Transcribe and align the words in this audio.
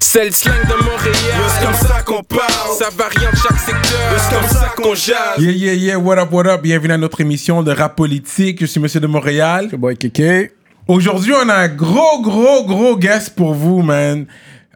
C'est 0.00 0.24
le 0.26 0.30
slang 0.30 0.54
de 0.68 0.84
Montréal. 0.84 1.14
C'est 1.48 1.64
comme 1.64 1.74
ça 1.74 2.02
qu'on 2.02 2.22
parle? 2.22 2.76
Ça 2.78 2.88
varie 2.96 3.26
en 3.26 3.36
chaque 3.36 3.58
secteur. 3.58 4.18
C'est 4.18 4.34
comme 4.34 4.48
ça 4.48 4.72
qu'on 4.76 4.94
jase? 4.94 5.38
Yeah, 5.38 5.52
yeah, 5.52 5.74
yeah, 5.74 5.98
what 5.98 6.18
up, 6.18 6.28
what 6.32 6.46
up? 6.46 6.62
Bienvenue 6.62 6.94
à 6.94 6.98
notre 6.98 7.20
émission 7.20 7.62
de 7.62 7.70
rap 7.72 7.96
politique. 7.96 8.58
Je 8.60 8.66
suis 8.66 8.80
Monsieur 8.80 9.00
de 9.00 9.06
Montréal. 9.06 9.68
Boy 9.76 9.96
Kéké. 9.96 10.52
Aujourd'hui, 10.88 11.32
on 11.34 11.48
a 11.48 11.54
un 11.54 11.68
gros, 11.68 12.20
gros, 12.22 12.64
gros 12.64 12.96
guest 12.96 13.34
pour 13.34 13.54
vous, 13.54 13.82
man. 13.82 14.26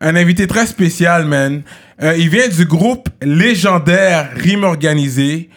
Un 0.01 0.17
invité 0.17 0.47
très 0.47 0.67
spécial, 0.67 1.25
man. 1.25 1.63
Euh, 2.03 2.17
il 2.17 2.29
vient 2.29 2.49
du 2.49 2.65
groupe 2.65 3.09
légendaire 3.23 4.31
Rime 4.35 4.65
Organisée, 4.65 5.51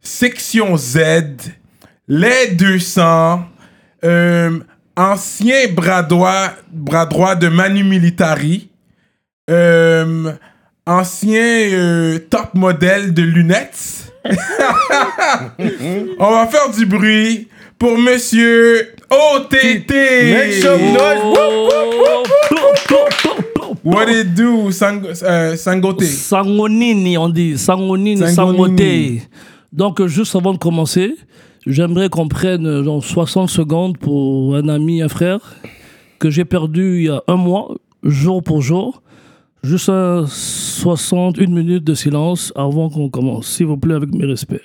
Section 0.00 0.76
Z, 0.76 0.98
Les 2.06 2.48
200, 2.52 3.44
euh, 4.04 4.58
ancien 4.96 5.68
bras 5.72 6.02
droit, 6.02 6.50
bras 6.72 7.04
droit 7.06 7.34
de 7.34 7.48
Manu 7.48 7.82
Militari, 7.84 8.70
euh, 9.48 10.32
ancien 10.86 11.70
euh, 11.72 12.18
top 12.30 12.54
modèle 12.54 13.14
de 13.14 13.22
lunettes. 13.22 14.12
On 16.18 16.30
va 16.30 16.46
faire 16.46 16.70
du 16.76 16.86
bruit 16.86 17.48
pour 17.78 17.96
Monsieur 17.96 18.94
OTT. 19.10 19.90
Make 19.90 20.52
some 20.54 20.92
noise. 20.92 21.38
What 23.84 24.10
it 24.10 24.34
do, 24.34 24.70
Sang 24.70 25.00
euh, 25.22 25.56
Sangote? 25.56 26.02
Sangonini, 26.04 27.16
on 27.16 27.30
dit. 27.30 27.56
Sangonini. 27.56 28.34
Sangote. 28.34 29.22
Donc, 29.72 30.00
euh, 30.00 30.08
juste 30.08 30.36
avant 30.36 30.52
de 30.52 30.58
commencer, 30.58 31.14
j'aimerais 31.66 32.10
qu'on 32.10 32.28
prenne 32.28 32.66
euh, 32.66 32.84
genre 32.84 33.02
60 33.02 33.48
secondes 33.48 33.96
pour 33.96 34.56
un 34.56 34.68
ami, 34.68 35.00
un 35.00 35.08
frère, 35.08 35.56
que 36.18 36.28
j'ai 36.28 36.44
perdu 36.44 36.98
il 36.98 37.04
y 37.04 37.08
a 37.08 37.22
un 37.28 37.36
mois, 37.36 37.76
jour 38.02 38.42
pour 38.42 38.60
jour. 38.60 39.02
Juste 39.64 39.88
un 39.88 40.24
60, 40.26 41.38
une 41.38 41.52
minute 41.52 41.82
de 41.82 41.94
silence 41.94 42.52
avant 42.54 42.88
qu'on 42.88 43.08
commence, 43.10 43.48
s'il 43.48 43.66
vous 43.66 43.76
plaît, 43.76 43.94
avec 43.94 44.14
mes 44.14 44.24
respects. 44.24 44.62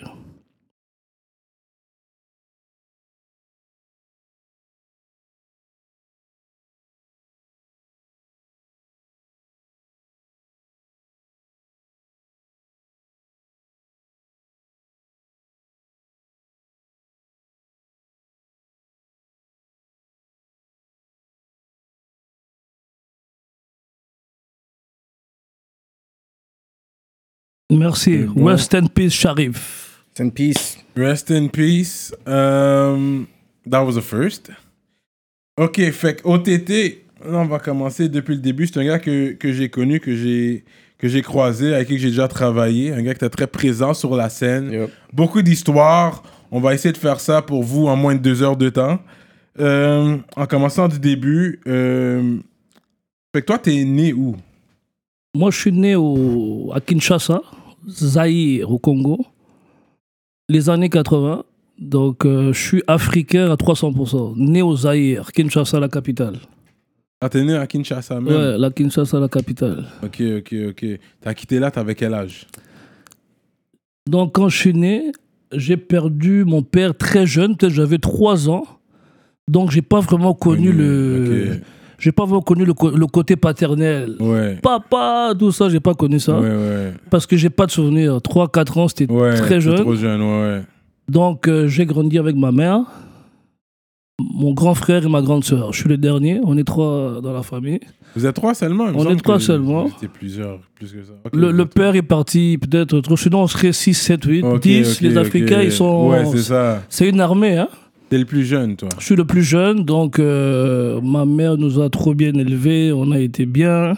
Merci. 27.69 28.25
Rest 28.35 28.75
in 28.75 28.87
peace, 28.87 29.13
Sharif. 29.13 30.03
C'est 30.13 30.23
une 30.23 30.31
peace. 30.31 30.77
Rest 30.95 31.31
in 31.31 31.47
peace. 31.47 32.13
Um, 32.27 33.27
that 33.69 33.83
was 33.83 33.95
the 33.95 34.01
first. 34.01 34.51
Ok, 35.57 35.79
fait 35.91 36.21
que 36.21 36.27
OTT, 36.27 37.03
là, 37.25 37.39
on 37.39 37.45
va 37.45 37.59
commencer 37.59 38.09
depuis 38.09 38.35
le 38.35 38.41
début. 38.41 38.67
C'est 38.67 38.79
un 38.79 38.85
gars 38.85 38.99
que, 38.99 39.33
que 39.33 39.51
j'ai 39.51 39.69
connu, 39.69 39.99
que 39.99 40.15
j'ai 40.15 40.63
que 41.03 41.09
j'ai 41.09 41.21
croisé, 41.21 41.73
avec 41.73 41.89
qui 41.89 41.99
j'ai 41.99 42.09
déjà 42.09 42.29
travaillé. 42.29 42.93
Un 42.93 43.01
gars 43.01 43.13
qui 43.13 43.25
était 43.25 43.29
très 43.29 43.47
présent 43.47 43.93
sur 43.93 44.15
la 44.15 44.29
scène. 44.29 44.71
Yep. 44.71 44.89
Beaucoup 45.11 45.41
d'histoires. 45.41 46.23
On 46.49 46.61
va 46.61 46.73
essayer 46.73 46.93
de 46.93 46.97
faire 46.97 47.19
ça 47.19 47.41
pour 47.41 47.61
vous 47.61 47.87
en 47.87 47.97
moins 47.97 48.15
de 48.15 48.19
deux 48.19 48.41
heures 48.41 48.55
de 48.55 48.69
temps. 48.69 48.99
Euh, 49.59 50.17
en 50.35 50.45
commençant 50.45 50.87
du 50.87 50.99
début, 50.99 51.59
euh, 51.67 52.37
fait 53.35 53.41
que 53.41 53.47
toi, 53.47 53.57
t'es 53.57 53.83
né 53.83 54.13
où? 54.13 54.37
Moi, 55.35 55.49
je 55.49 55.59
suis 55.59 55.71
né 55.71 55.95
au, 55.95 56.71
à 56.75 56.79
Kinshasa, 56.79 57.41
Zaïre, 57.87 58.69
au 58.69 58.77
Congo, 58.77 59.25
les 60.47 60.69
années 60.69 60.89
80. 60.89 61.43
Donc, 61.79 62.23
euh, 62.23 62.53
je 62.53 62.61
suis 62.61 62.83
africain 62.85 63.49
à 63.49 63.55
300%. 63.55 64.35
Né 64.37 64.61
au 64.61 64.75
Zaïre, 64.75 65.31
Kinshasa, 65.31 65.79
la 65.79 65.89
capitale. 65.89 66.37
Ah, 67.19 67.29
t'es 67.29 67.43
né 67.43 67.55
à 67.55 67.65
Kinshasa 67.65 68.21
même? 68.21 68.27
Ouais, 68.27 68.57
la 68.59 68.69
Kinshasa, 68.69 69.19
la 69.19 69.27
capitale. 69.27 69.85
Ok, 70.03 70.21
ok, 70.37 70.55
ok. 70.69 70.85
T'as 71.21 71.33
quitté 71.33 71.57
là, 71.57 71.71
t'avais 71.71 71.95
quel 71.95 72.13
âge? 72.13 72.45
Donc, 74.07 74.33
quand 74.33 74.49
je 74.49 74.57
suis 74.57 74.73
né, 74.73 75.13
j'ai 75.51 75.77
perdu 75.77 76.43
mon 76.45 76.61
père 76.61 76.95
très 76.95 77.25
jeune, 77.25 77.57
peut-être 77.57 77.73
j'avais 77.73 77.97
3 77.97 78.49
ans. 78.49 78.65
Donc, 79.49 79.71
j'ai 79.71 79.81
pas 79.81 79.99
vraiment 79.99 80.35
connu 80.35 80.71
le. 80.71 81.61
J'ai 82.03 82.11
pas 82.11 82.25
vraiment 82.25 82.41
connu 82.41 82.65
le, 82.65 82.73
côté 83.07 83.37
paternel. 83.37 84.17
Ouais. 84.19 84.57
Papa, 84.61 85.31
tout 85.39 85.53
ça, 85.53 85.69
j'ai 85.69 85.79
pas 85.79 85.93
connu 85.93 86.19
ça. 86.19 86.37
Ouais, 86.37 86.49
ouais. 86.49 86.93
Parce 87.09 87.25
que 87.25 87.37
j'ai 87.37 87.49
pas 87.49 87.65
de 87.65 87.71
souvenir. 87.71 88.17
3-4 88.17 88.79
ans, 88.79 88.87
c'était 88.89 89.07
très 89.07 89.61
jeune. 89.61 89.77
Trop. 89.77 89.93
Donc, 91.07 91.47
euh, 91.47 91.69
j'ai 91.69 91.85
grandi 91.85 92.17
avec 92.17 92.35
ma 92.35 92.51
mère, 92.51 92.81
mon 94.19 94.51
grand 94.53 94.73
frère 94.73 95.05
et 95.05 95.07
ma 95.07 95.21
grande 95.21 95.45
sœur. 95.45 95.71
Je 95.71 95.79
suis 95.79 95.87
le 95.87 95.95
dernier. 95.95 96.41
On 96.43 96.57
est 96.57 96.65
trois 96.65 97.21
dans 97.21 97.31
la 97.31 97.41
famille. 97.41 97.79
Vous 98.17 98.25
êtes 98.25 98.35
trois 98.35 98.53
seulement 98.53 98.87
On 98.93 99.09
est 99.09 99.15
trois 99.15 99.39
seulement. 99.39 99.87
Étiez 99.87 100.09
plusieurs, 100.09 100.59
plus 100.75 100.91
que 100.91 101.03
ça. 101.05 101.13
Le, 101.31 101.63
père 101.63 101.95
est 101.95 102.01
parti 102.01 102.59
peut-être 102.61 102.99
trop. 102.99 103.15
Sinon, 103.15 103.43
on 103.43 103.47
serait 103.47 103.71
6, 103.71 103.93
7, 103.93 104.25
8, 104.25 104.41
trois. 104.41 104.55
Ok, 104.55 104.61
10. 104.61 104.91
ok, 104.91 105.01
Les. 105.01 105.17
Africains, 105.17 105.61
ils 105.61 105.71
sont. 105.71 106.09
Ouais, 106.09 106.25
c'est 106.25 106.39
ça. 106.39 106.83
C'est 106.89 107.07
une 107.07 107.21
armée, 107.21 107.57
hein. 107.57 107.69
T'es 108.13 108.19
le 108.19 108.25
plus 108.25 108.45
jeune, 108.45 108.75
toi. 108.75 108.89
Je 108.99 109.05
suis 109.05 109.15
le 109.15 109.25
plus 109.25 109.41
jeune, 109.41 109.85
donc 109.85 110.19
euh, 110.19 111.01
ma 111.01 111.25
mère 111.25 111.57
nous 111.57 111.81
a 111.81 111.89
trop 111.89 112.13
bien 112.13 112.31
élevés. 112.35 112.93
On 112.93 113.11
a 113.11 113.17
été 113.17 113.47
bien. 113.47 113.95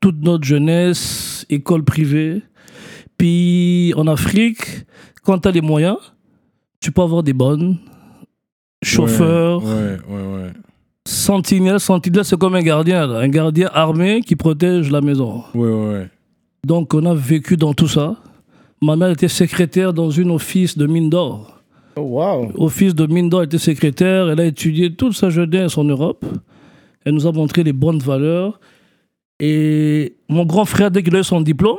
Toute 0.00 0.22
notre 0.22 0.44
jeunesse, 0.44 1.44
école 1.50 1.82
privée. 1.82 2.42
Puis 3.16 3.92
en 3.96 4.06
Afrique, 4.06 4.60
quand 5.24 5.40
tu 5.40 5.48
as 5.48 5.50
les 5.50 5.60
moyens, 5.60 5.96
tu 6.78 6.92
peux 6.92 7.02
avoir 7.02 7.24
des 7.24 7.32
bonnes. 7.32 7.78
Chauffeur, 8.84 9.60
Ouais, 9.64 9.98
ouais, 10.08 10.22
ouais. 10.36 10.52
Sentinelle, 11.04 11.80
sentinelle, 11.80 12.24
c'est 12.24 12.38
comme 12.38 12.54
un 12.54 12.62
gardien, 12.62 13.08
là. 13.08 13.18
un 13.18 13.28
gardien 13.28 13.70
armé 13.74 14.20
qui 14.20 14.36
protège 14.36 14.88
la 14.92 15.00
maison. 15.00 15.42
Ouais, 15.52 15.68
ouais, 15.68 15.92
ouais. 15.94 16.08
Donc 16.64 16.94
on 16.94 17.04
a 17.06 17.12
vécu 17.14 17.56
dans 17.56 17.74
tout 17.74 17.88
ça. 17.88 18.14
Ma 18.80 18.94
mère 18.94 19.10
était 19.10 19.26
secrétaire 19.26 19.92
dans 19.92 20.12
une 20.12 20.30
office 20.30 20.78
de 20.78 20.86
mine 20.86 21.10
d'or. 21.10 21.57
Oh, 21.98 22.02
wow. 22.02 22.52
Office 22.56 22.94
de 22.94 23.06
mine 23.06 23.28
d'or, 23.28 23.40
elle 23.42 23.46
était 23.46 23.58
secrétaire, 23.58 24.28
elle 24.30 24.40
a 24.40 24.44
étudié 24.44 24.94
toute 24.94 25.14
sa 25.14 25.30
jeunesse 25.30 25.76
en 25.78 25.84
Europe. 25.84 26.24
Elle 27.04 27.14
nous 27.14 27.26
a 27.26 27.32
montré 27.32 27.64
les 27.64 27.72
bonnes 27.72 27.98
valeurs. 27.98 28.60
Et 29.40 30.16
mon 30.28 30.44
grand 30.44 30.64
frère, 30.64 30.90
dès 30.90 31.02
qu'il 31.02 31.14
a 31.16 31.20
eu 31.20 31.24
son 31.24 31.40
diplôme, 31.40 31.78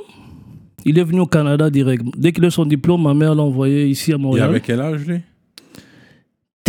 il 0.85 0.97
est 0.97 1.03
venu 1.03 1.19
au 1.21 1.25
Canada 1.25 1.69
direct. 1.69 2.03
Dès 2.17 2.31
qu'il 2.31 2.43
a 2.45 2.47
eu 2.47 2.51
son 2.51 2.65
diplôme, 2.65 3.03
ma 3.03 3.13
mère 3.13 3.35
l'a 3.35 3.43
envoyé 3.43 3.85
ici 3.87 4.11
à 4.11 4.15
Il 4.15 4.21
Montréal. 4.21 4.49
avait 4.49 4.61
quel 4.61 4.79
âge, 4.79 5.05
lui? 5.05 5.19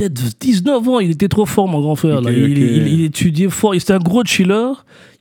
Peut-être 0.09 0.38
19 0.41 0.88
ans, 0.88 1.00
il 1.00 1.11
était 1.12 1.28
trop 1.28 1.47
fort, 1.47 1.69
mon 1.69 1.81
grand 1.81 1.94
frère. 1.97 2.21
là. 2.21 2.31
Il, 2.31 2.43
ok. 2.44 2.49
il- 2.59 2.88
il 2.88 3.05
étudiait 3.05 3.49
fort. 3.50 3.75
Il 3.75 3.78
était 3.78 3.93
un 3.93 3.99
gros 3.99 4.25
chiller. 4.25 4.72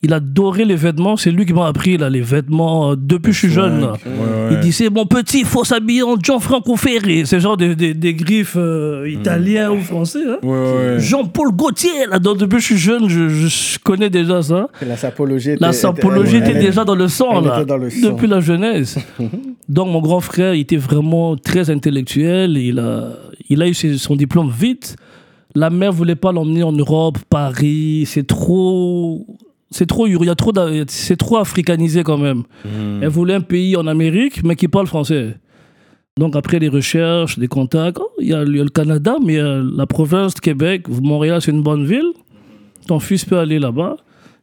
Il 0.01 0.13
adorait 0.13 0.63
les 0.63 0.77
vêtements. 0.77 1.17
C'est 1.17 1.29
lui 1.29 1.45
qui 1.45 1.51
m'a 1.51 1.67
appris 1.67 1.97
là, 1.97 2.09
les 2.09 2.21
vêtements 2.21 2.91
euh, 2.91 2.95
depuis 2.97 3.31
que 3.31 3.33
je 3.33 3.39
suis 3.39 3.49
jeune. 3.51 3.81
là. 3.81 3.91
Ouais, 4.05 4.11
ouais. 4.11 4.47
Il 4.53 4.59
disait, 4.61 4.89
mon 4.89 5.05
petit, 5.05 5.39
il 5.41 5.45
faut 5.45 5.65
s'habiller 5.65 6.03
en 6.03 6.15
Gianfranco 6.17 6.77
Ferré. 6.77 7.23
C'est 7.25 7.41
genre 7.41 7.57
des, 7.57 7.75
des, 7.75 7.93
des 7.93 8.13
griffes 8.13 8.55
euh, 8.57 9.09
italiens 9.09 9.71
ou 9.71 9.81
français. 9.81 10.19
hein. 10.25 10.37
Ouais, 10.41 10.49
ouais. 10.57 10.99
Jean-Paul 10.99 11.51
Gaultier, 11.51 11.89
là, 12.09 12.17
donc 12.17 12.37
depuis 12.37 12.55
que 12.55 12.61
je 12.61 12.65
suis 12.67 12.77
jeune, 12.77 13.09
je, 13.09 13.27
je 13.27 13.77
connais 13.79 14.09
déjà 14.09 14.41
ça. 14.41 14.69
La 14.87 14.95
sapologie 14.95 15.51
était. 15.51 15.65
La 15.65 15.73
sapologie 15.73 16.37
était 16.37 16.51
elle- 16.51 16.61
déjà 16.63 16.85
dans 16.85 16.95
le 16.95 17.09
sang, 17.09 17.41
là, 17.41 17.57
était 17.57 17.65
dans 17.65 17.77
le 17.77 17.89
sang. 17.89 18.11
depuis 18.11 18.27
la 18.27 18.39
jeunesse. 18.39 18.97
Donc, 19.67 19.89
mon 19.91 20.01
grand 20.01 20.19
frère, 20.21 20.55
il 20.55 20.61
était 20.61 20.77
vraiment 20.77 21.35
très 21.35 21.69
intellectuel. 21.69 22.57
Il 22.57 22.79
a, 22.79 23.09
il 23.49 23.61
a 23.61 23.67
eu 23.67 23.73
son 23.73 24.15
diplôme 24.15 24.49
vite. 24.49 24.95
La 25.55 25.69
mère 25.69 25.91
voulait 25.91 26.15
pas 26.15 26.31
l'emmener 26.31 26.63
en 26.63 26.71
Europe, 26.71 27.17
Paris. 27.29 28.03
C'est 28.05 28.27
trop. 28.27 29.25
C'est 29.71 29.85
trop, 29.85 30.07
il 30.07 30.23
y 30.25 30.29
a 30.29 30.35
trop, 30.35 30.51
c'est 30.87 31.17
trop 31.17 31.37
africanisé 31.37 32.03
quand 32.03 32.17
même. 32.17 32.43
Hmm. 32.65 33.03
Elle 33.03 33.09
voulait 33.09 33.35
un 33.35 33.41
pays 33.41 33.75
en 33.75 33.85
Amérique, 33.85 34.43
mais 34.43 34.55
qui 34.55 34.67
parle 34.67 34.87
français. 34.87 35.35
Donc 36.17 36.35
après 36.35 36.57
les 36.57 36.69
recherches, 36.69 37.37
des 37.37 37.47
contacts, 37.47 37.99
oh, 38.01 38.09
il 38.19 38.29
y, 38.29 38.33
a 38.33 38.43
le 38.43 38.69
Canada, 38.69 39.17
mais 39.23 39.37
la 39.39 39.85
province 39.85 40.33
de 40.33 40.39
Québec, 40.39 40.87
Montréal, 40.89 41.39
c'est 41.41 41.51
une 41.51 41.61
bonne 41.61 41.85
ville. 41.85 42.11
Ton 42.87 42.99
fils 42.99 43.25
peut 43.25 43.37
aller 43.37 43.59
là-bas. 43.59 43.95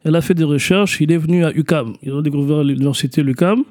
Elle 0.05 0.15
a 0.15 0.21
fait 0.21 0.35
des 0.35 0.45
recherches, 0.45 1.01
il 1.01 1.11
est 1.11 1.19
venu 1.19 1.45
à 1.45 1.51
UCAM. 1.51 1.95
Ils 2.03 2.13
ont 2.13 2.23
découvert 2.23 2.63
l'université 2.63 3.23
l'UCAM. 3.23 3.65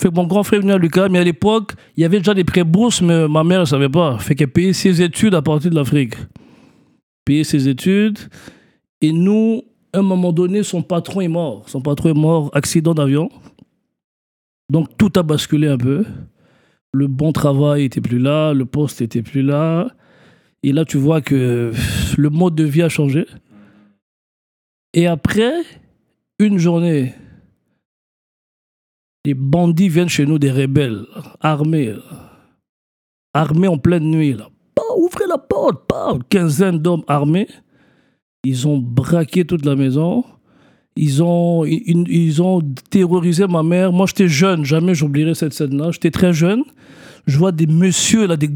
Fait 0.00 0.08
que 0.08 0.14
mon 0.14 0.26
grand 0.26 0.42
frère 0.42 0.58
est 0.58 0.62
venu 0.62 0.72
à 0.72 0.78
l'UCAM, 0.78 1.12
mais 1.12 1.20
à 1.20 1.24
l'époque, 1.24 1.72
il 1.96 2.02
y 2.02 2.04
avait 2.04 2.18
déjà 2.18 2.34
des 2.34 2.44
prêts 2.44 2.64
bourses, 2.64 3.00
mais 3.00 3.28
ma 3.28 3.44
mère 3.44 3.60
ne 3.60 3.64
savait 3.64 3.88
pas. 3.88 4.18
Fait 4.18 4.34
qu'elle 4.34 4.48
payait 4.48 4.72
ses 4.72 5.02
études 5.02 5.34
à 5.34 5.42
partir 5.42 5.70
de 5.70 5.76
l'Afrique. 5.76 6.14
Payait 7.24 7.44
ses 7.44 7.68
études. 7.68 8.18
Et 9.00 9.12
nous, 9.12 9.62
à 9.92 9.98
un 9.98 10.02
moment 10.02 10.32
donné, 10.32 10.62
son 10.62 10.82
patron 10.82 11.20
est 11.20 11.28
mort. 11.28 11.68
Son 11.68 11.80
patron 11.80 12.10
est 12.10 12.18
mort, 12.18 12.50
accident 12.54 12.94
d'avion. 12.94 13.30
Donc 14.70 14.96
tout 14.96 15.12
a 15.16 15.22
basculé 15.22 15.68
un 15.68 15.78
peu. 15.78 16.04
Le 16.92 17.06
bon 17.06 17.32
travail 17.32 17.84
était 17.84 18.00
plus 18.00 18.18
là, 18.18 18.52
le 18.52 18.64
poste 18.64 19.00
était 19.00 19.22
plus 19.22 19.42
là. 19.42 19.88
Et 20.62 20.72
là, 20.72 20.84
tu 20.84 20.96
vois 20.96 21.20
que 21.20 21.72
le 22.16 22.30
mode 22.30 22.54
de 22.54 22.64
vie 22.64 22.82
a 22.82 22.88
changé. 22.88 23.26
Et 24.94 25.06
après, 25.06 25.52
une 26.38 26.58
journée, 26.58 27.14
Les 29.26 29.34
bandits 29.34 29.88
viennent 29.88 30.08
chez 30.08 30.26
nous, 30.26 30.38
des 30.38 30.50
rebelles, 30.50 31.06
armés. 31.40 31.94
Armés 33.32 33.68
en 33.68 33.78
pleine 33.78 34.04
nuit. 34.04 34.34
Là. 34.34 34.48
Ouvrez 34.96 35.26
la 35.26 35.38
porte, 35.38 35.82
bah, 35.88 36.18
quinzaine 36.28 36.78
d'hommes 36.78 37.04
armés. 37.08 37.48
Ils 38.44 38.68
ont 38.68 38.78
braqué 38.78 39.44
toute 39.44 39.64
la 39.64 39.76
maison. 39.76 40.24
Ils 40.96 41.22
ont, 41.22 41.64
ils, 41.64 42.06
ils 42.08 42.42
ont 42.42 42.60
terrorisé 42.90 43.46
ma 43.46 43.62
mère. 43.62 43.92
Moi, 43.92 44.06
j'étais 44.06 44.28
jeune, 44.28 44.64
jamais 44.64 44.94
j'oublierai 44.94 45.34
cette 45.34 45.54
scène-là. 45.54 45.90
J'étais 45.90 46.10
très 46.10 46.32
jeune. 46.32 46.62
Je 47.26 47.38
vois 47.38 47.50
des 47.50 47.66
messieurs, 47.66 48.26
là, 48.26 48.36
des 48.36 48.50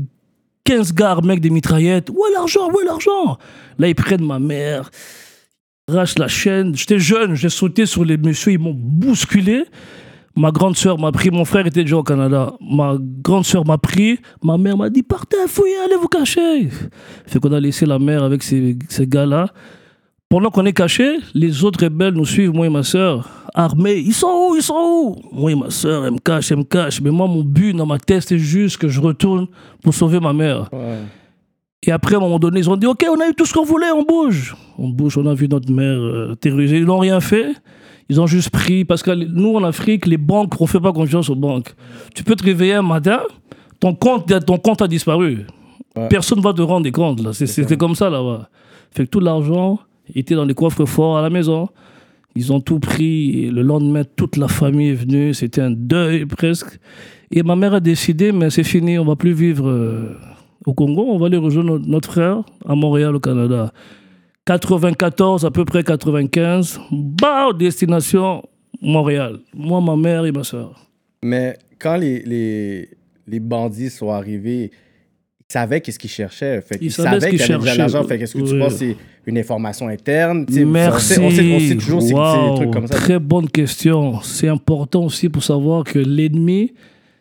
15 0.65 0.93
gars 0.93 1.13
armés 1.13 1.31
avec 1.31 1.41
des 1.41 1.51
mitraillettes. 1.51 2.11
Où 2.11 2.27
est 2.27 2.33
l'argent? 2.35 2.71
Où 2.71 2.79
est 2.79 2.85
l'argent? 2.85 3.39
Là, 3.79 3.89
ils 3.89 3.95
prennent 3.95 4.25
ma 4.25 4.39
mère, 4.39 4.91
arrachent 5.89 6.19
la 6.19 6.29
chaîne. 6.29 6.75
J'étais 6.77 6.99
jeune, 6.99 7.35
j'ai 7.35 7.49
sauté 7.49 7.87
sur 7.87 8.05
les 8.05 8.19
messieurs, 8.19 8.53
ils 8.53 8.59
m'ont 8.59 8.77
bousculé. 8.77 9.65
Ma 10.39 10.53
grande 10.53 10.77
sœur 10.77 11.01
m'a 11.01 11.11
pris, 11.11 11.33
mon 11.33 11.45
frère 11.45 11.67
était 11.67 11.83
déjà 11.83 11.97
au 11.97 12.05
Canada. 12.05 12.53
Ma 12.61 12.97
grande 13.01 13.45
sœur 13.45 13.67
m'a 13.67 13.77
pris, 13.77 14.21
ma 14.41 14.57
mère 14.57 14.77
m'a 14.77 14.89
dit 14.89 15.03
partez, 15.03 15.37
fouillez, 15.49 15.75
allez 15.85 15.97
vous 15.97 16.07
cacher. 16.07 16.69
Fait 17.27 17.41
qu'on 17.41 17.53
a 17.53 17.59
laissé 17.59 17.87
la 17.87 17.99
mère 17.99 18.23
avec 18.23 18.45
ces, 18.45 18.79
ces 18.89 19.09
gars-là. 19.09 19.49
Pendant 20.29 20.51
qu'on 20.51 20.65
est 20.65 20.73
caché, 20.73 21.19
les 21.35 21.65
autres 21.65 21.83
rebelles 21.83 22.15
nous 22.15 22.25
suivent, 22.25 22.53
moi 22.53 22.67
et 22.67 22.69
ma 22.69 22.85
sœur, 22.85 23.29
armés. 23.53 23.97
Ils 23.97 24.15
sont 24.15 24.29
où? 24.29 24.55
Ils 24.55 24.63
sont 24.63 24.77
où? 24.77 25.17
Moi 25.33 25.51
et 25.51 25.55
ma 25.57 25.71
sœur, 25.71 26.07
elle 26.07 26.13
me 26.13 26.19
cache, 26.19 26.53
elle 26.53 26.59
me 26.59 26.63
cache. 26.63 27.01
Mais 27.01 27.11
moi, 27.11 27.27
mon 27.27 27.43
but 27.43 27.73
dans 27.73 27.87
ma 27.87 27.99
tête, 27.99 28.23
c'est 28.29 28.39
juste 28.39 28.77
que 28.77 28.87
je 28.87 29.01
retourne 29.01 29.49
pour 29.83 29.93
sauver 29.93 30.21
ma 30.21 30.33
mère. 30.33 30.69
Ouais. 30.73 31.01
Et 31.83 31.91
après, 31.91 32.15
à 32.15 32.19
un 32.19 32.21
moment 32.21 32.39
donné, 32.39 32.61
ils 32.61 32.71
ont 32.71 32.77
dit 32.77 32.87
Ok, 32.87 33.05
on 33.11 33.19
a 33.19 33.29
eu 33.29 33.35
tout 33.35 33.45
ce 33.45 33.53
qu'on 33.53 33.65
voulait, 33.65 33.91
on 33.91 34.05
bouge. 34.05 34.55
On 34.79 34.89
bouge, 34.89 35.19
on 35.19 35.27
a 35.27 35.35
vu 35.35 35.49
notre 35.49 35.73
mère 35.73 35.99
euh, 35.99 36.37
terrorisée. 36.41 36.79
Ils 36.79 36.85
n'ont 36.85 36.99
rien 36.99 37.19
fait. 37.19 37.55
Ils 38.09 38.21
ont 38.21 38.27
juste 38.27 38.51
pris. 38.51 38.85
Parce 38.85 39.03
que 39.03 39.11
nous, 39.11 39.55
en 39.55 39.65
Afrique, 39.65 40.07
les 40.07 40.17
banques, 40.17 40.61
on 40.61 40.65
ne 40.65 40.69
fait 40.69 40.81
pas 40.81 40.93
confiance 40.93 41.29
aux 41.31 41.35
banques. 41.35 41.75
Tu 42.15 42.25
peux 42.25 42.35
te 42.35 42.45
réveiller 42.45 42.75
un 42.75 42.83
matin, 42.83 43.21
ton 43.81 43.95
compte, 43.95 44.33
ton 44.45 44.59
compte 44.59 44.83
a 44.83 44.89
disparu. 44.89 45.47
Ouais. 45.97 46.09
Personne 46.09 46.39
ne 46.39 46.43
va 46.45 46.53
te 46.53 46.63
rendre 46.63 46.85
des 46.85 46.93
comptes. 46.93 47.23
là. 47.23 47.33
C'était 47.33 47.77
comme 47.77 47.95
ça 47.95 48.11
là-bas. 48.11 48.49
Fait 48.93 49.05
que 49.05 49.11
tout 49.11 49.21
l'argent 49.21 49.79
était 50.15 50.35
dans 50.35 50.45
les 50.45 50.55
coffres 50.55 50.85
forts 50.87 51.19
à 51.19 51.23
la 51.23 51.31
maison. 51.31 51.69
Ils 52.35 52.53
ont 52.53 52.61
tout 52.61 52.79
pris. 52.79 53.45
Et 53.45 53.51
le 53.51 53.63
lendemain, 53.63 54.03
toute 54.17 54.37
la 54.37 54.49
famille 54.49 54.91
est 54.91 54.95
venue. 54.95 55.35
C'était 55.35 55.61
un 55.61 55.71
deuil 55.71 56.25
presque. 56.25 56.79
Et 57.31 57.43
ma 57.43 57.57
mère 57.57 57.75
a 57.75 57.81
décidé, 57.81 58.33
mais 58.33 58.49
c'est 58.49 58.65
fini, 58.65 58.99
on 58.99 59.05
va 59.05 59.15
plus 59.17 59.33
vivre 59.33 59.69
euh, 59.69 60.17
au 60.65 60.73
Congo. 60.73 61.05
On 61.09 61.19
va 61.19 61.27
aller 61.27 61.37
rejoindre 61.37 61.79
notre 61.79 62.11
frère 62.11 62.43
à 62.67 62.75
Montréal, 62.75 63.15
au 63.17 63.21
Canada. 63.21 63.73
94, 64.57 65.45
à 65.45 65.51
peu 65.51 65.65
près 65.67 65.83
95. 65.85 66.81
Bah, 66.91 67.49
destination 67.59 68.43
Montréal. 68.81 69.41
Moi, 69.55 69.81
ma 69.83 69.95
mère 69.95 70.25
et 70.25 70.33
ma 70.33 70.43
soeur. 70.43 70.87
Mais 71.23 71.59
quand 71.79 71.97
les, 71.97 72.23
les, 72.23 72.89
les 73.27 73.41
bandits 73.41 73.91
sont 73.91 74.11
arrivés, 74.11 74.71
ils 74.71 75.53
savaient 75.53 75.83
qu'est-ce 75.83 75.99
qu'ils 75.99 76.09
cherchaient. 76.09 76.63
Fait 76.63 76.77
Ils 76.77 76.79
qu'ils 76.79 76.93
savaient 76.93 77.29
qu'ils 77.29 77.43
cherchaient. 77.43 77.77
l'argent. 77.77 78.05
Fait 78.05 78.19
qu'est-ce 78.19 78.33
que 78.39 78.39
tu 78.43 78.55
Oui. 78.55 78.59
penses 78.59 78.73
que 78.75 78.79
c'est 78.79 78.97
une 79.27 79.37
information 79.37 79.89
interne? 79.89 80.47
Tu 80.47 80.65
Merci. 80.65 81.19
On 81.21 81.31
sait, 81.31 81.73
on 81.75 81.79
toujours 81.79 82.01
c'est 82.01 82.09
c'est 82.09 82.15
Wow, 82.15 82.49
des 82.51 82.55
trucs 82.57 82.71
comme 82.73 82.87
ça. 82.87 82.95
Très 82.95 83.19
bonne 83.19 83.51
question. 83.51 84.21
C'est 84.23 84.49
important 84.49 85.05
aussi 85.05 85.29
pour 85.29 85.43
savoir 85.43 85.85
que 85.85 85.99
l'ennemi, 85.99 86.73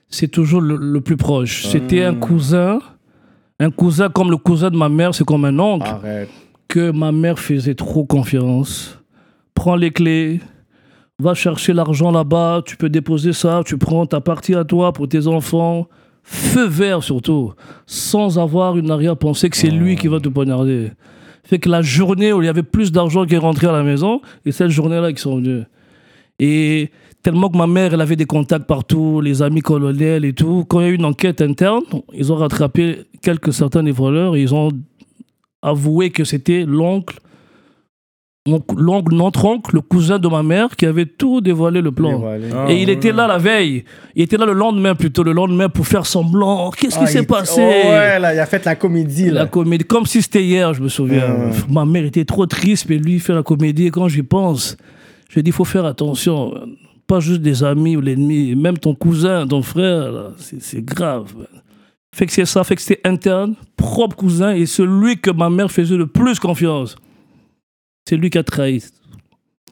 c'est 0.10 0.30
toujours 0.30 0.62
le, 0.62 0.78
le 0.78 1.02
plus 1.02 1.18
proche. 1.18 1.66
C'était 1.68 2.04
un 2.04 2.16
cousin. 2.16 2.80
Un 3.60 3.72
cousin 3.72 4.08
comme 4.10 4.30
le 4.32 4.38
cousin 4.38 4.70
de 4.70 4.78
ma 4.78 4.88
mère, 4.88 5.14
c'est 5.16 5.26
comme 5.26 5.44
un 5.44 5.58
oncle 5.60 5.88
Arrête. 5.88 6.30
Que 6.68 6.92
ma 6.92 7.12
mère 7.12 7.40
faisait 7.40 7.76
trop 7.76 8.06
confiance. 8.06 9.00
Prends 9.54 9.76
les 9.76 9.92
clés, 9.92 10.40
va 11.20 11.34
chercher 11.34 11.74
l'argent 11.74 12.12
là-bas, 12.12 12.62
tu 12.66 12.78
peux 12.78 12.90
déposer 12.90 13.34
ça, 13.34 13.62
tu 13.66 13.78
prends 13.78 14.06
ta 14.06 14.22
partie 14.22 14.56
à 14.56 14.64
toi 14.64 14.94
pour 14.94 15.08
tes 15.08 15.28
enfants. 15.28 15.88
Feu 16.24 16.68
vert 16.68 17.04
surtout, 17.04 17.54
sans 17.86 18.38
avoir 18.38 18.78
une 18.78 18.92
arrière-pensée 18.92 19.50
que 19.50 19.58
c'est 19.58 19.70
lui 19.70 19.96
qui 19.96 20.08
va 20.08 20.20
te 20.20 20.28
poignarder. 20.28 20.92
Fait 21.44 21.60
que 21.60 21.70
la 21.70 21.82
journée 21.82 22.34
où 22.34 22.42
il 22.42 22.46
y 22.46 22.50
avait 22.50 22.64
plus 22.64 22.92
d'argent 22.92 23.26
qui 23.26 23.36
est 23.36 23.40
rentré 23.40 23.68
à 23.68 23.72
la 23.72 23.84
maison, 23.84 24.22
et 24.46 24.52
cette 24.52 24.70
journée-là 24.70 25.14
qui 25.14 25.22
sont 25.22 25.38
venus. 25.38 25.64
Et 26.40 26.92
tellement 27.24 27.50
que 27.50 27.58
ma 27.58 27.68
mère, 27.68 27.94
elle 27.94 28.02
avait 28.02 28.18
des 28.18 28.26
contacts 28.26 28.68
partout, 28.68 29.22
les 29.22 29.42
amis 29.42 29.62
coloniels 29.62 30.26
et 30.26 30.34
tout. 30.34 30.66
Quand 30.68 30.82
il 30.82 30.84
y 30.84 30.86
a 30.88 30.90
eu 30.90 30.96
une 30.96 31.06
enquête 31.06 31.42
interne, 31.42 31.84
ils 32.14 32.32
ont 32.32 32.36
rattrapé 32.36 33.06
quelques 33.22 33.54
certains 33.54 33.84
des 33.84 33.92
voleurs 33.92 34.36
et 34.36 34.42
ils 34.42 34.54
ont 34.54 34.70
avoué 35.62 36.10
que 36.12 36.24
c'était 36.24 36.64
l'oncle, 36.66 37.18
l'oncle, 38.78 39.14
notre 39.14 39.44
oncle, 39.44 39.76
le 39.76 39.82
cousin 39.82 40.20
de 40.20 40.28
ma 40.30 40.42
mère, 40.42 40.76
qui 40.78 40.86
avait 40.86 41.06
tout 41.06 41.42
dévoilé 41.42 41.82
le 41.82 41.92
plan. 41.92 42.12
Dévoilé. 42.14 42.48
Ah, 42.56 42.72
Et 42.72 42.82
il 42.82 42.90
était 42.90 43.12
là 43.12 43.28
la 43.28 43.38
veille. 43.38 43.84
Il 44.16 44.22
était 44.24 44.38
là 44.38 44.46
le 44.46 44.54
lendemain 44.54 44.96
plutôt, 44.96 45.22
le 45.24 45.34
lendemain 45.34 45.68
pour 45.68 45.86
faire 45.86 46.06
semblant. 46.06 46.72
Qu'est-ce 46.72 46.98
qui 46.98 47.04
Ah, 47.04 47.08
s'est 47.08 47.20
il- 47.22 47.28
passé? 47.28 47.60
Oh, 47.62 47.90
ouais, 47.90 48.20
là, 48.20 48.34
il 48.34 48.40
a 48.40 48.46
fait 48.46 48.64
la 48.64 48.76
comédie. 48.76 49.26
la 49.26 49.42
Là. 49.42 49.46
comédie, 49.48 49.84
comme 49.84 50.06
si 50.06 50.22
c'était 50.22 50.44
hier, 50.44 50.74
je 50.74 50.82
me 50.82 50.88
souviens. 50.88 51.28
Ouais. 51.30 51.52
Ma 51.70 51.84
mère 51.86 52.06
était 52.06 52.24
trop 52.24 52.46
triste, 52.46 52.86
mais 52.90 52.98
lui, 52.98 53.16
il 53.16 53.20
fait 53.20 53.34
la 53.34 53.44
comédie. 53.44 53.88
Et 53.88 53.92
quand 53.92 54.08
j'y 54.08 54.24
pense, 54.24 54.78
je 55.30 55.42
dis, 55.42 55.50
il 55.50 55.54
faut 55.54 55.66
faire 55.66 55.84
attention. 55.86 56.54
Pas 57.06 57.20
juste 57.20 57.42
des 57.42 57.64
amis 57.66 57.98
ou 57.98 58.02
l'ennemi, 58.02 58.56
même 58.56 58.78
ton 58.78 58.96
cousin, 58.96 59.46
ton 59.46 59.62
frère, 59.62 60.32
c'est 60.38 60.84
grave. 60.86 61.34
Fait 62.18 62.26
que 62.26 62.32
c'est 62.32 62.46
ça, 62.46 62.64
fait 62.64 62.76
que 62.76 63.08
interne, 63.08 63.54
propre 63.76 64.16
cousin, 64.16 64.56
et 64.56 64.66
celui 64.66 65.18
que 65.18 65.30
ma 65.30 65.52
mère 65.52 65.70
faisait 65.70 65.96
le 65.96 66.08
plus 66.08 66.40
confiance. 66.40 66.96
C'est 68.10 68.18
lui 68.18 68.32
qui 68.32 68.40
a 68.40 68.44
trahi. 68.44 68.84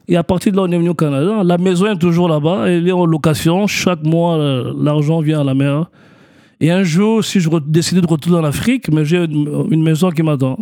Et 0.06 0.16
à 0.16 0.22
partir 0.22 0.52
de 0.52 0.56
là, 0.56 0.62
on 0.62 0.70
est 0.70 0.78
venu 0.78 0.90
au 0.90 0.94
Canada. 0.94 1.42
La 1.42 1.58
maison 1.58 1.86
est 1.86 1.98
toujours 1.98 2.28
là-bas, 2.28 2.68
elle 2.68 2.86
est 2.86 2.92
en 2.92 3.04
location. 3.04 3.66
Chaque 3.66 4.04
mois, 4.04 4.36
euh, 4.36 4.72
l'argent 4.80 5.20
vient 5.20 5.40
à 5.40 5.44
la 5.44 5.54
mère. 5.54 5.90
Et 6.60 6.70
un 6.70 6.84
jour, 6.84 7.24
si 7.24 7.40
je 7.40 7.50
décidais 7.66 8.00
de 8.00 8.06
retourner 8.06 8.38
en 8.38 8.44
Afrique, 8.44 8.92
mais 8.92 9.04
j'ai 9.04 9.24
une 9.24 9.82
maison 9.82 10.10
qui 10.12 10.22
m'attend. 10.22 10.56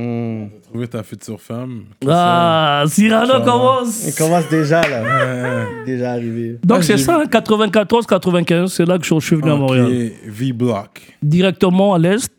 Hmm. 0.00 0.46
Trouver 0.62 0.86
ta 0.86 1.02
future 1.02 1.40
femme. 1.40 1.84
Ah, 2.08 2.84
Cyrano 2.86 3.42
commence. 3.44 4.06
Il 4.06 4.14
commence 4.14 4.48
déjà, 4.48 4.80
là. 4.82 5.66
Déjà 5.86 6.12
arrivé. 6.12 6.58
Donc 6.64 6.78
Ah, 6.80 6.82
c'est 6.82 6.98
ça, 6.98 7.24
94-95, 7.24 8.68
c'est 8.68 8.86
là 8.86 8.96
que 8.98 9.04
je 9.04 9.18
suis 9.20 9.34
venu 9.36 9.50
à 9.50 9.54
ok, 9.54 9.60
Montréal. 9.60 10.10
V-Block. 10.26 11.00
Directement 11.22 11.94
à 11.94 11.98
l'Est. 11.98 12.30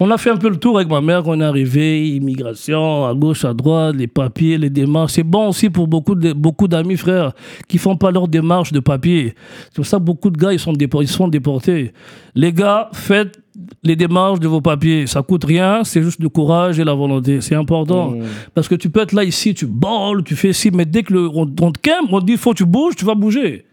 On 0.00 0.10
a 0.10 0.18
fait 0.18 0.30
un 0.30 0.36
peu 0.36 0.50
le 0.50 0.56
tour 0.56 0.76
avec 0.76 0.88
ma 0.90 1.00
mère 1.00 1.26
on 1.26 1.40
est 1.40 1.44
arrivé, 1.44 2.06
immigration, 2.08 3.06
à 3.06 3.14
gauche, 3.14 3.44
à 3.44 3.54
droite, 3.54 3.94
les 3.96 4.06
papiers, 4.06 4.58
les 4.58 4.68
démarches. 4.70 5.12
C'est 5.12 5.22
bon 5.22 5.48
aussi 5.48 5.70
pour 5.70 5.88
beaucoup 5.88 6.14
de- 6.14 6.32
beaucoup 6.34 6.68
d'amis, 6.68 6.96
frères, 6.96 7.32
qui 7.68 7.78
font 7.78 7.96
pas 7.96 8.10
leur 8.10 8.28
démarche 8.28 8.72
de 8.72 8.80
papier. 8.80 9.34
C'est 9.66 9.76
pour 9.76 9.86
ça 9.86 9.96
que 9.98 10.02
beaucoup 10.02 10.30
de 10.30 10.36
gars, 10.36 10.52
ils 10.52 10.58
sont, 10.58 10.72
dépor- 10.72 11.02
ils 11.02 11.08
sont 11.08 11.28
déportés. 11.28 11.92
Les 12.34 12.52
gars, 12.52 12.88
faites 12.92 13.38
les 13.82 13.96
démarches 13.96 14.40
de 14.40 14.48
vos 14.48 14.60
papiers. 14.60 15.06
Ça 15.06 15.22
coûte 15.22 15.44
rien, 15.44 15.84
c'est 15.84 16.02
juste 16.02 16.22
le 16.22 16.28
courage 16.28 16.78
et 16.78 16.84
la 16.84 16.94
volonté. 16.94 17.40
C'est 17.40 17.54
important. 17.54 18.12
Hmm. 18.12 18.24
Parce 18.54 18.68
que 18.68 18.74
tu 18.74 18.90
peux 18.90 19.00
être 19.00 19.12
là 19.12 19.24
ici, 19.24 19.54
tu 19.54 19.66
balles, 19.66 20.22
tu 20.24 20.36
fais 20.36 20.52
ci, 20.52 20.70
mais 20.70 20.84
dès 20.84 21.02
que 21.02 21.12
le, 21.12 21.28
on, 21.28 21.50
on 21.60 21.72
te 21.72 21.78
quème, 21.78 22.04
on 22.10 22.20
te 22.20 22.26
dit 22.26 22.36
faut 22.36 22.52
que 22.52 22.58
tu 22.58 22.66
bouges, 22.66 22.96
tu 22.96 23.04
vas 23.04 23.14
bouger. 23.14 23.64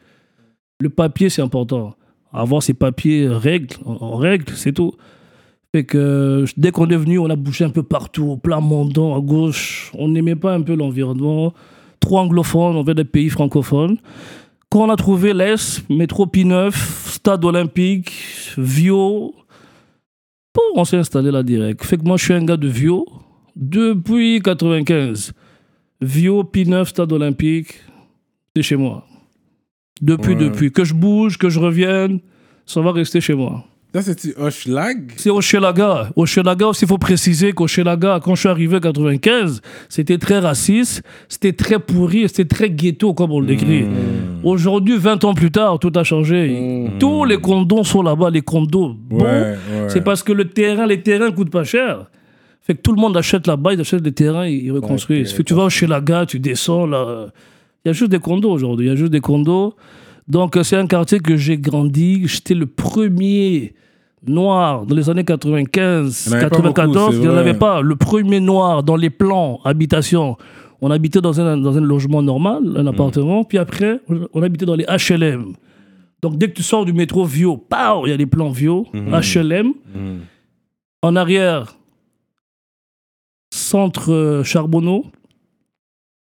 Le 0.81 0.89
papier, 0.89 1.29
c'est 1.29 1.41
important. 1.41 1.96
Avoir 2.31 2.62
ses 2.62 2.74
papiers 2.74 3.27
règles, 3.27 3.75
en, 3.86 4.15
règle, 4.15 4.53
c'est 4.55 4.74
tout. 4.74 4.93
Fait 5.74 5.84
que 5.84 6.46
dès 6.58 6.72
qu'on 6.72 6.88
est 6.88 6.96
venu, 6.96 7.19
on 7.19 7.29
a 7.29 7.36
bougé 7.36 7.65
un 7.65 7.69
peu 7.69 7.84
partout, 7.84 8.25
au 8.25 8.38
plein 8.38 8.60
Mondon, 8.60 9.15
à 9.15 9.19
gauche. 9.19 9.91
On 9.98 10.08
n'aimait 10.08 10.36
pas 10.36 10.53
un 10.53 10.62
peu 10.62 10.75
l'environnement. 10.75 11.53
Trop 12.00 12.19
anglophone, 12.19 12.75
on 12.75 12.84
veut 12.84 12.93
des 12.93 13.03
pays 13.03 13.29
francophones. 13.29 13.98
Quand 14.69 14.84
on 14.86 14.89
a 14.89 14.96
trouvé 14.96 15.34
l'Est, 15.34 15.84
métro 15.89 16.27
P9, 16.27 16.72
stade 17.10 17.43
olympique, 17.43 18.12
Vio, 18.58 19.34
Bon, 20.75 20.81
on 20.81 20.85
s'est 20.85 20.97
installé 20.97 21.31
là 21.31 21.41
direct. 21.43 21.83
Fait 21.83 21.97
que 21.97 22.03
moi, 22.03 22.17
je 22.17 22.25
suis 22.25 22.33
un 22.33 22.43
gars 22.43 22.57
de 22.57 22.67
Vio 22.67 23.05
depuis 23.55 24.41
95. 24.41 25.33
Vio, 26.01 26.43
P9, 26.43 26.85
Stade 26.85 27.11
Olympique, 27.11 27.73
c'est 28.55 28.61
chez 28.63 28.75
moi. 28.75 29.05
Depuis, 30.01 30.33
Ouais. 30.33 30.49
depuis. 30.49 30.71
Que 30.71 30.83
je 30.83 30.93
bouge, 30.93 31.37
que 31.37 31.49
je 31.49 31.59
revienne, 31.59 32.19
ça 32.65 32.81
va 32.81 32.91
rester 32.91 33.19
chez 33.21 33.33
moi. 33.35 33.65
Ça, 33.91 34.03
c'est-tu 34.03 34.36
Hochelag? 34.38 35.13
C'est 35.15 35.31
Hochelaga. 35.31 36.12
Hochelaga 36.15 36.67
aussi, 36.67 36.86
il 36.86 36.88
faut 36.88 37.00
préciser 37.00 37.53
qu'Hochelaga, 37.53 38.19
quand 38.24 38.36
je 38.36 38.41
suis 38.41 38.50
arrivé 38.50 38.77
en 38.77 38.79
95, 38.79 39.62
c'était 39.89 40.19
très 40.19 40.38
raciste, 40.38 41.01
c'était 41.27 41.53
très 41.53 41.79
pourri, 41.79 42.29
c'était 42.29 42.46
très 42.46 42.69
ghetto, 42.69 43.15
comme 43.15 43.31
on 43.31 43.39
le 43.39 43.48
décrit. 43.48 43.84
Hmm. 43.84 44.41
Aujourd'hui, 44.43 44.96
20 44.96 45.24
ans 45.24 45.34
plus 45.34 45.50
tard, 45.50 45.79
tout 45.79 45.91
a 45.96 46.03
changé. 46.03 46.50
Hmm. 46.50 47.00
Tous 47.00 47.25
les 47.25 47.38
condos 47.38 47.84
sont 47.84 48.03
là-bas, 48.03 48.29
les 48.29 48.43
condos. 48.43 48.96
Ouais, 49.10 49.24
ouais. 49.24 49.58
C'est 49.88 50.01
parce 50.01 50.22
que 50.22 50.34
le 50.34 50.46
terrain, 50.46 50.86
les 50.86 51.01
terrains 51.01 51.31
coûtent 51.31 51.50
pas 51.50 51.63
cher. 51.63 52.12
Fait 52.62 52.75
que 52.75 52.81
tout 52.81 52.93
le 52.93 53.01
monde 53.01 53.17
achète 53.17 53.48
là-bas, 53.48 53.74
ils 53.74 53.81
achètent 53.81 54.03
des 54.03 54.12
terrains, 54.12 54.46
ils 54.46 54.72
reconstruisent. 54.72 55.31
Fait 55.31 55.43
que 55.43 55.48
tu 55.48 55.55
vas 55.55 55.67
la 55.88 56.01
gare, 56.01 56.27
tu 56.27 56.38
descends 56.38 56.86
là. 56.86 57.29
Il 57.84 57.88
y 57.88 57.89
a 57.89 57.93
juste 57.93 58.12
des 58.12 58.19
condos 58.19 58.51
aujourd'hui, 58.51 58.86
il 58.86 58.89
y 58.89 58.91
a 58.91 58.96
juste 58.96 59.12
des 59.12 59.22
condos. 59.22 59.74
Donc 60.29 60.55
euh, 60.57 60.63
c'est 60.63 60.75
un 60.77 60.88
quartier 60.88 61.19
que 61.19 61.36
j'ai 61.36 61.57
grandi. 61.57 62.27
J'étais 62.27 62.53
le 62.53 62.65
premier 62.67 63.74
noir 64.25 64.86
dans 64.86 64.95
les 64.95 65.09
années 65.09 65.24
95, 65.24 66.25
Il 66.27 66.31
y 66.31 66.36
en 66.36 66.38
avait 66.38 66.50
pas 66.50 66.50
94. 66.57 66.93
beaucoup, 66.93 67.12
c'est 67.12 67.17
il 67.17 67.21
n'y 67.21 67.27
en 67.27 67.38
avait 67.38 67.53
pas. 67.53 67.81
Le 67.81 67.95
premier 67.95 68.39
noir 68.39 68.83
dans 68.83 68.95
les 68.95 69.09
plans 69.09 69.59
habitation. 69.63 70.38
On 70.81 70.91
habitait 70.91 71.19
dans 71.19 71.41
un, 71.41 71.57
dans 71.57 71.77
un 71.77 71.81
logement 71.81 72.21
normal, 72.21 72.62
un 72.77 72.88
appartement. 72.88 73.43
Puis 73.43 73.57
après, 73.57 74.00
on- 74.33 74.41
habitait 74.43 74.65
dans 74.65 74.75
les 74.75 74.86
HLM. 74.86 75.53
Donc 76.21 76.38
dès 76.38 76.48
que 76.50 76.53
tu 76.55 76.63
sors 76.63 76.86
du 76.86 76.93
métro 76.93 77.25
Vio, 77.25 77.65
il 78.05 78.09
y 78.09 78.13
a 78.13 78.17
des 78.17 78.25
plans 78.25 78.50
Vio. 78.50 78.86
HLM. 78.93 79.67
Mhm. 79.95 80.19
En 81.01 81.15
arrière, 81.15 81.75
centre 83.53 84.12
euh, 84.12 84.43
Charbonneau, 84.43 85.05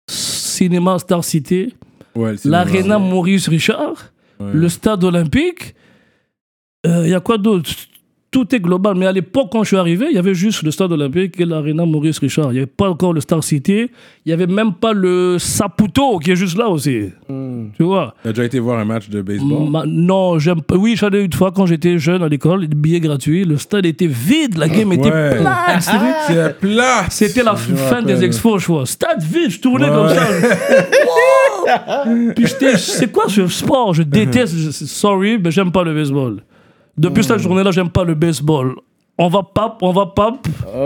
cinéma 0.08 0.98
Star 0.98 1.22
Cité, 1.24 1.72
Ouais, 2.16 2.34
l'aréna 2.44 2.98
Maurice 2.98 3.48
Richard, 3.48 4.12
Ouais. 4.40 4.52
le 4.52 4.68
stade 4.68 5.02
olympique. 5.04 5.74
Euh, 6.86 7.02
Il 7.06 7.10
y 7.10 7.14
a 7.14 7.20
quoi 7.20 7.38
d'autre? 7.38 7.70
Tout 8.32 8.54
est 8.54 8.60
global. 8.60 8.96
Mais 8.96 9.06
à 9.06 9.12
l'époque, 9.12 9.48
quand 9.52 9.62
je 9.62 9.68
suis 9.68 9.76
arrivé, 9.76 10.06
il 10.10 10.14
y 10.16 10.18
avait 10.18 10.34
juste 10.34 10.62
le 10.62 10.70
stade 10.70 10.92
olympique 10.92 11.40
et 11.40 11.44
l'aréna 11.46 11.86
Maurice 11.86 12.18
Richard. 12.18 12.50
Il 12.50 12.54
n'y 12.54 12.58
avait 12.58 12.66
pas 12.66 12.88
encore 12.90 13.12
le 13.14 13.20
Star 13.20 13.42
City. 13.42 13.88
Il 14.24 14.28
n'y 14.28 14.32
avait 14.32 14.46
même 14.48 14.74
pas 14.74 14.92
le 14.92 15.38
Saputo 15.38 16.18
qui 16.18 16.32
est 16.32 16.36
juste 16.36 16.58
là 16.58 16.68
aussi. 16.68 17.04
Hmm. 17.28 17.68
Tu 17.76 17.82
vois 17.84 18.14
T'as 18.22 18.30
déjà 18.30 18.44
été 18.44 18.58
voir 18.58 18.78
un 18.78 18.84
match 18.84 19.08
de 19.08 19.22
baseball? 19.22 19.70
Ma- 19.70 19.84
non, 19.86 20.38
j'aime 20.38 20.60
pas. 20.60 20.76
Oui, 20.76 20.96
j'en 20.96 21.08
ai 21.10 21.20
eu 21.20 21.24
une 21.24 21.32
fois 21.32 21.50
quand 21.52 21.64
j'étais 21.66 21.98
jeune 21.98 22.22
à 22.22 22.28
l'école, 22.28 22.66
des 22.66 22.76
billets 22.76 23.00
gratuits. 23.00 23.44
Le 23.44 23.56
stade 23.56 23.86
était 23.86 24.06
vide, 24.08 24.58
la 24.58 24.68
game 24.68 24.92
était 24.92 25.10
Ouais. 25.10 25.36
plate. 25.38 25.82
C'était- 25.82 25.96
C'est 26.26 26.58
plat! 26.58 27.04
C'était 27.08 27.42
la 27.44 27.54
fin 27.56 28.02
des 28.02 28.22
expos, 28.24 28.60
je 28.60 28.66
vois. 28.66 28.84
Stade 28.86 29.22
vide, 29.22 29.50
je 29.50 29.60
tournais 29.60 29.88
Ouais. 29.88 29.94
comme 29.94 30.08
ça. 30.08 30.26
Wow 31.06 32.32
Puis 32.34 32.46
j'étais, 32.46 32.76
c'est 32.76 33.10
quoi 33.10 33.24
ce 33.28 33.46
sport? 33.46 33.94
Je 33.94 34.02
déteste, 34.02 34.54
je- 34.56 34.70
sorry, 34.70 35.38
mais 35.38 35.50
j'aime 35.50 35.70
pas 35.72 35.84
le 35.84 35.94
baseball. 35.94 36.42
Depuis 36.98 37.24
cette 37.24 37.38
journée-là, 37.38 37.70
j'aime 37.70 37.90
pas 37.90 38.04
le 38.04 38.14
baseball. 38.14 38.74
On 39.18 39.28
va 39.28 39.42
pas, 39.42 39.78
on 39.80 39.92
va 39.92 40.06
pas, 40.06 40.32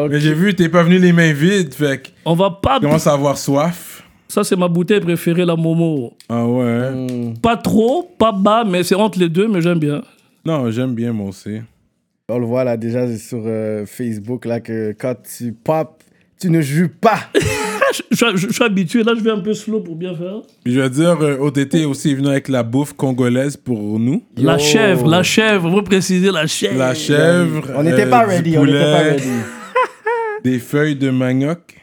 Mais 0.09 0.21
j'ai 0.21 0.35
vu, 0.35 0.55
t'es 0.55 0.69
pas 0.69 0.83
venu 0.85 0.99
les 0.99 1.13
mains 1.13 1.33
vides, 1.33 1.75
fait 1.75 2.03
que 2.03 2.09
on 2.25 2.35
va 2.35 2.51
pas. 2.51 2.79
tu 2.79 2.87
commences 2.87 3.07
à 3.07 3.13
avoir 3.13 3.37
soif. 3.37 4.05
Ça, 4.29 4.45
c'est 4.45 4.55
ma 4.55 4.69
bouteille 4.69 5.01
préférée, 5.01 5.45
la 5.45 5.57
Momo. 5.57 6.13
Ah 6.29 6.47
ouais? 6.47 6.91
Hmm. 6.91 7.35
Pas 7.39 7.57
trop, 7.57 8.09
pas 8.17 8.31
bas, 8.31 8.63
mais 8.65 8.85
c'est 8.85 8.95
entre 8.95 9.19
les 9.19 9.29
deux, 9.29 9.49
mais 9.49 9.61
j'aime 9.61 9.81
bien. 9.81 10.03
Non, 10.45 10.71
j'aime 10.71 10.95
bien, 10.95 11.13
moi 11.13 11.31
aussi. 11.31 11.61
On 12.29 12.39
le 12.39 12.47
voit 12.47 12.63
là 12.63 12.77
déjà 12.77 13.13
sur 13.19 13.43
euh, 13.45 13.85
Facebook 13.87 14.45
là 14.45 14.61
que 14.61 14.95
quand 14.97 15.17
tu 15.37 15.53
pop, 15.53 16.03
tu 16.41 16.49
ne 16.51 16.61
joues 16.61 16.91
pas. 17.01 17.19
Je, 17.93 18.03
je- 18.11 18.37
je- 18.37 18.47
je 18.49 18.53
suis 18.53 18.65
habitué, 18.65 19.03
là, 19.03 19.13
je 19.17 19.23
vais 19.23 19.31
un 19.31 19.41
peu 19.41 19.53
slow 19.55 19.81
pour 19.81 19.97
bien 19.97 20.15
faire. 20.15 20.41
Je 20.67 20.79
veux 20.81 20.89
dire, 20.91 21.17
euh, 21.23 21.39
OTT 21.39 21.75
est 21.83 21.85
aussi 21.85 22.15
venu 22.15 22.29
avec 22.29 22.49
la 22.49 22.63
bouffe 22.63 22.93
congolaise 22.93 23.57
pour 23.57 23.99
nous. 23.99 24.23
La 24.37 24.53
Yo. 24.55 24.59
chèvre, 24.61 25.09
la 25.09 25.23
chèvre, 25.23 25.69
vous 25.69 25.83
préciser 25.83 26.31
la 26.31 26.47
chèvre. 26.47 26.79
La 26.79 26.95
chèvre. 26.95 27.63
On 27.77 27.83
n'était 27.83 28.05
euh, 28.07 28.11
pas 28.11 28.25
du 28.27 28.31
ready, 28.31 28.59
on 28.59 28.65
n'était 28.65 28.79
pas 28.79 28.99
ready. 28.99 29.29
Des 30.45 30.59
feuilles 30.59 30.97
de 30.97 31.11
manioc. 31.11 31.77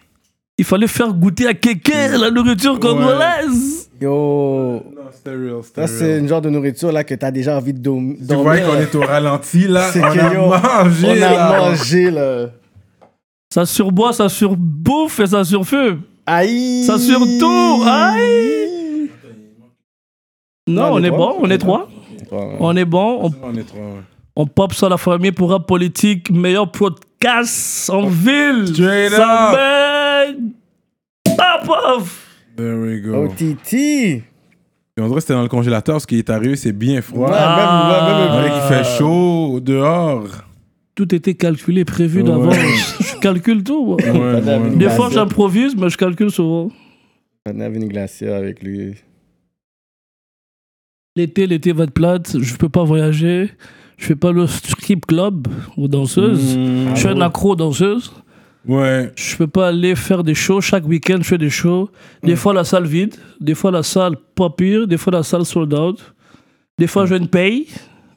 Il 0.57 0.65
fallait 0.65 0.87
faire 0.87 1.13
goûter 1.13 1.45
à 1.47 1.53
quelqu'un 1.53 2.17
la 2.17 2.31
nourriture 2.31 2.79
congolaise. 2.79 3.89
Yo, 4.01 4.81
Non, 4.95 5.03
c'était 5.11 5.31
real, 5.35 5.61
c'était 5.63 5.81
ça 5.81 5.87
c'est 5.87 6.19
une 6.19 6.27
genre 6.27 6.41
de 6.41 6.49
nourriture 6.49 6.91
là 6.91 7.03
que 7.03 7.13
t'as 7.15 7.31
déjà 7.31 7.57
envie 7.57 7.73
de 7.73 7.79
dom- 7.79 8.15
Tu 8.17 8.23
vois 8.35 8.57
dormir. 8.57 8.65
qu'on 8.67 8.75
est 8.81 8.95
au 8.95 9.01
ralenti, 9.01 9.67
là. 9.67 9.89
C'est 9.91 10.03
On 10.03 10.11
que, 10.13 10.19
a 10.19 10.33
yo, 10.33 10.47
mangé, 10.47 11.07
On 11.07 11.11
a 11.11 11.15
là. 11.15 11.59
mangé 11.59 12.11
là. 12.11 12.49
Ça 13.57 13.65
surboit, 13.65 14.13
ça 14.13 14.29
surbouffe 14.29 15.19
et 15.19 15.25
ça 15.25 15.43
surfume. 15.43 16.01
Aïe. 16.27 16.83
Ça 16.83 16.99
surtout, 16.99 17.81
aïe. 17.87 19.09
Non, 20.67 20.89
on 20.91 21.03
est 21.03 21.09
bon, 21.09 21.37
on 21.39 21.49
est 21.49 21.57
trois. 21.57 21.89
On 22.59 22.75
est 22.77 22.85
bon, 22.85 23.31
on, 23.41 23.55
est 23.55 23.63
trois, 23.63 23.81
ouais. 23.81 24.03
on 24.35 24.45
pop 24.45 24.75
ça 24.75 24.89
la 24.89 24.97
famille 24.97 25.31
pour 25.31 25.49
rap 25.49 25.65
politique, 25.65 26.29
meilleur 26.29 26.71
podcast 26.71 27.89
en 27.89 28.05
ville. 28.05 28.67
Straight 28.67 29.13
ça 29.13 29.49
up. 29.49 29.55
baigne. 29.57 31.35
Paf, 31.35 31.65
paf. 31.65 32.27
There 32.55 32.75
we 32.75 33.01
go. 33.01 33.25
OTT. 33.25 33.73
Et 33.73 34.23
on 34.99 35.07
dirait 35.07 35.21
c'était 35.21 35.33
dans 35.33 35.41
le 35.41 35.49
congélateur 35.49 35.95
parce 35.95 36.05
qu'il 36.05 36.19
est 36.19 36.29
arrivé, 36.29 36.57
c'est 36.57 36.73
bien 36.73 37.01
froid. 37.01 37.27
Ouais, 37.27 37.35
Ah. 37.35 38.35
même, 38.35 38.43
même, 38.43 38.53
qu'il 38.53 38.61
fait 38.71 38.97
chaud 38.99 39.59
dehors. 39.59 40.46
Tout 40.97 41.13
était 41.13 41.35
calculé, 41.35 41.85
prévu 41.85 42.21
Ouais. 42.23 42.27
d'avance. 42.27 42.55
je 42.99 43.19
calcule 43.19 43.63
tout. 43.63 43.85
moi. 43.85 43.97
Ouais, 43.97 44.41
ouais. 44.43 44.75
Des 44.75 44.89
fois, 44.89 45.09
j'improvise, 45.11 45.75
mais 45.77 45.89
je 45.89 45.97
calcule 45.97 46.31
souvent. 46.31 46.69
On 47.47 47.59
avait 47.59 47.77
une 47.77 47.87
glacière 47.87 48.35
avec 48.35 48.63
lui. 48.63 48.95
L'été, 51.15 51.45
l'été 51.45 51.71
va 51.71 51.83
être 51.85 51.91
plate, 51.93 52.37
je 52.39 52.55
peux 52.55 52.67
pas 52.69 52.83
voyager. 52.83 53.51
Je 53.97 54.05
fais 54.05 54.15
pas 54.15 54.31
le 54.31 54.47
strip 54.47 55.05
club 55.05 55.47
aux 55.77 55.87
danseuses. 55.87 56.57
Mmh. 56.57 56.89
Je 56.95 56.99
suis 56.99 57.07
un 57.07 57.21
accro 57.21 57.55
danseuse. 57.55 58.11
Ouais. 58.67 59.11
Je 59.15 59.37
peux 59.37 59.47
pas 59.47 59.67
aller 59.69 59.95
faire 59.95 60.23
des 60.23 60.35
shows. 60.35 60.61
Chaque 60.61 60.87
week-end, 60.87 61.17
je 61.19 61.27
fais 61.27 61.37
des 61.37 61.49
shows. 61.51 61.89
Des 62.23 62.35
fois, 62.35 62.53
la 62.53 62.63
salle 62.63 62.85
vide. 62.85 63.15
Des 63.39 63.53
fois, 63.55 63.69
la 63.71 63.81
salle 63.83 64.15
pas 64.35 64.49
pire. 64.49 64.87
Des 64.87 64.97
fois, 64.97 65.13
la 65.13 65.23
salle 65.23 65.45
sold 65.45 65.73
out. 65.73 66.13
Des 66.79 66.87
fois, 66.87 67.05
je 67.05 67.15
ne 67.15 67.25
paye. 67.27 67.67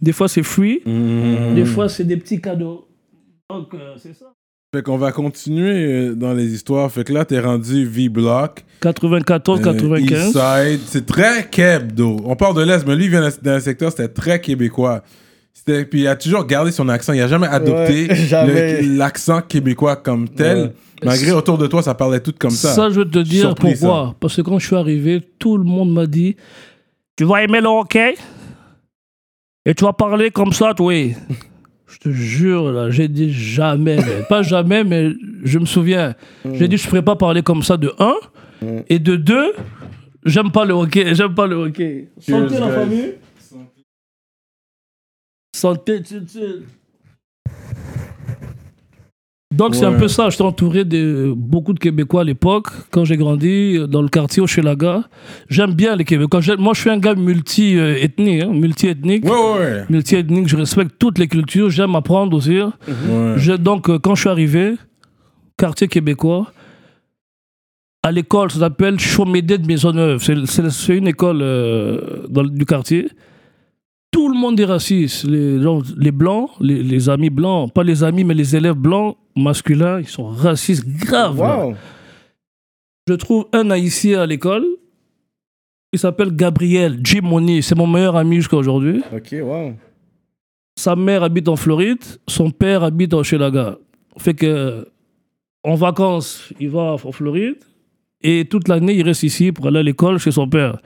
Des 0.02 0.12
fois, 0.12 0.28
c'est 0.28 0.42
free. 0.42 0.80
Mmh. 0.86 1.54
Des 1.54 1.64
fois, 1.64 1.88
c'est 1.88 2.04
des 2.04 2.16
petits 2.16 2.40
cadeaux. 2.40 2.86
Donc, 3.50 3.74
euh, 3.74 3.94
c'est 3.98 4.14
ça. 4.14 4.26
Fait 4.74 4.82
qu'on 4.82 4.96
va 4.96 5.10
continuer 5.10 5.84
euh, 6.10 6.14
dans 6.14 6.32
les 6.32 6.54
histoires. 6.54 6.90
Fait 6.92 7.02
que 7.04 7.12
là, 7.12 7.24
t'es 7.24 7.40
rendu 7.40 7.84
V-Block. 7.84 8.64
94, 8.80 9.58
euh, 9.60 9.62
95. 9.64 10.12
Eastside. 10.28 10.80
C'est 10.86 11.04
très 11.06 11.48
kebdo. 11.50 12.18
On 12.24 12.36
parle 12.36 12.56
de 12.56 12.62
l'Est, 12.62 12.86
mais 12.86 12.94
lui, 12.94 13.06
il 13.06 13.10
vient 13.10 13.28
d'un- 13.42 13.60
secteur, 13.60 13.90
c'était 13.90 14.08
très 14.08 14.40
québécois. 14.40 15.02
C'était- 15.52 15.84
Puis 15.84 16.02
il 16.02 16.06
a 16.06 16.14
toujours 16.14 16.46
gardé 16.46 16.70
son 16.70 16.88
accent. 16.88 17.12
Il 17.12 17.20
a 17.20 17.26
jamais 17.28 17.48
adopté 17.48 18.08
Ouais, 18.08 18.14
jamais. 18.28 18.80
le- 18.82 18.96
l'accent 18.96 19.42
québécois 19.42 19.96
comme 19.96 20.28
tel. 20.28 20.58
Ouais. 20.58 20.72
Malgré 21.02 21.32
autour 21.32 21.58
de 21.58 21.66
toi, 21.66 21.82
ça 21.82 21.94
parlait 21.94 22.20
tout 22.20 22.32
comme 22.38 22.50
ça. 22.50 22.72
Ça, 22.72 22.90
je 22.90 23.00
vais 23.00 23.10
te 23.10 23.18
dire 23.18 23.40
Surpris, 23.46 23.72
pourquoi. 23.72 24.14
Parce 24.20 24.36
que 24.36 24.42
quand 24.42 24.58
je 24.60 24.66
suis 24.66 24.76
arrivé, 24.76 25.20
tout 25.38 25.56
le 25.58 25.64
monde 25.64 25.92
m'a 25.92 26.06
dit 26.06 26.36
Tu 27.16 27.24
vas 27.24 27.42
aimer 27.42 27.60
le 27.60 27.66
hockey? 27.68 28.14
Et 29.66 29.74
tu 29.74 29.84
vas 29.84 29.92
parler 29.92 30.30
comme 30.30 30.52
ça, 30.52 30.74
toi? 30.74 30.92
je 31.86 31.98
te 31.98 32.08
jure, 32.10 32.70
là, 32.70 32.90
j'ai 32.90 33.08
dit 33.08 33.32
jamais. 33.32 33.96
mais 33.96 34.22
pas 34.28 34.42
jamais, 34.42 34.84
mais 34.84 35.10
je 35.42 35.58
me 35.58 35.66
souviens. 35.66 36.14
J'ai 36.54 36.68
dit 36.68 36.76
Je 36.76 36.84
ne 36.84 36.88
pourrais 36.88 37.04
pas 37.04 37.16
parler 37.16 37.42
comme 37.42 37.62
ça 37.62 37.76
de 37.76 37.92
un. 37.98 38.14
Mm. 38.62 38.80
Et 38.88 38.98
de 38.98 39.16
deux, 39.16 39.52
j'aime 40.24 40.50
pas 40.52 40.64
le 40.64 40.74
hockey. 40.74 41.14
J'aime 41.14 41.34
pas 41.34 41.46
le 41.46 41.56
hockey. 41.56 42.08
Cheers, 42.20 42.48
Santé, 42.48 42.60
la 42.60 42.68
famille. 42.70 43.14
Santé, 45.54 46.02
tu- 46.02 46.22
Donc 49.52 49.74
c'est 49.74 49.84
un 49.84 49.98
peu 49.98 50.06
ça, 50.06 50.30
j'étais 50.30 50.44
entouré 50.44 50.84
de 50.84 51.34
beaucoup 51.36 51.72
de 51.72 51.80
Québécois 51.80 52.20
à 52.20 52.24
l'époque, 52.24 52.68
quand 52.92 53.04
j'ai 53.04 53.16
grandi 53.16 53.78
dans 53.88 54.00
le 54.00 54.08
quartier 54.08 54.40
au 54.40 54.46
Chelaga. 54.46 55.02
J'aime 55.48 55.74
bien 55.74 55.96
les 55.96 56.04
Québécois. 56.04 56.40
Moi 56.58 56.72
je 56.72 56.80
suis 56.82 56.90
un 56.90 56.98
gars 56.98 57.16
multi-ethnique, 57.16 58.42
hein, 58.44 58.52
multi-ethnique. 58.52 59.24
Ouais, 59.24 59.30
ouais, 59.58 59.84
Multi-ethnique, 59.90 60.46
je 60.48 60.56
respecte 60.56 60.92
toutes 61.00 61.18
les 61.18 61.26
cultures, 61.26 61.68
j'aime 61.68 61.96
apprendre 61.96 62.36
aussi. 62.36 62.58
Je- 63.36 63.54
donc 63.54 63.90
euh, 63.90 63.98
quand 63.98 64.14
je 64.14 64.20
suis 64.20 64.30
arrivé, 64.30 64.74
quartier 65.58 65.88
québécois, 65.88 66.52
à 68.04 68.12
l'école, 68.12 68.52
ça 68.52 68.60
s'appelle 68.60 69.00
Chaumédé 69.00 69.58
de 69.58 69.66
Maisonneuve. 69.66 70.22
C'est- 70.22 70.96
une 70.96 71.08
école 71.08 71.40
euh, 71.42 72.24
dans 72.28 72.44
du 72.44 72.64
quartier. 72.64 73.08
Tout 74.12 74.28
le 74.28 74.38
monde 74.38 74.58
est 74.60 74.64
raciste. 74.64 75.24
Les, 75.24 75.60
gens- 75.60 75.82
les 75.96 76.12
blancs, 76.12 76.50
les, 76.60 76.82
les 76.84 77.08
amis 77.08 77.30
blancs, 77.30 77.72
pas 77.72 77.82
les 77.82 78.02
amis, 78.04 78.22
mais 78.24 78.34
les 78.34 78.54
élèves 78.56 78.74
blancs 78.76 79.16
masculins, 79.36 80.00
ils 80.00 80.08
sont 80.08 80.26
racistes 80.26 80.86
graves. 80.86 81.38
Wow. 81.38 81.74
Je 83.08 83.14
trouve 83.14 83.46
un 83.52 83.70
haïtien 83.70 84.20
à 84.20 84.26
l'école. 84.26 84.64
Il 85.92 85.98
s'appelle 85.98 86.34
Gabriel 86.34 87.00
Jimoni. 87.02 87.62
C'est 87.62 87.74
mon 87.74 87.86
meilleur 87.86 88.16
ami 88.16 88.36
jusqu'à 88.36 88.56
aujourd'hui. 88.56 89.02
Ok, 89.12 89.34
wow. 89.42 89.74
Sa 90.76 90.96
mère 90.96 91.22
habite 91.22 91.48
en 91.48 91.56
Floride, 91.56 92.02
son 92.28 92.50
père 92.50 92.84
habite 92.84 93.12
en 93.12 93.22
Chelaga. 93.22 93.76
Fait 94.16 94.34
que, 94.34 94.86
en 95.64 95.74
vacances, 95.74 96.52
il 96.60 96.70
va 96.70 96.96
en 97.02 97.12
Floride 97.12 97.58
et 98.22 98.44
toute 98.44 98.68
l'année, 98.68 98.94
il 98.94 99.02
reste 99.02 99.22
ici 99.22 99.50
pour 99.52 99.66
aller 99.66 99.80
à 99.80 99.82
l'école 99.82 100.18
chez 100.18 100.30
son 100.30 100.48
père. 100.48 100.78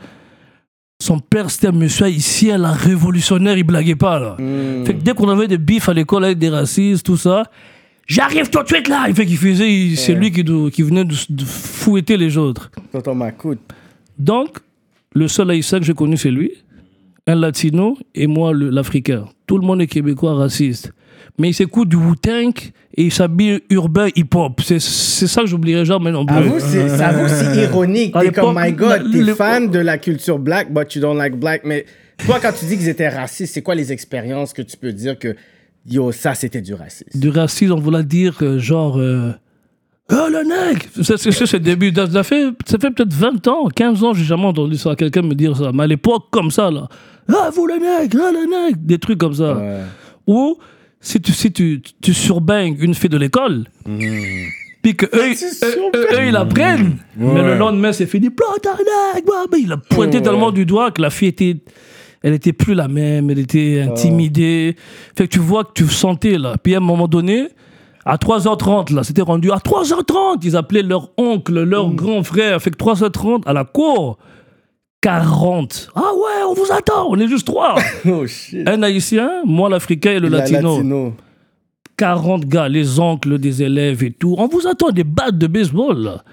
Son 1.01 1.19
père, 1.19 1.51
c'était 1.51 1.69
un 1.69 1.73
monsieur 1.73 2.07
haïtien, 2.07 2.57
la 2.57 2.73
révolutionnaire, 2.73 3.59
il 3.59 3.65
blaguait 3.65 3.97
pas, 3.97 4.19
là. 4.19 4.37
Hmm. 4.39 4.85
Fait 4.85 4.95
que 4.95 5.03
dès 5.03 5.13
qu'on 5.13 5.29
avait 5.29 5.49
des 5.49 5.59
bifs 5.59 5.89
à 5.89 5.95
l'école 5.95 6.25
avec 6.25 6.39
des 6.39 6.49
racistes, 6.49 7.05
tout 7.05 7.17
ça, 7.17 7.45
j'arrive 8.07 8.51
tout 8.51 8.63
de 8.63 8.69
suite 8.69 8.89
là. 8.89 9.07
Il 9.09 9.15
fait 9.15 9.27
qu'il 9.27 9.37
faisait, 9.37 9.95
c'est 9.97 10.15
lui 10.15 10.31
qui, 10.31 10.43
venait 10.83 11.05
de, 11.05 11.15
de 11.29 11.45
fouetter 11.45 12.17
les 12.17 12.37
autres. 12.37 12.71
Tonton 12.93 13.15
Macoute. 13.15 13.61
Donc, 14.19 14.59
le 15.15 15.29
seul 15.29 15.51
haïtien 15.51 15.79
que 15.79 15.85
j'ai 15.85 15.95
connu, 15.95 16.17
c'est 16.17 16.31
lui. 16.31 16.53
Un 17.27 17.37
latino 17.37 17.97
et 18.15 18.27
moi, 18.27 18.53
l'africain. 18.55 19.27
Tout 19.47 19.59
le 19.59 19.67
monde 19.67 19.81
est 19.81 19.87
québécois 19.87 20.35
raciste. 20.35 20.93
Mais 21.39 21.49
il 21.49 21.55
s'écoute 21.55 21.89
du 21.89 21.97
Wu-Tang 21.97 22.53
et 22.97 23.05
il 23.05 23.13
s'habille 23.13 23.61
urbain 23.71 24.09
hip-hop. 24.15 24.61
C'est 24.61 24.79
ça 24.79 25.41
que 25.41 25.47
j'oublierai 25.49 25.85
jamais 25.85 26.13
non 26.13 26.25
plus. 26.25 26.37
Avoue, 26.37 26.61
c'est 26.61 27.57
ironique. 27.63 28.15
T'es 28.19 28.31
comme, 28.31 28.57
my 28.57 28.73
God, 28.73 29.11
t'es 29.11 29.35
fan 29.35 29.69
de 29.69 29.81
la 29.81 29.99
culture 29.99 30.39
black, 30.39 30.73
but 30.73 30.95
you 30.95 31.01
don't 31.01 31.17
like 31.17 31.35
black. 31.37 31.63
Mais 31.65 31.87
toi, 32.25 32.39
quand 32.41 32.53
tu 32.53 32.67
dis 32.67 32.77
qu'ils 32.77 32.89
étaient 32.89 33.09
racistes, 33.09 33.55
c'est 33.55 33.63
quoi 33.63 33.75
les 33.75 33.93
expériences 33.93 34.53
que 34.53 34.63
tu 34.63 34.77
peux 34.77 34.93
dire 34.93 35.19
que, 35.19 35.35
yo, 35.87 36.13
ça, 36.13 36.35
c'était 36.35 36.61
du 36.63 36.75
racisme? 36.75 37.19
Du 37.19 37.29
racisme, 37.31 37.73
on 37.73 37.81
voulait 37.81 38.05
dire 38.05 38.37
genre... 38.59 38.99
euh, 38.99 39.33
Ah, 40.09 40.29
le 40.31 40.43
nègre 40.45 40.83
C'est 41.03 41.17
c'est- 41.17 41.53
le 41.55 41.59
début. 41.61 41.93
Ça, 41.95 42.11
ça 42.11 42.23
fait, 42.23 42.45
ça 42.67 42.79
fait 42.79 42.91
peut-être 42.91 43.13
20 43.13 43.47
ans, 43.49 43.69
15 43.75 44.05
ans, 44.05 44.13
j'ai 44.15 44.25
jamais 44.25 44.45
entendu 44.47 44.77
ça, 44.77 44.95
quelqu'un 44.97 45.23
me 45.23 45.35
dire 45.35 45.57
ça. 45.57 45.71
Mais 45.73 45.85
à 45.85 45.87
l'époque, 45.87 46.25
comme 46.31 46.51
ça, 46.51 46.71
là. 46.71 46.89
Ah, 47.29 47.51
vous 47.55 47.67
le 47.67 47.75
nègre, 47.75 48.19
ah, 48.23 48.31
le 48.33 48.45
nègre 48.51 48.79
Des 48.83 48.99
trucs 48.99 49.19
comme 49.19 49.35
ça. 49.35 49.55
Ouais. 49.57 49.81
Ou 50.27 50.59
si 51.01 51.21
tu, 51.21 51.33
si 51.33 51.53
tu, 51.53 51.81
tu 52.03 52.13
surbaignes 52.15 52.77
une 52.81 52.95
fille 52.95 53.09
de 53.11 53.17
l'école, 53.19 53.65
puis 54.83 54.95
que 54.97 55.07
eux, 55.07 55.33
eux, 55.33 55.91
eux, 55.97 56.07
eux, 56.13 56.27
ils 56.27 56.33
la 56.33 56.45
prennent, 56.45 56.99
mais 57.17 57.43
le 57.43 57.57
lendemain, 57.57 57.93
c'est 57.93 58.07
fini. 58.07 58.29
Plante 58.31 58.67
un 58.67 59.15
nègre, 59.17 59.33
Il 59.59 59.73
a 59.73 59.77
pointé 59.79 60.21
tellement 60.23 60.51
du 60.51 60.67
doigt 60.67 60.91
que 60.91 61.01
la 61.01 61.11
fille 61.11 61.29
était. 61.29 61.57
Elle 62.25 62.33
était 62.33 62.53
plus 62.55 62.75
la 62.75 62.89
même, 62.89 63.31
elle 63.31 63.39
était 63.39 63.83
intimidée. 63.89 64.75
Fait 65.17 65.29
que 65.29 65.33
tu 65.35 65.39
vois 65.39 65.63
que 65.63 65.73
tu 65.75 65.87
sentais 65.87 66.39
là. 66.39 66.57
Puis 66.61 66.75
à 66.75 66.79
un 66.79 66.81
moment 66.81 67.07
donné, 67.07 67.49
à 68.07 68.17
3h30, 68.17 68.93
là, 68.95 69.05
c'était 69.05 69.23
rendu 69.23 69.53
à 69.53 69.57
3h30. 69.59 70.39
Ils 70.43 70.57
appelaient 70.57 70.83
leur 70.83 71.11
oncle, 71.19 71.63
leur 71.63 71.91
grand 71.93 72.23
frère. 72.25 72.61
Fait 72.63 72.71
que 72.71 72.77
3h30 72.83 73.43
à 73.47 73.53
la 73.53 73.65
cour, 73.65 74.17
40. 75.03 75.91
Ah 75.95 76.01
ouais, 76.01 76.43
on 76.49 76.55
vous 76.55 76.73
attend, 76.73 77.07
on 77.11 77.19
est 77.21 77.29
juste 77.29 77.47
trois. 77.47 77.75
Oh 78.07 78.27
shit. 78.27 78.67
un 78.69 78.83
haïtien, 78.83 79.43
moi 79.45 79.69
l'africain 79.69 80.13
et 80.13 80.19
le 80.21 80.29
La 80.29 80.39
latino. 80.39 80.77
latino. 80.79 81.13
40 81.99 82.47
gars, 82.47 82.69
les 82.69 82.99
oncles 82.99 83.39
des 83.39 83.63
élèves 83.63 84.03
et 84.03 84.11
tout. 84.11 84.35
On 84.39 84.49
vous 84.49 84.67
attend 84.67 84.91
des 84.91 85.05
battes 85.05 85.39
de 85.39 85.47
baseball. 85.47 85.99
Là, 86.03 86.25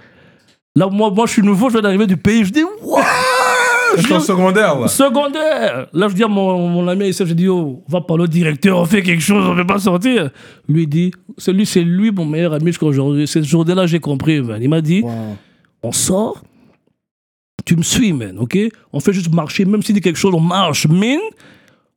Là, 0.74 0.88
moi, 0.90 1.12
moi, 1.12 1.26
je 1.26 1.34
suis 1.34 1.42
nouveau, 1.42 1.68
je 1.68 1.74
viens 1.74 1.82
d'arriver 1.82 2.08
du 2.08 2.16
pays. 2.16 2.46
Je 2.46 2.52
dis, 2.54 2.64
waouh 2.82 3.04
C'est 3.98 4.14
en 4.14 4.20
secondaire, 4.20 4.80
là? 4.80 4.88
Secondaire 4.88 5.88
Là, 5.94 6.08
je 6.08 6.14
dis 6.16 6.24
à 6.24 6.28
mon, 6.28 6.68
mon 6.70 6.88
ami 6.88 7.10
ici, 7.10 7.24
je 7.26 7.34
dis, 7.34 7.48
oh, 7.48 7.84
on 7.88 7.92
va 7.92 8.02
parler 8.02 8.24
au 8.24 8.28
directeur, 8.28 8.78
on 8.80 8.86
fait 8.86 9.02
quelque 9.02 9.22
chose, 9.22 9.46
on 9.46 9.54
ne 9.54 9.60
fait 9.62 9.68
pas 9.68 9.80
sortir. 9.80 10.30
Lui 10.68 10.88
dit, 10.88 11.12
c'est 11.38 11.54
lui, 11.54 11.66
c'est 11.66 11.82
lui 11.84 12.12
mon 12.12 12.26
meilleur 12.26 12.54
ami 12.54 12.68
jusqu'à 12.68 12.86
aujourd'hui. 12.86 13.28
Cette 13.28 13.44
journée-là, 13.46 13.86
j'ai 13.88 14.00
compris. 14.00 14.42
man. 14.42 14.62
Il 14.62 14.70
m'a 14.70 14.82
dit, 14.82 15.02
Wow. 15.02 15.12
on 15.84 15.92
sort, 15.92 16.42
tu 17.66 17.76
me 17.76 17.84
suis, 17.84 18.14
man, 18.14 18.38
ok? 18.40 18.58
On 18.94 19.00
fait 19.00 19.14
juste 19.14 19.34
marcher, 19.34 19.66
même 19.66 19.82
s'il 19.84 19.96
dit 19.96 20.02
quelque 20.02 20.18
chose, 20.20 20.34
on 20.34 20.40
marche, 20.40 20.88
mine, 20.88 21.20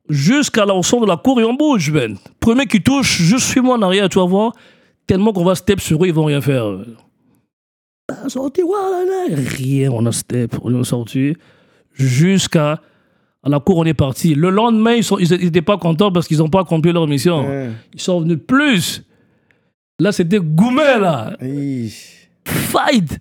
jusqu'à 0.09 0.65
là, 0.65 0.75
on 0.75 0.81
sort 0.83 1.01
de 1.01 1.07
la 1.07 1.17
cour 1.17 1.39
et 1.39 1.43
on 1.43 1.53
bouge, 1.53 1.91
man. 1.91 2.17
Premier 2.39 2.65
qui 2.67 2.81
touche, 2.81 3.21
juste 3.21 3.45
suis-moi 3.47 3.75
en 3.77 3.81
arrière, 3.81 4.07
tu 4.09 4.19
vas 4.19 4.25
voir, 4.25 4.53
tellement 5.07 5.33
qu'on 5.33 5.43
va 5.45 5.55
step 5.55 5.79
sur 5.79 6.03
eux, 6.03 6.07
ils 6.07 6.13
vont 6.13 6.25
rien 6.25 6.41
faire. 6.41 6.65
Sorti, 8.27 8.61
voilà, 8.61 9.03
là. 9.05 9.35
Rien, 9.57 9.89
on 9.91 10.05
a 10.05 10.11
step, 10.11 10.55
on 10.61 10.79
est 10.79 10.83
sorti, 10.83 11.35
jusqu'à 11.95 12.81
à 13.43 13.49
la 13.49 13.59
cour, 13.59 13.77
on 13.77 13.85
est 13.85 13.93
parti. 13.93 14.33
Le 14.33 14.49
lendemain, 14.49 14.95
ils 14.95 15.29
n'étaient 15.29 15.61
pas 15.61 15.77
contents 15.77 16.11
parce 16.11 16.27
qu'ils 16.27 16.39
n'ont 16.39 16.49
pas 16.49 16.61
accompli 16.61 16.91
leur 16.91 17.07
mission. 17.07 17.47
Ouais. 17.47 17.69
Ils 17.93 18.01
sont 18.01 18.21
venus 18.21 18.39
plus. 18.45 19.03
Là, 19.99 20.11
c'était 20.11 20.39
Goumet, 20.39 20.99
là 20.99 21.37
fight. 22.45 23.19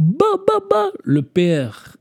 Bah, 0.00 0.24
bah, 0.46 0.60
bah. 0.68 0.90
Le 1.04 1.22
père, 1.22 1.96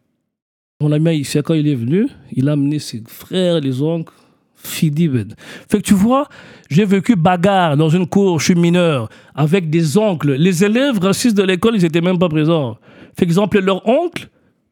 mon 0.82 0.92
ami 0.92 1.28
quand 1.44 1.54
il 1.54 1.68
est 1.68 1.76
venu, 1.76 2.08
il 2.32 2.50
a 2.50 2.54
amené 2.54 2.80
ses 2.80 3.04
frères, 3.08 3.60
les 3.60 3.82
oncles. 3.82 4.14
Fidi, 4.62 5.08
ben. 5.08 5.34
Fait 5.70 5.78
que 5.78 5.84
tu 5.84 5.94
vois, 5.94 6.28
j'ai 6.70 6.84
vécu 6.84 7.16
bagarre 7.16 7.78
dans 7.78 7.88
une 7.88 8.06
cour, 8.06 8.40
je 8.40 8.46
suis 8.46 8.56
mineur, 8.56 9.08
avec 9.34 9.70
des 9.70 9.98
oncles. 9.98 10.34
Les 10.34 10.66
élèves 10.66 11.00
racistes 11.00 11.38
de 11.38 11.44
l'école, 11.44 11.76
ils 11.76 11.86
étaient 11.86 12.02
même 12.02 12.20
pas 12.20 12.28
présents. 12.28 12.78
Fait 13.18 13.26
qu'ils 13.26 13.40
ont 13.40 13.46
appelé 13.46 13.64
leur 13.64 13.88
oncle 13.88 14.30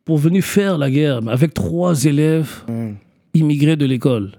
pour 0.07 0.17
venir 0.17 0.43
faire 0.43 0.77
la 0.77 0.89
guerre, 0.89 1.21
mais 1.21 1.31
avec 1.31 1.53
trois 1.53 2.05
élèves 2.05 2.63
Mm. 2.67 2.91
immigrés 3.33 3.75
de 3.75 3.85
l'école. 3.85 4.31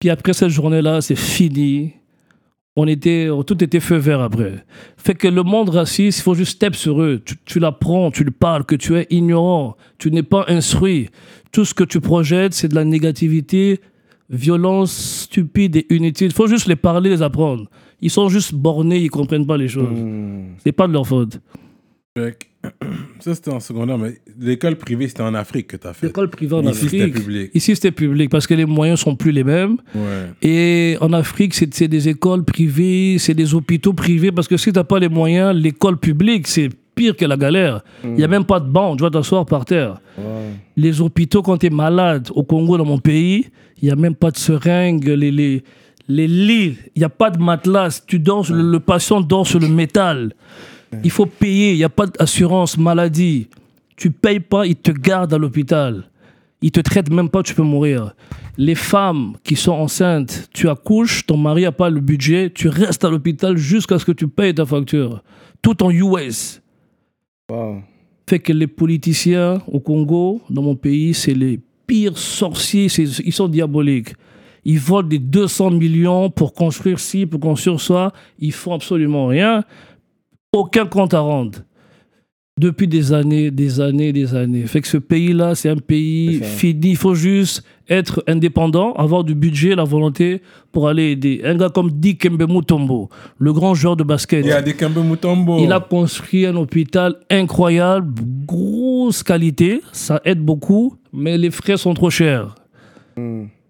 Puis 0.00 0.08
après 0.10 0.32
cette 0.32 0.48
journée-là, 0.48 1.00
c'est 1.02 1.14
fini. 1.14 1.92
On 2.74 2.86
était, 2.86 3.28
tout 3.46 3.62
était 3.62 3.80
feu 3.80 3.96
vert 3.98 4.22
après. 4.22 4.64
Fait 4.96 5.14
que 5.14 5.28
le 5.28 5.42
monde 5.42 5.68
raciste, 5.68 6.20
il 6.20 6.22
faut 6.22 6.34
juste 6.34 6.52
step 6.52 6.74
sur 6.74 7.02
eux. 7.02 7.20
Tu, 7.24 7.34
tu 7.44 7.58
l'apprends, 7.60 8.10
tu 8.10 8.24
le 8.24 8.30
parles, 8.30 8.64
que 8.64 8.74
tu 8.74 8.96
es 8.96 9.06
ignorant, 9.10 9.76
tu 9.98 10.10
n'es 10.10 10.22
pas 10.22 10.46
instruit. 10.48 11.10
Tout 11.52 11.66
ce 11.66 11.74
que 11.74 11.84
tu 11.84 12.00
projettes, 12.00 12.54
c'est 12.54 12.68
de 12.68 12.74
la 12.74 12.86
négativité, 12.86 13.78
violence 14.30 14.90
stupide 15.24 15.76
et 15.76 15.86
inutile. 15.90 16.28
Il 16.28 16.32
faut 16.32 16.46
juste 16.46 16.66
les 16.66 16.76
parler, 16.76 17.10
les 17.10 17.20
apprendre. 17.20 17.68
Ils 18.00 18.10
sont 18.10 18.30
juste 18.30 18.54
bornés, 18.54 19.00
ils 19.00 19.10
comprennent 19.10 19.46
pas 19.46 19.58
les 19.58 19.68
choses. 19.68 19.90
Mm. 20.00 20.54
C'est 20.64 20.72
pas 20.72 20.88
de 20.88 20.94
leur 20.94 21.06
faute. 21.06 21.40
Ça, 23.20 23.34
c'était 23.34 23.50
en 23.50 23.60
secondaire, 23.60 23.98
mais 23.98 24.20
l'école 24.40 24.76
privée, 24.76 25.08
c'était 25.08 25.22
en 25.22 25.34
Afrique 25.34 25.66
que 25.68 25.76
t'as 25.76 25.92
fait. 25.92 26.06
L'école 26.06 26.28
privée 26.30 26.54
en 26.54 26.62
Ici, 26.62 26.88
c'était 26.88 27.00
Afrique. 27.02 27.14
public. 27.14 27.50
Ici, 27.54 27.74
c'était 27.74 27.90
public 27.92 28.30
parce 28.30 28.46
que 28.46 28.54
les 28.54 28.64
moyens 28.66 29.00
sont 29.00 29.16
plus 29.16 29.32
les 29.32 29.44
mêmes. 29.44 29.76
Ouais. 29.94 30.30
Et 30.42 30.96
en 31.00 31.12
Afrique, 31.12 31.54
c'est 31.54 31.88
des 31.88 32.08
écoles 32.08 32.44
privées, 32.44 33.16
c'est 33.18 33.34
des 33.34 33.54
hôpitaux 33.54 33.92
privés, 33.92 34.32
parce 34.32 34.48
que 34.48 34.56
si 34.56 34.72
tu 34.72 34.78
n'as 34.78 34.84
pas 34.84 34.98
les 34.98 35.08
moyens, 35.08 35.54
l'école 35.56 35.98
publique, 35.98 36.46
c'est 36.46 36.68
pire 36.94 37.16
que 37.16 37.24
la 37.24 37.36
galère. 37.36 37.80
Il 38.04 38.14
n'y 38.14 38.24
a 38.24 38.28
même 38.28 38.44
pas 38.44 38.60
de 38.60 38.68
banc, 38.68 38.96
tu 38.96 39.02
vas 39.02 39.10
t'asseoir 39.10 39.46
par 39.46 39.64
terre. 39.64 40.00
Les 40.76 41.00
hôpitaux, 41.00 41.42
quand 41.42 41.58
tu 41.58 41.66
es 41.66 41.70
malade, 41.70 42.28
au 42.34 42.42
Congo, 42.42 42.76
dans 42.76 42.84
mon 42.84 42.98
pays, 42.98 43.46
il 43.80 43.86
n'y 43.86 43.90
a 43.90 43.96
même 43.96 44.14
pas 44.14 44.30
de 44.30 44.36
seringue, 44.36 45.04
les, 45.08 45.30
les, 45.30 45.64
les 46.08 46.28
lits, 46.28 46.76
il 46.94 46.98
n'y 46.98 47.04
a 47.04 47.08
pas 47.08 47.30
de 47.30 47.42
matelas, 47.42 48.02
tu 48.06 48.18
dors, 48.18 48.46
le 48.52 48.78
patient 48.78 49.20
dort 49.20 49.46
sur 49.46 49.58
le 49.58 49.68
métal. 49.68 50.34
Il 51.04 51.10
faut 51.10 51.26
payer, 51.26 51.72
il 51.72 51.76
n'y 51.76 51.84
a 51.84 51.88
pas 51.88 52.06
d'assurance 52.06 52.76
maladie. 52.76 53.48
Tu 53.96 54.10
payes 54.10 54.40
pas, 54.40 54.66
ils 54.66 54.76
te 54.76 54.90
gardent 54.90 55.32
à 55.32 55.38
l'hôpital. 55.38 56.04
Ils 56.60 56.70
te 56.70 56.80
traitent 56.80 57.10
même 57.10 57.28
pas, 57.28 57.42
tu 57.42 57.54
peux 57.54 57.62
mourir. 57.62 58.14
Les 58.56 58.74
femmes 58.74 59.36
qui 59.42 59.56
sont 59.56 59.72
enceintes, 59.72 60.48
tu 60.52 60.68
accouches, 60.68 61.26
ton 61.26 61.36
mari 61.36 61.62
n'a 61.62 61.72
pas 61.72 61.90
le 61.90 62.00
budget, 62.00 62.50
tu 62.54 62.68
restes 62.68 63.04
à 63.04 63.10
l'hôpital 63.10 63.56
jusqu'à 63.56 63.98
ce 63.98 64.04
que 64.04 64.12
tu 64.12 64.28
payes 64.28 64.54
ta 64.54 64.66
facture. 64.66 65.22
Tout 65.62 65.82
en 65.82 65.90
US. 65.90 66.60
Wow. 67.50 67.82
Fait 68.28 68.38
que 68.38 68.52
les 68.52 68.66
politiciens 68.66 69.60
au 69.66 69.80
Congo, 69.80 70.40
dans 70.50 70.62
mon 70.62 70.76
pays, 70.76 71.14
c'est 71.14 71.34
les 71.34 71.58
pires 71.86 72.16
sorciers, 72.16 72.86
ils 72.86 73.32
sont 73.32 73.48
diaboliques. 73.48 74.14
Ils 74.64 74.78
volent 74.78 75.08
des 75.08 75.18
200 75.18 75.72
millions 75.72 76.30
pour 76.30 76.54
construire 76.54 77.00
ci, 77.00 77.26
pour 77.26 77.40
construire 77.40 77.80
ça. 77.80 78.12
Ils 78.38 78.52
font 78.52 78.74
absolument 78.74 79.26
rien. 79.26 79.64
Aucun 80.54 80.84
compte 80.84 81.14
à 81.14 81.20
rendre. 81.20 81.60
Depuis 82.60 82.86
des 82.86 83.14
années, 83.14 83.50
des 83.50 83.80
années, 83.80 84.12
des 84.12 84.34
années. 84.34 84.66
Fait 84.66 84.82
que 84.82 84.86
ce 84.86 84.98
pays-là, 84.98 85.54
c'est 85.54 85.70
un 85.70 85.76
pays 85.76 86.42
fini. 86.42 86.90
Il 86.90 86.96
faut 86.96 87.14
juste 87.14 87.64
être 87.88 88.22
indépendant, 88.26 88.92
avoir 88.92 89.24
du 89.24 89.34
budget, 89.34 89.74
la 89.74 89.84
volonté 89.84 90.42
pour 90.70 90.88
aller 90.88 91.12
aider. 91.12 91.40
Un 91.44 91.56
gars 91.56 91.70
comme 91.70 91.90
Dick 91.90 92.22
Kembe 92.22 92.46
Mutombo, 92.50 93.08
le 93.38 93.52
grand 93.54 93.72
joueur 93.74 93.96
de 93.96 94.04
basket. 94.04 94.44
Il 94.44 94.52
a. 94.52 95.78
Il 95.78 95.88
construit 95.88 96.44
un 96.44 96.56
hôpital 96.56 97.16
incroyable, 97.30 98.12
grosse 98.46 99.22
qualité, 99.22 99.80
ça 99.92 100.20
aide 100.26 100.40
beaucoup, 100.40 100.96
mais 101.14 101.38
les 101.38 101.50
frais 101.50 101.78
sont 101.78 101.94
trop 101.94 102.10
chers. 102.10 102.54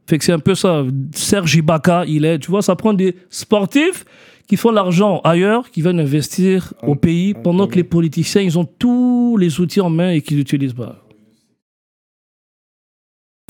Fait 0.09 0.19
que 0.19 0.25
c'est 0.25 0.33
un 0.33 0.41
peu 0.41 0.57
ça. 0.57 0.83
Serge 1.15 1.55
Ibaka, 1.55 2.05
il 2.07 2.25
est, 2.25 2.41
tu 2.41 2.51
vois, 2.51 2.63
ça 2.63 2.75
prend 2.75 2.93
des 2.93 3.15
sportifs 3.31 4.05
qui 4.47 4.57
font 4.57 4.71
l'argent 4.71 5.21
ailleurs, 5.25 5.71
qui 5.71 5.83
viennent 5.83 6.01
investir 6.01 6.75
au 6.83 6.95
pays, 6.95 7.35
pendant 7.35 7.67
que 7.67 7.77
les 7.77 7.85
politiciens, 7.85 8.43
ils 8.43 8.59
ont 8.59 8.65
tous 8.65 9.37
les 9.39 9.61
outils 9.61 9.81
en 9.81 9.91
main 9.91 10.11
et 10.11 10.21
qu'ils 10.21 10.37
n'utilisent 10.37 10.75
pas. 10.75 10.99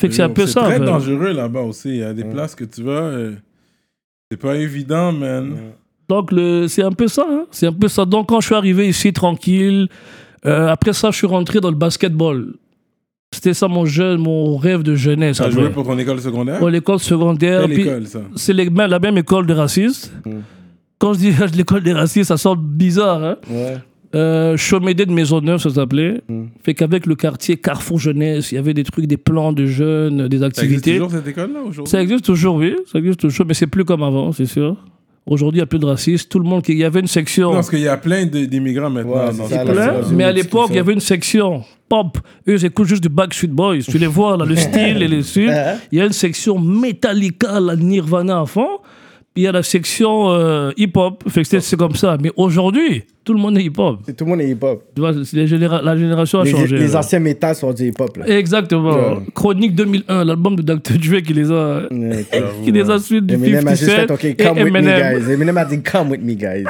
Fait 0.00 0.08
que 0.08 0.14
c'est 0.14 0.22
un 0.22 0.28
peu 0.30 0.46
ça. 0.46 0.62
C'est 0.62 0.76
très 0.76 0.78
dangereux 0.86 1.32
là-bas 1.32 1.60
aussi. 1.62 1.90
Il 1.90 1.96
y 1.96 2.02
a 2.02 2.12
des 2.12 2.24
places 2.24 2.54
que 2.54 2.64
tu 2.64 2.82
vas. 2.82 2.90
euh, 3.02 3.34
c'est 4.30 4.36
pas 4.36 4.56
évident, 4.56 5.12
man. 5.12 5.54
Donc, 6.08 6.32
le- 6.32 6.66
c'est 6.68 6.82
un 6.82 6.90
peu 6.92 7.08
ça. 7.08 7.26
hein. 7.28 7.44
C'est 7.50 7.66
un 7.66 7.72
peu 7.72 7.88
ça. 7.88 8.04
Donc, 8.04 8.28
quand 8.28 8.40
je 8.40 8.46
suis 8.46 8.54
arrivé 8.54 8.88
ici 8.88 9.12
tranquille, 9.12 9.88
euh, 10.46 10.68
après 10.68 10.92
ça, 10.92 11.10
je 11.10 11.16
suis 11.18 11.26
rentré 11.26 11.60
dans 11.60 11.70
le 11.70 11.76
basketball. 11.76 12.54
C'était 13.34 13.54
ça 13.54 13.68
mon, 13.68 13.86
jeune, 13.86 14.18
mon 14.20 14.56
rêve 14.56 14.82
de 14.82 14.94
jeunesse. 14.94 15.36
Tu 15.38 15.42
as 15.42 15.50
joué 15.50 15.70
pour 15.70 15.84
ton 15.86 15.96
école 15.98 16.20
secondaire? 16.20 16.58
Pour 16.58 16.68
l'école 16.68 16.98
secondaire. 16.98 17.66
C'est 18.36 18.52
les- 18.52 18.68
la 18.68 18.98
même 18.98 19.16
école 19.18 19.46
des 19.46 19.54
racistes. 19.54 20.12
Quand 21.02 21.14
je 21.14 21.18
dis 21.18 21.32
l'école 21.56 21.82
des 21.82 21.92
racistes, 21.92 22.28
ça 22.28 22.36
sort 22.36 22.54
bizarre. 22.56 23.24
Hein? 23.24 23.36
Ouais. 23.50 23.74
Euh, 24.14 24.56
Chomédé 24.56 25.04
de 25.04 25.10
Maisonneuve, 25.10 25.58
ça 25.60 25.70
s'appelait. 25.70 26.20
Mm. 26.28 26.44
Fait 26.62 26.74
qu'avec 26.74 27.06
le 27.06 27.16
quartier 27.16 27.56
Carrefour 27.56 27.98
Jeunesse, 27.98 28.52
il 28.52 28.54
y 28.54 28.58
avait 28.58 28.72
des 28.72 28.84
trucs, 28.84 29.06
des 29.06 29.16
plans 29.16 29.52
de 29.52 29.66
jeunes, 29.66 30.28
des 30.28 30.38
Ça 30.38 30.46
existe 30.46 30.62
activités. 30.62 30.92
toujours 30.98 31.10
cette 31.10 31.26
école-là 31.26 31.58
aujourd'hui? 31.66 31.90
Ça 31.90 32.00
existe 32.00 32.24
toujours, 32.24 32.54
oui. 32.54 32.76
Ça 32.86 33.00
existe 33.00 33.18
toujours, 33.18 33.46
mais 33.46 33.54
c'est 33.54 33.66
plus 33.66 33.84
comme 33.84 34.04
avant, 34.04 34.30
c'est 34.30 34.46
sûr. 34.46 34.76
Aujourd'hui, 35.26 35.58
il 35.58 35.62
n'y 35.62 35.64
a 35.64 35.66
plus 35.66 35.80
de 35.80 35.86
racistes. 35.86 36.28
Tout 36.30 36.38
le 36.38 36.44
monde, 36.48 36.62
qui- 36.62 36.70
il 36.72 36.78
y 36.78 36.84
avait 36.84 37.00
une 37.00 37.08
section. 37.08 37.48
Non, 37.48 37.54
parce 37.54 37.70
qu'il 37.70 37.80
y 37.80 37.88
a 37.88 37.96
plein 37.96 38.26
d'immigrants 38.26 38.90
maintenant. 38.90 39.26
Ouais, 39.26 39.32
ce 39.32 39.52
ça, 39.54 39.64
Plein, 39.64 39.94
mais 40.12 40.22
à 40.24 40.30
l'époque, 40.32 40.66
il 40.70 40.76
y 40.76 40.78
avait 40.78 40.92
une 40.92 41.00
section 41.00 41.64
pop. 41.88 42.16
Eux, 42.48 42.54
ils 42.54 42.64
écoutent 42.64 42.86
juste 42.86 43.02
du 43.02 43.08
Backstreet 43.08 43.48
Boys. 43.48 43.78
Tu 43.88 43.98
les 43.98 44.06
vois, 44.06 44.36
là, 44.36 44.44
le 44.44 44.54
style 44.54 45.02
et 45.02 45.08
les 45.08 45.22
suites. 45.32 45.50
Il 45.90 45.98
y 45.98 46.00
a 46.00 46.04
une 46.06 46.12
section 46.12 46.60
Metallica, 46.60 47.58
la 47.58 47.74
Nirvana 47.76 48.40
à 48.40 48.46
fond. 48.46 48.68
Il 49.34 49.42
y 49.44 49.46
a 49.46 49.52
la 49.52 49.62
section 49.62 50.30
euh, 50.30 50.72
hip-hop. 50.76 51.24
Fait 51.28 51.42
que 51.42 51.58
c'est- 51.60 51.76
comme 51.76 51.94
ça. 51.94 52.18
Mais 52.22 52.30
aujourd'hui, 52.36 53.02
tout 53.24 53.32
le 53.32 53.40
monde 53.40 53.56
est 53.56 53.62
hip-hop. 53.64 54.00
Tout 54.14 54.24
le 54.26 54.30
monde 54.30 54.40
est 54.42 54.50
hip-hop. 54.50 54.84
Tu 54.94 55.00
vois, 55.00 55.12
généra- 55.12 55.80
la 55.82 55.96
génération 55.96 56.40
a 56.40 56.44
Les, 56.44 56.50
changé. 56.50 56.76
les 56.76 56.88
là. 56.88 56.98
anciens 56.98 57.18
métal 57.18 57.54
sont 57.54 57.72
du 57.72 57.88
hip-hop. 57.88 58.18
Exactement. 58.26 59.22
Chronique 59.34 59.74
2001, 59.74 60.24
l'album 60.26 60.54
de 60.56 60.62
Dr. 60.62 60.98
Dre 60.98 61.22
qui 61.22 61.32
les 61.32 61.50
a, 61.50 61.82
qui 62.64 62.72
les 62.72 62.90
a 62.90 62.98
suivis 62.98 63.22
du 63.26 63.34
Eminem 63.34 63.66
a 63.68 63.70
juste 63.74 63.84
57 63.90 64.06
fait, 64.08 64.12
OK, 64.12 64.24
et 64.24 64.34
come 64.36 64.58
with 64.62 64.72
me, 64.72 64.78
Eminem. 64.78 65.18
guys. 65.18 65.32
Eminem 65.32 65.56
a 65.56 65.64
dit, 65.64 65.80
come 65.82 66.10
with 66.10 66.20
me, 66.20 66.34
guys. 66.34 66.64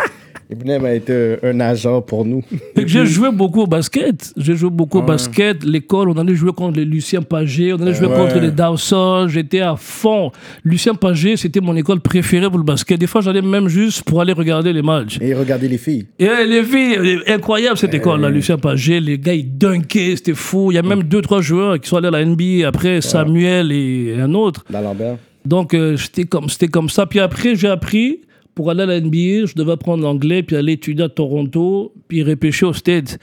Ibnem 0.53 0.85
a 0.85 0.93
été 0.95 1.37
un 1.43 1.61
agent 1.61 2.03
pour 2.03 2.25
nous. 2.25 2.43
J'ai 2.87 3.07
joué 3.07 3.31
beaucoup 3.33 3.63
au 3.63 3.67
basket. 3.67 4.33
J'ai 4.37 4.55
joué 4.55 4.69
beaucoup 4.71 4.99
au 4.99 5.03
basket. 5.03 5.65
L'école, 5.65 6.11
on 6.11 6.17
allait 6.19 6.35
jouer 6.35 6.53
contre 6.53 6.79
les 6.79 6.85
Lucien 6.85 7.23
Pagé, 7.23 7.73
on 7.73 7.77
allait 7.81 7.95
jouer 7.95 8.07
Ouais. 8.09 8.17
contre 8.17 8.39
les 8.39 8.51
Dawson. 8.51 9.27
J'étais 9.29 9.61
à 9.61 9.77
fond. 9.77 10.31
Lucien 10.65 10.95
Pagé, 10.95 11.37
c'était 11.37 11.61
mon 11.61 11.75
école 11.77 12.01
préférée 12.01 12.49
pour 12.49 12.59
le 12.59 12.65
basket. 12.65 13.01
Des 13.01 13.07
fois, 13.07 13.21
j'allais 13.23 13.41
même 13.43 13.69
juste 13.69 14.03
pour 14.05 14.21
aller 14.21 14.33
regarder 14.35 14.73
les 14.73 14.83
matchs. 14.83 15.19
Et 15.21 15.33
regardez 15.35 15.69
les 15.69 15.79
filles. 15.79 16.07
Et 16.19 16.29
euh, 16.29 16.45
les 16.45 16.63
filles, 16.65 17.21
incroyable 17.29 17.79
cette 17.79 17.95
école-là, 17.95 18.29
Lucien 18.29 18.59
Pagé. 18.59 19.01
Les 19.01 19.19
gars, 19.19 19.35
ils 19.35 19.57
dunkaient, 19.57 20.17
c'était 20.17 20.35
fou. 20.35 20.71
Il 20.71 20.75
y 20.75 20.79
a 20.79 20.83
même 20.83 21.05
deux, 21.05 21.23
trois 21.23 21.41
joueurs 21.41 21.81
qui 21.81 21.89
sont 21.89 21.97
allés 21.97 22.09
à 22.09 22.11
la 22.11 22.25
NBA 22.25 22.67
après, 22.69 23.01
Samuel 23.01 23.73
et 23.73 24.17
un 24.21 24.35
autre. 24.35 24.65
D'Alembert. 24.69 25.17
Donc, 25.45 25.75
euh, 25.75 25.97
c'était 25.97 26.25
comme, 26.25 26.49
c'était 26.49 26.69
comme 26.69 26.89
ça. 26.89 27.07
Puis 27.07 27.19
après, 27.21 27.57
j'ai 27.57 27.69
appris, 27.69 28.21
pour 28.55 28.71
aller 28.71 28.83
à 28.83 28.87
la 28.87 29.01
NBA, 29.01 29.47
je 29.47 29.55
devais 29.55 29.73
apprendre 29.73 30.03
l'anglais, 30.03 30.43
puis 30.43 30.57
aller 30.57 30.73
étudier 30.73 31.05
à 31.05 31.09
Toronto, 31.09 31.93
puis 32.09 32.23
repêcher 32.23 32.67
aux 32.67 32.73
States. 32.73 33.19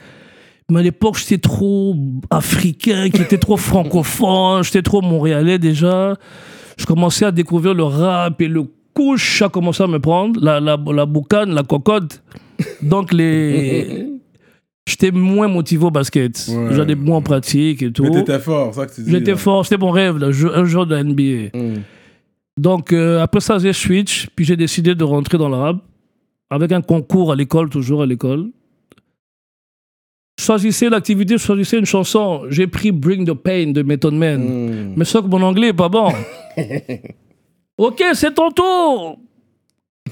Mais 0.70 0.80
à 0.80 0.82
l'époque, 0.82 1.18
j'étais 1.18 1.38
trop 1.38 1.96
africain, 2.30 3.10
qui 3.10 3.22
était 3.22 3.38
trop 3.38 3.56
francophone, 3.56 4.62
j'étais 4.62 4.82
trop 4.82 5.00
montréalais 5.00 5.58
déjà. 5.58 6.16
Je 6.78 6.86
commençais 6.86 7.24
à 7.24 7.32
découvrir 7.32 7.74
le 7.74 7.82
rap 7.84 8.40
et 8.40 8.48
le 8.48 8.64
couche 8.94 9.42
a 9.42 9.48
commencé 9.48 9.82
à 9.82 9.86
me 9.86 9.98
prendre, 9.98 10.40
la, 10.42 10.60
la, 10.60 10.78
la 10.92 11.06
boucane, 11.06 11.54
la 11.54 11.62
cocotte. 11.62 12.22
Donc, 12.82 13.12
les... 13.12 14.06
j'étais 14.86 15.10
moins 15.10 15.48
motivé 15.48 15.84
au 15.84 15.90
basket. 15.90 16.46
Ouais. 16.48 16.68
J'allais 16.74 16.94
moins 16.94 17.18
en 17.18 17.22
pratique 17.22 17.82
et 17.82 17.92
tout. 17.92 18.04
Mais 18.04 18.10
t'étais 18.10 18.38
fort, 18.38 18.74
ça 18.74 18.86
que 18.86 18.94
tu 18.94 19.02
dis. 19.02 19.10
J'étais 19.10 19.36
fort, 19.36 19.64
c'était 19.64 19.78
mon 19.78 19.90
rêve, 19.90 20.18
là, 20.18 20.28
un 20.54 20.64
jour 20.64 20.86
de 20.86 20.94
la 20.94 21.02
NBA. 21.02 21.56
Mm. 21.56 21.82
Donc, 22.60 22.92
euh, 22.92 23.22
après 23.22 23.40
ça, 23.40 23.58
j'ai 23.58 23.72
switch, 23.72 24.28
puis 24.36 24.44
j'ai 24.44 24.54
décidé 24.54 24.94
de 24.94 25.02
rentrer 25.02 25.38
dans 25.38 25.48
le 25.48 25.56
rap, 25.56 25.76
avec 26.50 26.70
un 26.72 26.82
concours 26.82 27.32
à 27.32 27.34
l'école, 27.34 27.70
toujours 27.70 28.02
à 28.02 28.06
l'école. 28.06 28.50
Choisissez 30.38 30.90
l'activité, 30.90 31.38
choisissez 31.38 31.78
une 31.78 31.86
chanson. 31.86 32.42
J'ai 32.50 32.66
pris 32.66 32.92
Bring 32.92 33.26
the 33.26 33.32
Pain 33.32 33.68
de 33.68 33.80
Method 33.80 34.12
Man. 34.12 34.42
Mm. 34.42 34.94
Mais 34.94 35.06
ça 35.06 35.22
que 35.22 35.26
mon 35.26 35.40
anglais 35.40 35.68
est 35.68 35.72
pas 35.72 35.88
bon. 35.88 36.12
ok, 37.78 38.04
c'est 38.12 38.34
ton 38.34 38.50
tour. 38.50 39.18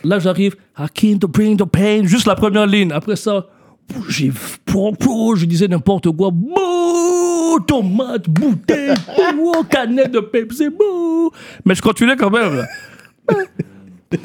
Là, 0.03 0.19
j'arrive. 0.19 0.57
I 0.79 0.87
came 0.95 1.19
to 1.19 1.29
bring 1.29 1.59
the 1.59 1.67
pain. 1.67 2.05
Juste 2.05 2.27
la 2.27 2.35
première 2.35 2.67
ligne. 2.67 2.93
Après 2.93 3.17
ça, 3.17 3.47
j'ai, 4.09 4.31
je 4.31 5.44
disais 5.44 5.68
n'importe 5.68 6.11
quoi. 6.11 6.31
Bouh, 6.31 7.61
tomate, 7.66 8.29
bouteille, 8.29 8.94
bouh, 9.35 9.64
canette 9.68 10.12
de 10.12 10.20
Pepsi, 10.20 10.68
bouh. 10.68 11.31
Mais 11.64 11.74
je 11.74 11.83
continuais 11.83 12.16
quand 12.16 12.31
même. 12.31 12.66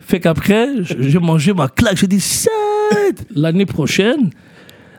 fait 0.00 0.20
qu'après, 0.20 0.68
j'ai 0.82 1.18
mangé 1.18 1.52
ma 1.52 1.68
claque. 1.68 1.96
J'ai 1.96 2.06
dit, 2.06 2.20
Shit! 2.20 3.26
L'année 3.34 3.66
prochaine, 3.66 4.30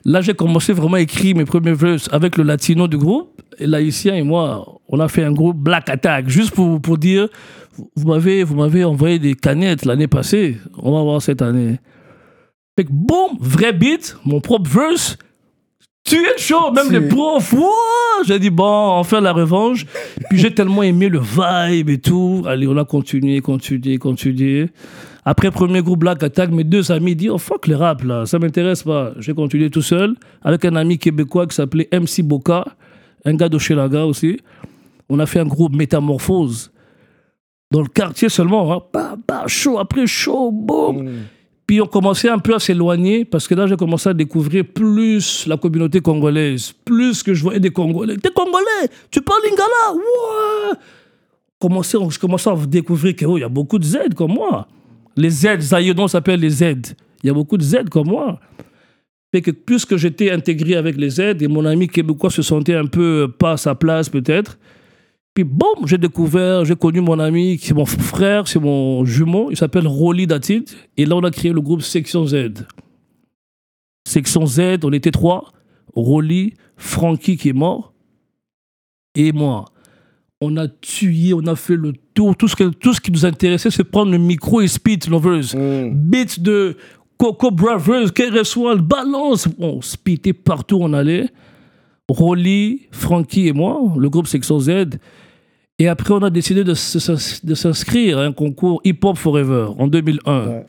Là, 0.06 0.20
j'ai 0.20 0.34
commencé 0.34 0.74
vraiment 0.74 0.98
à 0.98 1.00
écrire 1.00 1.36
mes 1.36 1.46
premiers 1.46 1.74
verses 1.74 2.10
avec 2.12 2.38
le 2.38 2.44
latino 2.44 2.88
du 2.88 2.98
groupe. 2.98 3.42
Et 3.58 3.66
l'haïtien 3.66 4.16
et 4.16 4.24
moi, 4.24 4.82
on 4.90 5.00
a 5.00 5.08
fait 5.08 5.24
un 5.24 5.32
groupe 5.32 5.58
Black 5.58 5.90
Attack, 5.90 6.28
juste 6.28 6.52
pour, 6.52 6.82
pour 6.82 6.98
dire, 6.98 7.30
vous 7.96 8.08
m'avez, 8.08 8.44
vous 8.44 8.56
m'avez 8.56 8.84
envoyé 8.84 9.18
des 9.18 9.34
canettes 9.34 9.86
l'année 9.86 10.08
passée, 10.08 10.58
on 10.78 10.92
va 10.92 11.02
voir 11.04 11.22
cette 11.22 11.42
année. 11.42 11.80
Fait 12.76 12.86
que 12.86 12.92
boum, 12.92 13.38
vrai 13.40 13.74
beat, 13.74 14.18
mon 14.26 14.42
propre 14.42 14.70
verse, 14.70 15.18
tu 16.04 16.16
es 16.18 16.38
chaud, 16.38 16.72
même 16.72 16.92
les 16.92 17.08
profs, 17.08 17.54
wouah 17.54 18.24
j'ai 18.26 18.40
dit 18.40 18.50
bon, 18.50 18.64
on 18.66 18.98
va 18.98 19.04
faire 19.04 19.22
la 19.22 19.32
revanche. 19.32 19.86
Puis 20.30 20.40
j'ai 20.40 20.54
tellement 20.54 20.84
aimé 20.84 21.10
le 21.10 21.20
vibe 21.20 21.90
et 21.90 22.00
tout. 22.00 22.44
Allez, 22.46 22.68
on 22.68 22.78
a 22.78 22.86
continué, 22.86 23.42
continué, 23.42 23.98
continué. 23.98 24.70
Après 25.26 25.52
premier 25.52 25.82
groupe 25.82 26.00
Black 26.00 26.22
Attack, 26.22 26.52
mes 26.52 26.66
deux 26.66 26.92
amis 26.92 27.16
disent 27.16 27.30
oh 27.30 27.38
fuck 27.38 27.68
le 27.68 27.76
rap 27.76 28.04
là, 28.04 28.26
ça 28.26 28.40
m'intéresse 28.40 28.84
pas. 28.84 29.14
J'ai 29.20 29.34
continué 29.34 29.70
tout 29.70 29.82
seul 29.82 30.16
avec 30.42 30.66
un 30.66 30.76
ami 30.76 30.98
québécois 30.98 31.48
qui 31.48 31.56
s'appelait 31.56 31.88
MC 31.94 32.22
Boca, 32.24 32.66
un 33.24 33.36
gars 33.36 33.48
d'Ochelaga 33.48 34.06
aussi. 34.06 34.40
On 35.10 35.20
a 35.20 35.26
fait 35.26 35.40
un 35.40 35.46
groupe 35.46 35.76
Métamorphose 35.76 36.72
dans 37.72 37.82
le 37.82 37.88
quartier 37.88 38.30
seulement, 38.30 38.72
hein. 38.74 38.82
Bah, 38.94 39.16
bah, 39.28 39.44
chaud 39.48 39.80
après 39.80 40.06
chaud, 40.06 40.52
boum. 40.52 41.24
Puis 41.66 41.80
on 41.80 41.86
commençait 41.86 42.30
un 42.30 42.40
peu 42.40 42.56
à 42.56 42.60
s'éloigner 42.60 43.24
parce 43.24 43.48
que 43.48 43.56
là, 43.56 43.68
j'ai 43.68 43.78
commencé 43.78 44.10
à 44.10 44.14
découvrir 44.14 44.66
plus 44.66 45.48
la 45.48 45.58
communauté 45.58 46.02
congolaise, 46.02 46.74
plus 46.84 47.24
que 47.24 47.34
je 47.34 47.42
voyais 47.42 47.60
des 47.60 47.70
Congolais. 47.70 48.18
T'es 48.18 48.32
Congolais, 48.32 48.90
tu 49.10 49.22
parles 49.22 49.42
lingala, 49.46 49.94
ouais. 49.96 50.78
Je 51.62 52.20
commençais 52.20 52.50
à 52.50 52.56
découvrir 52.68 53.16
qu'il 53.16 53.38
y 53.38 53.44
a 53.44 53.50
beaucoup 53.50 53.80
de 53.80 53.86
Z 53.86 54.14
comme 54.18 54.34
moi. 54.34 54.68
Les 55.16 55.30
Z, 55.30 55.60
Zaïdon 55.60 56.08
s'appelle 56.10 56.42
les 56.42 56.50
Z. 56.50 56.64
Il 57.24 57.28
y 57.28 57.30
a 57.30 57.34
beaucoup 57.34 57.56
de 57.56 57.64
Z 57.64 57.90
comme 57.90 58.08
moi. 58.08 58.40
Fait 59.32 59.42
que 59.42 59.52
plus 59.52 59.86
que 59.86 59.96
j'étais 59.96 60.30
intégré 60.32 60.76
avec 60.76 60.98
les 60.98 61.10
Z 61.10 61.42
et 61.42 61.48
mon 61.48 61.66
ami 61.66 61.88
québécois 61.88 62.30
se 62.30 62.42
sentait 62.42 62.76
un 62.76 62.86
peu 62.86 63.32
pas 63.40 63.54
à 63.54 63.58
sa 63.58 63.76
place 63.76 64.10
peut-être. 64.10 64.58
Puis 65.34 65.44
boum, 65.44 65.88
j'ai 65.88 65.98
découvert, 65.98 66.64
j'ai 66.64 66.76
connu 66.76 67.02
mon 67.02 67.18
ami, 67.18 67.58
c'est 67.62 67.74
mon 67.74 67.86
frère, 67.86 68.48
c'est 68.48 68.60
mon 68.60 69.04
jumeau, 69.04 69.50
il 69.50 69.58
s'appelle 69.58 69.88
Rolly 69.88 70.28
Datit. 70.28 70.66
Et 70.96 71.06
là, 71.06 71.16
on 71.16 71.24
a 71.24 71.32
créé 71.32 71.52
le 71.52 71.62
groupe 71.62 71.82
Section 71.82 72.26
Z. 72.28 72.36
Section 74.08 74.46
Z, 74.46 74.80
on 74.84 74.92
était 74.94 75.12
trois. 75.12 75.52
Rolly, 75.96 76.54
Frankie 76.78 77.38
qui 77.38 77.50
est 77.50 77.54
mort, 77.54 77.94
et 79.16 79.32
moi. 79.32 79.66
On 80.42 80.58
a 80.58 80.68
tué, 80.68 81.34
on 81.34 81.46
a 81.48 81.56
fait 81.56 81.78
le 81.78 81.94
tour. 82.14 82.36
Tout 82.36 82.50
ce, 82.50 82.56
que- 82.56 82.66
tout 82.70 82.94
ce 82.94 83.00
qui 83.00 83.12
nous 83.12 83.26
intéressait, 83.26 83.72
c'est 83.72 83.84
prendre 83.86 84.12
le 84.12 84.18
micro 84.18 84.60
et 84.60 84.68
spit 84.68 85.00
lovers. 85.10 85.56
Mm. 85.56 85.92
Beats 85.94 86.40
de 86.40 86.76
Coco 87.18 87.50
Brothers, 87.50 88.12
KRS-One, 88.14 88.82
balance. 88.82 89.48
On 89.58 89.82
spitait 89.82 90.34
partout, 90.34 90.80
on 90.82 90.92
allait. 90.92 91.30
Rolly, 92.10 92.82
Frankie 92.92 93.48
et 93.48 93.54
moi, 93.54 93.80
le 93.98 94.10
groupe 94.10 94.28
Section 94.28 94.60
Z. 94.60 94.70
Et 95.84 95.90
après, 95.90 96.14
on 96.14 96.24
a 96.24 96.30
décidé 96.30 96.64
de, 96.64 96.76
s'inscrire 96.76 98.18
à 98.18 98.24
un 98.24 98.32
concours 98.32 98.80
Hip 98.86 99.00
Hop 99.04 99.18
Forever 99.18 99.68
en 99.78 99.88
2001. 99.88 100.48
Ouais. 100.48 100.66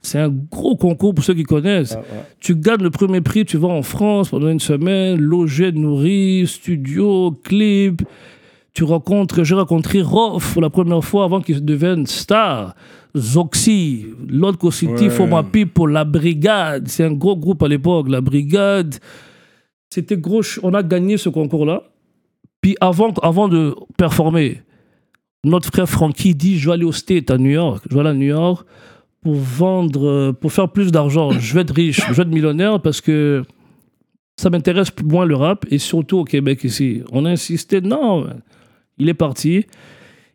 C'est 0.00 0.20
un 0.20 0.28
gros 0.28 0.76
concours 0.76 1.16
pour 1.16 1.24
ceux 1.24 1.34
qui 1.34 1.42
connaissent. 1.42 1.96
Ah, 1.96 1.98
ouais. 1.98 2.22
Tu 2.38 2.54
gagnes 2.54 2.84
le 2.84 2.90
premier 2.90 3.20
prix, 3.20 3.44
tu 3.44 3.56
vas 3.56 3.66
en 3.66 3.82
France 3.82 4.28
pendant 4.28 4.46
une 4.48 4.60
semaine, 4.60 5.20
logé, 5.20 5.72
nourri, 5.72 6.44
studio, 6.46 7.32
clip. 7.42 8.02
Tu 8.72 8.84
rencontres, 8.84 9.42
j'ai 9.42 9.56
rencontré 9.56 10.00
Rof 10.00 10.52
pour 10.52 10.62
la 10.62 10.70
première 10.70 11.02
fois 11.02 11.24
avant 11.24 11.40
qu'il 11.40 11.64
devienne 11.64 12.06
star. 12.06 12.76
Zoxy, 13.16 14.06
Lord 14.28 14.58
City, 14.70 15.06
Ouais. 15.06 15.10
For 15.10 15.26
My 15.26 15.42
People, 15.42 15.90
La 15.90 16.04
Brigade. 16.04 16.86
C'est 16.86 17.02
un 17.02 17.14
gros 17.14 17.36
groupe 17.36 17.64
à 17.64 17.68
l'époque, 17.68 18.08
La 18.08 18.20
Brigade. 18.20 18.94
C'était 19.90 20.16
gros. 20.16 20.42
On 20.62 20.72
a 20.72 20.84
gagné 20.84 21.16
ce 21.16 21.30
concours-là. 21.30 21.82
Puis 22.62 22.76
avant, 22.80 23.12
avant 23.22 23.48
de 23.48 23.74
performer, 23.98 24.62
notre 25.44 25.68
frère 25.68 25.88
Frankie 25.88 26.34
dit 26.34 26.58
Je 26.58 26.68
vais 26.68 26.74
aller 26.74 26.84
au 26.84 26.92
State 26.92 27.30
à 27.30 27.36
New 27.36 27.50
York. 27.50 27.84
Je 27.90 27.94
vais 27.94 28.00
aller 28.00 28.10
à 28.10 28.14
New 28.14 28.28
York 28.28 28.66
pour 29.20 29.34
vendre, 29.34 30.08
euh, 30.08 30.32
pour 30.32 30.52
faire 30.52 30.68
plus 30.68 30.90
d'argent. 30.90 31.32
Je 31.32 31.54
vais 31.54 31.60
être 31.60 31.74
riche, 31.74 32.00
je 32.08 32.12
vais 32.12 32.22
être 32.22 32.28
millionnaire 32.28 32.80
parce 32.80 33.00
que 33.00 33.42
ça 34.36 34.48
m'intéresse 34.48 34.88
moins 35.04 35.26
le 35.26 35.34
rap 35.34 35.66
et 35.70 35.78
surtout 35.78 36.18
au 36.18 36.24
Québec 36.24 36.64
ici. 36.64 37.02
On 37.12 37.24
a 37.24 37.30
insisté, 37.30 37.80
non, 37.80 38.26
il 38.98 39.08
est 39.08 39.14
parti. 39.14 39.66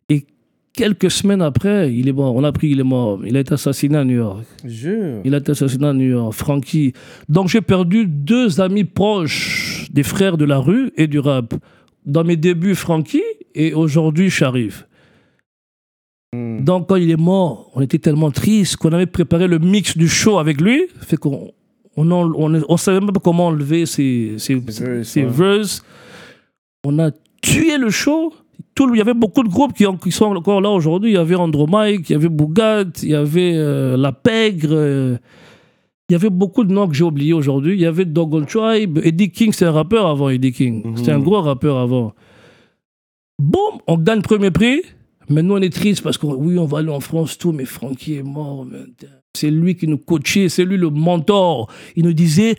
Et 0.10 0.26
quelques 0.74 1.12
semaines 1.12 1.42
après, 1.42 1.94
il 1.94 2.08
est 2.08 2.14
mort. 2.14 2.36
On 2.36 2.44
a 2.44 2.50
appris 2.50 2.70
qu'il 2.70 2.80
est 2.80 2.84
mort. 2.84 3.20
Il 3.26 3.36
a 3.38 3.40
été 3.40 3.54
assassiné 3.54 3.98
à 3.98 4.04
New 4.04 4.18
York. 4.18 4.46
Jure. 4.66 5.22
Il 5.24 5.34
a 5.34 5.38
été 5.38 5.52
assassiné 5.52 5.88
à 5.88 5.94
New 5.94 6.10
York, 6.10 6.34
Frankie. 6.34 6.94
Donc 7.28 7.48
j'ai 7.48 7.62
perdu 7.62 8.06
deux 8.06 8.60
amis 8.62 8.84
proches, 8.84 9.88
des 9.92 10.04
frères 10.04 10.38
de 10.38 10.46
la 10.46 10.58
rue 10.58 10.92
et 10.98 11.08
du 11.08 11.20
rap. 11.20 11.54
Dans 12.08 12.24
mes 12.24 12.38
débuts, 12.38 12.74
Frankie, 12.76 13.22
et 13.54 13.74
aujourd'hui, 13.74 14.30
Sharif. 14.32 14.88
Mm. 16.34 16.64
Donc 16.64 16.88
quand 16.90 16.96
il 16.96 17.12
est 17.12 17.16
mort, 17.20 17.70
on 17.76 17.82
était 17.82 18.00
tellement 18.00 18.32
triste 18.32 18.78
qu'on 18.78 18.92
avait 18.94 19.06
préparé 19.06 19.48
le 19.48 19.60
mix 19.60 19.98
du 19.98 20.08
show 20.08 20.40
avec 20.40 20.60
lui. 20.62 20.84
Fait 21.02 21.18
qu'on 21.18 21.52
on, 21.96 22.12
en- 22.12 22.32
on, 22.36 22.62
on 22.70 22.78
savait 22.78 23.00
même 23.00 23.12
pas 23.12 23.20
comment 23.20 23.48
enlever 23.48 23.86
ses, 23.86 24.36
ses, 24.38 24.60
Ses 24.70 24.82
verses, 24.84 25.08
ses 25.10 25.24
ouais. 25.24 25.30
verses. 25.30 25.84
On 26.86 26.98
a 27.00 27.12
tué 27.42 27.78
le 27.78 27.90
show. 27.90 28.34
Tout, 28.76 28.94
il 28.94 28.98
y 29.00 29.02
avait 29.02 29.14
beaucoup 29.16 29.44
de 29.44 29.50
groupes 29.50 29.74
qui 29.74 30.12
sont 30.12 30.26
encore 30.36 30.62
là 30.62 30.70
aujourd'hui. 30.70 31.12
Il 31.12 31.16
y 31.16 31.18
avait 31.18 31.36
Andromaque, 31.36 32.10
il 32.10 32.12
y 32.12 32.16
avait 32.16 32.30
Bougat, 32.30 32.86
il 33.04 33.10
y 33.10 33.16
avait 33.16 33.54
euh, 33.56 33.98
La 33.98 34.12
Pègre. 34.12 34.70
euh, 34.72 35.18
il 36.10 36.14
y 36.14 36.16
avait 36.16 36.30
beaucoup 36.30 36.64
de 36.64 36.72
noms 36.72 36.88
que 36.88 36.94
j'ai 36.94 37.04
oubliés 37.04 37.34
aujourd'hui. 37.34 37.74
Il 37.74 37.82
y 37.82 37.86
avait 37.86 38.06
Dogon 38.06 38.46
Tribe. 38.46 39.00
Eddie 39.04 39.30
King, 39.30 39.52
c'était 39.52 39.66
un 39.66 39.72
rappeur 39.72 40.08
avant, 40.08 40.30
Eddie 40.30 40.54
King. 40.54 40.96
C'était 40.96 41.12
un 41.12 41.20
gros 41.20 41.42
rappeur 41.42 41.78
avant. 41.78 42.14
Boum, 43.40 43.80
on 43.88 43.98
gagne 43.98 44.18
le 44.18 44.22
premier 44.22 44.52
prix. 44.52 44.82
Maintenant, 45.30 45.56
on 45.56 45.62
est 45.62 45.74
triste 45.74 46.02
parce 46.02 46.18
que 46.18 46.26
oui, 46.26 46.58
on 46.58 46.66
va 46.66 46.80
aller 46.80 46.90
en 46.90 47.02
France, 47.02 47.38
tout, 47.38 47.52
mais 47.52 47.66
Francky 47.66 48.16
est 48.16 48.24
mort. 48.24 48.66
C'est 49.34 49.52
lui 49.52 49.76
qui 49.76 49.88
nous 49.88 49.98
coachait, 49.98 50.48
c'est 50.48 50.64
lui 50.64 50.78
le 50.78 50.90
mentor. 50.90 51.70
Il 51.98 52.06
nous 52.06 52.14
disait 52.14 52.56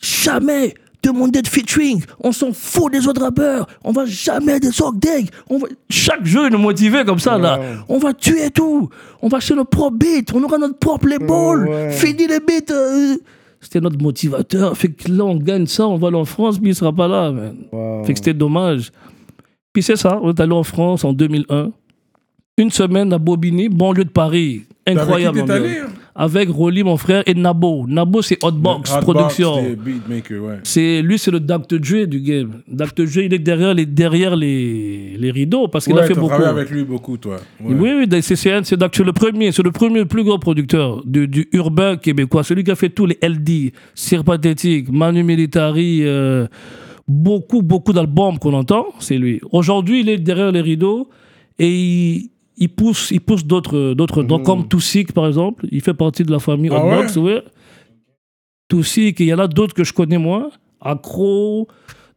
jamais 0.00 0.74
demander 1.12 1.42
de 1.42 1.48
featuring. 1.48 2.02
On 2.22 2.32
s'en 2.32 2.52
fout 2.52 2.92
des 2.92 3.06
autres 3.08 3.22
rappeurs. 3.22 3.66
On 3.84 3.92
va 3.92 4.04
jamais 4.06 4.60
des 4.60 4.82
Ogdeg. 4.82 5.28
On 5.48 5.58
va... 5.58 5.66
Chaque 5.90 6.24
jeu 6.24 6.48
nous 6.48 6.58
motivait 6.58 7.04
comme 7.04 7.18
ça, 7.18 7.38
là. 7.38 7.60
On 7.88 7.98
va 7.98 8.12
tuer 8.14 8.50
tout. 8.50 8.88
On 9.22 9.28
va 9.28 9.38
acheter 9.38 9.54
notre 9.54 9.70
propre 9.70 9.96
beat. 9.96 10.32
On 10.34 10.42
aura 10.42 10.58
notre 10.58 10.78
propre 10.78 11.08
label. 11.08 11.68
Ouais. 11.68 11.90
Fini 11.92 12.26
les 12.26 12.40
beats. 12.40 12.72
euh. 12.72 13.16
C'était 13.60 13.80
notre 13.80 14.00
motivateur. 14.00 14.76
Fait 14.76 14.88
que 14.90 15.10
là, 15.10 15.24
on 15.24 15.36
gagne 15.36 15.66
ça, 15.66 15.86
on 15.88 15.96
va 15.96 16.08
aller 16.08 16.16
en 16.16 16.24
France, 16.24 16.58
puis 16.58 16.68
il 16.70 16.74
sera 16.74 16.92
pas 16.92 17.08
là, 17.08 17.32
man. 17.32 17.56
Wow. 17.72 18.04
Fait 18.04 18.12
que 18.12 18.18
c'était 18.18 18.34
dommage. 18.34 18.92
Puis 19.72 19.82
c'est 19.82 19.96
ça, 19.96 20.18
on 20.22 20.30
est 20.30 20.40
allé 20.40 20.52
en 20.52 20.62
France 20.62 21.04
en 21.04 21.12
2001. 21.12 21.70
Une 22.58 22.70
semaine 22.70 23.12
à 23.12 23.18
Bobigny, 23.18 23.68
banlieue 23.68 24.04
de 24.04 24.10
Paris. 24.10 24.64
Incroyable. 24.86 25.38
Avec 25.40 25.50
allé, 25.50 25.78
hein? 25.78 25.86
Avec 26.14 26.48
Rolly, 26.48 26.82
mon 26.82 26.96
frère, 26.96 27.22
et 27.26 27.34
Nabo. 27.34 27.86
Nabo, 27.88 28.22
c'est 28.22 28.38
Hotbox 28.42 28.90
Hotbox, 28.90 29.04
Production. 29.04 29.54
c'est 29.62 29.76
Beatmaker, 29.76 30.42
ouais. 30.42 30.54
C'est 30.62 31.02
lui, 31.02 31.18
c'est 31.18 31.30
le 31.30 31.40
Dr. 31.40 31.78
Dre 31.78 32.06
du 32.06 32.20
game. 32.20 32.62
Dr. 32.68 33.04
Dre, 33.04 33.18
il 33.18 33.34
est 33.34 33.38
derrière 33.38 33.74
les, 33.74 33.84
derrière 33.84 34.34
les, 34.36 35.16
les 35.18 35.30
rideaux 35.30 35.68
parce 35.68 35.84
qu'il 35.84 35.94
Ouais, 35.94 36.02
a 36.02 36.06
fait 36.06 36.14
beaucoup. 36.14 36.28
travaillé 36.28 36.48
avec 36.50 36.70
lui 36.70 36.84
beaucoup, 36.84 37.16
toi. 37.18 37.36
Ouais. 37.60 37.74
Oui, 37.74 37.90
oui, 38.08 38.22
c'est 38.22 39.04
le 39.04 39.12
premier, 39.12 39.52
c'est 39.52 39.62
le 39.62 39.72
premier, 39.72 40.04
plus 40.04 40.24
gros 40.24 40.38
producteur 40.38 41.02
du, 41.04 41.28
du 41.28 41.48
urbain 41.52 41.96
québécois. 41.96 42.44
Celui 42.44 42.64
qui 42.64 42.70
a 42.70 42.76
fait 42.76 42.88
tous 42.90 43.06
les 43.06 43.18
LD, 43.22 43.72
Sir 43.94 44.24
Pathétique, 44.24 44.90
Manu 44.90 45.22
Militari, 45.22 46.00
euh, 46.04 46.46
beaucoup, 47.08 47.62
beaucoup 47.62 47.92
d'albums 47.92 48.38
qu'on 48.38 48.54
entend, 48.54 48.86
c'est 49.00 49.18
lui. 49.18 49.40
Aujourd'hui, 49.52 50.00
il 50.00 50.08
est 50.08 50.18
derrière 50.18 50.52
les 50.52 50.60
rideaux 50.60 51.08
et 51.58 51.68
il, 51.70 52.30
il 52.56 52.68
pousse, 52.68 53.10
il 53.10 53.20
pousse 53.20 53.44
d'autres, 53.44 53.94
d'autres 53.94 54.22
noms, 54.22 54.38
comme 54.38 54.66
Toussik, 54.68 55.12
par 55.12 55.26
exemple. 55.26 55.66
Il 55.70 55.80
fait 55.80 55.94
partie 55.94 56.22
de 56.24 56.30
la 56.32 56.38
famille 56.38 56.70
Ah 56.72 56.82
Hotbox, 56.84 57.16
ouais. 57.16 57.42
Toussik, 58.68 59.20
et 59.20 59.24
il 59.24 59.28
y 59.28 59.34
en 59.34 59.38
a 59.38 59.46
d'autres 59.46 59.74
que 59.74 59.84
je 59.84 59.92
connais 59.92 60.18
moins. 60.18 60.50
Accro. 60.80 61.68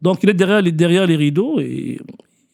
Donc, 0.01 0.19
il 0.23 0.29
est 0.29 0.33
derrière 0.33 0.61
les, 0.61 0.71
derrière 0.71 1.05
les 1.05 1.15
rideaux 1.15 1.59
et 1.59 1.99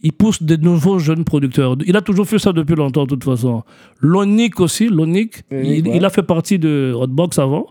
il 0.01 0.11
pousse 0.13 0.41
de 0.43 0.55
nouveaux 0.55 0.99
jeunes 0.99 1.23
producteurs. 1.23 1.75
Il 1.85 1.95
a 1.95 2.01
toujours 2.01 2.27
fait 2.27 2.37
ça 2.39 2.51
depuis 2.53 2.75
longtemps, 2.75 3.03
de 3.03 3.09
toute 3.09 3.23
façon. 3.23 3.63
Lonic 4.01 4.59
aussi, 4.59 4.87
Lonic, 4.87 5.43
ouais. 5.51 5.79
il 5.79 6.05
a 6.05 6.09
fait 6.09 6.21
partie 6.23 6.59
de 6.59 6.93
Hotbox 6.95 7.39
avant. 7.39 7.67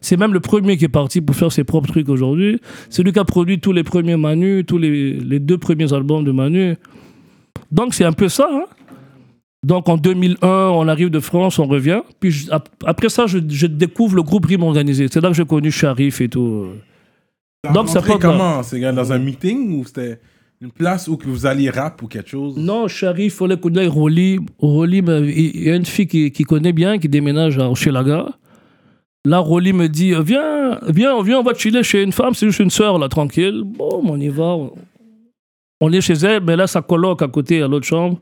C'est 0.00 0.16
même 0.16 0.32
le 0.32 0.40
premier 0.40 0.76
qui 0.76 0.86
est 0.86 0.88
parti 0.88 1.20
pour 1.20 1.36
faire 1.36 1.52
ses 1.52 1.64
propres 1.64 1.88
trucs 1.88 2.08
aujourd'hui. 2.08 2.58
C'est 2.88 3.02
lui 3.02 3.12
qui 3.12 3.18
a 3.18 3.24
produit 3.24 3.60
tous 3.60 3.72
les 3.72 3.84
premiers 3.84 4.16
Manu, 4.16 4.64
tous 4.64 4.78
les, 4.78 5.12
les 5.12 5.38
deux 5.38 5.58
premiers 5.58 5.92
albums 5.92 6.24
de 6.24 6.32
Manu. 6.32 6.76
Donc 7.70 7.94
c'est 7.94 8.04
un 8.04 8.12
peu 8.12 8.28
ça. 8.28 8.48
hein. 8.50 8.64
Donc 9.66 9.88
en 9.88 9.96
2001, 9.96 10.36
on 10.48 10.86
arrive 10.86 11.10
de 11.10 11.18
France, 11.20 11.58
on 11.58 11.66
revient. 11.66 12.00
Puis 12.20 12.30
je- 12.30 12.50
après 12.84 13.08
ça, 13.08 13.26
je, 13.26 13.38
je 13.48 13.66
découvre 13.66 14.14
le 14.14 14.22
groupe 14.22 14.46
Rime 14.46 14.62
Organisé. 14.62 15.08
C'est 15.10 15.20
là 15.20 15.28
que 15.30 15.34
j'ai 15.34 15.44
connu 15.44 15.70
Sharif 15.72 16.20
et 16.20 16.28
tout. 16.28 16.66
Donc, 17.74 17.88
ça 17.88 18.00
dans- 18.00 18.18
comment 18.18 18.62
C'est 18.62 18.78
dans 18.92 19.12
un 19.12 19.18
meeting 19.18 19.76
ou 19.80 19.84
c'était 19.84 20.20
une 20.60 20.70
place 20.70 21.08
où 21.08 21.16
que 21.16 21.26
vous 21.26 21.46
alliez 21.46 21.68
rap 21.70 22.00
ou 22.00 22.06
quelque 22.06 22.30
chose? 22.30 22.56
Non, 22.56 22.86
Sharif, 22.86 23.42
on 23.42 23.46
les 23.46 23.56
connaît, 23.58 23.88
Rolly. 23.88 24.38
Rolly, 24.60 25.02
me- 25.02 25.28
il 25.28 25.64
y 25.64 25.70
a 25.70 25.74
une 25.74 25.84
fille 25.84 26.06
qui, 26.06 26.30
qui 26.30 26.44
connaît 26.44 26.72
bien, 26.72 26.98
qui 26.98 27.08
déménage 27.08 27.58
à 27.58 27.68
Hochelaga. 27.68 28.26
Là, 29.24 29.38
Rolly 29.40 29.72
me 29.72 29.88
dit 29.88 30.12
Viens, 30.24 30.78
viens, 30.86 31.20
viens, 31.24 31.40
on 31.40 31.42
va 31.42 31.54
chiller 31.54 31.82
chez 31.82 32.04
une 32.04 32.12
femme, 32.12 32.34
c'est 32.34 32.46
juste 32.46 32.60
une 32.60 32.70
sœur, 32.70 32.98
là, 33.00 33.08
tranquille. 33.08 33.62
Bon, 33.64 34.00
on 34.04 34.20
y 34.20 34.28
va. 34.28 34.56
On 35.80 35.92
est 35.92 36.00
chez 36.00 36.14
elle, 36.14 36.44
mais 36.44 36.54
là, 36.54 36.68
sa 36.68 36.82
coloc 36.82 37.20
à 37.22 37.26
côté, 37.28 37.60
à 37.62 37.66
l'autre 37.66 37.86
chambre. 37.86 38.20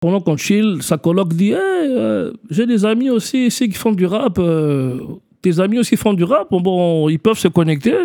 Pendant 0.00 0.20
qu'on 0.20 0.36
chill, 0.36 0.78
sa 0.80 0.96
coloc 0.96 1.32
dit 1.34 1.50
Hey, 1.50 1.58
euh, 1.58 2.32
j'ai 2.50 2.66
des 2.66 2.84
amis 2.84 3.10
aussi 3.10 3.46
ici 3.46 3.68
qui 3.68 3.74
font 3.76 3.92
du 3.92 4.06
rap. 4.06 4.38
euh, 4.38 5.00
tes 5.42 5.60
amis 5.60 5.78
aussi 5.78 5.96
font 5.96 6.14
du 6.14 6.24
rap. 6.24 6.48
Bon, 6.50 7.08
ils 7.08 7.18
peuvent 7.18 7.38
se 7.38 7.48
connecter. 7.48 7.96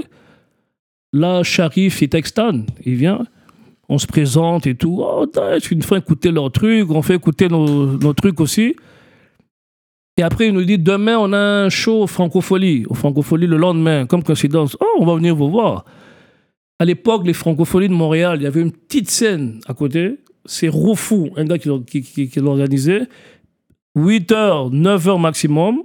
Là, 1.11 1.43
Sharif, 1.43 2.01
il 2.01 2.09
texte. 2.09 2.41
Il 2.85 2.95
vient 2.95 3.23
on 3.89 3.97
se 3.97 4.07
présente 4.07 4.65
et 4.67 4.75
tout. 4.75 5.01
Oh, 5.01 5.25
une 5.71 5.81
fois 5.81 5.97
écouter 5.97 6.31
leurs 6.31 6.51
trucs, 6.51 6.89
on 6.89 7.01
fait 7.01 7.15
écouter 7.15 7.47
nos, 7.47 8.13
trucs 8.13 8.39
aussi. 8.39 8.75
Et 10.17 10.23
après, 10.23 10.47
il 10.47 10.53
nous 10.53 10.63
dit 10.63 10.77
demain, 10.77 11.17
on 11.17 11.33
a 11.33 11.37
un 11.37 11.69
show 11.69 12.03
au 12.03 12.07
Francophonie. 12.07 12.85
Au 12.87 12.93
Francophonie 12.93 13.47
le 13.47 13.57
lendemain, 13.57 14.05
comme 14.05 14.23
coïncidence. 14.23 14.77
Oh, 14.79 14.97
on 14.99 15.05
va 15.05 15.15
venir 15.15 15.35
vous 15.35 15.49
voir. 15.49 15.85
À 16.79 16.85
l'époque, 16.85 17.25
les 17.25 17.33
Francophonies 17.33 17.89
de 17.89 17.93
Montréal, 17.93 18.37
il 18.39 18.43
y 18.43 18.47
avait 18.47 18.61
une 18.61 18.71
petite 18.71 19.09
scène 19.09 19.59
à 19.67 19.73
côté. 19.73 20.19
C'est 20.45 20.67
Roufou, 20.67 21.29
un 21.37 21.45
gars 21.45 21.57
qui, 21.57 21.69
l'a- 21.69 21.79
qui, 21.85 22.01
qui, 22.01 22.27
qui 22.29 22.39
l'organisait. 22.39 23.03
8 23.95 24.31
heures, 24.31 24.69
9 24.71 25.07
heures 25.07 25.19
maximum. 25.19 25.79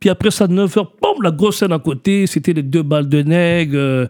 Puis 0.00 0.10
après 0.10 0.30
ça, 0.30 0.46
9 0.48 0.76
heures, 0.78 0.92
boum, 1.00 1.22
la 1.22 1.30
grosse 1.30 1.58
scène 1.58 1.72
à 1.72 1.78
côté. 1.78 2.26
C'était 2.26 2.52
les 2.52 2.62
deux 2.62 2.82
balles 2.82 3.08
de 3.08 3.22
nègre, 3.22 3.76
euh, 3.76 4.06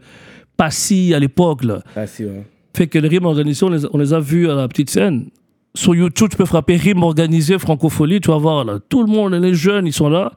Passy 0.57 1.13
à 1.15 1.19
l'époque, 1.19 1.65
là. 1.65 1.83
Si, 2.07 2.25
ouais. 2.25 2.47
Fait 2.75 2.87
que 2.87 2.99
les 2.99 3.09
rimes 3.09 3.27
organisées, 3.27 3.65
on 3.65 3.69
les, 3.71 3.85
on 3.93 3.99
les 3.99 4.13
a 4.15 4.21
vus 4.21 4.49
à 4.51 4.55
la 4.55 4.69
petite 4.69 4.91
scène. 4.91 5.27
Sur 5.75 5.95
YouTube, 5.95 6.29
tu 6.31 6.37
peux 6.37 6.45
frapper 6.45 6.77
rimes 6.77 7.03
organisées, 7.03 7.59
francophonie, 7.59 8.21
tu 8.21 8.29
vas 8.31 8.37
voir 8.39 8.65
là. 8.65 8.79
Tout 8.89 9.03
le 9.05 9.11
monde, 9.13 9.33
les 9.35 9.55
jeunes, 9.55 9.87
ils 9.87 9.93
sont 9.93 10.09
là. 10.09 10.33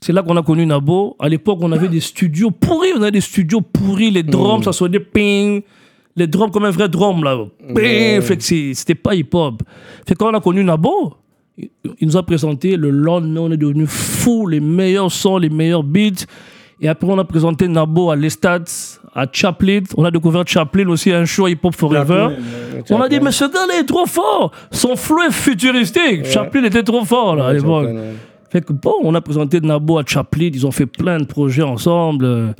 C'est 0.00 0.12
là 0.12 0.22
qu'on 0.22 0.36
a 0.36 0.42
connu 0.42 0.64
Nabo. 0.64 1.16
À 1.18 1.28
l'époque, 1.28 1.58
on 1.62 1.72
avait 1.72 1.88
des 1.88 2.00
studios 2.00 2.50
pourris, 2.50 2.90
on 2.96 3.02
avait 3.02 3.10
des 3.10 3.20
studios 3.20 3.60
pourris, 3.62 4.10
les 4.10 4.22
drums, 4.22 4.62
ça 4.64 4.72
sonnait 4.72 5.00
ping. 5.00 5.62
Les 6.18 6.26
drums 6.26 6.50
comme 6.50 6.64
un 6.64 6.70
vrai 6.70 6.88
drum 6.88 7.22
là. 7.24 7.38
Ping. 7.74 8.20
Fait 8.22 8.36
que 8.36 8.42
c'est- 8.42 8.74
c'était 8.74 8.94
pas 8.94 9.14
hip-hop. 9.14 9.62
Fait 10.06 10.20
on 10.22 10.34
a 10.34 10.40
connu 10.40 10.62
Nabo, 10.64 11.14
il 11.56 11.68
il 12.00 12.06
nous 12.06 12.16
a 12.16 12.22
présenté 12.22 12.76
le 12.76 12.90
lendemain, 12.90 13.40
on 13.40 13.50
est 13.50 13.56
devenu 13.56 13.86
fou, 13.86 14.46
les 14.46 14.60
meilleurs 14.60 15.10
sons, 15.10 15.38
les 15.38 15.48
meilleurs 15.50 15.82
beats. 15.82 16.24
Et 16.80 16.88
après, 16.88 17.08
on 17.10 17.18
a 17.18 17.24
présenté 17.24 17.66
Nabo 17.66 18.10
à 18.10 18.14
l'Estat, 18.16 18.62
à 19.12 19.26
Chaplin. 19.32 19.80
On 19.96 20.04
a 20.04 20.10
découvert 20.12 20.44
Chaplin 20.46 20.86
aussi, 20.88 21.10
un 21.12 21.24
show 21.24 21.48
hip-hop 21.48 21.74
forever. 21.74 22.28
On 22.90 23.00
a 23.00 23.08
dit, 23.08 23.18
mais 23.20 23.32
ce 23.32 23.44
gars-là 23.46 23.80
est 23.80 23.84
trop 23.84 24.06
fort. 24.06 24.52
Son 24.70 24.94
flow 24.94 25.22
est 25.22 25.32
futuristique. 25.32 26.24
Chaplin 26.26 26.62
était 26.64 26.84
trop 26.84 27.04
fort 27.04 27.34
là, 27.34 27.46
à 27.48 27.52
l'époque. 27.52 27.86
Ouais. 27.88 28.12
Fait 28.50 28.64
que 28.64 28.72
bon, 28.72 28.94
on 29.02 29.12
a 29.16 29.20
présenté 29.20 29.60
Nabo 29.60 29.98
à 29.98 30.04
Chaplin. 30.06 30.50
Ils 30.54 30.64
ont 30.66 30.70
fait 30.70 30.86
plein 30.86 31.18
de 31.18 31.24
projets 31.26 31.64
ensemble. 31.64 32.54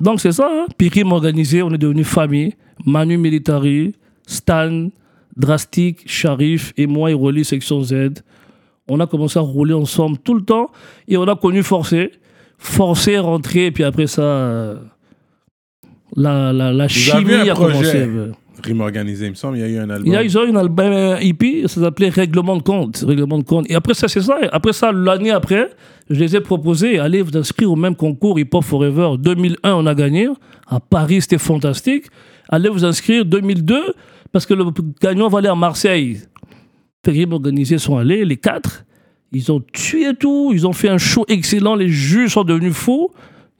Donc 0.00 0.20
c'est 0.20 0.32
ça. 0.32 0.48
Hein? 0.50 0.66
Puis 0.76 0.88
Rime 0.88 1.12
organisé, 1.12 1.62
on 1.62 1.72
est 1.72 1.78
devenu 1.78 2.04
famille. 2.04 2.54
Manu 2.86 3.18
Militari, 3.18 3.94
Stan, 4.26 4.88
Drastic, 5.36 6.08
Sharif 6.10 6.72
et 6.76 6.86
moi 6.86 7.10
et 7.10 7.14
Rolly 7.14 7.44
Section 7.44 7.82
Z. 7.82 8.22
On 8.88 9.00
a 9.00 9.06
commencé 9.06 9.38
à 9.38 9.42
rouler 9.42 9.74
ensemble 9.74 10.18
tout 10.18 10.34
le 10.34 10.42
temps 10.42 10.70
et 11.08 11.16
on 11.16 11.24
a 11.24 11.36
connu 11.36 11.62
Forcé. 11.62 12.12
Forcé, 12.60 13.18
rentré, 13.18 13.66
et 13.66 13.70
puis 13.70 13.84
après 13.84 14.08
ça, 14.08 14.22
euh, 14.22 14.76
la, 16.16 16.52
la, 16.52 16.72
la 16.72 16.88
chimie 16.88 17.34
a 17.48 17.54
projet. 17.54 17.72
commencé. 17.72 18.08
Rime 18.62 18.80
organisé, 18.80 19.26
il 19.26 19.30
me 19.30 19.34
semble, 19.34 19.58
il 19.58 19.60
y 19.60 19.64
a 19.64 19.68
eu 19.68 19.78
un 19.78 19.90
album. 19.90 20.06
Il 20.06 20.12
y 20.12 20.16
a, 20.16 20.22
ils 20.22 20.36
ont 20.36 20.44
eu 20.44 20.50
un 20.50 20.56
album 20.56 20.92
euh, 20.92 21.20
hippie, 21.20 21.62
ça 21.66 21.80
s'appelait 21.80 22.08
Règlement 22.08 22.56
de 22.56 22.62
compte. 22.62 23.04
Règlement 23.06 23.38
de 23.38 23.44
compte. 23.44 23.66
Et 23.70 23.74
après 23.74 23.94
ça, 23.94 24.08
c'est 24.08 24.20
ça. 24.20 24.38
Après 24.52 24.72
ça, 24.72 24.92
l'année 24.92 25.30
après, 25.30 25.70
je 26.10 26.18
les 26.18 26.36
ai 26.36 26.40
proposés, 26.40 26.98
allez 26.98 27.22
vous 27.22 27.36
inscrire 27.36 27.70
au 27.70 27.76
même 27.76 27.94
concours 27.94 28.38
Hip 28.38 28.48
Hop 28.52 28.64
Forever. 28.64 29.10
2001, 29.18 29.74
on 29.74 29.86
a 29.86 29.94
gagné. 29.94 30.28
À 30.66 30.80
Paris, 30.80 31.22
c'était 31.22 31.38
fantastique. 31.38 32.06
Allez 32.48 32.68
vous 32.68 32.84
inscrire 32.84 33.24
2002, 33.24 33.94
parce 34.32 34.46
que 34.46 34.54
le 34.54 34.64
gagnant 35.00 35.28
va 35.28 35.38
aller 35.38 35.48
à 35.48 35.54
Marseille. 35.54 36.20
Les 37.06 37.26
organisés 37.30 37.78
sont 37.78 37.96
allés, 37.96 38.24
les 38.24 38.36
quatre. 38.36 38.84
Ils 39.32 39.50
ont 39.50 39.62
tué 39.72 40.14
tout. 40.18 40.50
Ils 40.52 40.66
ont 40.66 40.72
fait 40.72 40.88
un 40.88 40.98
show 40.98 41.24
excellent. 41.28 41.74
Les 41.74 41.88
juges 41.88 42.32
sont 42.32 42.44
devenus 42.44 42.74
fous. 42.74 43.10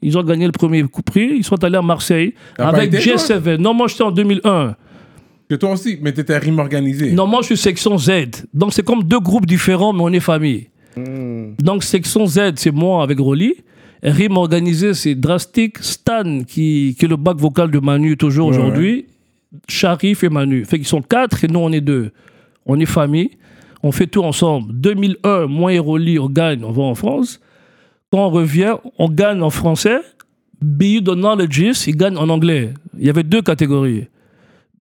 Ils 0.03 0.17
ont 0.17 0.23
gagné 0.23 0.47
le 0.47 0.53
premier 0.53 0.83
coup 0.85 1.03
prix. 1.03 1.33
Ils 1.37 1.45
sont 1.45 1.63
allés 1.65 1.77
à 1.77 1.83
Marseille 1.83 2.35
avec 2.59 2.93
été, 2.95 3.03
toi? 3.03 3.17
J7. 3.17 3.57
Non, 3.57 3.75
moi, 3.75 3.87
j'étais 3.89 4.03
en 4.03 4.11
2001. 4.11 4.77
Que 5.49 5.55
toi 5.55 5.73
aussi, 5.73 5.99
mais 6.03 6.13
t'étais 6.13 6.37
rime 6.37 6.59
organisé. 6.59 7.13
Non, 7.13 7.27
moi, 7.27 7.41
je 7.41 7.47
suis 7.47 7.57
section 7.57 7.97
Z. 7.97 8.47
Donc, 8.53 8.75
c'est 8.75 8.85
comme 8.85 9.03
deux 9.03 9.21
groupes 9.21 9.47
différents, 9.47 9.93
mais 9.93 10.03
on 10.03 10.13
est 10.13 10.21
famille. 10.21 10.69
Hmm. 10.97 11.55
Donc, 11.59 11.85
section 11.85 12.27
Z, 12.27 12.53
c'est 12.57 12.71
moi 12.71 13.03
avec 13.03 13.19
Rolly. 13.19 13.55
Rime 14.03 14.37
organisé, 14.37 14.95
c'est 14.95 15.15
Drastic, 15.15 15.79
Stan, 15.79 16.43
qui, 16.47 16.95
qui 16.99 17.05
est 17.05 17.09
le 17.09 17.17
bac 17.17 17.39
vocal 17.39 17.71
de 17.71 17.79
Manu 17.79 18.17
toujours 18.17 18.49
Ouais, 18.49 18.57
aujourd'hui, 18.57 19.07
Sharif 19.69 20.23
et 20.23 20.29
Manu. 20.29 20.65
Fait 20.65 20.77
qu'ils 20.77 20.87
sont 20.87 21.03
quatre 21.03 21.45
et 21.45 21.49
nous, 21.49 21.61
on 21.61 21.73
est 21.73 21.81
deux. 21.81 22.13
On 22.67 22.79
est 22.79 22.87
famille. 22.87 23.31
On 23.83 23.91
fait 23.91 24.07
tout 24.07 24.23
ensemble. 24.23 24.73
2001, 24.79 25.47
moi 25.47 25.73
et 25.73 25.79
Rolly, 25.79 26.19
on 26.19 26.29
gagne, 26.29 26.63
on 26.65 26.73
va 26.73 26.83
en 26.83 26.95
France. 26.95 27.41
Quand 28.13 28.27
on 28.27 28.31
revient, 28.31 28.77
on 28.99 29.09
gagne 29.09 29.43
en 29.43 29.51
français. 29.51 29.99
Biou 30.61 31.01
de 31.01 31.15
Knowledges, 31.15 31.87
il 31.87 31.97
gagne 31.97 32.17
en 32.17 32.29
anglais. 32.29 32.75
Il 32.99 33.07
y 33.07 33.11
avait 33.11 33.23
deux 33.23 33.43
catégories. 33.43 34.09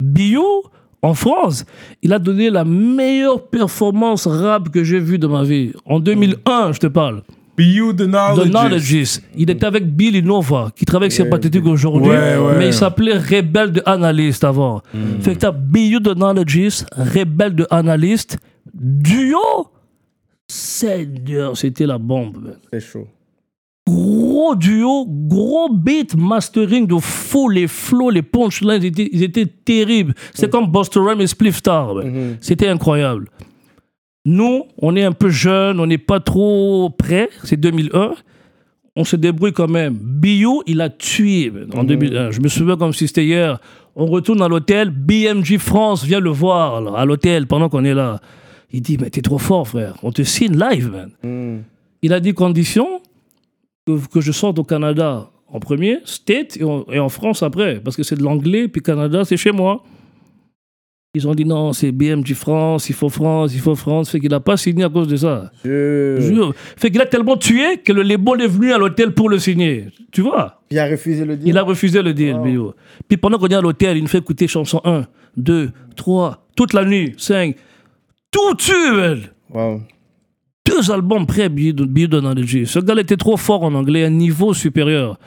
Biou, 0.03 0.63
en 1.03 1.15
France, 1.15 1.65
il 2.03 2.13
a 2.13 2.19
donné 2.19 2.51
la 2.51 2.65
meilleure 2.65 3.47
performance 3.49 4.27
rap 4.27 4.71
que 4.71 4.83
j'ai 4.85 5.01
vue 5.01 5.19
de 5.19 5.27
ma 5.27 5.43
vie. 5.43 5.73
En 5.85 6.01
2001, 6.01 6.73
je 6.73 6.81
te 6.81 6.87
parle. 6.87 7.23
De 7.59 8.05
The 8.05 8.51
Knowledge. 8.51 9.21
Il 9.35 9.51
était 9.51 9.65
avec 9.65 9.87
Bill 9.97 10.17
Innova, 10.17 10.71
qui 10.77 10.85
travaille 10.85 11.07
avec 11.07 11.13
Sympathétique 11.17 11.65
aujourd'hui. 11.65 12.11
Ouais, 12.11 12.37
ouais. 12.37 12.59
Mais 12.59 12.67
il 12.67 12.75
s'appelait 12.75 13.17
Rebelle 13.17 13.73
de 13.73 13.83
Analyst 13.87 14.45
avant. 14.45 14.83
Fait 15.21 15.35
que 15.35 15.39
t'as 15.39 15.53
BU 15.53 16.01
de 16.01 16.13
Knowledges, 16.13 16.85
Rebelle 16.93 17.55
de 17.55 17.67
Analyst, 17.71 18.37
duo. 18.75 19.69
Seigneur, 20.49 21.57
c'était 21.57 21.87
la 21.87 21.99
bombe. 21.99 22.57
C'est 22.71 22.81
chaud. 22.81 23.09
Gros 23.89 24.57
duo, 24.57 25.07
gros 25.07 25.69
beat 25.73 26.17
mastering 26.17 26.87
de 26.87 26.99
fou, 26.99 27.49
les 27.49 27.69
flows, 27.69 28.11
les 28.11 28.23
punchlines, 28.23 28.83
ils 28.83 28.87
étaient, 28.87 29.09
ils 29.13 29.23
étaient 29.23 29.47
terribles. 29.47 30.15
C'est 30.35 30.51
comme 30.51 30.67
Buster 30.71 31.01
Rhymes 31.01 31.21
et 31.21 31.27
Spliff 31.27 31.57
Star. 31.57 31.95
ouais. 31.95 32.37
C'était 32.41 32.69
incroyable. 32.69 33.29
Nous, 34.25 34.65
on 34.79 34.97
est 34.97 35.05
un 35.05 35.13
peu 35.13 35.29
jeunes, 35.29 35.79
on 35.79 35.87
n'est 35.87 35.99
pas 35.99 36.19
trop 36.19 36.91
prêts. 36.91 37.29
C'est 37.45 37.57
2001. 37.57 38.15
On 38.97 39.05
se 39.05 39.15
débrouille 39.15 39.53
quand 39.53 39.69
même. 39.69 39.95
Bio, 39.95 40.65
il 40.67 40.81
a 40.81 40.89
tué 40.89 41.53
en 41.75 41.85
2001. 41.85 42.33
Je 42.33 42.41
me 42.41 42.49
souviens 42.49 42.77
comme 42.77 42.93
si 42.93 43.07
c'était 43.07 43.25
hier. 43.25 43.61
On 43.95 44.07
retourne 44.07 44.43
à 44.43 44.49
l'hôtel. 44.49 44.91
BMG 44.91 45.59
France 45.59 46.05
vient 46.05 46.19
le 46.19 46.31
voir 46.31 46.97
à 46.97 47.05
l'hôtel 47.05 47.47
pendant 47.47 47.69
qu'on 47.69 47.85
est 47.85 47.95
là. 47.95 48.21
Il 48.73 48.83
dit, 48.83 48.99
mais 49.01 49.11
t'es 49.11 49.23
trop 49.23 49.39
fort, 49.39 49.69
frère. 49.69 49.95
On 50.03 50.11
te 50.11 50.23
signe 50.23 50.59
live, 50.59 50.91
man. 50.91 51.11
Hmm. 51.23 51.61
Il 52.03 52.13
a 52.13 52.19
dit 52.19 52.35
condition 52.35 53.01
que, 53.87 54.09
que 54.09 54.21
je 54.21 54.33
sorte 54.33 54.59
au 54.59 54.65
Canada 54.65 55.31
en 55.49 55.61
premier, 55.61 55.99
State, 56.05 56.57
et 56.57 56.65
en, 56.65 56.85
et 56.91 56.99
en 56.99 57.09
France 57.09 57.43
après. 57.43 57.81
Parce 57.81 57.97
que 57.97 58.03
c'est 58.03 58.17
de 58.17 58.23
l'anglais, 58.23 58.69
puis 58.69 58.83
Canada, 58.83 59.25
c'est 59.25 59.37
chez 59.37 59.53
moi. 59.53 59.83
Ils 61.15 61.27
ont 61.27 61.35
dit 61.35 61.47
non, 61.47 61.73
c'est 61.73 61.93
BMG 61.93 62.35
France, 62.35 62.91
il 62.91 62.95
faut 62.95 63.09
France, 63.09 63.55
il 63.55 63.61
faut 63.61 63.75
France. 63.75 64.11
Fait 64.11 64.21
qu'il 64.21 64.29
n'a 64.29 64.41
pas 64.41 64.59
signé 64.59 64.85
à 64.85 64.91
cause 64.91 65.09
de 65.09 65.17
ça. 65.17 65.51
Je... 65.65 66.19
Jure. 66.21 66.53
Fait 66.77 66.91
qu'il 66.91 67.01
a 67.01 67.07
tellement 67.07 67.39
tué 67.39 67.79
que 67.79 67.91
le 67.91 68.03
label 68.03 68.43
est 68.43 68.49
venu 68.49 68.71
à 68.71 68.77
l'hôtel 68.77 69.15
pour 69.15 69.31
le 69.31 69.39
signer. 69.39 69.87
Tu 70.13 70.21
vois? 70.21 70.61
Il 70.71 70.79
a 70.79 70.87
refusé 70.87 71.25
le 71.25 71.37
deal. 71.37 71.49
Il 71.49 71.57
a 71.57 71.63
refusé 71.63 72.03
le 72.03 72.13
deal. 72.13 72.37
Puis 73.09 73.17
pendant 73.17 73.39
qu'on 73.39 73.49
est 73.49 73.55
à 73.55 73.63
l'hôtel, 73.63 73.97
il 73.97 74.03
nous 74.03 74.09
fait 74.09 74.19
écouter 74.19 74.47
chanson 74.47 74.83
1, 74.85 75.07
2, 75.39 75.71
3, 75.97 76.49
toute 76.55 76.75
la 76.75 76.85
nuit, 76.85 77.15
5. 77.17 77.57
Tout 78.31 78.55
tue, 78.57 78.93
man. 78.93 79.21
Wow. 79.49 79.81
Deux 80.77 80.91
albums 80.91 81.27
prêts, 81.27 81.49
Bio 81.49 81.73
Bio 81.87 82.07
Donaldji. 82.07 82.67
Ce 82.67 82.79
gars 82.79 82.95
était 82.99 83.17
trop 83.17 83.37
fort 83.37 83.63
en 83.63 83.75
anglais, 83.75 84.05
un 84.05 84.11
niveau 84.11 84.53
supérieur. 84.53 85.19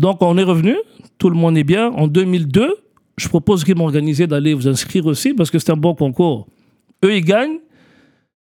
Donc 0.00 0.18
on 0.22 0.36
est 0.38 0.42
revenu, 0.42 0.76
tout 1.18 1.30
le 1.30 1.36
monde 1.36 1.56
est 1.56 1.64
bien. 1.64 1.88
En 1.90 2.08
2002, 2.08 2.74
je 3.16 3.28
propose 3.28 3.64
qu'ils 3.64 3.76
m'organisent 3.76 4.20
d'aller 4.20 4.54
vous 4.54 4.68
inscrire 4.68 5.06
aussi 5.06 5.34
parce 5.34 5.50
que 5.50 5.58
c'est 5.58 5.70
un 5.70 5.76
bon 5.76 5.94
concours. 5.94 6.46
Eux, 7.04 7.14
ils 7.14 7.24
gagnent. 7.24 7.58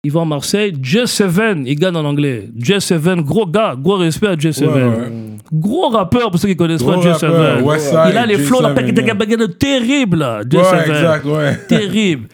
Ils 0.05 0.11
vont 0.11 0.23
à 0.23 0.25
Marseille. 0.25 0.73
J7, 0.73 1.63
ils 1.65 1.75
gagnent 1.75 1.95
en 1.95 2.05
anglais. 2.05 2.49
J7, 2.59 3.21
gros 3.21 3.45
gars, 3.45 3.75
gros 3.77 3.95
respect 3.95 4.27
à 4.27 4.35
J7. 4.35 4.65
Ouais, 4.65 4.73
ouais. 4.73 5.11
Gros 5.51 5.89
rappeur 5.89 6.29
pour 6.29 6.39
ceux 6.39 6.49
qui 6.49 6.55
connaissent 6.55 6.83
Gros 6.83 6.93
pas 6.93 7.13
J7. 7.13 7.25
rappeur, 7.25 7.65
Westside, 7.65 7.99
il 8.11 8.17
a 8.17 8.25
les 8.25 8.37
flows, 8.37 8.61
là, 8.61 8.73
J7, 8.73 9.57
terrible, 9.57 10.17
là. 10.17 10.41
J7. 10.43 10.57
Ouais, 10.57 10.81
exact. 10.81 11.67
Terrible. 11.67 12.27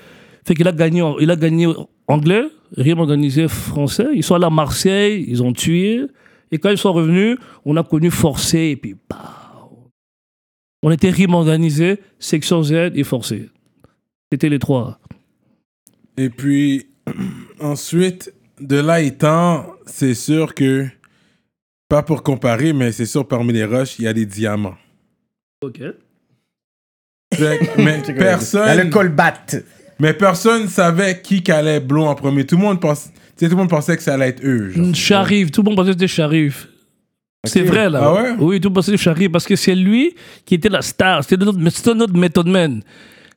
Fait 0.48 0.56
qu'il 0.56 0.68
a 0.68 0.72
gagné, 0.72 1.04
il 1.20 1.30
a 1.30 1.36
gagné 1.36 1.68
anglais, 2.08 2.46
rien 2.76 2.98
organisé 2.98 3.48
français. 3.48 4.08
Ils 4.14 4.24
sont 4.24 4.36
allés 4.36 4.46
à 4.46 4.50
Marseille, 4.50 5.26
ils 5.28 5.44
ont 5.44 5.54
tué. 5.54 6.06
Et 6.52 6.58
quand 6.58 6.70
ils 6.70 6.78
sont 6.78 6.94
revenus, 6.94 7.38
on 7.66 7.78
a 7.78 7.84
connu 7.84 8.10
Forcé 8.10 8.60
et 8.60 8.76
puis 8.76 8.96
bah, 9.10 9.70
on 10.82 10.92
était 10.92 11.10
rime 11.10 11.34
organisé, 11.34 12.00
section 12.20 12.64
Z 12.64 12.92
et 12.96 13.04
Forcé. 13.04 13.50
C'était 14.32 14.50
les 14.50 14.60
trois. 14.60 15.00
Et 16.18 16.30
puis, 16.30 16.88
ensuite, 17.60 18.34
de 18.60 18.78
là 18.78 19.02
étant, 19.02 19.66
c'est 19.86 20.14
sûr 20.14 20.54
que, 20.54 20.88
pas 21.88 22.04
pour 22.04 22.24
comparer, 22.24 22.74
mais 22.74 22.92
c'est 22.92 23.06
sûr, 23.06 23.28
parmi 23.28 23.54
les 23.54 23.66
roches, 23.66 24.00
il 24.00 24.06
y 24.06 24.08
a 24.08 24.14
des 24.14 24.26
diamants. 24.26 24.78
Ok. 25.62 25.82
Fait 27.34 27.60
mais 27.78 28.02
Il 28.08 28.12
a 28.12 28.14
le 28.14 28.18
personne, 28.18 28.90
colbat. 28.90 29.34
Mais 30.00 30.14
personne 30.14 30.68
savait 30.68 31.22
qui 31.22 31.44
allait 31.52 31.80
blond 31.80 32.08
en 32.08 32.16
premier. 32.16 32.46
Tout 32.46 32.56
le 32.56 32.62
monde 32.62 32.80
pense, 32.80 33.06
tu 33.06 33.12
sais, 33.38 33.46
tout 33.46 33.52
le 33.52 33.58
monde 33.58 33.70
pensait 33.70 33.96
que 33.98 34.04
ça 34.04 34.14
allait 34.14 34.30
être 34.30 34.44
eux. 34.44 34.70
genre. 34.70 34.96
Sharif, 34.96 35.52
tout 35.52 35.62
le 35.62 35.68
monde 35.70 35.76
pensait 35.76 35.90
que 35.90 35.94
c'était 35.94 36.08
Sharif. 36.08 36.68
C'est 37.46 37.62
vrai, 37.62 37.90
là. 37.90 38.00
Ah 38.04 38.14
ouais? 38.14 38.30
Oui, 38.40 38.60
tout 38.60 38.68
le 38.68 38.70
monde 38.70 38.76
pensait 38.76 38.92
que 38.92 38.98
c'était 38.98 39.04
Sharif 39.12 39.32
parce 39.32 39.46
que 39.46 39.56
c'est 39.56 39.76
lui 39.76 40.14
qui 40.46 40.56
était 40.56 40.70
la 40.70 40.82
star. 40.82 41.24
C'était 41.24 41.44
notre, 41.44 41.70
c'était 41.70 41.94
notre 41.94 42.14
méthode 42.18 42.48
man. 42.48 42.82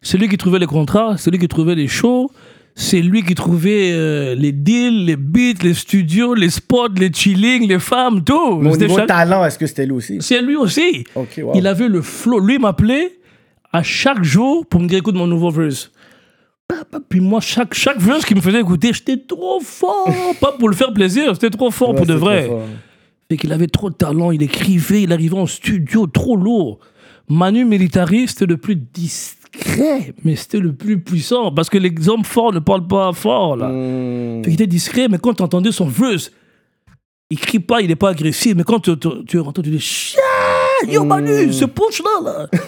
C'est 0.01 0.19
lui 0.19 0.29
qui 0.29 0.37
trouvait 0.37 0.59
les 0.59 0.67
contrats, 0.67 1.17
c'est 1.19 1.31
lui 1.31 1.39
qui 1.39 1.47
trouvait 1.47 1.77
les 1.77 1.87
shows, 1.87 2.29
c'est 2.75 3.01
lui 3.01 3.23
qui 3.23 3.37
trouvait 3.37 3.93
euh, 3.93 4.35
les 4.35 4.51
deals, 4.51 5.05
les 5.05 5.15
beats, 5.15 5.63
les 5.63 5.75
studios, 5.75 6.35
les 6.35 6.51
spots, 6.51 6.89
les 6.97 7.13
chillings, 7.13 7.69
les 7.69 7.79
femmes, 7.79 8.25
tout. 8.25 8.61
C'était 8.73 8.87
niveau 8.87 8.95
Sharif. 8.97 9.07
talent, 9.07 9.45
est-ce 9.45 9.59
que 9.59 9.67
c'était 9.67 9.87
lui 9.87 9.93
aussi? 9.93 10.19
C'est 10.21 10.43
lui 10.43 10.57
aussi. 10.57 11.05
Ok, 11.15 11.41
wow. 11.41 11.53
Il 11.55 11.69
avait 11.69 11.87
le 11.87 12.03
flow. 12.03 12.41
Lui 12.41 12.55
il 12.55 12.61
m'appelait 12.61 13.13
à 13.73 13.85
chaque 13.85 14.25
jour 14.25 14.67
pour 14.67 14.81
me 14.81 14.89
dire 14.89 14.99
écoute 14.99 15.15
mon 15.15 15.29
nouveau 15.29 15.51
verse. 15.51 15.93
Puis 17.09 17.21
moi, 17.21 17.41
chaque, 17.41 17.75
chaque 17.75 18.01
verse 18.01 18.25
qu'il 18.25 18.37
me 18.37 18.43
faisait 18.43 18.61
écouter, 18.61 18.93
j'étais 18.93 19.17
trop 19.17 19.61
fort. 19.61 20.09
Pas 20.41 20.53
pour 20.53 20.69
le 20.69 20.75
faire 20.75 20.93
plaisir, 20.93 21.35
c'était 21.35 21.51
trop 21.51 21.71
fort 21.71 21.91
Ouais, 21.91 21.97
pour 21.97 22.07
de 22.07 22.15
vrai. 22.15 22.51
Fait 23.31 23.37
qu'il 23.37 23.53
avait 23.53 23.67
trop 23.69 23.91
de 23.91 23.95
talent, 23.95 24.31
il 24.31 24.43
écrivait, 24.43 25.03
il 25.03 25.13
arrivait 25.13 25.39
en 25.39 25.47
studio 25.47 26.07
trop 26.07 26.37
lourd. 26.37 26.79
Manu 27.29 27.65
Militari, 27.65 28.29
c'était 28.29 28.47
le 28.47 28.57
plus 28.57 28.77
discret, 28.77 30.15
mais 30.25 30.37
c'était 30.37 30.59
le 30.59 30.75
plus 30.75 31.01
puissant. 31.01 31.51
Parce 31.53 31.71
que 31.71 31.79
les 31.79 32.09
hommes 32.09 32.25
forts 32.25 32.53
ne 32.53 32.59
parlent 32.59 32.87
pas 32.87 33.13
fort, 33.13 33.57
là. 33.57 33.69
Hmm. 33.69 34.43
Fait 34.43 34.51
qu'il 34.51 34.55
était 34.55 34.67
discret, 34.67 35.09
mais 35.09 35.19
quand 35.19 35.35
tu 35.35 35.43
entendais 35.43 35.73
son 35.73 35.87
verse, 35.87 36.31
il 37.31 37.39
crie 37.39 37.61
pas, 37.61 37.81
il 37.81 37.89
n'est 37.89 37.97
pas 37.97 38.11
agressif, 38.11 38.55
mais 38.55 38.65
quand 38.65 38.81
tu, 38.81 38.95
tu, 38.99 39.09
tu 39.27 39.63
dis 39.63 39.81
Chia, 39.81 40.21
Yo 40.87 41.05
Manu, 41.05 41.53
ce 41.53 41.65
punch-là, 41.65 42.21
là. 42.23 42.49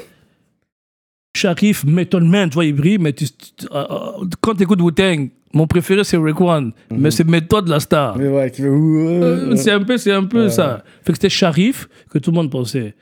Sharif, 1.37 1.85
Method 1.85 2.23
Man, 2.23 2.49
tu 2.51 2.55
vois, 2.55 2.65
il 2.65 2.75
brille, 2.75 2.99
mais 2.99 3.13
tu, 3.13 3.25
euh, 3.73 3.85
euh, 3.91 4.25
quand 4.41 4.55
tu 4.55 4.63
écoutes 4.63 4.81
Wu-Tang, 4.81 5.31
mon 5.53 5.67
préféré 5.67 6.05
c'est 6.05 6.17
Rick 6.17 6.41
One, 6.41 6.73
mais 6.91 7.11
c'est 7.11 7.27
Method 7.29 7.69
la 7.69 7.81
star. 7.81 8.17
Mais 8.17 8.29
ouais, 8.29 8.51
qui 8.51 8.63
Euh, 8.65 9.55
C'est 9.57 9.73
un 9.73 9.83
peu, 9.83 9.97
c'est 9.97 10.13
un 10.13 10.25
peu 10.25 10.49
ça. 10.49 10.85
Fait 11.03 11.13
que 11.13 11.19
c'était 11.19 11.29
Sharif 11.29 11.89
que 12.11 12.19
tout 12.19 12.31
le 12.31 12.37
monde 12.37 12.51
pensait. 12.51 12.95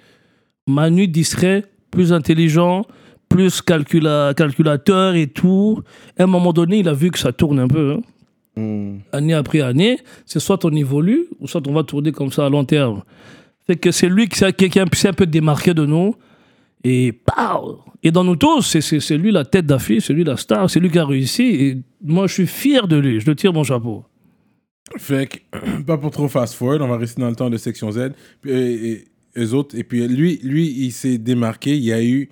Manu 0.66 1.08
discret, 1.08 1.64
plus 1.90 2.12
intelligent, 2.12 2.84
plus 3.28 3.60
calcula- 3.62 4.34
calculateur 4.34 5.14
et 5.14 5.26
tout. 5.26 5.82
À 6.18 6.24
un 6.24 6.26
moment 6.26 6.52
donné, 6.52 6.78
il 6.78 6.88
a 6.88 6.94
vu 6.94 7.10
que 7.10 7.18
ça 7.18 7.32
tourne 7.32 7.58
un 7.58 7.68
peu. 7.68 7.92
hein. 7.96 8.00
Hmm. 8.54 8.98
Année 9.12 9.32
après 9.32 9.60
année, 9.62 9.98
c'est 10.26 10.38
soit 10.40 10.62
on 10.66 10.70
évolue, 10.74 11.24
ou 11.40 11.48
soit 11.48 11.66
on 11.66 11.72
va 11.72 11.82
tourner 11.84 12.12
comme 12.12 12.30
ça 12.30 12.44
à 12.46 12.50
long 12.50 12.64
terme. 12.64 13.02
Fait 13.66 13.76
que 13.76 13.90
c'est 13.90 14.08
lui 14.08 14.28
qui 14.28 14.38
s'est 14.38 14.52
qui, 14.52 14.68
qui 14.68 14.80
s'est 14.94 15.08
un 15.08 15.12
peu 15.14 15.24
démarqué 15.26 15.72
de 15.74 15.86
nous. 15.86 16.14
Et 16.84 17.12
pow 17.12 17.80
Et 18.02 18.10
dans 18.10 18.24
nous 18.24 18.36
tous, 18.36 18.78
c'est- 18.78 19.16
lui 19.16 19.30
la 19.30 19.44
tête 19.44 19.66
d'affiche, 19.66 20.06
c'est 20.06 20.12
lui 20.12 20.24
la 20.24 20.36
star, 20.36 20.68
c'est 20.68 20.80
lui 20.80 20.90
qui 20.90 20.98
a 20.98 21.06
réussi. 21.06 21.42
Et 21.42 21.78
moi, 22.02 22.26
je 22.26 22.34
suis 22.34 22.46
fier 22.46 22.88
de 22.88 22.96
lui. 22.96 23.20
Je 23.20 23.26
le 23.26 23.36
tire 23.36 23.52
mon 23.52 23.62
chapeau. 23.64 24.04
Fait 24.98 25.26
que, 25.26 25.82
pas 25.86 25.96
pour 25.98 26.10
trop 26.10 26.28
fast 26.28 26.54
forward, 26.54 26.82
on 26.82 26.88
va 26.88 26.96
rester 26.96 27.20
dans 27.20 27.28
le 27.30 27.36
temps 27.36 27.50
de 27.50 27.56
section 27.56 27.90
Z. 27.92 28.10
Puis, 28.40 28.50
et, 28.52 29.04
eux 29.38 29.54
autres, 29.54 29.76
et 29.78 29.84
puis 29.84 30.06
lui, 30.08 30.40
lui 30.42 30.66
il 30.68 30.90
s'est 30.92 31.18
démarqué. 31.18 31.76
Il 31.76 31.92
a 31.92 32.02
eu, 32.02 32.28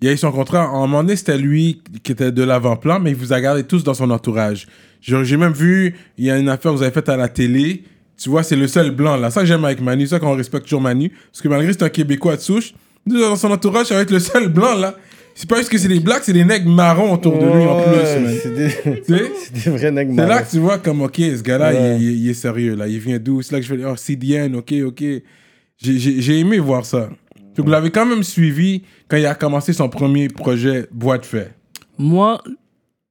il 0.00 0.08
a 0.08 0.12
eu 0.12 0.16
son 0.16 0.30
contrat. 0.30 0.64
À 0.64 0.68
un 0.68 0.80
moment 0.86 1.02
donné, 1.02 1.16
c'était 1.16 1.38
lui 1.38 1.82
qui 2.02 2.12
était 2.12 2.30
de 2.30 2.42
l'avant-plan, 2.42 3.00
mais 3.00 3.10
il 3.10 3.16
vous 3.16 3.32
a 3.32 3.40
gardé 3.40 3.64
tous 3.64 3.82
dans 3.82 3.94
son 3.94 4.10
entourage. 4.10 4.66
J'ai 5.00 5.36
même 5.36 5.52
vu, 5.52 5.94
il 6.16 6.24
y 6.24 6.30
a 6.30 6.38
une 6.38 6.48
affaire 6.48 6.72
que 6.72 6.76
vous 6.76 6.82
avez 6.82 6.92
faite 6.92 7.08
à 7.08 7.16
la 7.16 7.28
télé. 7.28 7.84
Tu 8.16 8.28
vois, 8.28 8.42
c'est 8.42 8.56
le 8.56 8.66
seul 8.66 8.90
blanc 8.90 9.16
là. 9.16 9.30
Ça 9.30 9.44
j'aime 9.44 9.64
avec 9.64 9.80
Manu, 9.80 10.06
ça 10.06 10.18
qu'on 10.18 10.34
respecte 10.34 10.64
toujours 10.64 10.80
Manu. 10.80 11.10
Parce 11.30 11.40
que 11.40 11.48
malgré 11.48 11.72
c'est 11.72 11.84
un 11.84 11.88
Québécois 11.88 12.36
de 12.36 12.40
souche, 12.40 12.74
nous, 13.08 13.20
dans 13.20 13.36
son 13.36 13.50
entourage, 13.50 13.90
être 13.92 14.10
le 14.10 14.18
seul 14.18 14.48
blanc 14.48 14.74
là. 14.76 14.94
C'est 15.34 15.48
pas 15.48 15.58
juste 15.58 15.68
que 15.70 15.78
c'est 15.78 15.86
des 15.88 16.00
blacks, 16.00 16.24
c'est 16.24 16.32
des 16.32 16.44
nègres 16.44 16.68
marrons 16.68 17.12
autour 17.12 17.38
de 17.38 17.44
lui 17.46 17.64
en 17.64 17.80
plus. 17.80 18.20
Man. 18.20 18.34
C'est 18.42 18.54
des, 18.54 18.70
c'est 19.36 19.52
des 19.52 19.70
vrais 19.70 19.90
nègres 19.92 20.12
C'est 20.16 20.20
là 20.22 20.26
marrons. 20.26 20.44
que 20.44 20.50
tu 20.50 20.58
vois 20.58 20.78
comme, 20.78 21.02
ok, 21.02 21.14
ce 21.16 21.42
gars-là, 21.42 21.70
Ouais. 21.72 21.96
il, 22.00 22.02
il- 22.02 22.24
il 22.24 22.30
est 22.30 22.34
sérieux, 22.34 22.74
là. 22.74 22.88
Il 22.88 22.98
vient 22.98 23.18
d'où? 23.20 23.40
C'est 23.42 23.52
là 23.52 23.60
que 23.60 23.66
je 23.66 23.74
fais, 23.76 23.84
oh, 23.84 23.94
CDN, 23.96 24.56
ok, 24.56 24.74
ok. 24.86 25.00
J'ai- 25.00 25.98
J'ai 25.98 26.20
j'ai 26.20 26.38
aimé 26.40 26.58
voir 26.58 26.84
ça. 26.84 27.08
Donc, 27.56 27.66
vous 27.66 27.70
l'avez 27.70 27.90
quand 27.90 28.04
même 28.06 28.24
suivi 28.24 28.82
quand 29.06 29.16
il 29.16 29.26
a 29.26 29.34
commencé 29.36 29.72
son 29.72 29.88
premier 29.88 30.26
projet 30.28 30.86
Boîte 30.90 31.24
Fait. 31.24 31.52
moi, 31.98 32.42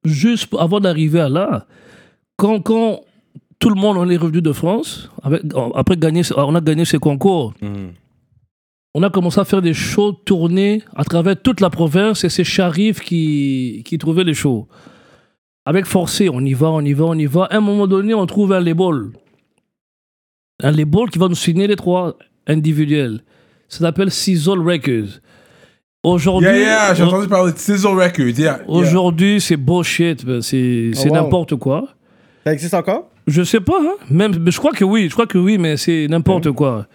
juste 0.03 0.47
pour- 0.47 0.61
avant 0.61 0.81
d'arriver 0.81 1.21
à 1.21 1.29
là, 1.29 1.65
quand, 2.35 2.59
quand 2.59 3.01
tout 3.59 3.69
le 3.69 3.75
monde 3.75 3.95
on 3.97 4.09
est 4.09 4.17
revenu 4.17 4.41
de 4.41 4.51
France, 4.51 5.09
avec, 5.23 5.43
après 5.75 5.95
gagner, 5.95 6.23
on 6.35 6.55
a 6.55 6.61
gagné 6.61 6.83
ce 6.83 6.97
concours, 6.97 7.53
on 8.93 9.03
a 9.03 9.09
commencé 9.09 9.39
à 9.39 9.45
faire 9.45 9.61
des 9.61 9.73
shows 9.73 10.13
tournés 10.13 10.81
à 10.95 11.03
travers 11.03 11.39
toute 11.39 11.61
la 11.61 11.69
province 11.69 12.23
et 12.23 12.29
c'est 12.29 12.43
Sharif 12.43 12.99
qui, 12.99 13.83
qui 13.85 13.97
trouvait 13.97 14.23
les 14.23 14.33
shows. 14.33 14.67
Avec 15.65 15.85
Forcé, 15.85 16.29
on 16.29 16.39
y 16.41 16.53
va, 16.53 16.69
on 16.69 16.81
y 16.81 16.93
va, 16.93 17.05
on 17.05 17.13
y 17.13 17.25
va. 17.25 17.43
À 17.45 17.57
un 17.57 17.61
moment 17.61 17.87
donné, 17.87 18.13
on 18.13 18.25
trouve 18.25 18.53
un 18.53 18.59
label. 18.61 19.11
Un 20.63 20.71
label 20.71 21.09
qui 21.11 21.19
va 21.19 21.27
nous 21.27 21.35
signer 21.35 21.67
les 21.67 21.75
trois 21.75 22.17
individuels. 22.47 23.21
Ça 23.67 23.79
s'appelle 23.79 24.09
Sizzle 24.09 24.59
Records. 24.61 25.19
Aujourd'hui, 26.03 26.47
Yeah, 26.47 26.57
yeah, 26.57 26.93
j'ai 26.93 27.03
entendu 27.03 27.27
parler 27.27 27.51
de 27.51 27.57
Sizzle 27.57 27.87
Records. 27.99 28.27
Yeah, 28.39 28.59
yeah. 28.59 28.59
Aujourd'hui, 28.67 29.41
c'est 29.41 29.57
bullshit. 29.57 30.25
ben, 30.25 30.41
C'est 30.41 30.91
c'est 30.93 31.09
wow. 31.09 31.15
n'importe 31.15 31.55
quoi. 31.57 31.89
Ça 32.45 32.53
existe 32.53 32.73
encore? 32.73 33.09
Je 33.27 33.43
sais 33.43 33.59
pas, 33.59 33.81
hein. 33.81 33.95
Même, 34.09 34.37
mais 34.39 34.51
je 34.51 34.57
crois 34.57 34.71
que 34.71 34.85
oui, 34.85 35.07
je 35.09 35.13
crois 35.13 35.27
que 35.27 35.37
oui, 35.37 35.57
mais 35.57 35.75
c'est 35.75 36.07
n'importe 36.09 36.49
quoi. 36.53 36.87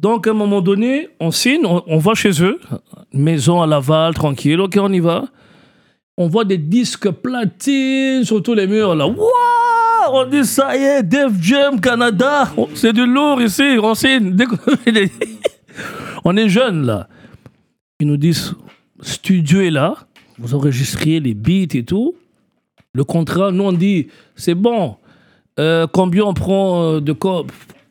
Donc, 0.00 0.28
à 0.28 0.30
un 0.30 0.34
moment 0.34 0.60
donné, 0.60 1.08
on 1.18 1.32
signe, 1.32 1.66
on, 1.66 1.98
va 1.98 2.14
chez 2.14 2.30
eux, 2.40 2.60
maison 3.12 3.60
à 3.60 3.66
Laval, 3.66 4.14
tranquille, 4.14 4.60
ok, 4.60 4.78
on 4.80 4.92
y 4.92 5.00
va. 5.00 5.24
On 6.16 6.28
voit 6.28 6.44
des 6.44 6.56
disques 6.56 7.10
platines 7.10 8.22
sur 8.22 8.40
tous 8.40 8.54
les 8.54 8.68
murs, 8.68 8.94
là. 8.94 9.08
Waouh! 9.08 9.28
on 10.12 10.24
dit 10.24 10.44
ça 10.44 10.76
y 10.76 10.82
est, 10.82 11.02
Def 11.02 11.32
Jam 11.40 11.80
Canada, 11.80 12.48
c'est 12.74 12.92
du 12.92 13.06
lourd 13.06 13.42
ici, 13.42 13.76
on 13.82 13.94
signe. 13.94 14.36
On 16.24 16.36
est 16.36 16.48
jeunes 16.48 16.86
là. 16.86 17.08
Ils 18.00 18.06
nous 18.06 18.16
disent, 18.16 18.54
studio 19.00 19.60
est 19.60 19.70
là, 19.70 19.94
vous 20.38 20.54
enregistrez 20.54 21.20
les 21.20 21.34
beats 21.34 21.76
et 21.76 21.84
tout. 21.84 22.14
Le 22.92 23.04
contrat, 23.04 23.50
nous 23.50 23.64
on 23.64 23.72
dit, 23.72 24.08
c'est 24.36 24.54
bon. 24.54 24.96
Euh, 25.58 25.86
combien 25.92 26.24
on 26.24 26.34
prend 26.34 27.00
de 27.00 27.12
cob 27.12 27.50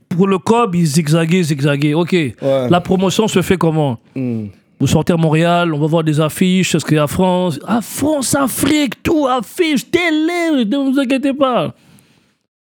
Pour 0.10 0.28
le 0.28 0.38
cob, 0.38 0.76
ils 0.76 0.86
zigzaguaient, 0.86 1.44
zigzaguaient. 1.44 1.94
Ok. 1.94 2.16
La 2.42 2.82
promotion 2.82 3.28
se 3.28 3.42
fait 3.42 3.58
comment 3.58 4.00
Hmm. 4.16 4.46
Vous 4.80 4.86
sortez 4.86 5.12
à 5.12 5.18
Montréal, 5.18 5.74
on 5.74 5.80
va 5.80 5.88
voir 5.88 6.04
des 6.04 6.20
affiches, 6.20 6.78
ce 6.78 6.86
qu'il 6.86 6.98
y 6.98 7.00
a 7.00 7.08
France. 7.08 7.60
À 7.68 7.82
France, 7.82 8.36
Afrique, 8.36 9.02
tout, 9.02 9.26
affiche, 9.26 9.90
télé, 9.90 10.64
ne 10.66 10.92
vous 10.92 11.00
inquiétez 11.00 11.34
pas. 11.34 11.74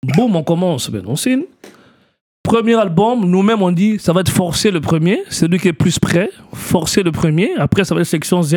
Boum, 0.03 0.35
on 0.35 0.41
commence, 0.43 0.89
ben, 0.89 1.03
on 1.05 1.15
signe. 1.15 1.43
Premier 2.43 2.73
album, 2.75 3.23
nous-mêmes 3.29 3.61
on 3.61 3.71
dit, 3.71 3.97
ça 3.99 4.13
va 4.13 4.21
être 4.21 4.31
forcé 4.31 4.71
le 4.71 4.81
premier, 4.81 5.19
c'est 5.29 5.47
lui 5.47 5.59
qui 5.59 5.67
est 5.67 5.73
plus 5.73 5.99
prêt, 5.99 6.29
forcé 6.53 7.03
le 7.03 7.11
premier. 7.11 7.51
Après, 7.57 7.83
ça 7.83 7.93
va 7.93 8.01
être 8.01 8.07
section 8.07 8.41
Z 8.41 8.55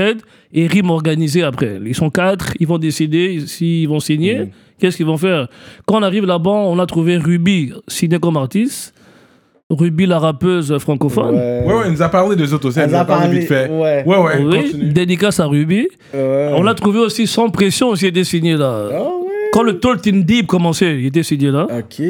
et 0.54 0.66
rime 0.66 0.88
organisé 0.90 1.42
après. 1.42 1.78
Ils 1.84 1.94
sont 1.94 2.08
quatre, 2.08 2.52
ils 2.58 2.66
vont 2.66 2.78
décider 2.78 3.40
s'ils 3.46 3.86
vont 3.88 4.00
signer. 4.00 4.48
Qu'est-ce 4.80 4.96
qu'ils 4.96 5.06
vont 5.06 5.18
faire? 5.18 5.48
Quand 5.86 5.98
on 5.98 6.02
arrive 6.02 6.24
là-bas, 6.24 6.50
on 6.50 6.78
a 6.78 6.86
trouvé 6.86 7.18
Ruby 7.18 7.72
signé 7.86 8.18
comme 8.18 8.38
artiste. 8.38 8.94
Ruby, 9.70 10.06
la 10.06 10.18
rappeuse 10.18 10.76
francophone. 10.78 11.34
Ouais, 11.34 11.64
ouais, 11.66 11.82
il 11.86 11.92
nous 11.92 12.02
a 12.02 12.08
parlé 12.08 12.36
des 12.36 12.52
autres 12.54 12.68
aussi. 12.68 12.78
Elle 12.78 12.86
Elle 12.86 12.90
nous 12.92 12.96
a 12.98 13.04
parlé 13.04 13.38
vite 13.38 13.48
fait. 13.48 13.68
ouais. 13.70 14.02
ouais, 14.06 14.16
ouais, 14.18 14.42
Oui, 14.42 14.62
continue. 14.72 14.92
dédicace 14.92 15.40
à 15.40 15.46
Ruby. 15.46 15.88
Ouais. 16.12 16.50
On 16.54 16.62
l'a 16.62 16.74
trouvé 16.74 17.00
aussi 17.00 17.26
sans 17.26 17.48
pression, 17.50 17.88
aussi, 17.90 18.10
signé 18.24 18.56
là. 18.56 18.88
Ah 18.92 19.02
ouais. 19.02 19.33
Quand 19.54 19.62
le 19.62 19.78
Tolkien 19.78 20.14
Deep 20.14 20.48
commençait, 20.48 20.98
il 20.98 21.06
était 21.06 21.22
signé 21.22 21.48
là. 21.48 21.68
Ok. 21.70 22.04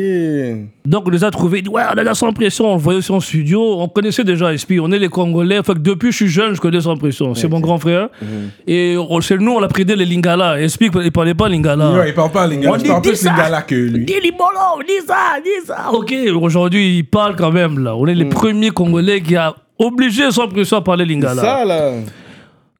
Donc 0.86 1.02
on 1.06 1.10
les 1.10 1.24
a 1.24 1.30
trouvés, 1.30 1.62
ouais, 1.68 1.82
on 1.94 1.98
a 1.98 2.02
la 2.02 2.14
sans 2.14 2.32
pression, 2.32 2.70
on 2.70 2.76
le 2.76 2.80
voyait 2.80 3.00
aussi 3.00 3.12
en 3.12 3.20
studio, 3.20 3.80
on 3.80 3.86
connaissait 3.86 4.24
déjà 4.24 4.56
SP, 4.56 4.80
on 4.80 4.90
est 4.92 4.98
les 4.98 5.10
Congolais, 5.10 5.62
fait 5.62 5.74
que 5.74 5.78
depuis 5.80 6.06
que 6.06 6.12
je 6.12 6.16
suis 6.16 6.28
jeune, 6.28 6.54
je 6.54 6.60
connais 6.62 6.80
sans 6.80 6.96
pression, 6.96 7.34
c'est 7.34 7.46
mon 7.48 7.60
grand 7.60 7.76
frère. 7.78 8.08
Mhm. 8.22 8.28
Et 8.66 8.96
on, 8.96 9.20
c'est 9.20 9.36
nous, 9.36 9.52
on 9.52 9.62
a 9.62 9.68
pris 9.68 9.84
les 9.84 10.06
Lingala, 10.06 10.56
SP, 10.64 10.88
il 11.04 11.12
parlait 11.12 11.34
pas 11.34 11.50
Lingala. 11.50 11.92
Ouais, 11.92 12.08
il 12.08 12.14
parle 12.14 12.30
pas 12.30 12.46
Lingala. 12.46 12.78
On 12.78 12.88
parle 12.88 13.02
plus 13.02 13.16
ça. 13.16 13.32
Lingala 13.32 13.60
que 13.60 13.74
lui. 13.74 14.06
Dis 14.06 14.20
Libolo, 14.22 14.82
dis 14.88 15.06
ça, 15.06 15.38
dis 15.44 15.66
ça. 15.66 15.90
Ok, 15.92 16.14
aujourd'hui, 16.34 16.96
il 16.96 17.04
parle 17.04 17.36
quand 17.36 17.52
même 17.52 17.78
là. 17.78 17.94
On 17.94 18.06
est 18.06 18.14
les 18.14 18.24
premiers 18.24 18.70
Congolais 18.70 19.20
qui 19.20 19.36
a 19.36 19.54
obligé 19.78 20.30
sans 20.30 20.48
pression 20.48 20.78
à 20.78 20.80
parler 20.80 21.04
Lingala. 21.04 21.42
Ça, 21.42 21.64
là. 21.66 21.90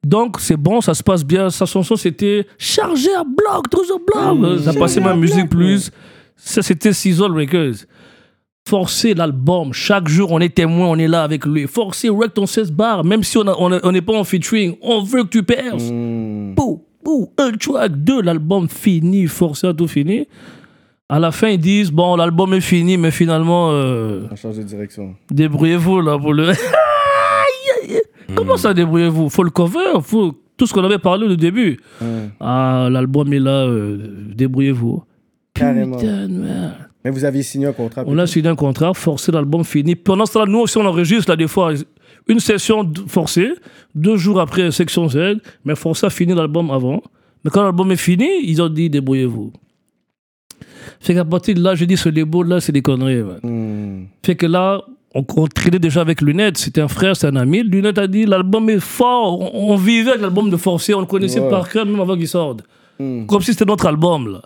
Donc, 0.05 0.39
c'est 0.39 0.55
bon, 0.55 0.81
ça 0.81 0.93
se 0.93 1.01
passe 1.01 1.25
bien. 1.25 1.49
Sa 1.49 1.65
chanson, 1.65 1.95
c'était 1.95 2.45
chargé 2.59 3.09
à 3.15 3.23
bloc, 3.23 3.71
toujours 3.71 3.99
bloc. 4.05 4.59
ça 4.59 4.71
passait 4.73 5.01
ma 5.01 5.15
musique 5.15 5.49
plus. 5.49 5.89
Ça, 6.35 6.61
c'était 6.61 6.93
Sizzle 6.93 7.31
Records. 7.31 7.85
Forcer 8.69 9.15
l'album. 9.15 9.73
Chaque 9.73 10.07
jour, 10.07 10.31
on 10.31 10.39
est 10.39 10.53
témoin, 10.53 10.89
on 10.89 10.97
est 10.97 11.07
là 11.07 11.23
avec 11.23 11.43
lui. 11.47 11.65
Forcer, 11.65 12.09
rec 12.09 12.35
ton 12.35 12.45
16 12.45 12.71
bars. 12.71 13.03
Même 13.03 13.23
si 13.23 13.35
on 13.39 13.91
n'est 13.91 14.01
pas 14.03 14.13
en 14.13 14.23
featuring, 14.23 14.75
on 14.83 15.01
veut 15.01 15.23
que 15.23 15.29
tu 15.29 15.41
perces. 15.41 15.89
Bouh, 15.89 16.83
bouh, 17.03 17.31
un 17.39 17.51
track, 17.53 17.93
deux, 18.03 18.21
l'album 18.21 18.69
fini, 18.69 19.25
forcé 19.25 19.65
à 19.65 19.73
tout 19.73 19.87
fini. 19.87 20.27
À 21.09 21.19
la 21.19 21.31
fin, 21.31 21.47
ils 21.49 21.59
disent, 21.59 21.89
bon, 21.91 22.15
l'album 22.15 22.53
est 22.53 22.61
fini, 22.61 22.97
mais 22.97 23.09
finalement, 23.09 23.71
euh, 23.71 24.27
On 24.31 24.35
change 24.35 24.57
de 24.57 24.63
direction. 24.63 25.15
débrouillez-vous 25.31 26.01
là 26.01 26.19
pour 26.19 26.33
le. 26.33 26.51
Comment 28.33 28.57
ça 28.57 28.73
débrouillez-vous? 28.73 29.29
Faut 29.29 29.43
le 29.43 29.49
cover, 29.49 30.01
faut 30.01 30.35
tout 30.57 30.65
ce 30.65 30.73
qu'on 30.73 30.83
avait 30.83 30.99
parlé 30.99 31.27
au 31.27 31.35
début. 31.35 31.79
Ah, 32.39 32.87
l'album 32.91 33.31
est 33.33 33.39
là, 33.39 33.65
euh, 33.65 33.97
débrouillez-vous. 34.33 35.03
Carrément. 35.53 35.97
Putain, 35.97 36.27
de 36.27 36.33
merde. 36.33 36.73
Mais 37.03 37.11
vous 37.11 37.23
aviez 37.23 37.43
signé 37.43 37.67
un 37.67 37.73
contrat. 37.73 38.03
On 38.07 38.17
a 38.17 38.25
signé 38.25 38.49
un 38.49 38.55
contrat, 38.55 38.93
forcé 38.95 39.31
l'album 39.31 39.63
fini. 39.63 39.95
Pendant 39.95 40.25
ce 40.25 40.33
temps-là, 40.33 40.51
nous 40.51 40.59
aussi 40.59 40.77
on 40.77 40.85
enregistre 40.85 41.29
là 41.29 41.35
des 41.35 41.47
fois 41.47 41.73
une 42.27 42.39
session 42.39 42.91
forcée, 43.07 43.51
deux 43.93 44.17
jours 44.17 44.39
après 44.39 44.71
section 44.71 45.07
Z, 45.07 45.37
mais 45.63 45.75
forcé 45.75 46.07
à 46.07 46.09
finir 46.09 46.35
l'album 46.35 46.71
avant. 46.71 47.03
Mais 47.43 47.51
quand 47.51 47.63
l'album 47.63 47.91
est 47.91 47.95
fini, 47.95 48.27
ils 48.43 48.59
ont 48.59 48.69
dit 48.69 48.89
débrouillez-vous. 48.89 49.53
Fait 50.99 51.13
qu'à 51.13 51.25
partir 51.25 51.53
de 51.53 51.61
là, 51.61 51.75
j'ai 51.75 51.85
dit 51.85 51.95
ce 51.95 52.09
label 52.09 52.47
là, 52.47 52.59
c'est 52.59 52.71
des 52.71 52.81
conneries. 52.81 53.21
Hmm. 53.43 54.05
Fait 54.23 54.35
que 54.35 54.47
là, 54.47 54.81
on, 55.15 55.25
on 55.37 55.47
traînait 55.47 55.79
déjà 55.79 56.01
avec 56.01 56.21
Lunette. 56.21 56.57
C'était 56.57 56.81
un 56.81 56.87
frère, 56.87 57.15
c'est 57.15 57.27
un 57.27 57.35
ami. 57.35 57.63
Lunette 57.63 57.97
a 57.97 58.05
dit 58.07 58.25
l'album 58.25 58.69
est 58.69 58.79
fort. 58.79 59.39
On, 59.55 59.71
on 59.73 59.75
vivait 59.77 60.09
avec 60.11 60.21
l'album 60.21 60.49
de 60.49 60.57
Forcé. 60.57 60.93
On 60.93 60.99
le 60.99 61.05
connaissait 61.07 61.39
Ouais. 61.39 61.49
par 61.49 61.67
cœur 61.69 61.85
même 61.85 61.99
avant 61.99 62.15
qu'il 62.15 62.27
sorte. 62.27 62.61
Hmm. 62.99 63.25
Comme 63.25 63.41
si 63.41 63.51
c'était 63.53 63.65
notre 63.65 63.87
album. 63.87 64.31
Là. 64.31 64.41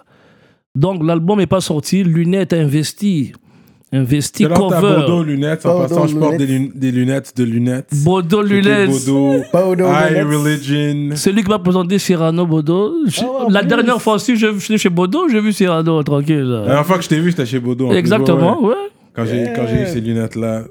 Donc 0.76 1.03
l'album 1.03 1.39
n'est 1.39 1.47
pas 1.47 1.61
sorti. 1.61 2.03
Lunette 2.03 2.53
a 2.53 2.57
investi. 2.57 3.34
Investi 3.91 4.43
C'est 4.43 4.49
là 4.49 4.55
t'as 4.55 4.80
cover. 4.80 4.95
Bodo 5.01 5.24
lunettes. 5.24 5.65
En 5.65 5.74
Bodo 5.74 5.88
passant, 5.88 6.05
je 6.05 6.15
porte 6.15 6.38
des, 6.38 6.45
lunettes. 6.45 6.74
lun- 6.76 6.80
des 6.80 6.91
lunettes 6.91 7.34
de 7.38 7.43
lunettes. 7.43 7.89
Bodo 8.05 8.43
C'était 8.43 8.53
Lunette. 8.61 8.89
Bodo. 8.91 9.43
Bodo 9.51 9.86
High 9.88 10.09
lunettes. 10.11 10.28
Religion. 10.28 11.09
C'est 11.15 11.32
lui 11.32 11.43
qui 11.43 11.49
m'a 11.49 11.57
présenté 11.57 11.97
Cyrano 11.97 12.45
Bodo. 12.45 12.93
Je- 13.07 13.22
Ah 13.24 13.47
la 13.49 13.61
plus. 13.61 13.67
dernière 13.70 13.99
fois 13.99 14.13
aussi, 14.13 14.36
je 14.36 14.59
suis 14.59 14.78
chez 14.78 14.89
Bodo, 14.89 15.28
j'ai 15.28 15.41
vu 15.41 15.51
Cyrano 15.53 16.03
tranquille. 16.03 16.38
La 16.43 16.65
dernière 16.65 16.86
fois 16.86 16.97
que 16.97 17.03
je 17.03 17.09
t'ai 17.09 17.20
vu, 17.20 17.32
j'étais 17.32 17.47
chez 17.47 17.59
plus. 17.59 17.76
Exactement, 17.95 18.63
ouais. 18.63 18.76
Quand 19.14 19.26
j'ai 19.26 19.51
quand 19.55 19.66
j'ai 19.68 19.82
eu 19.84 19.86
ces 19.88 20.01
lunettes-là. 20.01 20.64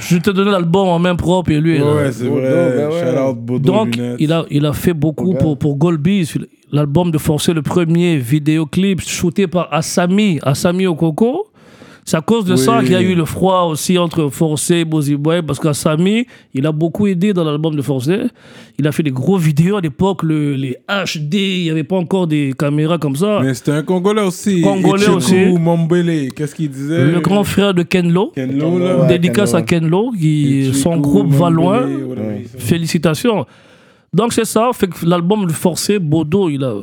Je 0.00 0.16
te 0.18 0.30
donnais 0.30 0.50
l'album 0.50 0.88
en 0.88 0.98
main 0.98 1.14
propre 1.16 1.50
et 1.50 1.60
lui. 1.60 1.74
Ouais, 1.74 1.78
là. 1.86 1.94
ouais, 1.96 2.12
c'est 2.12 2.26
vrai. 2.26 2.40
ben 2.76 2.88
ouais. 2.88 3.00
Shout 3.00 3.18
out 3.30 3.36
Bodo 3.38 3.72
Donc, 3.72 3.96
lunettes. 3.96 4.16
il 4.18 4.32
a, 4.32 4.44
il 4.50 4.64
a 4.66 4.72
fait 4.72 4.94
beaucoup 4.94 5.34
pour, 5.34 5.58
pour 5.58 5.76
Goldbees. 5.76 6.34
L'album 6.72 7.10
de 7.10 7.18
Forcer, 7.18 7.52
le 7.52 7.62
premier 7.62 8.16
vidéoclip 8.16 9.00
shooté 9.02 9.46
par 9.46 9.72
Asami, 9.72 10.38
Asami 10.42 10.86
Okoko. 10.86 11.48
C'est 12.04 12.16
à 12.16 12.20
cause 12.20 12.44
de 12.44 12.56
ça 12.56 12.80
qu'il 12.82 12.90
y 12.92 12.94
a 12.96 13.00
eu 13.00 13.14
le 13.14 13.24
froid 13.24 13.62
aussi 13.70 13.96
entre 13.96 14.28
Forcer 14.28 14.78
et 14.78 14.84
Bozy 14.84 15.14
Boy, 15.14 15.40
parce 15.40 15.60
qu'Asami, 15.60 16.26
il 16.52 16.66
a 16.66 16.72
beaucoup 16.72 17.06
aidé 17.06 17.32
dans 17.32 17.44
l'album 17.44 17.76
de 17.76 17.82
Forcer. 17.82 18.22
Il 18.76 18.88
a 18.88 18.92
fait 18.92 19.04
des 19.04 19.12
gros 19.12 19.36
vidéos 19.38 19.76
à 19.76 19.80
l'époque, 19.80 20.24
le- 20.24 20.54
les 20.54 20.76
HD, 20.88 21.34
il 21.34 21.62
n'y 21.62 21.70
avait 21.70 21.84
pas 21.84 21.94
encore 21.96 22.26
des 22.26 22.54
caméras 22.58 22.98
comme 22.98 23.14
ça. 23.14 23.38
Mais 23.42 23.54
c'était 23.54 23.70
un 23.70 23.82
Congolais 23.84 24.22
aussi. 24.22 24.62
Congolais 24.62 25.02
Ichiku 25.04 25.16
aussi. 25.16 25.36
Mombele. 25.58 26.32
Qu'est-ce 26.34 26.56
qu'il 26.56 26.70
disait? 26.70 27.04
Le 27.06 27.20
grand 27.20 27.44
frère 27.44 27.72
de 27.72 27.84
Kenlo, 27.84 28.32
Kenlo, 28.34 28.80
là. 28.80 28.96
Ouais, 29.02 29.06
dédicace 29.06 29.52
Kenlo. 29.52 29.58
à 29.58 29.62
Kenlo, 29.62 30.10
qui 30.10 30.60
Ichiku 30.62 30.76
son 30.78 30.96
groupe 30.96 31.28
va 31.30 31.50
loin. 31.50 31.86
Félicitations. 32.58 33.46
Donc 34.12 34.32
c'est 34.32 34.44
ça, 34.44 34.70
fait 34.74 34.88
que 34.88 35.06
l'album 35.06 35.46
de 35.46 35.52
Forcé, 35.52 35.98
Bodo, 35.98 36.50
il 36.50 36.62
a 36.64 36.74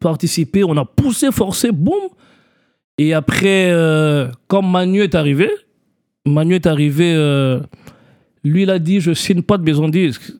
participé, 0.00 0.64
on 0.64 0.76
a 0.76 0.84
poussé 0.84 1.28
Forcé, 1.30 1.70
boum. 1.70 1.94
Et 2.98 3.14
après, 3.14 3.70
euh, 3.70 4.28
quand 4.48 4.62
Manu 4.62 5.00
est 5.00 5.14
arrivé, 5.14 5.50
Manu 6.26 6.54
est 6.54 6.66
arrivé, 6.66 7.14
euh, 7.16 7.60
lui 8.44 8.62
il 8.62 8.70
a 8.70 8.78
dit, 8.78 9.00
je 9.00 9.12
signe 9.12 9.42
pas 9.42 9.58
de 9.58 9.64
maison 9.64 9.88
de 9.88 9.92
disque. 9.92 10.32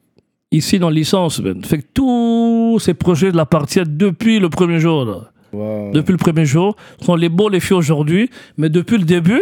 Il 0.51 0.63
signe 0.63 0.85
en 0.85 0.91
licence. 0.91 1.41
Fait 1.65 1.79
que 1.79 1.87
tous 1.95 2.79
ces 2.79 2.95
projets 2.95 3.33
de 3.33 3.37
la 3.37 3.47
partie 3.47 3.81
depuis 3.87 4.39
le 4.39 4.51
premier 4.51 4.79
jour. 4.81 5.05
Là. 5.05 5.33
Wow. 5.53 5.93
Depuis 5.93 6.13
le 6.13 6.19
premier 6.19 6.45
jour, 6.45 6.77
sont 7.01 7.17
les 7.17 7.29
beaux, 7.29 7.49
les 7.49 7.61
filles 7.61 7.77
aujourd'hui, 7.77 8.31
mais 8.59 8.69
depuis 8.69 8.99
le 8.99 9.05
début, 9.05 9.41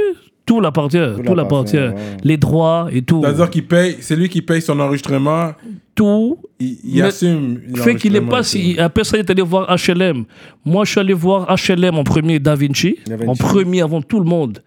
tout 0.50 0.60
l'appartient. 0.60 0.98
Tout, 1.16 1.22
Tout 1.22 1.34
l'appartient. 1.36 1.76
ouais. 1.76 1.94
Les 2.24 2.36
droits 2.36 2.88
et 2.90 3.02
tout. 3.02 3.20
C'est-à-dire 3.22 3.50
qu'il 3.50 3.66
paye, 3.68 3.96
c'est 4.00 4.16
lui 4.16 4.28
qui 4.28 4.42
paye 4.42 4.60
son 4.60 4.80
enregistrement, 4.80 5.52
Tout 5.94 6.38
il, 6.58 7.00
assume. 7.02 7.60
fait 7.76 7.94
qu'il 7.94 8.16
est 8.16 8.20
pas 8.34 8.42
si 8.42 8.76
après 8.78 9.04
ça 9.04 9.16
il 9.16 9.20
est 9.20 9.30
allé 9.30 9.42
voir 9.42 9.62
HLM 9.76 10.24
moi 10.64 10.84
je 10.84 10.90
suis 10.92 11.00
allé 11.00 11.12
voir 11.14 11.46
HLM 11.54 11.96
en 11.98 12.04
premier 12.04 12.38
Da 12.40 12.54
Vinci, 12.56 12.96
Da 13.06 13.16
Vinci. 13.16 13.28
en 13.30 13.34
premier 13.36 13.80
avant 13.82 14.02
tout 14.02 14.18
le 14.18 14.24
monde 14.34 14.62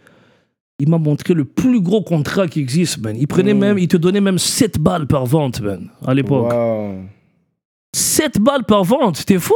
il 0.80 0.88
m'a 0.90 0.98
montré 0.98 1.34
le 1.34 1.46
plus 1.46 1.82
gros 1.82 2.02
contrat 2.02 2.48
qui 2.48 2.60
existe 2.60 2.98
man 3.04 3.16
il 3.18 3.24
Mm. 3.24 3.28
prenait 3.28 3.54
même 3.54 3.78
il 3.78 3.88
te 3.88 3.98
donnait 3.98 4.22
même 4.22 4.38
7 4.40 4.80
balles 4.80 5.08
par 5.08 5.26
vente 5.26 5.60
man 5.62 5.90
à 6.06 6.14
l'époque 6.14 6.52
Wow. 6.54 6.96
7 7.96 8.40
balles 8.40 8.64
par 8.66 8.84
vente 8.84 9.18
c'était 9.18 9.40
fou 9.40 9.54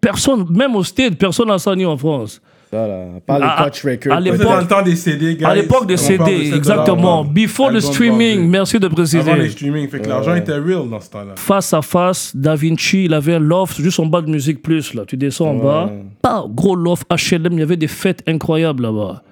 personne 0.00 0.44
même 0.50 0.74
au 0.76 0.82
stade 0.84 1.16
personne 1.16 1.48
n'a 1.48 1.58
ça 1.58 1.74
ni 1.74 1.84
en 1.86 1.96
France 1.96 2.40
Pas 2.72 3.38
les 3.38 3.44
À- 3.44 3.64
Touch 3.70 3.84
Records. 3.84 4.12
à 4.14 4.20
l'époque- 4.20 4.40
dans 4.42 4.60
le 4.60 4.66
temps 4.66 4.82
des 4.82 4.96
CD, 4.96 5.34
guys. 5.36 5.44
à 5.44 5.54
l'époque 5.54 5.86
des 5.86 5.98
CD 5.98 6.46
7 6.46 6.54
exactement 6.56 7.22
before 7.22 7.70
le 7.70 7.80
streaming 7.80 8.48
merci 8.48 8.78
de 8.80 8.86
Avant 8.86 8.94
les 8.96 9.02
préciser 9.02 9.48
streaming, 9.50 9.88
fait 9.90 10.00
que 10.00 10.08
l'argent 10.08 10.34
était 10.34 10.54
real 10.56 10.88
dans 10.88 10.98
ce 11.00 11.10
temps-là. 11.10 11.34
face 11.36 11.74
à 11.74 11.82
face, 11.82 12.34
Da 12.34 12.54
Vinci, 12.54 13.04
il 13.04 13.12
avait 13.14 13.34
un 13.34 13.38
loft 13.40 13.78
juste 13.80 14.00
en 14.00 14.06
bas 14.06 14.22
de 14.22 14.30
Musique 14.30 14.62
Plus, 14.62 14.94
là. 14.94 15.04
Tu 15.06 15.18
descends 15.18 15.48
en 15.50 15.54
bas, 15.56 15.90
pas 16.22 16.46
gros 16.48 16.74
loft 16.74 17.06
HLM, 17.10 17.52
il 17.52 17.58
y 17.58 17.62
avait 17.62 17.76
des 17.76 17.88
fêtes 17.88 18.22
incroyables 18.26 18.82
là-bas. 18.84 19.22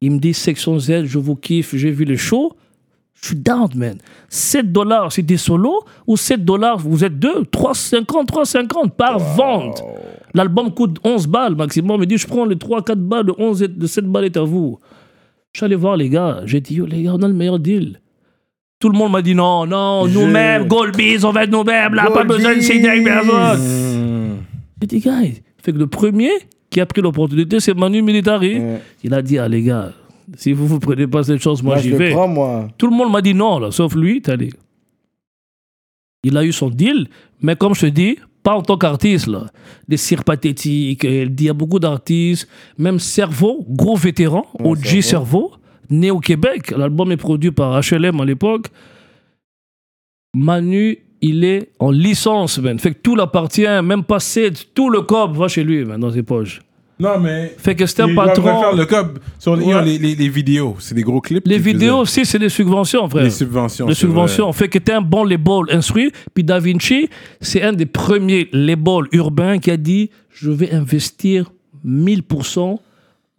Il 0.00 0.10
me 0.10 0.18
dit 0.18 0.34
Section 0.34 0.76
Z, 0.80 1.04
je 1.04 1.18
vous 1.20 1.36
kiffe, 1.36 1.76
j'ai 1.76 1.92
vu 1.92 2.04
les 2.04 2.16
shows. 2.16 2.52
Je 3.22 3.28
suis 3.28 3.36
down, 3.36 3.68
man. 3.76 3.98
7 4.28 4.72
dollars, 4.72 5.12
c'est 5.12 5.22
des 5.22 5.36
solos 5.36 5.84
ou 6.06 6.16
7 6.16 6.44
dollars, 6.44 6.78
vous 6.78 7.04
êtes 7.04 7.18
deux, 7.18 7.42
3,50, 7.52 8.26
3,50 8.26 8.90
par 8.90 9.18
vente. 9.18 9.82
L'album 10.34 10.72
coûte 10.74 10.98
11 11.04 11.28
balles 11.28 11.54
maximum. 11.54 11.98
Il 11.98 12.00
me 12.00 12.06
dit, 12.06 12.18
je 12.18 12.26
prends 12.26 12.44
les 12.44 12.56
3-4 12.56 12.94
balles 12.96 13.26
de 13.26 13.34
11 13.38 13.62
et 13.62 13.68
de 13.68 13.86
7 13.86 14.06
balles 14.06 14.24
est 14.24 14.36
à 14.36 14.42
vous. 14.42 14.78
Je 15.52 15.58
suis 15.58 15.64
allé 15.64 15.76
voir 15.76 15.96
les 15.96 16.08
gars. 16.08 16.40
J'ai 16.46 16.60
dit, 16.60 16.74
yo, 16.74 16.86
les 16.86 17.02
gars, 17.02 17.12
on 17.14 17.22
a 17.22 17.28
le 17.28 17.34
meilleur 17.34 17.58
deal. 17.60 18.00
Tout 18.80 18.88
le 18.88 18.98
monde 18.98 19.12
m'a 19.12 19.22
dit, 19.22 19.34
non, 19.36 19.66
non, 19.66 20.08
nous-mêmes, 20.08 20.66
Goldbees, 20.66 21.24
on 21.24 21.30
va 21.30 21.44
être 21.44 21.50
nous-mêmes, 21.52 21.94
là, 21.94 22.10
pas 22.10 22.24
besoin 22.24 22.56
de 22.56 22.60
signer 22.60 22.88
avec 22.88 23.04
personne. 23.04 24.38
J'ai 24.80 24.86
dit, 24.88 24.98
gars, 24.98 25.20
fait 25.62 25.72
que 25.72 25.78
le 25.78 25.86
premier, 25.86 26.30
Qui 26.72 26.80
a 26.80 26.86
pris 26.86 27.02
l'opportunité 27.02 27.60
C'est 27.60 27.74
Manu 27.74 28.00
Militari. 28.00 28.60
Il 29.04 29.12
a 29.12 29.20
dit, 29.20 29.38
ah 29.38 29.46
les 29.46 29.62
gars, 29.62 29.92
si 30.36 30.52
vous 30.52 30.66
vous 30.66 30.78
prenez 30.78 31.06
pas 31.06 31.22
cette 31.24 31.42
chance, 31.42 31.62
moi, 31.62 31.74
Moi, 31.74 31.82
j'y 31.82 31.90
vais. 31.90 32.10
prends, 32.12 32.28
moi. 32.28 32.68
Tout 32.78 32.86
le 32.88 32.96
monde 32.96 33.12
m'a 33.12 33.20
dit 33.22 33.34
non, 33.34 33.58
là, 33.58 33.70
sauf 33.70 33.94
lui, 33.94 34.20
t'es 34.22 34.32
allé. 34.32 34.50
Il 36.24 36.36
a 36.36 36.44
eu 36.44 36.52
son 36.52 36.70
deal, 36.70 37.08
mais 37.40 37.56
comme 37.56 37.74
je 37.74 37.82
te 37.82 37.86
dis, 37.86 38.16
pas 38.42 38.54
en 38.54 38.62
tant 38.62 38.76
qu'artiste, 38.78 39.26
là. 39.26 39.46
Des 39.88 39.96
cires 39.96 40.24
pathétiques, 40.24 41.04
euh, 41.04 41.26
il 41.28 41.42
y 41.42 41.48
a 41.48 41.52
beaucoup 41.52 41.78
d'artistes, 41.78 42.48
même 42.78 42.98
Cerveau, 42.98 43.64
gros 43.68 43.96
vétéran, 43.96 44.46
Ouais, 44.60 44.70
OG 44.70 45.00
Cerveau. 45.00 45.52
Né 45.90 46.10
au 46.10 46.20
Québec. 46.20 46.70
L'album 46.70 47.12
est 47.12 47.16
produit 47.18 47.50
par 47.50 47.78
HLM 47.82 48.18
à 48.20 48.24
l'époque. 48.24 48.68
Manu, 50.34 50.98
il 51.20 51.44
est 51.44 51.70
en 51.78 51.90
licence, 51.90 52.58
man. 52.58 52.78
Fait 52.78 52.94
que 52.94 52.98
tout 53.00 53.14
l'appartient, 53.14 53.66
même 53.82 54.02
pas 54.02 54.18
c'est 54.18 54.72
tout 54.74 54.88
le 54.88 55.02
corps 55.02 55.32
va 55.32 55.48
chez 55.48 55.62
lui, 55.64 55.84
man, 55.84 56.00
dans 56.00 56.10
ses 56.10 56.22
poches. 56.22 56.60
Non, 57.02 57.18
mais. 57.20 57.54
Fait 57.58 57.74
que 57.74 57.84
c'est 57.86 58.00
un 58.02 58.14
patron. 58.14 58.42
refaire 58.56 58.74
le 58.76 58.86
sur 59.38 59.56
les, 59.56 59.64
Ouais. 59.66 59.84
les, 59.84 59.98
les- 59.98 60.14
les 60.14 60.28
vidéos. 60.28 60.76
C'est 60.78 60.94
des 60.94 61.02
gros 61.02 61.20
clips. 61.20 61.46
Les 61.46 61.58
vidéos 61.58 61.98
aussi, 61.98 62.24
c'est 62.24 62.38
des 62.38 62.48
subventions, 62.48 63.08
frère. 63.08 63.24
Les 63.24 63.30
subventions. 63.30 63.86
de 63.86 63.92
c'est 63.92 64.06
vrai. 64.06 64.12
subvention. 64.12 64.52
Fait 64.52 64.68
que 64.68 64.78
t'es 64.78 64.92
un 64.92 65.02
bon 65.02 65.24
label 65.24 65.62
instruit. 65.70 66.12
Puis 66.32 66.44
Da 66.44 66.58
Vinci, 66.58 67.08
c'est 67.40 67.62
un 67.62 67.72
des 67.72 67.86
premiers 67.86 68.48
labels 68.52 69.06
urbains 69.12 69.58
qui 69.58 69.70
a 69.70 69.76
dit 69.76 70.10
je 70.30 70.50
vais 70.50 70.72
investir 70.72 71.50
1000% 71.84 72.78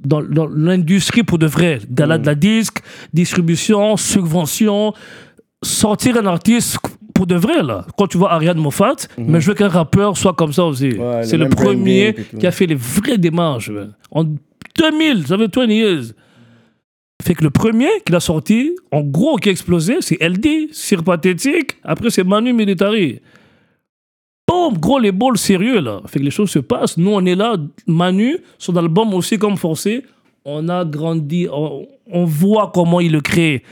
dans, 0.04 0.22
dans 0.22 0.48
l'industrie 0.48 1.24
pour 1.24 1.38
de 1.40 1.48
vrai. 1.48 1.80
Gala 1.90 2.18
de 2.18 2.26
la 2.26 2.36
disque, 2.36 2.80
distribution, 3.14 3.96
subvention, 3.98 4.94
sortir 5.64 6.18
un 6.18 6.26
artiste 6.26 6.78
pour 7.14 7.28
de 7.28 7.36
vrai, 7.36 7.62
là. 7.64 7.86
Quand 7.98 8.08
tu 8.08 8.18
vois 8.18 8.32
Ariane 8.34 8.58
Moffat, 8.58 8.96
mais 9.18 9.40
je 9.42 9.48
veux 9.50 9.54
qu'un 9.54 9.68
rappeur 9.68 10.18
soit 10.18 10.34
comme 10.34 10.54
ça 10.54 10.66
aussi. 10.66 10.94
Ouais, 10.94 11.24
c'est 11.24 11.38
le 11.38 11.50
premier 11.50 12.16
qui 12.40 12.48
a 12.48 12.52
fait 12.52 12.66
les 12.66 12.76
vraies 12.76 13.18
démarches. 13.18 13.72
En 14.12 14.24
2000, 14.24 15.28
ça 15.28 15.38
fait 15.38 15.56
20 15.56 15.66
years. 15.68 16.04
Fait 17.22 17.36
que 17.36 17.44
le 17.44 17.52
premier 17.52 17.88
qu'il 18.06 18.16
a 18.16 18.20
sorti, 18.20 18.76
en 18.92 19.02
gros, 19.02 19.38
qui 19.38 19.50
a 19.50 19.52
explosé, 19.52 19.98
c'est 20.02 20.18
LD, 20.22 20.74
Cire 20.74 21.04
Pathétique. 21.04 21.78
Après, 21.84 22.10
c'est 22.10 22.24
Manu 22.24 22.52
Militari. 22.52 23.20
Boum, 24.48 24.78
gros, 24.78 25.00
les 25.00 25.12
balls 25.12 25.38
sérieux, 25.38 25.80
là. 25.80 26.02
Fait 26.08 26.20
que 26.20 26.26
les 26.26 26.32
choses 26.32 26.50
se 26.50 26.60
passent. 26.60 26.98
Nous, 26.98 27.12
on 27.12 27.26
est 27.26 27.36
là. 27.36 27.56
Manu, 27.88 28.38
son 28.58 28.76
album 28.76 29.14
aussi, 29.14 29.38
comme 29.38 29.56
Forcé, 29.56 30.04
on 30.44 30.68
a 30.68 30.84
grandi. 30.84 31.48
On, 31.52 31.88
on 32.12 32.26
voit 32.26 32.72
comment 32.74 33.00
il 33.00 33.14
le 33.14 33.22
crée. 33.22 33.64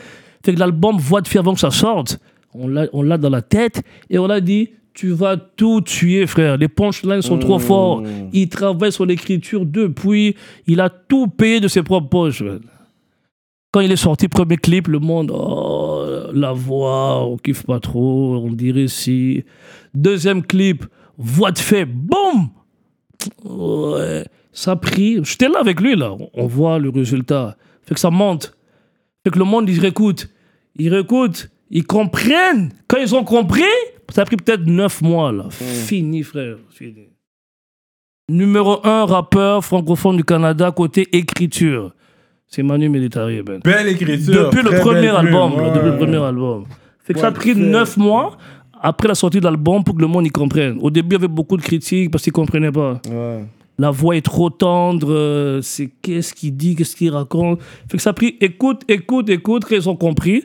Fait 0.46 0.54
que 0.54 0.60
l'album 0.60 0.98
Voix 0.98 1.22
de 1.22 1.28
Fille 1.28 1.40
avant 1.40 1.54
que 1.54 1.60
ça 1.60 1.72
sorte, 1.72 2.20
on 2.54 2.68
l'a 2.68 2.88
on 2.94 3.02
l'a 3.02 3.18
dans 3.18 3.30
la 3.30 3.42
tête 3.42 3.84
et 4.10 4.20
on 4.20 4.30
a 4.30 4.40
dit 4.40 4.70
tu 4.94 5.12
vas 5.12 5.38
tout 5.38 5.82
tuer, 5.82 6.28
frère. 6.28 6.58
Les 6.58 6.68
punchlines 6.68 7.22
sont 7.22 7.38
trop 7.38 7.60
forts. 7.60 8.04
Il 8.34 8.50
travaille 8.50 8.92
sur 8.92 9.06
l'écriture 9.06 9.66
depuis. 9.66 10.36
Il 10.68 10.82
a 10.82 10.90
tout 10.90 11.28
payé 11.28 11.60
de 11.60 11.68
ses 11.68 11.82
propres 11.82 12.10
poches. 12.10 12.44
Quand 13.72 13.80
il 13.80 13.92
est 13.92 13.96
sorti, 13.96 14.28
premier 14.28 14.58
clip, 14.58 14.90
le 14.90 15.00
monde, 15.00 15.32
oh, 15.34 16.04
la 16.34 16.52
voix, 16.52 17.26
on 17.26 17.38
kiffe 17.38 17.66
pas 17.66 17.80
trop, 17.80 18.36
on 18.36 18.52
dirait 18.52 18.90
si. 18.90 19.46
Deuxième 19.94 20.44
clip, 20.44 20.86
voix 21.18 21.52
de 21.52 21.60
fait, 21.60 21.86
boum 21.86 22.50
Ouais, 23.46 24.26
ça 24.52 24.72
a 24.72 24.76
pris. 24.76 25.24
J'étais 25.24 25.48
là 25.48 25.60
avec 25.60 25.80
lui, 25.80 25.96
là. 25.96 26.16
On 26.34 26.48
voit 26.48 26.80
le 26.80 26.90
résultat. 26.90 27.56
Fait 27.84 27.94
que 27.94 28.00
ça 28.00 28.10
monte. 28.10 28.58
Fait 29.24 29.30
que 29.30 29.40
le 29.40 29.46
monde, 29.46 29.70
ils 29.70 29.80
réécoutent. 29.80 30.28
Ils 30.76 30.90
réécoutent. 30.90 31.50
Ils 31.72 31.86
comprennent. 31.86 32.74
Quand 32.88 32.98
ils 32.98 33.16
ont 33.16 33.24
compris, 33.24 33.64
ça 34.12 34.22
a 34.22 34.26
pris 34.26 34.36
peut-être 34.36 34.66
neuf 34.66 35.02
mois, 35.02 35.32
là. 35.32 35.50
Fini, 35.50 36.22
frère. 36.22 36.58
Fini. 36.70 37.08
Numéro 38.30 38.86
un 38.86 39.06
rappeur 39.06 39.64
francophone 39.64 40.18
du 40.18 40.24
Canada, 40.24 40.72
côté 40.72 41.08
écriture. 41.14 41.94
C'est 42.48 42.64
Manu 42.64 42.90
Militari, 42.90 43.42
ben. 43.42 43.60
Belle 43.64 43.88
écriture. 43.88 44.52
Depuis 44.52 44.62
le 44.62 44.80
premier 44.80 45.08
album, 45.08 45.58
là, 45.58 45.70
depuis 45.70 45.90
le 45.90 45.98
premier 45.98 46.22
album. 46.22 46.66
Fait 47.00 47.14
que 47.14 47.20
ça 47.20 47.28
a 47.28 47.32
pris 47.32 47.56
neuf 47.56 47.96
mois 47.96 48.38
après 48.82 49.08
la 49.08 49.16
sortie 49.16 49.40
de 49.40 49.46
l'album 49.46 49.84
pour 49.84 49.96
que 49.96 50.02
le 50.02 50.08
monde 50.08 50.26
y 50.28 50.30
comprenne. 50.30 50.78
Au 50.82 50.90
début, 50.90 51.16
il 51.16 51.20
y 51.20 51.24
avait 51.24 51.28
beaucoup 51.28 51.56
de 51.56 51.62
critiques 51.62 52.12
parce 52.12 52.24
qu'ils 52.24 52.34
comprenaient 52.34 52.72
pas. 52.72 53.00
Ouais. 53.10 53.46
La 53.78 53.92
voix 53.92 54.16
est 54.16 54.22
trop 54.22 54.50
tendre, 54.50 55.12
euh, 55.12 55.62
c'est 55.62 55.90
qu'est-ce 56.02 56.34
qu'il 56.34 56.56
dit, 56.56 56.76
qu'est-ce 56.76 56.96
qu'il 56.96 57.12
raconte. 57.12 57.62
Fait 57.90 57.98
que 57.98 58.04
ça 58.04 58.12
a 58.12 58.14
pris 58.14 58.38
écoute, 58.42 58.84
écoute, 58.88 59.30
écoute, 59.30 59.66
qu'ils 59.66 59.90
ont 59.90 59.96
compris. 59.96 60.44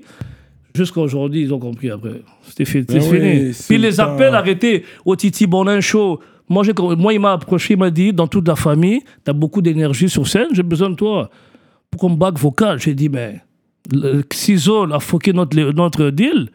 Jusqu'à 0.77 1.01
aujourd'hui, 1.01 1.43
ils 1.43 1.53
ont 1.55 1.59
compris 1.59 1.91
après. 1.91 2.23
C'était 2.43 2.83
Ben 2.83 3.03
oui, 3.03 3.03
fini. 3.03 3.53
Puis 3.69 3.79
le 3.79 3.83
les 3.89 4.01
appels 4.01 4.35
arrêtés 4.35 4.85
au 5.05 5.17
Titi 5.17 5.47
Bonin 5.47 5.81
Show. 5.81 6.21
Moi, 6.49 6.63
moi, 6.97 7.13
il 7.13 7.19
m'a 7.21 7.33
approché, 7.33 7.75
il 7.75 7.79
m'a 7.81 7.91
dit 7.91 8.13
dans 8.13 8.29
toute 8.29 8.47
la 8.47 8.55
famille, 8.57 9.01
tu 9.25 9.31
as 9.31 9.33
beaucoup 9.33 9.61
d'énergie 9.63 10.09
sur 10.09 10.29
scène, 10.29 10.49
j'ai 10.53 10.63
besoin 10.63 10.91
de 10.91 10.95
toi 10.95 11.29
pour 11.91 12.01
qu'on 12.01 12.11
back 12.11 12.39
vocal. 12.39 12.79
J'ai 12.79 12.95
dit, 12.95 13.09
mais 13.09 13.41
le 13.93 14.23
Ciseaux 14.33 14.85
a 14.93 15.01
foqué 15.01 15.33
notre, 15.33 15.57
notre 15.73 16.11
deal. 16.11 16.49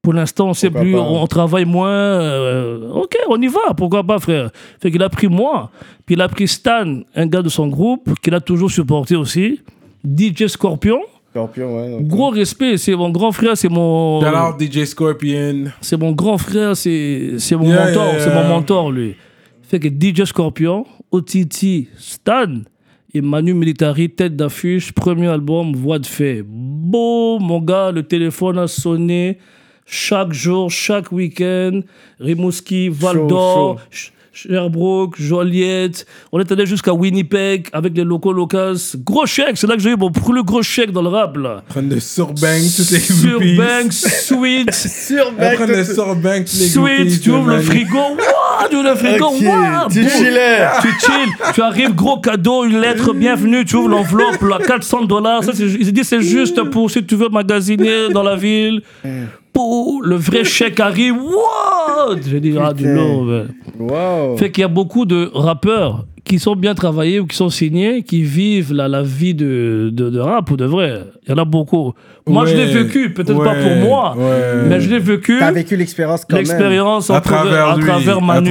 Pour 0.00 0.12
l'instant, 0.14 0.48
on 0.48 0.54
sait 0.54 0.70
Pourquoi 0.70 0.82
plus, 0.84 0.94
on, 0.96 1.22
on 1.22 1.26
travaille 1.26 1.64
moins. 1.66 1.90
euh, 1.90 2.88
ok, 2.92 3.16
on 3.28 3.40
y 3.42 3.48
va, 3.48 3.74
pourquoi 3.76 4.04
pas, 4.04 4.18
frère. 4.18 4.50
Fait 4.80 4.90
qu'il 4.90 5.02
a 5.02 5.08
pris 5.08 5.26
moi, 5.28 5.70
puis 6.06 6.14
il 6.14 6.20
a 6.22 6.28
pris 6.28 6.48
Stan, 6.48 7.00
un 7.14 7.26
gars 7.26 7.42
de 7.42 7.48
son 7.50 7.66
groupe, 7.66 8.08
qu'il 8.22 8.32
a 8.34 8.40
toujours 8.40 8.70
supporté 8.70 9.16
aussi. 9.16 9.60
DJ 10.04 10.46
Scorpion, 10.46 11.00
Scorpion, 11.30 11.76
ouais. 11.76 11.98
gros 12.02 12.30
respect, 12.30 12.78
c'est 12.78 12.94
mon 12.94 13.10
grand 13.10 13.32
frère, 13.32 13.56
c'est 13.56 13.68
mon. 13.68 14.20
Shout 14.20 14.26
out 14.34 14.60
DJ 14.60 14.84
Scorpion. 14.84 15.64
C'est 15.80 15.98
mon 15.98 16.12
grand 16.12 16.38
frère, 16.38 16.76
c'est 16.76 17.34
c'est 17.38 17.54
mon 17.54 17.68
Yeah, 17.68 17.86
mentor, 17.86 18.04
yeah, 18.06 18.20
c'est 18.20 18.34
mon 18.34 18.48
mentor, 18.48 18.90
lui. 18.90 19.14
Fait 19.62 19.78
que 19.78 19.88
DJ 19.88 20.24
Scorpion, 20.24 20.86
OTT, 21.10 21.88
Stan 21.98 22.62
et 23.12 23.20
Manu 23.20 23.52
Militari, 23.52 24.08
tête 24.08 24.36
d'affiche, 24.36 24.92
premier 24.92 25.28
album, 25.28 25.74
voix 25.74 25.98
de 25.98 26.06
fait. 26.06 26.42
Boum, 26.46 27.42
mon 27.42 27.60
gars, 27.60 27.90
le 27.90 28.02
téléphone 28.02 28.58
a 28.58 28.66
sonné 28.66 29.38
chaque 29.84 30.32
jour, 30.32 30.70
chaque 30.70 31.12
week-end. 31.12 31.80
Rimouski, 32.20 32.88
Val 32.88 33.26
d'Or, 33.26 33.80
Sherbrooke, 34.42 35.20
Joliette. 35.20 36.06
On 36.30 36.38
est 36.38 36.52
allé 36.52 36.64
jusqu'à 36.64 36.92
Winnipeg 36.92 37.68
avec 37.72 37.96
les 37.96 38.04
locaux 38.04 38.32
locaux. 38.32 38.74
Gros 39.04 39.26
chèque, 39.26 39.56
c'est 39.56 39.66
là 39.66 39.74
que 39.74 39.82
j'ai 39.82 39.90
eu 39.90 39.96
mon 39.96 40.10
plus 40.12 40.44
gros 40.44 40.62
chèque 40.62 40.92
dans 40.92 41.02
le 41.02 41.08
rap, 41.08 41.36
là. 41.36 41.62
En 41.68 41.72
train 41.72 41.82
de 41.82 41.98
surbang 41.98 42.62
toutes 42.76 42.90
les 42.90 43.00
Sur 43.00 43.30
groupies. 43.30 43.56
Bank, 43.56 43.92
Sweet. 43.92 44.72
Sur 44.74 45.26
En 45.28 45.54
train 45.54 45.66
de 45.66 45.82
surbang 45.82 46.44
toutes 46.44 46.60
les 46.60 46.68
groupies. 46.68 47.10
Sweet, 47.10 47.20
tu 47.20 47.30
ouvres 47.30 47.50
le 47.50 47.60
frigo, 47.60 47.98
tu 48.70 48.76
ouvres 48.76 48.88
le 48.88 48.94
frigo, 48.94 49.26
tu 49.38 49.44
boum. 49.44 50.08
chillais. 50.08 50.66
Tu 50.82 50.88
chill, 51.00 51.30
tu 51.54 51.62
arrives, 51.62 51.94
gros 51.94 52.20
cadeau, 52.20 52.64
une 52.64 52.80
lettre, 52.80 53.12
bienvenue, 53.14 53.64
tu 53.64 53.76
ouvres 53.76 53.88
l'enveloppe, 53.88 54.42
là, 54.42 54.58
400 54.64 55.04
dollars. 55.06 55.42
Ils 55.58 55.92
disent 55.92 56.08
c'est 56.08 56.22
juste 56.22 56.62
pour 56.70 56.90
si 56.90 57.04
tu 57.04 57.16
veux 57.16 57.28
magasiner 57.28 58.08
dans 58.12 58.22
la 58.22 58.36
ville. 58.36 58.82
Le 60.02 60.16
vrai 60.16 60.44
chèque 60.44 60.80
arrive, 60.80 61.14
Wouah 61.14 62.16
J'ai 62.26 62.40
dit, 62.40 62.54
ah, 62.60 62.72
du 62.72 62.84
ouais. 62.84 63.44
Wow. 63.78 64.36
Fait 64.36 64.50
qu'il 64.50 64.62
y 64.62 64.64
a 64.64 64.68
beaucoup 64.68 65.04
de 65.04 65.30
rappeurs 65.34 66.06
qui 66.28 66.38
sont 66.38 66.54
bien 66.54 66.74
travaillés 66.74 67.20
ou 67.20 67.26
qui 67.26 67.36
sont 67.36 67.48
signés, 67.48 68.02
qui 68.02 68.22
vivent 68.22 68.72
la, 68.72 68.86
la 68.86 69.02
vie 69.02 69.34
de, 69.34 69.88
de, 69.92 70.10
de 70.10 70.20
rap 70.20 70.50
ou 70.50 70.56
de 70.56 70.66
vrai. 70.66 71.04
Il 71.26 71.30
y 71.30 71.32
en 71.32 71.38
a 71.38 71.44
beaucoup. 71.44 71.94
Moi, 72.26 72.44
je 72.46 72.54
l'ai 72.54 72.66
vécu, 72.66 73.12
peut-être 73.14 73.42
pas 73.42 73.54
pour 73.54 73.74
moi, 73.76 74.14
ouais. 74.16 74.68
mais 74.68 74.80
je 74.80 74.90
l'ai 74.90 74.98
vécu. 74.98 75.38
T'as 75.38 75.50
vécu 75.50 75.76
l'expérience 75.76 76.24
quand. 76.28 76.36
L'expérience 76.36 77.10
À 77.10 77.20
travers, 77.20 77.76
lui. 77.76 77.84
à 77.84 77.86
travers 77.86 78.20
Manu. 78.20 78.50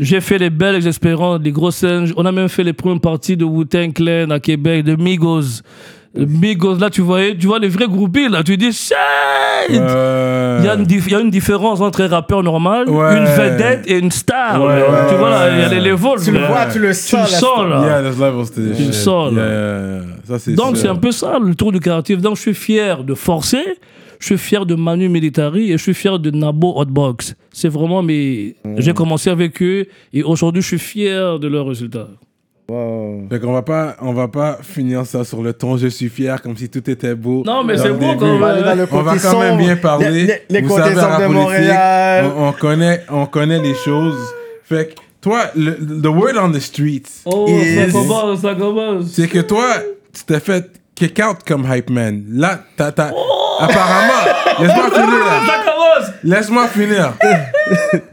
J'ai 0.00 0.20
fait 0.20 0.38
les 0.38 0.50
belles 0.50 0.86
expériences, 0.86 1.40
les 1.42 1.52
grosses 1.52 1.76
scènes. 1.76 2.12
On 2.16 2.26
a 2.26 2.32
même 2.32 2.48
fait 2.48 2.64
les 2.64 2.72
premières 2.72 3.00
parties 3.00 3.36
de 3.36 3.44
Wu-Tang 3.44 3.92
Clan 3.92 4.30
à 4.30 4.40
Québec, 4.40 4.84
de 4.84 4.96
Migos. 4.96 5.62
Le 6.16 6.26
Migos, 6.26 6.76
là, 6.78 6.90
tu 6.90 7.00
voyais, 7.00 7.36
tu 7.36 7.46
vois 7.48 7.58
les 7.58 7.68
vrais 7.68 7.88
groupies, 7.88 8.28
là. 8.28 8.42
Tu 8.44 8.56
dis, 8.56 8.72
shit! 8.72 8.94
Euh, 9.70 10.58
Il 10.60 10.66
y, 10.66 10.68
a 10.68 10.74
une 10.74 10.84
dif- 10.84 11.04
il 11.06 11.12
y 11.12 11.14
a 11.16 11.20
une 11.20 11.30
différence 11.30 11.80
entre 11.80 12.02
un 12.02 12.08
rappeur 12.08 12.42
normal, 12.42 12.88
Ouais. 12.88 13.16
une 13.18 13.24
vedette 13.24 13.84
et 13.88 13.98
une 13.98 14.10
star. 14.10 14.62
Ouais, 14.62 14.78
là. 14.80 14.90
ouais, 14.90 15.08
tu 15.10 15.14
vois, 15.16 15.30
là, 15.30 15.50
il 15.50 15.58
y 15.60 15.62
a 15.64 15.68
les 15.68 15.80
levels. 15.80 16.20
Tu 16.24 16.30
le 16.30 16.38
vois, 16.40 16.66
tu 16.66 16.78
le 16.78 16.88
Tu 16.88 16.94
sens. 16.94 17.12
le 17.12 17.18
là. 17.18 17.26
sens, 17.26 17.68
là. 17.68 17.82
Yeah, 17.86 18.02
there's 18.02 18.18
levels 18.20 18.50
to 18.50 18.60
this 18.60 18.76
Tu 18.76 18.84
le 18.84 18.92
sens, 18.92 19.32
là. 19.32 19.42
Yeah, 19.42 19.50
yeah, 19.50 20.02
yeah. 20.28 20.38
Ça, 20.38 20.52
Donc, 20.52 20.76
c'est 20.76 20.88
un 20.88 20.94
peu 20.96 21.10
ça, 21.12 21.38
le 21.42 21.54
tour 21.54 21.72
du 21.72 21.80
quartier. 21.80 22.16
Donc, 22.16 22.36
je 22.36 22.42
suis 22.42 22.54
fier 22.54 23.02
de 23.02 23.14
Forcer, 23.14 23.64
je 24.20 24.26
suis 24.26 24.38
fier 24.38 24.64
de 24.66 24.74
Manu 24.74 25.08
Militari 25.08 25.70
et 25.72 25.78
je 25.78 25.82
suis 25.82 25.94
fier 25.94 26.18
de 26.18 26.30
Nabo 26.30 26.74
Hotbox. 26.76 27.34
C'est 27.52 27.68
vraiment 27.68 28.02
mes. 28.02 28.54
J'ai 28.78 28.92
commencé 28.92 29.30
avec 29.30 29.60
eux 29.62 29.86
et 30.12 30.22
aujourd'hui, 30.22 30.62
je 30.62 30.68
suis 30.68 30.78
fier 30.78 31.38
de 31.38 31.48
leurs 31.48 31.66
résultats. 31.66 32.08
Wow. 32.66 33.26
Fait 33.28 33.40
qu'on 33.40 33.52
va 33.52 33.60
pas, 33.62 33.94
on 34.00 34.14
va 34.14 34.26
pas 34.28 34.58
finir 34.62 35.04
ça 35.04 35.22
sur 35.24 35.42
le 35.42 35.52
ton 35.52 35.76
je 35.76 35.88
suis 35.88 36.08
fier 36.08 36.40
comme 36.40 36.56
si 36.56 36.70
tout 36.70 36.88
était 36.88 37.14
beau. 37.14 37.42
Non, 37.44 37.62
mais 37.62 37.76
c'est 37.76 37.92
beau 37.92 38.14
quand 38.18 38.26
On 38.26 38.38
va 38.38 38.48
aller 38.54 38.62
dans 38.62 38.74
le 38.74 38.86
On 38.90 39.02
va 39.02 39.16
quand 39.18 39.38
même 39.38 39.58
bien 39.58 39.76
parler. 39.76 40.10
Les, 40.10 40.24
les, 40.26 40.42
les 40.48 40.60
Vous 40.62 40.68
côtés 40.68 40.94
savez, 40.94 41.00
rap 41.00 41.20
de 41.22 41.26
Montréal. 41.26 42.30
On, 42.36 42.48
on 42.48 42.52
connaît, 42.52 43.02
on 43.10 43.26
connaît 43.26 43.58
les 43.60 43.74
choses. 43.74 44.16
Fait 44.64 44.94
que 44.94 45.00
toi, 45.20 45.42
le, 45.54 45.72
the 45.74 46.06
word 46.06 46.38
on 46.42 46.52
the 46.52 46.58
streets, 46.60 47.22
Oh, 47.26 47.46
ça 47.48 47.92
commence, 47.92 48.40
ça 48.40 48.54
commence. 48.54 49.04
c'est 49.12 49.28
que 49.28 49.40
toi, 49.40 49.66
tu 50.14 50.24
t'es 50.24 50.40
fait 50.40 50.70
kick 50.94 51.20
out 51.22 51.38
comme 51.46 51.66
hype 51.70 51.90
man. 51.90 52.24
Là, 52.30 52.60
t'as, 52.78 52.92
t'as- 52.92 53.10
apparemment, 53.60 54.22
laisse-moi 54.60 54.90
finir. 54.90 55.24
Laisse-moi 56.22 56.68
finir. 56.68 57.12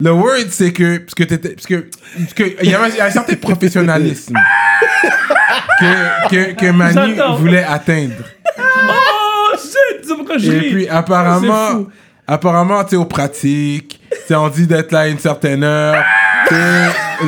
Le 0.00 0.10
word, 0.12 0.48
c'est 0.50 0.72
que. 0.72 0.98
Parce 0.98 1.14
que 1.14 1.24
t'étais. 1.24 1.50
Parce 1.50 1.66
que. 1.66 1.86
Parce 2.18 2.34
que 2.34 2.62
il 2.62 2.70
y 2.70 2.74
avait 2.74 3.00
un 3.00 3.10
certain 3.10 3.34
professionnalisme 3.36 4.34
que, 5.80 6.28
que, 6.28 6.52
que 6.52 6.70
Manu 6.70 7.16
voulait 7.38 7.64
atteindre. 7.64 8.24
Oh 8.58 9.56
shit, 9.56 10.04
c'est 10.06 10.14
pourquoi 10.14 10.38
je 10.38 10.50
Et 10.52 10.58
ris. 10.58 10.70
puis, 10.72 10.84
C'est 10.84 10.90
apparemment, 10.90 11.68
fou. 11.70 11.88
apparemment, 12.26 12.84
tu 12.84 12.90
sais, 12.90 12.96
aux 12.96 13.04
pratiques, 13.06 14.00
tu 14.10 14.18
sais, 14.28 14.34
on 14.34 14.48
dit 14.48 14.66
d'être 14.66 14.92
là 14.92 15.00
à 15.00 15.06
une 15.08 15.18
certaine 15.18 15.64
heure, 15.64 16.02
tu 16.48 16.54
sais, 16.54 16.60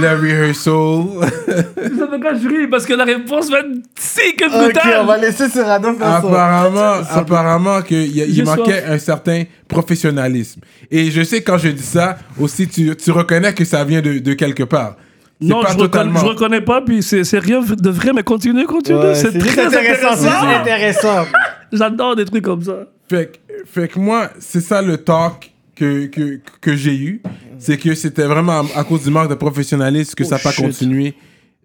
le 0.01 0.20
rehearsal. 0.20 1.30
C'est 1.76 2.09
pourquoi 2.11 2.34
je 2.34 2.49
ris, 2.49 2.66
parce 2.68 2.84
que 2.86 2.95
la 2.95 3.05
réponse 3.05 3.51
va 3.51 3.61
être 3.61 3.68
si 3.99 4.34
que 4.36 4.45
Ok, 4.47 4.62
brutale. 4.64 5.01
on 5.03 5.07
va 5.07 5.16
laisser 5.18 5.49
Cyrano 5.49 5.95
faire 5.95 6.07
ça. 6.07 6.16
apparemment, 6.18 6.92
apparemment 7.11 7.82
qu'il 7.82 8.16
y 8.16 8.22
a- 8.22 8.26
il 8.26 8.45
manquait 8.45 8.80
soif. 8.80 8.90
un 8.90 8.99
certain 8.99 9.42
professionnalisme. 9.68 10.61
Et 10.90 11.11
je 11.11 11.22
sais, 11.22 11.42
quand 11.42 11.59
je 11.59 11.68
dis 11.68 11.82
ça, 11.82 12.16
aussi, 12.38 12.66
tu, 12.68 12.95
tu 12.97 13.11
reconnais 13.11 13.53
que 13.53 13.64
ça 13.64 13.84
vient 13.84 14.01
de, 14.01 14.18
de 14.18 14.34
quelque 14.34 14.62
part. 14.64 14.97
C'est 15.40 15.49
Non, 15.49 15.62
pas 15.62 15.72
je, 15.72 15.78
reconnais, 15.78 16.18
je 16.18 16.24
reconnais 16.24 16.61
pas, 16.61 16.80
puis 16.80 17.03
c'est 17.03 17.24
c'est 17.24 17.38
rien 17.40 17.61
de 17.61 17.90
vrai, 17.90 18.12
mais 18.14 18.22
continue, 18.22 18.64
continue. 18.66 18.99
Ouais, 18.99 19.14
c'est 19.14 19.36
très 19.38 19.66
intéressant. 19.66 20.16
C'est 20.16 20.55
intéressant. 20.61 21.24
J'adore 21.72 22.16
des 22.16 22.24
trucs 22.24 22.45
comme 22.45 22.62
ça. 22.62 22.86
Fait, 23.11 23.32
fait 23.66 23.88
que 23.88 23.99
moi, 23.99 24.30
c'est 24.38 24.61
ça 24.61 24.80
le 24.80 24.97
talk 24.97 25.51
que, 25.74 26.06
que, 26.06 26.40
que 26.60 26.76
j'ai 26.76 26.96
eu. 26.96 27.22
C'est 27.58 27.78
que 27.78 27.94
c'était 27.94 28.26
vraiment 28.26 28.60
à, 28.60 28.80
à 28.80 28.84
cause 28.84 29.04
du 29.04 29.10
manque 29.10 29.28
de 29.30 29.34
professionnalisme 29.34 30.14
que 30.14 30.24
Oh, 30.24 30.26
ça 30.28 30.36
n'a 30.36 30.42
pas 30.42 30.50
shit. 30.52 30.64
continué 30.64 31.14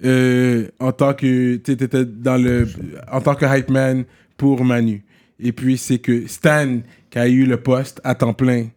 euh, 0.05 0.67
en 0.79 0.91
tant 0.91 1.13
que. 1.13 1.55
Tu 1.57 1.71
étais 1.71 2.05
dans 2.05 2.41
le. 2.41 2.67
En 3.11 3.21
tant 3.21 3.35
que 3.35 3.45
hype 3.45 3.69
man 3.69 4.05
pour 4.37 4.63
Manu. 4.63 5.03
Et 5.39 5.51
puis, 5.51 5.77
c'est 5.77 5.99
que 5.99 6.27
Stan 6.27 6.79
qui 7.09 7.17
a 7.19 7.27
eu 7.27 7.45
le 7.45 7.57
poste 7.57 8.01
à 8.03 8.13
temps 8.15 8.33
plein 8.33 8.67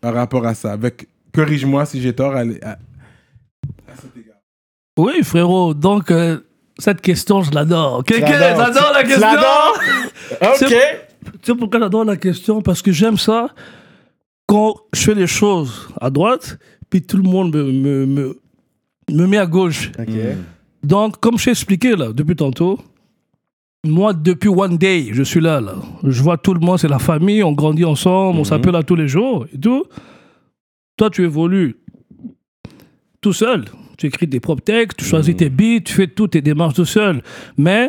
par 0.00 0.14
rapport 0.14 0.46
à 0.46 0.54
ça. 0.54 0.72
Avec, 0.72 1.06
corrige-moi 1.34 1.84
si 1.86 2.00
j'ai 2.00 2.12
tort. 2.14 2.34
à- 2.34 2.40
à- 2.62 2.78
Oui, 4.98 5.22
frérot, 5.22 5.72
donc 5.74 6.10
euh, 6.10 6.38
cette 6.78 7.00
question, 7.00 7.42
je 7.42 7.52
l'adore. 7.52 8.04
Quelqu'un, 8.04 8.38
j'adore 8.56 8.92
la 8.92 9.02
question. 9.04 9.28
Ok. 10.42 10.68
Tu 10.68 10.72
sais 11.42 11.54
pourquoi 11.54 11.80
j'adore 11.80 12.04
la 12.04 12.16
question? 12.16 12.62
Parce 12.62 12.80
que 12.82 12.92
j'aime 12.92 13.18
ça 13.18 13.50
quand 14.50 14.74
je 14.92 15.00
fais 15.02 15.14
les 15.14 15.28
choses 15.28 15.88
à 16.00 16.10
droite, 16.10 16.58
puis 16.90 17.00
tout 17.00 17.16
le 17.16 17.22
monde 17.22 17.54
me, 17.54 17.70
me, 17.70 18.04
me, 18.04 18.40
me 19.08 19.26
met 19.28 19.38
à 19.38 19.46
gauche. 19.46 19.92
Ok. 19.96 20.08
Donc, 20.82 21.20
comme 21.20 21.38
je 21.38 21.44
t'ai 21.44 21.50
expliqué 21.50 21.94
là, 21.94 22.12
depuis 22.12 22.34
tantôt, 22.34 22.80
moi, 23.86 24.12
depuis 24.12 24.48
One 24.48 24.76
Day, 24.76 25.10
je 25.12 25.22
suis 25.22 25.40
là, 25.40 25.60
là. 25.60 25.76
Je 26.02 26.20
vois 26.20 26.36
tout 26.36 26.52
le 26.52 26.58
monde, 26.58 26.80
c'est 26.80 26.88
la 26.88 26.98
famille, 26.98 27.44
on 27.44 27.52
grandit 27.52 27.84
ensemble, 27.84 28.40
on 28.40 28.44
s'appelle 28.44 28.72
là 28.72 28.82
tous 28.82 28.96
les 28.96 29.06
jours 29.06 29.46
et 29.54 29.58
tout. 29.58 29.84
Toi, 30.96 31.10
tu 31.10 31.22
évolues 31.22 31.76
tout 33.20 33.32
seul. 33.32 33.66
Tu 33.98 34.06
écris 34.06 34.28
tes 34.28 34.40
propres 34.40 34.64
textes, 34.64 34.98
tu 34.98 35.04
choisis 35.04 35.36
tes 35.36 35.48
beats, 35.48 35.84
tu 35.84 35.94
fais 35.94 36.08
toutes 36.08 36.32
tes 36.32 36.42
démarches 36.42 36.74
tout 36.74 36.84
seul. 36.84 37.22
Mais 37.56 37.88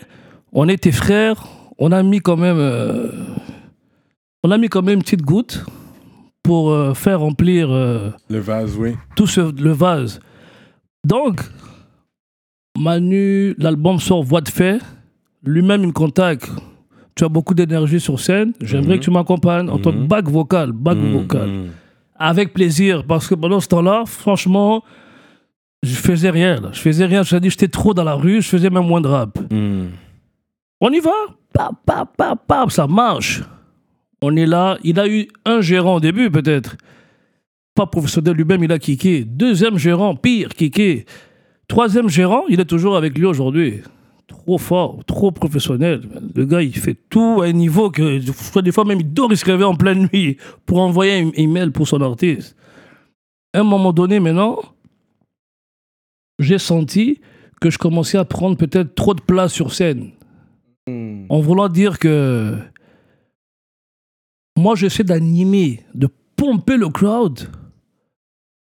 on 0.53 0.67
est 0.67 0.83
tes 0.83 0.91
frères, 0.91 1.43
on 1.79 1.91
a 1.91 2.03
mis 2.03 2.19
quand 2.19 2.37
même, 2.37 2.59
euh, 2.59 3.09
on 4.43 4.51
a 4.51 4.59
mis 4.59 4.69
quand 4.69 4.83
même 4.83 4.97
une 4.97 5.03
petite 5.03 5.23
goutte 5.23 5.65
pour 6.43 6.71
euh, 6.71 6.93
faire 6.93 7.19
remplir 7.19 7.69
euh, 7.71 8.09
Le 8.29 8.39
vase, 8.39 8.75
oui. 8.77 8.95
tout 9.15 9.27
ce, 9.27 9.41
le 9.61 9.71
vase. 9.71 10.19
Donc, 11.05 11.41
Manu, 12.77 13.53
l'album 13.57 13.99
sort 13.99 14.23
Voix 14.23 14.41
de 14.41 14.49
fait. 14.49 14.79
Lui-même, 15.43 15.81
il 15.81 15.87
me 15.87 15.91
contacte. 15.93 16.49
Tu 17.15 17.23
as 17.23 17.29
beaucoup 17.29 17.53
d'énergie 17.53 17.99
sur 17.99 18.19
scène. 18.19 18.53
J'aimerais 18.61 18.97
que 18.99 19.03
tu 19.03 19.11
m'accompagnes 19.11 19.69
en 19.69 19.77
tant 19.77 19.91
que 19.91 19.97
back 20.05 20.29
vocal. 20.29 20.71
Back 20.71 20.97
vocal. 20.97 21.69
Avec 22.17 22.53
plaisir. 22.53 23.03
Parce 23.05 23.27
que 23.27 23.35
pendant 23.35 23.59
ce 23.59 23.67
temps-là, 23.67 24.03
franchement, 24.05 24.83
je 25.83 25.93
faisais 25.93 26.29
rien. 26.29 26.61
Là. 26.61 26.69
Je 26.71 26.79
faisais 26.79 27.05
rien. 27.05 27.23
Je 27.23 27.35
dit, 27.37 27.49
j'étais 27.49 27.67
trop 27.67 27.93
dans 27.93 28.03
la 28.03 28.13
rue. 28.13 28.41
Je 28.41 28.47
faisais 28.47 28.69
même 28.69 28.85
moins 28.87 29.01
de 29.01 29.07
rap. 29.07 29.37
On 30.79 30.91
y 30.91 30.99
va? 30.99 31.11
Pap, 31.53 31.73
pap, 31.85 32.15
pap, 32.15 32.39
pap, 32.47 32.71
ça 32.71 32.87
marche. 32.87 33.41
On 34.21 34.35
est 34.35 34.45
là. 34.45 34.77
Il 34.83 34.99
a 34.99 35.07
eu 35.07 35.27
un 35.45 35.61
gérant 35.61 35.95
au 35.95 35.99
début, 35.99 36.29
peut-être. 36.29 36.77
Pas 37.75 37.85
professionnel 37.85 38.35
lui-même, 38.35 38.63
il 38.63 38.71
a 38.71 38.79
kické. 38.79 39.23
Deuxième 39.23 39.77
gérant, 39.77 40.15
pire, 40.15 40.49
kické. 40.49 41.05
Troisième 41.67 42.09
gérant, 42.09 42.43
il 42.49 42.59
est 42.59 42.65
toujours 42.65 42.97
avec 42.97 43.17
lui 43.17 43.25
aujourd'hui. 43.25 43.81
Trop 44.27 44.57
fort, 44.57 45.03
trop 45.05 45.31
professionnel. 45.31 46.01
Le 46.35 46.45
gars, 46.45 46.61
il 46.61 46.75
fait 46.75 46.97
tout 47.09 47.41
à 47.41 47.45
un 47.45 47.53
niveau 47.53 47.89
que 47.89 48.19
des 48.61 48.71
fois 48.71 48.85
même 48.85 48.99
il 48.99 49.13
dort, 49.13 49.31
il 49.31 49.37
se 49.37 49.45
réveille 49.45 49.65
en 49.65 49.75
pleine 49.75 50.09
nuit 50.11 50.37
pour 50.65 50.79
envoyer 50.79 51.21
un 51.21 51.31
email 51.35 51.69
pour 51.71 51.87
son 51.87 52.01
artiste. 52.01 52.55
À 53.53 53.59
un 53.59 53.63
moment 53.63 53.93
donné, 53.93 54.19
maintenant, 54.19 54.59
j'ai 56.39 56.57
senti 56.57 57.19
que 57.59 57.69
je 57.69 57.77
commençais 57.77 58.17
à 58.17 58.25
prendre 58.25 58.57
peut-être 58.57 58.95
trop 58.95 59.13
de 59.13 59.21
place 59.21 59.53
sur 59.53 59.73
scène. 59.73 60.11
En 60.87 61.39
voulant 61.39 61.69
dire 61.69 61.99
que 61.99 62.55
moi, 64.61 64.75
j'essaie 64.75 65.03
d'animer, 65.03 65.83
de 65.95 66.07
pomper 66.35 66.77
le 66.77 66.89
crowd 66.89 67.49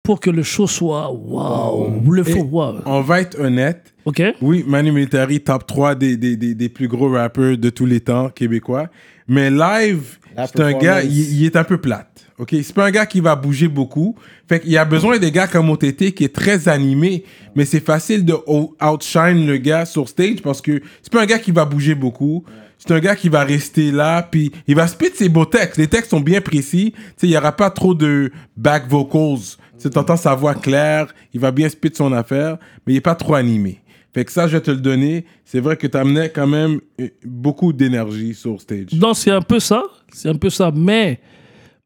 pour 0.02 0.18
que 0.18 0.30
le 0.30 0.42
show 0.42 0.66
soit 0.66 1.12
waouh, 1.12 2.10
le 2.10 2.24
faux 2.24 2.42
waouh. 2.42 2.80
On 2.86 3.02
va 3.02 3.20
être 3.20 3.38
honnête. 3.38 3.94
Ok? 4.06 4.22
Oui, 4.40 4.64
Manu 4.66 4.92
Militari, 4.92 5.40
top 5.40 5.66
3 5.66 5.94
des, 5.94 6.16
des, 6.16 6.36
des, 6.36 6.54
des 6.54 6.68
plus 6.70 6.88
gros 6.88 7.10
rappeurs 7.10 7.58
de 7.58 7.70
tous 7.70 7.86
les 7.86 8.00
temps 8.00 8.30
québécois. 8.30 8.88
Mais 9.28 9.50
live, 9.50 10.18
c'est 10.36 10.60
un 10.60 10.72
gars, 10.72 11.02
il, 11.02 11.40
il 11.40 11.44
est 11.44 11.54
un 11.54 11.64
peu 11.64 11.78
plate. 11.78 12.26
OK? 12.38 12.48
C'est 12.62 12.74
pas 12.74 12.86
un 12.86 12.90
gars 12.90 13.04
qui 13.04 13.20
va 13.20 13.36
bouger 13.36 13.68
beaucoup. 13.68 14.16
Fait 14.48 14.58
qu'il 14.58 14.72
y 14.72 14.78
a 14.78 14.86
besoin 14.86 15.18
des 15.18 15.30
gars 15.30 15.46
comme 15.46 15.68
OTT 15.68 16.12
qui 16.12 16.24
est 16.24 16.34
très 16.34 16.68
animé. 16.68 17.24
Mais 17.54 17.66
c'est 17.66 17.84
facile 17.84 18.24
de 18.24 18.34
outshine 18.82 19.46
le 19.46 19.58
gars 19.58 19.84
sur 19.84 20.08
stage 20.08 20.40
parce 20.42 20.62
que 20.62 20.80
c'est 21.02 21.12
pas 21.12 21.22
un 21.22 21.26
gars 21.26 21.38
qui 21.38 21.52
va 21.52 21.66
bouger 21.66 21.94
beaucoup. 21.94 22.44
C'est 22.80 22.94
un 22.94 22.98
gars 22.98 23.14
qui 23.14 23.28
va 23.28 23.44
rester 23.44 23.92
là, 23.92 24.22
puis 24.22 24.50
il 24.66 24.74
va 24.74 24.86
spit 24.86 25.10
ses 25.14 25.28
beaux 25.28 25.44
textes. 25.44 25.76
Les 25.76 25.86
textes 25.86 26.10
sont 26.10 26.20
bien 26.20 26.40
précis. 26.40 26.94
Il 27.22 27.28
y 27.28 27.36
aura 27.36 27.52
pas 27.52 27.68
trop 27.68 27.94
de 27.94 28.32
back 28.56 28.88
vocals. 28.88 29.38
Tu 29.38 29.82
sais, 29.84 29.90
t'entends 29.90 30.16
sa 30.16 30.34
voix 30.34 30.54
claire, 30.54 31.14
il 31.34 31.40
va 31.40 31.52
bien 31.52 31.68
spit 31.68 31.90
son 31.94 32.12
affaire, 32.12 32.56
mais 32.86 32.94
il 32.94 32.96
est 32.96 33.02
pas 33.02 33.14
trop 33.14 33.34
animé. 33.34 33.82
Fait 34.14 34.24
que 34.24 34.32
ça, 34.32 34.48
je 34.48 34.56
vais 34.56 34.62
te 34.62 34.70
le 34.70 34.78
donner. 34.78 35.26
C'est 35.44 35.60
vrai 35.60 35.76
que 35.76 35.86
tu 35.86 35.96
amenais 35.96 36.30
quand 36.30 36.46
même 36.46 36.80
euh, 37.00 37.08
beaucoup 37.22 37.72
d'énergie 37.72 38.34
sur 38.34 38.60
stage. 38.60 38.88
Non, 38.94 39.14
c'est 39.14 39.30
un 39.30 39.42
peu 39.42 39.60
ça. 39.60 39.84
C'est 40.12 40.28
un 40.30 40.34
peu 40.34 40.50
ça. 40.50 40.72
Mais 40.74 41.20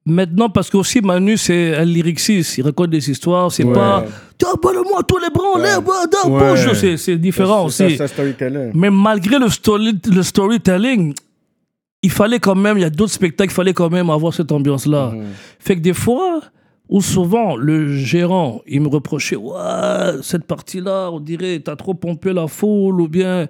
maintenant, 0.06 0.48
parce 0.50 0.70
que 0.70 0.76
aussi 0.76 1.00
Manu, 1.00 1.36
c'est 1.36 1.74
un 1.76 1.84
lyriciste. 1.84 2.58
Il 2.58 2.62
raconte 2.64 2.90
des 2.90 3.10
histoires. 3.10 3.50
C'est 3.50 3.64
Ouais. 3.64 3.72
pas. 3.72 4.04
Tiens, 4.38 4.48
moi 4.62 5.02
tous 5.06 5.18
les 5.18 5.30
bras 5.30 5.44
en 5.54 5.58
l'air, 5.58 5.78
Ouais. 5.78 6.54
bouge. 6.54 6.72
C'est- 6.96 7.16
différent 7.16 7.64
aussi. 7.66 7.96
ça. 7.96 8.06
Mais 8.74 8.90
malgré 8.90 9.38
le, 9.38 9.48
story, 9.48 9.98
le 10.10 10.22
storytelling, 10.22 11.14
il 12.02 12.10
fallait 12.10 12.38
quand 12.40 12.54
même, 12.54 12.76
il 12.78 12.82
y 12.82 12.84
a 12.84 12.90
d'autres 12.90 13.12
spectacles, 13.12 13.50
il 13.52 13.54
fallait 13.54 13.72
quand 13.72 13.90
même 13.90 14.10
avoir 14.10 14.34
cette 14.34 14.52
ambiance-là. 14.52 15.12
Fait 15.58 15.76
que 15.76 15.80
des 15.80 15.94
fois, 15.94 16.40
ou 16.88 17.00
souvent, 17.00 17.56
le 17.56 17.88
gérant, 17.96 18.60
il 18.66 18.82
me 18.82 18.88
reprochait, 18.88 19.36
ouais, 19.36 19.54
cette 20.22 20.44
partie-là, 20.44 21.10
on 21.10 21.18
dirait, 21.20 21.60
t'as 21.60 21.76
trop 21.76 21.94
pompé 21.94 22.32
la 22.34 22.46
foule, 22.46 23.00
ou 23.00 23.08
bien. 23.08 23.46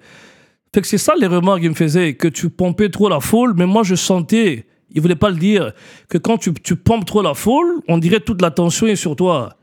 Fait 0.73 0.81
que 0.81 0.87
c'est 0.87 0.99
ça 0.99 1.15
les 1.19 1.27
remarques 1.27 1.61
qu'il 1.61 1.71
me 1.71 1.75
faisait, 1.75 2.15
que 2.15 2.29
tu 2.29 2.49
pompais 2.51 2.89
trop 2.91 3.09
la 3.09 3.21
foule, 3.21 3.55
mais 3.57 3.67
moi 3.67 3.83
je 3.85 3.95
sentais, 3.97 4.67
il 4.95 5.03
voulait 5.03 5.17
pas 5.17 5.31
le 5.31 5.37
dire, 5.37 5.73
que 6.09 6.19
quand 6.19 6.39
tu, 6.39 6.53
tu 6.55 6.77
pompes 6.77 7.05
trop 7.05 7.23
la 7.23 7.35
foule, 7.35 7.81
on 7.89 7.99
dirait 7.99 8.21
toute 8.21 8.41
l'attention 8.41 8.87
est 8.87 8.97
sur 8.97 9.17
toi. 9.17 9.55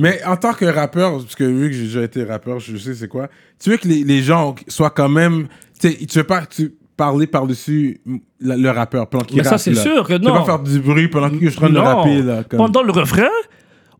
Mais 0.00 0.20
en 0.24 0.36
tant 0.36 0.52
que 0.52 0.64
rappeur, 0.64 1.18
parce 1.18 1.36
que 1.36 1.44
vu 1.44 1.68
que 1.70 1.76
j'ai 1.76 1.84
déjà 1.84 2.02
été 2.02 2.24
rappeur, 2.24 2.58
je 2.58 2.76
sais 2.76 2.94
c'est 2.94 3.06
quoi, 3.08 3.28
tu 3.62 3.70
veux 3.70 3.76
que 3.76 3.86
les, 3.86 4.02
les 4.04 4.22
gens 4.22 4.54
soient 4.68 4.90
quand 4.90 5.08
même. 5.08 5.46
Tu 5.80 5.96
veux 6.18 6.24
pas 6.24 6.44
tu, 6.46 6.74
parler 6.96 7.26
par-dessus 7.26 8.00
le 8.40 8.70
rappeur 8.70 9.08
pendant 9.08 9.24
qu'il 9.24 9.36
Mais 9.36 9.44
ça, 9.44 9.58
c'est 9.58 9.74
sûr 9.74 10.02
que 10.06 10.14
Tu 10.14 10.18
veux 10.24 10.28
non. 10.30 10.34
pas 10.38 10.44
faire 10.44 10.58
du 10.60 10.80
bruit 10.80 11.08
pendant 11.08 11.30
que 11.30 11.44
je 11.44 11.48
suis 11.50 11.58
en 11.58 11.62
train 11.62 11.68
de 11.70 11.74
Non. 11.74 11.84
rapper. 11.84 12.22
Là, 12.22 12.44
comme- 12.44 12.58
Pendant 12.58 12.82
le 12.82 12.92
refrain 12.92 13.28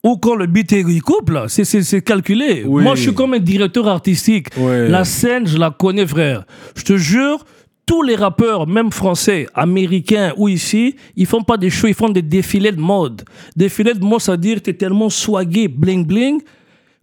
ou 0.03 0.17
quand 0.17 0.35
le 0.37 0.47
beat 0.47 0.73
est- 0.73 0.81
il 0.83 1.03
coupe, 1.03 1.31
c'est- 1.49 1.65
c'est 1.65 1.83
c'est 1.83 2.03
calculé. 2.03 2.65
Oui. 2.67 2.83
Moi, 2.83 2.95
je 2.95 3.03
suis 3.03 3.15
comme 3.15 3.35
un 3.35 3.39
directeur 3.39 3.87
artistique. 3.89 4.49
Ouais. 4.57 4.89
La 4.89 5.05
scène, 5.05 5.47
je 5.47 5.59
la 5.59 5.71
connais, 5.71 6.07
frère. 6.07 6.45
Je 6.77 6.83
te 6.85 6.97
jure, 6.97 7.45
tous 7.87 8.03
les 8.03 8.17
rappeurs, 8.17 8.67
même 8.67 8.91
français, 8.91 9.47
américains 9.55 10.33
ou 10.37 10.49
ici, 10.49 10.97
ils 11.17 11.27
font 11.27 11.43
pas 11.43 11.57
des 11.57 11.71
shows, 11.71 11.89
ils 11.89 11.95
font 11.95 12.09
des 12.09 12.23
défilés 12.23 12.73
de 12.73 12.81
mode. 12.81 13.23
Défilés 13.57 13.95
de 13.95 14.05
mode, 14.05 14.21
c'est-à-dire 14.21 14.57
que 14.57 14.63
tu 14.63 14.71
es 14.71 14.75
tellement 14.75 15.11
swagué, 15.11 15.69
bling 15.69 16.07
bling, 16.07 16.41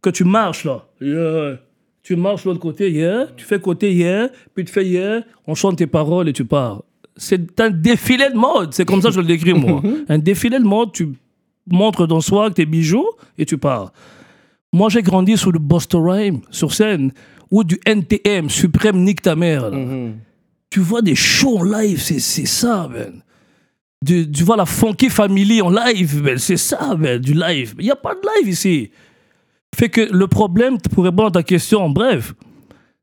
que 0.02 0.10
tu 0.10 0.24
marches 0.24 0.66
là. 0.66 0.86
Yeah. 1.00 1.60
Tu 2.04 2.16
marches 2.16 2.44
de 2.44 2.50
l'autre 2.50 2.62
côté, 2.62 2.92
yeah. 2.92 3.28
Tu 3.38 3.46
fais 3.46 3.60
côté, 3.60 3.94
yeah. 3.94 4.30
Puis 4.56 4.66
tu 4.66 4.72
fais, 4.72 4.86
yeah. 4.86 5.22
On 5.46 5.54
chante 5.54 5.78
tes 5.78 5.88
paroles 5.88 6.30
et 6.30 6.34
tu 6.34 6.46
pars. 6.46 6.82
C'est 7.16 7.60
un 7.62 7.70
défilé 7.70 8.30
de 8.30 8.38
mode. 8.38 8.74
C'est 8.74 8.86
comme 8.86 9.02
ça 9.02 9.10
que 9.10 9.16
je 9.16 9.22
le 9.22 9.28
décris, 9.28 9.54
moi. 9.54 9.82
un 10.10 10.18
défilé 10.18 10.58
de 10.58 10.64
mode, 10.64 10.92
tu 10.94 11.10
montres 11.70 12.08
ton 12.08 12.22
swag, 12.22 12.54
tes 12.56 12.66
bijoux 12.66 13.08
et 13.38 13.46
tu 13.46 13.58
pars. 13.58 13.92
Moi, 14.74 14.90
j'ai 14.90 15.04
grandi 15.04 15.38
sur 15.38 15.52
le 15.52 15.60
Busta 15.60 16.00
Rhyme, 16.00 16.40
sur 16.50 16.74
scène, 16.74 17.12
ou 17.52 17.64
du 17.64 17.80
NTM, 17.86 18.50
Suprême 18.50 19.04
Nique 19.04 19.22
ta 19.22 19.36
mère. 19.36 19.70
là. 19.70 19.78
Tu 20.72 20.80
vois 20.80 21.02
des 21.02 21.16
shows 21.16 21.60
en 21.60 21.64
live, 21.64 22.02
c'est 22.02 22.20
ça, 22.20 22.90
man. 22.92 23.22
du, 24.04 24.32
tu 24.32 24.44
vois 24.44 24.56
la 24.56 24.66
Funky 24.66 25.10
Family 25.10 25.62
en 25.62 25.70
live, 25.70 26.22
ben, 26.24 26.38
c'est 26.38 26.58
ça, 26.58 26.96
ben, 26.96 27.20
du 27.20 27.34
live. 27.34 27.76
Il 27.78 27.86
n'y 27.86 27.92
a 27.92 27.96
pas 27.96 28.16
de 28.16 28.22
live 28.22 28.50
ici. 28.50 28.90
Fait 29.76 29.90
que 29.90 30.02
le 30.02 30.28
problème, 30.28 30.78
pour 30.80 31.04
répondre 31.04 31.28
à 31.28 31.32
ta 31.32 31.44
question 31.44 31.82
en 31.84 31.90
bref, 31.90 32.34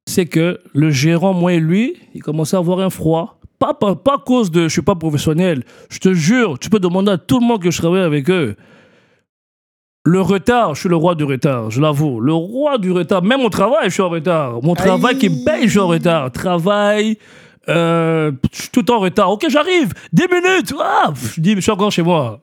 c'est 0.07 0.27
que 0.27 0.61
le 0.75 0.91
gérant, 0.91 1.35
moi 1.35 1.53
et 1.53 1.61
lui, 1.61 1.97
il 2.15 2.23
commençait 2.23 2.57
à 2.57 2.59
avoir 2.59 2.81
un 2.81 2.91
froid. 2.91 3.39
Pas, 3.59 3.75
pas, 3.75 3.95
pas 3.95 4.15
à 4.15 4.19
cause 4.19 4.51
de 4.51 4.63
je 4.63 4.69
suis 4.69 4.83
pas 4.83 4.95
professionnel. 4.95 5.63
Je 5.91 5.99
te 5.99 6.15
jure, 6.15 6.59
tu 6.59 6.71
peux 6.71 6.81
demander 6.81 7.13
à 7.13 7.19
tout 7.19 7.39
le 7.39 7.47
monde 7.47 7.63
que 7.63 7.71
je 7.71 7.79
travaille 7.79 8.03
avec 8.03 8.31
eux. 8.31 8.57
Le 10.05 10.23
retard, 10.23 10.75
je 10.75 10.81
suis 10.81 10.89
le 10.89 10.97
roi 10.97 11.15
du 11.15 11.25
retard, 11.25 11.71
je 11.71 11.83
l'avoue. 11.83 12.21
Le 12.21 12.33
roi 12.33 12.79
du 12.79 12.93
retard. 12.93 13.23
Même 13.23 13.43
au 13.43 13.51
travail, 13.51 13.91
je 13.91 13.95
suis 13.95 14.03
en 14.03 14.09
retard. 14.09 14.63
Mon 14.63 14.75
travail 14.75 15.19
qui 15.19 15.27
est 15.27 15.45
belle, 15.45 15.65
je 15.65 15.71
suis 15.71 15.79
en 15.79 15.89
retard. 15.89 16.33
Travail, 16.33 17.19
euh, 17.69 18.33
je 18.53 18.63
suis 18.63 18.71
tout 18.71 18.91
en 18.91 19.01
retard. 19.01 19.31
Ok, 19.31 19.47
j'arrive. 19.49 19.93
10 20.13 20.23
minutes. 20.31 20.75
Ah, 20.81 21.13
je 21.35 21.41
dis, 21.41 21.55
je 21.55 21.61
suis 21.61 21.71
encore 21.71 21.93
chez 21.93 22.03
moi. 22.03 22.41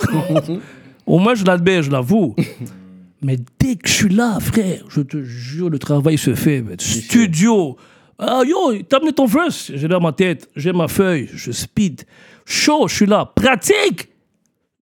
Au 1.06 1.18
moins, 1.18 1.34
je 1.34 1.44
l'admets, 1.44 1.82
je 1.82 1.90
l'avoue. 1.90 2.34
Mais 3.22 3.36
dès 3.58 3.76
que 3.76 3.88
je 3.88 3.94
suis 3.94 4.08
là, 4.08 4.38
frère, 4.40 4.84
je 4.88 5.00
te 5.00 5.22
jure, 5.22 5.70
le 5.70 5.78
travail 5.78 6.18
se 6.18 6.34
fait. 6.34 6.62
Studio. 6.78 7.76
Ah, 8.18 8.42
yo, 8.46 8.74
t'as 8.88 8.98
amené 8.98 9.12
ton 9.12 9.26
verse? 9.26 9.70
J'ai 9.74 9.88
dans 9.88 10.00
ma 10.00 10.12
tête, 10.12 10.48
j'ai 10.56 10.72
ma 10.72 10.88
feuille, 10.88 11.28
je 11.32 11.52
speed. 11.52 12.02
Chaud, 12.44 12.88
je 12.88 12.94
suis 12.94 13.06
là. 13.06 13.30
Pratique. 13.34 14.08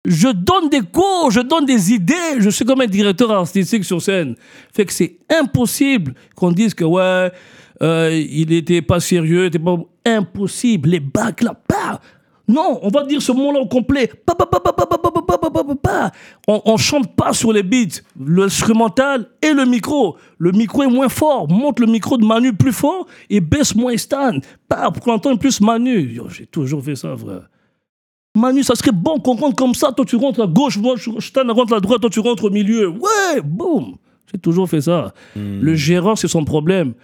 Je 0.06 0.28
donne 0.28 0.68
des 0.70 0.82
cours, 0.82 1.30
je 1.30 1.40
donne 1.40 1.64
des 1.66 1.92
idées. 1.92 2.38
Je 2.38 2.48
suis 2.48 2.64
comme 2.64 2.80
un 2.80 2.86
directeur 2.86 3.30
artistique 3.32 3.84
sur 3.84 4.00
scène. 4.00 4.36
Fait 4.72 4.84
que 4.84 4.92
c'est 4.92 5.18
impossible 5.28 6.14
qu'on 6.34 6.52
dise 6.52 6.74
que, 6.74 6.84
ouais, 6.84 7.32
il 7.80 8.46
n'était 8.48 8.82
pas 8.82 9.00
sérieux, 9.00 9.44
il 9.44 9.46
était 9.46 9.58
pas 9.58 9.76
impossible, 10.04 10.90
les 10.90 11.00
bacs 11.00 11.42
là, 11.42 11.54
pas. 11.54 12.00
Non, 12.48 12.78
on 12.82 12.90
va 12.90 13.04
dire 13.04 13.20
ce 13.20 13.32
moment-là 13.32 13.58
au 13.58 13.66
complet. 13.66 14.08
On 16.46 16.72
ne 16.72 16.76
chante 16.76 17.16
pas 17.16 17.32
sur 17.32 17.52
les 17.52 17.64
beats, 17.64 18.02
l'instrumental 18.24 19.26
et 19.42 19.52
le 19.52 19.64
micro. 19.64 20.16
Le 20.38 20.52
micro 20.52 20.84
est 20.84 20.88
moins 20.88 21.08
fort. 21.08 21.48
Monte 21.50 21.80
le 21.80 21.86
micro 21.86 22.16
de 22.16 22.24
Manu 22.24 22.52
plus 22.52 22.72
fort 22.72 23.08
et 23.30 23.40
baisse 23.40 23.74
moins 23.74 23.96
Stan. 23.96 24.38
Pas 24.68 24.92
pour 24.92 25.02
qu'on 25.02 25.14
entende 25.14 25.40
plus 25.40 25.60
Manu. 25.60 26.20
J'ai 26.28 26.46
toujours 26.46 26.84
fait 26.84 26.94
ça, 26.94 27.16
frère. 27.16 27.48
Manu, 28.36 28.62
ça 28.62 28.76
serait 28.76 28.92
bon 28.92 29.18
qu'on 29.18 29.34
rentre 29.34 29.56
comme 29.56 29.74
ça. 29.74 29.90
Toi, 29.90 30.04
tu 30.04 30.14
rentres 30.14 30.42
à 30.42 30.46
gauche, 30.46 30.78
moi, 30.78 30.94
Stan 31.18 31.52
rentre 31.52 31.74
à 31.74 31.80
droite, 31.80 32.00
toi, 32.00 32.10
tu 32.10 32.20
rentres 32.20 32.44
au 32.44 32.50
milieu. 32.50 32.90
Ouais, 32.90 33.40
boum. 33.42 33.96
J'ai 34.30 34.38
toujours 34.38 34.68
fait 34.68 34.82
ça. 34.82 35.12
Le 35.34 35.74
gérant, 35.74 36.14
c'est 36.14 36.28
son 36.28 36.44
problème. 36.44 36.94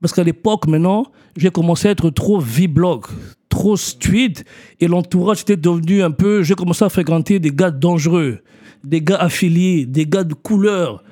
Parce 0.00 0.12
qu'à 0.12 0.24
l'époque, 0.24 0.66
maintenant, 0.66 1.06
j'ai 1.36 1.50
commencé 1.50 1.88
à 1.88 1.92
être 1.92 2.10
trop 2.10 2.38
V-blog, 2.38 3.06
trop 3.48 3.76
street, 3.76 4.34
et 4.80 4.88
l'entourage 4.88 5.42
était 5.42 5.56
devenu 5.56 6.02
un 6.02 6.10
peu. 6.10 6.42
J'ai 6.42 6.54
commencé 6.54 6.84
à 6.84 6.88
fréquenter 6.88 7.38
des 7.38 7.50
gars 7.50 7.70
dangereux, 7.70 8.40
des 8.82 9.00
gars 9.00 9.16
affiliés, 9.16 9.86
des 9.86 10.06
gars 10.06 10.24
de 10.24 10.34
couleur. 10.34 11.02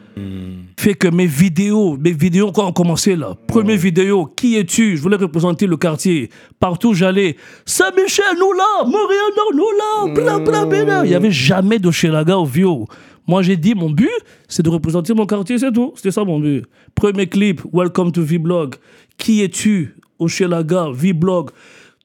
Fait 0.78 0.92
que 0.92 1.08
mes 1.08 1.24
vidéos, 1.24 1.96
mes 1.96 2.12
vidéos, 2.12 2.52
quand 2.52 2.66
on 2.66 2.72
commençait 2.72 3.16
là, 3.16 3.34
première 3.48 3.78
vidéo, 3.78 4.26
qui 4.26 4.56
es-tu? 4.56 4.98
Je 4.98 5.02
voulais 5.02 5.16
représenter 5.16 5.66
le 5.66 5.78
quartier. 5.78 6.28
Partout 6.60 6.92
j'allais, 6.92 7.36
Saint-Michel, 7.64 8.36
nous 8.38 8.52
là, 8.52 8.84
Montréal, 8.84 9.30
nous 9.54 9.70
là, 9.78 10.12
bla 10.12 10.38
bla 10.38 10.84
bla. 10.84 11.04
Il 11.06 11.08
n'y 11.08 11.14
avait 11.14 11.30
jamais 11.30 11.78
de 11.78 11.90
Chelaga 11.90 12.36
au 12.36 12.44
Vio. 12.44 12.86
Moi, 13.26 13.42
j'ai 13.42 13.56
dit, 13.56 13.74
mon 13.74 13.90
but, 13.90 14.08
c'est 14.48 14.62
de 14.62 14.68
représenter 14.70 15.14
mon 15.14 15.26
quartier, 15.26 15.58
c'est 15.58 15.70
tout. 15.72 15.92
C'était 15.96 16.10
ça 16.10 16.24
mon 16.24 16.40
but. 16.40 16.64
Premier 16.94 17.26
clip, 17.26 17.60
Welcome 17.72 18.12
to 18.12 18.22
V-Blog. 18.22 18.74
Qui 19.16 19.42
es-tu 19.42 19.94
Oshelaga, 20.18 20.86
V-Blog? 20.92 21.50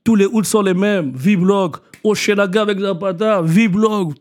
Tous 0.04 0.16
les 0.16 0.26
hoods 0.26 0.44
sont 0.44 0.62
les 0.62 0.74
mêmes, 0.74 1.12
V-Blog. 1.16 1.78
Oshelaga 2.04 2.62
avec 2.62 2.80
Zapata, 2.80 3.42
V-Blog. 3.42 4.14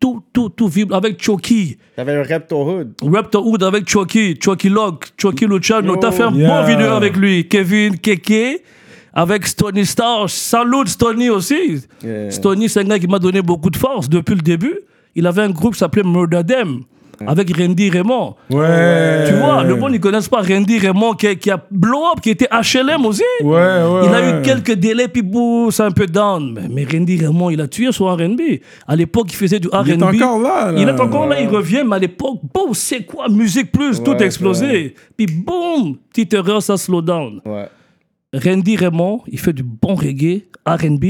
Tout, 0.00 0.22
tout, 0.32 0.48
tout, 0.48 0.68
V-Blog. 0.68 0.96
Avec 0.96 1.22
Choki. 1.22 1.76
T'avais 1.96 2.14
un 2.16 2.22
Repto 2.22 2.62
Hood. 2.64 2.92
Raptor 3.02 3.46
Hood 3.46 3.62
avec 3.64 3.88
Chucky, 3.88 4.36
Chucky 4.40 4.68
Lock, 4.68 5.08
Chucky 5.20 5.44
Luciano. 5.46 5.96
T'as 5.96 6.12
fait 6.12 6.22
un 6.22 6.32
Yeah. 6.32 6.48
bon 6.62 6.66
vidéo 6.66 6.92
avec 6.92 7.16
lui. 7.16 7.46
Kevin 7.48 7.98
Keke, 7.98 8.62
avec 9.12 9.46
Stony 9.46 9.84
Star. 9.84 10.30
Salut 10.30 10.86
Stony 10.86 11.28
aussi. 11.28 11.82
Yeah. 12.04 12.30
Stony, 12.30 12.68
c'est 12.68 12.80
un 12.80 12.84
gars 12.84 12.98
qui 13.00 13.08
m'a 13.08 13.18
donné 13.18 13.42
beaucoup 13.42 13.70
de 13.70 13.76
force 13.76 14.08
depuis 14.08 14.36
le 14.36 14.42
début. 14.42 14.78
Il 15.18 15.26
avait 15.26 15.42
un 15.42 15.50
groupe 15.50 15.74
qui 15.74 15.80
s'appelait 15.80 16.02
Murdadem 16.04 16.80
avec 17.26 17.50
Randy 17.56 17.90
Raymond. 17.90 18.36
Ouais. 18.48 19.24
Tu 19.26 19.34
vois, 19.34 19.64
le 19.64 19.74
monde, 19.74 19.92
ils 19.92 19.98
connaissent 19.98 20.28
pas 20.28 20.40
Randy 20.40 20.78
Raymond 20.78 21.14
qui, 21.14 21.26
a- 21.26 21.34
qui 21.34 21.50
a 21.50 21.60
blow 21.68 22.04
up, 22.14 22.20
qui 22.22 22.30
était 22.30 22.46
HLM 22.48 23.04
aussi. 23.04 23.24
Ouais, 23.42 23.48
ouais. 23.50 24.02
Il 24.06 24.14
a 24.14 24.38
eu 24.38 24.42
quelques 24.42 24.74
délais, 24.74 25.08
puis 25.08 25.22
bouh, 25.22 25.72
c'est 25.72 25.82
un 25.82 25.90
peu 25.90 26.06
down. 26.06 26.52
Mais, 26.54 26.68
mais 26.72 26.86
Randy 26.96 27.16
Raymond, 27.16 27.50
il 27.50 27.60
a 27.60 27.66
tué 27.66 27.90
son 27.90 28.04
R&B. 28.06 28.40
À 28.86 28.94
l'époque, 28.94 29.26
il 29.30 29.34
faisait 29.34 29.58
du 29.58 29.66
R&B. 29.66 29.86
Il 29.88 29.92
est 29.94 30.02
encore 30.22 30.38
là, 30.40 30.70
là. 30.70 30.80
Il 30.80 30.88
est 30.88 31.00
encore 31.00 31.26
là, 31.26 31.40
il 31.40 31.48
revient, 31.48 31.82
mais 31.84 31.96
à 31.96 31.98
l'époque, 31.98 32.38
boum, 32.54 32.72
c'est 32.72 33.04
quoi 33.04 33.28
Musique 33.28 33.72
Plus, 33.72 34.00
tout 34.00 34.14
explosé. 34.18 34.94
Puis 35.16 35.26
boum, 35.26 35.96
petite 36.10 36.32
erreur, 36.34 36.62
ça 36.62 36.76
slow 36.76 37.02
down. 37.02 37.40
Ouais. 37.44 37.68
Randy 38.32 38.76
Raymond, 38.76 39.22
il 39.26 39.40
fait 39.40 39.52
du 39.52 39.64
bon 39.64 39.96
reggae, 39.96 40.44
R&B. 40.64 41.04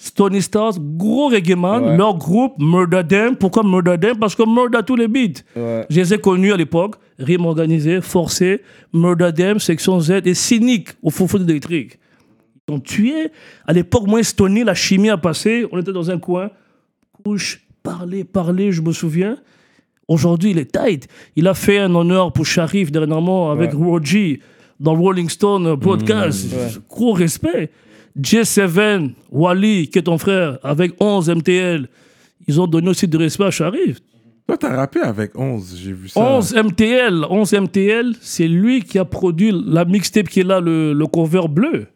Stony 0.00 0.40
Stars, 0.40 0.74
gros 0.78 1.28
reggae 1.28 1.56
man. 1.56 1.82
Ouais. 1.82 1.96
Leur 1.96 2.16
groupe, 2.16 2.54
Murder 2.58 3.02
Them. 3.06 3.34
Pourquoi 3.36 3.64
Murder 3.64 3.96
Them? 4.00 4.16
Parce 4.16 4.36
que 4.36 4.44
Murder 4.44 4.78
tous 4.86 4.94
les 4.94 5.08
beats. 5.08 5.42
Ouais. 5.56 5.84
Je 5.90 6.00
les 6.00 6.14
ai 6.14 6.18
connus 6.18 6.52
à 6.52 6.56
l'époque. 6.56 6.94
Rime 7.18 7.46
organisé, 7.46 8.00
forcé, 8.00 8.62
Murder 8.94 9.32
Them, 9.34 9.58
Section 9.58 9.98
Z 9.98 10.20
et 10.24 10.34
Cynique 10.34 10.90
au 11.02 11.10
faux 11.10 11.26
électrique. 11.36 11.98
Ils 12.68 12.74
ont 12.74 12.78
tué. 12.78 13.32
À 13.66 13.72
l'époque, 13.72 14.06
moi, 14.06 14.22
Stony, 14.22 14.62
la 14.62 14.74
chimie 14.74 15.10
a 15.10 15.16
passé. 15.16 15.66
On 15.72 15.80
était 15.80 15.92
dans 15.92 16.08
un 16.12 16.18
coin. 16.18 16.50
Couche, 17.24 17.66
parler, 17.82 18.22
parler, 18.22 18.70
je 18.70 18.80
me 18.80 18.92
souviens. 18.92 19.36
Aujourd'hui, 20.06 20.52
il 20.52 20.58
est 20.58 20.70
tight. 20.70 21.08
Il 21.34 21.48
a 21.48 21.54
fait 21.54 21.78
un 21.78 21.92
honneur 21.92 22.32
pour 22.32 22.46
Sharif 22.46 22.92
dernièrement 22.92 23.50
avec 23.50 23.72
Roger 23.72 24.40
dans 24.78 24.94
le 24.94 25.00
Rolling 25.00 25.28
Stone 25.28 25.76
podcast. 25.80 26.46
Gros 26.88 27.14
respect. 27.14 27.70
J7, 28.20 29.10
Wally, 29.30 29.88
qui 29.88 29.98
est 29.98 30.02
ton 30.02 30.18
frère, 30.18 30.58
avec 30.62 30.92
11 31.00 31.28
MTL. 31.30 31.88
Ils 32.46 32.60
ont 32.60 32.66
donné 32.66 32.88
aussi 32.90 33.06
du 33.06 33.16
respect 33.16 33.44
à 33.44 33.50
Sharif. 33.50 33.98
Toi, 34.46 34.56
t'as 34.56 34.74
rappé 34.74 35.00
avec 35.00 35.38
11, 35.38 35.76
j'ai 35.82 35.92
vu 35.92 36.08
ça. 36.08 36.20
11 36.20 36.54
MTL, 36.54 37.24
11 37.28 37.52
MTL, 37.52 38.12
c'est 38.20 38.48
lui 38.48 38.80
qui 38.82 38.98
a 38.98 39.04
produit 39.04 39.52
la 39.66 39.84
mixtape 39.84 40.28
qui 40.28 40.40
est 40.40 40.44
là, 40.44 40.58
le, 40.60 40.94
le 40.94 41.06
cover 41.06 41.42
bleu. 41.50 41.86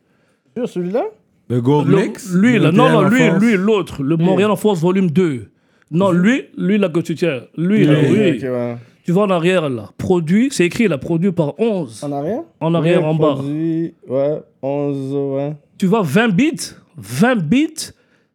Celui-là? 0.66 1.04
Le 1.48 1.60
Gold 1.62 1.88
Le- 1.88 1.96
Mix? 1.96 2.32
lui, 2.34 2.58
là, 2.58 2.70
non, 2.70 2.88
non, 2.90 3.08
lui, 3.08 3.30
lui, 3.40 3.56
l'autre, 3.56 4.02
le 4.02 4.16
Montréal 4.16 4.50
en 4.50 4.56
Force 4.56 4.80
volume 4.80 5.10
2. 5.10 5.48
Non, 5.90 6.10
lui, 6.10 6.42
lui, 6.56 6.78
là 6.78 6.88
que 6.88 7.00
tu 7.00 7.14
tiens. 7.14 7.40
Lui, 7.56 7.84
là, 7.84 7.94
Oui, 8.02 8.08
oui. 8.40 8.48
Ouais. 8.48 8.76
Tu 9.04 9.12
vois 9.12 9.24
en 9.24 9.30
arrière, 9.30 9.68
là. 9.68 9.90
Produit, 9.98 10.48
c'est 10.52 10.64
écrit, 10.66 10.88
là, 10.88 10.96
produit 10.98 11.32
par 11.32 11.58
11. 11.58 12.04
En 12.04 12.12
arrière? 12.12 12.42
En 12.60 12.74
arrière, 12.74 13.00
Ouais, 13.00 13.06
en 13.08 13.14
bas. 13.14 13.34
produit, 13.34 13.94
Ouais, 14.06 14.40
11, 14.62 15.14
ouais. 15.34 15.56
Tu 15.82 15.88
vois 15.88 16.02
20 16.04 16.28
bits, 16.28 16.74
20 16.96 17.42
bits 17.42 17.90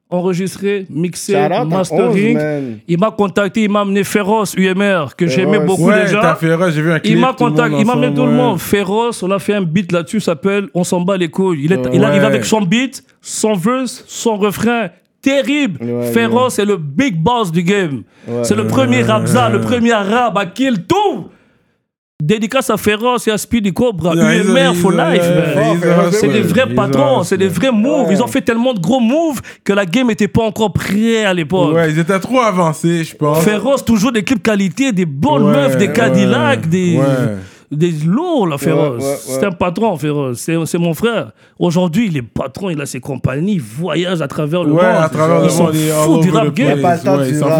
enregistrés, 0.09 0.85
mixés, 0.89 1.31
Shout 1.31 1.39
out 1.45 1.51
à 1.53 1.63
mastering. 1.63 2.35
11, 2.35 2.43
man. 2.43 2.77
il 2.89 2.99
m'a 2.99 3.11
contacté, 3.11 3.63
il 3.63 3.69
m'a 3.71 3.79
amené 3.81 4.03
Féroce 4.03 4.53
UMR, 4.57 5.15
que 5.15 5.27
j'aimais 5.27 5.61
beaucoup 5.61 5.85
Ouais, 5.87 6.01
déjà. 6.01 6.19
t'as 6.19 6.35
fait 6.35 6.47
erreur, 6.47 6.69
j'ai 6.71 6.81
vu 6.81 6.91
un 6.91 6.99
clip. 6.99 7.13
Il 7.15 7.21
m'a 7.21 7.31
contacté, 7.31 7.77
il 7.79 7.85
m'a 7.85 7.93
amené 7.93 8.13
tout 8.13 8.23
le 8.23 8.31
ouais. 8.31 8.35
monde. 8.35 8.59
Féroce, 8.59 9.23
on 9.23 9.31
a 9.31 9.39
fait 9.39 9.53
un 9.53 9.61
beat 9.61 9.93
là-dessus, 9.93 10.19
s'appelle 10.19 10.67
On 10.73 10.83
s'en 10.83 10.99
bat 10.99 11.15
les 11.15 11.29
couilles. 11.29 11.61
Il, 11.63 11.71
est, 11.71 11.79
il 11.93 12.01
Ouais. 12.01 12.05
arrive 12.05 12.25
avec 12.25 12.43
son 12.43 12.59
beat, 12.63 13.01
son 13.21 13.53
verse, 13.53 14.03
son 14.07 14.35
refrain. 14.35 14.89
Terrible. 15.21 15.81
Ouais, 15.81 16.11
Féroce 16.11 16.59
est 16.59 16.65
le 16.65 16.75
big 16.75 17.15
boss 17.17 17.49
du 17.49 17.63
game. 17.63 18.03
C'est 18.43 18.55
le 18.55 18.67
premier 18.67 19.03
Rabza, 19.03 19.47
le 19.47 19.61
premier 19.61 19.93
arabe 19.93 20.37
à 20.37 20.45
kill 20.47 20.83
tout. 20.85 21.29
Dédicace 22.27 22.71
à 22.71 22.77
Féroce 22.77 23.27
et 23.27 23.31
à 23.31 23.37
Speedy 23.37 23.71
Cobra. 23.71 24.15
Yeah, 24.15 24.43
UMR 24.43 24.73
for 24.73 24.91
life, 24.91 25.21
C'est 26.13 26.27
des 26.27 26.41
vrais 26.41 26.67
patrons, 26.73 27.21
c'est 27.21 27.37
des 27.37 27.47
vrais 27.47 27.71
moves. 27.71 28.07
Ils 28.09 28.23
ont 28.23 28.27
fait 28.27 28.41
tellement 28.41 28.73
de 28.73 28.79
gros 28.79 28.99
moves 28.99 29.39
que 29.63 29.71
la 29.71 29.85
game 29.85 30.07
n'était 30.07 30.27
pas 30.27 30.41
encore 30.41 30.73
prête 30.73 31.27
à 31.27 31.33
l'époque. 31.35 31.75
Ouais, 31.75 31.91
ils 31.91 31.99
étaient 31.99 32.19
trop 32.19 32.39
avancés, 32.39 33.03
je 33.03 33.15
pense. 33.15 33.43
Féroce, 33.43 33.85
toujours 33.85 34.11
des 34.11 34.23
clips 34.23 34.41
qualité, 34.41 34.91
des 34.91 35.05
bonnes 35.05 35.43
Ouais, 35.43 35.51
meufs, 35.51 35.77
des 35.77 35.85
ouais, 35.89 35.93
Cadillac, 35.93 36.67
des, 36.67 36.97
ouais. 36.97 37.05
des 37.71 37.91
lourds, 38.03 38.47
là, 38.47 38.57
Féroce. 38.57 39.03
ouais, 39.03 39.09
ouais. 39.09 39.15
C'est 39.19 39.43
un 39.45 39.51
patron, 39.51 39.95
Féroce. 39.95 40.39
C'est 40.39 40.55
c'est 40.65 40.79
mon 40.79 40.95
frère. 40.95 41.33
Aujourd'hui, 41.59 42.07
il 42.09 42.17
est 42.17 42.23
patron, 42.23 42.71
il 42.71 42.81
a 42.81 42.87
ses 42.87 42.99
compagnies, 42.99 43.53
il 43.53 43.61
voyage 43.61 44.23
à 44.23 44.27
travers 44.27 44.63
le 44.63 44.71
Ouais, 44.71 44.81
monde. 44.83 45.03
à 45.03 45.09
travers 45.09 45.43
Ils 45.43 45.51
sont 45.51 45.67
fous 45.71 46.17
du 46.21 46.31
rap 46.31 46.47
the 46.47 46.53
game. 46.55 46.79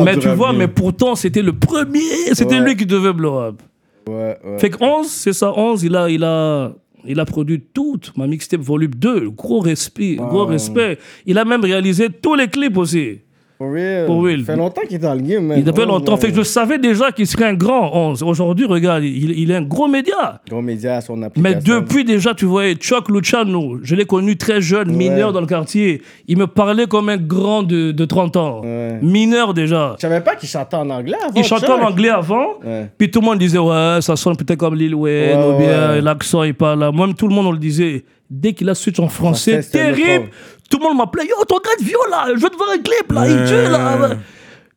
Mais 0.03 0.17
tu 0.17 0.29
vois, 0.29 0.51
mais 0.51 0.67
pourtant, 0.67 1.13
c'était 1.13 1.43
le 1.43 1.53
premier, 1.53 1.99
c'était 2.33 2.59
lui 2.59 2.75
qui 2.75 2.87
devait 2.87 3.13
blow 3.13 3.37
up. 3.39 3.61
Ouais, 4.07 4.37
ouais. 4.43 4.59
Fait 4.59 4.69
que 4.69 4.83
11, 4.83 5.07
c'est 5.07 5.33
ça, 5.33 5.51
11, 5.55 5.83
il 5.83 5.95
a, 5.95 6.09
il 6.09 6.23
a, 6.23 6.73
il 7.05 7.19
a 7.19 7.25
produit 7.25 7.61
toute 7.73 8.15
ma 8.17 8.27
mixtape 8.27 8.61
volume 8.61 8.95
2. 8.95 9.29
Gros 9.29 9.59
respect, 9.59 10.15
gros 10.15 10.45
respect. 10.45 10.97
Il 11.25 11.37
a 11.37 11.45
même 11.45 11.63
réalisé 11.63 12.09
tous 12.09 12.35
les 12.35 12.47
clips 12.47 12.77
aussi. 12.77 13.19
For 13.57 13.71
real. 13.71 14.39
Ça 14.45 14.53
fait 14.53 14.55
longtemps 14.59 14.81
qu'il 14.87 14.95
est 14.95 14.99
dans 14.99 15.15
le 15.15 15.21
game, 15.21 15.45
man. 15.47 15.57
Il 15.57 15.63
depuis 15.63 15.81
Oh, 15.83 15.87
longtemps. 15.87 16.13
ouais. 16.13 16.21
Fait 16.21 16.29
que 16.31 16.35
je 16.37 16.43
savais 16.43 16.77
déjà 16.77 17.11
qu'il 17.11 17.25
serait 17.25 17.45
un 17.45 17.53
grand 17.55 17.89
11. 18.11 18.21
Aujourd'hui, 18.21 18.65
regarde, 18.67 19.03
il, 19.03 19.31
il 19.39 19.49
est 19.49 19.55
un 19.55 19.63
gros 19.63 19.87
média. 19.87 20.41
Gros 20.47 20.61
média 20.61 20.97
à 20.97 21.01
son 21.01 21.17
Mais 21.17 21.25
application. 21.25 21.61
depuis 21.79 22.03
déjà, 22.05 22.35
tu 22.35 22.45
voyais, 22.45 22.75
Chuck 22.75 23.09
Luciano, 23.09 23.79
je 23.81 23.95
l'ai 23.95 24.05
connu 24.05 24.37
très 24.37 24.61
jeune, 24.61 24.91
mineur 24.91 25.33
dans 25.33 25.41
le 25.41 25.47
quartier. 25.47 26.01
Il 26.27 26.37
me 26.37 26.45
parlait 26.47 26.85
comme 26.87 27.09
un 27.09 27.17
grand 27.17 27.63
de, 27.63 27.91
de 27.91 28.05
30 28.05 28.37
ans. 28.37 28.61
Ouais. 28.63 28.99
Mineur 29.01 29.53
déjà. 29.55 29.95
Je 29.97 30.01
savais 30.01 30.21
pas 30.21 30.35
qu'il 30.35 30.47
chantait 30.49 30.75
en 30.77 30.89
anglais 30.91 31.17
avant. 31.19 31.33
Il 31.35 31.43
chantait 31.43 31.69
en 31.71 31.81
anglais 31.81 32.09
avant, 32.09 32.59
Ouais. 32.63 32.89
puis 32.97 33.09
tout 33.09 33.21
le 33.21 33.25
monde 33.25 33.39
disait, 33.39 33.57
ouais, 33.57 33.97
ça 34.01 34.15
sonne 34.15 34.35
peut-être 34.37 34.59
comme 34.59 34.75
Lil 34.75 34.93
Wayne, 34.93 35.39
ou 35.39 35.57
bien 35.57 35.99
l'accent, 36.01 36.43
il 36.43 36.53
parle 36.53 36.79
là. 36.79 36.91
Moi-même, 36.91 37.15
tout 37.15 37.27
le 37.27 37.33
monde, 37.33 37.47
on 37.47 37.51
le 37.51 37.57
disait. 37.57 38.03
Dès 38.29 38.51
qu'il 38.51 38.67
a 38.69 38.75
switch 38.75 38.99
en 38.99 39.07
français, 39.07 39.61
Français, 39.61 39.71
terrible. 39.71 40.25
Tout 40.69 40.79
le 40.79 40.83
monde 40.83 40.97
m'appelait, 40.97 41.25
yo, 41.25 41.35
ton 41.47 41.57
gars 41.57 41.71
de 41.79 41.83
viol 41.83 42.09
là, 42.09 42.25
je 42.35 42.41
veux 42.41 42.49
te 42.49 42.57
voir 42.57 42.69
un 42.71 42.77
clip 42.81 43.11
là, 43.11 43.27
il 43.27 43.47
tue 43.47 43.71
là. 43.71 44.17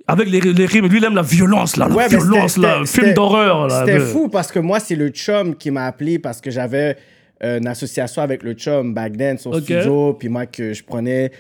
Avec 0.07 0.29
les, 0.29 0.41
les 0.41 0.67
rimes, 0.67 0.87
lui, 0.87 0.99
il 0.99 1.05
aime 1.05 1.15
la 1.15 1.23
violence 1.23 1.77
là, 1.77 1.87
la 1.89 1.95
Ouais, 1.95 2.09
violence 2.09 2.57
là, 2.57 2.83
film 2.85 3.13
d'horreur 3.15 3.69
là. 3.69 3.85
C'était 3.87 4.01
fou 4.01 4.29
parce 4.29 4.51
que 4.51 4.59
moi, 4.59 4.81
c'est 4.81 4.97
le 4.97 5.09
chum 5.11 5.55
qui 5.55 5.71
m'a 5.71 5.87
appelé 5.87 6.19
parce 6.19 6.41
que 6.41 6.51
j'avais 6.51 6.97
euh, 7.45 7.59
une 7.59 7.67
association 7.69 8.21
avec 8.23 8.43
le 8.43 8.55
chum 8.55 8.93
back 8.93 9.17
then, 9.17 9.39
son 9.39 9.51
Ok. 9.53 9.63
studio. 9.63 10.15
Puis 10.15 10.29
moi, 10.29 10.47
que 10.47 10.73
je 10.73 10.83
prenais 10.83 11.31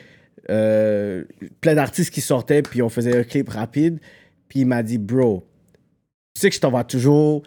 euh, 0.50 1.24
plein 1.60 1.74
d'artistes 1.74 2.12
qui 2.12 2.20
sortaient, 2.20 2.62
puis 2.62 2.80
on 2.80 2.88
faisait 2.88 3.18
un 3.18 3.24
clip 3.24 3.48
rapide. 3.48 3.98
Puis 4.48 4.60
il 4.60 4.66
m'a 4.66 4.82
dit, 4.82 4.98
bro, 4.98 5.44
tu 6.34 6.40
sais 6.40 6.48
que 6.48 6.54
je 6.56 6.60
t'envoie 6.60 6.84
toujours 6.84 7.42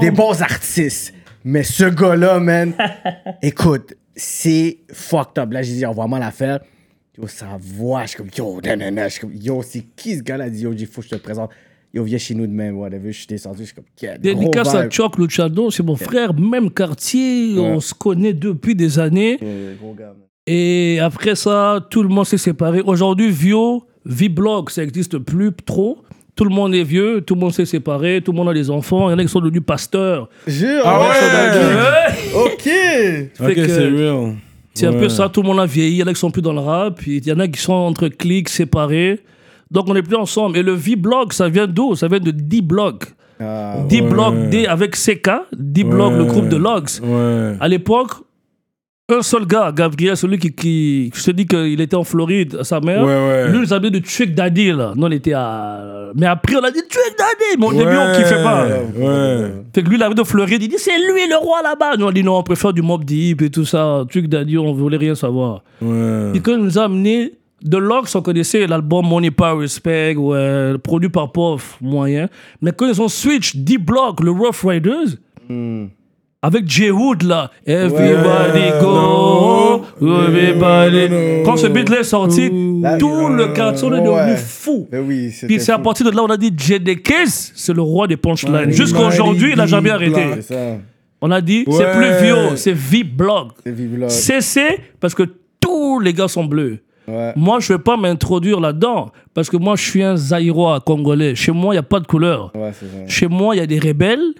des 0.00 0.10
bons 0.10 0.40
artistes. 0.42 1.12
Mais 1.44 1.62
ce 1.62 1.84
gars-là, 1.84 2.40
man, 2.40 2.72
écoute, 3.42 3.94
c'est 4.16 4.78
fucked 4.90 5.38
up. 5.38 5.52
Là, 5.52 5.62
j'ai 5.62 5.74
dit, 5.74 5.86
envoie-moi 5.86 6.18
l'affaire. 6.18 6.60
Yo, 7.16 7.26
sa 7.28 7.58
voix, 7.60 8.02
je 8.02 8.08
suis 8.08 8.16
comme, 8.16 8.30
yo, 8.36 8.60
nanana. 8.62 9.08
Je 9.08 9.12
suis 9.12 9.20
comme, 9.20 9.34
yo, 9.34 9.62
c'est 9.62 9.84
qui 9.94 10.16
ce 10.16 10.22
gars-là? 10.22 10.48
Il 10.48 10.52
dit, 10.52 10.62
yo, 10.62 10.72
il 10.72 10.86
faut 10.86 11.02
que 11.02 11.08
je 11.08 11.14
te 11.14 11.20
présente. 11.20 11.50
Yo, 11.94 12.02
viens 12.04 12.18
chez 12.18 12.34
nous 12.34 12.46
demain, 12.46 12.72
whatever. 12.72 13.12
Je 13.12 13.18
suis 13.18 13.26
descendu, 13.26 13.60
je 13.60 13.64
suis 13.66 13.74
comme, 13.74 13.84
gros 13.84 14.18
Dédicace 14.18 14.74
à. 14.74 14.88
Chuck 14.88 15.16
Luciano, 15.18 15.70
c'est 15.70 15.82
mon 15.82 15.96
frère, 15.96 16.34
même 16.34 16.70
quartier, 16.70 17.58
on 17.58 17.80
se 17.80 17.94
connaît 17.94 18.34
depuis 18.34 18.74
des 18.74 18.98
années. 18.98 19.38
Gros 19.80 19.94
gars, 19.94 20.08
man. 20.08 20.26
Et 20.46 20.98
après 21.00 21.34
ça, 21.34 21.84
tout 21.90 22.02
le 22.02 22.08
monde 22.08 22.26
s'est 22.26 22.38
séparé. 22.38 22.80
Aujourd'hui, 22.80 23.30
Vio, 23.30 23.86
V-Blog, 24.04 24.70
ça 24.70 24.82
n'existe 24.82 25.18
plus 25.18 25.52
trop. 25.52 26.04
Tout 26.36 26.44
le 26.44 26.50
monde 26.50 26.74
est 26.74 26.82
vieux, 26.84 27.22
tout 27.22 27.34
le 27.34 27.40
monde 27.40 27.52
s'est 27.54 27.64
séparé, 27.64 28.20
tout 28.22 28.30
le 28.32 28.36
monde 28.36 28.50
a 28.50 28.52
des 28.54 28.70
enfants. 28.70 29.08
Il 29.08 29.12
y 29.12 29.14
en 29.14 29.18
a 29.18 29.22
qui 29.22 29.28
sont 29.28 29.40
devenus 29.40 29.62
pasteurs. 29.66 30.28
Jure, 30.46 30.82
Ah 30.84 31.00
ouais. 31.00 32.14
Ok! 32.34 32.68
Ok, 33.40 33.54
que 33.54 33.68
c'est 33.68 33.88
real. 33.88 34.34
C'est 34.74 34.86
un 34.86 34.92
peu 34.92 35.08
ça, 35.08 35.30
tout 35.30 35.40
le 35.40 35.48
monde 35.48 35.60
a 35.60 35.64
vieilli. 35.66 35.94
Il 35.96 35.98
y 36.00 36.02
en 36.02 36.06
a 36.06 36.12
qui 36.12 36.20
sont 36.20 36.30
plus 36.30 36.42
dans 36.42 36.52
le 36.52 36.60
rap, 36.60 36.96
puis 36.98 37.16
il 37.16 37.26
y 37.26 37.32
en 37.32 37.38
a 37.40 37.48
qui 37.48 37.58
sont 37.60 37.72
entre 37.72 38.08
clics, 38.08 38.50
séparés. 38.50 39.20
Donc 39.70 39.86
on 39.88 39.94
n'est 39.94 40.02
plus 40.02 40.16
ensemble. 40.16 40.58
Et 40.58 40.62
le 40.62 40.72
V-Blog, 40.72 41.32
ça 41.32 41.48
vient 41.48 41.66
d'où? 41.66 41.94
Ça 41.94 42.06
vient 42.08 42.20
de 42.20 42.30
D-Blog. 42.30 43.04
Ah, 43.40 43.78
D-Blog, 43.88 44.50
D 44.50 44.66
avec 44.66 44.94
CK, 44.94 45.30
D-Blog, 45.56 46.12
Ouais. 46.12 46.18
le 46.18 46.24
groupe 46.26 46.48
de 46.48 46.56
Logs. 46.56 46.88
Ouais. 47.02 47.54
À 47.60 47.66
l'époque, 47.68 48.10
un 49.08 49.22
seul 49.22 49.46
gars, 49.46 49.70
Gabriel, 49.72 50.16
celui 50.16 50.36
qui, 50.38 50.52
qui 50.52 51.12
je 51.14 51.22
te 51.24 51.30
dis 51.30 51.46
qu'il 51.46 51.80
était 51.80 51.94
en 51.94 52.02
Floride, 52.02 52.62
sa 52.64 52.80
mère, 52.80 53.02
Ouais, 53.04 53.14
ouais. 53.14 53.48
lui, 53.52 53.60
il 53.64 53.90
de 53.90 53.98
Trick 54.00 54.34
Daddy, 54.34 54.72
là. 54.72 54.94
Nous, 54.96 55.06
on 55.06 55.10
était 55.12 55.32
à. 55.32 56.10
Mais 56.16 56.26
après, 56.26 56.56
on 56.56 56.64
a 56.64 56.70
dit 56.72 56.80
Trick 56.88 57.14
Daddy, 57.16 57.56
mais 57.60 57.66
au 57.66 57.72
début, 57.72 57.96
on 57.96 58.06
Ouais. 58.10 58.16
kiffait 58.16 58.42
pas. 58.42 58.66
Ouais. 58.66 59.52
Fait 59.72 59.82
que 59.84 59.88
lui, 59.88 59.96
il 59.96 60.02
avait 60.02 60.14
de 60.16 60.24
Floride, 60.24 60.60
il 60.60 60.68
dit 60.68 60.74
c'est 60.78 60.98
lui 60.98 61.28
le 61.28 61.36
roi 61.36 61.62
là-bas. 61.62 61.96
Nous, 61.96 62.04
on 62.04 62.10
dit 62.10 62.24
non, 62.24 62.38
on 62.38 62.42
préfère 62.42 62.72
du 62.72 62.82
Mob 62.82 63.04
Deep 63.04 63.42
et 63.42 63.50
tout 63.50 63.64
ça. 63.64 64.04
Trick 64.10 64.28
Daddy, 64.28 64.58
on 64.58 64.72
voulait 64.72 64.96
rien 64.96 65.14
savoir. 65.14 65.62
Ouais. 65.80 66.32
Et 66.34 66.40
quand 66.40 66.52
il 66.52 66.58
nous 66.64 66.76
a 66.76 66.82
amené 66.84 67.32
de 67.62 67.76
Lox, 67.78 68.12
on 68.16 68.22
connaissait 68.22 68.66
l'album 68.66 69.06
Money 69.06 69.30
Power 69.30 69.60
Respect, 69.60 70.16
ouais, 70.16 70.74
produit 70.82 71.10
par 71.10 71.30
Puff, 71.30 71.76
moyen. 71.80 72.28
Mais 72.60 72.72
quand 72.72 72.88
ils 72.88 73.00
ont 73.00 73.08
switch 73.08 73.54
D-Block, 73.54 74.20
le 74.20 74.32
Rough 74.32 74.64
Riders, 74.64 75.14
avec 76.42 76.68
J. 76.68 76.90
Wood 76.90 77.22
là, 77.22 77.50
Everybody 77.66 78.70
go, 78.80 79.82
everybody. 80.00 81.42
Quand 81.44 81.56
ce 81.56 81.66
beat 81.66 81.88
là 81.88 82.00
est 82.00 82.04
sorti, 82.04 82.50
Là, 82.80 82.98
tout 82.98 83.28
le 83.28 83.48
quartier 83.48 83.88
on 83.88 83.94
est 83.94 84.00
devenu 84.00 84.10
Ouais. 84.14 84.36
fou. 84.36 84.88
Oui, 84.92 85.32
Puis 85.46 85.60
c'est 85.60 85.72
à 85.72 85.78
partir 85.78 86.06
de 86.10 86.14
là 86.14 86.22
on 86.22 86.30
a 86.30 86.36
dit 86.36 86.52
Jadakiss, 86.56 87.52
c'est 87.54 87.72
le 87.74 87.82
roi 87.82 88.06
des 88.06 88.16
punchlines. 88.16 88.70
Jusqu'à 88.70 89.06
aujourd'hui, 89.06 89.52
il 89.52 89.56
n'a 89.56 89.66
jamais 89.66 89.90
arrêté. 89.90 90.22
On 91.22 91.30
a 91.30 91.40
dit, 91.40 91.64
c'est 91.70 91.92
plus 91.92 92.22
vieux, 92.22 92.56
c'est 92.56 92.72
Vivlog. 92.74 93.48
CC, 94.08 94.60
parce 95.00 95.14
que 95.14 95.22
tous 95.60 95.98
les 96.00 96.12
gars 96.12 96.28
sont 96.28 96.44
bleus. 96.44 96.78
Ouais. 97.08 97.32
Moi, 97.36 97.60
je 97.60 97.72
ne 97.72 97.78
vais 97.78 97.82
pas 97.82 97.96
m'introduire 97.96 98.60
là-dedans, 98.60 99.10
parce 99.32 99.48
que 99.48 99.56
moi, 99.56 99.76
je 99.76 99.82
suis 99.82 100.02
un 100.02 100.16
Zaïrois 100.16 100.80
congolais. 100.80 101.34
Chez 101.36 101.52
moi, 101.52 101.72
il 101.72 101.76
n'y 101.76 101.80
a 101.80 101.82
pas 101.84 102.00
de 102.00 102.06
couleur. 102.06 102.50
Ouais. 102.54 102.72
Chez 103.06 103.28
moi, 103.28 103.54
il 103.54 103.58
y 103.58 103.62
a 103.62 103.66
des 103.66 103.78
rebelles, 103.78 104.34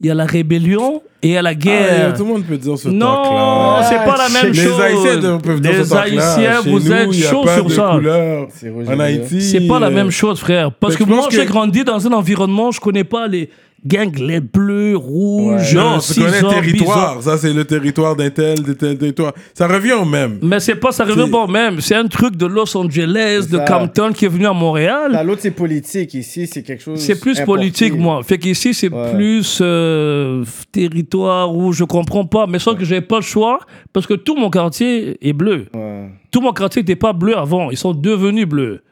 il 0.00 0.06
y 0.06 0.10
a 0.10 0.14
la 0.14 0.26
rébellion 0.26 1.02
et 1.22 1.28
il 1.28 1.32
y 1.32 1.36
a 1.36 1.42
la 1.42 1.50
Ah, 1.50 1.54
guerre. 1.54 2.14
tout 2.14 2.22
le 2.24 2.28
monde 2.28 2.44
peut 2.44 2.56
dire 2.56 2.78
ce 2.78 2.88
non, 2.88 3.78
c'est 3.82 3.96
pas 3.96 4.16
la 4.16 4.28
même 4.28 4.52
Les 4.52 4.62
chose. 4.64 4.80
Haïtiens 4.80 5.38
peuvent 5.38 5.60
dire 5.60 5.72
Les. 5.72 5.92
Haïtiens, 5.92 6.60
vous 6.64 6.78
nous, 6.78 6.92
êtes 6.92 7.08
pas 7.44 7.56
sur 7.56 7.70
ça. 7.72 7.94
En. 7.94 9.00
Haïti. 9.00 9.42
C'est 9.42 9.66
pas 9.66 9.80
la 9.80 9.88
euh, 9.88 9.90
même 9.90 10.10
chose, 10.10 10.38
frère. 10.38 10.70
Parce 10.72 10.96
que 10.96 11.02
que 11.04 11.08
moi, 11.08 11.26
j'ai 11.30 11.44
que- 11.44 11.48
grandi 11.50 11.82
dans 11.84 12.06
un 12.06 12.12
environnement, 12.12 12.70
je 12.70 12.80
connais 12.80 13.04
pas 13.04 13.26
les 13.26 13.50
gangs, 13.86 14.18
les 14.18 14.40
bleus, 14.40 14.96
rouges, 14.96 15.74
Non, 15.74 15.98
tu 15.98 16.20
connais 16.20 16.40
territoire. 16.42 17.22
Ça, 17.22 17.38
c'est 17.38 17.52
le 17.52 17.64
territoire 17.64 18.16
d'un 18.16 18.30
tel, 18.30 18.62
de 18.62 18.72
tel 18.72 18.98
territoire. 18.98 19.32
Ça 19.54 19.66
revient 19.68 19.92
au 19.92 20.04
même. 20.04 20.38
Mais 20.42 20.60
c'est 20.60 20.74
pas, 20.74 20.90
ça 20.92 21.04
revient 21.04 21.30
pas 21.30 21.44
au 21.44 21.46
même. 21.46 21.80
C'est 21.80 21.94
un 21.94 22.06
truc 22.06 22.36
de 22.36 22.46
Los 22.46 22.76
Angeles, 22.76 23.46
de. 23.50 23.58
Compton 23.68 24.12
qui 24.12 24.24
est 24.24 24.28
venu 24.28 24.46
à 24.46 24.52
Montréal. 24.52 25.12
Là, 25.12 25.22
l'autre, 25.22 25.42
c'est 25.42 25.50
politique. 25.50 26.14
Ici, 26.14 26.46
c'est 26.46 26.62
quelque 26.62 26.82
chose. 26.82 26.98
C'est 26.98 27.20
plus 27.20 27.38
importé. 27.40 27.46
politique, 27.60 27.94
moi. 27.96 28.22
Fait 28.22 28.38
qu'ici, 28.38 28.72
c'est 28.74 28.92
Ouais. 28.92 29.12
plus 29.14 29.58
euh, 29.60 30.44
territoire 30.72 31.54
où 31.54 31.72
je 31.72 31.84
comprends 31.84 32.24
pas. 32.24 32.46
Mais 32.46 32.58
sauf 32.58 32.78
que 32.78 32.84
j'avais 32.84 33.00
pas 33.00 33.16
le 33.16 33.22
choix 33.22 33.58
parce 33.92 34.06
que 34.06 34.14
tout 34.14 34.34
mon 34.36 34.50
quartier 34.50 35.16
est 35.26 35.32
bleu. 35.32 35.66
Ouais. 35.74 36.08
Tout 36.30 36.40
mon 36.40 36.52
quartier 36.52 36.82
n'était 36.82 36.96
pas 36.96 37.12
bleu 37.12 37.36
avant. 37.36 37.70
Ils 37.70 37.76
sont 37.76 37.92
devenus 37.94 38.46
bleus. 38.46 38.82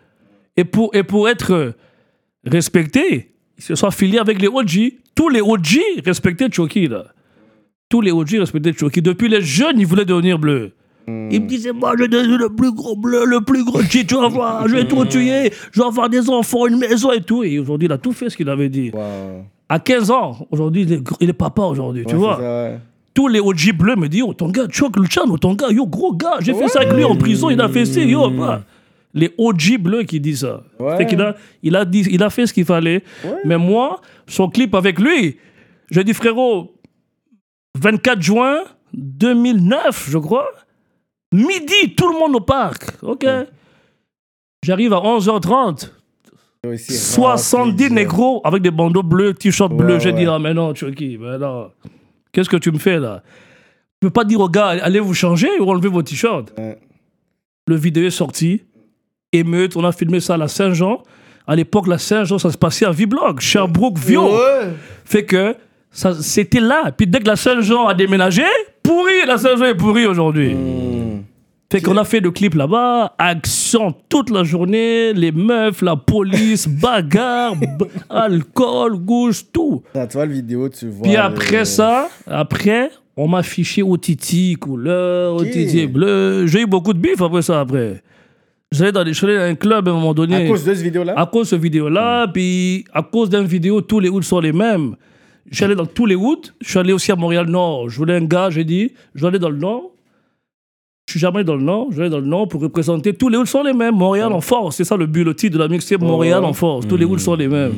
Et 0.57 0.65
pour, 0.65 0.95
et 0.95 1.03
pour 1.03 1.29
être 1.29 1.53
euh, 1.53 1.73
respectés, 2.45 3.33
ils 3.59 3.63
se 3.65 3.75
sont 3.75 3.87
affiliés 3.87 4.19
avec 4.19 4.41
les 4.41 4.49
OG. 4.49 4.93
Tous 5.15 5.29
les 5.29 5.41
OG 5.41 5.79
respectaient 6.05 6.49
Choki, 6.51 6.89
là. 6.89 7.05
Tous 7.89 8.01
les 8.01 8.11
OG 8.13 8.31
respectaient 8.39 8.73
Choki. 8.73 9.01
Depuis 9.03 9.29
les 9.29 9.41
jeunes, 9.43 9.79
ils 9.79 9.87
voulaient 9.87 10.05
devenir 10.05 10.39
bleus. 10.39 10.73
Ils 11.09 11.41
me 11.41 11.47
disaient, 11.47 11.73
moi, 11.73 11.93
je 11.97 12.03
vais 12.03 12.09
devenir 12.09 12.37
le 12.37 12.49
plus 12.49 12.73
gros 12.73 12.97
bleu, 12.97 13.25
le 13.25 13.41
plus 13.41 13.65
gros 13.65 13.81
G, 13.81 14.05
tu 14.05 14.17
vas 14.17 14.27
voir, 14.27 14.67
je 14.67 14.75
vais 14.75 14.89
tout 14.89 15.05
tuer, 15.05 15.53
je 15.71 15.81
vais 15.81 15.87
avoir 15.87 16.09
des 16.11 16.29
enfants, 16.29 16.67
une 16.67 16.79
maison 16.79 17.13
et 17.13 17.21
tout. 17.21 17.45
Et 17.45 17.61
aujourd'hui, 17.61 17.87
il 17.87 17.93
a 17.93 17.99
tout 17.99 18.11
fait 18.13 18.29
ce 18.29 18.37
qu'il 18.37 18.49
avait 18.49 18.69
dit. 18.69 18.91
Wow. 18.93 19.45
À 19.69 19.79
15 19.79 20.11
ans, 20.11 20.47
aujourd'hui, 20.51 20.83
il 20.83 20.93
est, 20.93 20.97
gr- 21.01 21.17
il 21.21 21.31
est 21.31 21.33
papa 21.33 21.63
aujourd'hui, 21.63 22.05
tu 22.09 22.17
vois. 22.17 22.37
ça, 22.39 22.43
ouais. 22.43 22.79
Tous 23.15 23.29
les 23.29 23.39
OG 23.39 23.73
bleus 23.79 23.95
me 23.95 24.09
disent, 24.09 24.25
oh, 24.27 24.35
ton 24.35 24.49
gars, 24.49 24.67
Chuck 24.67 24.97
Luciano, 24.97 25.39
ton 25.39 25.55
gars, 25.55 25.71
yo, 25.71 25.87
gros 25.87 26.13
gars, 26.13 26.39
j'ai 26.41 26.55
fait 26.55 26.67
ça 26.69 26.81
avec 26.81 26.93
lui 26.93 27.05
en 27.05 27.15
prison, 27.15 27.51
il 27.51 27.61
a 27.61 27.69
fait 27.69 27.85
ci, 27.85 28.01
yo, 28.03 28.29
bah. 28.31 28.63
Les 29.17 29.33
OG 29.39 29.79
bleus 29.81 30.03
qui 30.03 30.21
disent 30.21 30.41
ça. 30.41 30.63
Ouais. 30.79 31.07
Qu'il 31.07 31.21
a, 31.23 31.35
il 31.63 31.75
a, 31.75 31.87
dit, 31.87 32.07
il 32.11 32.23
a 32.23 32.29
fait 32.29 32.47
ce 32.47 32.53
qu'il 32.53 32.67
fallait. 32.67 33.03
Mais 33.47 33.57
moi, 33.57 34.01
son 34.29 34.49
clip 34.51 34.75
avec 34.75 35.01
lui, 35.01 35.39
j'ai 35.91 36.05
dit, 36.05 36.13
frérot, 36.13 36.75
24 37.81 38.21
juin 38.21 38.59
2009, 38.93 40.09
je 40.11 40.19
crois, 40.19 40.51
midi, 41.33 41.95
tout 41.97 42.13
le 42.13 42.19
monde 42.19 42.37
au 42.37 42.41
parc. 42.41 42.93
OK. 43.03 43.27
J'arrive 44.63 44.93
à 44.93 44.99
11h30. 44.99 45.91
C'est 46.63 46.69
aussi 46.69 46.93
70 46.93 47.71
rempli, 47.71 47.95
négros 47.95 48.41
avec 48.45 48.63
des 48.63 48.71
bandeaux 48.71 49.03
bleus, 49.03 49.33
t-shirt 49.33 49.73
Ouais, 49.73 49.79
bleu. 49.79 49.99
J'ai 49.99 50.13
dit, 50.13 50.27
ah, 50.27 50.39
mais 50.39 50.53
non, 50.53 50.75
Chucky, 50.75 51.17
mais 51.19 51.39
non. 51.39 51.71
Qu'est-ce 52.33 52.51
que 52.51 52.57
tu 52.59 52.71
me 52.71 52.79
fais 52.79 52.99
là? 52.99 53.23
Tu 53.25 54.09
peux 54.09 54.11
pas 54.11 54.25
dire 54.25 54.41
aux 54.41 54.49
gars, 54.49 54.67
allez 54.83 55.01
vous 55.01 55.15
changer 55.15 55.49
ou 55.59 55.71
enlever 55.71 55.89
vos 55.89 56.03
t-shirts. 56.03 56.53
Le 57.67 57.77
vidéo 57.77 58.05
est 58.05 58.11
sorti. 58.11 58.63
Émeute, 59.39 59.77
on 59.77 59.85
a 59.85 59.93
filmé 59.93 60.21
ça 60.21 60.35
à 60.35 60.37
la 60.37 60.49
Saint-Jean. 60.49 61.03
À 61.47 61.55
l'époque, 61.55 61.87
la 61.87 61.99
Saint-Jean, 61.99 62.39
ça 62.39 62.51
se 62.51 62.59
passait 62.59 62.87
à 62.87 62.91
Viblog, 62.91 63.41
Sherbrooke, 63.41 63.99
Vio. 63.99 64.29
Ouais. 64.29 64.71
Fait 65.05 65.25
que 65.25 65.55
ça, 65.91 66.15
c'était 66.15 66.61
là. 66.61 66.91
Puis 66.97 67.07
dès 67.07 67.21
que 67.21 67.27
la 67.27 67.37
Saint-Jean 67.37 67.87
a 67.87 67.95
déménagé, 67.95 68.43
pourri, 68.83 69.25
la 69.27 69.39
Saint-Jean 69.39 69.67
est 69.67 69.75
pourrie 69.75 70.07
aujourd'hui. 70.07 70.55
Hmm. 70.55 71.23
Fait 71.71 71.81
qu'on 71.81 71.97
a 71.97 72.05
fait 72.05 72.21
le 72.21 72.31
clip 72.31 72.55
là-bas, 72.55 73.15
action 73.19 73.93
toute 74.09 74.31
la 74.31 74.45
journée, 74.45 75.13
les 75.13 75.33
meufs, 75.33 75.83
la 75.83 75.97
police, 75.97 76.69
bagarre, 76.83 77.55
alcool, 78.09 78.99
gauche, 78.99 79.43
tout. 79.53 79.83
Tu 79.93 80.01
vois 80.13 80.27
le 80.27 80.33
vidéo, 80.33 80.69
tu 80.69 80.89
vois. 80.89 81.03
Puis 81.03 81.17
après 81.17 81.65
ça, 81.65 82.09
après, 82.27 82.91
on 83.17 83.27
m'a 83.27 83.39
affiché 83.39 83.83
au 83.83 83.97
Titi 83.97 84.55
couleur, 84.55 85.35
au. 85.35 85.45
Titi 85.45 85.89
bleu. 85.89 86.47
J'ai 86.47 86.63
eu 86.63 86.67
beaucoup 86.67 86.93
de 86.93 87.01
bif 87.01 87.21
après 87.21 87.43
ça, 87.43 87.61
après. 87.61 88.01
J'allais 88.73 88.93
dans, 88.93 89.05
des- 89.05 89.13
je 89.13 89.17
suis 89.19 89.27
allé 89.27 89.37
dans 89.37 89.43
un 89.45 89.55
club 89.55 89.89
à 89.89 89.91
un 89.91 89.95
moment 89.95 90.13
donné. 90.15 90.47
À 90.47 90.49
cause 90.49 90.65
de 90.65 90.75
cette 90.75 90.83
vidéo-là 90.83 91.15
À 91.17 91.27
cause 91.27 91.47
de 91.47 91.51
cette 91.51 91.63
vidéo-là, 91.63 92.27
puis 92.29 92.85
à 92.93 93.03
cause 93.03 93.31
d'une 93.31 93.45
vidéo, 93.45 93.81
tous 93.81 94.01
les 94.01 94.09
hoods 94.09 94.23
sont 94.23 94.41
les 94.41 94.53
mêmes. 94.53 94.97
Je 95.51 95.57
suis 95.57 95.65
allé 95.65 95.77
dans 95.77 95.87
tous 95.87 96.07
les 96.07 96.17
hoods. 96.17 96.43
Je 96.61 96.69
suis 96.71 96.79
allé 96.79 96.93
aussi 96.93 97.13
à 97.13 97.17
Montréal-Nord. 97.17 97.89
Je 97.89 97.97
voulais 97.97 98.17
un 98.17 98.25
gars, 98.25 98.51
j'ai 98.51 98.65
dit, 98.65 98.93
je 99.15 99.21
vais 99.23 99.29
aller 99.29 99.39
dans 99.39 99.51
le 99.51 99.59
Nord. 99.59 99.93
Je 101.07 101.13
suis 101.13 101.21
jamais 101.21 101.45
dans 101.45 101.55
le 101.55 101.63
Nord. 101.63 101.87
Je 101.93 102.03
vais 102.03 102.11
dans 102.11 102.19
le 102.19 102.27
Nord 102.27 102.49
pour 102.49 102.61
représenter 102.61 103.15
tous 103.15 103.29
les 103.29 103.37
hoods 103.39 103.47
sont 103.47 103.63
les 103.63 103.73
mêmes. 103.73 103.95
Montréal 103.95 104.33
en 104.33 104.41
force. 104.41 104.75
C'est 104.77 104.85
ça 104.85 104.97
le 104.97 105.07
but, 105.07 105.23
le 105.23 105.37
titre 105.37 105.55
de 105.57 105.63
la 105.63 105.69
mixtape. 105.69 106.01
Montréal 106.01 106.45
en 106.45 106.53
force. 106.53 106.89
Tous 106.89 106.97
les 106.97 107.05
hoods 107.05 107.19
sont 107.19 107.37
les 107.37 107.47
mêmes. 107.47 107.73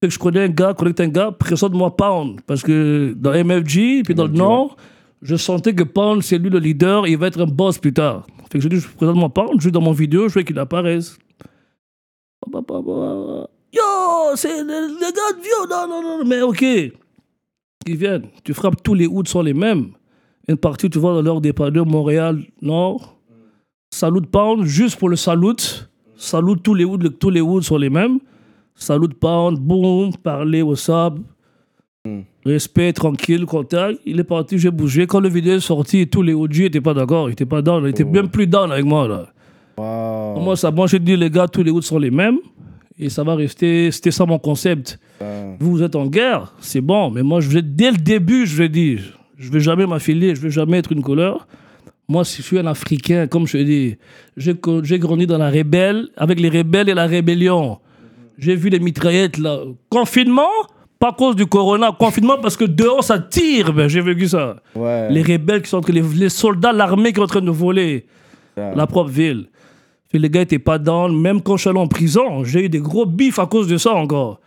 Fait 0.00 0.06
que 0.06 0.14
je 0.14 0.18
connais 0.20 0.44
un 0.44 0.48
gars, 0.48 0.72
connecte 0.74 1.00
un 1.00 1.08
gars, 1.08 1.32
présente-moi 1.36 1.96
Pound. 1.96 2.40
Parce 2.46 2.62
que 2.62 3.12
dans 3.16 3.32
MFG, 3.32 4.02
puis 4.04 4.14
dans 4.14 4.26
le 4.26 4.32
Nord, 4.32 4.76
je 5.22 5.34
sentais 5.34 5.74
que 5.74 5.82
Pound, 5.82 6.22
c'est 6.22 6.38
lui 6.38 6.50
le 6.50 6.60
leader, 6.60 7.08
il 7.08 7.16
va 7.18 7.26
être 7.26 7.40
un 7.40 7.46
boss 7.46 7.78
plus 7.78 7.92
tard. 7.92 8.24
Fait 8.54 8.60
que 8.60 8.62
je 8.62 8.68
dis, 8.68 8.86
présente-moi 8.96 9.30
Pound, 9.30 9.60
je 9.60 9.68
dans 9.68 9.80
mon 9.80 9.90
vidéo, 9.90 10.28
je 10.28 10.38
veux 10.38 10.44
qu'il 10.44 10.56
apparaisse. 10.60 11.18
Yo, 12.46 13.82
c'est 14.36 14.62
le, 14.62 14.94
le 14.94 15.12
gars 15.12 15.36
de 15.36 15.42
vieux, 15.42 15.68
non, 15.68 15.88
non, 15.88 16.18
non, 16.18 16.24
mais 16.24 16.40
ok. 16.40 16.62
Ils 16.62 17.96
viennent, 17.96 18.28
tu 18.44 18.54
frappes, 18.54 18.80
tous 18.80 18.94
les 18.94 19.08
hoods 19.08 19.26
sont 19.26 19.42
les 19.42 19.54
mêmes. 19.54 19.90
Une 20.46 20.56
partie, 20.56 20.88
tu 20.88 21.00
vois, 21.00 21.20
dans 21.20 21.40
des 21.40 21.52
padres, 21.52 21.84
Montréal, 21.84 22.44
Nord. 22.62 23.18
Salut 23.90 24.22
Pound, 24.22 24.66
juste 24.66 25.00
pour 25.00 25.08
le 25.08 25.16
salut. 25.16 25.88
Salut 26.16 26.54
tous 26.62 26.74
les 26.74 26.84
hoods, 26.84 27.10
tous 27.18 27.30
les 27.30 27.40
hoods 27.40 27.62
sont 27.62 27.76
les 27.76 27.90
mêmes. 27.90 28.20
Salut 28.76 29.08
Pound, 29.08 29.58
boum, 29.58 30.12
parler 30.18 30.62
au 30.62 30.76
sable. 30.76 31.22
Respect, 32.44 32.92
tranquille, 32.92 33.46
contact. 33.46 33.98
Il 34.04 34.20
est 34.20 34.24
parti, 34.24 34.58
j'ai 34.58 34.70
bougé. 34.70 35.06
Quand 35.06 35.20
le 35.20 35.30
vidéo 35.30 35.54
est 35.54 35.60
sorti, 35.60 36.06
tous 36.06 36.20
les 36.20 36.34
OG 36.34 36.58
n'étaient 36.58 36.80
pas 36.82 36.92
d'accord. 36.92 37.28
Ils 37.28 37.32
n'étaient 37.32 37.46
pas 37.46 37.62
down. 37.62 37.82
Ils 37.84 37.90
étaient 37.90 38.04
même 38.04 38.28
plus 38.28 38.46
down 38.46 38.70
avec 38.70 38.84
moi, 38.84 39.08
là. 39.08 39.32
Wow. 39.78 40.40
Moi, 40.40 40.56
ça, 40.56 40.70
moi, 40.70 40.86
j'ai 40.86 40.98
dit, 40.98 41.16
les 41.16 41.30
gars, 41.30 41.48
tous 41.48 41.62
les 41.62 41.70
hoods 41.70 41.80
sont 41.82 41.98
les 41.98 42.10
mêmes. 42.10 42.38
Et 42.98 43.08
ça 43.08 43.24
va 43.24 43.34
rester. 43.34 43.90
C'était 43.90 44.10
ça 44.10 44.26
mon 44.26 44.38
concept. 44.38 44.98
Vous, 45.58 45.70
vous 45.70 45.82
êtes 45.82 45.96
en 45.96 46.06
guerre, 46.06 46.52
c'est 46.60 46.82
bon. 46.82 47.10
Mais 47.10 47.22
moi, 47.22 47.40
je 47.40 47.48
vais, 47.48 47.62
dès 47.62 47.90
le 47.90 47.96
début, 47.96 48.46
je 48.46 48.56
vais 48.56 48.68
dire, 48.68 49.00
je 49.38 49.50
vais 49.50 49.60
jamais 49.60 49.86
m'affilier, 49.86 50.34
je 50.34 50.40
vais 50.42 50.50
jamais 50.50 50.78
être 50.78 50.92
une 50.92 51.00
couleur. 51.00 51.46
Moi, 52.06 52.24
si 52.24 52.42
je 52.42 52.46
suis 52.46 52.58
un 52.58 52.66
Africain, 52.66 53.26
comme 53.26 53.46
je 53.46 53.56
dis, 53.58 53.96
j'ai 54.36 54.98
grandi 54.98 55.26
dans 55.26 55.38
la 55.38 55.48
rébelle, 55.48 56.08
avec 56.16 56.38
les 56.38 56.50
rebelles 56.50 56.90
et 56.90 56.94
la 56.94 57.06
rébellion. 57.06 57.78
J'ai 58.36 58.56
vu 58.56 58.68
les 58.68 58.80
mitraillettes, 58.80 59.38
là. 59.38 59.60
Confinement, 59.88 60.50
pas 60.98 61.08
à 61.08 61.12
cause 61.12 61.36
du 61.36 61.46
corona. 61.46 61.90
Confinement 61.98 62.38
parce 62.40 62.56
que 62.56 62.64
dehors, 62.64 63.04
ça 63.04 63.18
tire. 63.18 63.72
Ben, 63.72 63.88
j'ai 63.88 64.00
vécu 64.00 64.28
ça. 64.28 64.56
Ouais. 64.74 65.10
Les 65.10 65.22
rebelles 65.22 65.62
qui 65.62 65.68
sont 65.68 65.78
entre 65.78 65.92
les, 65.92 66.02
les 66.02 66.28
soldats, 66.28 66.72
l'armée 66.72 67.12
qui 67.12 67.20
est 67.20 67.22
en 67.22 67.26
train 67.26 67.40
de 67.40 67.50
voler 67.50 68.06
la 68.56 68.86
propre 68.86 69.10
ville. 69.10 69.46
Puis 70.08 70.18
les 70.20 70.30
gars 70.30 70.42
étaient 70.42 70.60
pas 70.60 70.78
dans, 70.78 71.08
même 71.08 71.42
quand 71.42 71.56
je 71.56 71.62
suis 71.62 71.70
allé 71.70 71.80
en 71.80 71.88
prison, 71.88 72.44
j'ai 72.44 72.66
eu 72.66 72.68
des 72.68 72.78
gros 72.78 73.04
bifs 73.04 73.40
à 73.40 73.46
cause 73.46 73.66
de 73.66 73.76
ça 73.76 73.92
encore. 73.94 74.40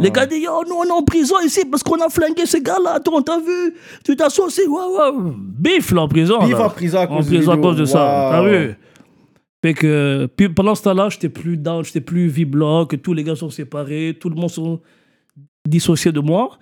Les 0.00 0.10
gars 0.10 0.26
disent, 0.26 0.42
yo, 0.42 0.64
nous 0.68 0.74
on 0.74 0.84
est 0.84 0.90
en 0.90 1.04
prison 1.04 1.36
ici 1.44 1.60
parce 1.70 1.84
qu'on 1.84 2.00
a 2.00 2.08
flingué 2.08 2.44
ces 2.44 2.60
gars-là, 2.60 2.98
toi 2.98 3.18
on 3.18 3.22
t'a 3.22 3.38
vu, 3.38 3.74
tu 4.04 4.16
t'as 4.16 4.30
saucé, 4.30 4.66
ouais. 4.66 5.10
Bif 5.36 5.92
là 5.92 6.02
en 6.02 6.08
prison. 6.08 6.44
Bif 6.44 6.56
en 6.56 6.70
prison 6.70 6.98
à 6.98 7.06
cause 7.06 7.16
En 7.16 7.20
de 7.20 7.36
prison 7.36 7.52
à 7.52 7.56
cause 7.56 7.76
de 7.76 7.84
ça, 7.84 8.30
t'as 8.32 8.42
vu? 8.42 8.74
Fait 9.64 9.74
que, 9.74 10.28
puis 10.34 10.48
pendant 10.48 10.74
ce 10.74 10.82
temps-là, 10.82 11.08
j'étais 11.08 11.28
plus 11.28 11.56
down, 11.56 11.84
j'étais 11.84 12.00
plus 12.00 12.26
V-Block, 12.26 13.00
tous 13.00 13.12
les 13.12 13.22
gars 13.22 13.36
sont 13.36 13.50
séparés, 13.50 14.18
tout 14.18 14.28
le 14.28 14.34
monde 14.34 14.50
sont 14.50 14.80
dissociés 15.66 16.12
de 16.12 16.20
moi. 16.20 16.58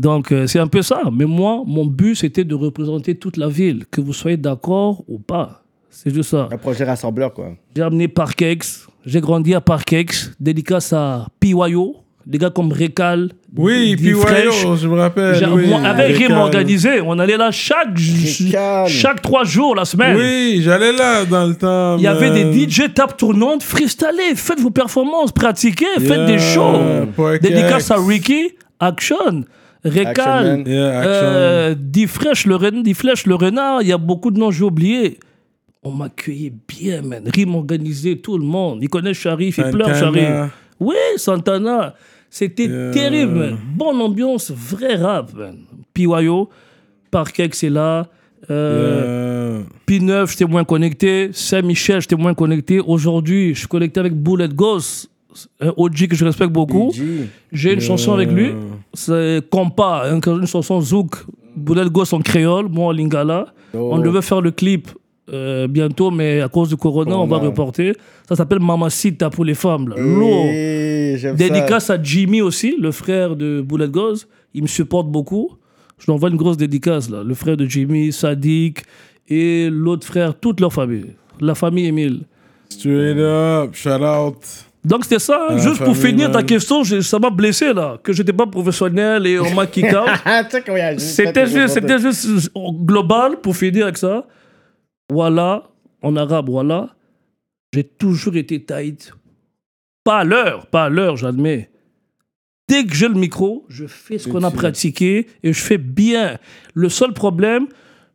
Donc, 0.00 0.32
euh, 0.32 0.46
c'est 0.46 0.58
un 0.58 0.66
peu 0.66 0.82
ça. 0.82 1.02
Mais 1.12 1.24
moi, 1.24 1.62
mon 1.66 1.86
but, 1.86 2.16
c'était 2.16 2.44
de 2.44 2.54
représenter 2.54 3.14
toute 3.16 3.36
la 3.36 3.48
ville, 3.48 3.86
que 3.90 4.00
vous 4.00 4.12
soyez 4.12 4.36
d'accord 4.36 5.04
ou 5.08 5.18
pas. 5.18 5.62
C'est 5.90 6.12
juste 6.12 6.30
ça. 6.30 6.48
Un 6.50 6.58
projet 6.58 6.84
rassembleur, 6.84 7.32
quoi. 7.32 7.52
J'ai 7.76 7.82
amené 7.82 8.08
Parkex, 8.08 8.88
j'ai 9.06 9.20
grandi 9.20 9.54
à 9.54 9.60
Parkex, 9.60 10.32
dédicace 10.40 10.92
à 10.92 11.28
PYO, 11.38 12.03
des 12.26 12.38
gars 12.38 12.50
comme 12.50 12.72
Récal. 12.72 13.30
Oui, 13.56 13.96
puis 13.96 14.10
je 14.10 14.88
me 14.88 14.98
rappelle. 14.98 15.48
Oui, 15.52 15.68
moi, 15.68 15.80
avec 15.80 16.16
Rime 16.16 16.32
Récal. 16.32 16.38
organisé, 16.38 17.00
on 17.00 17.18
allait 17.18 17.36
là 17.36 17.50
chaque, 17.50 17.96
Récal. 17.96 18.88
chaque 18.88 19.22
trois 19.22 19.44
jours 19.44 19.74
la 19.74 19.84
semaine. 19.84 20.16
Oui, 20.16 20.60
j'allais 20.62 20.92
là 20.92 21.24
dans 21.24 21.46
le 21.46 21.54
temps. 21.54 21.96
Il 21.98 22.02
y 22.02 22.06
avait 22.06 22.30
des 22.30 22.68
DJ 22.68 22.92
tap 22.94 23.16
tournantes, 23.16 23.62
freestylez, 23.62 24.34
faites 24.34 24.60
vos 24.60 24.70
performances, 24.70 25.32
pratiquez, 25.32 25.86
faites 26.00 26.26
des 26.26 26.38
shows. 26.38 27.06
Dédicace 27.40 27.90
à 27.90 27.96
Ricky, 27.96 28.52
Action, 28.80 29.44
Récal. 29.84 30.64
Yeah, 30.66 31.04
euh, 31.04 31.74
le, 31.74 33.34
renard, 33.34 33.82
il 33.82 33.88
y 33.88 33.92
a 33.92 33.98
beaucoup 33.98 34.30
de 34.30 34.38
noms, 34.38 34.50
j'ai 34.50 34.64
oublié. 34.64 35.18
On 35.82 35.90
m'accueillait 35.90 36.52
bien, 36.66 37.02
man. 37.02 37.24
Rime 37.32 37.54
organisé, 37.54 38.16
tout 38.16 38.38
le 38.38 38.44
monde. 38.44 38.78
Il 38.80 38.88
connaît 38.88 39.12
Sharif, 39.12 39.58
il 39.58 39.70
pleure. 39.70 39.94
Sharif. 39.94 40.28
Oui, 40.80 40.96
Santana. 41.16 41.94
C'était 42.36 42.66
Yeah. 42.66 42.90
terrible, 42.90 43.34
man. 43.38 43.56
Bonne 43.76 44.00
ambiance, 44.00 44.50
vrai 44.50 44.96
rap, 44.96 45.32
man. 45.34 45.56
PYO, 45.94 46.48
Parkex 47.12 47.62
est 47.62 47.70
là. 47.70 48.08
Euh, 48.50 49.60
Yeah. 49.60 50.00
P9, 50.00 50.30
j'étais 50.32 50.44
moins 50.44 50.64
connecté. 50.64 51.30
Saint-Michel, 51.32 52.00
j'étais 52.00 52.16
moins 52.16 52.34
connecté. 52.34 52.80
Aujourd'hui, 52.80 53.54
je 53.54 53.60
suis 53.60 53.68
connecté 53.68 54.00
avec 54.00 54.14
Bullet 54.20 54.48
Ghost, 54.48 55.08
un 55.60 55.72
OG 55.76 56.08
que 56.08 56.16
je 56.16 56.24
respecte 56.24 56.52
beaucoup. 56.52 56.92
J'ai 57.52 57.72
une 57.74 57.80
chanson 57.80 58.12
avec 58.14 58.32
lui. 58.32 58.50
C'est 58.94 59.40
Compa, 59.48 60.02
une, 60.10 60.20
une 60.40 60.46
chanson 60.48 60.80
Zouk. 60.80 61.14
Bullet 61.56 61.88
Ghost 61.88 62.12
en 62.14 62.20
créole, 62.20 62.68
moi 62.68 62.86
en 62.86 62.90
lingala. 62.92 63.46
Oh. 63.72 63.90
On 63.92 63.98
devait 63.98 64.22
faire 64.22 64.40
le 64.40 64.50
clip 64.50 64.88
euh, 65.32 65.66
bientôt, 65.66 66.10
mais 66.10 66.40
à 66.42 66.48
cause 66.48 66.68
du 66.68 66.76
corona, 66.76 67.16
on 67.18 67.26
va 67.26 67.38
reporter. 67.38 67.92
Ça 68.28 68.36
s'appelle 68.36 68.60
Mamacita 68.60 69.30
pour 69.30 69.44
les 69.44 69.54
femmes. 69.54 69.88
ça. 69.88 69.96
Dédicace 71.32 71.90
à 71.90 72.02
Jimmy 72.02 72.42
aussi, 72.42 72.76
le 72.78 72.90
frère 72.92 73.34
de 73.36 73.60
Bullet 73.62 73.88
Ghost. 73.88 74.28
Il 74.52 74.62
me 74.62 74.66
supporte 74.68 75.08
beaucoup. 75.08 75.50
Je 75.98 76.06
lui 76.06 76.12
envoie 76.12 76.28
une 76.28 76.36
grosse 76.36 76.56
dédicace, 76.56 77.08
là. 77.10 77.22
Le 77.24 77.34
frère 77.34 77.56
de 77.56 77.64
Jimmy, 77.66 78.12
Sadik 78.12 78.82
et 79.28 79.68
l'autre 79.70 80.06
frère, 80.06 80.34
toute 80.38 80.60
leur 80.60 80.72
famille. 80.72 81.06
La 81.40 81.54
famille 81.54 81.86
Emile. 81.86 82.22
Straight 82.68 83.16
up, 83.18 83.74
shout 83.74 83.90
out. 84.02 84.36
Donc 84.84 85.04
c'était 85.04 85.18
ça, 85.18 85.46
hein. 85.48 85.56
juste 85.56 85.82
pour 85.82 85.96
finir 85.96 86.30
ta 86.30 86.42
question, 86.42 86.82
j'ai- 86.84 87.00
ça 87.00 87.18
m'a 87.18 87.30
blessé 87.30 87.72
là, 87.72 87.96
que 88.02 88.12
j'étais 88.12 88.34
pas 88.34 88.46
professionnel 88.46 89.26
et 89.26 89.38
on 89.38 89.54
m'a 89.54 89.66
kick 89.66 89.86
out. 89.86 90.10
Juste, 91.46 91.74
c'était 91.74 91.98
juste 91.98 92.50
euh, 92.54 92.70
global 92.84 93.40
pour 93.40 93.56
finir 93.56 93.84
avec 93.84 93.96
ça. 93.96 94.26
Voilà, 95.10 95.70
en 96.02 96.16
arabe, 96.16 96.48
voilà. 96.48 96.94
J'ai 97.72 97.84
toujours 97.84 98.36
été 98.36 98.64
tight. 98.64 99.12
Pas 100.04 100.18
à 100.18 100.24
l'heure, 100.24 100.66
pas 100.66 100.84
à 100.84 100.88
l'heure, 100.88 101.16
j'admets. 101.16 101.70
Dès 102.68 102.84
que 102.86 102.94
j'ai 102.94 103.08
le 103.08 103.14
micro, 103.14 103.66
je 103.68 103.86
fais 103.86 104.18
ce 104.18 104.28
qu'on 104.28 104.42
a 104.42 104.50
pratiqué 104.50 105.26
et 105.42 105.52
je 105.52 105.60
fais 105.60 105.76
bien. 105.78 106.38
Le 106.72 106.88
seul 106.88 107.12
problème, 107.12 107.66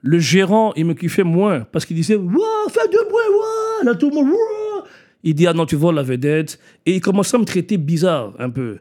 le 0.02 0.18
gérant, 0.18 0.74
il 0.76 0.86
me 0.86 0.94
kiffait 0.94 1.24
moins 1.24 1.62
parce 1.62 1.86
qu'il 1.86 1.96
disait 1.96 2.16
Wouah, 2.16 2.70
fais 2.70 2.88
du 2.88 2.98
bruit, 2.98 3.30
wouah 3.34 3.84
Là, 3.84 3.96
tout 3.96 4.10
le 4.10 4.16
monde, 4.16 4.30
wouah 4.30 4.86
Il 5.24 5.36
dit 5.36 5.46
Ah 5.46 5.54
non, 5.54 5.66
tu 5.66 5.76
voles 5.76 5.96
la 5.96 6.04
vedette. 6.04 6.60
Et 6.86 6.96
il 6.96 7.02
commençait 7.02 7.36
à 7.36 7.40
me 7.40 7.46
traiter 7.46 7.78
bizarre 7.78 8.34
un 8.40 8.50
peu. 8.50 8.80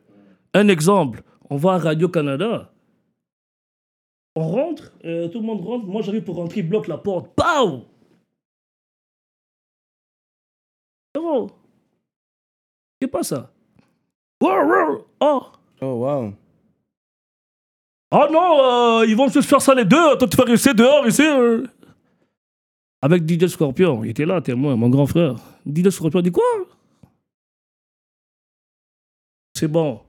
Un 0.55 0.69
exemple, 0.69 1.23
on 1.51 1.57
va 1.57 1.73
à 1.73 1.79
Radio-Canada. 1.79 2.73
On 4.37 4.49
rentre, 4.49 4.93
euh, 5.05 5.29
tout 5.29 5.41
le 5.41 5.47
monde 5.47 5.61
rentre. 5.61 5.87
Moi, 5.87 6.01
j'arrive 6.03 6.23
pour 6.23 6.37
rentrer, 6.37 6.61
il 6.61 6.69
bloque 6.69 6.89
la 6.89 6.99
porte. 6.99 7.35
Pow 7.35 7.85
Frérot, 11.19 11.51
c'est 13.01 13.09
pas 13.09 13.23
ça? 13.23 13.51
Wow, 14.41 14.67
wow. 14.67 15.05
Oh 15.21 15.43
Oh, 15.81 15.95
wow. 15.95 16.33
Ah 18.11 18.27
non, 18.33 19.01
euh, 19.01 19.07
ils 19.07 19.17
vont 19.17 19.29
se 19.29 19.41
faire 19.43 19.61
ça 19.61 19.75
les 19.75 19.85
deux. 19.85 20.17
Toi, 20.19 20.29
tu 20.29 20.37
vas 20.37 20.45
rester 20.45 20.75
dehors 20.75 21.07
ici. 21.07 21.23
euh. 21.23 21.67
Avec 23.03 23.29
DJ 23.29 23.47
Scorpion, 23.49 24.03
il 24.03 24.11
était 24.11 24.25
là, 24.27 24.41
témoin, 24.41 24.75
mon 24.77 24.89
grand 24.89 25.07
frère. 25.07 25.37
DJ 25.67 25.91
Scorpion 25.91 26.21
dit 26.21 26.33
quoi? 26.33 26.45
C'est 29.55 29.69
bon. 29.69 30.01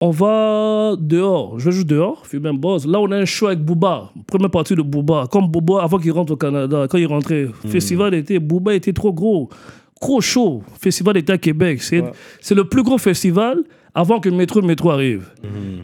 On 0.00 0.10
va 0.10 0.96
dehors. 0.98 1.58
Je 1.58 1.66
vais 1.66 1.72
juste 1.72 1.86
dehors, 1.88 2.26
fumer 2.26 2.48
un 2.50 2.54
boss. 2.54 2.84
Là, 2.86 3.00
on 3.00 3.10
a 3.12 3.16
un 3.16 3.24
show 3.24 3.46
avec 3.46 3.60
Booba. 3.64 4.10
Première 4.26 4.50
partie 4.50 4.74
de 4.74 4.82
Booba. 4.82 5.26
Comme 5.30 5.46
Booba, 5.48 5.82
avant 5.82 5.98
qu'il 5.98 6.12
rentre 6.12 6.32
au 6.32 6.36
Canada, 6.36 6.86
quand 6.90 6.98
il 6.98 7.06
rentrait, 7.06 7.46
festival 7.68 8.12
était, 8.14 8.38
Booba 8.38 8.74
était 8.74 8.92
trop 8.92 9.12
gros. 9.12 9.48
Gros 10.00 10.20
show. 10.20 10.62
Festival 10.80 11.16
était 11.16 11.32
à 11.32 11.38
Québec. 11.38 11.80
C'est 11.82 12.00
Ouais. 12.00 12.10
le 12.56 12.64
plus 12.64 12.82
gros 12.82 12.98
festival 12.98 13.58
avant 13.94 14.18
que 14.20 14.28
Métro 14.28 14.60
Métro 14.60 14.90
arrive. 14.90 15.30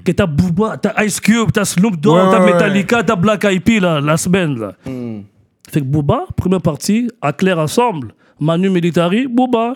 Que 0.04 0.12
t'as 0.12 0.26
Booba, 0.26 0.76
t'as 0.76 1.02
Ice 1.04 1.20
Cube, 1.20 1.52
t'as 1.52 1.64
Snoop 1.64 1.96
Dogg, 1.98 2.16
Ouais, 2.16 2.30
t'as 2.30 2.44
ouais, 2.44 2.52
Metallica, 2.52 3.02
t'as 3.04 3.16
Black 3.16 3.40
Peas, 3.64 3.80
là, 3.80 4.00
la 4.00 4.16
semaine, 4.16 4.58
là. 4.58 4.72
Hmm. 4.84 5.20
Fait 5.70 5.80
que 5.80 5.86
Booba, 5.86 6.24
première 6.36 6.60
partie, 6.60 7.08
à 7.22 7.32
Claire 7.32 7.58
ensemble. 7.60 8.12
Manu 8.40 8.68
Militari, 8.70 9.28
Booba. 9.28 9.74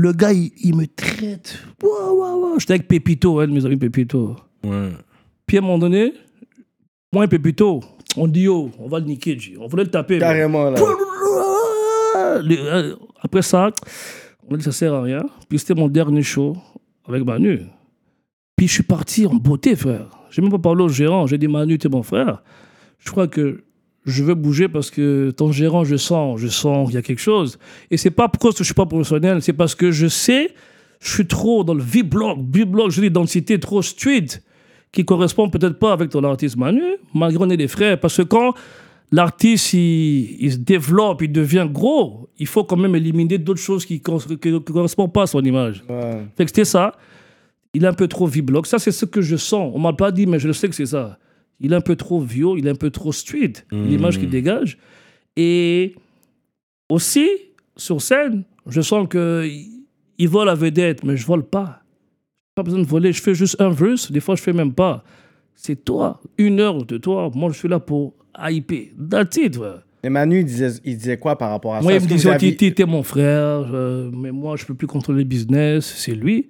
Le 0.00 0.12
gars, 0.12 0.32
il, 0.32 0.52
il 0.62 0.76
me 0.76 0.86
traite. 0.86 1.58
Ouah, 1.82 2.12
ouah, 2.12 2.36
ouah. 2.36 2.54
J'étais 2.58 2.74
avec 2.74 2.86
Pépito, 2.86 3.40
un 3.40 3.48
de 3.48 3.52
mes 3.52 3.66
amis 3.66 3.76
Pépito. 3.76 4.36
Ouais. 4.62 4.90
Puis 5.46 5.56
à 5.56 5.60
un 5.60 5.62
moment 5.64 5.78
donné, 5.78 6.14
moi 7.12 7.24
et 7.24 7.28
Pépito, 7.28 7.80
on 8.16 8.28
dit 8.28 8.42
yo, 8.42 8.70
on 8.78 8.88
va 8.88 9.00
le 9.00 9.06
niquer, 9.06 9.36
on 9.58 9.66
voulait 9.66 9.82
le 9.84 9.90
taper. 9.90 10.14
mais- 10.14 10.20
Carrément, 10.20 10.70
là. 10.70 10.78
Le- 12.40 12.56
euh, 12.58 12.94
Après 13.20 13.42
ça, 13.42 13.70
on 14.48 14.54
a 14.54 14.56
dit 14.58 14.62
ça 14.64 14.70
sert 14.72 14.94
à 14.94 15.02
rien. 15.02 15.24
Puis 15.48 15.58
c'était 15.58 15.74
mon 15.74 15.88
dernier 15.88 16.22
show 16.22 16.56
avec 17.06 17.24
Manu. 17.24 17.62
Puis 18.56 18.68
je 18.68 18.74
suis 18.74 18.82
parti 18.84 19.26
en 19.26 19.34
beauté, 19.34 19.74
frère. 19.74 20.06
J'ai 20.30 20.42
même 20.42 20.50
pas 20.52 20.58
parlé 20.58 20.84
au 20.84 20.88
gérant. 20.88 21.26
J'ai 21.26 21.38
dit 21.38 21.48
Manu, 21.48 21.76
t'es 21.78 21.88
mon 21.88 22.02
frère. 22.04 22.42
Je 22.98 23.10
crois 23.10 23.26
que 23.26 23.64
je 24.04 24.24
veux 24.24 24.34
bouger 24.34 24.68
parce 24.68 24.90
que 24.90 25.30
ton 25.30 25.52
gérant, 25.52 25.84
je 25.84 25.96
sens, 25.96 26.40
je 26.40 26.48
sens 26.48 26.88
qu'il 26.88 26.94
y 26.94 26.98
a 26.98 27.02
quelque 27.02 27.20
chose. 27.20 27.58
Et 27.90 27.96
c'est 27.96 28.10
pas 28.10 28.28
parce 28.28 28.54
que 28.54 28.58
je 28.58 28.64
suis 28.64 28.74
pas 28.74 28.86
professionnel, 28.86 29.42
c'est 29.42 29.52
parce 29.52 29.74
que 29.74 29.90
je 29.90 30.06
sais, 30.06 30.54
je 31.00 31.12
suis 31.12 31.26
trop 31.26 31.64
dans 31.64 31.74
le 31.74 31.82
V-block, 31.82 32.38
V-block, 32.50 32.90
j'ai 32.90 33.02
l'identité 33.02 33.58
trop 33.60 33.82
street 33.82 34.26
qui 34.92 35.04
correspond 35.04 35.50
peut-être 35.50 35.78
pas 35.78 35.92
avec 35.92 36.10
ton 36.10 36.24
artiste 36.24 36.56
Manu, 36.56 36.82
malgré 37.14 37.44
on 37.44 37.50
est 37.50 37.56
des 37.56 37.68
frères. 37.68 38.00
Parce 38.00 38.16
que 38.16 38.22
quand 38.22 38.54
l'artiste 39.12 39.74
il, 39.74 40.36
il 40.40 40.52
se 40.52 40.56
développe, 40.56 41.22
il 41.22 41.30
devient 41.30 41.68
gros, 41.70 42.28
il 42.38 42.46
faut 42.46 42.64
quand 42.64 42.76
même 42.76 42.96
éliminer 42.96 43.38
d'autres 43.38 43.60
choses 43.60 43.84
qui 43.84 44.02
ne 44.02 44.58
correspondent 44.58 45.12
pas 45.12 45.22
à 45.22 45.26
son 45.26 45.42
image. 45.42 45.84
Ouais. 45.88 46.24
Fait 46.36 46.44
que 46.44 46.50
c'était 46.50 46.64
ça. 46.64 46.94
Il 47.74 47.84
est 47.84 47.86
un 47.86 47.92
peu 47.92 48.08
trop 48.08 48.26
V-block. 48.26 48.66
Ça, 48.66 48.78
c'est 48.78 48.92
ce 48.92 49.04
que 49.04 49.20
je 49.20 49.36
sens. 49.36 49.70
On 49.74 49.78
m'a 49.78 49.92
pas 49.92 50.10
dit, 50.10 50.26
mais 50.26 50.38
je 50.38 50.46
le 50.46 50.54
sais 50.54 50.68
que 50.68 50.74
c'est 50.74 50.86
ça. 50.86 51.18
Il 51.60 51.72
est 51.72 51.76
un 51.76 51.80
peu 51.80 51.96
trop 51.96 52.20
vieux, 52.20 52.46
il 52.56 52.66
est 52.66 52.70
un 52.70 52.74
peu 52.76 52.90
trop 52.90 53.12
street, 53.12 53.52
l'image 53.72 54.18
qu'il 54.18 54.30
dégage. 54.30 54.78
Et 55.36 55.94
aussi, 56.88 57.28
sur 57.76 58.00
scène, 58.00 58.44
je 58.66 58.80
sens 58.80 59.08
que 59.08 59.48
il 60.20 60.28
vole 60.28 60.46
la 60.46 60.54
vedette, 60.54 61.04
mais 61.04 61.16
je 61.16 61.26
vole 61.26 61.44
pas. 61.44 61.82
Pas 62.54 62.62
besoin 62.62 62.80
de 62.80 62.86
voler, 62.86 63.12
je 63.12 63.22
fais 63.22 63.34
juste 63.34 63.60
un 63.60 63.70
verse, 63.70 64.10
des 64.10 64.20
fois 64.20 64.34
je 64.36 64.42
fais 64.42 64.52
même 64.52 64.72
pas. 64.72 65.04
C'est 65.54 65.84
toi, 65.84 66.20
une 66.38 66.60
heure 66.60 66.84
de 66.84 66.98
toi. 66.98 67.30
Moi, 67.34 67.50
je 67.52 67.58
suis 67.58 67.68
là 67.68 67.80
pour 67.80 68.14
hyper. 68.48 68.86
That's 69.10 69.36
it, 69.36 69.56
ouais. 69.56 69.74
Et 70.04 70.08
Manu, 70.08 70.38
il 70.40 70.44
disait, 70.44 70.70
il 70.84 70.96
disait 70.96 71.16
quoi 71.18 71.36
par 71.36 71.50
rapport 71.50 71.74
à 71.74 71.80
Moi, 71.82 71.90
ça? 71.92 71.98
il 71.98 72.02
me 72.04 72.08
disait, 72.08 72.30
aviez- 72.30 72.56
t'es 72.56 72.84
mon 72.84 73.02
frère, 73.02 73.68
euh, 73.74 74.10
mais 74.12 74.30
moi, 74.30 74.56
je 74.56 74.64
peux 74.64 74.74
plus 74.74 74.86
contrôler 74.86 75.18
le 75.20 75.28
business, 75.28 75.84
c'est 75.96 76.14
lui. 76.14 76.48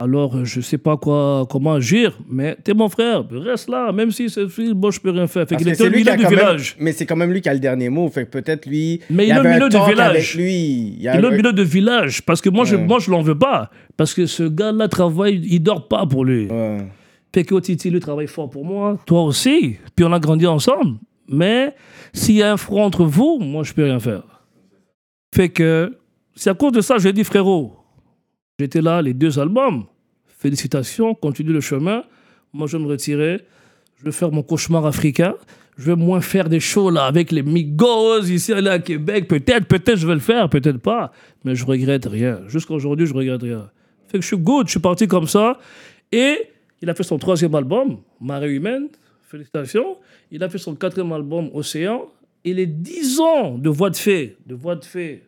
Alors, 0.00 0.36
euh, 0.36 0.44
je 0.44 0.60
sais 0.60 0.78
pas 0.78 0.96
quoi, 0.96 1.44
comment 1.50 1.74
agir, 1.74 2.16
mais 2.28 2.56
t'es 2.62 2.72
mon 2.72 2.88
frère, 2.88 3.24
reste 3.30 3.68
là, 3.68 3.90
même 3.92 4.10
si 4.12 4.30
c'est 4.30 4.46
moi, 4.74 4.90
je 4.92 5.00
peux 5.00 5.10
rien 5.10 5.26
faire. 5.26 5.48
Fait 5.48 5.56
qu'il 5.56 5.66
était 5.68 5.76
c'est 5.76 5.86
au 5.88 5.90
lui 5.90 6.04
qui 6.04 6.10
milieu 6.10 6.12
a 6.12 6.16
du 6.16 6.22
même- 6.22 6.30
village. 6.32 6.76
mais 6.78 6.92
c'est 6.92 7.04
quand 7.04 7.16
même 7.16 7.32
lui 7.32 7.40
qui 7.40 7.48
a 7.48 7.54
le 7.54 7.60
dernier 7.60 7.88
mot. 7.88 8.08
Fait 8.08 8.24
que 8.24 8.30
peut-être 8.30 8.66
lui. 8.66 9.00
Mais 9.10 9.26
il 9.26 9.32
est 9.32 9.38
au 9.40 9.42
milieu 9.42 9.68
du 9.68 9.76
village. 9.88 10.36
Lui. 10.36 10.96
Il 11.00 11.06
est 11.06 11.24
au 11.24 11.30
milieu 11.30 11.52
de 11.52 11.62
village, 11.62 12.22
parce 12.22 12.40
que 12.40 12.48
moi, 12.48 12.64
je, 12.64 12.76
moi, 12.76 12.98
je 13.00 13.10
l'en 13.10 13.22
veux 13.22 13.38
pas. 13.38 13.70
Parce 13.96 14.14
que 14.14 14.26
ce 14.26 14.44
gars-là 14.44 14.86
travaille, 14.88 15.40
il 15.44 15.60
dort 15.60 15.88
pas 15.88 16.06
pour 16.06 16.24
lui. 16.24 16.46
Ouais. 16.46 16.78
Fait 17.34 17.44
que 17.44 17.58
Titi, 17.60 17.90
lui, 17.90 18.00
travaille 18.00 18.26
fort 18.28 18.48
pour 18.48 18.64
moi. 18.64 18.98
Toi 19.04 19.22
aussi. 19.24 19.76
Puis 19.96 20.04
on 20.04 20.12
a 20.12 20.18
grandi 20.20 20.46
ensemble. 20.46 20.98
Mais 21.28 21.74
s'il 22.12 22.36
y 22.36 22.42
a 22.42 22.52
un 22.52 22.56
front 22.56 22.84
entre 22.84 23.04
vous, 23.04 23.38
moi, 23.40 23.64
je 23.64 23.72
peux 23.74 23.84
rien 23.84 23.98
faire. 23.98 24.22
Fait 25.34 25.48
que 25.48 25.98
c'est 26.34 26.50
à 26.50 26.54
cause 26.54 26.72
de 26.72 26.80
ça 26.80 26.94
que 26.94 27.00
j'ai 27.02 27.12
dit, 27.12 27.24
frérot, 27.24 27.74
j'étais 28.58 28.80
là, 28.80 29.00
les 29.02 29.14
deux 29.14 29.38
albums. 29.38 29.84
Félicitations, 30.26 31.14
continue 31.14 31.52
le 31.52 31.60
chemin. 31.60 32.04
Moi, 32.52 32.66
je 32.66 32.76
vais 32.76 32.82
me 32.82 32.88
retirer. 32.88 33.40
Je 33.98 34.04
vais 34.04 34.12
faire 34.12 34.30
mon 34.30 34.42
cauchemar 34.42 34.86
africain. 34.86 35.34
Je 35.76 35.84
vais 35.84 35.96
moins 35.96 36.20
faire 36.20 36.48
des 36.48 36.60
shows 36.60 36.90
là 36.90 37.04
avec 37.04 37.30
les 37.30 37.42
Migos 37.42 38.22
ici 38.24 38.52
là, 38.52 38.72
à 38.72 38.78
Québec. 38.78 39.28
Peut-être, 39.28 39.66
peut-être 39.66 39.96
je 39.96 40.06
vais 40.06 40.14
le 40.14 40.20
faire, 40.20 40.48
peut-être 40.48 40.78
pas. 40.78 41.12
Mais 41.44 41.54
je 41.54 41.64
regrette 41.64 42.06
rien. 42.06 42.40
Jusqu'à 42.48 42.74
aujourd'hui, 42.74 43.06
je 43.06 43.14
regrette 43.14 43.42
rien. 43.42 43.70
Fait 44.08 44.18
que 44.18 44.22
je 44.22 44.26
suis 44.26 44.38
good, 44.38 44.66
je 44.66 44.72
suis 44.72 44.80
parti 44.80 45.06
comme 45.06 45.26
ça. 45.26 45.58
Et 46.10 46.48
il 46.80 46.90
a 46.90 46.94
fait 46.94 47.02
son 47.02 47.18
troisième 47.18 47.54
album, 47.54 47.98
Marée 48.20 48.52
humaine. 48.52 48.88
Félicitations. 49.22 49.98
Il 50.30 50.42
a 50.42 50.48
fait 50.48 50.58
son 50.58 50.74
quatrième 50.74 51.12
album, 51.12 51.50
Océan. 51.52 52.06
Et 52.44 52.54
les 52.54 52.66
dix 52.66 53.20
ans 53.20 53.58
de 53.58 53.68
Voix 53.68 53.90
de 53.90 53.96
Fée, 53.96 54.36
de 54.46 54.54
Voix 54.54 54.74
de 54.74 54.84
Fée, 54.84 55.24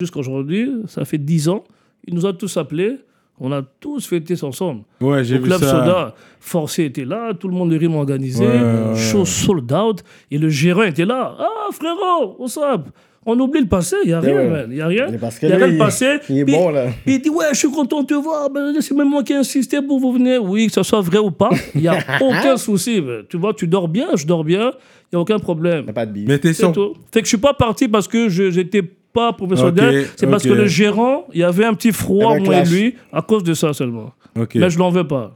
jusqu'à 0.00 0.18
aujourd'hui, 0.18 0.70
ça 0.86 1.04
fait 1.04 1.18
dix 1.18 1.48
ans. 1.48 1.64
Il 2.06 2.14
nous 2.14 2.26
a 2.26 2.32
tous 2.32 2.56
appelés. 2.56 2.96
On 3.38 3.52
a 3.52 3.60
tous 3.80 4.06
fêté 4.06 4.34
ensemble. 4.42 4.82
Ouais, 5.00 5.22
j'ai 5.22 5.36
vu 5.36 5.42
Club 5.44 5.60
ça. 5.60 5.70
Soda, 5.70 6.14
Forcé 6.40 6.84
était 6.84 7.04
là, 7.04 7.34
tout 7.34 7.48
le 7.48 7.54
monde 7.54 7.70
de 7.70 7.76
rime 7.76 7.94
organisé, 7.94 8.46
Ouais, 8.46 8.52
ouais, 8.54 8.96
show 8.96 9.26
sold 9.26 9.70
out, 9.72 10.02
et 10.30 10.38
le 10.38 10.48
gérant 10.48 10.84
était 10.84 11.04
là. 11.04 11.36
Ah, 11.38 11.68
frérot, 11.70 12.36
what's 12.38 12.56
up? 12.56 12.86
On 13.26 13.38
oublie 13.40 13.60
le 13.60 13.66
passé, 13.66 13.96
il 14.04 14.08
n'y 14.08 14.12
a 14.14 14.20
rien, 14.20 14.36
ouais. 14.36 14.48
man. 14.48 14.66
Il 14.70 14.76
n'y 14.76 14.80
a 14.80 14.86
rien. 14.86 15.08
Il 15.08 15.48
y 15.48 15.52
a 15.52 15.56
rien 15.56 15.68
de 15.68 15.76
passé. 15.76 16.18
il 16.30 16.38
est 16.38 16.44
Puis- 16.46 16.54
bon, 16.54 16.70
là. 16.70 16.86
puis 17.04 17.16
il 17.16 17.20
dit, 17.20 17.28
ouais, 17.28 17.46
je 17.52 17.58
suis 17.58 17.70
content 17.70 18.00
de 18.02 18.06
te 18.06 18.14
voir. 18.14 18.48
Ben, 18.48 18.72
c'est 18.80 18.94
même 18.94 19.10
moi 19.10 19.22
qui 19.24 19.32
ai 19.32 19.36
insisté 19.36 19.82
pour 19.82 19.98
vous 19.98 20.12
venir. 20.12 20.42
Oui, 20.44 20.68
que 20.68 20.72
ce 20.72 20.82
soit 20.84 21.00
vrai 21.02 21.18
ou 21.18 21.32
pas, 21.32 21.50
il 21.74 21.80
n'y 21.82 21.88
a 21.88 21.98
aucun 22.22 22.56
souci. 22.56 23.00
man. 23.02 23.24
Tu 23.28 23.36
vois, 23.36 23.52
tu 23.52 23.66
dors 23.66 23.88
bien, 23.88 24.10
je 24.14 24.24
dors 24.26 24.44
bien, 24.44 24.70
il 25.12 25.14
n'y 25.14 25.18
a 25.18 25.20
aucun 25.20 25.40
problème. 25.40 25.80
Il 25.82 25.86
y 25.88 25.90
a 25.90 25.92
pas 25.92 26.06
de 26.06 26.12
bif. 26.12 26.24
Mais 26.28 26.38
t'es 26.38 26.54
tout. 26.54 26.94
Fait 27.12 27.18
que 27.20 27.26
je 27.26 27.30
suis 27.30 27.36
pas 27.36 27.52
parti 27.52 27.88
parce 27.88 28.06
que 28.08 28.28
je 28.28 28.44
n'étais 28.44 28.82
pas 29.16 29.32
professionnel. 29.32 30.02
Ok, 30.02 30.12
c'est 30.16 30.26
parce 30.26 30.44
que 30.44 30.52
le 30.52 30.66
gérant, 30.66 31.26
il 31.32 31.40
y 31.40 31.42
avait 31.42 31.64
un 31.64 31.74
petit 31.74 31.92
froid, 31.92 32.32
avait 32.32 32.40
un 32.40 32.44
moi 32.44 32.56
et 32.58 32.64
lui, 32.64 32.94
à 33.12 33.22
cause 33.22 33.42
de 33.42 33.54
ça 33.54 33.72
seulement. 33.72 34.12
Mais 34.54 34.70
je 34.70 34.78
l'en 34.78 34.90
veux 34.90 35.06
pas. 35.06 35.32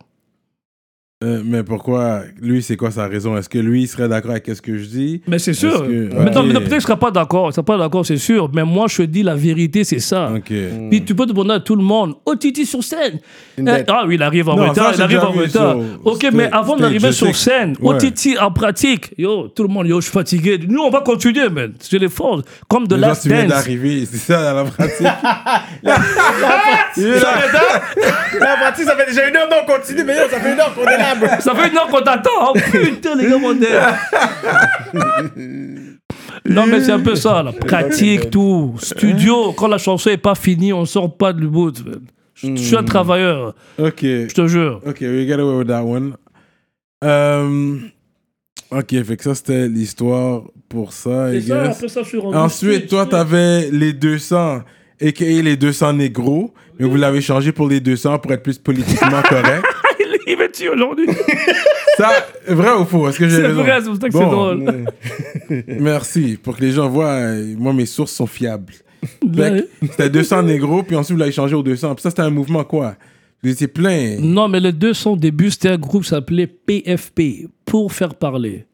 Euh, 1.22 1.42
mais 1.44 1.62
pourquoi 1.62 2.22
Lui, 2.40 2.62
c'est 2.62 2.78
quoi 2.78 2.90
sa 2.90 3.06
raison? 3.06 3.36
Est-ce 3.36 3.50
que 3.50 3.58
lui 3.58 3.82
il 3.82 3.86
serait 3.88 4.08
d'accord 4.08 4.30
avec 4.30 4.46
ce 4.46 4.62
que 4.62 4.78
je 4.78 4.86
dis? 4.86 5.20
Mais 5.28 5.38
c'est 5.38 5.52
sûr. 5.52 5.86
Que- 5.86 6.14
Maintenant, 6.14 6.40
Ok. 6.40 6.46
maintenant, 6.46 6.60
peut-être 6.60 6.64
qu'il 6.68 6.74
ne 6.76 6.80
sera 6.80 6.96
pas 6.96 7.10
d'accord. 7.10 7.44
Il 7.44 7.48
ne 7.48 7.52
sera 7.52 7.62
pas 7.62 7.76
d'accord, 7.76 8.06
c'est 8.06 8.16
sûr. 8.16 8.50
Mais 8.54 8.64
moi, 8.64 8.86
je 8.88 8.96
te 8.96 9.02
dis 9.02 9.22
la 9.22 9.34
vérité, 9.34 9.84
c'est 9.84 9.98
ça. 9.98 10.32
Puis 10.46 11.04
tu 11.04 11.14
peux 11.14 11.26
demander 11.26 11.52
à 11.52 11.60
tout 11.60 11.76
le 11.76 11.82
monde, 11.82 12.14
oh 12.24 12.34
Titi 12.36 12.64
sur 12.64 12.82
scène. 12.82 13.18
Eh, 13.58 13.62
ah 13.88 14.04
oui, 14.06 14.14
il 14.14 14.22
arrive 14.22 14.48
en 14.48 14.56
Non, 14.56 14.68
retard, 14.70 14.94
ça, 14.94 14.96
il 14.96 15.02
arrive 15.02 15.18
en 15.20 15.30
retard. 15.32 15.74
sur 15.74 16.06
Ok, 16.10 16.26
mais 16.32 16.48
avant 16.50 16.76
d'arriver 16.78 17.12
sur 17.12 17.26
sais 17.26 17.32
que- 17.32 17.38
scène, 17.38 17.76
oh 17.82 17.90
Ouais. 17.92 17.98
Titi 17.98 18.38
en 18.38 18.50
pratique, 18.50 19.12
yo, 19.18 19.48
tout 19.48 19.64
le 19.64 19.68
monde, 19.68 19.88
yo, 19.88 20.00
je 20.00 20.06
suis 20.06 20.12
fatigué. 20.14 20.58
Nous, 20.66 20.80
on 20.80 20.88
va 20.88 21.02
continuer, 21.02 21.50
man. 21.50 21.74
C'est 21.80 21.98
les 21.98 22.08
forces. 22.08 22.44
Comme 22.66 22.88
de 22.88 22.96
viens 22.96 23.08
Dance. 23.08 23.26
d'arriver, 23.46 24.06
c'est 24.10 24.16
ça 24.16 24.42
dans 24.54 24.64
la 24.64 24.70
pratique. 24.70 25.06
La 28.40 28.56
pratique, 28.56 28.84
ça 28.84 28.96
fait 28.96 29.06
déjà 29.06 29.28
une 29.28 29.36
heure, 29.36 29.48
non, 29.50 29.56
on 29.62 29.66
continue, 29.70 30.02
mais 30.04 30.14
yo, 30.16 30.22
ça 30.30 30.40
fait 30.40 30.52
une 30.54 30.60
heure 30.60 30.74
qu'on 30.74 30.82
est 30.82 30.96
là, 30.96 31.09
bro. 31.16 31.28
Ça 31.40 31.54
fait 31.54 31.68
une 31.70 31.76
heure 31.76 31.88
qu'on 31.88 32.00
t'attend. 32.02 32.30
Oh, 32.48 32.52
putain, 32.54 33.14
les 33.16 33.28
gars, 33.28 33.38
mon. 33.38 33.54
Non, 36.44 36.66
mais 36.66 36.80
c'est 36.80 36.92
un 36.92 37.00
peu 37.00 37.14
ça, 37.14 37.42
la 37.42 37.52
pratique, 37.52 38.30
tout. 38.30 38.74
Studio, 38.80 39.52
quand 39.52 39.68
la 39.68 39.78
chanson 39.78 40.10
est 40.10 40.16
pas 40.16 40.34
finie, 40.34 40.72
on 40.72 40.84
sort 40.84 41.16
pas 41.16 41.32
du 41.32 41.46
bout. 41.46 41.72
Je 42.34 42.48
je 42.54 42.56
suis 42.56 42.76
un 42.76 42.82
travailleur, 42.82 43.54
ok. 43.78 44.00
je 44.00 44.34
te 44.34 44.46
jure. 44.46 44.80
Ok, 44.86 44.98
we 45.02 45.26
get 45.26 45.34
away 45.34 45.58
with 45.58 45.68
that 45.68 45.82
one. 45.82 46.14
Euh, 47.04 47.76
ok, 48.70 49.04
fait 49.04 49.16
que 49.16 49.24
ça, 49.24 49.34
c'était 49.34 49.68
l'histoire 49.68 50.42
pour 50.68 50.92
ça, 50.94 51.32
I 51.32 51.36
Et 51.36 51.40
ça, 51.42 51.64
guess. 51.64 51.76
après 51.76 51.88
ça, 51.88 52.02
je 52.02 52.08
suis 52.08 52.18
rendu 52.18 52.36
Ensuite, 52.36 52.88
toi, 52.88 53.04
t'avais 53.04 53.70
les 53.70 53.92
200, 53.92 54.60
a.k.a. 55.02 55.24
les 55.42 55.56
200 55.56 55.92
négros, 55.94 56.54
mais 56.78 56.86
vous 56.86 56.96
l'avez 56.96 57.20
changé 57.20 57.52
pour 57.52 57.68
les 57.68 57.80
200 57.80 58.18
pour 58.20 58.32
être 58.32 58.42
plus 58.42 58.58
politiquement 58.58 59.20
correct. 59.28 59.64
Il 60.26 60.36
va 60.36 60.48
tuer 60.48 60.68
aujourd'hui? 60.68 61.06
Ça, 61.96 62.10
vrai 62.48 62.72
ou 62.80 62.84
faux? 62.84 63.08
Est-ce 63.08 63.18
que 63.18 63.28
j'ai 63.28 63.36
C'est 63.36 63.46
raison? 63.46 63.62
vrai, 63.62 63.78
c'est 63.80 63.86
pour 63.86 63.96
ça 64.00 64.08
que 64.08 64.12
Bon, 64.12 64.20
c'est 64.20 65.54
drôle. 65.54 65.64
Merci, 65.80 66.38
pour 66.42 66.56
que 66.56 66.62
les 66.62 66.72
gens 66.72 66.88
voient, 66.88 67.12
euh, 67.12 67.54
moi, 67.58 67.72
mes 67.72 67.86
sources 67.86 68.12
sont 68.12 68.26
fiables. 68.26 68.72
Fait 69.02 69.40
Ouais. 69.40 69.64
que 69.80 69.86
C'était 69.86 70.10
200 70.10 70.42
négros, 70.44 70.82
puis 70.82 70.96
ensuite, 70.96 71.14
vous 71.14 71.20
l'avez 71.20 71.32
changé 71.32 71.54
aux 71.54 71.62
200. 71.62 71.94
Puis 71.94 72.02
ça, 72.02 72.10
c'était 72.10 72.22
un 72.22 72.30
mouvement 72.30 72.64
quoi? 72.64 72.94
Vous 73.42 73.50
étiez 73.50 73.68
plein. 73.68 74.16
Non, 74.20 74.48
mais 74.48 74.60
les 74.60 74.72
deux 74.72 74.92
sont 74.92 75.16
début, 75.16 75.50
c'était 75.50 75.70
un 75.70 75.78
groupe 75.78 76.02
qui 76.02 76.10
s'appelait 76.10 76.46
PFP, 76.46 77.48
pour 77.64 77.92
faire 77.92 78.14
parler. 78.14 78.66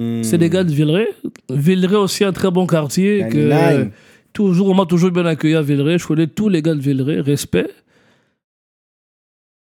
Hmm. 0.00 0.22
C'est 0.22 0.38
des 0.38 0.48
gars 0.48 0.62
de 0.64 0.70
Villeray. 0.72 1.08
Villeray 1.50 1.96
aussi 1.96 2.24
un 2.24 2.32
très 2.32 2.50
bon 2.50 2.66
quartier. 2.66 3.26
Que, 3.30 3.48
99. 3.48 3.88
toujours, 4.32 4.68
on 4.70 4.74
m'a 4.74 4.86
toujours 4.86 5.10
bien 5.10 5.26
accueilli 5.26 5.54
à 5.56 5.62
Villeray. 5.62 5.98
Je 5.98 6.06
connais 6.06 6.26
tous 6.28 6.48
les 6.48 6.62
gars 6.62 6.74
de 6.74 6.80
Villeray, 6.80 7.20
respect. 7.20 7.68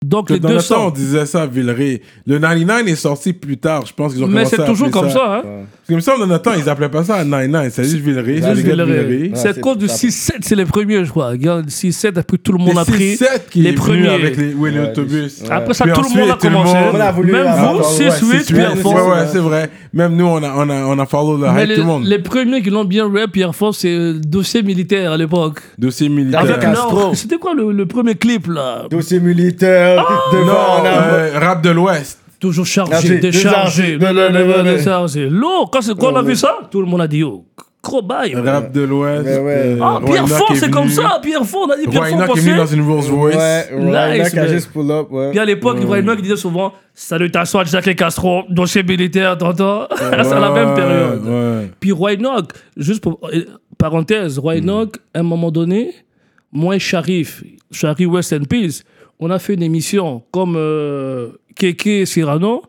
Donc 0.05 0.29
Que 0.29 0.33
les 0.35 0.39
dans 0.39 0.47
le 0.47 0.55
temps, 0.63 0.87
on 0.87 0.89
200. 0.91 0.91
disait 0.91 1.25
ça 1.25 1.41
à 1.41 1.45
Villeray. 1.45 2.01
Le 2.25 2.39
99 2.39 2.87
est 2.87 2.95
sorti 2.95 3.33
plus 3.33 3.57
tard, 3.57 3.85
je 3.85 3.93
pense 3.93 4.13
qu'ils 4.13 4.23
ont 4.23 4.27
Mais 4.27 4.33
commencé 4.43 4.55
c'est 4.55 4.61
à 4.61 4.65
toujours 4.65 4.87
appeler 4.87 5.01
comme 5.01 5.09
ça, 5.11 5.35
hein. 5.35 5.41
Parce 5.43 5.89
que, 5.89 5.93
me 5.95 5.99
semble, 5.99 6.19
dans 6.21 6.27
notre 6.27 6.43
temps, 6.43 6.57
ils 6.57 6.69
appelaient 6.69 6.87
pas 6.87 7.03
ça 7.03 7.17
99, 7.17 7.73
c'est 7.73 7.83
juste 7.83 7.95
Villeray. 7.97 8.39
C'est 8.41 8.55
Juste 8.55 8.63
les 8.65 8.71
Villeray. 8.71 9.03
Villeray. 9.05 9.31
C'est 9.35 9.47
à 9.49 9.53
cause 9.55 9.77
du 9.77 9.89
ça. 9.89 9.95
6-7, 9.95 10.31
c'est 10.39 10.55
les 10.55 10.63
premiers, 10.63 11.03
je 11.03 11.09
crois. 11.09 11.31
Regarde, 11.31 11.67
6-7, 11.67 12.17
après 12.17 12.37
tout 12.37 12.53
le 12.53 12.59
monde 12.59 12.77
a 12.77 12.85
C'est 12.85 12.93
pris. 12.93 13.17
7 13.17 13.47
qui 13.51 13.59
les 13.61 13.69
est 13.69 13.71
venu 13.73 13.81
premiers. 13.81 14.07
avec 14.07 14.37
les, 14.37 14.53
oui, 14.53 14.69
Ouais, 14.69 14.71
les- 14.71 15.51
Après 15.51 15.73
ça, 15.73 15.83
Puis 15.83 15.93
tout 15.93 16.01
le 16.01 16.19
monde 16.21 16.29
a 16.29 16.33
tout 16.35 16.47
le 16.47 16.53
commencé. 16.53 16.73
monde- 16.75 16.85
On 16.93 16.99
a 17.01 17.11
voulu 17.11 17.31
Même 17.33 17.47
avoir- 17.47 17.73
vous, 17.73 17.79
ouais, 17.99 18.09
6-8, 18.11 18.39
C'est 18.39 18.45
puis 18.45 18.55
ouais, 18.55 18.61
Air 18.61 18.75
ouais, 18.77 18.81
Force. 18.81 19.01
ouais, 19.03 19.27
c'est 19.33 19.39
vrai. 19.39 19.69
Même 19.91 20.15
nous, 20.15 20.25
on 20.27 20.41
a, 20.41 20.53
on 20.55 20.69
a, 20.69 20.85
on 20.85 20.97
a 20.99 21.05
follow 21.07 21.37
the 21.39 21.51
Mais 21.53 21.63
hype, 21.63 21.69
les, 21.69 21.75
tout 21.75 21.81
le 21.81 21.87
monde. 21.87 22.05
les 22.05 22.19
premiers 22.19 22.61
qui 22.61 22.69
l'ont 22.69 22.85
bien 22.85 23.11
rap, 23.11 23.35
Air 23.35 23.53
Force, 23.53 23.79
c'est 23.79 23.93
euh, 23.93 24.13
dossier 24.13 24.63
militaire 24.63 25.11
à 25.11 25.17
l'époque. 25.17 25.59
Dossier 25.77 26.07
militaire. 26.07 26.39
Avec 26.39 26.59
Castro. 26.61 26.95
leur- 26.99 27.15
C'était 27.17 27.37
quoi 27.37 27.53
le, 27.53 27.73
le 27.73 27.85
premier 27.85 28.15
clip 28.15 28.47
là? 28.47 28.83
Dossier 28.89 29.19
militaire, 29.19 29.88
devant, 30.33 30.83
Non, 30.83 30.85
euh, 30.85 31.39
rap 31.39 31.61
de 31.63 31.69
l'Ouest. 31.69 32.19
Toujours 32.39 32.65
chargé, 32.65 32.93
Chargé, 32.93 33.17
déchargé, 33.19 33.97
déchargé. 33.97 35.29
Lourd, 35.29 35.69
quand, 35.71 35.81
c'est- 35.81 35.93
quand 35.97 36.13
on 36.13 36.15
a 36.15 36.21
vu 36.21 36.35
ça, 36.35 36.57
tout 36.71 36.79
le 36.79 36.87
monde 36.87 37.01
a 37.01 37.07
dit 37.07 37.17
yo, 37.17 37.43
gros 37.83 38.01
bail. 38.01 38.33
Rap 38.35 38.71
de 38.71 38.81
l'Ouest. 38.81 39.25
Euh, 39.27 39.77
Ah, 39.81 39.99
Pierre 40.05 40.27
Fond, 40.27 40.53
est 40.53 40.55
c'est 40.55 40.69
comme 40.71 40.87
ça. 40.89 41.19
Pierre 41.21 41.45
Fond, 41.45 41.65
on 41.67 41.69
a 41.71 41.75
dit 41.75 41.87
Pierre 41.87 42.07
Fond, 42.07 42.15
Enoch 42.21 42.37
est 42.37 42.39
venu 42.39 42.55
dans 42.55 42.65
une 42.65 42.81
Rolls 42.81 43.11
Royce. 43.11 43.35
Ouais, 43.35 43.91
là, 43.91 44.01
a 44.03 44.47
juste 44.47 44.71
pull 44.71 44.89
up, 44.89 45.07
ouais. 45.11 45.31
Puis 45.31 45.39
à 45.39 45.43
l'époque, 45.45 45.79
Roy 45.85 45.97
Enoch, 45.99 46.15
il 46.19 46.23
disait 46.23 46.37
souvent 46.37 46.71
Salutations 46.93 47.59
à 47.59 47.63
Jacques 47.65 47.95
Castro, 47.95 48.43
dossier 48.49 48.83
militaire, 48.83 49.37
t'entends 49.37 49.87
C'est 49.97 50.33
à 50.33 50.39
la 50.39 50.51
même 50.51 50.73
période. 50.75 51.69
Puis 51.79 51.91
Roy 51.91 52.13
Enoch, 52.13 52.51
juste 52.77 53.01
pour. 53.03 53.19
euh, 53.33 53.43
Parenthèse, 53.77 54.37
Roy 54.39 54.55
Enoch, 54.57 54.97
à 55.13 55.19
un 55.19 55.23
moment 55.23 55.51
donné, 55.51 55.93
moi 56.51 56.75
et 56.75 56.79
Sharif, 56.79 57.43
Sharif 57.71 58.07
West 58.09 58.33
and 58.33 58.43
Peace, 58.49 58.83
on 59.19 59.29
a 59.29 59.39
fait 59.39 59.53
une 59.55 59.63
émission 59.63 60.23
comme 60.31 60.55
euh, 60.57 61.29
Keke 61.55 61.87
et 61.87 62.05
Cyrano. 62.05 62.63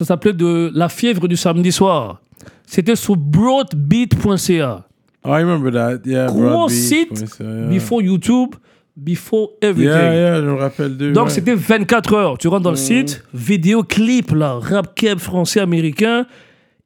Ça 0.00 0.06
s'appelait 0.06 0.32
de 0.32 0.70
La 0.74 0.88
fièvre 0.88 1.28
du 1.28 1.36
samedi 1.36 1.72
soir. 1.72 2.20
C'était 2.66 2.96
sur 2.96 3.16
broadbeat.ca. 3.16 4.84
I 5.26 5.28
remember 5.42 5.72
that. 5.72 6.00
Yeah, 6.04 6.26
Gros 6.26 6.68
site, 6.68 7.24
yeah. 7.40 7.68
before 7.68 8.02
YouTube, 8.02 8.54
before 8.96 9.50
everything. 9.62 9.86
Yeah, 9.94 10.14
yeah, 10.14 10.40
je 10.40 10.46
me 10.46 10.54
rappelle 10.54 10.96
d'eux. 10.96 11.12
Donc 11.12 11.26
ouais. 11.26 11.30
c'était 11.30 11.54
24 11.54 12.12
heures. 12.14 12.38
Tu 12.38 12.48
rentres 12.48 12.62
dans 12.64 12.70
le 12.70 12.76
site, 12.76 13.24
vidéo, 13.32 13.82
clip, 13.82 14.32
là, 14.32 14.58
rap 14.60 14.94
keb 14.94 15.18
français, 15.18 15.60
américain, 15.60 16.26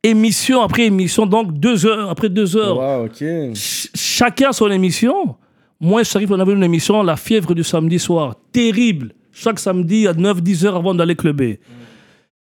émission 0.05 0.63
après 0.63 0.85
émission, 0.85 1.27
donc 1.27 1.59
deux 1.59 1.85
heures 1.87 2.11
après 2.11 2.29
deux 2.29 2.57
heures. 2.57 2.79
Wow, 2.79 3.07
ok. 3.07 3.17
Ch- 3.19 3.91
chacun 3.95 4.53
son 4.53 4.71
émission. 4.71 5.35
Moi, 5.81 6.03
je 6.03 6.19
on 6.33 6.41
avait 6.41 6.53
une 6.53 6.65
émission, 6.65 7.03
La 7.03 7.17
fièvre 7.17 7.55
du 7.55 7.63
samedi 7.63 7.99
soir. 7.99 8.35
Terrible. 8.53 9.13
Chaque 9.33 9.61
samedi 9.61 10.09
à 10.09 10.13
9-10 10.13 10.67
heures 10.67 10.77
avant 10.77 10.95
d'aller 10.95 11.15
clubber. 11.15 11.61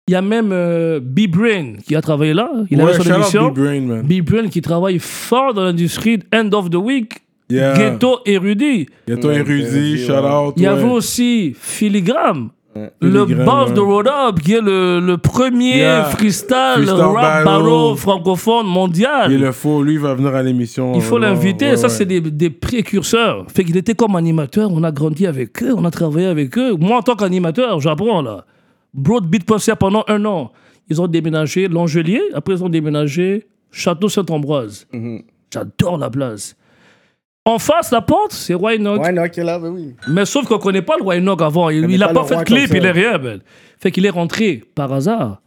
Il 0.07 0.14
y 0.14 0.15
a 0.15 0.22
même 0.22 0.51
euh, 0.51 0.99
B-Brain 1.03 1.73
qui 1.85 1.95
a 1.95 2.01
travaillé 2.01 2.34
là. 2.34 2.49
Il 2.72 2.81
Ouais, 2.81 2.93
avait 2.93 3.03
son 3.03 3.14
émission. 3.14 3.49
B-Brain. 3.51 4.03
B-Brain 4.03 4.47
qui 4.47 4.61
travaille 4.61 4.99
fort 4.99 5.53
dans 5.53 5.64
l'industrie 5.65 6.19
End 6.34 6.49
of 6.53 6.69
the 6.69 6.76
Week. 6.76 7.14
Yeah. 7.49 7.73
Ghetto 7.77 8.19
érudit. 8.26 8.88
Ghetto 9.07 9.30
érudit, 9.31 9.64
érudit, 9.64 10.05
shout 10.05 10.14
out. 10.14 10.53
Il 10.57 10.64
y 10.64 10.65
ouais. 10.68 10.73
avait 10.73 10.89
aussi 10.89 11.53
Filigram. 11.59 12.49
Le 13.02 13.26
boss 13.45 13.74
de 13.74 13.80
Road 13.80 14.08
Up, 14.08 14.40
qui 14.40 14.54
est 14.54 14.62
le, 14.62 14.99
le 14.99 15.18
premier 15.18 15.78
Yeah. 15.78 16.04
freestyle, 16.06 16.56
Freestyle 16.76 16.94
rap 16.94 17.45
battle. 17.45 17.98
francophone 17.98 18.66
mondial. 18.68 19.32
Il 19.32 19.40
le 19.40 19.52
faut, 19.52 19.84
lui, 19.84 19.98
va 19.98 20.14
venir 20.16 20.34
à 20.36 20.44
l'émission. 20.44 20.94
Il 20.95 21.02
faut 21.02 21.18
l'inviter. 21.18 21.70
Ouais, 21.72 21.78
ça, 21.78 21.88
ouais. 21.88 21.90
c'est 21.94 22.06
des, 22.06 22.22
des 22.22 22.49
précurseurs. 22.49 23.45
Fait 23.54 23.64
qu'il 23.64 23.78
était 23.78 23.95
comme 23.95 24.16
animateur. 24.16 24.70
On 24.72 24.84
a 24.84 24.91
grandi 24.91 25.26
avec 25.28 25.62
eux. 25.64 25.74
On 25.76 25.86
a 25.86 25.91
travaillé 25.91 26.28
avec 26.28 26.58
eux. 26.58 26.76
Moi, 26.80 26.98
en 26.98 27.02
tant 27.02 27.16
qu'animateur, 27.16 27.80
j'apprends 27.80 28.22
là. 28.22 28.45
Broadbeat.ca 28.94 29.76
pendant 29.76 30.04
un 30.08 30.24
an. 30.26 30.52
Ils 30.90 31.02
ont 31.02 31.08
déménagé 31.08 31.68
L'Angelier. 31.68 32.22
Après, 32.34 32.54
ils 32.56 32.64
ont 32.64 32.70
déménagé 32.70 33.45
Château 33.72 34.10
Saint-Ambroise. 34.10 34.88
Mhm. 34.94 35.22
J'adore 35.54 35.98
la 35.98 36.10
place. 36.10 36.56
En 37.48 37.60
face, 37.60 37.91
la 37.91 38.02
porte, 38.02 38.34
c'est 38.34 38.56
non, 38.56 39.30
qui 39.30 39.40
est 39.40 39.44
là, 39.44 39.57
ben 39.57 39.69
oui. 39.69 39.95
Mais 40.10 40.26
sauf 40.26 40.45
qu'on 40.45 40.57
connaît 40.60 40.82
pas 40.82 40.98
le 40.98 41.03
Why 41.06 41.22
Not 41.22 41.41
avant. 41.41 41.69
Il, 41.69 41.80
connaît 41.80 41.94
il 41.94 42.03
a 42.03 42.10
pas 42.10 42.26
fait 42.26 42.36
de 42.36 42.44
clip, 42.44 42.69
il 42.76 42.86
est 42.86 42.91
rien. 42.91 43.18
Ben. 43.18 43.40
Fait 43.80 43.90
qu'il 43.90 44.06
est 44.06 44.10
rentré 44.10 44.61
par 44.76 44.91
hasard. 44.91 45.41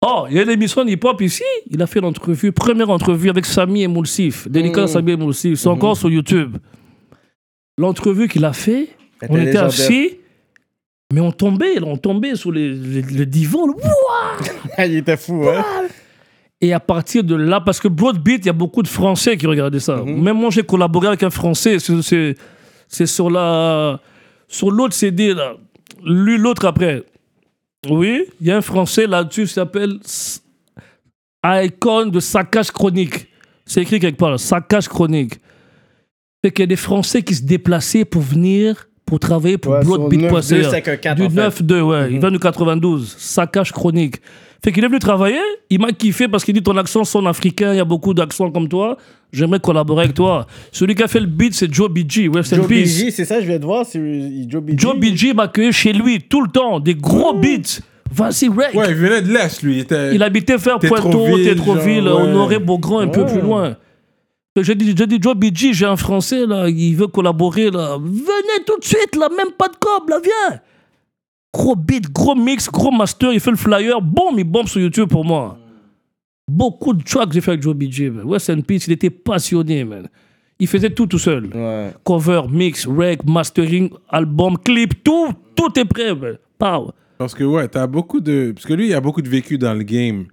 Oh, 0.00 0.26
il 0.30 0.36
y 0.36 0.38
a 0.38 0.42
une 0.44 0.50
émission 0.50 0.86
hip-hop 0.86 1.20
ici. 1.20 1.42
Il 1.68 1.82
a 1.82 1.88
fait 1.88 2.00
l'entrevue, 2.00 2.52
première 2.52 2.88
entrevue 2.88 3.30
avec 3.30 3.46
Samy 3.46 3.82
et 3.82 3.88
Moulsif. 3.88 4.46
Délicat 4.46 4.84
Mm. 4.84 4.86
Samy 4.86 5.12
et 5.12 5.16
Moulsif. 5.16 5.58
C'est 5.58 5.68
encore 5.68 5.96
sur 5.96 6.08
YouTube. 6.08 6.56
L'entrevue 7.76 8.28
qu'il 8.28 8.44
a 8.44 8.52
fait, 8.52 8.90
on 9.22 9.34
était 9.34 9.46
légendaire. 9.46 9.64
assis, 9.64 10.18
mais 11.12 11.20
on 11.20 11.32
tombait, 11.32 11.82
on 11.82 11.96
tombait 11.96 12.36
sur 12.36 12.52
le 12.52 13.24
divan. 13.24 13.66
il 14.78 14.98
était 14.98 15.16
fou, 15.16 15.48
hein. 15.48 15.64
Et 16.64 16.72
à 16.72 16.78
partir 16.80 17.24
de 17.24 17.34
là, 17.34 17.60
parce 17.60 17.80
que 17.80 17.88
Broadbeat, 17.88 18.44
il 18.44 18.46
y 18.46 18.50
a 18.50 18.52
beaucoup 18.54 18.82
de 18.82 18.88
Français 18.88 19.36
qui 19.36 19.46
regardaient 19.48 19.80
ça. 19.80 19.96
Mhm. 19.96 20.22
Même 20.22 20.36
moi, 20.38 20.48
j'ai 20.50 20.62
collaboré 20.62 21.08
avec 21.08 21.22
un 21.24 21.30
Français. 21.30 21.78
C'est- 21.80 22.00
C'est 22.02 22.36
c'est 22.88 23.06
sur 23.06 23.28
la 23.30 23.98
sur 24.48 24.70
l'autre 24.70 24.94
CD, 24.94 25.34
là. 25.34 25.54
Lui, 26.04 26.38
l'autre 26.38 26.64
après. 26.66 27.02
Oui, 27.90 28.24
il 28.40 28.46
y 28.46 28.50
a 28.52 28.56
un 28.58 28.60
Français 28.60 29.06
là-dessus 29.08 29.46
qui 29.46 29.52
s'appelle 29.54 29.98
Icon 31.44 32.06
de 32.06 32.20
Saccage 32.20 32.70
Chronique. 32.70 33.26
C'est 33.66 33.82
écrit 33.82 33.98
quelque 33.98 34.18
part, 34.18 34.30
là, 34.30 34.38
Saccage 34.38 34.88
Chronique. 34.88 35.34
Fait 36.44 36.50
qu'il 36.52 36.62
y 36.62 36.64
a 36.64 36.66
des 36.66 36.76
Français 36.76 37.22
qui 37.22 37.34
se 37.34 37.42
déplaçaient 37.42 38.04
pour 38.04 38.22
venir, 38.22 38.88
pour 39.04 39.18
travailler 39.18 39.58
pour 39.58 39.72
Ouais, 39.72 39.84
Broadbeat.ca. 39.84 40.70
9-2-5-1-4, 40.70 41.14
Du 41.16 41.22
en 41.24 41.30
fait. 41.30 41.34
9-2, 41.62 41.80
ouais. 41.82 42.08
Il 42.12 42.18
vient 42.20 42.30
du 42.30 42.38
92. 42.38 43.14
Saccage 43.18 43.72
Chronique. 43.72 44.16
Fait 44.64 44.70
qu'il 44.70 44.84
est 44.84 44.88
venu 44.88 45.00
travailler. 45.00 45.40
Il 45.70 45.80
m'a 45.80 45.90
kiffé 45.92 46.28
parce 46.28 46.44
qu'il 46.44 46.54
dit 46.54 46.62
ton 46.62 46.76
accent 46.76 47.04
sonne 47.04 47.26
africain. 47.26 47.72
Il 47.72 47.78
y 47.78 47.80
a 47.80 47.84
beaucoup 47.84 48.14
d'accents 48.14 48.50
comme 48.50 48.68
toi. 48.68 48.96
J'aimerais 49.32 49.58
collaborer 49.58 50.04
avec 50.04 50.14
toi. 50.14 50.46
Celui 50.70 50.94
qui 50.94 51.02
a 51.02 51.08
fait 51.08 51.18
le 51.18 51.26
beat, 51.26 51.54
c'est 51.54 51.72
Joe 51.72 51.90
BG. 51.90 52.28
Rest 52.32 52.52
in 52.52 52.56
Joe. 52.56 52.68
BG, 52.68 53.10
c'est 53.10 53.24
ça, 53.24 53.40
je 53.40 53.46
viens 53.46 53.58
de 53.58 53.64
voir. 53.64 53.84
c'est 53.84 53.98
Joe 54.48 54.62
BG. 54.62 54.78
Joe 54.78 54.96
BG 54.96 55.34
m'a 55.34 55.44
accueilli 55.44 55.72
chez 55.72 55.92
lui 55.92 56.20
tout 56.20 56.42
le 56.42 56.48
temps. 56.48 56.78
Des 56.78 56.94
gros 56.94 57.34
beats. 57.34 57.80
Vas-y, 58.14 58.48
Rec. 58.48 58.74
Ouais, 58.74 58.90
il 58.90 58.94
venait 58.94 59.22
de 59.22 59.32
l'Est, 59.32 59.62
lui. 59.62 59.78
Il. 59.78 60.10
Il 60.14 60.22
habitait 60.22 60.56
vers 60.56 60.78
Pointeau, 60.78 61.36
Tétroville, 61.38 62.04
ouais. 62.04 62.10
Honoré 62.10 62.58
Beaugrand, 62.58 63.00
un 63.00 63.08
peu 63.08 63.24
plus 63.24 63.40
loin. 63.40 63.76
J'ai 64.54 64.74
dit, 64.74 64.94
j'ai 64.96 65.06
dit, 65.06 65.18
Joe 65.18 65.34
BG, 65.34 65.72
j'ai 65.72 65.86
un 65.86 65.96
Français, 65.96 66.44
là, 66.46 66.68
il 66.68 66.94
veut 66.94 67.06
collaborer, 67.06 67.70
là. 67.70 67.96
Venez 67.98 68.64
tout 68.66 68.78
de 68.78 68.84
suite, 68.84 69.16
là, 69.18 69.30
même 69.34 69.52
pas 69.56 69.68
de 69.68 69.76
cob, 69.80 70.10
là, 70.10 70.20
viens. 70.22 70.60
Gros 71.54 71.76
beat, 71.76 72.10
gros 72.12 72.34
mix, 72.34 72.70
gros 72.70 72.90
master, 72.90 73.32
il 73.32 73.40
fait 73.40 73.50
le 73.50 73.56
flyer, 73.56 74.00
boum, 74.00 74.38
il 74.38 74.44
bombe 74.44 74.68
sur 74.68 74.80
YouTube 74.80 75.08
pour 75.08 75.24
moi. 75.24 75.58
Beaucoup 76.48 76.94
de 76.94 77.02
tracks 77.02 77.28
que 77.28 77.34
j'ai 77.34 77.40
fait 77.40 77.52
avec 77.52 77.62
Joe 77.62 77.74
BG, 77.74 78.10
man. 78.10 78.24
West 78.24 78.50
and 78.50 78.62
Peace, 78.62 78.84
il 78.86 78.92
était 78.94 79.10
passionné, 79.10 79.84
man. 79.84 80.08
Il 80.58 80.66
faisait 80.66 80.90
tout 80.90 81.06
tout 81.06 81.18
seul. 81.18 81.46
Ouais. 81.54 81.92
Cover, 82.04 82.42
mix, 82.50 82.86
rec, 82.86 83.24
mastering, 83.26 83.90
album, 84.08 84.56
clip, 84.58 85.02
tout, 85.04 85.32
tout 85.54 85.78
est 85.78 85.84
prêt, 85.84 86.14
man. 86.14 86.38
Pow. 86.58 86.92
Parce 87.18 87.34
que, 87.34 87.44
ouais, 87.44 87.68
t'as 87.68 87.86
beaucoup 87.86 88.20
de. 88.20 88.52
Parce 88.54 88.66
que 88.66 88.74
lui, 88.74 88.88
il 88.88 88.94
a 88.94 89.00
beaucoup 89.00 89.22
de 89.22 89.28
vécu 89.28 89.58
dans 89.58 89.74
le 89.74 89.82
game. 89.82 90.26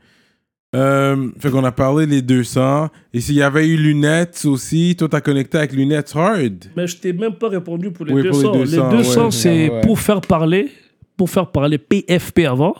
Euh, 0.75 1.29
fait 1.39 1.49
qu'on 1.49 1.63
a 1.63 1.71
parlé 1.71 2.05
les 2.05 2.21
200. 2.21 2.89
Et 3.13 3.21
s'il 3.21 3.35
y 3.35 3.41
avait 3.41 3.67
eu 3.67 3.75
Lunettes 3.75 4.43
aussi, 4.45 4.95
toi, 4.97 5.07
t'as 5.09 5.21
connecté 5.21 5.57
avec 5.57 5.73
Lunettes 5.73 6.13
Hard? 6.15 6.65
Mais 6.77 6.87
je 6.87 6.97
t'ai 6.97 7.11
même 7.11 7.33
pas 7.33 7.49
répondu 7.49 7.91
pour 7.91 8.05
les 8.05 8.13
Oui, 8.13 8.29
pour 8.29 8.37
les 8.37 8.43
200. 8.43 8.53
Les 8.53 8.65
200, 8.65 8.89
200, 8.91 9.25
ouais. 9.25 9.31
c'est 9.31 9.69
ouais. 9.69 9.81
pour 9.81 9.99
faire 9.99 10.21
parler, 10.21 10.71
pour 11.19 11.29
faire 11.29 11.51
parler 11.51 11.77
PFP 11.77 12.45
avant. 12.47 12.75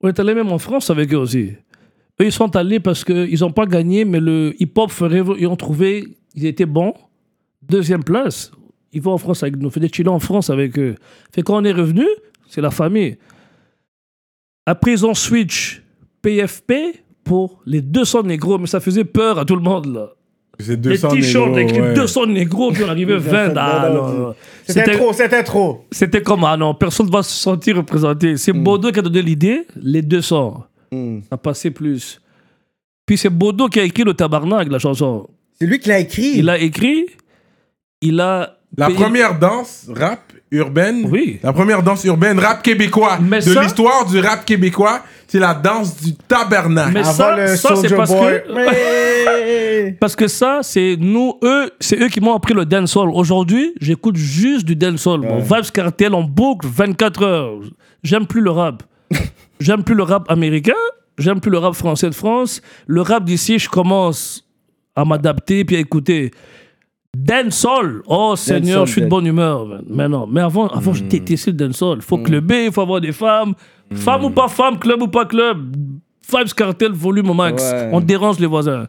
On 0.00 0.06
est 0.06 0.20
allé 0.20 0.32
même 0.32 0.52
en 0.52 0.58
France 0.58 0.90
avec 0.90 1.12
eux 1.12 1.16
aussi. 1.16 1.54
Eux, 2.20 2.24
ils 2.24 2.30
sont 2.30 2.54
allés 2.54 2.78
parce 2.78 3.02
qu'ils 3.02 3.40
n'ont 3.40 3.50
pas 3.50 3.66
gagné, 3.66 4.04
mais 4.04 4.20
le 4.20 4.54
hip-hop 4.60 4.92
ils 5.36 5.48
ont 5.48 5.56
trouvé, 5.56 6.16
ils 6.36 6.46
étaient 6.46 6.66
bons. 6.66 6.94
Deuxième 7.62 8.04
place. 8.04 8.52
Ils 8.92 9.02
vont 9.02 9.14
en 9.14 9.18
France 9.18 9.42
avec 9.42 9.56
nous. 9.56 9.70
Fait 9.70 9.80
des 9.80 9.88
chillants 9.88 10.14
en 10.14 10.20
France 10.20 10.50
avec 10.50 10.78
eux. 10.78 10.94
Fait 11.32 11.42
quand 11.42 11.60
on 11.60 11.64
est 11.64 11.72
revenu, 11.72 12.06
c'est 12.46 12.60
la 12.60 12.70
famille. 12.70 13.18
Après, 14.66 14.92
ils 14.92 15.04
ont 15.04 15.14
switch 15.14 15.82
PFP 16.22 16.72
pour 17.24 17.60
les 17.66 17.82
200 17.82 18.22
négros, 18.22 18.58
mais 18.58 18.68
ça 18.68 18.78
faisait 18.78 19.04
peur 19.04 19.40
à 19.40 19.44
tout 19.44 19.56
le 19.56 19.62
monde, 19.62 19.86
là. 19.86 20.10
C'est 20.60 20.70
Les 20.72 20.76
200 20.76 21.08
t-shirts 21.08 21.48
négros, 21.50 21.58
écrits 21.58 21.80
ouais. 21.80 21.94
200 21.94 22.26
négros, 22.26 22.72
puis 22.72 22.84
on 22.84 22.88
arrivait 22.88 23.16
20. 23.18 23.52
Ah, 23.56 23.90
non, 23.92 24.08
non. 24.12 24.34
C'était 24.66 24.96
trop, 24.96 25.12
c'était 25.12 25.42
trop. 25.42 25.84
C'était 25.90 26.22
comme, 26.22 26.44
ah 26.44 26.56
non, 26.56 26.74
personne 26.74 27.06
ne 27.06 27.12
va 27.12 27.22
se 27.22 27.32
sentir 27.34 27.76
représenté. 27.76 28.36
C'est 28.36 28.52
Bodo 28.52 28.90
qui 28.92 28.98
a 28.98 29.02
donné 29.02 29.22
l'idée, 29.22 29.66
les 29.76 30.02
200. 30.02 30.64
Hmm. 30.92 31.20
Ça 31.28 31.36
passait 31.36 31.70
plus. 31.70 32.20
Puis 33.06 33.18
c'est 33.18 33.30
Bodo 33.30 33.68
qui 33.68 33.80
a 33.80 33.82
écrit 33.84 34.04
le 34.04 34.14
tabarnak, 34.14 34.70
la 34.70 34.78
chanson. 34.78 35.28
C'est 35.58 35.66
lui 35.66 35.78
qui 35.78 35.88
l'a 35.88 35.98
écrit. 35.98 36.32
Il 36.38 36.48
a 36.48 36.58
écrit, 36.58 37.06
il 38.00 38.20
a. 38.20 38.58
La 38.76 38.86
payé- 38.86 38.98
première 38.98 39.38
danse 39.38 39.86
rap 39.94 40.20
urbaine. 40.54 41.06
Oui. 41.10 41.38
La 41.42 41.52
première 41.52 41.82
danse 41.82 42.04
urbaine 42.04 42.38
rap 42.38 42.62
québécois. 42.62 43.18
Mais 43.20 43.38
de 43.38 43.42
ça- 43.52 43.62
l'histoire 43.62 44.06
du 44.06 44.18
rap 44.20 44.44
québécois, 44.44 45.02
c'est 45.26 45.38
la 45.38 45.54
danse 45.54 46.00
du 46.02 46.14
tabernacle. 46.14 46.92
Mais 46.94 47.00
Avant 47.00 47.12
ça, 47.12 47.36
le 47.36 47.56
ça 47.56 47.76
c'est 47.76 47.94
parce 47.94 48.10
Boy. 48.10 48.42
que. 48.46 48.52
Ouais. 48.52 49.96
Parce 50.00 50.16
que 50.16 50.28
ça, 50.28 50.60
c'est 50.62 50.96
nous, 50.98 51.34
eux, 51.42 51.70
c'est 51.78 52.00
eux 52.00 52.08
qui 52.08 52.20
m'ont 52.20 52.34
appris 52.34 52.54
le 52.54 52.64
dancehall. 52.64 53.10
Aujourd'hui, 53.12 53.74
j'écoute 53.80 54.16
juste 54.16 54.64
du 54.64 54.76
dancehall. 54.76 55.20
Mon 55.20 55.40
Vibes 55.40 55.70
Cartel 55.72 56.14
en 56.14 56.22
boucle 56.22 56.66
24 56.66 57.22
heures. 57.22 57.60
J'aime 58.02 58.26
plus 58.26 58.40
le 58.40 58.50
rap. 58.50 58.82
J'aime 59.60 59.82
plus 59.84 59.94
le 59.94 60.02
rap 60.04 60.30
américain. 60.30 60.72
J'aime 61.18 61.40
plus 61.40 61.50
le 61.50 61.58
rap 61.58 61.74
français 61.74 62.08
de 62.08 62.14
France. 62.14 62.62
Le 62.86 63.02
rap 63.02 63.24
d'ici, 63.24 63.58
je 63.58 63.68
commence 63.68 64.44
à 64.96 65.04
m'adapter 65.04 65.64
puis 65.64 65.76
à 65.76 65.80
écouter. 65.80 66.30
Dancehall, 67.16 68.02
oh 68.06 68.34
Seigneur, 68.36 68.86
je 68.86 68.92
suis 68.92 69.00
de 69.02 69.06
bonne 69.06 69.26
humeur. 69.26 69.66
man. 69.66 69.84
Mais 69.88 70.08
non, 70.08 70.26
mais 70.26 70.40
avant, 70.40 70.66
avant 70.68 70.92
je 70.92 71.04
détestais 71.04 71.50
le 71.52 71.56
dancehall. 71.56 71.98
Il 71.98 72.02
faut 72.02 72.18
clubber, 72.18 72.66
il 72.66 72.72
faut 72.72 72.80
avoir 72.80 73.00
des 73.00 73.12
femmes. 73.12 73.54
Femme 73.92 74.24
ou 74.24 74.30
pas 74.30 74.48
femme, 74.48 74.78
club 74.78 75.02
ou 75.02 75.08
pas 75.08 75.24
club. 75.24 75.76
Vibes 76.32 76.54
Cartel, 76.56 76.92
volume 76.92 77.30
au 77.30 77.34
max. 77.34 77.62
Ouais. 77.62 77.90
On 77.92 78.00
dérange 78.00 78.38
les 78.40 78.46
voisins. 78.46 78.86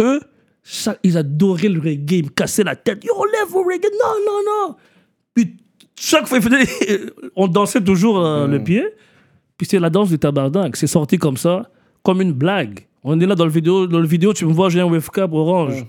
Eux, 0.00 0.20
ça- 0.62 0.96
ils 1.02 1.16
adoraient 1.16 1.68
le 1.68 1.80
reggae. 1.80 2.12
Ils 2.18 2.24
me 2.24 2.28
cassaient 2.30 2.64
la 2.64 2.74
tête. 2.76 3.04
Yo, 3.04 3.12
lève 3.26 3.54
reggae. 3.54 3.90
Non, 3.92 4.14
non, 4.26 4.38
non. 4.70 4.76
Puis 5.34 5.56
chaque 5.98 6.26
fois, 6.26 6.38
on 7.36 7.46
dansait 7.46 7.82
toujours 7.82 8.18
euh, 8.24 8.46
le 8.48 8.62
pied. 8.64 8.84
Puis 9.56 9.66
c'est 9.70 9.78
la 9.78 9.90
danse 9.90 10.08
du 10.08 10.18
tabarnak. 10.18 10.76
C'est 10.76 10.86
sorti 10.88 11.18
comme 11.18 11.36
ça, 11.36 11.70
comme 12.02 12.20
une 12.22 12.32
blague. 12.32 12.86
On 13.04 13.20
est 13.20 13.26
là 13.26 13.34
dans 13.34 13.44
le 13.44 13.50
vidéo. 13.52 13.86
Dans 13.86 14.00
le 14.00 14.06
vidéo, 14.06 14.32
tu 14.32 14.46
me 14.46 14.52
vois, 14.52 14.70
j'ai 14.70 14.80
un 14.80 14.86
wave 14.86 15.10
cap 15.10 15.30
orange. 15.32 15.84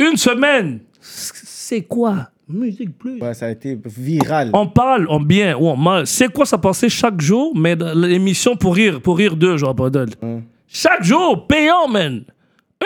Une 0.00 0.16
semaine. 0.16 0.80
C'est 1.00 1.82
quoi? 1.82 2.30
Musique 2.48 2.98
plus. 2.98 3.20
Ouais, 3.20 3.34
ça 3.34 3.46
a 3.46 3.50
été 3.50 3.78
viral. 3.84 4.50
On 4.54 4.66
parle 4.66 5.06
en 5.08 5.20
bien 5.20 5.56
ou 5.56 5.68
en 5.68 5.76
mal. 5.76 6.06
C'est 6.06 6.32
quoi 6.32 6.46
ça 6.46 6.58
passait 6.58 6.88
chaque 6.88 7.20
jour, 7.20 7.52
mais 7.56 7.76
l'émission 7.94 8.56
pour 8.56 8.74
rire, 8.74 9.00
pour 9.00 9.18
rire 9.18 9.36
d'eux, 9.36 9.56
genre, 9.56 9.74
pardon. 9.76 10.06
Ouais. 10.22 10.42
Chaque 10.66 11.04
jour, 11.04 11.46
payant, 11.46 11.86
man. 11.86 12.24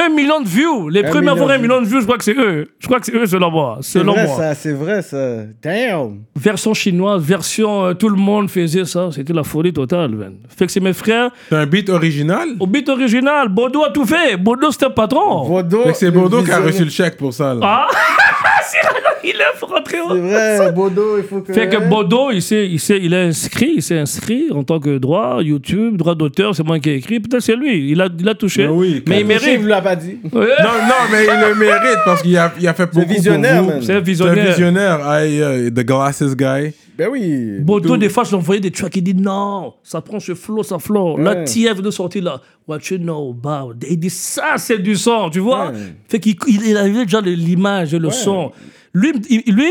Un 0.03 0.09
million 0.09 0.41
de 0.41 0.49
views. 0.49 0.89
Les 0.89 1.05
Un 1.05 1.11
premiers 1.11 1.29
à 1.29 1.33
avoir 1.33 1.51
un 1.51 1.59
million 1.59 1.77
million 1.77 1.83
de 1.83 1.87
views, 1.87 2.01
je 2.01 2.05
crois 2.05 2.19
que 2.19 2.25
c'est 2.25 2.37
eux. 2.37 2.69
Je 2.81 2.87
crois 2.87 2.99
que 2.99 3.07
c'est 3.07 3.15
eux, 3.15 3.27
selon 3.27 3.51
moi. 3.51 3.79
C'est 3.81 4.01
Selon 4.01 4.12
vrai 4.12 4.27
moi. 4.27 4.37
ça, 4.37 4.55
c'est 4.57 4.73
vrai 4.73 5.03
ça. 5.03 5.43
Damn. 5.62 6.23
Version 6.35 6.75
chinoise, 6.75 7.23
version. 7.23 7.85
euh, 7.87 7.95
tout 7.95 8.09
le 8.09 8.16
monde 8.16 8.51
faisait 8.51 8.85
ça. 8.87 9.11
C'était 9.12 9.33
la 9.33 9.45
folie 9.45 9.73
totale, 9.73 10.11
man. 10.11 10.35
Fait 10.49 10.66
que 10.66 10.73
c'est 10.73 10.81
mes 10.81 10.93
frères. 10.95 11.31
C'est 11.49 11.55
un 11.55 11.66
beat 11.66 11.89
original? 11.89 12.49
Au 12.59 12.66
beat 12.66 12.89
original, 12.89 13.49
Bodo 13.49 13.85
a 13.85 13.91
tout 13.91 14.05
fait. 14.05 14.37
Bodo, 14.37 14.73
c'était 14.73 14.87
un 14.87 14.91
patron. 14.91 15.47
Bodo. 15.49 15.85
Fait 15.85 15.93
que 15.93 15.97
c'est 15.99 16.11
Bodo 16.11 16.43
qui 16.43 16.51
a 16.51 16.59
reçu 16.61 16.83
le 16.85 16.91
chèque 16.91 17.16
pour 17.16 17.33
ça. 17.33 17.55
là. 17.55 17.61
Ah 17.62 17.89
Il 19.27 19.31
est 19.41 19.65
rentré 19.67 19.97
C'est 20.11 20.19
vrai, 20.21 20.73
Bodo, 20.75 21.19
il 21.19 21.25
faut 21.25 21.41
que. 21.41 21.53
Fait 21.53 21.69
que 21.69 21.89
Bodo, 21.89 22.31
il 22.31 22.43
s'est, 22.43 22.67
il 22.69 22.79
s'est, 22.81 22.99
il 23.03 23.13
est 23.15 23.23
inscrit, 23.29 23.73
il 23.77 23.83
s'est 23.83 23.99
inscrit 23.99 24.45
en 24.53 24.63
tant 24.65 24.79
que 24.81 24.99
droit, 24.99 25.39
YouTube, 25.43 25.97
droit 25.97 26.15
d'auteur, 26.15 26.55
c'est 26.55 26.63
moi 26.65 26.79
qui 26.79 26.91
ai 26.91 26.95
écrit. 26.97 27.21
Peut-être 27.21 27.43
c'est 27.43 27.57
lui, 27.57 27.91
il 27.91 28.01
a, 28.01 28.09
il 28.19 28.29
a 28.29 28.35
touché. 28.35 28.67
Ben 28.67 28.73
oui, 28.73 29.03
mais 29.09 29.21
il 29.21 29.27
mérite. 29.27 29.61
vous 29.61 29.67
l'a 29.67 29.81
pas 29.83 29.97
dit. 29.97 30.19
Ouais. 30.25 30.31
Non, 30.33 30.75
non, 30.87 31.03
mais 31.11 31.25
il 31.25 31.49
le 31.49 31.55
mérite 31.55 31.99
parce 32.05 32.23
qu'il 32.23 32.37
a, 32.37 32.53
il 32.61 32.67
a 32.69 32.75
fait 32.75 32.93
beaucoup 32.93 33.09
visionnaire, 33.09 33.63
pour 33.63 33.73
vous. 33.73 33.81
C'est 33.81 33.85
un 33.85 33.87
C'est 33.87 33.93
un 33.97 34.01
visionnaire. 34.01 34.47
visionnaire. 34.49 35.07
Aïe, 35.07 35.41
euh, 35.43 35.71
the 35.71 35.85
glasses 35.85 36.37
guy. 36.37 36.73
Ben 36.97 37.09
oui. 37.11 37.59
Bodo, 37.61 37.97
des 37.97 38.09
fois, 38.09 38.23
je 38.23 38.29
lui 38.31 38.37
envoyais 38.37 38.61
des 38.61 38.71
tracks, 38.71 38.95
il 38.97 39.03
dit 39.03 39.15
non, 39.15 39.75
ça 39.83 40.01
prend 40.01 40.21
ce 40.21 40.35
flow, 40.35 40.63
ça 40.63 40.79
flow. 40.79 41.17
Là, 41.17 41.35
Ouais. 41.35 41.45
TF 41.45 41.83
de 41.83 41.91
sortir 41.91 42.23
là, 42.23 42.41
what 42.69 42.79
you 42.89 42.99
know 42.99 43.35
about? 43.37 43.75
Il 43.91 43.99
dit 43.99 44.11
ça, 44.11 44.55
c'est 44.59 44.79
du 44.79 44.95
son, 44.95 45.29
tu 45.29 45.41
vois? 45.41 45.71
Ouais. 45.71 45.79
Fait 46.09 46.21
qu'il 46.21 46.37
il, 46.47 46.69
il 46.69 46.77
avait 46.77 47.05
déjà 47.05 47.21
l'image 47.21 47.95
et 47.95 47.99
le 47.99 48.11
son. 48.11 48.53
Lui, 48.95 49.12
il, 49.29 49.55
lui, 49.55 49.71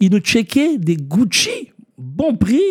il 0.00 0.10
nous 0.10 0.18
checkait 0.20 0.78
des 0.78 0.96
Gucci, 0.96 1.70
bon 1.98 2.34
prix, 2.36 2.62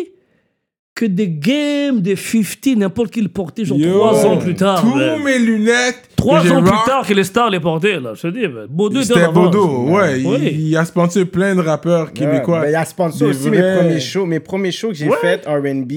que 0.94 1.04
des 1.04 1.28
games, 1.28 2.00
des 2.00 2.16
50, 2.16 2.76
n'importe 2.78 3.10
qui 3.12 3.20
le 3.20 3.28
portait, 3.28 3.64
genre 3.66 3.76
Yo, 3.78 3.92
trois 3.98 4.24
ans 4.26 4.38
plus 4.38 4.54
tard. 4.54 4.80
Tous 4.80 4.94
mes 5.22 5.38
lunettes. 5.38 6.08
Trois 6.16 6.40
ans 6.50 6.62
plus 6.62 6.70
tard 6.86 7.06
que 7.06 7.12
les 7.12 7.22
stars 7.24 7.50
les 7.50 7.60
portaient, 7.60 8.00
là. 8.00 8.14
Je 8.14 8.22
te 8.22 8.26
dis, 8.28 8.48
man. 8.48 8.66
Bodo 8.70 9.00
était. 9.02 9.28
Bodo, 9.28 9.84
ouais. 9.90 10.22
Oui. 10.24 10.38
Il, 10.42 10.60
il 10.68 10.76
a 10.76 10.84
sponsor 10.86 11.26
plein 11.26 11.54
de 11.54 11.60
rappeurs 11.60 12.12
québécois. 12.14 12.62
Ben, 12.62 12.68
il 12.70 12.72
y 12.72 12.76
a 12.76 12.84
sponsor 12.86 13.28
aussi 13.28 13.48
vrais- 13.48 13.60
mes 13.74 13.78
premiers 13.78 14.00
shows. 14.00 14.26
Mes 14.26 14.40
premiers 14.40 14.72
shows 14.72 14.88
que 14.88 14.94
j'ai 14.94 15.08
Ouais. 15.08 15.16
fait 15.20 15.44
R&B, 15.46 15.92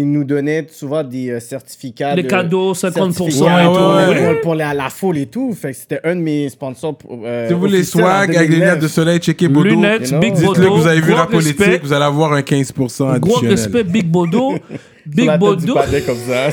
ils 0.00 0.10
nous 0.10 0.24
donnaient 0.24 0.66
souvent 0.70 1.02
des 1.02 1.30
euh, 1.30 1.40
certificats. 1.40 2.14
Les 2.14 2.22
de- 2.22 2.28
cadeaux, 2.28 2.72
50% 2.74 3.12
certificats 3.12 3.62
et 3.62 3.66
tout, 3.66 3.72
pour, 3.72 3.94
ouais. 3.94 4.40
pour 4.42 4.54
la, 4.54 4.74
la 4.74 4.88
foule 4.90 5.18
et 5.18 5.26
tout. 5.26 5.52
Fait 5.54 5.72
que 5.72 5.76
c'était 5.76 6.00
un 6.04 6.16
de 6.16 6.20
mes 6.20 6.48
sponsors. 6.48 6.96
pour, 6.96 7.20
euh, 7.24 7.48
si 7.48 7.54
vous 7.54 7.60
voulez 7.60 7.82
swag 7.84 8.34
avec 8.36 8.48
des 8.50 8.56
2009. 8.56 8.68
lunettes 8.68 8.82
de 8.82 8.88
soleil, 8.88 9.18
checkez 9.18 9.48
Bodo. 9.48 9.68
Lunettes, 9.68 10.02
You 10.02 10.08
know? 10.10 10.20
Big 10.20 10.32
Dites-le 10.34 10.46
Bodo. 10.46 10.62
que 10.62 10.80
vous 10.80 10.86
avez 10.86 11.00
vu 11.00 11.08
gros 11.10 11.16
Rap 11.20 11.30
Politique, 11.30 11.58
respect, 11.58 11.80
vous 11.82 11.92
allez 11.92 12.04
avoir 12.04 12.32
un 12.32 12.40
15% 12.40 12.96
Gros 12.96 13.08
additionnel. 13.10 13.50
respect, 13.50 13.84
Big 13.84 14.06
Bodo. 14.06 14.54
Big 15.06 15.26
la 15.26 15.38
Bodo. 15.38 15.74
comme 15.74 16.16
ça. 16.16 16.48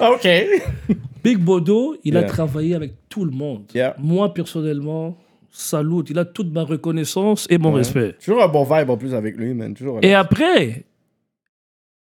OK. 0.12 0.28
Big 1.24 1.38
Bodo, 1.38 1.96
il 2.04 2.16
a 2.16 2.22
travaillé 2.22 2.74
avec 2.74 2.92
tout 3.08 3.24
le 3.24 3.32
monde. 3.32 3.62
Yeah. 3.74 3.96
Moi, 3.98 4.32
personnellement, 4.32 5.16
salut. 5.50 6.04
Il 6.08 6.18
a 6.18 6.24
toute 6.24 6.52
ma 6.52 6.62
reconnaissance 6.62 7.46
et 7.50 7.58
mon 7.58 7.72
respect. 7.72 8.14
Toujours 8.24 8.42
un 8.42 8.48
bon 8.48 8.62
vibe 8.64 8.90
en 8.90 8.96
plus 8.96 9.12
avec 9.14 9.36
lui, 9.36 9.52
man. 9.54 9.74
Toujours. 9.74 9.98
Et 10.02 10.14
après, 10.14 10.84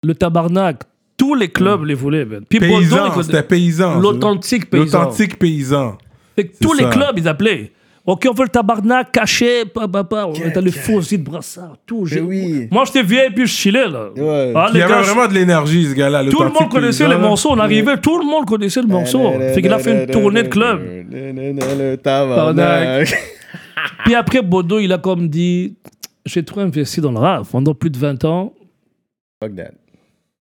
le 0.03 0.13
tabarnak, 0.13 0.81
tous 1.17 1.33
les 1.35 1.49
clubs 1.49 1.83
les 1.83 1.93
voulaient. 1.95 2.25
man. 2.25 2.43
Puis 2.47 2.59
Bodo, 2.59 2.75
Paysan, 2.79 3.09
connaît- 3.11 3.23
c'était 3.23 3.43
paysan. 3.43 3.99
l'authentique 3.99 4.69
paysan. 4.69 4.99
L'authentique 4.99 5.39
paysan. 5.39 5.97
Fait 6.35 6.47
que 6.47 6.57
tous 6.61 6.73
les 6.73 6.85
clubs, 6.89 7.17
ils 7.17 7.27
appelaient. 7.27 7.71
Ok, 8.05 8.25
on 8.29 8.33
veut 8.33 8.43
le 8.43 8.49
tabarnak 8.49 9.11
caché, 9.11 9.65
pa, 9.65 9.85
pa, 9.85 10.01
pa. 10.05 10.27
On 10.27 10.33
était 10.33 10.61
le 10.61 10.71
faux 10.71 11.01
de 11.01 11.17
brassard, 11.17 11.75
tout. 11.85 12.05
J'ai- 12.05 12.21
oui. 12.21 12.69
Moi, 12.71 12.85
j'étais 12.85 13.01
et 13.25 13.29
puis 13.31 13.45
je 13.45 13.51
chillais, 13.51 13.85
là. 13.89 14.09
Ouais. 14.15 14.53
Ah, 14.55 14.69
Il 14.73 14.79
y 14.79 14.81
avait 14.81 15.01
vraiment 15.01 15.27
de 15.27 15.33
l'énergie, 15.33 15.87
ce 15.87 15.93
gars-là. 15.93 16.23
tout 16.29 16.41
le 16.41 16.49
monde 16.49 16.69
connaissait 16.69 17.07
les 17.07 17.17
morceaux. 17.17 17.49
On 17.51 17.59
arrivait, 17.59 17.97
tout 17.97 18.17
le 18.17 18.25
monde 18.25 18.45
connaissait 18.45 18.81
le 18.81 18.87
morceau. 18.87 19.31
Fait 19.53 19.61
qu'il 19.61 19.73
a 19.73 19.79
fait 19.79 20.03
une 20.05 20.11
tournée 20.11 20.43
de 20.43 20.47
club. 20.47 20.79
Le 21.11 21.95
tabarnak. 21.95 23.13
Puis 24.05 24.15
après, 24.15 24.41
Bodo, 24.41 24.79
il 24.79 24.91
a 24.93 24.97
comme 24.97 25.27
dit 25.27 25.75
J'ai 26.25 26.43
trop 26.43 26.61
investi 26.61 27.01
dans 27.01 27.11
le 27.11 27.19
rap 27.19 27.45
pendant 27.51 27.73
plus 27.73 27.89
de 27.89 27.97
20 27.97 28.23
ans. 28.25 28.53
Fuck 29.41 29.55
that. 29.55 29.71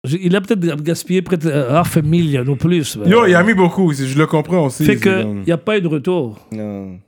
Il 0.05 0.35
a 0.35 0.41
peut-être 0.41 0.83
gaspillé 0.83 1.23
près 1.23 1.37
de 1.37 1.49
half 1.51 1.97
a 1.97 2.03
million 2.03 2.45
ou 2.49 2.57
plus. 2.57 2.99
Yo, 3.07 3.24
il 3.27 3.35
a 3.37 3.43
mis 3.45 3.55
beaucoup, 3.55 3.93
je 3.93 4.19
le 4.19 4.27
comprends 4.27 4.66
aussi. 4.66 4.85
Fait 4.85 4.97
c'est 4.97 5.01
qu'il 5.01 5.43
n'y 5.47 5.53
a 5.53 5.59
pas 5.59 5.79
eu 5.79 5.81
de 5.81 5.87
retour. 5.87 6.41
Non. 6.51 6.99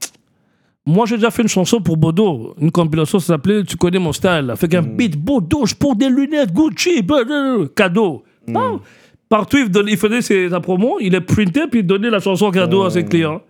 Moi, 0.86 1.06
j'ai 1.06 1.16
déjà 1.16 1.30
fait 1.32 1.42
une 1.42 1.48
chanson 1.48 1.80
pour 1.80 1.96
Bodo. 1.96 2.54
Une 2.60 2.70
compilation, 2.70 3.18
ça 3.18 3.28
s'appelait 3.34 3.64
Tu 3.64 3.76
connais 3.76 3.98
mon 3.98 4.12
style. 4.12 4.52
Fait 4.56 4.68
qu'un 4.68 4.82
Mm. 4.82 4.96
beat 4.96 5.16
Bodo, 5.16 5.66
je 5.66 5.74
porte 5.74 5.98
des 5.98 6.08
lunettes 6.08 6.52
Gucci, 6.52 7.02
blablabla, 7.02 7.66
cadeau. 7.74 8.22
Mm. 8.46 8.52
Non. 8.52 8.80
Partout, 9.28 9.56
il, 9.56 9.70
donnait- 9.70 9.92
il 9.92 9.98
faisait 9.98 10.20
ses, 10.20 10.50
sa 10.50 10.60
promo, 10.60 10.98
il 11.00 11.14
est 11.14 11.20
printé, 11.20 11.62
puis 11.68 11.80
il 11.80 11.86
donnait 11.86 12.10
la 12.10 12.20
chanson 12.20 12.50
cadeau 12.52 12.84
à 12.84 12.90
ses 12.90 13.04
clients. 13.04 13.40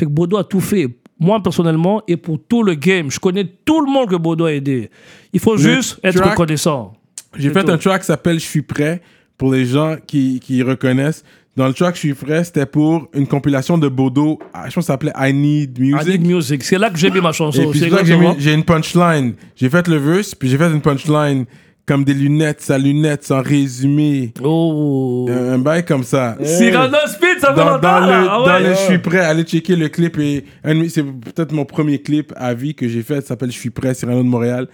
Fait 0.00 0.06
que 0.06 0.10
Bodo 0.10 0.36
a 0.36 0.42
tout 0.44 0.60
fait. 0.60 0.88
Moi, 1.20 1.40
personnellement, 1.42 2.02
et 2.08 2.16
pour 2.16 2.38
tout 2.48 2.62
le 2.64 2.74
game, 2.74 3.10
je 3.10 3.20
connais 3.20 3.44
tout 3.64 3.84
le 3.84 3.90
monde 3.92 4.08
que 4.08 4.16
Bodo 4.16 4.46
a 4.46 4.52
aidé. 4.52 4.90
Il 5.32 5.38
faut 5.38 5.56
juste 5.56 6.00
être 6.02 6.16
track- 6.16 6.30
reconnaissant. 6.30 6.94
J'ai 7.38 7.50
fait 7.50 7.64
tout. 7.64 7.70
un 7.70 7.78
track 7.78 8.00
qui 8.02 8.06
s'appelle 8.06 8.38
Je 8.38 8.44
suis 8.46 8.62
prêt 8.62 9.00
pour 9.36 9.52
les 9.52 9.64
gens 9.66 9.96
qui, 10.06 10.40
qui 10.40 10.62
reconnaissent. 10.62 11.24
Dans 11.56 11.66
le 11.66 11.72
track 11.74 11.94
Je 11.96 12.00
suis 12.00 12.14
prêt, 12.14 12.44
c'était 12.44 12.66
pour 12.66 13.08
une 13.14 13.26
compilation 13.26 13.78
de 13.78 13.88
Bodo. 13.88 14.38
ah, 14.54 14.64
Je 14.68 14.74
pense 14.74 14.74
que 14.74 14.80
ça 14.82 14.92
s'appelait 14.94 15.12
I 15.18 15.32
Need 15.32 15.78
I 15.78 15.80
Music. 15.92 16.08
need 16.08 16.26
music. 16.26 16.62
C'est 16.64 16.78
là 16.78 16.88
que 16.90 16.98
j'ai 16.98 17.10
mis 17.10 17.20
ma 17.20 17.32
chanson. 17.32 17.60
C'est 17.60 17.66
ça 17.66 17.72
que 17.72 17.78
j'ai 17.78 17.86
exactement. 17.86 18.34
mis- 18.34 18.40
j'ai 18.40 18.54
une 18.54 18.64
punchline. 18.64 19.34
J'ai 19.56 19.68
fait 19.68 19.88
le 19.88 19.96
verse, 19.96 20.34
puis 20.34 20.48
j'ai 20.48 20.56
fait 20.58 20.70
une 20.70 20.80
punchline 20.80 21.46
comme 21.84 22.04
des 22.04 22.12
lunettes, 22.14 22.60
sa 22.60 22.76
lunette, 22.78 23.24
sans 23.24 23.40
résumé. 23.42 24.32
Oh. 24.44 25.26
Un, 25.30 25.54
un 25.54 25.58
bail 25.58 25.84
comme 25.84 26.04
ça. 26.04 26.36
Cyrano 26.44 26.96
Speed, 27.06 27.40
ça 27.40 27.48
fait 27.48 27.56
Dans, 27.56 27.70
longtemps, 27.70 28.00
dans 28.00 28.06
le, 28.06 28.06
là. 28.12 28.26
Ah 28.30 28.38
dans 28.44 28.52
ouais. 28.52 28.68
le 28.68 28.70
Je 28.74 28.78
suis 28.80 28.98
prêt, 28.98 29.20
allez 29.20 29.42
checker 29.44 29.74
le 29.74 29.88
clip. 29.88 30.18
et 30.18 30.44
C'est 30.90 31.02
peut-être 31.02 31.52
mon 31.52 31.64
premier 31.64 31.98
clip 32.00 32.32
à 32.36 32.52
vie 32.54 32.74
que 32.74 32.86
j'ai 32.86 33.02
fait. 33.02 33.22
Ça 33.22 33.28
s'appelle 33.28 33.50
Je 33.50 33.58
suis 33.58 33.70
prêt, 33.70 33.94
Cyrano 33.94 34.22
de 34.22 34.28
Montréal. 34.28 34.68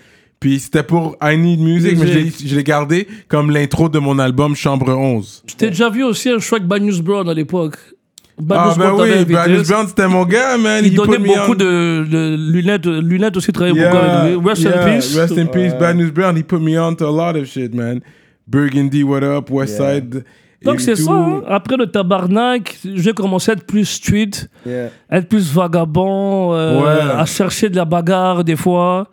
Puis 0.45 0.61
c'était 0.61 0.83
pour 0.83 1.17
I 1.23 1.39
Need 1.39 1.59
Music, 1.61 1.97
mais 1.99 2.07
je 2.07 2.13
l'ai- 2.13 2.25
Music. 2.25 2.47
je 2.49 2.55
l'ai 2.55 2.63
gardé 2.65 3.09
comme 3.29 3.51
l'intro 3.51 3.89
de 3.89 3.99
mon 3.99 4.19
album 4.19 4.55
Chambre 4.55 4.93
11. 4.93 5.43
Je 5.47 5.55
t'ai 5.55 5.69
déjà 5.71 5.89
vu 5.89 6.05
aussi 6.05 6.29
un 6.29 6.39
show 6.39 6.57
avec 6.57 6.69
Banyus 6.69 7.01
Brown 7.01 7.27
à 7.31 7.33
l'époque. 7.33 7.77
Ah 7.83 8.43
Banyus 8.43 8.77
ben 8.77 8.85
Brown 8.85 8.99
t'avait 8.99 9.11
oui, 9.13 9.17
invité. 9.21 9.33
Banius 9.33 9.69
Brown, 9.69 9.87
c'était 9.89 10.07
mon 10.07 10.25
gars, 10.27 10.59
man. 10.59 10.85
Il 10.85 10.93
He 10.93 10.97
donnait 10.97 11.17
put 11.17 11.23
me 11.23 11.27
beaucoup 11.29 11.53
on. 11.53 11.55
de, 11.55 12.05
de 12.11 12.37
lunettes. 12.53 12.85
Lunettes 12.85 13.39
aussi, 13.39 13.53
travaillait 13.53 13.81
beaucoup 13.85 13.97
Yeah, 13.97 14.21
avec 14.21 14.39
lui. 14.39 14.47
Rest 14.51 14.63
yeah, 14.65 14.83
in 14.83 14.95
peace. 14.97 15.17
Rest 15.17 15.39
in 15.39 15.47
peace, 15.47 15.73
Banius 15.81 16.11
Brown. 16.13 16.37
He 16.37 16.43
put 16.43 16.59
me 16.61 16.79
on 16.79 16.95
to 16.97 17.07
a 17.07 17.11
lot 17.11 17.39
of 17.41 17.47
shit, 17.47 17.73
man. 17.75 18.01
Burgundy, 18.47 19.03
what 19.03 19.23
up, 19.23 19.49
West 19.51 19.79
Yeah. 19.81 19.95
Side. 19.95 20.25
Donc 20.63 20.77
et 20.77 20.83
c'est 20.83 20.95
tout. 20.97 21.05
ça. 21.05 21.13
hein. 21.13 21.43
Après 21.49 21.79
le 21.79 21.87
tabarnak, 21.87 22.77
j'ai 22.85 23.15
commencé 23.15 23.51
à 23.51 23.55
être 23.55 23.65
plus 23.67 23.87
street, 23.87 24.31
Yeah. 24.67 24.91
être 25.11 25.27
plus 25.27 25.51
vagabond, 25.51 26.53
euh, 26.53 26.83
Ouais. 26.83 27.13
à 27.17 27.25
chercher 27.25 27.71
de 27.71 27.77
la 27.77 27.87
bagarre 27.87 28.45
des 28.45 28.57
fois. 28.57 29.09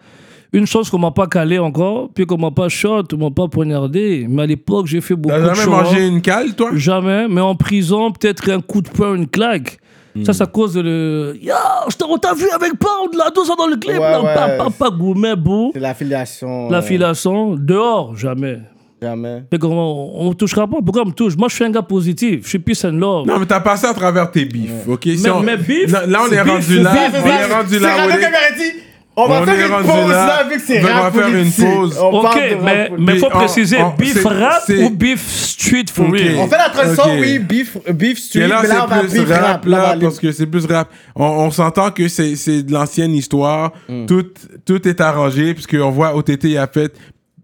Une 0.53 0.67
chose 0.67 0.89
qu'on 0.89 0.97
m'a 0.99 1.11
pas 1.11 1.27
calé 1.27 1.57
encore, 1.59 2.09
puis 2.13 2.25
qu'on 2.25 2.37
m'a 2.37 2.51
pas 2.51 2.67
shot, 2.67 3.03
on 3.13 3.17
m'a 3.17 3.29
pas 3.31 3.47
poignardé. 3.47 4.25
Mais 4.29 4.43
à 4.43 4.45
l'époque, 4.45 4.85
j'ai 4.87 4.99
fait 4.99 5.15
beaucoup 5.15 5.33
T'as 5.33 5.39
de 5.41 5.45
jamais 5.53 5.61
choses. 5.63 5.71
mangé 5.71 6.07
une 6.07 6.21
cale, 6.21 6.53
toi? 6.55 6.71
Jamais, 6.73 7.27
mais 7.29 7.39
en 7.39 7.55
prison, 7.55 8.11
peut-être 8.11 8.49
un 8.51 8.59
coup 8.59 8.81
de 8.81 8.89
poing, 8.89 9.15
une 9.15 9.27
claque. 9.29 9.77
Hmm. 10.13 10.25
Ça, 10.25 10.33
c'est 10.33 10.43
à 10.43 10.47
cause 10.47 10.73
de 10.73 10.81
le. 10.81 11.39
T'ai- 11.41 12.03
on 12.05 12.17
t'a 12.17 12.33
vu 12.33 12.49
avec 12.53 12.73
Pound, 12.77 13.15
là, 13.17 13.31
tout 13.33 13.45
ça 13.45 13.53
dans 13.57 13.67
le 13.67 13.77
clip, 13.77 13.93
Ouais, 13.93 13.99
là. 13.99 14.21
ouais. 14.21 14.33
Pa, 14.57 14.65
pa, 14.65 14.67
pa, 14.77 14.89
gourmet, 14.89 15.37
bou. 15.37 15.71
C'est 15.73 15.79
l'affiliation. 15.79 16.67
euh, 16.67 16.71
L'affiliation, 16.71 17.55
dehors, 17.55 18.17
jamais. 18.17 18.59
Jamais. 19.01 19.43
Mais 19.51 19.57
comment, 19.57 20.21
on 20.21 20.29
ne 20.29 20.33
touchera 20.33 20.67
pas. 20.67 20.77
Pourquoi 20.83 21.03
on 21.03 21.05
me 21.07 21.11
touche? 21.13 21.37
Moi, 21.37 21.47
je 21.49 21.55
suis 21.55 21.63
un 21.63 21.71
gars 21.71 21.81
positif. 21.81 22.41
Je 22.43 22.49
suis 22.49 22.59
peace 22.59 22.83
and 22.85 22.91
love. 22.97 23.25
Non, 23.25 23.39
mais 23.39 23.45
t'as 23.45 23.61
passé 23.61 23.87
à 23.87 23.93
travers 23.93 24.29
tes 24.29 24.43
bifs, 24.43 24.85
ok? 24.85 24.99
Si 25.05 25.21
Mais- 25.23 25.29
on- 25.29 25.39
mais 25.39 25.55
beef, 25.55 25.91
là, 25.91 26.19
on 26.23 26.31
est 26.31 26.43
beef, 26.43 26.51
rendu 26.51 26.61
c'est 26.63 26.83
là. 26.83 26.91
beef, 26.91 27.21
On 27.23 27.27
est 27.29 27.53
rendu 27.53 27.79
là. 27.79 27.89
C'est 28.57 28.73
On 29.13 29.27
va 29.27 29.41
On 29.41 29.45
faire 29.45 29.79
une 29.79 29.85
pause 29.85 30.09
là. 30.09 30.25
là, 30.25 30.43
vu 30.49 30.55
que 30.55 30.61
c'est 30.65 30.79
On 30.79 30.83
va 30.87 31.01
rap 31.01 31.13
faire 31.13 31.27
une 31.27 31.51
pause. 31.51 31.97
On 32.01 32.19
ok, 32.19 32.23
rap 32.33 32.35
mais 32.63 32.91
mais 32.97 33.17
faut 33.19 33.29
préciser 33.29 33.77
on- 33.81 33.89
beef 33.89 34.13
c'est- 34.21 34.27
rap 34.27 34.61
c'est- 34.65 34.83
ou 34.83 34.89
beef 34.89 35.21
street 35.29 35.85
for 35.93 36.09
real? 36.09 36.35
On 36.39 36.47
fait 36.47 36.57
la 36.57 36.69
transition, 36.69 37.19
oui, 37.19 37.37
beef, 37.39 37.77
beef 37.93 38.19
street, 38.19 38.39
Et 38.43 38.47
là, 38.47 38.59
mais 38.61 38.69
là, 38.69 38.85
on 38.85 38.87
va 38.87 39.01
c'est 39.01 39.07
plus 39.09 39.19
beef 39.25 39.29
rap, 39.29 39.41
rap. 39.43 39.65
Là, 39.65 39.95
parce 40.01 40.17
que 40.17 40.31
c'est 40.31 40.45
plus 40.45 40.65
rap. 40.65 40.89
On, 41.13 41.25
on 41.25 41.51
s'entend 41.51 41.91
que 41.91 42.07
c'est 42.07 42.37
c'est 42.37 42.63
de 42.63 42.71
l'ancienne 42.71 43.13
histoire. 43.13 43.73
Mm. 43.89 44.05
Tout, 44.05 44.25
tout 44.65 44.87
est 44.87 45.01
arrangé, 45.01 45.53
puisqu'on 45.55 45.89
voit 45.91 46.15
OTT, 46.15 46.45
il 46.51 46.57
a 46.57 46.67
fait 46.67 46.93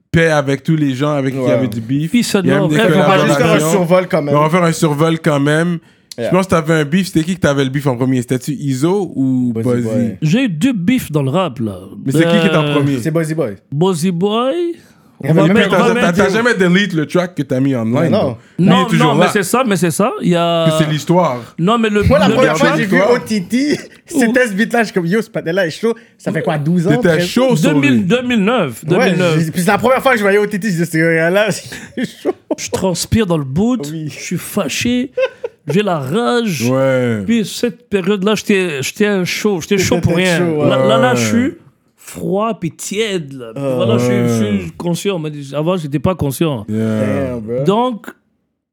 paix 0.09 0.29
avec 0.31 0.63
tous 0.63 0.77
les 0.77 0.95
gens 0.95 1.11
avec 1.15 1.33
qui 1.33 1.39
il 1.41 1.47
y 1.49 1.51
avait 1.51 1.67
du 1.67 1.81
beef. 1.81 2.11
Peace 2.11 2.33
and 2.33 2.41
Il 2.45 2.47
y 2.47 2.51
a 2.51 2.53
même 2.53 2.63
love. 2.63 2.69
des 2.71 2.77
Eh, 2.77 2.95
On 2.95 3.07
va 3.07 3.25
juste 3.25 3.37
faire 3.37 3.51
un 3.53 3.59
survol 3.71 4.07
quand 4.09 4.21
Mais 4.21 4.31
on 4.31 4.35
même. 4.35 4.43
va 4.43 4.49
faire 4.49 4.63
un 4.63 4.71
survol 4.71 5.19
quand 5.19 5.39
même. 5.41 5.79
Yeah. 6.17 6.29
Je 6.29 6.35
pense 6.35 6.45
que 6.45 6.51
t'avais 6.51 6.73
un 6.73 6.85
beef. 6.85 7.07
C'était 7.07 7.23
qui 7.23 7.35
que 7.35 7.41
t'avais 7.41 7.63
le 7.63 7.69
beef 7.69 7.85
en 7.87 7.95
premier? 7.95 8.21
C'était-tu 8.21 8.51
Iso 8.53 9.11
ou 9.15 9.51
Boy. 9.53 10.17
J'ai 10.21 10.43
eu 10.45 10.49
deux 10.49 10.73
beefs 10.73 11.11
dans 11.11 11.21
le 11.23 11.29
rap, 11.29 11.59
là. 11.59 11.77
Mais 12.05 12.11
c'est 12.11 12.23
qui 12.25 12.39
qui 12.39 12.47
est 12.47 12.55
en 12.55 12.63
Euh, 12.65 12.73
premier? 12.75 12.97
C'est 13.01 13.11
Buzzy 13.11 13.35
Boy. 13.35 13.55
Buzzy 13.71 14.11
Boy? 14.11 14.75
On 15.23 15.33
va 15.33 15.47
mettre- 15.47 16.13
T'as 16.13 16.29
jamais 16.29 16.53
delete 16.53 16.93
le 16.93 17.07
track 17.07 17.33
que 17.33 17.41
t'as 17.41 17.59
mis 17.59 17.75
online. 17.75 18.11
Non. 18.11 18.37
Non, 18.59 18.87
non, 18.93 19.15
mais 19.15 19.25
c'est 19.33 19.41
ça, 19.41 19.63
mais 19.65 19.75
c'est 19.75 19.89
ça. 19.89 20.11
Il 20.21 20.29
y 20.29 20.35
a. 20.35 20.69
C'est 20.77 20.87
l'histoire. 20.87 21.55
Non, 21.57 21.79
mais 21.79 21.89
le. 21.89 22.03
Moi, 22.03 22.19
la 22.19 22.27
le- 22.27 22.35
première 22.35 22.55
fois 22.55 22.71
que 22.71 22.77
j'ai 22.77 22.85
vu. 22.85 23.01
OTT, 23.01 23.79
c'était 24.05 24.47
ce 24.47 24.53
beat-là. 24.53 24.79
Je 24.81 24.85
suis 24.85 24.93
comme, 24.93 25.07
yo, 25.07 25.19
ce 25.23 25.29
patin-là 25.31 25.65
est 25.65 25.71
chaud. 25.71 25.95
Ça 26.19 26.31
fait 26.31 26.43
quoi, 26.43 26.59
12 26.59 26.85
ans? 26.87 26.91
T'étais 26.91 27.17
13? 27.17 27.25
chaud 27.27 27.55
sur 27.55 27.71
2000 27.73 27.91
lui. 27.93 27.99
2009. 28.03 28.83
Ouais, 28.83 28.89
2009. 28.89 29.39
j'ai- 29.45 29.51
puis 29.51 29.61
c'est 29.61 29.67
la 29.71 29.79
première 29.79 30.03
fois 30.03 30.11
que 30.11 30.17
je 30.19 30.23
voyais 30.23 30.37
OTT, 30.37 30.53
je 30.67 30.67
disais, 30.69 30.85
c'est 30.85 31.29
là, 31.31 31.47
c'est 31.51 32.05
chaud. 32.05 32.31
Je 32.55 32.69
transpire 32.69 33.25
dans 33.25 33.37
le 33.39 33.43
boot. 33.43 33.89
Oui. 33.91 34.09
Je 34.15 34.19
suis 34.21 34.37
fâché. 34.37 35.11
J'ai 35.67 35.83
la 35.83 35.99
rage. 35.99 36.69
Ouais. 36.69 37.23
Puis 37.25 37.45
cette 37.45 37.89
période-là, 37.89 38.35
j'étais 38.35 38.81
j'étais 38.81 39.25
chaud, 39.25 39.59
j'étais 39.61 39.77
chaud 39.77 39.99
pour 40.01 40.15
rien. 40.15 40.37
chaud, 40.37 40.61
ouais. 40.63 40.69
là, 40.69 40.97
là, 40.97 41.15
je 41.15 41.25
suis 41.25 41.53
froid 41.95 42.57
puis 42.59 42.71
tiède. 42.71 43.33
Là. 43.33 43.51
Puis 43.53 43.63
voilà, 43.63 43.97
je 43.97 44.05
suis- 44.05 44.57
je 44.57 44.61
suis 44.63 44.71
conscient. 44.71 45.19
Mais 45.19 45.31
avant, 45.53 45.75
j'étais 45.77 45.99
pas 45.99 46.15
conscient. 46.15 46.65
Yeah. 46.69 47.05
Damn, 47.31 47.39
bro. 47.41 47.63
Donc, 47.65 48.07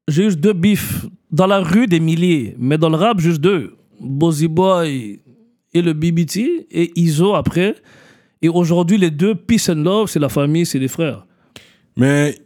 j'ai 0.08 0.24
juste 0.24 0.40
deux 0.40 0.52
bifs. 0.52 1.06
Dans 1.30 1.46
la 1.48 1.60
rue, 1.60 1.86
des 1.88 1.98
milliers. 2.00 2.54
Mais 2.58 2.78
dans 2.78 2.88
le 2.90 2.96
rap, 2.96 3.18
juste 3.18 3.40
deux. 3.40 3.74
Bozy 4.00 4.46
Boy 4.46 5.20
et 5.72 5.82
le 5.82 5.92
BBT. 5.94 6.66
Et 6.70 6.92
Iso 7.00 7.34
après. 7.34 7.74
Et 8.40 8.48
aujourd'hui, 8.48 8.98
les 8.98 9.10
deux, 9.10 9.34
Peace 9.34 9.68
and 9.70 9.82
Love, 9.82 10.08
c'est 10.08 10.20
la 10.20 10.28
famille, 10.28 10.64
c'est 10.66 10.78
les 10.78 10.86
frères. 10.88 11.26
Mais 11.96 12.36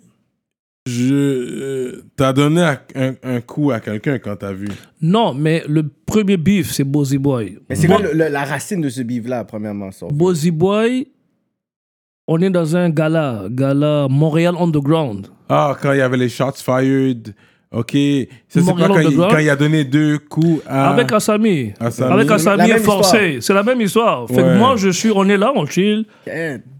je 0.88 1.14
euh, 1.14 2.02
t'as 2.16 2.32
donné 2.32 2.62
à- 2.62 2.82
un, 2.94 3.14
un 3.22 3.40
coup 3.40 3.70
à 3.70 3.80
quelqu'un 3.80 4.18
quand 4.18 4.36
t'as 4.36 4.52
vu. 4.52 4.68
Non, 5.00 5.34
mais 5.34 5.62
le 5.68 5.82
premier 6.06 6.36
bif, 6.36 6.72
c'est 6.72 6.84
Bozy 6.84 7.18
Boy. 7.18 7.58
Mais 7.68 7.76
c'est 7.76 7.86
quoi 7.86 8.00
le- 8.00 8.12
le- 8.12 8.28
la 8.28 8.44
racine 8.44 8.80
de 8.80 8.88
ce 8.88 9.02
bif-là, 9.02 9.44
premièrement? 9.44 9.90
ça? 9.92 10.06
Bozy 10.10 10.50
Boy, 10.50 11.08
on 12.26 12.40
est 12.40 12.50
dans 12.50 12.76
un 12.76 12.90
gala, 12.90 13.44
gala 13.50 14.06
Montréal 14.10 14.54
Underground. 14.58 15.28
Ah, 15.48 15.76
quand 15.80 15.92
il 15.92 15.98
y 15.98 16.02
avait 16.02 16.16
les 16.16 16.28
shots 16.28 16.52
fired. 16.56 17.34
Ok. 17.70 17.92
Ça, 18.48 18.60
c'est 18.62 18.64
pas 18.64 18.72
quand 18.72 18.94
il, 18.94 19.06
Underground. 19.08 19.30
quand 19.30 19.38
il 19.40 19.50
a 19.50 19.56
donné 19.56 19.84
deux 19.84 20.18
coups 20.18 20.62
à. 20.66 20.88
Avec 20.88 21.12
Asami. 21.12 21.72
Assami. 21.78 22.12
Avec 22.12 22.70
et 22.70 22.78
Forcé. 22.78 23.38
C'est 23.42 23.52
la 23.52 23.62
même 23.62 23.80
histoire. 23.82 24.26
Fait 24.26 24.36
que 24.36 24.56
moi, 24.56 24.74
je 24.76 24.88
suis, 24.88 25.10
on 25.14 25.28
est 25.28 25.36
là, 25.36 25.52
on 25.54 25.66
chill. 25.66 26.06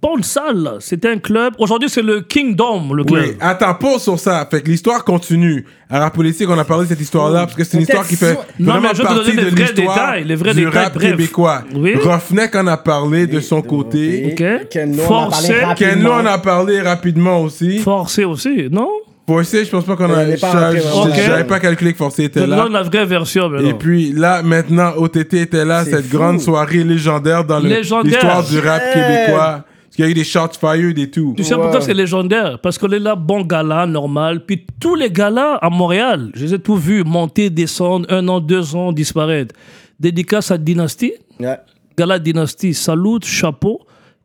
Bonne 0.01 0.23
salle. 0.23 0.77
C'était 0.81 1.11
un 1.11 1.19
club. 1.19 1.55
Aujourd'hui, 1.59 1.91
c'est 1.91 2.01
le 2.01 2.23
Kingdom, 2.23 2.95
le 2.95 3.05
club. 3.05 3.23
Oui, 3.23 3.37
attends, 3.41 3.75
pause 3.75 4.03
sur 4.03 4.19
ça. 4.19 4.49
Fait 4.51 4.63
que 4.63 4.71
l'histoire 4.71 5.05
continue. 5.05 5.67
À 5.91 5.99
la 5.99 6.11
politique, 6.11 6.49
on 6.49 6.59
a 6.59 6.65
parlé 6.65 6.85
de 6.85 6.89
cette 6.91 7.01
histoire-là 7.01 7.41
parce 7.41 7.55
que 7.55 7.65
c'est 7.65 7.77
une 7.79 7.83
histoire 7.83 8.07
qui 8.07 8.17
fait 8.17 8.39
Non, 8.59 8.73
vraiment 8.73 8.89
mais 8.91 8.95
je 8.95 9.03
partie 9.03 9.15
donner 9.19 9.37
de 9.37 9.41
les 9.45 9.51
vrais 9.51 9.61
l'histoire 9.73 9.95
détails, 9.97 10.25
les 10.25 10.35
vrais 10.37 10.55
du 10.55 10.65
détails, 10.65 10.85
rap 10.85 10.95
bref. 10.95 11.11
québécois. 11.11 11.65
Oui. 11.75 11.95
Roughneck 11.97 12.55
en 12.57 12.67
a 12.67 12.77
parlé 12.77 13.27
de 13.27 13.41
son 13.41 13.61
côté. 13.63 14.33
Ok. 14.33 14.69
Ken 14.71 14.95
Lo, 14.97 15.03
on 15.03 15.05
a 15.05 15.07
Forcé. 15.07 15.49
parlé 15.49 15.65
rapidement. 15.65 15.93
Ken 15.95 16.03
Lo 16.03 16.13
en 16.13 16.27
a 16.27 16.39
parlé 16.39 16.81
rapidement 16.81 17.41
aussi. 17.43 17.79
Forcé 17.79 18.25
aussi, 18.25 18.69
non? 18.71 18.89
Forcé, 19.29 19.65
je 19.65 19.71
pense 19.71 19.85
pas 19.85 19.95
qu'on 19.95 20.11
a. 20.13 20.23
elle 20.23 20.31
est 20.33 20.41
pas 20.41 20.51
rentrée. 20.51 21.23
J'avais 21.25 21.45
pas 21.45 21.61
calculé 21.61 21.93
que 21.93 21.99
Forcé 21.99 22.25
était 22.25 22.47
là. 22.47 22.67
la 22.69 22.83
vraie 22.83 23.05
version, 23.07 23.49
mais 23.51 23.65
Et 23.69 23.75
puis 23.75 24.13
là, 24.13 24.43
maintenant, 24.43 24.93
OTT 24.97 25.35
était 25.43 25.65
là, 25.65 25.85
C'est 25.85 25.91
cette 25.93 26.07
fou. 26.07 26.17
grande 26.17 26.41
soirée 26.41 26.83
légendaire 26.83 27.45
dans 27.45 27.61
le- 27.61 27.69
Légendaire. 27.69 28.05
l'histoire 28.11 28.43
du 28.43 28.59
rap 28.59 28.83
Yeah. 28.83 28.93
québécois. 28.95 29.65
Parce 29.65 29.97
qu'il 29.97 30.05
y 30.05 30.09
a 30.09 30.11
eu 30.11 30.15
des 30.15 30.25
shots 30.25 30.59
fired 30.61 30.99
et 30.99 31.11
tout. 31.11 31.35
Tu 31.37 31.45
sais 31.45 31.55
pourquoi 31.55 31.81
c'est 31.83 31.93
légendaire? 31.95 32.59
Parce 32.63 32.79
qu'on 32.79 32.89
est 32.91 32.99
là, 32.99 33.15
bon 33.17 33.43
gala, 33.43 33.85
normal. 33.87 34.45
Puis 34.47 34.65
tous 34.81 34.95
les 34.95 35.11
galas 35.11 35.57
à 35.61 35.69
Montréal, 35.71 36.31
je 36.35 36.45
les 36.45 36.55
ai 36.55 36.59
tous 36.59 36.77
vus 36.77 37.05
monter, 37.05 37.51
descendre, 37.51 38.07
un 38.11 38.27
an, 38.29 38.41
deux 38.41 38.75
ans, 38.77 38.93
disparaître. 38.93 39.55
Dédicace 40.01 40.51
à 40.51 40.59
Dynasty, 40.59 41.13
Ouais. 41.41 41.57
Gala 41.99 42.19
Dynasty, 42.19 42.73
salut, 42.75 43.19
chapeau, 43.25 43.81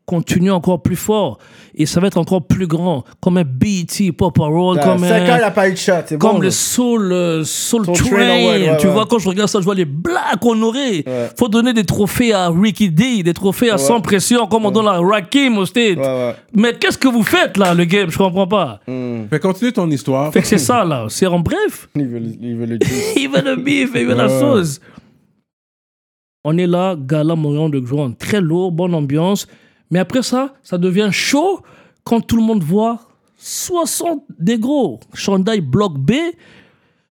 continue 0.06 0.50
encore 0.50 0.82
plus 0.82 0.96
fort. 0.96 1.38
Et 1.74 1.86
ça 1.86 1.98
va 1.98 2.06
être 2.06 2.18
encore 2.18 2.46
plus 2.46 2.66
grand, 2.66 3.04
comme 3.20 3.38
un 3.38 3.44
BET, 3.44 4.12
Pop 4.16 4.36
Roll, 4.38 4.78
comme 4.80 5.02
ans, 5.02 5.06
il 5.06 5.12
un... 5.12 5.38
n'a 5.38 5.50
pas 5.50 5.68
eu 5.68 5.72
de 5.72 5.76
shot. 5.78 5.92
C'est 6.06 6.18
Comme 6.18 6.34
bon. 6.34 6.38
le. 6.40 6.50
Soul, 6.50 7.12
euh, 7.12 7.42
Soul, 7.44 7.84
Soul 7.86 7.94
Train, 7.96 8.04
Train, 8.10 8.16
ouais, 8.18 8.68
ouais, 8.70 8.76
tu 8.78 8.86
ouais. 8.86 8.92
vois, 8.92 9.06
quand 9.06 9.18
je 9.18 9.28
regarde 9.28 9.48
ça, 9.48 9.58
je 9.60 9.64
vois 9.64 9.74
les 9.74 9.84
Blacks 9.84 10.44
honorés. 10.44 11.02
Ouais. 11.06 11.30
Faut 11.38 11.48
donner 11.48 11.72
des 11.72 11.84
trophées 11.84 12.32
à 12.32 12.50
Ricky 12.50 12.90
D, 12.90 13.22
des 13.22 13.34
trophées 13.34 13.70
à 13.70 13.78
Sans 13.78 14.00
Pression, 14.00 14.46
comme 14.46 14.66
on 14.66 14.70
donne 14.70 14.86
à 14.86 14.98
Rakim 15.00 15.58
au 15.58 15.66
State. 15.66 15.96
Ouais, 15.98 16.04
ouais. 16.04 16.36
Mais 16.54 16.74
qu'est-ce 16.74 16.98
que 16.98 17.08
vous 17.08 17.22
faites 17.24 17.56
là, 17.56 17.74
le 17.74 17.84
game? 17.84 18.10
Je 18.10 18.18
comprends 18.18 18.46
pas. 18.46 18.80
Fait 19.30 19.40
continue 19.40 19.72
ton 19.72 19.90
histoire. 19.90 20.32
Fait 20.32 20.42
que 20.42 20.46
c'est 20.46 20.58
ça 20.58 20.84
là. 20.84 21.06
C'est 21.08 21.26
en 21.26 21.40
bref. 21.40 21.88
Il 21.96 22.06
veut, 22.06 22.18
le- 22.18 22.36
il 22.40 22.56
veut 22.56 22.66
le. 22.66 22.78
Il 23.16 23.28
veut 23.30 23.42
le 23.42 23.56
bif, 23.56 23.90
il 23.94 24.06
veut 24.06 24.14
la 24.14 24.28
sauce. 24.28 24.80
On 26.44 26.58
est 26.58 26.66
là, 26.66 26.94
gala 26.98 27.34
Montréal 27.36 27.70
de 27.70 27.78
Grande. 27.80 28.18
Très 28.18 28.40
lourd, 28.40 28.70
bonne 28.70 28.94
ambiance. 28.94 29.46
Mais 29.94 30.00
après 30.00 30.24
ça, 30.24 30.52
ça 30.64 30.76
devient 30.76 31.10
chaud 31.12 31.62
quand 32.02 32.20
tout 32.20 32.34
le 32.34 32.42
monde 32.42 32.64
voit 32.64 32.98
60 33.36 34.24
négros. 34.40 34.98
Chandail 35.14 35.60
bloc 35.60 35.96
B. 35.96 36.14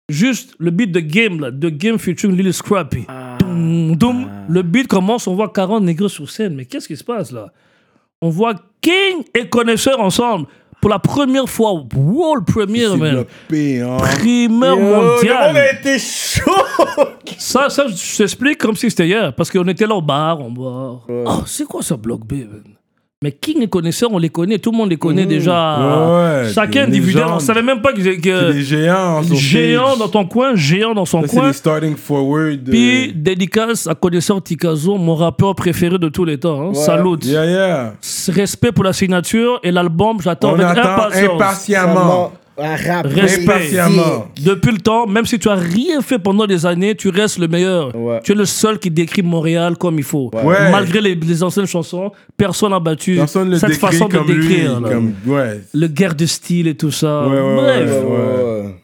Juste 0.07 0.55
le 0.59 0.71
beat 0.71 0.89
de 0.93 1.01
Game, 1.01 1.41
là, 1.41 1.51
de 1.51 1.67
Game 1.67 1.99
featuring 1.99 2.37
Lil 2.37 2.53
Scrappy. 2.53 3.05
Doum, 3.39 3.97
doum. 3.97 4.29
Le 4.47 4.61
beat 4.61 4.87
commence, 4.87 5.27
on 5.27 5.35
voit 5.35 5.49
40 5.49 5.83
négros 5.83 6.07
sur 6.07 6.29
scène. 6.29 6.55
Mais 6.55 6.63
qu'est-ce 6.63 6.87
qui 6.87 6.95
se 6.95 7.03
passe 7.03 7.33
là? 7.33 7.51
On 8.21 8.29
voit 8.29 8.55
King 8.79 9.25
et 9.35 9.49
Connaisseur 9.49 9.99
ensemble. 9.99 10.47
Pour 10.81 10.89
la 10.89 10.99
première 10.99 11.47
fois, 11.49 11.73
world 11.95 12.45
premiere, 12.45 12.95
man. 12.97 13.25
hein. 13.81 13.97
Primeur 13.97 14.77
Yo, 14.77 14.83
Le 15.53 15.57
a 15.57 15.71
été 15.73 15.99
chaud. 15.99 16.51
Ça, 17.37 17.69
ça, 17.69 17.85
je 17.87 18.17
t'explique 18.17 18.57
comme 18.57 18.75
si 18.75 18.89
c'était 18.89 19.07
hier. 19.07 19.33
Parce 19.35 19.51
qu'on 19.51 19.67
était 19.67 19.85
là 19.85 19.95
au 19.95 20.01
bar, 20.01 20.39
on 20.39 20.51
boit. 20.51 21.01
Oh, 21.09 21.41
c'est 21.45 21.65
quoi 21.65 21.81
ce 21.81 21.93
bloc 21.95 22.25
B, 22.25 22.33
man? 22.33 22.63
Mais 23.21 23.33
King 23.33 23.61
et 23.63 23.67
connaisseurs, 23.67 24.09
on 24.13 24.17
les 24.17 24.29
connaît. 24.29 24.59
Tout 24.59 24.71
le 24.71 24.77
monde 24.77 24.89
les 24.91 24.95
connaît 24.95 25.25
déjà. 25.25 25.77
Ouais, 25.77 26.47
Chacun 26.55 26.83
individuel. 26.85 27.23
On 27.25 27.27
légendes. 27.27 27.41
savait 27.41 27.61
même 27.61 27.81
pas 27.81 27.91
que. 27.91 28.01
C'est 28.01 28.15
que 28.15 28.53
des 28.53 28.61
géants. 28.63 29.21
sur 29.23 29.35
géant 29.35 29.87
stage. 29.87 29.99
dans 29.99 30.07
ton 30.07 30.25
coin, 30.25 30.55
géant 30.55 30.93
dans 30.93 31.03
son 31.03 31.23
Ça, 31.23 31.27
c'est 31.27 31.35
coin. 31.35 31.47
des 31.47 31.53
starting 31.53 31.95
forward. 31.97 32.63
de- 32.63 32.71
Puis, 32.71 33.11
dédicace 33.13 33.87
à 33.87 33.93
connaisseur 33.95 34.41
Tikazo, 34.41 34.95
mon 34.95 35.15
rappeur 35.15 35.53
préféré 35.53 35.97
de 35.99 36.07
tous 36.07 36.23
les 36.23 36.37
temps. 36.37 36.69
Hein. 36.69 36.73
Salut. 36.73 37.17
Yeah, 37.23 37.45
yeah. 37.45 37.93
Respect 38.29 38.71
pour 38.71 38.85
la 38.85 38.93
signature 38.93 39.59
et 39.63 39.71
l'album, 39.71 40.21
j'attends 40.21 40.53
avec 40.53 40.65
impatience. 40.77 41.33
impatiemment. 41.33 42.31
Un 42.61 42.75
rap. 42.75 43.07
Respect. 43.07 43.71
Depuis 44.43 44.71
le 44.71 44.77
temps, 44.79 45.07
même 45.07 45.25
si 45.25 45.39
tu 45.39 45.47
as 45.49 45.55
rien 45.55 46.01
fait 46.01 46.19
pendant 46.19 46.45
des 46.45 46.65
années, 46.65 46.95
tu 46.95 47.09
restes 47.09 47.37
le 47.39 47.47
meilleur. 47.47 47.95
Ouais. 47.95 48.19
Tu 48.23 48.33
es 48.33 48.35
le 48.35 48.45
seul 48.45 48.79
qui 48.79 48.91
décrit 48.91 49.21
Montréal 49.21 49.77
comme 49.77 49.97
il 49.97 50.03
faut. 50.03 50.29
Ouais. 50.33 50.71
Malgré 50.71 51.01
les, 51.01 51.15
les 51.15 51.43
anciennes 51.43 51.65
chansons, 51.67 52.11
personne 52.37 52.71
n'a 52.71 52.79
battu 52.79 53.15
Personne 53.15 53.57
cette 53.57 53.73
façon 53.77 54.07
de 54.07 54.17
lui. 54.33 54.47
décrire. 54.47 54.79
là. 54.81 54.89
Comme, 54.89 55.13
ouais. 55.27 55.61
Le 55.73 55.87
guerre 55.87 56.15
de 56.15 56.25
style 56.25 56.67
et 56.67 56.75
tout 56.75 56.91
ça. 56.91 57.27
Ouais, 57.27 57.35
ouais, 57.39 57.55
Bref, 57.55 57.89
ouais, 57.91 57.99
Ouais, 58.03 58.63
ouais. 58.65 58.75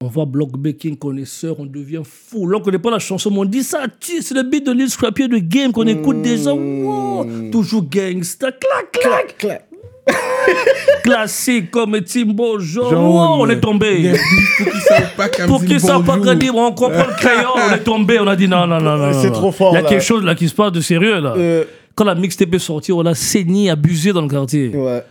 on 0.00 0.06
voit 0.08 0.24
Block 0.26 0.56
Baking 0.58 0.96
connaisseur, 0.96 1.56
on 1.60 1.66
devient 1.66 2.02
fou. 2.04 2.46
Là, 2.48 2.58
on 2.58 2.60
connaît 2.60 2.78
pas 2.78 2.90
la 2.90 2.98
chanson, 2.98 3.30
mais 3.30 3.38
on 3.38 3.44
dit 3.44 3.62
ça, 3.62 3.80
tu- 4.00 4.20
c'est 4.22 4.34
le 4.34 4.42
beat 4.42 4.66
de 4.66 4.72
Lil 4.72 4.88
Scrappy 4.90 5.28
de 5.28 5.38
Game 5.38 5.70
qu'on 5.72 5.86
écoute 5.86 6.22
déjà. 6.22 6.52
Wow, 6.52 7.26
toujours 7.52 7.84
gangsta, 7.88 8.50
clac, 8.52 8.90
clac. 8.92 9.36
Clac. 9.38 9.68
Classique 11.04 11.70
comme 11.70 12.00
Timbo. 12.02 12.58
Jaune. 12.58 12.94
Wow, 12.94 13.42
on 13.44 13.48
est 13.50 13.60
tombé. 13.60 14.12
Pour 14.58 14.70
qu'ils 14.70 14.80
savent 14.80 15.14
pas 15.16 15.28
qu'à 15.28 15.42
me 15.44 15.48
Pour 15.48 15.60
dire 15.60 15.68
qu'ils 15.68 15.80
savent 15.80 16.04
pas 16.04 16.34
dire, 16.34 16.54
on 16.54 16.72
comprend 16.72 17.06
le 17.06 17.14
crayon, 17.16 17.50
on 17.54 17.74
est 17.74 17.78
tombé, 17.84 18.18
on 18.20 18.26
a 18.26 18.36
dit 18.36 18.48
non, 18.48 18.66
non, 18.66 18.80
non, 18.80 18.96
non. 18.96 19.12
C'est 19.20 19.30
trop 19.30 19.52
fort, 19.52 19.72
Il 19.72 19.76
y 19.76 19.78
a 19.78 19.82
là. 19.82 19.88
quelque 19.88 20.04
chose 20.04 20.24
là 20.24 20.34
qui 20.34 20.48
se 20.48 20.54
passe 20.54 20.72
de 20.72 20.80
sérieux 20.80 21.20
là. 21.20 21.34
Euh, 21.36 21.64
Quand 21.94 22.04
la 22.04 22.14
mixtape 22.14 22.52
est 22.54 22.58
sortie, 22.58 22.92
on 22.92 23.04
a 23.06 23.14
saigné, 23.14 23.70
abusé 23.70 24.12
dans 24.12 24.22
le 24.22 24.28
quartier. 24.28 24.68
ouais. 24.68 25.02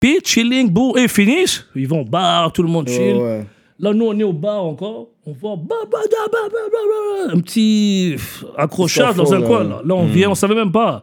Puis 0.00 0.20
chilling, 0.24 0.70
boum, 0.70 0.96
et 0.96 1.08
finissent. 1.08 1.64
Ils 1.74 1.88
vont 1.88 2.02
au 2.02 2.04
bar, 2.04 2.52
tout 2.52 2.62
le 2.62 2.68
monde 2.68 2.88
chill. 2.88 3.16
Ouais. 3.16 3.44
Là, 3.80 3.92
nous, 3.92 4.06
on 4.06 4.18
est 4.18 4.24
au 4.24 4.32
bar 4.32 4.64
encore. 4.64 5.08
On 5.26 5.32
voit 5.32 5.56
un 7.30 7.40
petit 7.40 8.16
accrochage 8.56 9.14
dans 9.16 9.34
un 9.34 9.42
coin. 9.42 9.64
là. 9.64 9.68
Là, 9.68 9.80
là 9.84 9.94
on 9.94 10.06
vient, 10.06 10.30
on 10.30 10.34
savait 10.34 10.54
même 10.54 10.72
pas. 10.72 11.02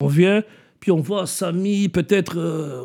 On 0.00 0.06
vient, 0.06 0.42
puis 0.80 0.90
on 0.90 1.00
voit 1.00 1.26
Samy, 1.26 1.88
peut-être, 1.88 2.38
euh, 2.38 2.82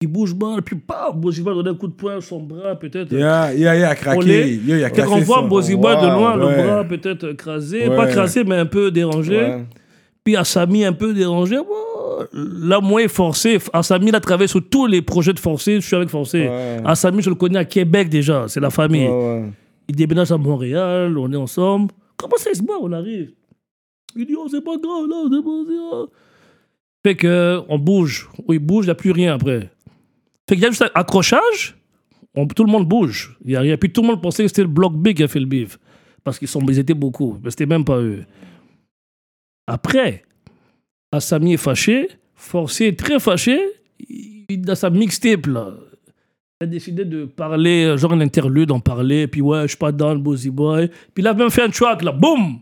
qui 0.00 0.06
bouge 0.06 0.34
mal, 0.34 0.62
puis 0.62 0.76
pas, 0.76 1.10
Boziba 1.12 1.54
donne 1.54 1.68
un 1.68 1.74
coup 1.74 1.88
de 1.88 1.94
poing 1.94 2.20
son 2.20 2.40
bras, 2.42 2.76
peut-être. 2.76 3.12
Yeah, 3.12 3.54
yeah, 3.54 3.76
yeah, 3.76 3.94
craqué. 3.94 4.54
Il 4.54 4.84
a 4.84 4.90
Quand 4.90 4.96
cassé 5.02 5.12
on 5.12 5.20
voit 5.20 5.42
Boziba 5.42 5.96
de 5.96 6.06
loin, 6.06 6.38
ouais. 6.38 6.56
le 6.56 6.62
bras 6.62 6.84
peut-être 6.84 7.32
écrasé, 7.32 7.88
Ouais. 7.88 7.96
pas 7.96 8.08
écrasé, 8.10 8.44
mais 8.44 8.56
un 8.56 8.66
peu 8.66 8.90
dérangé. 8.90 9.36
Ouais. 9.38 9.64
Puis 10.22 10.36
Assami 10.36 10.84
un 10.84 10.92
peu 10.92 11.14
dérangé. 11.14 11.56
Là, 12.32 12.80
moi, 12.80 13.02
est 13.02 13.08
forcé. 13.08 13.58
Assami, 13.72 14.08
il 14.08 14.14
a 14.14 14.20
travaillé 14.20 14.48
sur 14.48 14.66
tous 14.68 14.86
les 14.86 15.02
projets 15.02 15.32
de 15.32 15.38
Forcé. 15.38 15.76
Je 15.76 15.86
suis 15.86 15.94
avec 15.94 16.08
Forcé. 16.08 16.48
Assami, 16.84 17.22
je 17.22 17.28
le 17.30 17.36
connais 17.36 17.58
à 17.58 17.64
Québec 17.64 18.08
déjà. 18.08 18.46
C'est 18.48 18.58
la 18.60 18.70
famille. 18.70 19.08
Il 19.88 19.94
déménage 19.94 20.32
à 20.32 20.36
Montréal. 20.36 21.16
On 21.16 21.32
est 21.32 21.36
ensemble. 21.36 21.92
Comment 22.16 22.36
ça 22.38 22.50
il 22.52 22.56
se 22.56 22.62
bat 22.62 22.72
On 22.80 22.90
arrive? 22.92 23.32
Il 24.16 24.26
dit, 24.26 24.34
oh, 24.36 24.46
c'est 24.50 24.64
pas 24.64 24.76
grave, 24.78 25.06
là. 25.08 25.16
C'est 25.30 25.44
pas 25.44 25.62
grave. 25.68 26.06
Fait 27.06 27.14
que, 27.14 27.62
on 27.68 27.78
bouge. 27.78 28.28
Oui, 28.48 28.58
bouge, 28.58 28.86
il 28.86 28.88
n'y 28.88 28.90
a 28.90 28.94
plus 28.96 29.12
rien 29.12 29.32
après. 29.34 29.70
Fait 30.48 30.56
qu'il 30.56 30.64
y 30.64 30.66
a 30.66 30.70
juste 30.70 30.82
un 30.82 30.90
accrochage. 30.92 31.76
On- 32.34 32.48
tout 32.48 32.64
le 32.64 32.72
monde 32.72 32.88
bouge. 32.88 33.38
Il 33.44 33.52
y 33.52 33.56
a 33.56 33.60
rien. 33.60 33.76
Puis 33.76 33.92
tout 33.92 34.02
le 34.02 34.08
monde 34.08 34.20
pensait 34.20 34.42
que 34.42 34.48
c'était 34.48 34.62
le 34.62 34.68
Bloc 34.68 34.92
B 34.92 35.12
qui 35.12 35.22
a 35.22 35.28
fait 35.28 35.38
le 35.38 35.46
bif. 35.46 35.78
Parce 36.24 36.36
qu'ils 36.36 36.48
sont, 36.48 36.58
ils 36.66 36.80
étaient 36.80 36.94
beaucoup. 36.94 37.38
Mais 37.44 37.50
c'était 37.50 37.66
même 37.66 37.84
pas 37.84 37.98
eux. 38.00 38.24
Après, 39.68 40.24
Assami 41.12 41.52
est 41.54 41.58
fâché. 41.58 42.08
Forcé 42.34 42.96
très 42.96 43.20
fâché. 43.20 43.56
Il, 44.08 44.62
dans 44.62 44.74
sa 44.74 44.90
mixtape, 44.90 45.46
là, 45.46 45.74
a 46.60 46.66
décidé 46.66 47.04
de 47.04 47.24
parler, 47.24 47.96
genre 47.96 48.14
un 48.14 48.20
interlude, 48.20 48.72
en 48.72 48.80
parler. 48.80 49.28
Puis 49.28 49.42
ouais, 49.42 49.62
je 49.62 49.68
suis 49.68 49.76
pas 49.76 49.92
dans 49.92 50.12
le 50.12 50.18
Bozy 50.18 50.50
Boy. 50.50 50.88
Puis 51.14 51.22
il 51.22 51.26
a 51.28 51.34
même 51.34 51.50
fait 51.50 51.62
un 51.62 51.70
track, 51.70 52.02
là. 52.02 52.10
Boum! 52.10 52.58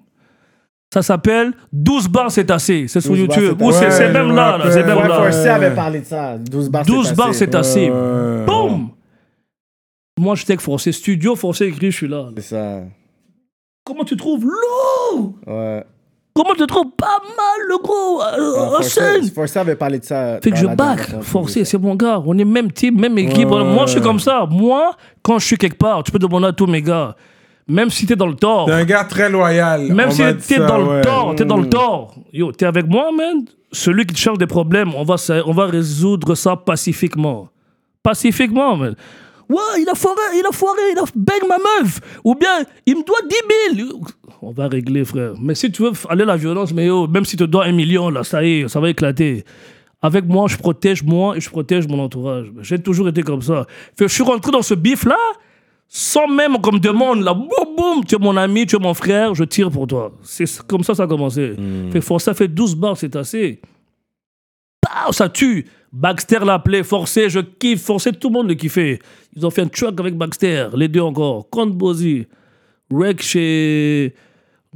Ça 0.94 1.02
s'appelle 1.02 1.52
12 1.72 2.06
bars, 2.06 2.30
c'est 2.30 2.48
assez. 2.52 2.86
C'est 2.86 3.00
sur 3.00 3.16
12 3.16 3.26
bars, 3.26 3.36
YouTube. 3.36 3.56
c'est 3.58 3.64
Ou 3.64 3.72
c'est 3.72 3.88
Ouais, 3.88 4.12
même 4.12 4.28
je 4.28 4.34
là. 4.34 4.58
C'est 4.70 4.84
même. 4.84 4.96
Ouais, 4.96 5.08
là. 5.08 5.22
Forcé 5.24 5.48
avait 5.48 5.74
parlé 5.74 5.98
de 5.98 6.04
ça. 6.04 6.38
12 6.38 6.70
bars. 6.70 6.86
12 6.86 7.14
bars, 7.14 7.34
c'est 7.34 7.52
assez. 7.56 7.90
Ouais. 7.90 8.44
Boum! 8.46 8.90
Moi, 10.16 10.36
j'étais 10.36 10.52
avec 10.52 10.60
Forcé. 10.60 10.92
Studio, 10.92 11.34
Forcé 11.34 11.64
écrit, 11.64 11.90
je 11.90 11.96
suis 11.96 12.06
là. 12.06 12.28
C'est 12.36 12.42
ça. 12.42 12.82
Comment 13.84 14.04
tu 14.04 14.16
trouves 14.16 14.44
lourd 14.44 15.32
Ouais. 15.48 15.84
Comment 16.32 16.54
tu 16.56 16.64
trouves 16.64 16.92
pas 16.96 17.18
mal, 17.36 17.66
le 17.68 17.78
gros 17.82 18.22
euh, 18.22 18.78
en 18.78 19.30
Forcé 19.34 19.58
avait 19.58 19.74
parlé 19.74 19.98
de 19.98 20.04
ça. 20.04 20.38
Fait 20.40 20.52
que 20.52 20.56
je 20.56 20.66
back, 20.66 21.22
forcé, 21.22 21.64
c'est 21.64 21.78
mon 21.78 21.96
gars. 21.96 22.22
On 22.24 22.38
est 22.38 22.44
même 22.44 22.70
team, 22.70 23.00
même 23.00 23.18
équipe. 23.18 23.50
Ouais, 23.50 23.64
Moi, 23.64 23.86
je 23.86 23.90
suis 23.90 23.98
ouais. 23.98 24.06
comme 24.06 24.20
ça. 24.20 24.46
Moi, 24.48 24.92
quand 25.24 25.40
je 25.40 25.46
suis 25.46 25.56
quelque 25.58 25.78
part, 25.78 26.04
tu 26.04 26.12
peux 26.12 26.20
demander 26.20 26.46
à 26.46 26.52
tous 26.52 26.66
mes 26.66 26.82
gars. 26.82 27.16
Même 27.66 27.88
si 27.90 28.04
t'es 28.06 28.16
dans 28.16 28.26
le 28.26 28.34
tort, 28.34 28.66
T'es 28.66 28.72
un 28.72 28.84
gars 28.84 29.04
très 29.04 29.30
loyal. 29.30 29.92
même 29.92 30.10
si 30.10 30.22
t'es 30.46 30.58
dans 30.58 30.86
ouais. 30.86 30.98
le 30.98 31.02
tort, 31.02 31.34
t'es 31.34 31.44
dans 31.44 31.56
le 31.56 31.68
tort. 31.68 32.14
Yo, 32.32 32.52
t'es 32.52 32.66
avec 32.66 32.86
moi, 32.86 33.10
man? 33.16 33.44
Celui 33.72 34.04
qui 34.06 34.14
te 34.14 34.18
cherche 34.20 34.38
des 34.38 34.46
problèmes, 34.46 34.94
on 34.94 35.02
va, 35.02 35.16
on 35.46 35.52
va 35.52 35.66
résoudre 35.66 36.34
ça 36.34 36.56
pacifiquement. 36.56 37.48
Pacifiquement, 38.02 38.76
man. 38.76 38.94
Ouais, 39.48 39.58
il 39.80 39.88
a 39.88 39.94
foiré, 39.94 40.20
il 40.38 40.46
a 40.46 40.52
foiré, 40.52 40.80
il 40.92 40.98
a 40.98 41.04
bang 41.14 41.48
ma 41.48 41.56
meuf. 41.58 42.00
Ou 42.24 42.34
bien, 42.34 42.64
il 42.86 42.96
me 42.96 43.02
doit 43.04 43.18
10 43.74 43.76
000. 43.82 44.00
On 44.42 44.52
va 44.52 44.68
régler, 44.68 45.04
frère. 45.04 45.32
Mais 45.40 45.54
si 45.54 45.70
tu 45.70 45.82
veux 45.82 45.92
aller 46.08 46.22
à 46.22 46.26
la 46.26 46.36
violence, 46.36 46.72
mais 46.72 46.86
yo, 46.86 47.06
même 47.08 47.24
si 47.24 47.36
tu 47.36 47.44
te 47.44 47.50
dois 47.50 47.64
un 47.64 47.72
million, 47.72 48.08
là, 48.10 48.24
ça 48.24 48.42
y 48.44 48.60
est, 48.60 48.68
ça 48.68 48.80
va 48.80 48.88
éclater. 48.90 49.44
Avec 50.02 50.26
moi, 50.26 50.46
je 50.48 50.56
protège 50.58 51.02
moi 51.02 51.36
et 51.36 51.40
je 51.40 51.48
protège 51.48 51.86
mon 51.88 51.98
entourage. 51.98 52.46
J'ai 52.60 52.78
toujours 52.78 53.08
été 53.08 53.22
comme 53.22 53.40
ça. 53.42 53.66
Fait 53.98 54.06
je 54.08 54.12
suis 54.14 54.22
rentré 54.22 54.52
dans 54.52 54.62
ce 54.62 54.74
bif-là, 54.74 55.16
sans 55.88 56.26
même 56.26 56.60
qu'on 56.60 56.72
me 56.72 56.78
demande, 56.78 57.22
là, 57.22 57.34
boum, 57.34 57.76
boum, 57.76 58.04
tu 58.04 58.16
es 58.16 58.18
mon 58.18 58.36
ami, 58.36 58.66
tu 58.66 58.76
es 58.76 58.78
mon 58.78 58.94
frère, 58.94 59.34
je 59.34 59.44
tire 59.44 59.70
pour 59.70 59.86
toi. 59.86 60.12
C'est 60.22 60.62
comme 60.66 60.82
ça 60.82 60.94
ça 60.94 61.04
a 61.04 61.06
commencé. 61.06 61.54
Fait 61.92 62.00
que 62.00 62.18
ça 62.18 62.34
fait 62.34 62.48
12 62.48 62.74
bars, 62.74 62.96
c'est 62.96 63.14
assez. 63.16 63.60
Pow, 64.80 65.12
ça 65.12 65.28
tue. 65.28 65.66
Baxter 65.92 66.40
l'a 66.44 66.54
appelé, 66.54 66.82
forcé, 66.82 67.30
je 67.30 67.38
kiffe, 67.38 67.82
forcé, 67.82 68.12
tout 68.12 68.28
le 68.28 68.32
monde 68.32 68.48
le 68.48 68.54
kiffait. 68.54 68.98
Ils 69.36 69.46
ont 69.46 69.50
fait 69.50 69.62
un 69.62 69.68
track 69.68 69.98
avec 70.00 70.16
Baxter, 70.16 70.68
les 70.74 70.88
deux 70.88 71.00
encore. 71.00 71.48
Count 71.50 71.68
Bozy, 71.68 72.26
Rec 72.90 73.22
chez 73.22 74.14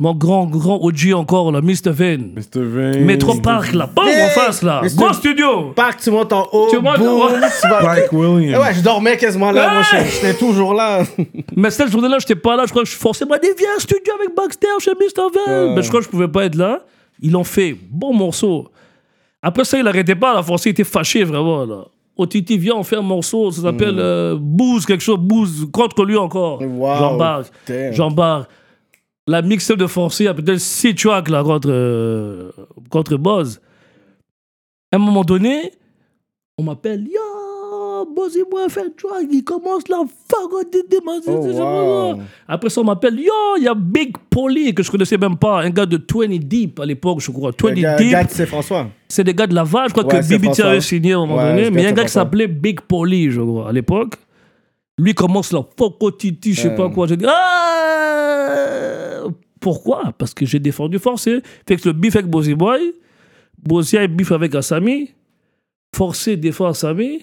mon 0.01 0.15
grand, 0.15 0.47
grand 0.47 0.77
OG 0.83 1.13
encore, 1.15 1.51
là, 1.53 1.61
Mr. 1.61 1.91
Vane. 1.91 2.33
Mr. 2.37 2.63
Vane. 2.63 3.01
Metro 3.05 3.35
Park, 3.41 3.73
là, 3.73 3.87
pas 3.87 4.03
en 4.03 4.29
face, 4.29 4.63
là. 4.63 4.83
Gros 4.95 5.13
studio. 5.13 5.73
Parc, 5.75 6.01
tu 6.01 6.11
montes 6.11 6.33
en 6.33 6.47
haut. 6.53 6.69
Tu 6.71 6.79
montes 6.79 6.99
en 6.99 7.27
haut. 7.27 7.29
Spike 7.29 8.09
Eh 8.13 8.15
Williams. 8.17 8.63
ouais, 8.63 8.75
je 8.75 8.81
dormais 8.83 9.17
quasiment 9.17 9.51
là. 9.51 9.75
Moi, 9.75 9.83
j'étais 10.11 10.35
toujours 10.35 10.75
là. 10.75 11.03
Mais 11.57 11.71
cette 11.71 11.91
journée-là, 11.91 12.19
j'étais 12.21 12.37
pas 12.37 12.57
là. 12.57 12.65
Je 12.67 12.71
crois 12.71 12.83
que 12.85 12.89
je 12.89 12.97
forçais 12.97 13.25
m'a 13.25 13.39
dit, 13.39 13.49
viens 13.59 13.79
studio 13.79 14.13
avec 14.19 14.35
Baxter 14.37 14.69
chez 14.81 14.93
Mr. 14.93 15.23
Vane. 15.35 15.75
Mais 15.75 15.83
je 15.83 15.89
crois 15.89 16.01
que 16.01 16.07
je 16.07 16.11
pouvais 16.11 16.29
pas 16.29 16.45
être 16.45 16.55
là. 16.57 16.81
Ils 17.21 17.33
l'ont 17.33 17.45
fait. 17.45 17.77
Bon 17.91 18.13
morceau. 18.15 18.69
Après 19.43 19.65
ça, 19.65 19.79
il 19.79 19.87
arrêtait 19.87 20.15
pas. 20.17 20.35
La 20.35 20.43
force, 20.43 20.67
il 20.67 20.71
était 20.71 20.85
fâché, 20.85 21.25
vraiment, 21.25 21.65
là. 21.65 21.85
OTT, 22.17 22.57
viens, 22.57 22.75
on 22.75 22.83
fait 22.83 22.97
un 22.97 23.03
morceau. 23.03 23.51
Ça 23.53 23.63
s'appelle 23.63 23.97
euh, 23.99 24.37
Booze, 24.39 24.85
quelque 24.85 25.03
chose. 25.03 25.19
Booze, 25.21 25.67
contre 25.73 26.05
lui 26.05 26.17
encore. 26.17 26.61
Wow. 26.61 26.97
J'embarque. 26.99 27.47
J'embarque. 27.93 28.51
La 29.29 29.43
mixtape 29.43 29.77
de 29.79 29.87
Forcé, 29.87 30.25
il 30.25 30.27
y 30.27 30.31
a 30.31 30.35
peut-être 30.35 30.59
6 30.59 30.95
tracks 30.95 31.29
là, 31.29 31.43
contre, 31.45 31.69
euh, 31.71 32.51
contre 32.89 33.17
Buzz. 33.17 33.61
À 34.91 34.97
un 34.97 34.99
moment 34.99 35.23
donné, 35.23 35.71
on 36.57 36.63
m'appelle 36.63 37.07
Yo, 37.07 38.07
Buzz 38.17 38.37
et 38.39 38.45
moi, 38.51 38.69
fait 38.71 38.81
un 38.81 38.85
track. 38.97 39.27
Il 39.31 39.45
commence 39.45 39.87
la 39.89 39.99
fuck. 39.99 40.65
Oh. 41.61 42.15
Après 42.49 42.71
ça, 42.71 42.81
on 42.81 42.85
m'appelle 42.85 43.21
Yo, 43.21 43.31
il 43.59 43.65
y 43.65 43.69
a 43.69 43.75
Big 43.75 44.17
Polly, 44.31 44.73
que 44.75 44.83
je 44.83 44.91
connaissais 44.91 45.19
même 45.19 45.37
pas. 45.37 45.61
Un 45.61 45.69
gars 45.71 45.85
de 45.85 45.99
20 46.11 46.39
Deep 46.39 46.81
à 46.81 46.87
l'époque, 46.87 47.21
je 47.21 47.31
crois. 47.31 47.51
20 47.61 47.69
Le 47.75 47.83
gars, 47.83 47.97
Deep. 47.97 48.11
gars 48.11 48.25
de 48.25 48.31
Saint-François. 48.31 48.87
C'est 49.09 49.25
des 49.25 49.35
gars 49.35 49.47
de 49.47 49.55
Laval, 49.55 49.89
je 49.89 49.93
crois 49.93 50.07
Ouais, 50.07 50.21
que 50.21 50.23
c'est 50.23 50.39
BBT 50.39 50.45
François. 50.47 50.67
avait 50.71 50.81
signé 50.81 51.13
à 51.13 51.17
un 51.19 51.27
moment 51.27 51.37
Ouais, 51.37 51.51
donné. 51.51 51.65
c'est 51.65 51.71
Mais 51.73 51.81
il 51.83 51.85
y 51.85 51.87
a 51.87 51.91
un 51.91 51.93
gars 51.93 52.05
qui 52.05 52.09
François. 52.09 52.23
s'appelait 52.23 52.47
Big 52.49 52.81
Polly, 52.81 53.31
je 53.31 53.43
crois, 53.43 53.69
à 53.69 53.73
l'époque. 53.73 54.15
Lui 54.97 55.13
commence 55.15 55.53
là, 55.53 55.63
Foco 55.77 56.11
Titi, 56.13 56.55
je 56.55 56.63
sais 56.63 56.75
pas 56.75 56.89
quoi. 56.89 57.07
J'ai 57.07 57.17
dit, 57.19 57.27
ah 57.29 57.35
Pourquoi? 59.61 60.13
Parce 60.19 60.35
que 60.35 60.47
j'ai 60.47 60.59
défendu 60.59 60.99
Forcé. 60.99 61.41
Fait 61.67 61.77
que 61.77 61.89
le 61.89 61.93
bif 61.93 62.17
avec 62.17 62.29
Bozy 62.29 62.55
Boy, 62.55 62.93
Bozy 63.63 63.97
a 63.97 64.07
bif 64.07 64.33
avec 64.33 64.55
Asami, 64.55 65.11
Forcé 65.95 66.37
défend 66.37 66.67
Asami, 66.67 67.21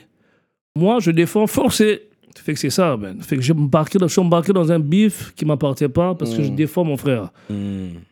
moi 0.76 1.00
je 1.00 1.12
défends 1.12 1.48
Forcé. 1.48 2.02
Fait 2.38 2.54
que 2.54 2.60
c'est 2.60 2.70
ça, 2.70 2.98
man. 2.98 3.22
Fait 3.22 3.38
que 3.38 3.42
j'ai 3.42 3.54
embarqué 3.54 3.98
je 4.02 4.08
suis 4.08 4.20
embarqué 4.20 4.52
dans 4.52 4.70
un 4.72 4.80
bif 4.80 5.34
qui 5.36 5.46
m'appartient 5.46 5.88
pas 5.88 6.14
parce 6.16 6.34
que 6.36 6.44
je 6.44 6.52
Mm. 6.52 6.56
défends 6.56 6.84
mon 6.84 6.98
frère. 6.98 7.30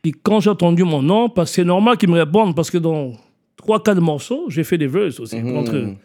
Puis 0.02 0.14
quand 0.24 0.40
j'ai 0.40 0.50
entendu 0.50 0.84
mon 0.84 1.02
nom, 1.02 1.28
parce 1.30 1.52
que 1.52 1.56
c'est 1.56 1.66
normal 1.66 1.98
qu'ils 1.98 2.10
me 2.10 2.18
répondent, 2.18 2.56
parce 2.56 2.72
que 2.72 2.78
dans 2.78 3.12
3-4 3.58 4.00
morceaux, 4.00 4.45
j'ai 4.50 4.64
fait 4.64 4.78
des 4.78 4.88
verses 4.88 5.20
aussi 5.20 5.41
contre 5.41 5.76
eux. 5.76 5.95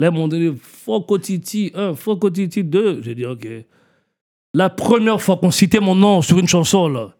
Là, 0.00 0.08
ils 0.08 0.18
m'ont 0.18 0.26
donné 0.26 0.52
Foco 0.60 1.16
Titi 1.18 1.70
1, 1.74 1.94
Foco 1.94 2.28
Titi 2.28 2.64
2. 2.64 3.02
J'ai 3.02 3.14
dit, 3.14 3.24
OK. 3.24 3.46
La 4.52 4.68
première 4.68 5.22
fois 5.22 5.36
qu'on 5.36 5.52
citait 5.52 5.78
mon 5.80 5.94
nom 5.94 6.22
sur 6.22 6.38
une 6.40 6.48
chanson, 6.48 6.88
là. 6.88 7.14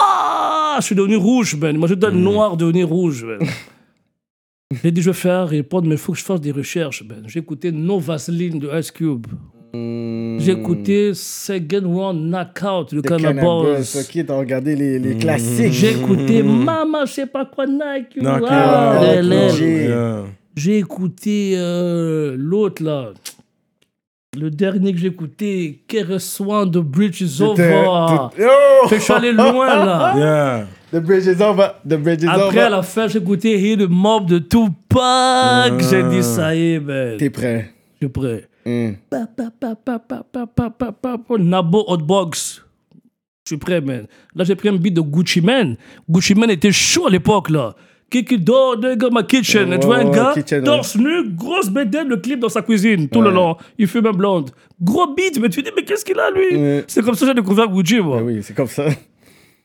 Ah, 0.00 0.76
je 0.80 0.86
suis 0.86 0.94
devenu 0.94 1.16
rouge, 1.16 1.56
ben. 1.56 1.76
Moi, 1.76 1.88
je 1.88 1.94
donne 1.94 2.20
noir, 2.22 2.56
devenu 2.56 2.84
rouge, 2.84 3.26
ben. 3.26 3.46
J'ai 4.82 4.90
dit, 4.90 5.00
je 5.00 5.10
vais 5.10 5.16
faire 5.16 5.48
répondre, 5.48 5.88
mais 5.88 5.94
il 5.94 5.98
faut 5.98 6.12
que 6.12 6.18
je 6.18 6.24
fasse 6.24 6.40
des 6.40 6.52
recherches, 6.52 7.02
ben. 7.02 7.22
J'ai 7.26 7.40
écouté 7.40 7.72
No 7.72 7.98
Vaseline 7.98 8.58
de 8.58 8.70
Ice 8.78 8.90
Cube. 8.90 9.26
Hmm. 9.74 10.38
J'ai 10.38 10.52
écouté 10.52 11.12
Second 11.14 11.82
Round 11.84 12.30
Knockout 12.30 12.94
de 12.94 13.00
Cannabis. 13.00 13.42
Cannabis. 13.42 13.96
Ok, 13.96 14.26
t'as 14.26 14.38
regardé 14.38 14.76
les, 14.76 14.98
les 14.98 15.16
classiques. 15.16 15.72
J'ai 15.72 15.90
écouté 15.90 16.42
Mama, 16.42 17.04
je 17.04 17.12
sais 17.12 17.26
pas 17.26 17.44
quoi, 17.44 17.66
Nike. 17.66 18.18
J'ai 20.56 20.78
écouté 20.78 21.54
euh, 21.56 22.34
l'autre 22.38 22.82
là 22.82 23.12
le 24.38 24.50
dernier 24.50 24.92
que 24.92 24.98
j'ai 24.98 25.08
écouté, 25.08 25.82
Kereswan, 25.88 26.70
The 26.70 26.78
Bridge 26.78 27.20
is 27.20 27.42
Over. 27.42 27.84
Oh! 27.88 28.30
Je 28.90 28.96
suis 28.96 29.12
allé 29.12 29.32
loin 29.32 29.66
là. 29.84 30.14
Yeah. 30.16 30.66
The 30.92 31.04
Bridge 31.04 31.26
is 31.26 31.42
Over. 31.42 31.68
The 31.86 31.96
Bridge 31.96 32.22
is 32.22 32.28
Après, 32.28 32.46
Over. 32.48 32.60
à 32.60 32.70
la 32.70 32.82
fin, 32.82 33.08
j'ai 33.08 33.18
écouté 33.18 33.58
Hit 33.58 33.80
the 33.80 33.88
Mob 33.90 34.26
de 34.26 34.38
Tupac. 34.38 35.80
J'ai 35.90 36.02
dit, 36.04 36.22
ça 36.22 36.54
y 36.54 36.74
est, 36.74 36.80
ben. 36.80 37.16
T'es 37.18 37.30
prêt. 37.30 37.72
Je 38.00 38.06
suis 38.06 38.08
prêt. 38.08 38.48
Nabo 41.38 41.84
Hotbox. 41.88 42.62
Je 43.44 43.54
suis 43.54 43.56
prêt, 43.56 43.80
man. 43.80 44.06
Là, 44.34 44.44
j'ai 44.44 44.54
pris 44.54 44.68
un 44.68 44.76
beat 44.76 44.94
de 44.94 45.00
Gucci 45.00 45.40
Man. 45.40 45.76
Gucci 46.08 46.34
Man 46.34 46.50
était 46.50 46.72
chaud 46.72 47.06
à 47.06 47.10
l'époque, 47.10 47.50
là. 47.50 47.74
Kiki 48.10 48.38
dort, 48.38 48.78
dans 48.78 49.10
ma 49.10 49.22
kitchen. 49.22 49.68
Ouais, 49.68 49.78
tu 49.78 49.86
vois 49.86 49.98
un 49.98 50.10
gars, 50.10 50.32
kitchen, 50.34 50.64
torse 50.64 50.96
nu, 50.96 51.28
grosse 51.30 51.68
bédaine, 51.68 52.08
le 52.08 52.16
clip 52.16 52.40
dans 52.40 52.48
sa 52.48 52.62
cuisine, 52.62 53.08
tout 53.08 53.20
le 53.20 53.30
long. 53.30 53.56
Il 53.76 53.86
fume 53.86 54.06
un 54.06 54.12
blonde. 54.12 54.50
Gros 54.80 55.14
beat, 55.14 55.38
mais 55.40 55.50
tu 55.50 55.62
dis, 55.62 55.70
mais 55.76 55.84
qu'est-ce 55.84 56.04
qu'il 56.04 56.18
a, 56.18 56.30
lui? 56.30 56.82
C'est 56.86 57.02
comme 57.04 57.14
ça 57.14 57.20
que 57.20 57.26
j'ai 57.26 57.34
découvert 57.34 57.68
Gucci, 57.68 58.00
moi. 58.00 58.18
Ah 58.20 58.24
oui, 58.24 58.40
c'est 58.42 58.54
comme 58.54 58.68
ça. 58.68 58.86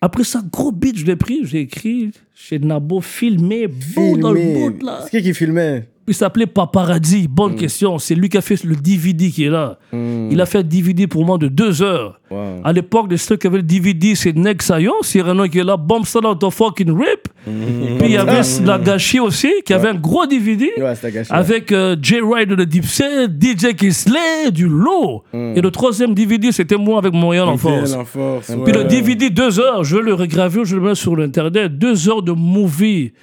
Après 0.01 0.25
ça, 0.25 0.41
gros 0.51 0.73
beat, 0.73 0.97
je 0.97 1.05
l'ai 1.05 1.15
pris, 1.15 1.45
j'ai 1.45 1.61
écrit 1.61 2.11
chez 2.35 2.59
Nabo, 2.59 2.99
filmé, 2.99 3.67
beau 3.67 4.17
dans 4.17 4.33
le 4.33 4.41
bout, 4.41 4.83
là. 4.83 4.99
C'est 5.03 5.11
qui 5.11 5.23
qui 5.23 5.33
filmait? 5.33 5.87
Il 6.07 6.13
s'appelait 6.13 6.45
Paparazzi. 6.45 7.23
Mm. 7.23 7.27
Bonne 7.27 7.55
question. 7.55 7.97
C'est 7.97 8.15
lui 8.15 8.29
qui 8.29 8.37
a 8.37 8.41
fait 8.41 8.63
le 8.63 8.75
DVD 8.75 9.29
qui 9.29 9.45
est 9.45 9.49
là. 9.49 9.77
Il 9.91 10.39
a 10.41 10.45
fait 10.45 10.59
un 10.59 10.63
DVD 10.63 11.07
pour 11.07 11.25
moi 11.25 11.37
de 11.37 11.47
deux 11.47 11.81
heures. 11.81 12.19
Wow. 12.29 12.61
À 12.63 12.73
l'époque, 12.73 13.07
les 13.09 13.17
seuls 13.17 13.37
qui 13.37 13.47
avaient 13.47 13.57
le 13.57 13.63
DVD, 13.63 14.15
c'est 14.15 14.35
Nexayo, 14.35 14.93
Cyrano 15.01 15.47
qui 15.47 15.59
est 15.59 15.63
là, 15.63 15.77
Bomb 15.77 16.01
Out 16.01 16.43
of 16.43 16.53
Fucking 16.53 16.89
Rip. 16.89 17.29
Puis 17.45 18.07
il 18.07 18.11
y 18.11 18.17
avait 18.17 18.41
Lagashi 18.65 19.19
aussi, 19.19 19.51
qui 19.65 19.73
avait 19.73 19.89
un 19.89 19.95
gros 19.95 20.25
DVD. 20.25 20.71
Ouais. 20.77 20.93
Avec 21.29 21.71
euh, 21.71 21.95
J. 22.01 22.19
Ryder 22.21 22.55
de 22.55 22.63
Deep 22.63 22.85
Set, 22.85 23.31
DJ 23.41 23.75
Kisley, 23.75 24.51
du 24.51 24.67
lot. 24.67 25.23
Mm. 25.31 25.57
Et 25.57 25.61
le 25.61 25.71
troisième 25.71 26.13
DVD, 26.13 26.51
c'était 26.51 26.77
moi 26.77 26.97
avec 26.97 27.13
Montréal 27.13 27.47
en 27.47 27.57
force. 27.57 27.93
En 27.93 28.05
force. 28.05 28.51
Puis 28.63 28.73
le. 28.73 28.83
DVD, 28.83 29.29
deux 29.29 29.59
heures, 29.59 29.83
je 29.83 29.97
le 29.97 30.13
regraver, 30.13 30.65
je 30.65 30.75
le 30.75 30.81
mets 30.81 30.95
sur 30.95 31.15
l'internet. 31.15 31.77
Deux 31.77 32.09
heures 32.09 32.21
de 32.21 32.31
movie. 32.31 33.13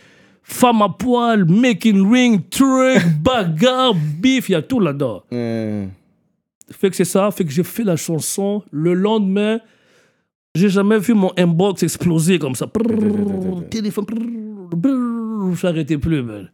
Femme 0.42 0.82
à 0.82 0.88
poil, 0.88 1.44
making 1.44 2.10
ring, 2.10 2.48
truc, 2.50 3.02
bagarre, 3.22 3.94
beef, 3.94 4.48
il 4.48 4.52
y 4.52 4.54
a 4.54 4.62
tout 4.62 4.80
là-dedans. 4.80 5.22
Hmm. 5.30 5.86
Fait 6.72 6.90
que 6.90 6.96
c'est 6.96 7.04
ça, 7.04 7.30
fait 7.30 7.44
que 7.44 7.50
j'ai 7.50 7.64
fait 7.64 7.84
la 7.84 7.96
chanson. 7.96 8.62
Le 8.70 8.94
lendemain, 8.94 9.60
j'ai 10.54 10.68
jamais 10.68 10.98
vu 10.98 11.14
mon 11.14 11.32
inbox 11.36 11.82
exploser 11.82 12.38
comme 12.38 12.54
ça. 12.54 12.66
Téléphone, 13.70 14.06
j'arrêtais 15.60 15.98
plus, 15.98 16.22
man. 16.22 16.48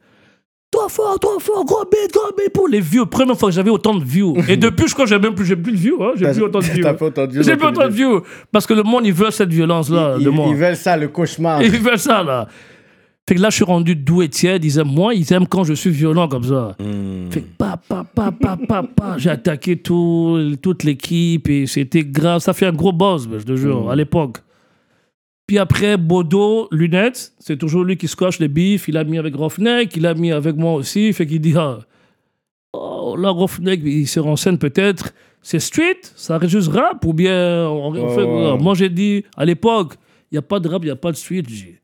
Toi 0.71 0.89
fort, 0.89 1.19
toi 1.21 1.37
fort, 1.39 1.65
gros 1.65 1.85
beat, 1.85 2.13
gros 2.13 2.33
beat 2.37 2.53
pour 2.53 2.69
les 2.69 2.81
views. 2.81 3.07
Première 3.07 3.39
fois 3.39 3.51
que 3.51 3.55
j'avais 3.55 3.71
autant 3.71 3.95
de 3.95 4.05
views. 4.05 4.37
Et 4.49 4.57
depuis, 4.57 4.89
je 4.89 4.95
crois 4.95 5.05
que 5.05 5.11
j'ai 5.11 5.19
même 5.19 5.35
plus, 5.35 5.47
j'ai 5.47 5.57
plus 5.57 5.73
de 5.73 5.77
views, 5.79 6.03
hein. 6.03 6.13
J'ai 6.17 6.31
plus 6.33 6.43
autant 6.43 6.59
de 6.59 6.65
views. 6.65 6.83
J'ai 7.43 7.57
plus 7.57 7.67
autant 7.67 7.87
de 7.87 7.93
views. 7.93 8.23
Parce 8.51 8.67
que 8.67 8.75
le 8.75 8.83
monde, 8.83 9.07
il 9.07 9.13
veut 9.13 9.31
cette 9.31 9.49
violence-là 9.51 10.17
Ils, 10.19 10.29
moi. 10.29 10.47
ils 10.49 10.57
veulent 10.57 10.77
ça, 10.77 10.97
le 10.97 11.09
cauchemar. 11.09 11.63
Ils 11.63 11.71
veulent 11.71 11.99
ça, 11.99 12.23
là. 12.23 12.49
Fait 13.29 13.35
que 13.35 13.41
là, 13.41 13.51
je 13.51 13.57
suis 13.57 13.65
rendu 13.65 13.97
doux 13.97 14.23
et 14.23 14.29
tiède. 14.29 14.65
Ils 14.65 14.79
aiment 14.79 14.93
moi, 14.95 15.13
ils 15.15 15.33
aiment 15.33 15.49
quand 15.49 15.65
je 15.65 15.75
suis 15.75 15.91
violent 15.91 16.29
comme 16.29 16.45
ça. 16.45 16.77
Fait 17.31 17.41
que 17.41 17.47
pa, 17.59 17.77
pa, 17.89 18.05
pa, 18.05 18.31
pa, 18.31 18.57
pa, 18.57 18.83
pa, 18.85 19.19
j'ai 19.19 19.31
attaqué 19.31 19.77
tout, 19.77 20.55
toute 20.63 20.85
l'équipe 20.85 21.49
et 21.49 21.67
c'était 21.67 22.05
grave. 22.05 22.41
Ça 22.41 22.53
fait 22.53 22.67
un 22.67 22.73
gros 22.73 22.93
buzz, 22.93 23.29
je 23.33 23.43
te 23.43 23.57
jure, 23.57 23.91
à 23.91 23.97
l'époque. 23.97 24.39
Puis 25.49 25.59
après, 25.59 25.97
Bodo, 25.97 26.69
lunettes, 26.73 27.33
c'est 27.41 27.57
toujours 27.57 27.85
lui 27.85 27.97
qui 27.97 28.07
squash 28.09 28.39
les 28.39 28.49
bifs. 28.49 28.87
Il 28.89 28.97
a 28.97 29.03
mis 29.05 29.19
avec 29.19 29.35
Roughneck, 29.35 29.97
il 29.97 30.07
a 30.07 30.15
mis 30.15 30.31
avec 30.33 30.57
moi 30.57 30.75
aussi. 30.75 31.13
Fait 31.13 31.27
qu'il 31.27 31.41
dit, 31.41 31.55
ah, 31.57 31.79
oh, 32.73 33.11
oh, 33.13 33.17
là, 33.17 33.31
Roughneck, 33.31 33.81
il 33.85 34.07
se 34.07 34.21
renseigne 34.21 34.59
peut-être, 34.59 35.13
c'est 35.43 35.61
street, 35.61 35.99
ça 36.17 36.39
reste 36.39 36.53
juste 36.53 36.69
rap, 36.73 37.05
ou 37.05 37.13
bien. 37.13 37.69
on- 37.69 37.93
on 37.95 38.09
fait-. 38.09 38.63
Moi, 38.63 38.75
j'ai 38.75 38.89
dit, 38.89 39.25
à 39.37 39.45
l'époque, 39.45 39.95
il 40.31 40.35
n'y 40.35 40.39
a 40.39 40.43
pas 40.43 40.59
de 40.61 40.69
rap, 40.69 40.83
il 40.83 40.87
n'y 40.87 40.91
a 40.93 40.97
pas 40.97 41.11
de 41.13 41.17
street. 41.17 41.43
J'ai- 41.49 41.81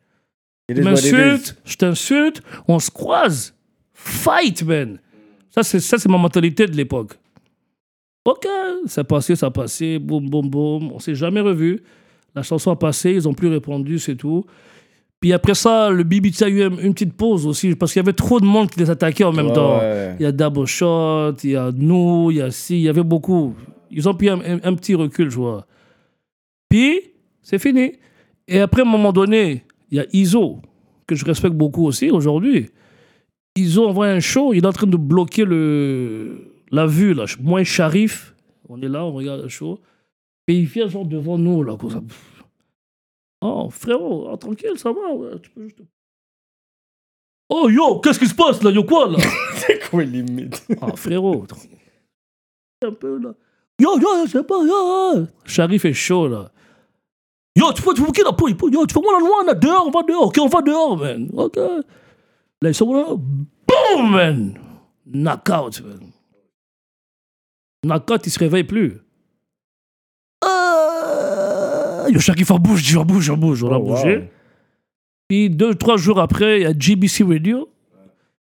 Tu 0.68 0.80
m'insultes, 0.82 1.56
je 1.64 1.76
t'insulte, 1.76 2.43
on 2.68 2.78
se 2.78 2.90
croise. 2.90 3.55
Fight, 3.93 4.62
man. 4.64 4.98
Ça, 5.51 5.62
c'est, 5.62 5.80
ça, 5.80 5.98
c'est 5.98 6.09
ma 6.09 6.18
mentalité 6.18 6.66
de 6.66 6.76
l'époque. 6.76 7.18
Ok, 8.24 8.47
ça 8.86 9.05
passé, 9.05 9.34
ça 9.36 9.51
passé, 9.51 9.98
boum, 9.98 10.28
boum, 10.28 10.48
boum. 10.48 10.93
On 10.93 10.98
s'est 10.98 11.14
jamais 11.14 11.40
revu. 11.40 11.82
La 12.34 12.43
chanson 12.43 12.70
a 12.70 12.76
passé, 12.76 13.10
ils 13.12 13.28
ont 13.28 13.34
plus 13.34 13.48
répondu, 13.48 13.98
c'est 13.98 14.14
tout. 14.16 14.44
Puis 15.20 15.32
après 15.32 15.55
ça, 15.55 15.90
le 15.90 16.02
BBT 16.05 16.43
a 16.43 16.48
eu 16.48 16.62
un- 16.62 16.78
une 16.78 16.94
petite 16.94 17.12
pause 17.14 17.47
aussi, 17.47 17.74
parce 17.76 17.93
qu'il 17.93 18.01
y 18.01 18.05
avait 18.05 18.12
trop 18.12 18.40
de 18.40 18.44
monde 18.47 18.70
qui 18.70 18.80
les 18.80 18.90
attaquait 18.90 19.24
en 19.24 19.32
même 19.32 19.48
Ouais, 19.48 19.52
temps. 19.52 19.80
Il 20.18 20.22
y 20.22 20.26
a 20.26 20.32
Double 20.32 20.66
Shot, 20.66 21.34
il 21.44 21.51
y 21.51 21.56
a 21.56 21.70
nous, 21.72 22.30
il 22.30 22.39
y 22.39 22.40
a 22.43 22.51
si, 22.51 22.76
il 22.76 22.82
y 22.82 22.89
avait 22.89 23.02
beaucoup. 23.05 23.55
Ils 23.90 24.09
ont 24.09 24.14
pris 24.14 24.30
un, 24.30 24.40
un- 24.40 24.60
un 24.62 24.74
petit 24.74 24.94
recul, 24.94 25.28
je 25.30 25.36
vois. 25.36 25.66
Puis, 26.68 27.01
c'est 27.43 27.59
fini. 27.59 27.93
Et 28.48 28.59
après, 28.60 28.82
à 28.82 28.84
un 28.84 28.89
moment 28.89 29.12
donné, 29.12 29.64
il 29.93 29.98
y 29.98 30.01
a 30.01 30.06
Iso, 30.14 30.60
que 31.06 31.14
je 31.14 31.24
respecte 31.24 31.55
beaucoup 31.55 31.86
aussi 31.86 32.10
aujourd'hui. 32.10 32.70
Iso 33.55 33.86
envoie 33.86 34.06
un 34.06 34.20
show, 34.20 34.55
il 34.55 34.64
est 34.64 34.66
en 34.66 34.73
train 34.73 34.86
de 34.86 34.97
bloquer 34.97 35.44
le, 35.44 36.64
la 36.70 36.86
vue, 36.86 37.12
là. 37.12 37.27
Moi 37.39 37.60
et 37.60 37.64
Sharif, 37.64 38.35
on 38.70 38.81
est 38.81 38.89
là, 38.89 39.05
on 39.05 39.12
regarde 39.12 39.43
le 39.43 39.48
show. 39.48 39.78
Et 40.48 40.55
il 40.55 40.64
vient 40.64 40.89
genre 40.89 41.05
devant 41.05 41.36
nous, 41.36 41.62
là, 41.62 41.77
comme 41.77 41.90
ça. 41.90 42.02
Oh, 43.43 43.69
frérot, 43.70 44.31
ah, 44.32 44.36
tranquille, 44.39 44.78
ça 44.78 44.93
va, 44.93 45.12
ouais, 45.14 45.39
tu 45.43 45.51
peux 45.51 45.64
juste... 45.64 45.82
Oh, 47.51 47.69
yo, 47.69 48.01
qu'est-ce 48.01 48.19
qui 48.19 48.27
se 48.27 48.35
passe, 48.35 48.62
là, 48.62 48.70
yo, 48.70 48.85
quoi, 48.85 49.09
là? 49.10 49.19
C'est 49.56 49.90
quoi 49.90 50.05
limite? 50.05 50.66
ah, 50.81 50.97
frérot. 50.97 51.44
Un 52.86 52.93
peu, 52.93 53.19
là. 53.19 53.35
Yo, 53.78 53.98
yo, 53.98 54.27
je 54.27 54.31
sais 54.31 54.43
pas, 54.43 54.64
yo. 54.64 55.27
Sharif 55.44 55.85
est 55.85 55.93
chaud, 55.93 56.28
là. 56.28 56.51
Yo, 57.57 57.73
tu 57.73 57.83
peux, 57.83 57.93
tu 57.95 58.03
qui, 58.12 58.23
pour- 58.23 58.57
pour- 58.57 58.70
yo, 58.70 58.87
tu 58.87 58.95
fais 58.95 59.01
moi 59.01 59.12
là 59.12 59.19
loin, 59.20 59.45
là, 59.47 59.55
dehors, 59.55 59.87
on 59.87 59.91
va 59.91 60.03
dehors, 60.03 60.27
ok, 60.29 60.37
on 60.41 60.49
va 60.49 60.62
dehors, 60.62 60.97
man. 60.97 61.29
Ok. 61.35 61.57
Là, 61.57 62.69
ils 62.70 62.74
sont 62.74 62.93
là, 62.95 63.05
boum, 63.15 64.11
man. 64.11 64.59
Knockout, 65.07 65.83
man. 65.85 66.01
Knockout, 67.85 68.27
il 68.27 68.31
se 68.31 68.39
réveille 68.39 68.65
plus. 68.65 68.99
Ah, 70.45 72.07
yo, 72.09 72.19
Sharif, 72.20 72.51
on 72.51 72.59
bouge, 72.59 72.97
on 72.97 73.05
bouge, 73.05 73.31
on 73.31 73.37
bouge, 73.37 73.62
on 73.62 73.73
a 73.73 73.77
Oh, 73.77 73.81
wow. 73.81 73.95
bougé. 73.97 74.31
Puis 75.29 75.51
deux, 75.51 75.74
trois 75.74 75.97
jours 75.97 76.20
après, 76.20 76.61
il 76.61 76.62
y 76.62 76.66
a 76.66 76.73
GBC 76.77 77.23
Radio, 77.24 77.69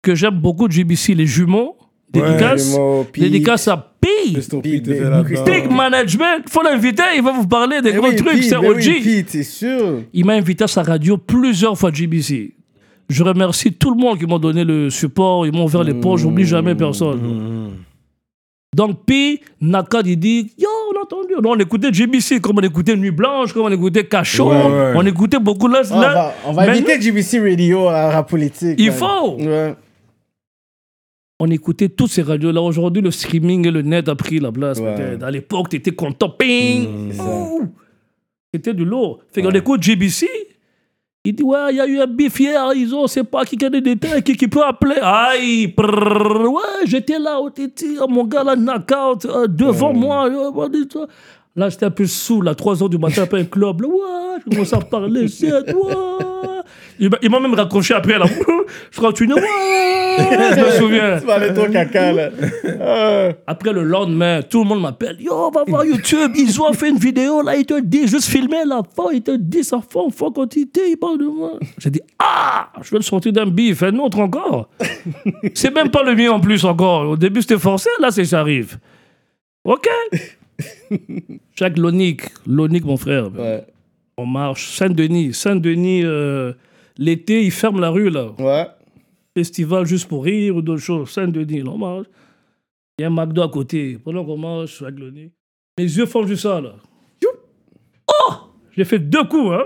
que 0.02 0.16
j'aime 0.16 0.40
beaucoup, 0.40 0.70
GBC, 0.70 1.14
les 1.14 1.26
jumeaux. 1.28 1.77
Dédicace. 2.12 2.76
Dédicace 3.16 3.68
à 3.68 3.78
P. 4.00 4.08
Big-. 4.62 4.84
Big 5.46 5.72
Management. 5.72 6.44
Faut 6.50 6.64
l'inviter, 6.64 7.04
il 7.16 7.22
va 7.22 7.32
vous 7.34 7.48
parler 7.48 7.82
des 7.82 7.90
Eh 7.90 7.94
gros 7.94 8.08
oui, 8.10 8.16
trucs, 8.16 8.44
c'est 8.44 8.56
OG. 8.56 8.78
oui, 8.78 9.02
Pete, 9.04 9.30
c'est 9.30 9.44
sûr. 9.44 10.02
Il 10.14 10.26
m'a 10.26 10.34
invité 10.34 10.64
à 10.64 10.68
sa 10.68 10.84
radio 10.84 11.18
plusieurs 11.18 11.78
fois, 11.78 11.92
GBC. 11.92 12.54
Je 13.10 13.24
remercie 13.24 13.72
tout 13.74 13.92
le 13.94 13.98
monde 14.02 14.18
qui 14.20 14.26
m'a 14.26 14.38
donné 14.38 14.64
le 14.64 14.90
support, 14.90 15.46
ils 15.48 15.54
m'ont 15.54 15.66
ouvert 15.66 15.84
les 15.84 15.94
portes, 15.94 16.20
j'oublie 16.20 16.46
jamais 16.46 16.76
personne. 16.76 17.72
Donc, 18.76 19.06
P, 19.06 19.42
Nakad, 19.62 20.06
il 20.08 20.18
dit 20.20 20.52
Yo, 20.58 20.68
on 20.94 21.00
a 21.00 21.04
entendu. 21.04 21.34
Non, 21.42 21.52
on 21.52 21.58
écoutait 21.58 21.92
JBC 21.92 22.40
comme 22.42 22.58
on 22.60 22.62
écoutait 22.62 22.96
Nuit 22.96 23.12
Blanche, 23.12 23.54
comme 23.54 23.64
on 23.64 23.72
écoutait 23.72 24.04
Cachot. 24.04 24.50
Ouais, 24.50 24.56
ouais. 24.56 24.94
On 24.96 25.06
écoutait 25.06 25.40
beaucoup 25.40 25.68
là. 25.68 25.82
On 25.90 26.00
va, 26.00 26.34
on 26.46 26.52
va 26.52 26.62
inviter 26.70 27.00
GBC 27.02 27.40
Radio 27.40 27.88
à 27.88 28.12
Rap 28.12 28.30
Politique. 28.30 28.76
Il 28.78 28.92
faut. 28.92 29.38
Ouais. 29.40 29.74
On 31.40 31.48
écoutait 31.48 31.90
toutes 31.90 32.10
ces 32.12 32.24
radios-là. 32.24 32.62
Aujourd'hui, 32.62 33.02
le 33.02 33.12
streaming 33.12 33.68
et 33.68 33.72
le 33.72 33.84
net 33.84 34.10
a 34.10 34.16
pris 34.16 34.40
la 34.40 34.52
place. 34.52 34.80
Ouais. 34.80 35.18
À 35.22 35.30
l'époque, 35.30 35.70
tu 35.70 35.76
étais 35.76 35.92
content. 35.92 36.30
Ping. 36.30 37.12
Ouh. 37.20 37.68
C'était 38.54 38.74
du 38.74 38.86
lourd. 38.86 39.20
Fait 39.32 39.42
qu'on 39.42 39.52
écoute 39.52 39.84
JBC. 39.84 40.28
Il 41.26 41.36
dit 41.36 41.44
Ouais, 41.44 41.58
il 41.72 41.76
y 41.76 41.82
a 41.82 41.86
eu 41.86 42.00
un 42.00 42.08
bif 42.08 42.40
hier. 42.40 42.72
Ils 42.74 42.96
ont, 42.96 43.06
c'est 43.06 43.24
pas 43.24 43.44
qui 43.46 43.64
a 43.64 43.70
des 43.70 43.82
détails, 43.82 44.24
qui, 44.24 44.36
qui 44.36 44.48
peut 44.48 44.64
appeler. 44.64 44.96
Aïe, 45.02 45.68
prrr, 45.68 46.50
ouais, 46.50 46.86
j'étais 46.86 47.20
là 47.20 47.40
au. 47.40 47.50
Oh, 47.50 48.08
mon 48.08 48.24
gars, 48.24 48.44
là, 48.44 48.56
knockout, 48.56 49.26
euh, 49.26 49.46
devant 49.48 49.94
moi. 49.94 50.30
euh. 50.30 51.08
Là, 51.56 51.70
j'étais 51.70 51.86
un 51.86 51.92
peu 51.92 52.06
sous, 52.06 52.42
là, 52.42 52.56
3 52.56 52.76
h 52.76 52.90
du 52.90 52.98
matin, 52.98 53.24
après 53.24 53.42
un 53.42 53.46
club. 53.46 53.82
Là, 53.82 53.88
ouais, 53.90 54.42
je 54.46 54.50
commence 54.52 54.74
à 54.74 54.80
parler, 54.80 55.28
c'est 55.28 55.66
toi. 55.72 56.64
Il 57.00 57.10
m'a- 57.10 57.18
il 57.22 57.30
m'a 57.30 57.40
même 57.40 57.54
raccroché 57.54 57.94
après, 57.94 58.18
là. 58.18 58.26
Je 58.92 59.00
continue, 59.00 59.34
ouais, 59.34 59.42
je 60.18 60.60
me 60.66 60.72
souviens. 60.80 61.20
Tu 61.20 61.30
aller 61.32 61.54
ton 61.54 61.72
caca, 61.72 62.12
là. 62.12 62.30
Ah. 62.82 63.30
Après 63.46 63.72
le 63.72 63.84
lendemain, 63.84 64.42
tout 64.42 64.64
le 64.64 64.70
monde 64.70 64.82
m'appelle. 64.82 65.18
Yo, 65.20 65.52
va 65.52 65.64
voir 65.68 65.86
YouTube. 65.86 66.32
Ils 66.36 66.60
ont 66.62 66.74
fait 66.74 66.90
une 66.90 66.98
vidéo 66.98 67.42
là. 67.42 67.56
Ils 67.56 67.66
te 67.66 67.80
disent, 67.80 68.10
juste 68.12 68.28
filmer 68.30 68.64
la 68.66 68.82
fin. 68.96 69.12
Ils 69.14 69.22
te 69.22 69.36
disent, 69.38 69.68
ça 69.70 69.80
fond, 69.88 70.10
faut 70.10 70.32
continuer. 70.32 70.68
Ils 70.90 70.98
parlent 70.98 71.20
de 71.20 71.26
moi. 71.28 71.54
J'ai 71.78 71.90
dit, 71.92 72.02
ah, 72.20 72.70
je 72.82 72.90
vais 72.92 72.98
le 72.98 73.04
sortir 73.04 73.32
d'un 73.32 73.46
bif. 73.46 73.84
Un 73.84 73.96
autre 74.00 74.20
encore. 74.20 74.70
c'est 75.54 75.74
même 75.74 75.90
pas 75.92 76.04
le 76.04 76.16
mien 76.16 76.32
en 76.32 76.40
plus 76.40 76.66
encore. 76.66 77.10
Au 77.10 77.16
début, 77.18 77.42
c'était 77.42 77.60
forcé. 77.60 77.90
Là, 78.02 78.10
c'est 78.12 78.26
ça 78.26 78.40
arrive. 78.42 78.80
Ok. 79.64 79.88
Chaque 81.56 81.78
Lonique. 81.78 82.24
Lonique, 82.48 82.86
mon 82.86 82.98
frère. 82.98 83.30
Ouais. 83.38 83.64
On 84.18 84.26
marche. 84.26 84.76
Saint-Denis. 84.78 85.34
Saint-Denis, 85.34 86.02
euh, 86.04 86.54
l'été, 86.98 87.44
ils 87.44 87.52
ferment 87.52 87.80
la 87.80 87.90
rue 87.90 88.10
là 88.10 88.32
Ouais. 88.40 88.68
festival 89.36 89.86
juste 89.86 90.08
pour 90.08 90.24
rire 90.24 90.56
ou 90.56 90.62
d'autres 90.62 90.82
choses. 90.82 91.10
Saint-Denis, 91.12 91.64
on 91.68 91.78
marche. 91.78 92.08
Il 92.98 93.04
y 93.04 93.06
a 93.06 93.08
un 93.08 93.12
McDo 93.12 93.44
à 93.44 93.50
côté. 93.50 93.98
Pendant 94.04 94.26
qu'on 94.26 94.38
marche 94.38 94.82
avec 94.82 95.00
le 95.00 95.12
nez, 95.12 95.32
mes 95.78 95.84
yeux 95.84 96.06
font 96.08 96.26
juste 96.26 96.44
ça, 96.44 96.60
là. 96.62 96.74
Oh 98.08 98.34
J'ai 98.76 98.86
fait 98.86 99.00
deux 99.00 99.24
coups, 99.26 99.52
hein. 99.54 99.66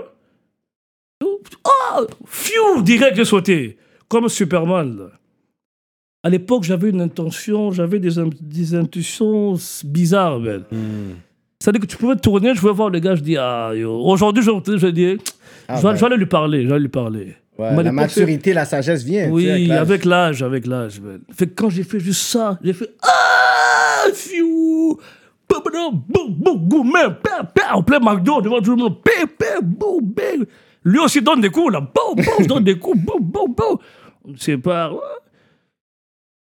Oh 1.24 2.06
Fiou 2.26 2.82
Direct, 2.82 3.16
j'ai 3.16 3.24
sauté. 3.24 3.76
Comme 4.08 4.28
Superman, 4.28 4.96
là. 4.96 5.10
À 6.24 6.28
l'époque, 6.30 6.62
j'avais 6.64 6.90
une 6.90 7.00
intention, 7.00 7.70
j'avais 7.72 7.98
des, 7.98 8.10
des 8.40 8.74
intuitions 8.74 9.54
bizarres, 9.84 10.38
man. 10.40 10.64
C'est-à-dire 11.60 11.80
que 11.80 11.86
tu 11.86 11.96
pouvais 11.96 12.16
tourner, 12.16 12.54
je 12.54 12.60
pouvais 12.60 12.72
voir 12.72 12.90
le 12.90 12.98
gars, 12.98 13.14
je 13.16 13.22
dis, 13.22 13.36
ah, 13.36 13.72
yo. 13.74 13.92
Aujourd'hui, 14.04 14.42
je, 14.42 14.50
je 14.76 14.86
dis, 14.88 15.16
Ah, 15.68 15.76
je, 15.76 15.82
vais, 15.82 15.88
ouais. 15.88 15.94
je 15.96 16.00
vais 16.00 16.06
aller 16.06 16.16
lui 16.16 16.26
parler, 16.26 16.62
je 16.62 16.66
vais 16.68 16.72
aller 16.74 16.82
lui 16.82 16.88
parler. 16.88 17.36
Ouais, 17.58 17.82
la 17.82 17.92
maturité, 17.92 18.52
la 18.54 18.64
sagesse 18.64 19.02
vient. 19.04 19.28
oui, 19.30 19.70
avec 19.70 20.04
l'âge, 20.04 20.42
avec 20.42 20.66
l'âge. 20.66 21.00
Fait 21.32 21.46
que 21.46 21.54
quand 21.54 21.68
j'ai 21.70 21.84
fait 21.84 22.00
juste 22.00 22.22
ça, 22.22 22.58
j'ai 22.62 22.72
fait 22.72 22.90
Ah, 23.02 24.06
fiou 24.14 24.98
En 27.72 27.82
plein 27.82 28.00
McDo, 28.00 28.40
devant 28.40 28.60
tout 28.60 28.70
le 28.74 28.82
monde. 28.82 28.96
Lui 30.84 30.98
aussi 30.98 31.20
donne 31.22 31.40
des 31.40 31.50
coups, 31.50 31.72
là. 31.72 31.80
Boum, 31.80 32.16
boum, 32.24 32.46
donne 32.46 32.64
des 32.64 32.78
coups. 32.78 32.98
Boum, 32.98 33.20
boum, 33.20 33.54
boum. 33.54 33.78
On 34.24 34.36
se 34.36 34.44
sépare. 34.44 34.94
ouais. 34.94 35.00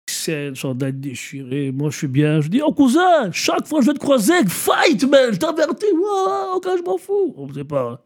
C'est 0.07 0.55
genre 0.55 0.75
d'être 0.75 1.01
déchiré. 1.01 1.73
Moi, 1.73 1.91
je 1.91 1.97
suis 1.99 2.07
bien. 2.09 2.41
Je 2.41 2.49
dis, 2.49 2.61
oh 2.65 2.73
cousin, 2.73 3.31
chaque 3.33 3.67
fois 3.67 3.79
que 3.81 3.87
je 3.87 3.91
vais 3.91 3.95
te 3.95 4.01
croiser, 4.01 4.45
fight, 4.47 5.03
man. 5.09 5.33
Je 5.33 5.39
t'avertis. 5.39 5.87
Ouais, 5.93 6.55
ok, 6.57 6.67
je 6.79 6.83
m'en 6.83 6.99
fous. 6.99 7.35
On 7.37 7.47
ne 7.47 7.55
sait 7.55 7.65
pas. 7.65 8.03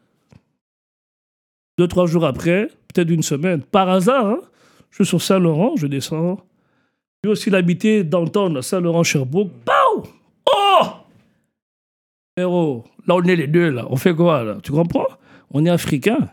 Deux, 1.78 1.88
trois 1.88 2.06
jours 2.06 2.24
après, 2.24 2.68
peut-être 2.92 3.10
une 3.10 3.22
semaine, 3.22 3.62
par 3.62 3.88
hasard, 3.88 4.26
hein, 4.26 4.38
je 4.90 4.96
suis 5.02 5.06
sur 5.06 5.20
Saint-Laurent, 5.20 5.74
je 5.76 5.86
descends. 5.86 6.38
Lui 7.24 7.32
aussi, 7.32 7.48
il 7.48 7.54
habitait 7.56 8.04
downtown, 8.04 8.56
à 8.56 8.62
Saint-Laurent-Sherbrooke. 8.62 9.50
Pow! 9.64 10.04
Oh! 10.46 10.82
Héros, 12.36 12.84
là, 13.06 13.14
on 13.16 13.22
est 13.22 13.36
les 13.36 13.46
deux, 13.46 13.70
là. 13.70 13.86
On 13.90 13.96
fait 13.96 14.14
quoi, 14.14 14.44
là? 14.44 14.58
Tu 14.62 14.72
comprends? 14.72 15.06
On 15.50 15.64
est 15.64 15.70
africains. 15.70 16.28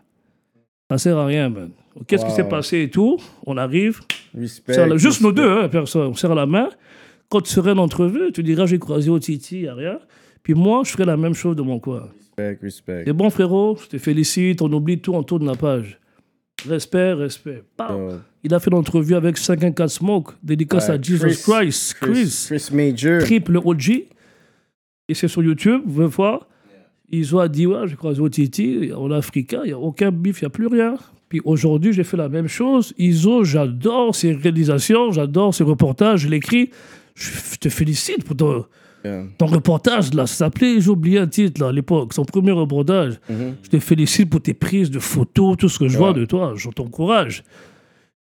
Ça 0.89 0.97
sert 0.97 1.17
à 1.17 1.25
rien, 1.25 1.49
man. 1.49 1.71
Qu'est-ce 2.07 2.25
qui 2.25 2.31
s'est 2.31 2.47
passé 2.47 2.81
et 2.83 2.89
tout? 2.89 3.17
On 3.45 3.57
arrive. 3.57 4.01
Respect. 4.37 4.73
serre 4.73 4.87
la- 4.87 4.97
juste 4.97 5.21
respect. 5.21 5.25
nous 5.27 5.31
deux, 5.31 5.49
hein, 5.63 5.69
personne. 5.69 6.07
On 6.07 6.13
serre 6.13 6.35
la 6.35 6.45
main. 6.45 6.69
Quand 7.29 7.41
tu 7.41 7.51
serais 7.51 7.71
une 7.71 7.79
entrevue, 7.79 8.31
tu 8.33 8.43
diras 8.43 8.65
j'ai 8.65 8.79
croisé 8.79 9.09
au 9.09 9.19
Titi, 9.19 9.61
y 9.61 9.67
a 9.67 9.73
rien. 9.75 9.99
Puis 10.43 10.53
moi, 10.53 10.81
je 10.85 10.91
ferai 10.91 11.05
la 11.05 11.17
même 11.17 11.33
chose 11.33 11.55
de 11.55 11.61
mon 11.61 11.79
coin. 11.79 12.09
Respect, 12.37 12.59
respect. 12.61 13.03
C'est 13.05 13.13
bon, 13.13 13.29
frérot, 13.29 13.77
je 13.83 13.87
te 13.87 13.97
félicite, 13.97 14.61
on 14.61 14.71
oublie 14.71 14.99
tout, 14.99 15.13
on 15.13 15.23
tourne 15.23 15.45
la 15.45 15.55
page. 15.55 15.99
Respect, 16.67 17.13
respect. 17.13 17.63
Il 18.43 18.53
a 18.53 18.59
fait 18.59 18.69
l'entrevue 18.69 19.15
avec 19.15 19.37
514 19.37 19.91
Smoke, 19.93 20.33
dédicace 20.43 20.87
Ouais, 20.89 20.95
à 20.95 21.01
Jesus 21.01 21.19
Chris- 21.19 21.41
Christ. 21.61 21.93
Chris, 21.99 22.45
Chris, 22.47 22.69
Major. 22.71 23.21
triple 23.21 23.57
OG. 23.63 24.07
Et 25.09 25.13
c'est 25.13 25.27
sur 25.27 25.43
YouTube, 25.43 25.81
vous 25.85 25.93
pouvez 25.93 26.05
voir. 26.07 26.47
Ils 27.09 27.35
ont 27.35 27.45
dit, 27.47 27.65
ouais, 27.67 27.87
j'ai 27.87 27.95
croisé 27.95 28.21
au 28.21 28.29
Titi, 28.29 28.91
on 28.95 29.11
est 29.11 29.15
africain, 29.15 29.61
il 29.63 29.67
n'y 29.67 29.73
a 29.73 29.79
aucun 29.79 30.11
bif, 30.11 30.41
il 30.41 30.45
n'y 30.45 30.47
a 30.47 30.49
plus 30.49 30.67
rien. 30.67 30.95
Puis 31.27 31.41
aujourd'hui, 31.43 31.91
j'ai 31.93 32.03
fait 32.03 32.15
la 32.17 32.29
même 32.29 32.47
chose. 32.47 32.93
Iso, 32.97 33.43
j'adore 33.43 34.15
ses 34.15 34.33
réalisations, 34.33 35.11
j'adore 35.11 35.53
ses 35.53 35.63
reportages, 35.63 36.21
je 36.21 36.29
l'écris. 36.29 36.69
Je 37.15 37.57
te 37.59 37.67
félicite 37.69 38.23
pour 38.23 38.37
ton, 38.37 38.65
Yeah. 39.03 39.23
ton 39.37 39.47
reportage, 39.47 40.13
là. 40.13 40.27
Ça 40.27 40.35
s'appelait, 40.35 40.79
j'ai 40.79 40.89
oublié 40.89 41.19
un 41.19 41.27
titre, 41.27 41.59
là, 41.61 41.69
à 41.69 41.71
l'époque, 41.71 42.13
son 42.13 42.23
premier 42.25 42.51
reportage. 42.51 43.19
Je 43.29 43.69
te 43.69 43.79
félicite 43.79 44.29
pour 44.29 44.41
tes 44.41 44.53
prises 44.53 44.91
de 44.91 44.99
photos, 44.99 45.57
tout 45.57 45.69
ce 45.69 45.79
que 45.79 45.87
je 45.87 45.97
vois 45.97 46.13
de 46.13 46.25
toi. 46.25 46.53
Je 46.55 46.69
t'encourage. 46.69 47.43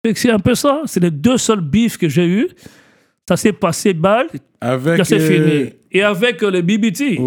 Fait 0.05 0.13
que 0.13 0.19
c'est 0.19 0.29
un 0.31 0.39
peu 0.39 0.53
ça. 0.55 0.81
C'est 0.85 0.99
les 1.01 1.11
deux 1.11 1.37
seuls 1.37 1.61
bifs 1.61 1.97
que 1.97 2.09
j'ai 2.09 2.27
eus. 2.27 2.49
Ça 3.27 3.37
s'est 3.37 3.53
passé 3.53 3.93
balle, 3.93 4.27
Avec. 4.61 4.97
ça 4.97 5.03
c'est 5.03 5.19
euh, 5.19 5.63
fini. 5.63 5.69
Et 5.91 6.03
avec 6.03 6.43
euh, 6.43 6.51
le 6.51 6.61
BBT, 6.61 7.17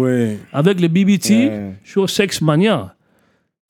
avec 0.53 0.79
le 0.79 0.87
BBT, 0.87 1.29
Ouais. 1.31 1.73
je 1.83 1.89
suis 1.91 1.99
au 1.99 2.07
Sex 2.07 2.41
Mania. 2.41 2.95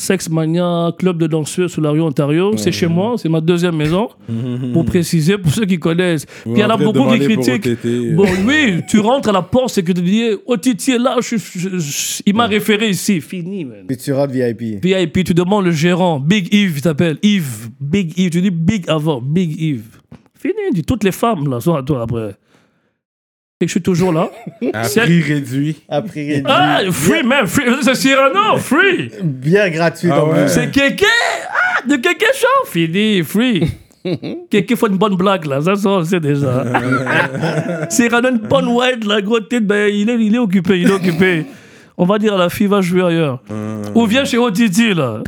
Sex 0.02 0.30
Mania, 0.30 0.94
club 0.98 1.18
de 1.18 1.28
danseurs 1.28 1.70
sur 1.70 1.82
la 1.82 1.90
rue 1.92 2.00
Ontario. 2.00 2.56
C'est 2.56 2.72
chez 2.72 2.88
moi, 2.88 3.16
c'est 3.18 3.28
ma 3.28 3.42
deuxième 3.42 3.76
maison. 3.76 4.08
pour 4.74 4.86
préciser, 4.86 5.38
pour 5.38 5.52
ceux 5.52 5.66
qui 5.66 5.78
connaissent. 5.78 6.26
Puis 6.26 6.54
il 6.54 6.60
y 6.60 6.64
en 6.64 6.70
a 6.70 6.78
beaucoup 6.78 7.06
qui 7.12 7.20
critiquent. 7.20 7.68
OTT. 7.68 8.16
Bon, 8.16 8.26
oui, 8.48 8.82
tu 8.90 9.00
rentres 9.02 9.28
à 9.28 9.34
la 9.34 9.42
porte, 9.42 9.72
c'est 9.72 9.84
que 9.84 9.92
tu 9.92 10.02
dis, 10.02 10.24
oh 10.46 10.56
Titi 10.56 10.92
est 10.92 10.98
là, 10.98 11.18
je, 11.22 11.36
suis- 11.36 11.60
je- 11.60 11.78
je- 11.80 12.22
il 12.26 12.34
m'a 12.34 12.46
référé 12.48 12.90
ici. 12.90 13.20
Fini, 13.20 13.66
man. 13.66 13.80
Puis 13.88 13.98
tu 13.98 14.14
rentres 14.14 14.32
VIP. 14.32 14.82
VIP, 14.82 15.26
tu 15.26 15.34
demandes 15.34 15.66
le 15.66 15.72
gérant, 15.72 16.18
Big 16.20 16.48
Yves, 16.54 16.76
il 16.78 16.82
t'appelle, 16.82 17.18
Yves, 17.22 17.70
Big 17.82 18.18
Yves, 18.18 18.30
tu 18.30 18.42
dis 18.42 18.52
Big 18.52 18.86
avant, 18.90 19.20
Big 19.22 19.60
Yves. 19.62 20.00
Fini, 20.34 20.54
dis 20.74 20.84
toutes 20.84 21.04
les 21.04 21.12
femmes 21.12 21.50
là 21.50 21.60
sont 21.60 21.74
à 21.76 21.84
toi 21.84 22.04
après. 22.04 22.36
Et 23.62 23.66
je 23.68 23.72
suis 23.72 23.82
toujours 23.82 24.14
là. 24.14 24.30
À 24.74 24.84
C'est- 24.86 25.02
prix 25.02 25.22
réduit. 25.22 25.76
Après 25.90 26.22
réduit. 26.22 26.44
Ah, 26.46 26.80
free 26.92 27.24
man, 27.24 27.46
free, 27.46 27.64
c'est 27.82 27.96
Cyrano, 27.96 28.58
free. 28.58 29.12
Bien 29.22 29.70
gratuit. 29.70 30.10
Ah 30.12 30.24
ouais. 30.26 30.44
plus. 30.44 30.50
C'est 30.50 30.72
Kéké, 30.72 31.06
ah, 31.50 31.86
de 31.88 31.96
Kéké 31.98 32.26
Show, 32.34 32.66
fini, 32.68 33.22
free. 33.24 33.64
Kéké 34.50 34.76
fait 34.78 34.88
une 34.88 34.98
bonne 34.98 35.16
blague 35.18 35.46
là, 35.46 35.62
ça, 35.62 35.76
ça 35.76 35.90
on 35.90 36.00
le 36.00 36.06
sait 36.06 36.22
déjà. 36.22 36.64
Cyrano, 37.90 38.30
une 38.30 38.38
bonne 38.38 38.68
white, 38.70 39.06
la 39.06 39.22
grosse 39.22 39.50
tête, 39.50 39.68
ben, 39.68 39.90
il, 39.94 40.10
est, 40.10 40.16
il 40.24 40.34
est 40.36 40.40
occupé, 40.40 40.80
il 40.80 40.88
est 40.90 40.94
occupé. 40.94 41.46
On 41.98 42.06
va 42.06 42.18
dire 42.18 42.34
à 42.36 42.38
la 42.38 42.50
fille, 42.50 42.68
va 42.68 42.80
jouer 42.80 43.04
ailleurs. 43.04 43.42
Ou 43.94 44.06
viens 44.06 44.24
chez 44.24 44.38
Otiti 44.38 44.94
là. 44.94 45.22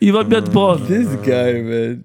Il 0.00 0.12
va 0.12 0.24
bien 0.24 0.40
te 0.40 0.48
prendre. 0.50 0.80
This 0.86 1.06
guy, 1.22 1.60
man. 1.62 2.00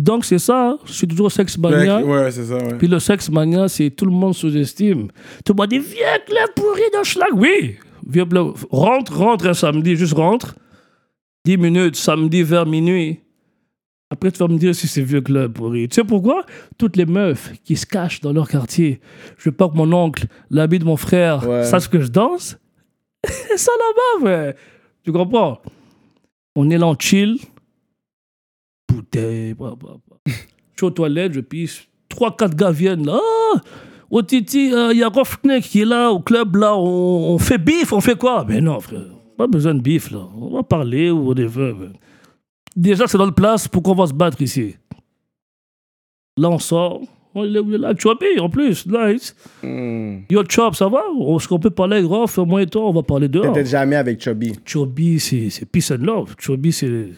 Donc 0.00 0.24
c'est 0.24 0.38
ça, 0.38 0.70
hein. 0.70 0.78
je 0.84 0.92
suis 0.92 1.06
toujours 1.06 1.30
sex 1.30 1.54
Fait 1.54 1.60
mania. 1.60 2.00
Ouais, 2.02 2.30
c'est 2.30 2.44
ça, 2.44 2.56
ouais. 2.56 2.74
Puis 2.78 2.88
le 2.88 2.98
sex 2.98 3.30
mania, 3.30 3.68
c'est 3.68 3.90
tout 3.90 4.04
le 4.06 4.10
monde 4.10 4.34
sous-estime. 4.34 5.08
Tout 5.44 5.52
le 5.52 5.56
monde 5.58 5.68
dit 5.68 5.78
Viens, 5.78 6.18
club 6.26 6.48
pourri 6.56 6.82
de 6.98 7.04
schlag. 7.04 7.28
Oui, 7.34 7.76
viens, 8.08 8.26
club. 8.26 8.52
rentre, 8.70 9.16
rentre 9.16 9.46
un 9.46 9.54
samedi, 9.54 9.94
juste 9.96 10.14
rentre. 10.14 10.54
10 11.44 11.56
minutes, 11.58 11.96
samedi 11.96 12.42
vers 12.42 12.66
minuit. 12.66 13.20
Après, 14.10 14.30
tu 14.30 14.38
vas 14.38 14.48
me 14.48 14.58
dire 14.58 14.74
si 14.74 14.86
c'est 14.88 15.02
vieux 15.02 15.20
club 15.20 15.52
pourri. 15.54 15.88
Tu 15.88 15.94
sais 15.96 16.04
pourquoi? 16.04 16.44
Toutes 16.78 16.96
les 16.96 17.06
meufs 17.06 17.52
qui 17.64 17.76
se 17.76 17.86
cachent 17.86 18.20
dans 18.20 18.32
leur 18.32 18.48
quartier. 18.48 19.00
Je 19.38 19.48
veux 19.50 19.56
pas 19.56 19.68
que 19.68 19.74
mon 19.76 19.90
oncle, 19.92 20.26
l'habit 20.50 20.78
de 20.78 20.84
mon 20.84 20.96
frère, 20.96 21.48
Ouais. 21.48 21.64
sache 21.64 21.88
que 21.88 22.00
je 22.00 22.08
danse. 22.08 22.58
C'est 23.24 23.56
ça 23.58 23.72
là-bas, 23.78 24.26
ouais. 24.30 24.56
Tu 25.04 25.12
comprends? 25.12 25.60
On 26.54 26.68
est 26.70 26.78
là 26.78 26.86
en 26.86 26.96
chill. 26.98 27.38
Bouteille, 28.92 29.54
bah, 29.54 29.74
bah, 29.80 29.96
bah. 30.08 30.16
Je 30.26 30.32
suis 30.76 30.86
aux 30.86 30.90
toilettes, 30.90 31.32
je 31.34 31.40
pisse. 31.40 31.82
Trois, 32.08 32.36
quatre 32.36 32.54
gars 32.56 32.70
viennent 32.70 33.06
là. 33.06 33.18
Ah, 33.54 33.60
au 34.10 34.22
Titi, 34.22 34.68
il 34.68 34.98
y 34.98 35.02
a 35.02 35.08
Rofnek 35.08 35.62
qui 35.64 35.80
est 35.80 35.84
là, 35.86 36.10
au 36.10 36.20
club, 36.20 36.56
là. 36.56 36.76
On, 36.76 37.34
on 37.34 37.38
fait 37.38 37.58
bif, 37.58 37.92
on 37.92 38.00
fait 38.00 38.18
quoi? 38.18 38.44
Mais 38.48 38.60
non, 38.60 38.80
frère. 38.80 39.00
Pas 39.38 39.46
besoin 39.46 39.74
de 39.74 39.80
bif, 39.80 40.10
là. 40.10 40.28
On 40.36 40.50
va 40.54 40.62
parler 40.62 41.10
ou 41.10 41.20
whatever. 41.28 41.72
man. 41.72 41.92
Déjà, 42.76 43.06
c'est 43.06 43.18
le 43.18 43.30
place 43.30 43.68
pour 43.68 43.82
qu'on 43.82 43.94
va 43.94 44.06
se 44.06 44.12
battre 44.14 44.40
ici? 44.42 44.76
Là, 46.36 46.50
on 46.50 46.58
sort. 46.58 47.00
On 47.34 47.44
est 47.44 47.78
là, 47.78 47.94
Chouabi, 47.96 48.38
en 48.40 48.50
plus. 48.50 48.86
Nice. 48.86 49.34
Hmm. 49.62 50.18
Yo, 50.30 50.42
Chop, 50.48 50.74
ça 50.74 50.88
va? 50.88 51.02
Est-ce 51.34 51.48
qu'on 51.48 51.58
peut 51.58 51.70
parler 51.70 51.96
avec 51.96 52.08
Rof? 52.08 52.36
Moi 52.38 52.62
et 52.62 52.66
toi, 52.66 52.86
on 52.88 52.92
va 52.92 53.02
parler 53.02 53.28
dehors. 53.28 53.52
Peut-être 53.54 53.68
jamais 53.68 53.96
avec 53.96 54.22
Chubby. 54.22 54.52
Chobi, 54.66 55.18
c'est 55.18 55.64
peace 55.70 55.90
and 55.92 56.04
love. 56.04 56.34
Chobi, 56.38 56.72
c'est 56.72 57.08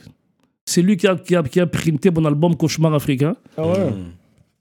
c'est 0.66 0.82
lui 0.82 0.96
qui 0.96 1.06
a, 1.06 1.16
qui, 1.16 1.36
a, 1.36 1.42
qui 1.42 1.60
a 1.60 1.66
printé 1.66 2.10
mon 2.10 2.24
album 2.24 2.56
Cauchemar 2.56 2.94
africain. 2.94 3.34
Ah 3.56 3.66
ouais. 3.66 3.92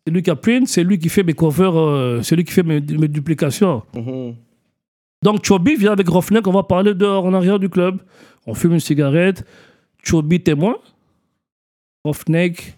C'est 0.05 0.11
lui 0.13 0.21
qui 0.21 0.29
a 0.29 0.35
print, 0.35 0.67
c'est 0.67 0.83
lui 0.83 0.99
qui 0.99 1.07
fait 1.09 1.23
mes 1.23 1.33
covers, 1.33 1.75
euh, 1.79 2.21
c'est 2.23 2.35
lui 2.35 2.43
qui 2.43 2.51
fait 2.51 2.63
mes, 2.63 2.81
mes 2.81 3.07
duplications. 3.07 3.83
Mhm. 3.95 4.35
Donc 5.23 5.45
Chobi 5.45 5.75
vient 5.75 5.93
avec 5.93 6.09
Rofnek, 6.09 6.45
on 6.47 6.51
va 6.51 6.63
parler 6.63 6.93
dehors 6.93 7.25
en 7.25 7.33
arrière 7.33 7.57
du 7.57 7.69
club. 7.69 7.99
On 8.45 8.53
fume 8.53 8.73
une 8.73 8.81
cigarette. 8.81 9.45
Chobi 10.03 10.41
témoin. 10.41 10.75
Rofnek, 12.03 12.75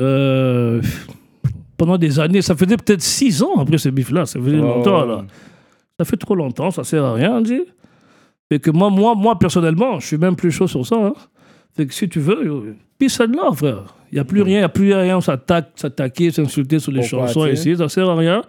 euh, 0.00 0.80
pendant 1.76 1.98
des 1.98 2.18
années, 2.18 2.40
ça 2.40 2.56
faisait 2.56 2.78
peut-être 2.78 3.02
six 3.02 3.42
ans 3.42 3.56
après 3.58 3.76
ce 3.76 3.90
bif-là, 3.90 4.24
ça 4.24 4.40
faisait 4.40 4.56
longtemps 4.56 5.04
là. 5.04 5.24
Ça 5.98 6.04
fait 6.06 6.16
trop 6.16 6.34
longtemps, 6.34 6.70
ça 6.70 6.82
sert 6.82 7.04
à 7.04 7.12
rien, 7.14 7.42
dit. 7.42 7.60
Fait 8.50 8.58
que 8.58 8.70
moi, 8.70 8.88
moi, 8.90 9.14
moi, 9.14 9.38
personnellement, 9.38 10.00
je 10.00 10.06
suis 10.06 10.16
même 10.18 10.34
plus 10.36 10.50
chaud 10.50 10.66
sur 10.66 10.86
ça. 10.86 10.96
hein. 10.96 11.12
Fait 11.76 11.86
que 11.86 11.94
si 11.94 12.08
tu 12.08 12.20
veux, 12.20 12.44
yo, 12.44 12.64
peace 12.98 13.20
and 13.20 13.32
love, 13.32 13.56
frère. 13.56 13.96
Il 14.10 14.14
n'y 14.14 14.20
a 14.20 14.24
plus 14.24 14.42
rien, 14.42 14.58
il 14.58 14.60
n'y 14.60 14.64
a 14.64 14.68
plus 14.68 14.94
rien, 14.94 15.16
on 15.16 15.20
s'attaque, 15.20 15.72
s'attaquer, 15.74 16.30
s'insulter 16.30 16.78
sur 16.78 16.92
les 16.92 17.00
Pourquoi, 17.00 17.26
chansons 17.26 17.46
ici, 17.46 17.76
ça 17.76 17.88
sert 17.88 18.08
à 18.08 18.14
rien. 18.14 18.42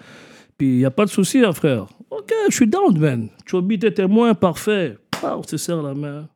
Puis 0.58 0.68
il 0.68 0.78
n'y 0.78 0.86
a 0.86 0.92
pas 0.92 1.06
de 1.06 1.10
souci, 1.10 1.40
hein, 1.40 1.52
frère. 1.52 1.88
Ok, 2.12 2.32
je 2.50 2.56
suis 2.56 2.68
down, 2.68 2.98
man. 2.98 3.30
Chobi, 3.46 3.80
t'es 3.80 3.92
témoin, 3.92 4.34
parfait. 4.36 4.98
On 5.24 5.42
se 5.44 5.58
serre 5.58 5.82
la 5.82 5.94
main. 5.94 6.30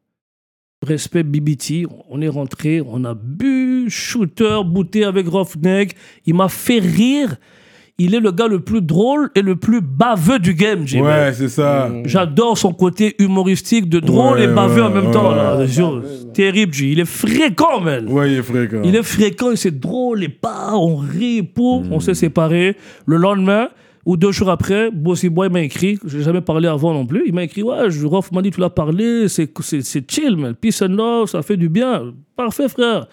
Respect 0.85 1.23
BBT, 1.23 1.85
on 2.09 2.21
est 2.21 2.29
rentré, 2.29 2.81
on 2.85 3.03
a 3.03 3.13
bu, 3.13 3.89
shooter, 3.89 4.61
bouté 4.65 5.03
avec 5.03 5.27
Roughneck. 5.27 5.95
Il 6.25 6.35
m'a 6.35 6.49
fait 6.49 6.79
rire. 6.79 7.35
Il 7.99 8.15
est 8.15 8.19
le 8.19 8.31
gars 8.31 8.47
le 8.47 8.59
plus 8.61 8.81
drôle 8.81 9.30
et 9.35 9.41
le 9.41 9.55
plus 9.57 9.81
baveux 9.81 10.39
du 10.39 10.53
game, 10.53 10.88
Jimmy. 10.88 11.03
Ouais, 11.05 11.31
c'est 11.34 11.49
ça. 11.49 11.89
J'adore 12.05 12.57
son 12.57 12.73
côté 12.73 13.15
humoristique, 13.19 13.89
de 13.89 13.99
drôle 13.99 14.38
Ouais, 14.38 14.45
et 14.45 14.47
baveux 14.47 14.81
ouais, 14.81 14.88
en 14.88 14.89
même 14.91 15.11
temps. 15.11 15.30
ouais. 15.30 15.35
là. 15.35 15.65
Yo, 15.65 16.01
Terrible, 16.34 16.73
G. 16.73 16.91
Il 16.93 16.99
est 17.01 17.05
fréquent, 17.05 17.81
man. 17.81 18.07
Ouais, 18.07 18.31
il 18.31 18.38
est 18.39 18.41
fréquent. 18.43 18.81
Il 18.84 18.95
est 18.95 19.03
fréquent, 19.03 19.51
et 19.51 19.55
c'est 19.57 19.77
drôle, 19.80 20.23
et 20.23 20.30
pas, 20.30 20.71
on 20.76 20.95
rit, 20.95 21.43
pour, 21.43 21.84
on 21.91 21.99
s'est 21.99 22.13
séparés. 22.13 22.77
Le 23.05 23.17
lendemain, 23.17 23.67
ou 24.05 24.15
deux 24.15 24.31
jours 24.31 24.49
après, 24.49 24.89
Bossy 24.91 25.27
Boy 25.27 25.49
m'a 25.49 25.61
écrit, 25.61 25.99
je 26.05 26.17
n'ai 26.17 26.23
jamais 26.23 26.41
parlé 26.41 26.67
avant 26.69 26.93
non 26.93 27.05
plus, 27.05 27.23
il 27.27 27.34
m'a 27.34 27.43
écrit, 27.43 27.61
ouais, 27.63 27.89
je- 27.91 28.05
Rolf 28.05 28.31
m'a 28.31 28.41
dit, 28.41 28.49
tu 28.49 28.61
l'as 28.61 28.69
parlé, 28.69 29.27
c'est 29.27 29.51
c'est- 29.59 29.81
c'est 29.81 30.09
chill, 30.09 30.38
man. 30.38 30.55
Peace 30.55 30.81
and 30.81 30.93
love, 30.95 31.27
ça 31.27 31.41
fait 31.41 31.57
du 31.57 31.67
bien. 31.67 32.13
Parfait, 32.35 32.69
frère. 32.69 33.07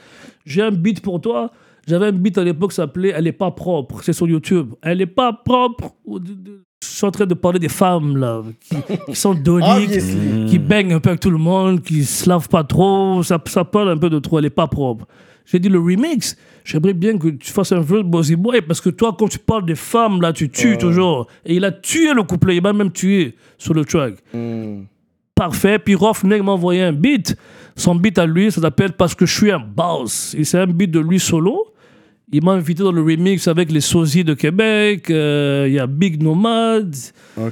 J'ai 0.46 0.62
un 0.62 0.70
beat 0.70 1.00
pour 1.02 1.20
toi. 1.20 1.50
J'avais 1.86 2.06
un 2.06 2.12
beat 2.12 2.36
à 2.38 2.44
l'époque 2.44 2.70
qui 2.70 2.76
s'appelait 2.76 3.12
Elle 3.14 3.26
est 3.26 3.32
pas 3.32 3.50
propre. 3.50 4.02
C'est 4.02 4.12
sur 4.12 4.26
YouTube. 4.26 4.74
Elle 4.82 5.00
est 5.00 5.06
pas 5.06 5.32
propre. 5.32 5.94
Je 6.82 6.88
suis 6.88 7.06
en 7.06 7.10
train 7.10 7.26
de 7.26 7.34
parler 7.34 7.58
des 7.58 7.68
femmes, 7.68 8.16
là, 8.16 8.42
qui, 8.60 8.76
qui 9.06 9.14
sont 9.14 9.34
doniques, 9.44 9.68
Obviously. 9.68 10.46
qui 10.46 10.58
baignent 10.58 10.94
un 10.94 11.00
peu 11.00 11.10
avec 11.10 11.20
tout 11.20 11.30
le 11.30 11.38
monde, 11.38 11.82
qui 11.82 12.04
se 12.04 12.28
lavent 12.28 12.48
pas 12.48 12.64
trop. 12.64 13.22
Ça, 13.22 13.42
ça 13.46 13.64
parle 13.64 13.90
un 13.90 13.96
peu 13.96 14.10
de 14.10 14.18
trop. 14.18 14.38
Elle 14.38 14.46
est 14.46 14.50
pas 14.50 14.66
propre. 14.66 15.06
J'ai 15.46 15.58
dit 15.58 15.68
le 15.68 15.78
remix. 15.78 16.36
J'aimerais 16.64 16.92
bien 16.94 17.16
que 17.16 17.28
tu 17.28 17.52
fasses 17.52 17.70
un 17.72 17.80
verse 17.80 18.02
Bossy 18.02 18.34
Boy 18.34 18.60
parce 18.62 18.80
que 18.80 18.90
toi, 18.90 19.14
quand 19.16 19.28
tu 19.28 19.38
parles 19.38 19.64
des 19.64 19.76
femmes, 19.76 20.20
là, 20.20 20.32
tu 20.32 20.50
tues 20.50 20.76
toujours. 20.76 21.28
Et 21.44 21.54
il 21.54 21.64
a 21.64 21.70
tué 21.70 22.12
le 22.12 22.24
couplet. 22.24 22.56
Il 22.56 22.62
m'a 22.62 22.72
même 22.72 22.90
tué 22.90 23.36
sur 23.56 23.72
le 23.72 23.84
track. 23.84 24.14
Hmm. 24.34 24.82
Parfait. 25.34 25.78
Puis 25.78 25.94
Roughneck 25.94 26.42
m'a 26.42 26.52
envoyé 26.52 26.82
un 26.82 26.92
beat. 26.92 27.36
Son 27.76 27.94
beat 27.94 28.18
à 28.18 28.26
lui, 28.26 28.50
ça 28.50 28.60
s'appelle 28.60 28.92
Parce 28.92 29.14
que 29.14 29.24
je 29.26 29.34
suis 29.36 29.50
un 29.52 29.60
boss. 29.60 30.34
Et 30.36 30.44
c'est 30.44 30.58
un 30.58 30.66
beat 30.66 30.90
de 30.90 30.98
lui 31.00 31.20
solo. 31.20 31.65
Il 32.32 32.44
m'a 32.44 32.52
invité 32.52 32.82
dans 32.82 32.90
le 32.90 33.02
remix 33.02 33.46
avec 33.46 33.70
les 33.70 33.80
sosies 33.80 34.24
de 34.24 34.34
Québec. 34.34 35.10
euh, 35.10 35.66
Il 35.68 35.74
y 35.74 35.78
a 35.78 35.86
Big 35.86 36.20
Nomad. 36.20 36.92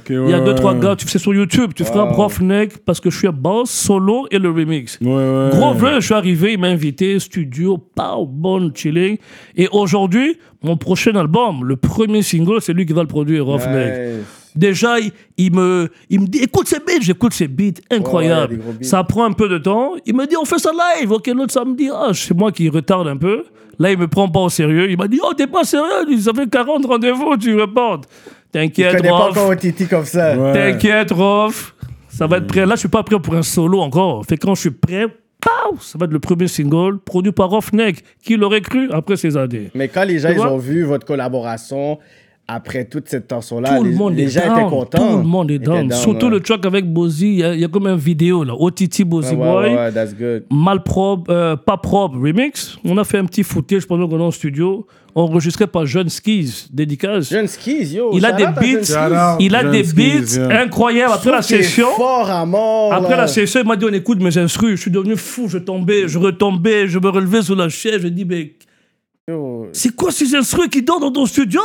Il 0.09 0.13
y 0.13 0.17
a 0.17 0.21
ouais, 0.39 0.43
deux, 0.45 0.53
trois 0.53 0.73
ouais. 0.73 0.81
gars. 0.81 0.95
Tu 0.97 1.07
fais 1.07 1.17
sur 1.17 1.33
YouTube. 1.33 1.71
Tu 1.73 1.85
feras 1.85 2.03
Roughneck 2.11 2.79
Parce 2.79 2.99
que 2.99 3.09
je 3.09 3.17
suis 3.17 3.27
un 3.27 3.31
boss 3.31 3.69
solo 3.69 4.27
et 4.31 4.37
le 4.37 4.49
remix. 4.49 4.99
Gros 5.01 5.73
vrai, 5.73 6.01
je 6.01 6.05
suis 6.07 6.13
arrivé, 6.13 6.53
il 6.53 6.59
m'a 6.59 6.67
invité, 6.67 7.17
studio, 7.19 7.77
pow, 7.77 8.25
bon 8.25 8.69
chilling. 8.75 9.17
Et 9.55 9.69
aujourd'hui, 9.71 10.37
mon 10.61 10.75
prochain 10.75 11.15
album, 11.15 11.63
le 11.63 11.77
premier 11.77 12.21
single, 12.21 12.59
c'est 12.61 12.73
lui 12.73 12.85
qui 12.85 12.91
va 12.93 13.01
le 13.01 13.07
produire. 13.07 13.45
Nice. 13.45 14.44
Déjà, 14.55 14.99
il, 14.99 15.11
il 15.37 15.53
me, 15.53 15.89
il 16.09 16.21
me 16.21 16.27
dit 16.27 16.39
écoute 16.39 16.67
ces 16.67 16.79
beats, 16.79 17.01
j'écoute 17.01 17.33
ces 17.33 17.47
beats, 17.47 17.81
incroyable. 17.91 18.55
Ouais, 18.55 18.73
beats. 18.79 18.87
ça 18.87 19.03
prend 19.03 19.25
un 19.25 19.33
peu 19.33 19.49
de 19.49 19.57
temps. 19.57 19.93
Il 20.05 20.15
me 20.15 20.25
dit 20.25 20.35
on 20.37 20.45
fait 20.45 20.59
ça 20.59 20.71
live, 20.71 21.11
ok, 21.11 21.27
l'autre 21.27 21.51
samedi. 21.53 21.89
Ah, 21.93 22.11
c'est 22.13 22.35
moi 22.37 22.51
qui 22.51 22.69
retarde 22.69 23.07
un 23.07 23.17
peu. 23.17 23.43
Là, 23.77 23.91
il 23.91 23.97
me 23.97 24.07
prend 24.07 24.29
pas 24.29 24.39
au 24.39 24.49
sérieux. 24.49 24.89
Il 24.89 24.97
m'a 24.97 25.07
dit 25.07 25.19
oh, 25.21 25.33
t'es 25.33 25.47
pas 25.47 25.63
sérieux, 25.63 26.19
ça 26.19 26.31
fait 26.33 26.49
40 26.49 26.85
rendez-vous, 26.85 27.35
tu 27.37 27.59
reportes. 27.59 28.05
Je 28.55 28.59
T'inquiète, 28.61 28.95
connais 28.95 29.09
pas 29.09 29.29
encore 29.31 29.57
Titi 29.57 29.85
comme 29.85 30.05
ça. 30.05 30.37
Ouais. 30.37 30.53
T'inquiète, 30.53 31.11
Rolf. 31.11 31.75
Ça 32.07 32.25
va 32.25 32.37
être 32.37 32.47
prêt. 32.47 32.65
Là, 32.65 32.75
je 32.75 32.79
suis 32.79 32.87
pas 32.87 33.03
prêt 33.03 33.19
pour 33.19 33.35
un 33.35 33.41
solo 33.41 33.81
encore. 33.81 34.25
Fait 34.25 34.37
que 34.37 34.45
quand 34.45 34.55
je 34.55 34.61
suis 34.61 34.71
prêt, 34.71 35.07
pow, 35.41 35.77
ça 35.81 35.97
va 35.97 36.05
être 36.05 36.13
le 36.13 36.19
premier 36.19 36.47
single 36.47 36.99
produit 36.99 37.33
par 37.33 37.49
Roughneck. 37.49 38.01
Qui 38.23 38.37
l'aurait 38.37 38.61
cru 38.61 38.89
après 38.91 39.17
ces 39.17 39.35
années? 39.35 39.71
Mais 39.75 39.89
quand 39.89 40.05
les 40.05 40.19
gens 40.19 40.29
ils 40.29 40.39
ont 40.39 40.57
vu 40.57 40.83
votre 40.83 41.05
collaboration 41.05 41.99
après 42.47 42.85
toute 42.85 43.09
cette 43.09 43.27
tension-là, 43.27 43.77
Tout 43.77 43.83
les, 43.83 43.89
le 43.91 43.95
monde 43.95 44.15
les 44.15 44.23
est 44.25 44.29
gens 44.41 44.45
down. 44.47 44.59
étaient 44.59 44.69
contents. 44.69 45.11
Tout 45.11 45.17
le 45.17 45.23
monde 45.23 45.51
est 45.51 45.59
down. 45.59 45.91
Surtout 45.91 46.27
ouais. 46.27 46.31
le 46.33 46.39
track 46.41 46.65
avec 46.65 46.85
Bozy. 46.91 47.27
Il 47.29 47.39
y, 47.39 47.43
a- 47.43 47.53
il 47.55 47.59
y 47.59 47.65
a 47.65 47.67
comme 47.67 47.87
une 47.87 47.95
vidéo 47.97 48.43
là. 48.43 48.53
OTT 48.55 49.03
Bozy 49.03 49.33
Ouais, 49.35 49.41
ouais, 49.41 49.51
Boy. 49.51 49.69
ouais, 49.71 49.75
ouais, 49.77 49.91
that's 49.91 50.13
good. 50.15 50.43
Mal 50.51 50.83
propre, 50.83 51.31
euh, 51.31 51.55
pas 51.55 51.77
propre, 51.77 52.17
remix. 52.19 52.77
On 52.85 52.97
a 52.99 53.03
fait 53.03 53.17
un 53.17 53.25
petit 53.25 53.41
footage 53.43 53.87
pendant 53.87 54.07
qu'on 54.07 54.19
est 54.19 54.23
en 54.23 54.31
studio. 54.31 54.85
Enregistré 55.17 55.65
par 55.65 55.85
Jeune 55.85 56.09
Skis, 56.09 56.67
dédicace. 56.73 57.29
Jeune 57.29 57.47
Skis, 57.47 57.95
yo. 57.95 58.11
Il 58.13 58.25
a 58.25 58.33
des 58.33 58.43
beats. 58.47 59.37
Il 59.39 59.55
a 59.55 59.61
Jeune 59.61 59.71
des 59.71 59.83
Skis, 59.85 59.95
beats 59.95 60.35
yeah. 60.49 60.61
incroyables. 60.61 61.13
Après 61.13 61.31
la 61.31 61.41
session, 61.41 61.87
fort 61.95 62.29
à 62.29 62.45
mort. 62.45 62.91
après 62.93 63.11
là. 63.11 63.21
la 63.21 63.27
session, 63.27 63.61
il 63.63 63.67
m'a 63.67 63.77
dit 63.77 63.85
on 63.89 63.93
écoute 63.93 64.21
mes 64.21 64.37
instrus. 64.37 64.75
Je 64.75 64.81
suis 64.81 64.91
devenu 64.91 65.15
fou, 65.15 65.47
je 65.47 65.57
tombais, 65.57 66.09
je 66.09 66.19
retombais, 66.19 66.89
je 66.89 66.99
me 66.99 67.07
relevais 67.07 67.41
sur 67.43 67.55
la 67.55 67.69
chaise. 67.69 68.01
Je 68.01 68.09
dis 68.09 68.25
mais 68.25 68.55
C'est 69.71 69.95
quoi 69.95 70.11
ces 70.11 70.35
instruments 70.35 70.67
qui 70.67 70.83
donnent 70.83 70.99
dans 70.99 71.11
ton 71.11 71.25
studio? 71.25 71.59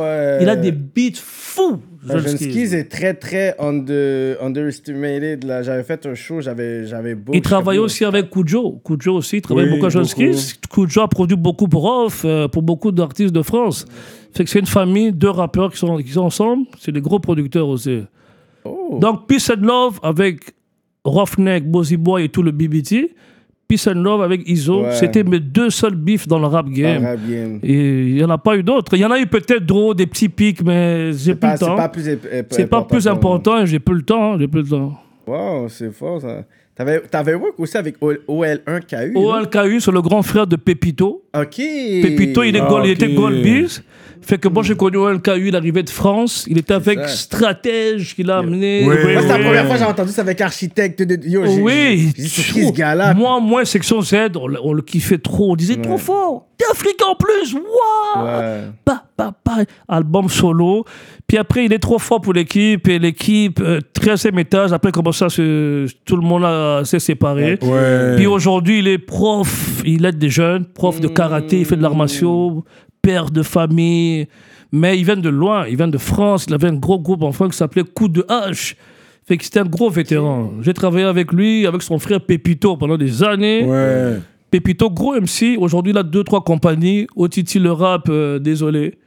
Ouais. 0.00 0.38
Il 0.40 0.48
a 0.48 0.56
des 0.56 0.72
beats 0.72 1.18
fous. 1.22 1.80
Euh, 2.08 2.12
Jeune 2.12 2.22
Jeune 2.22 2.36
Skis. 2.38 2.50
Skis 2.50 2.74
est 2.74 2.84
très, 2.90 3.12
très 3.12 3.54
under, 3.58 4.42
underestimated. 4.42 5.44
Là. 5.44 5.62
J'avais 5.62 5.82
fait 5.82 6.06
un 6.06 6.14
show, 6.14 6.40
j'avais, 6.40 6.86
j'avais 6.86 7.14
beau. 7.14 7.32
Il 7.34 7.42
travaille 7.42 7.76
aussi 7.76 8.06
avec 8.06 8.30
Kujo. 8.30 8.80
Kujo 8.82 9.16
aussi, 9.16 9.36
il 9.36 9.42
travaille 9.42 9.66
Oui, 9.66 9.72
beaucoup 9.72 9.86
à 9.86 9.90
Jeune 9.90 10.04
beaucoup. 10.04 10.32
Skis. 10.32 10.54
Kujo 10.72 11.02
a 11.02 11.08
produit 11.08 11.36
beaucoup 11.36 11.68
pour 11.68 11.84
Off, 11.84 12.22
euh, 12.24 12.48
pour 12.48 12.62
beaucoup 12.62 12.90
d'artistes 12.90 13.34
de 13.34 13.42
France. 13.42 13.84
Fait 14.32 14.44
que 14.44 14.50
c'est 14.50 14.60
une 14.60 14.66
famille, 14.66 15.12
deux 15.12 15.28
rappeurs 15.28 15.70
qui 15.70 15.76
sont, 15.76 15.98
qui 15.98 16.12
sont 16.12 16.22
ensemble. 16.22 16.64
C'est 16.78 16.92
des 16.92 17.02
gros 17.02 17.18
producteurs 17.18 17.68
aussi. 17.68 18.00
Oh. 18.64 18.96
Donc, 18.98 19.26
Peace 19.26 19.50
and 19.50 19.60
Love 19.60 20.00
avec 20.02 20.54
Roughneck, 21.04 21.70
Bozy 21.70 21.98
Boy 21.98 22.24
et 22.24 22.28
tout 22.30 22.42
le 22.42 22.52
BBT. 22.52 23.14
Peace 23.68 23.86
and 23.86 24.00
Love 24.02 24.22
avec 24.22 24.48
Iso. 24.48 24.82
Ouais. 24.84 24.92
C'était 24.92 25.22
mes 25.22 25.40
deux 25.40 25.68
seuls 25.70 25.94
bifs 25.94 26.26
dans 26.26 26.38
le 26.38 26.46
rap 26.46 26.68
game. 26.70 27.06
Et 27.62 27.74
il 28.08 28.14
n'y 28.14 28.24
en 28.24 28.30
a 28.30 28.38
pas 28.38 28.56
eu 28.56 28.62
d'autres. 28.62 28.94
Il 28.96 29.00
y 29.00 29.04
en 29.04 29.10
a 29.10 29.20
eu 29.20 29.26
peut-être 29.26 29.64
drôle, 29.66 29.94
des 29.94 30.06
petits 30.06 30.30
pics, 30.30 30.62
mais 30.64 31.12
j'ai 31.12 31.34
plus 31.34 31.40
pas, 31.40 31.52
le 31.52 31.58
c'est 31.58 31.64
temps. 31.66 31.76
pas 31.76 31.88
plus 31.90 32.02
C'est 32.50 32.66
pas 32.66 32.82
plus 32.82 33.06
important 33.06 33.64
j'ai 33.66 33.78
plus 33.78 33.94
le 33.96 34.02
temps. 34.02 34.32
hein, 34.32 34.36
J'ai 34.40 34.48
plus 34.48 34.62
le 34.62 34.68
temps. 34.68 34.94
Wow, 35.26 35.68
c'est 35.68 35.92
fort 35.92 36.22
ça. 36.22 36.44
T'avais, 36.74 37.00
t'avais 37.00 37.34
work 37.34 37.58
aussi 37.58 37.76
avec 37.76 37.96
O- 38.00 38.12
OL1KU. 38.28 39.12
non? 39.12 39.20
OLKU, 39.32 39.80
c'est 39.80 39.90
le 39.90 40.00
grand 40.00 40.22
frère 40.22 40.46
de 40.46 40.54
Pépito. 40.56 41.24
Ok. 41.36 41.56
Pépito, 41.56 42.42
il, 42.44 42.54
est 42.56 42.60
Ah, 42.60 42.68
goal- 42.68 42.86
il 42.86 42.92
ok. 42.92 43.02
était 43.02 43.12
Goldbiz. 43.12 43.82
Fait 44.22 44.38
que 44.38 44.48
moi, 44.48 44.62
j'ai 44.62 44.74
connu 44.76 44.96
OLKU, 44.98 45.48
il 45.48 45.56
arrivait 45.56 45.82
de 45.82 45.90
France. 45.90 46.44
Il 46.48 46.58
était 46.58 46.74
avec 46.74 46.98
ça. 47.00 47.08
Stratège 47.08 48.14
qu'il 48.14 48.30
a 48.30 48.38
amené. 48.38 48.84
Oui. 48.86 48.94
Moi, 49.12 49.22
c'est 49.22 49.28
la 49.28 49.38
première 49.38 49.64
fois 49.66 49.74
que 49.74 49.80
j'ai 49.80 49.86
entendu 49.86 50.12
ça 50.12 50.22
avec 50.22 50.40
architecte. 50.40 51.02
De... 51.02 51.18
Yo, 51.28 51.44
j'ai, 51.46 51.60
Oui, 51.62 52.12
j'ai 52.16 52.24
qui 52.24 52.66
ce 52.66 52.72
gars-là? 52.72 53.14
Moi, 53.14 53.40
moi, 53.40 53.64
section 53.64 54.00
Z, 54.02 54.14
on, 54.38 54.46
le- 54.48 54.58
on 54.62 54.72
le 54.72 54.82
kiffait 54.82 55.18
trop. 55.18 55.52
On 55.52 55.56
disait 55.56 55.76
trop 55.76 55.98
fort. 55.98 56.46
T'es 56.58 56.64
africain 56.70 57.06
en 57.10 57.14
plus. 57.14 57.54
Waouh! 57.54 58.26
Ouais. 58.26 58.60
Pa, 58.84 59.04
pa, 59.16 59.32
pa. 59.44 59.58
Album 59.88 60.28
solo. 60.28 60.84
Puis 61.26 61.38
après, 61.38 61.64
il 61.66 61.72
est 61.72 61.78
trop 61.78 61.98
fort 62.00 62.20
pour 62.20 62.32
l'équipe. 62.32 62.88
Et 62.88 62.98
l'équipe, 62.98 63.60
euh, 63.60 63.80
13e 63.94 64.38
étage. 64.40 64.72
Après, 64.72 64.90
comment 64.90 65.12
ça, 65.12 65.28
se- 65.28 65.86
tout 66.04 66.16
le 66.16 66.22
monde 66.22 66.44
a- 66.44 66.82
s'est 66.84 66.98
séparé. 66.98 67.58
Ouais. 67.62 68.16
Puis 68.16 68.26
aujourd'hui, 68.26 68.80
il 68.80 68.88
est 68.88 68.98
prof, 68.98 69.82
il 69.84 70.04
aide 70.04 70.18
des 70.18 70.30
jeunes, 70.30 70.64
prof 70.66 71.00
de 71.00 71.06
karaté, 71.08 71.60
il 71.60 71.64
fait 71.64 71.76
de 71.76 71.82
l'art 71.82 71.94
martiaux, 71.94 72.64
père 73.02 73.30
de 73.30 73.42
famille. 73.42 74.28
Mais 74.72 74.98
il 74.98 75.04
vient 75.04 75.16
de 75.16 75.28
loin, 75.28 75.66
il 75.66 75.76
vient 75.76 75.88
de 75.88 75.98
France. 75.98 76.46
Il 76.48 76.54
avait 76.54 76.68
un 76.68 76.74
gros 76.74 76.98
groupe 76.98 77.22
en 77.22 77.32
France 77.32 77.52
qui 77.52 77.56
s'appelait 77.58 77.84
Coup 77.84 78.08
de 78.08 78.24
Hache. 78.28 78.76
Fait 79.26 79.36
que 79.36 79.44
c'était 79.44 79.60
un 79.60 79.64
gros 79.64 79.90
vétéran. 79.90 80.52
J'ai 80.62 80.72
travaillé 80.74 81.04
avec 81.04 81.32
lui, 81.32 81.66
avec 81.66 81.82
son 81.82 81.98
frère 81.98 82.20
Pépito 82.20 82.76
pendant 82.76 82.96
des 82.96 83.22
années. 83.22 83.64
Ouais. 83.64 84.18
Pépito, 84.50 84.90
gros 84.90 85.14
MC. 85.20 85.56
Aujourd'hui, 85.58 85.92
il 85.92 85.98
a 85.98 86.02
deux, 86.02 86.24
trois 86.24 86.42
compagnies. 86.42 87.06
Otiti, 87.14 87.58
le 87.58 87.72
rap, 87.72 88.06
euh, 88.08 88.38
désolé. 88.38 88.98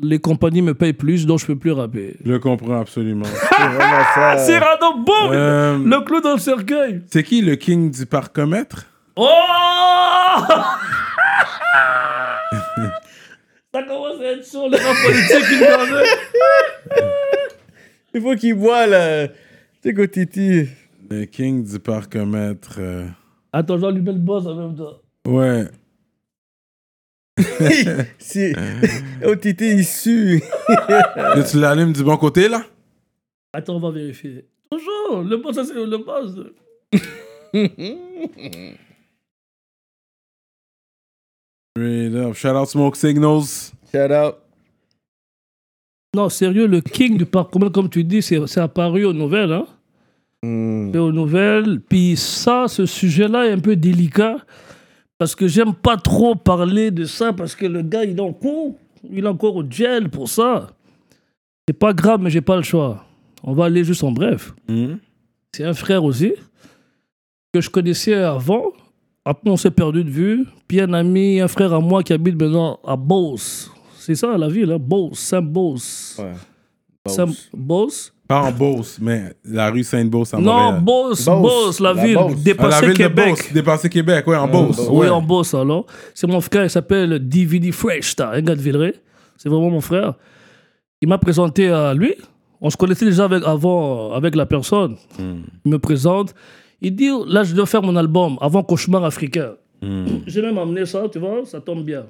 Les 0.00 0.18
compagnies 0.20 0.62
me 0.62 0.74
payent 0.74 0.92
plus, 0.92 1.26
donc 1.26 1.40
je 1.40 1.46
peux 1.46 1.56
plus 1.56 1.72
rapper. 1.72 2.16
Je 2.24 2.34
comprends 2.36 2.80
absolument. 2.80 3.24
C'est. 3.24 4.38
Cyrano, 4.52 4.98
boum! 5.04 5.32
Euh, 5.32 5.78
Le 5.84 6.00
clou 6.04 6.20
dans 6.20 6.34
le 6.34 6.38
cercueil. 6.38 7.02
C'est 7.10 7.22
qui 7.24 7.40
le 7.42 7.56
king 7.56 7.90
du 7.90 8.06
parcomètre? 8.06 8.86
Oh 9.16 9.26
Ça 13.78 13.84
commence 13.84 14.20
à 14.20 14.24
être 14.32 14.44
chaud, 14.50 14.68
les 14.68 14.76
rap 14.76 14.96
politiques, 15.04 15.46
il 15.52 15.60
m'en 15.60 15.84
veut. 15.86 16.04
Il 18.12 18.20
faut 18.20 18.34
qu'il 18.34 18.54
boit, 18.54 18.86
là. 18.88 19.28
Tu 19.28 19.34
sais, 19.84 19.94
quoi, 19.94 20.08
Titi? 20.08 20.66
Le 21.08 21.24
king 21.26 21.62
du 21.64 21.78
parcomètre. 21.78 22.78
euh, 22.80 23.06
Attends, 23.52 23.78
j'en 23.78 23.90
lui 23.90 24.02
mets 24.02 24.12
le 24.12 24.18
boss 24.18 24.46
en 24.46 24.54
même 24.56 24.74
temps. 24.76 24.98
Ouais. 25.28 25.66
si... 28.18 28.52
Oh, 29.24 29.36
Titi, 29.36 29.74
il 29.76 29.84
sue. 29.84 30.42
Tu 31.50 31.60
l'allumes 31.60 31.92
du 31.92 32.02
bon 32.02 32.16
côté, 32.16 32.48
là? 32.48 32.64
Attends, 33.52 33.76
on 33.76 33.80
va 33.80 33.92
vérifier. 33.92 34.44
Toujours, 34.72 35.22
le 35.22 35.36
boss, 35.36 35.54
ça 35.54 35.64
c'est 35.64 35.74
le 35.74 35.98
boss. 35.98 36.34
Straight 41.78 42.14
up. 42.14 42.34
Shout 42.34 42.56
out 42.56 42.68
Smoke 42.68 42.96
Signals. 42.96 43.72
Shout 43.92 44.10
out. 44.10 44.38
Non, 46.16 46.28
sérieux, 46.28 46.66
le 46.66 46.80
king 46.80 47.16
du 47.16 47.26
parcours, 47.26 47.70
comme 47.70 47.88
tu 47.88 48.02
dis, 48.02 48.20
c'est 48.22 48.58
apparu 48.58 49.04
aux 49.04 49.12
nouvelles. 49.12 49.52
Hein? 49.52 49.66
Hmm. 50.42 50.96
Aux 50.96 51.12
nouvelles. 51.12 51.80
Puis 51.80 52.16
ça, 52.16 52.66
ce 52.66 52.84
sujet-là 52.84 53.46
est 53.46 53.52
un 53.52 53.60
peu 53.60 53.76
délicat. 53.76 54.38
Parce 55.18 55.36
que 55.36 55.46
j'aime 55.46 55.74
pas 55.74 55.96
trop 55.96 56.34
parler 56.34 56.90
de 56.90 57.04
ça. 57.04 57.32
Parce 57.32 57.54
que 57.54 57.66
le 57.66 57.82
gars, 57.82 58.04
il 58.04 58.16
est 58.16 58.20
en 58.20 58.32
cours. 58.32 58.74
Il 59.08 59.24
est 59.24 59.28
encore 59.28 59.54
au 59.54 59.64
gel 59.68 60.08
pour 60.08 60.28
ça. 60.28 60.68
C'est 61.68 61.78
pas 61.78 61.92
grave, 61.92 62.20
mais 62.20 62.30
j'ai 62.30 62.40
pas 62.40 62.56
le 62.56 62.62
choix. 62.62 63.04
On 63.44 63.52
va 63.52 63.66
aller 63.66 63.84
juste 63.84 64.02
en 64.02 64.10
bref. 64.10 64.52
Hmm? 64.66 64.96
C'est 65.54 65.64
un 65.64 65.74
frère 65.74 66.02
aussi. 66.02 66.34
Que 67.52 67.60
je 67.60 67.70
connaissais 67.70 68.14
avant. 68.14 68.72
Après, 69.28 69.50
on 69.50 69.56
s'est 69.58 69.70
perdu 69.70 70.02
de 70.04 70.10
vue. 70.10 70.46
Puis 70.66 70.80
un 70.80 70.92
ami, 70.94 71.38
un 71.40 71.48
frère 71.48 71.72
à 71.74 71.80
moi 71.80 72.02
qui 72.02 72.14
habite 72.14 72.40
maintenant 72.40 72.78
à 72.86 72.96
Beauce. 72.96 73.70
C'est 73.98 74.14
ça 74.14 74.38
la 74.38 74.48
ville, 74.48 74.72
hein? 74.72 74.78
Beauce, 74.80 75.18
Saint-Beauce. 75.18 76.16
Ouais. 76.18 77.12
Saint- 77.12 77.26
Beauce. 77.54 78.12
Pas 78.26 78.42
en 78.42 78.52
Beauce, 78.52 78.98
mais 79.00 79.34
la 79.44 79.70
rue 79.70 79.82
Sainte-Beauce 79.84 80.32
à 80.34 80.38
Non, 80.38 80.52
Montréal. 80.52 80.82
Beauce, 80.82 81.24
Beauce, 81.26 81.40
Beauce, 81.42 81.80
la, 81.80 81.92
la 81.94 82.04
ville, 82.04 82.14
Beauce. 82.14 82.32
Ah, 82.36 82.40
dépassé 82.44 82.80
la 82.82 82.86
ville 82.88 82.96
Québec. 82.96 83.24
de 83.26 83.30
Beauce, 83.30 83.52
dépassé 83.52 83.88
Québec, 83.90 84.26
ouais, 84.26 84.36
en 84.36 84.48
Beauce. 84.48 84.78
Oui, 84.90 84.98
ouais. 85.00 85.08
en 85.10 85.20
Beauce, 85.22 85.52
alors. 85.54 85.84
C'est 86.14 86.26
mon 86.26 86.40
frère, 86.40 86.64
il 86.64 86.70
s'appelle 86.70 87.26
DVD 87.28 87.70
Fresh, 87.72 88.16
t'as 88.16 88.32
un 88.32 88.40
gars 88.40 88.54
de 88.54 88.60
Villeray. 88.60 88.94
C'est 89.36 89.48
vraiment 89.50 89.70
mon 89.70 89.80
frère. 89.82 90.14
Il 91.00 91.08
m'a 91.08 91.18
présenté 91.18 91.68
à 91.68 91.92
lui. 91.94 92.14
On 92.60 92.70
se 92.70 92.76
connaissait 92.76 93.04
déjà 93.06 93.24
avec, 93.24 93.42
avant 93.46 94.12
avec 94.12 94.34
la 94.34 94.44
personne. 94.46 94.96
Hmm. 95.18 95.42
Il 95.64 95.70
me 95.72 95.78
présente. 95.78 96.34
Il 96.80 96.94
dit, 96.94 97.10
là, 97.26 97.42
je 97.44 97.54
dois 97.54 97.66
faire 97.66 97.82
mon 97.82 97.96
album 97.96 98.38
avant 98.40 98.62
Cauchemar 98.62 99.04
africain. 99.04 99.56
Hmm. 99.82 100.18
J'ai 100.26 100.42
même 100.42 100.58
amené 100.58 100.86
ça, 100.86 101.08
tu 101.08 101.18
vois, 101.18 101.44
ça 101.44 101.60
tombe 101.60 101.84
bien. 101.84 102.06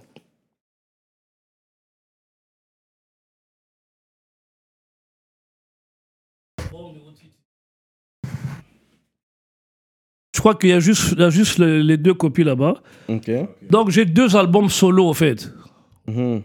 Je 10.39 10.40
crois 10.40 10.55
qu'il 10.55 10.70
y 10.70 10.73
a 10.73 10.78
juste, 10.78 11.15
il 11.15 11.19
y 11.19 11.24
a 11.24 11.31
juste 11.31 11.59
les, 11.59 11.82
les 11.82 11.97
deux 11.97 12.15
copies 12.15 12.45
là-bas. 12.45 12.74
Donc 13.69 13.90
j'ai 13.90 14.05
deux 14.05 14.36
albums 14.36 14.69
solo, 14.69 15.09
en 15.09 15.12
fait. 15.12 15.53
Mhm. 16.07 16.43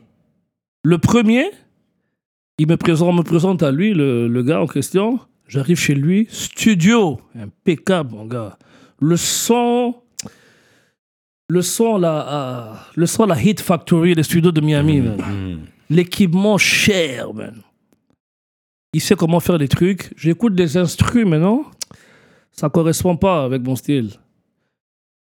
Le 0.84 0.98
premier, 0.98 1.46
il 2.58 2.68
me 2.68 2.76
présente, 2.76 3.08
on 3.08 3.14
me 3.14 3.22
présente 3.22 3.62
à 3.62 3.72
lui, 3.72 3.94
le, 3.94 4.28
le 4.28 4.44
gars 4.44 4.62
en 4.62 4.66
question. 4.66 5.20
J'arrive 5.54 5.78
chez 5.78 5.94
lui, 5.94 6.26
studio, 6.32 7.22
impeccable, 7.36 8.16
mon 8.16 8.26
gars. 8.26 8.58
Le 9.00 9.16
son, 9.16 9.94
le 11.48 11.62
son, 11.62 12.00
la, 12.00 12.26
ah, 12.28 12.88
le 12.96 13.06
son, 13.06 13.28
la 13.28 13.40
Hit 13.40 13.62
Factory, 13.62 14.16
les 14.16 14.24
studios 14.24 14.52
de 14.52 14.62
Miami, 14.62 15.02
man. 15.02 15.18
Hmm. 15.22 15.60
L'équipement 15.92 16.58
cher, 16.58 17.36
man. 17.36 17.62
Il 18.94 19.02
sait 19.02 19.14
comment 19.14 19.40
faire 19.40 19.60
les 19.60 19.68
trucs. 19.68 20.12
J'écoute 20.18 20.56
des 20.56 20.76
instruments 20.76 21.30
maintenant. 21.30 21.66
Ça 22.52 22.70
correspond 22.70 23.16
pas 23.16 23.44
avec 23.44 23.62
mon 23.62 23.76
style. 23.76 24.10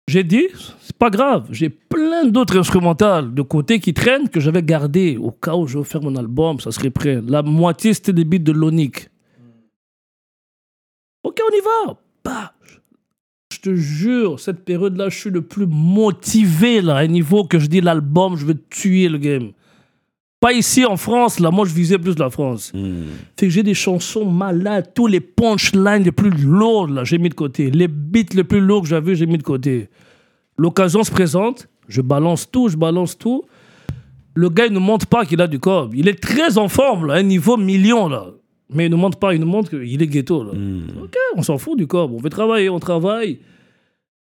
J'ai 0.09 0.24
dit, 0.24 0.49
c'est 0.81 0.97
pas 0.97 1.11
grave. 1.11 1.47
J'ai 1.53 1.69
plein 1.69 2.24
d'autres 2.24 2.59
instrumentales 2.59 3.32
de 3.32 3.43
côté 3.43 3.78
qui 3.78 3.95
traînent 3.95 4.28
que 4.28 4.40
j'avais 4.40 4.65
gardé 4.65 5.16
au 5.16 5.31
cas 5.31 5.55
où 5.55 5.69
je 5.69 5.78
veux 5.78 5.85
faire 5.85 6.03
mon 6.03 6.16
album, 6.16 6.59
ça 6.59 6.73
serait 6.73 6.90
prêt. 6.90 7.23
La 7.24 7.43
moitié, 7.43 7.95
c'était 7.95 8.12
des 8.12 8.24
beats 8.24 8.39
de 8.39 8.51
Lonic. 8.51 9.11
Ok, 11.28 11.40
on 11.46 11.55
y 11.55 11.60
va. 11.60 11.94
Bah, 12.24 12.52
je 13.52 13.60
te 13.60 13.74
jure, 13.74 14.40
cette 14.40 14.64
période-là, 14.64 15.10
je 15.10 15.18
suis 15.18 15.30
le 15.30 15.42
plus 15.42 15.66
motivé, 15.66 16.80
là, 16.80 16.96
à 16.96 17.00
un 17.00 17.06
niveau 17.06 17.44
que 17.44 17.59
je 17.59 17.66
dis 17.66 17.82
l'album, 17.82 18.34
je 18.34 18.46
veux 18.46 18.56
tuer 18.70 19.10
le 19.10 19.18
game. 19.18 19.50
Pas 20.40 20.55
ici 20.55 20.86
en 20.86 20.96
France, 20.96 21.38
là, 21.38 21.50
moi 21.50 21.66
je 21.66 21.74
visais 21.74 21.98
plus 21.98 22.18
la 22.18 22.30
France. 22.30 22.72
Hmm. 22.72 23.09
Fait 23.38 23.46
que 23.46 23.52
j'ai 23.52 23.62
des 23.62 23.74
chansons 23.74 24.24
malades, 24.24 24.92
tous 24.94 25.06
les 25.06 25.20
punchlines 25.20 26.02
les 26.02 26.12
plus 26.12 26.30
lourds, 26.30 26.88
là, 26.88 27.05
j'ai 27.05 27.18
mis 27.18 27.28
de 27.28 27.34
côté. 27.34 27.70
Les 27.70 27.88
beats 27.88 28.34
les 28.34 28.44
plus 28.44 28.60
lourds 28.60 28.82
que 28.82 28.88
j'avais, 28.88 29.14
j'ai 29.14 29.26
mis 29.26 29.36
de 29.36 29.42
côté. 29.42 29.90
L'occasion 30.56 31.05
se 31.05 31.10
présente, 31.10 31.68
je 31.88 32.00
balance 32.00 32.50
tout, 32.50 32.70
je 32.70 32.78
balance 32.78 33.18
tout. 33.18 33.44
Le 34.32 34.48
gars, 34.48 34.64
il 34.64 34.72
ne 34.72 34.78
montre 34.78 35.06
pas 35.06 35.26
qu'il 35.26 35.42
a 35.42 35.46
du 35.46 35.59
corps. 35.59 35.90
Il 35.92 36.09
est 36.09 36.22
très 36.22 36.56
en 36.56 36.68
forme, 36.68 37.09
là, 37.09 37.14
à 37.14 37.16
un 37.18 37.22
niveau 37.22 37.59
million, 37.59 38.09
là. 38.09 38.28
Mais 38.70 38.86
il 38.86 38.90
ne 38.90 38.97
montre 38.97 39.19
pas, 39.19 39.35
il 39.35 39.40
nous 39.40 39.47
montre 39.47 39.70
qu'il 39.70 40.03
est 40.03 40.07
ghetto, 40.07 40.45
là. 40.45 40.53
Hmm. 40.53 40.82
Ok, 41.03 41.15
on 41.36 41.43
s'en 41.43 41.57
fout 41.59 41.78
du 41.78 41.86
corps. 41.86 42.12
On 42.12 42.19
veut 42.19 42.28
travailler, 42.31 42.69
on 42.69 42.78
travaille. 42.78 43.39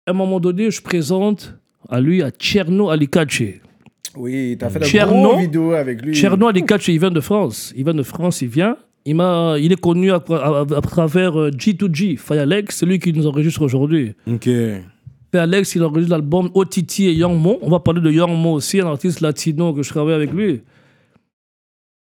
À 0.06 0.12
un 0.12 0.14
moment 0.14 0.40
donné, 0.40 0.70
je 0.70 0.82
présente 0.82 1.56
à 1.90 2.00
lui, 2.00 2.22
à 2.22 2.30
Tcherno 2.30 2.90
Alikache. 2.90 3.42
Oui, 4.16 4.56
t'as 4.60 4.70
fait 4.70 4.80
une 4.80 4.86
Tcherno. 4.86 5.30
grosse 5.30 5.42
vidéo 5.42 5.72
avec 5.74 6.02
lui. 6.04 6.14
Tcherno 6.14 6.48
Alikache, 6.48 6.88
il 6.90 7.00
vient 7.00 7.12
de 7.12 7.20
France. 7.22 7.74
Il 7.76 7.84
vient 7.84 7.94
de 7.94 8.04
France, 8.04 8.42
il 8.42 8.48
vient. 8.50 8.78
Il, 9.08 9.16
m'a, 9.16 9.56
il 9.60 9.72
est 9.72 9.80
connu 9.80 10.12
à, 10.12 10.16
à- 10.30 10.62
à 10.62 10.82
travers 10.82 11.40
euh, 11.40 11.50
G2G, 11.52 12.18
Firelex, 12.18 12.78
c'est 12.78 12.86
lui 12.88 12.98
qui 12.98 13.14
nous 13.14 13.28
enregistre 13.28 13.62
aujourd'hui. 13.62 14.14
Ok. 14.28 14.44
Puis 14.44 15.40
Alex, 15.40 15.76
il 15.76 15.84
enregistre 15.84 16.12
l'album 16.12 16.50
OTT 16.54 17.00
et 17.02 17.14
Young 17.14 17.40
Mo. 17.40 17.60
On 17.62 17.70
va 17.70 17.80
parler 17.80 18.02
de 18.02 18.10
Young 18.10 18.32
Mo 18.32 18.54
aussi, 18.54 18.80
un 18.80 18.88
artiste 18.88 19.22
latino 19.22 19.74
que 19.74 19.84
je 19.84 19.90
travaille 19.90 20.16
avec 20.16 20.32
lui. 20.32 20.62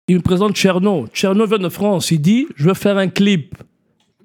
Il 0.08 0.16
me 0.16 0.22
présente 0.22 0.56
Cherno. 0.56 1.06
Cherno 1.12 1.46
vient 1.46 1.58
de 1.58 1.68
France. 1.68 2.10
Il 2.10 2.20
dit 2.20 2.46
Je 2.56 2.64
veux 2.68 2.74
faire 2.74 2.96
un 2.98 3.08
clip. 3.08 3.54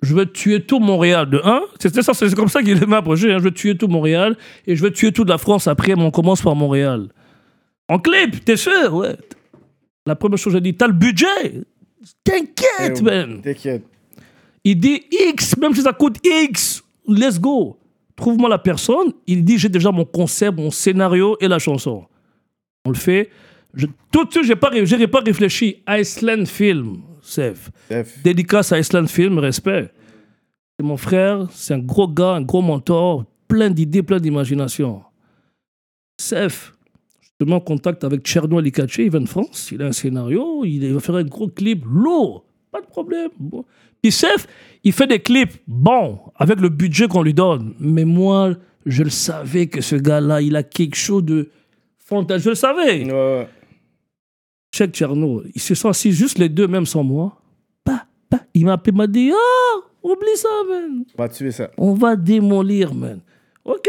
Je 0.02 0.14
veux 0.16 0.26
tuer 0.26 0.62
tout 0.62 0.80
Montréal. 0.80 1.30
De 1.30 1.40
un, 1.44 1.62
c'était 1.80 2.02
ça, 2.02 2.14
c'est 2.14 2.34
comme 2.36 2.50
ça 2.50 2.62
qu'il 2.62 2.78
m'a 2.88 2.98
approché. 2.98 3.32
hein. 3.32 3.38
Je 3.40 3.44
veux 3.44 3.52
tuer 3.52 3.78
tout 3.78 3.88
Montréal 3.88 4.38
et 4.68 4.76
je 4.76 4.84
veux 4.84 4.92
tuer 4.92 5.12
toute 5.14 5.30
la 5.30 5.38
France 5.38 5.68
après, 5.68 5.96
mais 5.96 6.04
on 6.04 6.12
commence 6.12 6.42
par 6.42 6.56
Montréal. 6.56 7.08
En 7.88 8.00
clip, 8.00 8.44
t'es 8.44 8.58
sûr? 8.58 8.94
Ouais. 8.94 9.16
La 10.06 10.16
première 10.16 10.38
chose, 10.38 10.54
j'ai 10.54 10.62
dit 10.62 10.74
T'as 10.76 10.88
le 10.88 10.94
budget? 10.94 11.64
T'inquiète, 12.24 12.98
Eh, 13.00 13.02
man. 13.02 13.42
T'inquiète. 13.42 13.84
Il 14.66 14.80
dit 14.80 15.04
X, 15.12 15.58
même 15.58 15.74
si 15.74 15.82
ça 15.82 15.94
coûte 15.94 16.18
X, 16.26 16.84
let's 17.08 17.40
go. 17.40 17.78
Trouve-moi 18.16 18.50
la 18.50 18.58
personne. 18.60 19.12
Il 19.28 19.44
dit 19.44 19.58
j'ai 19.58 19.70
déjà 19.70 19.92
mon 19.92 20.06
concept, 20.06 20.58
mon 20.58 20.72
scénario 20.72 21.36
et 21.42 21.48
la 21.48 21.60
chanson. 21.60 22.06
On 22.86 22.90
le 22.90 22.96
fait. 22.96 23.30
Je, 23.74 23.88
tout 24.12 24.26
de 24.26 24.32
suite, 24.32 24.46
j'ai 24.46 24.56
pas, 24.56 24.72
j'ai 24.84 25.08
pas 25.08 25.22
réfléchi. 25.22 25.84
Iceland 25.88 26.46
Film. 26.46 27.02
Chef. 27.24 27.72
Dédicace 28.24 28.72
à 28.72 28.80
Iceland 28.80 29.08
Film, 29.08 29.40
respect. 29.40 29.90
C'est 30.78 30.86
mon 30.86 30.98
frère, 30.98 31.48
c'est 31.52 31.74
un 31.74 31.80
gros 31.80 32.08
gars, 32.08 32.34
un 32.34 32.42
gros 32.42 32.62
mentor, 32.62 33.26
plein 33.48 33.70
d'idées, 33.70 34.04
plein 34.04 34.20
d'imagination. 34.20 35.04
Seth, 36.20 36.74
je 37.22 37.30
te 37.40 37.44
mets 37.44 37.56
en 37.56 37.60
contact 37.60 38.04
avec 38.04 38.28
Cherno 38.28 38.58
Alikache, 38.58 38.98
il 38.98 39.10
vient 39.10 39.22
de 39.22 39.30
France, 39.30 39.70
il 39.72 39.82
a 39.82 39.86
un 39.86 39.92
scénario, 39.92 40.66
il 40.66 40.94
va 40.94 41.00
faire 41.00 41.16
un 41.16 41.24
gros 41.24 41.48
clip 41.48 41.84
lourd, 41.86 42.44
pas 42.72 42.82
de 42.82 42.88
problème. 42.88 43.30
Bon. 43.40 43.64
Puis 44.02 44.12
Seth, 44.12 44.48
il 44.84 44.92
fait 44.92 45.08
des 45.08 45.20
clips 45.20 45.62
bons, 45.68 46.20
avec 46.36 46.60
le 46.60 46.70
budget 46.70 47.08
qu'on 47.08 47.24
lui 47.24 47.34
donne. 47.34 47.76
Mais 47.80 48.04
moi, 48.06 48.56
je 48.86 49.04
le 49.04 49.10
savais 49.10 49.68
que 49.68 49.82
ce 49.82 49.96
gars-là, 49.96 50.42
il 50.42 50.56
a 50.56 50.64
quelque 50.64 50.96
chose 50.96 51.24
de 51.24 51.50
fantastique. 52.00 52.46
Je 52.46 52.50
le 52.50 52.56
savais. 52.56 53.06
Ouais, 53.06 53.12
ouais. 53.12 53.48
Check 54.74 54.92
Tcherno, 54.92 55.44
ils 55.54 55.62
se 55.62 55.76
sont 55.76 55.90
assis 55.90 56.12
juste 56.12 56.40
les 56.40 56.50
deux, 56.50 56.68
même 56.68 56.88
sans 56.88 57.04
moi. 57.04 57.40
Pas, 57.84 58.08
pas. 58.28 58.42
Il 58.56 58.66
m'a 58.66 58.74
appelé, 58.74 58.92
il 58.92 58.98
m'a 58.98 59.06
dit 59.06 59.32
Ah, 59.32 59.80
oublie 60.02 60.36
ça, 60.36 60.50
man. 60.68 61.06
On 61.16 61.22
va 61.22 61.30
tuer 61.30 61.52
ça. 61.52 61.70
On 61.78 61.94
va 61.94 62.16
démolir, 62.16 62.96
man. 62.96 63.22
Ok. 63.64 63.88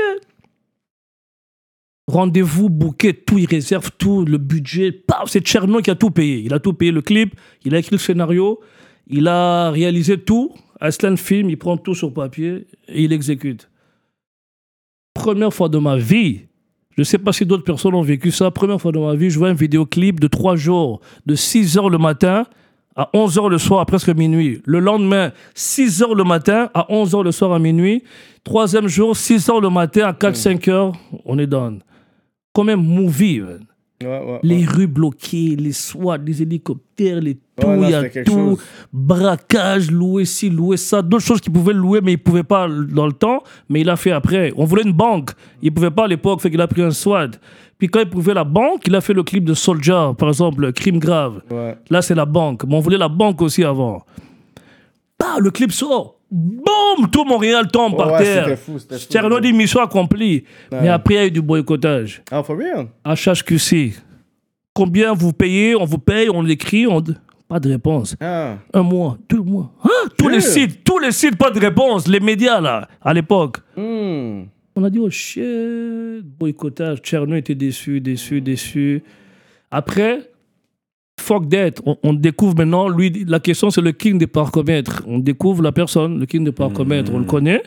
Rendez-vous, 2.07 2.69
bouquet, 2.69 3.15
tout, 3.15 3.39
il 3.39 3.47
réserve 3.47 3.93
tout, 3.97 4.27
le 4.27 4.37
budget. 4.37 4.93
Paf, 4.93 5.31
c'est 5.31 5.41
Tcherno 5.41 5.81
qui 5.81 5.91
a 5.91 5.95
tout 5.95 6.11
payé. 6.11 6.43
Il 6.45 6.53
a 6.53 6.59
tout 6.59 6.75
payé, 6.75 6.93
le 6.93 7.01
clip, 7.01 7.35
il 7.65 7.75
a 7.75 7.79
écrit 7.79 7.93
le 7.93 7.99
scénario, 7.99 8.61
il 9.07 9.27
a 9.27 9.71
réalisé 9.71 10.21
tout. 10.21 10.53
Aslan 10.81 11.17
Film, 11.17 11.49
il 11.49 11.57
prend 11.57 11.79
tout 11.79 11.95
sur 11.95 12.13
papier 12.13 12.67
et 12.89 13.05
il 13.05 13.13
exécute. 13.15 13.71
Première 15.15 15.55
fois 15.55 15.71
de 15.71 15.79
ma 15.79 15.97
vie, 15.97 16.43
je 16.97 17.01
ne 17.01 17.05
sais 17.05 17.19
pas 17.19 17.33
si 17.33 17.45
d'autres 17.45 17.65
personnes 17.65 17.95
ont 17.95 18.03
vécu 18.03 18.31
ça, 18.31 18.51
première 18.51 18.81
fois 18.81 18.93
de 18.93 18.99
ma 18.99 19.15
vie, 19.15 19.31
je 19.31 19.39
vois 19.39 19.49
un 19.49 19.55
vidéoclip 19.55 20.21
de 20.21 20.29
trois 20.29 20.55
jours, 20.55 21.01
de 21.27 21.35
6 21.35 21.77
heures 21.79 21.91
le 21.91 21.99
matin 21.99 22.45
à 22.97 23.11
11 23.13 23.39
heures 23.39 23.49
le 23.49 23.59
soir, 23.59 23.81
à 23.81 23.87
presque 23.87 24.11
minuit. 24.11 24.63
Le 24.65 24.79
lendemain, 24.79 25.33
6 25.55 26.03
heures 26.03 26.15
le 26.15 26.23
matin 26.23 26.71
à 26.75 26.87
11 26.93 27.15
heures 27.17 27.25
le 27.25 27.33
soir 27.33 27.53
à 27.53 27.59
minuit. 27.59 28.05
Troisième 28.45 28.87
jour, 28.87 29.17
6 29.17 29.49
heures 29.49 29.61
le 29.61 29.71
matin 29.71 30.07
à 30.07 30.13
4-5 30.13 30.71
heures, 30.71 30.93
on 31.25 31.39
est 31.39 31.49
dans. 31.49 31.79
Comme 32.53 32.69
un 32.69 32.77
movie, 32.77 33.41
man? 33.41 33.67
Ouais, 34.03 34.09
ouais. 34.09 34.41
Les 34.43 34.65
rues 34.65 34.87
bloquées, 34.87 35.57
les 35.57 35.73
SWAT, 35.73 36.19
les 36.19 36.43
hélicoptères, 36.43 37.21
les 37.21 37.35
tout, 37.35 37.69
il 37.83 37.91
y 37.91 37.95
a 37.95 38.09
tout. 38.25 38.33
chose. 38.33 38.59
Braquage, 38.93 39.91
louer 39.91 40.25
ci, 40.25 40.51
louer 40.51 40.77
ça. 40.77 41.01
D'autres 41.01 41.25
choses 41.25 41.41
qu'il 41.41 41.53
pouvait 41.53 41.73
louer, 41.73 42.01
mais 42.03 42.13
il 42.13 42.19
pouvait 42.19 42.43
pas 42.43 42.67
dans 42.69 43.07
le 43.07 43.13
temps, 43.13 43.43
mais 43.69 43.81
il 43.81 43.89
a 43.89 43.97
fait 43.97 44.11
après. 44.11 44.53
On 44.57 44.65
voulait 44.65 44.83
une 44.83 44.93
banque. 44.93 45.31
Il 45.63 45.73
pouvait 45.73 45.93
pas 45.93 46.05
à 46.05 46.09
l'époque, 46.09 46.41
fait 46.41 46.51
qu'il 46.51 46.61
a 46.61 46.67
pris 46.67 46.83
un 46.83 46.91
SWAT. 46.91 47.31
Puis 47.79 47.89
quand 47.89 48.01
il 48.01 48.11
pouvait 48.11 48.35
la 48.35 48.45
banque, 48.45 48.87
il 48.87 48.95
a 48.95 49.01
fait 49.01 49.15
le 49.15 49.23
clip 49.23 49.45
de 49.45 49.55
Soldier, 49.55 50.11
par 50.19 50.29
exemple, 50.29 50.73
Crime 50.73 50.99
grave. 50.99 51.43
Là, 51.89 52.03
c'est 52.03 52.15
la 52.15 52.27
banque. 52.27 52.65
Mais 52.65 52.75
on 52.75 52.81
voulait 52.81 52.99
la 52.99 53.09
banque 53.09 53.43
aussi 53.43 53.63
avant. 53.63 54.05
Bah, 55.19 55.37
le 55.39 55.51
clip 55.51 55.73
sort. 55.73 56.14
Boum 56.31 57.09
Tout 57.13 57.25
Montréal 57.25 57.69
tombe 57.71 57.97
par 57.97 58.13
Ouais, 58.13 58.19
terre. 58.23 58.45
c'était 58.45 58.57
fou, 58.57 58.79
c'était 58.79 58.99
fou. 58.99 59.07
Cherno 59.13 59.41
dit 59.41 59.53
mission 59.53 59.81
accomplie. 59.81 60.45
Mais 60.73 60.89
après, 60.89 61.15
il 61.15 61.17
y 61.19 61.21
a 61.21 61.27
eu 61.27 61.31
du 61.31 61.43
boycottage. 61.43 62.23
Ah, 62.31 62.43
for 62.43 62.57
real? 62.59 62.89
HHQC. 63.05 63.95
Combien 64.73 65.13
vous 65.15 65.33
payez? 65.33 65.77
On 65.77 65.85
vous 65.85 65.99
paye, 65.99 66.29
on 66.31 66.43
l'écrit, 66.43 66.87
on... 66.87 67.01
pas 67.49 67.61
de 67.61 67.69
réponse. 67.69 68.17
Ah. 68.21 68.57
Un 68.73 68.83
mois, 68.83 69.17
deux 69.29 69.41
mois. 69.41 69.73
Hein? 69.85 70.09
Tous 70.19 70.29
les 70.29 70.41
sites, 70.41 70.83
tous 70.83 70.99
les 70.99 71.13
sites, 71.13 71.37
pas 71.37 71.51
de 71.51 71.61
réponse. 71.61 72.09
Les 72.09 72.19
médias, 72.21 72.61
là, 72.61 72.89
à 73.01 73.15
l'époque. 73.15 73.59
Hmm. 73.77 74.45
On 74.77 74.83
a 74.83 74.91
dit, 74.91 74.99
oh 74.99 75.09
shit, 75.11 76.23
boycottage. 76.39 76.99
Tcherno 76.99 77.37
était 77.37 77.55
déçu, 77.55 78.01
déçu, 78.01 78.41
déçu. 78.41 79.05
Après, 79.71 80.31
fuck 81.25 81.49
that. 81.49 81.81
On, 81.87 81.97
on 82.03 82.13
découvre 82.13 82.55
maintenant, 82.57 82.89
lui, 82.89 83.25
la 83.27 83.41
question, 83.41 83.71
c'est 83.71 83.81
le 83.81 83.93
king 83.93 84.19
des 84.19 84.27
parcomètres. 84.27 85.03
On 85.07 85.19
découvre 85.19 85.63
la 85.63 85.73
personne, 85.73 86.21
le 86.21 86.27
king 86.27 86.45
des 86.45 86.53
parcomètres, 86.53 87.11
on 87.13 87.19
le 87.19 87.25
connaît. 87.25 87.63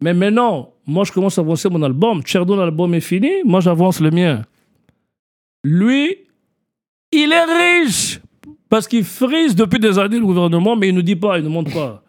Mais 0.00 0.14
maintenant, 0.14 0.72
moi, 0.86 1.04
je 1.04 1.12
commence 1.12 1.38
à 1.38 1.42
avancer 1.42 1.68
mon 1.68 1.82
album. 1.82 2.22
Tcherno, 2.22 2.56
l'album 2.56 2.94
est 2.94 3.00
fini. 3.00 3.30
Moi, 3.44 3.60
j'avance 3.60 4.00
le 4.00 4.10
mien. 4.10 4.42
Lui, 5.64 6.16
il 7.12 7.32
est 7.32 7.44
riche. 7.44 8.20
Parce 8.68 8.86
qu'il 8.86 9.04
frise 9.04 9.54
depuis 9.54 9.80
des 9.80 9.98
années 9.98 10.18
le 10.18 10.26
gouvernement, 10.26 10.76
mais 10.76 10.88
il 10.88 10.94
ne 10.94 11.00
dit 11.00 11.16
pas, 11.16 11.38
il 11.38 11.44
ne 11.44 11.48
montre 11.48 11.72
pas. 11.72 12.02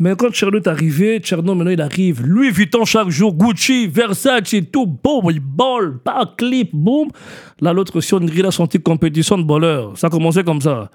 Mais 0.00 0.16
quand 0.16 0.32
Cherno 0.32 0.58
est 0.58 0.66
arrivé, 0.66 1.20
Cherno 1.22 1.54
maintenant 1.54 1.70
il 1.70 1.80
arrive. 1.80 2.26
Louis 2.26 2.50
Vuitton 2.50 2.84
chaque 2.84 3.10
jour, 3.10 3.32
Gucci, 3.32 3.86
Versace, 3.86 4.56
tout, 4.72 4.86
boum, 4.86 5.30
il 5.30 5.38
ball, 5.38 6.00
pas 6.00 6.34
clip, 6.36 6.70
boum. 6.74 7.08
Là, 7.60 7.72
l'autre 7.72 7.96
aussi, 7.96 8.12
on 8.14 8.20
grille 8.20 8.50
son 8.50 8.66
petite 8.66 8.82
compétition 8.82 9.38
de 9.38 9.44
bowler. 9.44 9.90
Ça 9.94 10.08
a 10.08 10.10
commencé 10.10 10.42
comme 10.42 10.60
ça. 10.60 10.90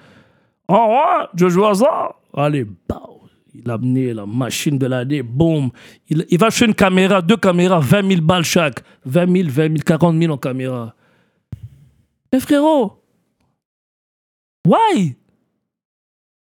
Oh 0.68 0.88
ouais, 0.90 1.28
je 1.34 1.48
joue 1.48 1.66
à 1.66 1.76
ça. 1.76 2.16
Allez, 2.34 2.66
bao. 2.66 3.22
Il 3.56 3.70
a 3.70 3.76
amené 3.76 4.14
la 4.14 4.26
machine 4.26 4.78
de 4.78 4.86
l'année, 4.86 5.24
boum. 5.24 5.72
Il, 6.10 6.26
il 6.30 6.38
va 6.38 6.48
acheter 6.48 6.66
une 6.66 6.76
caméra, 6.76 7.22
deux 7.22 7.38
caméras, 7.38 7.80
20 7.80 8.08
000 8.08 8.22
balles 8.22 8.44
chaque. 8.44 8.84
20 9.06 9.34
000, 9.34 9.50
20 9.50 9.64
000, 9.64 9.76
40 9.86 10.20
000 10.20 10.34
en 10.34 10.38
caméra. 10.38 10.94
Mais 12.32 12.40
frérot, 12.42 13.02
why? 14.68 15.16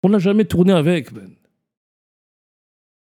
On 0.03 0.11
n'a 0.11 0.19
jamais 0.19 0.45
tourné 0.45 0.75
avec, 0.75 1.11
man 1.11 1.31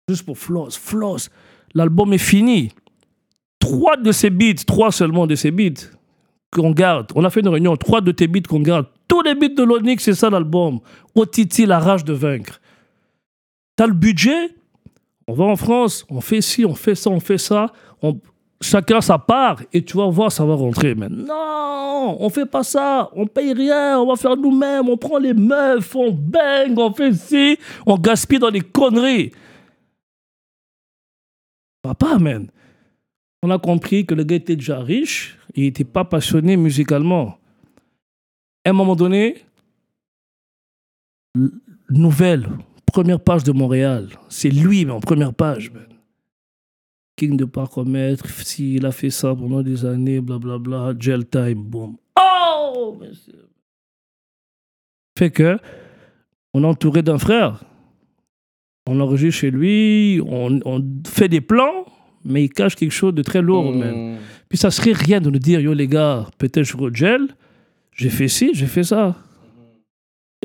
juste 0.10 0.24
pour 0.24 0.38
Floss. 0.38 0.78
Floss, 0.78 1.30
l'album 1.74 2.14
est 2.14 2.18
fini. 2.18 2.72
Trois 3.60 3.98
de 3.98 4.14
ces 4.14 4.30
beats, 4.30 4.64
trois 4.66 4.90
seulement 4.94 5.28
de 5.28 5.36
ces 5.36 5.52
beats 5.52 5.84
qu'on 6.50 6.72
garde. 6.72 7.12
On 7.14 7.26
a 7.26 7.30
fait 7.30 7.42
une 7.42 7.50
réunion, 7.50 7.76
trois 7.76 8.00
de 8.00 8.14
tes 8.14 8.28
beats 8.28 8.48
qu'on 8.48 8.62
garde. 8.62 8.86
Tous 9.10 9.22
les 9.22 9.36
beats 9.36 9.50
de 9.50 9.64
l'Onyx, 9.64 10.02
c'est 10.02 10.14
ça 10.14 10.30
l'album. 10.30 10.80
Otiti, 11.14 11.66
la 11.66 11.80
rage 11.80 12.06
de 12.06 12.14
vaincre. 12.14 12.62
T'as 13.76 13.88
le 13.88 13.94
budget? 13.94 14.56
On 15.28 15.34
va 15.34 15.44
en 15.44 15.58
France, 15.58 16.06
on 16.10 16.22
fait 16.22 16.40
ci, 16.40 16.64
on 16.64 16.74
fait 16.74 16.96
ça, 16.96 17.10
on 17.10 17.20
fait 17.20 17.38
ça. 17.38 17.74
On... 18.02 18.18
Chacun 18.62 19.02
sa 19.02 19.18
part 19.18 19.62
et 19.74 19.84
tu 19.84 19.98
vas 19.98 20.08
voir, 20.08 20.32
ça 20.32 20.46
va 20.46 20.56
rentrer. 20.56 20.96
Mais 20.96 21.10
non, 21.10 22.16
on 22.18 22.30
fait 22.30 22.46
pas 22.46 22.64
ça. 22.64 23.10
On 23.14 23.28
paye 23.28 23.52
rien, 23.52 24.00
on 24.00 24.08
va 24.08 24.16
faire 24.16 24.38
nous-mêmes. 24.38 24.88
On 24.88 24.96
prend 24.96 25.18
les 25.18 25.34
meufs, 25.34 25.94
on 25.98 26.12
bang, 26.12 26.74
on 26.78 26.94
fait 26.94 27.12
ci, 27.14 27.58
on 27.86 27.98
gaspille 27.98 28.40
dans 28.40 28.50
les 28.50 28.62
conneries. 28.62 29.34
Papa, 31.82 32.18
man. 32.18 32.50
On 33.44 33.52
a 33.52 33.60
compris 33.60 34.06
que 34.06 34.16
le 34.16 34.24
gars 34.24 34.38
était 34.38 34.56
déjà 34.56 34.80
riche 34.80 35.38
il 35.58 35.64
n'était 35.64 35.84
pas 35.84 36.06
passionné 36.06 36.56
musicalement. 36.56 37.40
À 38.64 38.70
un 38.70 38.74
moment 38.74 38.96
donné, 38.96 39.44
nouvelle, 41.90 42.48
première 42.86 43.20
page 43.20 43.44
de 43.44 43.52
Montréal. 43.52 44.10
C'est 44.30 44.52
lui, 44.52 44.86
mais 44.86 44.92
en 44.92 45.00
première 45.00 45.34
page, 45.34 45.72
man. 45.72 45.88
King 47.16 47.36
de 47.38 47.46
parcomètre, 47.46 48.30
s'il 48.30 48.86
a 48.86 48.92
fait 48.92 49.10
ça 49.10 49.34
pendant 49.34 49.64
des 49.64 49.84
années, 49.84 50.22
blablabla, 50.22 50.94
gel 51.00 51.26
time, 51.26 51.64
boom. 51.64 51.98
Oh! 52.20 52.96
monsieur. 53.00 53.50
Fait 55.18 55.32
que, 55.32 55.58
on 56.54 56.64
est 56.64 56.68
entouré 56.68 57.02
d'un 57.02 57.18
frère. 57.18 57.64
On 58.88 59.00
enregistre 59.00 59.42
chez 59.42 59.52
lui, 59.52 60.22
on, 60.26 60.60
on 60.66 60.84
fait 61.08 61.28
des 61.28 61.42
plans, 61.42 61.86
mais 62.26 62.46
il 62.46 62.50
cache 62.50 62.76
quelque 62.76 62.92
chose 62.94 63.14
de 63.14 63.22
très 63.22 63.42
lourd. 63.42 63.72
Hmm. 63.74 64.16
Puis 64.50 64.58
ça 64.58 64.72
serait 64.72 64.94
rien 64.94 65.20
de 65.22 65.30
nous 65.30 65.40
dire, 65.40 65.60
yo 65.60 65.74
les 65.74 65.88
gars, 65.88 66.26
peut-être 66.38 66.64
je 66.64 66.76
gel, 66.94 67.28
j'ai 67.96 68.10
fait 68.10 68.28
ci, 68.28 68.52
j'ai 68.54 68.66
fait 68.66 68.84
ça. 68.84 69.16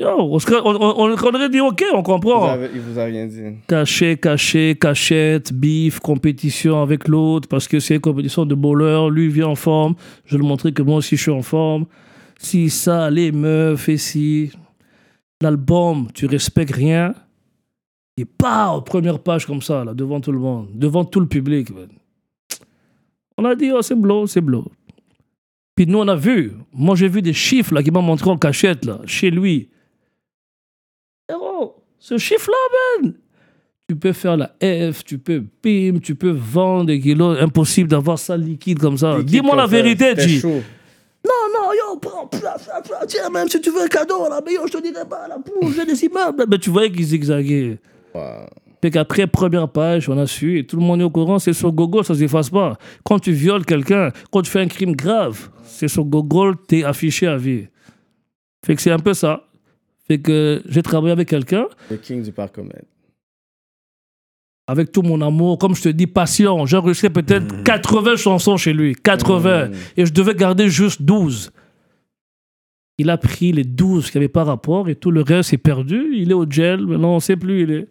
Yo, 0.01 0.07
on, 0.09 0.37
on- 0.39 1.11
aurait 1.11 1.49
dit, 1.49 1.59
ok, 1.61 1.83
on 1.93 1.97
Vous 1.97 2.03
comprend. 2.03 2.45
avez- 2.47 2.69
il 2.73 2.81
vous 2.81 2.97
a 2.99 3.03
rien 3.05 3.27
dit. 3.27 3.41
Caché, 3.67 4.17
caché, 4.17 4.75
cachette, 4.79 5.53
bif, 5.53 5.99
compétition 5.99 6.81
avec 6.81 7.07
l'autre, 7.07 7.47
parce 7.47 7.67
que 7.67 7.79
c'est 7.79 7.95
une 7.95 8.01
compétition 8.01 8.45
de 8.45 8.55
bowler, 8.55 9.07
lui 9.11 9.27
vient 9.29 9.47
en 9.49 9.55
forme, 9.55 9.93
je 10.25 10.35
vais 10.35 10.41
lui 10.41 10.47
montrer 10.47 10.71
que 10.73 10.81
moi 10.81 10.97
aussi 10.97 11.15
je 11.15 11.21
suis 11.21 11.31
en 11.31 11.43
forme. 11.43 11.85
Si 12.39 12.69
ça, 12.71 13.09
les 13.11 13.31
meufs, 13.31 13.87
et 13.87 13.97
si. 13.97 14.51
L'album, 15.41 16.07
tu 16.13 16.25
respectes 16.25 16.73
rien. 16.73 17.13
Et 18.17 18.25
pas 18.25 18.79
première 18.81 19.19
page 19.19 19.45
comme 19.45 19.61
ça, 19.61 19.83
là, 19.83 19.93
devant 19.93 20.21
tout 20.21 20.31
le 20.31 20.39
monde, 20.39 20.69
devant 20.73 21.03
tout 21.03 21.19
le 21.19 21.27
public. 21.27 21.73
man. 21.73 21.89
On 23.37 23.45
a 23.45 23.55
dit, 23.55 23.71
oh, 23.71 23.81
c'est 23.81 23.95
blow, 23.95 24.27
c'est 24.27 24.41
blow. 24.41 24.65
Puis 25.75 25.87
nous, 25.87 25.97
on 25.97 26.07
a 26.07 26.15
vu. 26.15 26.53
Moi, 26.71 26.95
j'ai 26.95 27.07
vu 27.07 27.21
des 27.23 27.33
chiffres 27.33 27.73
là 27.73 27.81
qui 27.81 27.89
m'ont 27.89 28.03
montré 28.03 28.29
en 28.29 28.37
cachette, 28.37 28.85
là, 28.85 28.99
chez 29.05 29.31
lui. 29.31 29.69
Héros, 31.27 31.83
ce 31.97 32.17
chiffre-là, 32.19 33.01
man, 33.01 33.15
tu 33.89 33.95
peux 33.95 34.13
faire 34.13 34.37
la 34.37 34.55
F, 34.61 35.03
tu 35.03 35.17
peux 35.17 35.43
PIM, 35.61 35.99
tu 35.99 36.13
peux 36.13 36.29
vendre 36.29 36.85
des 36.85 36.99
kilos. 36.99 37.39
Impossible 37.39 37.89
d'avoir 37.89 38.19
ça 38.19 38.37
liquide 38.37 38.77
comme 38.77 38.97
ça. 38.97 39.23
Dis-moi 39.23 39.55
la 39.55 39.65
vérité, 39.65 40.15
chaud. 40.39 40.61
Non, 41.25 41.31
non, 41.53 41.71
yo, 41.71 41.97
prends, 41.99 42.29
tiens, 43.07 43.29
même 43.29 43.47
si 43.47 43.59
tu 43.61 43.71
veux 43.71 43.81
un 43.81 43.87
cadeau, 43.87 44.27
là, 44.29 44.41
mais 44.45 44.53
yo, 44.53 44.67
je 44.67 44.73
te 44.73 44.81
dirai 44.81 45.05
pas, 45.09 45.27
là, 45.27 45.37
j'ai 45.75 45.85
des 45.85 46.03
immeubles. 46.03 46.45
Mais 46.47 46.59
tu 46.59 46.69
voyais 46.69 46.91
qu'ils 46.91 47.05
zigzaguaient. 47.05 47.79
Fait 48.81 48.91
qu'après, 48.91 49.27
première 49.27 49.69
page, 49.69 50.09
on 50.09 50.17
a 50.17 50.27
su, 50.27 50.59
et 50.59 50.65
tout 50.67 50.75
le 50.75 50.83
monde 50.83 50.99
est 51.01 51.05
au 51.05 51.09
courant, 51.09 51.39
c'est 51.39 51.53
sur 51.53 51.71
Google, 51.71 52.03
ça 52.03 52.15
s'efface 52.15 52.49
pas. 52.49 52.77
Quand 53.05 53.17
tu 53.19 53.31
violes 53.31 53.65
quelqu'un, 53.65 54.11
quand 54.31 54.41
tu 54.41 54.51
fais 54.51 54.59
un 54.59 54.67
crime 54.67 54.93
grave, 54.95 55.49
c'est 55.63 55.87
sur 55.87 56.03
Google, 56.03 56.55
t'es 56.67 56.83
affiché 56.83 57.27
à 57.27 57.37
vie. 57.37 57.67
Fait 58.65 58.75
que 58.75 58.81
c'est 58.81 58.91
un 58.91 58.99
peu 58.99 59.13
ça. 59.13 59.47
Fait 60.07 60.19
que 60.19 60.61
j'ai 60.67 60.83
travaillé 60.83 61.13
avec 61.13 61.29
quelqu'un, 61.29 61.65
Le 61.89 61.95
king 61.97 62.21
du 62.23 62.31
parcomètre. 62.33 62.85
avec 64.67 64.91
tout 64.91 65.01
mon 65.01 65.21
amour, 65.21 65.57
comme 65.57 65.75
je 65.75 65.83
te 65.83 65.89
dis, 65.89 66.07
patient. 66.07 66.65
J'ai 66.65 66.75
enregistré 66.77 67.09
peut-être 67.09 67.63
80 67.63 68.17
chansons 68.17 68.57
chez 68.57 68.73
lui, 68.73 68.95
80. 68.95 69.69
Et 69.97 70.05
je 70.05 70.11
devais 70.13 70.35
garder 70.35 70.67
juste 70.69 71.01
12. 71.01 71.51
Il 72.97 73.09
a 73.09 73.17
pris 73.17 73.51
les 73.53 73.63
12 73.63 74.11
qui 74.11 74.17
n'avaient 74.17 74.27
pas 74.27 74.43
rapport 74.43 74.87
et 74.89 74.95
tout 74.95 75.09
le 75.11 75.21
reste 75.21 75.53
est 75.53 75.57
perdu. 75.57 76.11
Il 76.15 76.31
est 76.31 76.35
au 76.35 76.45
gel, 76.49 76.85
maintenant 76.85 77.11
on 77.13 77.15
ne 77.15 77.19
sait 77.21 77.35
plus 77.37 77.61
où 77.61 77.63
il 77.63 77.71
est. 77.71 77.87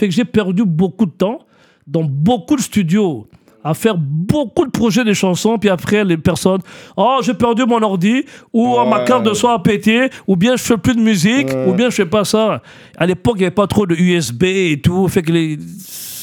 Fait 0.00 0.08
que 0.08 0.14
j'ai 0.14 0.24
perdu 0.24 0.64
beaucoup 0.64 1.04
de 1.04 1.10
temps 1.10 1.40
dans 1.86 2.02
beaucoup 2.02 2.56
de 2.56 2.62
studios 2.62 3.28
à 3.62 3.74
faire 3.74 3.98
beaucoup 3.98 4.64
de 4.64 4.70
projets 4.70 5.04
de 5.04 5.12
chansons, 5.12 5.58
puis 5.58 5.68
après 5.68 6.06
les 6.06 6.16
personnes, 6.16 6.62
oh 6.96 7.18
j'ai 7.22 7.34
perdu 7.34 7.66
mon 7.66 7.82
ordi, 7.82 8.24
ou 8.54 8.76
oh, 8.78 8.86
ma 8.86 9.00
carte 9.00 9.24
de 9.26 9.34
son 9.34 9.48
a 9.48 9.58
pété, 9.58 10.08
ou 10.26 10.36
bien 10.36 10.56
je 10.56 10.62
fais 10.62 10.78
plus 10.78 10.94
de 10.94 11.02
musique, 11.02 11.48
ou 11.66 11.74
bien 11.74 11.90
je 11.90 11.96
fais 11.96 12.06
pas 12.06 12.24
ça. 12.24 12.62
À 12.96 13.04
l'époque, 13.04 13.34
il 13.36 13.40
n'y 13.40 13.44
avait 13.44 13.54
pas 13.54 13.66
trop 13.66 13.84
de 13.84 13.94
USB 13.94 14.44
et 14.44 14.80
tout, 14.82 15.06
fait 15.08 15.20
que 15.20 15.32
les, 15.32 15.58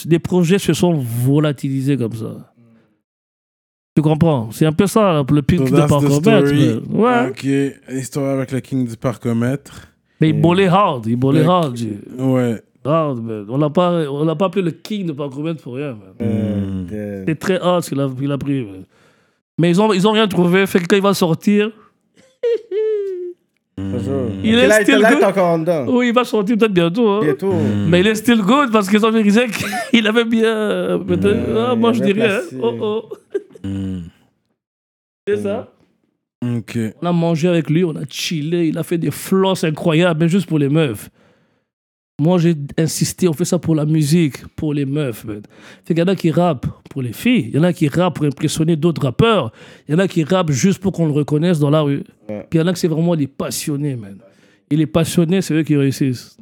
les 0.10 0.18
projets 0.18 0.58
se 0.58 0.74
sont 0.74 0.95
volatilisés 0.95 1.98
comme 1.98 2.16
ça. 2.16 2.52
Tu 3.95 4.02
comprends? 4.02 4.49
C'est 4.49 4.66
un 4.66 4.74
peu 4.74 4.88
ça, 4.88 5.24
le 5.30 5.41
pic 5.44 5.60
So 5.60 5.66
the 5.66 5.88
parcomètre. 5.88 6.82
Ouais. 6.90 7.30
Ok, 7.30 7.95
histoire 7.95 8.38
avec 8.38 8.52
le 8.52 8.60
king 8.60 8.88
du 8.88 8.98
parcomètre. 8.98 9.88
Mais 10.20 10.30
il 10.30 10.41
bolait 10.41 10.66
hard, 10.66 11.06
il 11.06 11.16
bolait 11.16 11.45
hard. 11.45 11.78
Ouais. 12.18 12.60
Hard, 12.88 13.22
man. 13.23 13.45
On 13.49 13.57
l'a 13.57 13.69
pas, 13.69 13.91
on 14.09 14.23
l'a 14.23 14.35
pas 14.35 14.45
appelé 14.45 14.64
le 14.64 14.72
king 14.72 15.05
de 15.07 15.11
parcomètre 15.11 15.61
pour 15.61 15.76
rien. 15.76 15.91
man. 15.91 16.14
Euh, 16.22 17.23
C'est 17.27 17.35
très 17.39 17.59
hard 17.59 17.84
ce 17.84 17.89
qu'il 17.89 17.99
a, 17.99 18.09
il 18.22 18.31
a 18.31 18.38
pris. 18.38 18.64
man. 18.65 18.84
Mais 19.59 19.69
ils 19.72 19.81
ont, 19.81 19.91
ils 19.93 20.07
ont 20.07 20.11
rien 20.11 20.27
trouvé. 20.27 20.65
Fait 20.68 20.80
que 20.80 20.85
quand 20.88 20.95
il 20.95 21.01
va 21.01 21.14
sortir, 21.14 21.72
bonjour. 23.77 24.30
Il 24.43 24.55
est 24.55 24.68
là, 24.68 24.81
still 24.81 24.99
là, 24.99 25.14
good. 25.15 25.23
encore 25.23 25.47
en 25.49 25.59
dedans. 25.59 25.85
oui, 25.89 26.07
il 26.09 26.14
va 26.14 26.23
sortir 26.23 26.57
peut-être 26.57 26.73
bientôt. 26.73 27.07
hein. 27.09 27.19
Bientôt. 27.23 27.53
Mais 27.88 27.99
il 28.01 28.07
est 28.07 28.15
still 28.15 28.41
good 28.41 28.72
parce 28.72 28.89
qu'ils 28.89 29.05
ont 29.05 29.11
vérifié 29.11 29.45
qu'il 29.91 30.07
avait 30.07 30.26
bien. 30.26 30.99
peut-être- 31.07 31.53
Ouais, 31.53 31.65
ah, 31.69 31.76
moi, 31.76 31.93
je 31.93 32.01
dirais. 32.03 32.30
hein. 32.38 32.57
Oh, 32.61 32.73
oh. 32.81 33.09
C'est 35.27 35.38
ça. 35.38 35.72
Ok. 36.45 36.77
On 37.01 37.05
a 37.07 37.11
mangé 37.11 37.47
avec 37.47 37.69
lui, 37.69 37.84
on 37.84 37.95
a 37.95 38.05
chillé, 38.09 38.65
il 38.68 38.77
a 38.77 38.84
fait 38.84 38.97
des 38.97 39.11
flosses 39.11 39.64
incroyables, 39.64 40.19
mais 40.22 40.30
juste 40.30 40.47
pour 40.47 40.59
les 40.59 40.69
meufs. 40.69 41.09
Moi, 42.19 42.39
j'ai 42.39 42.56
insisté, 42.80 43.27
on 43.27 43.34
fait 43.34 43.45
ça 43.45 43.60
pour 43.60 43.76
la 43.76 43.85
musique, 43.85 44.44
pour 44.56 44.73
les 44.73 44.85
meufs. 44.85 45.23
man. 45.23 45.44
Fait 45.85 45.94
qu'il 45.94 45.99
y 45.99 46.02
en 46.02 46.07
a 46.07 46.15
qui 46.15 46.31
rappent 46.31 46.65
pour 46.89 47.03
les 47.03 47.14
filles, 47.14 47.49
il 47.49 47.56
y 47.56 47.60
en 47.60 47.64
a 47.64 47.73
qui 47.73 47.88
rappent 47.88 48.15
pour 48.15 48.26
impressionner 48.26 48.76
d'autres 48.76 49.03
rappeurs, 49.03 49.52
il 49.88 49.91
y 49.91 49.95
en 49.95 49.99
a 49.99 50.07
qui 50.07 50.23
rappent 50.23 50.49
juste 50.52 50.80
pour 50.80 50.94
qu'on 50.94 51.06
le 51.06 51.11
reconnaisse 51.11 51.60
dans 51.60 51.69
la 51.69 51.81
rue. 51.81 52.03
Ouais. 52.27 52.48
Puis 52.49 52.57
il 52.57 52.61
y 52.61 52.64
en 52.64 52.68
a 52.68 52.73
que 52.73 52.80
c'est 52.80 52.88
vraiment 52.88 53.15
des 53.15 53.27
passionnés, 53.27 53.95
man. 53.95 54.18
Et 54.72 54.76
les 54.76 54.88
passionnés, 54.88 55.41
c'est 55.44 55.53
eux 55.53 55.61
qui 55.64 55.76
réussissent. 55.77 56.38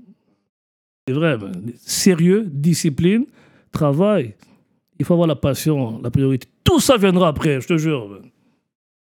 C'est 1.05 1.13
vrai, 1.13 1.37
man. 1.37 1.73
Sérieux, 1.77 2.45
discipline, 2.49 3.25
travail. 3.71 4.33
Il 4.97 5.03
faut 5.03 5.13
avoir 5.13 5.27
la 5.27 5.35
passion, 5.35 5.99
la 6.01 6.09
priorité. 6.09 6.47
Tout 6.63 6.79
ça 6.79 6.95
viendra 6.95 7.27
après, 7.27 7.59
je 7.59 7.67
te 7.67 7.77
jure. 7.77 8.07
man. 8.07 8.21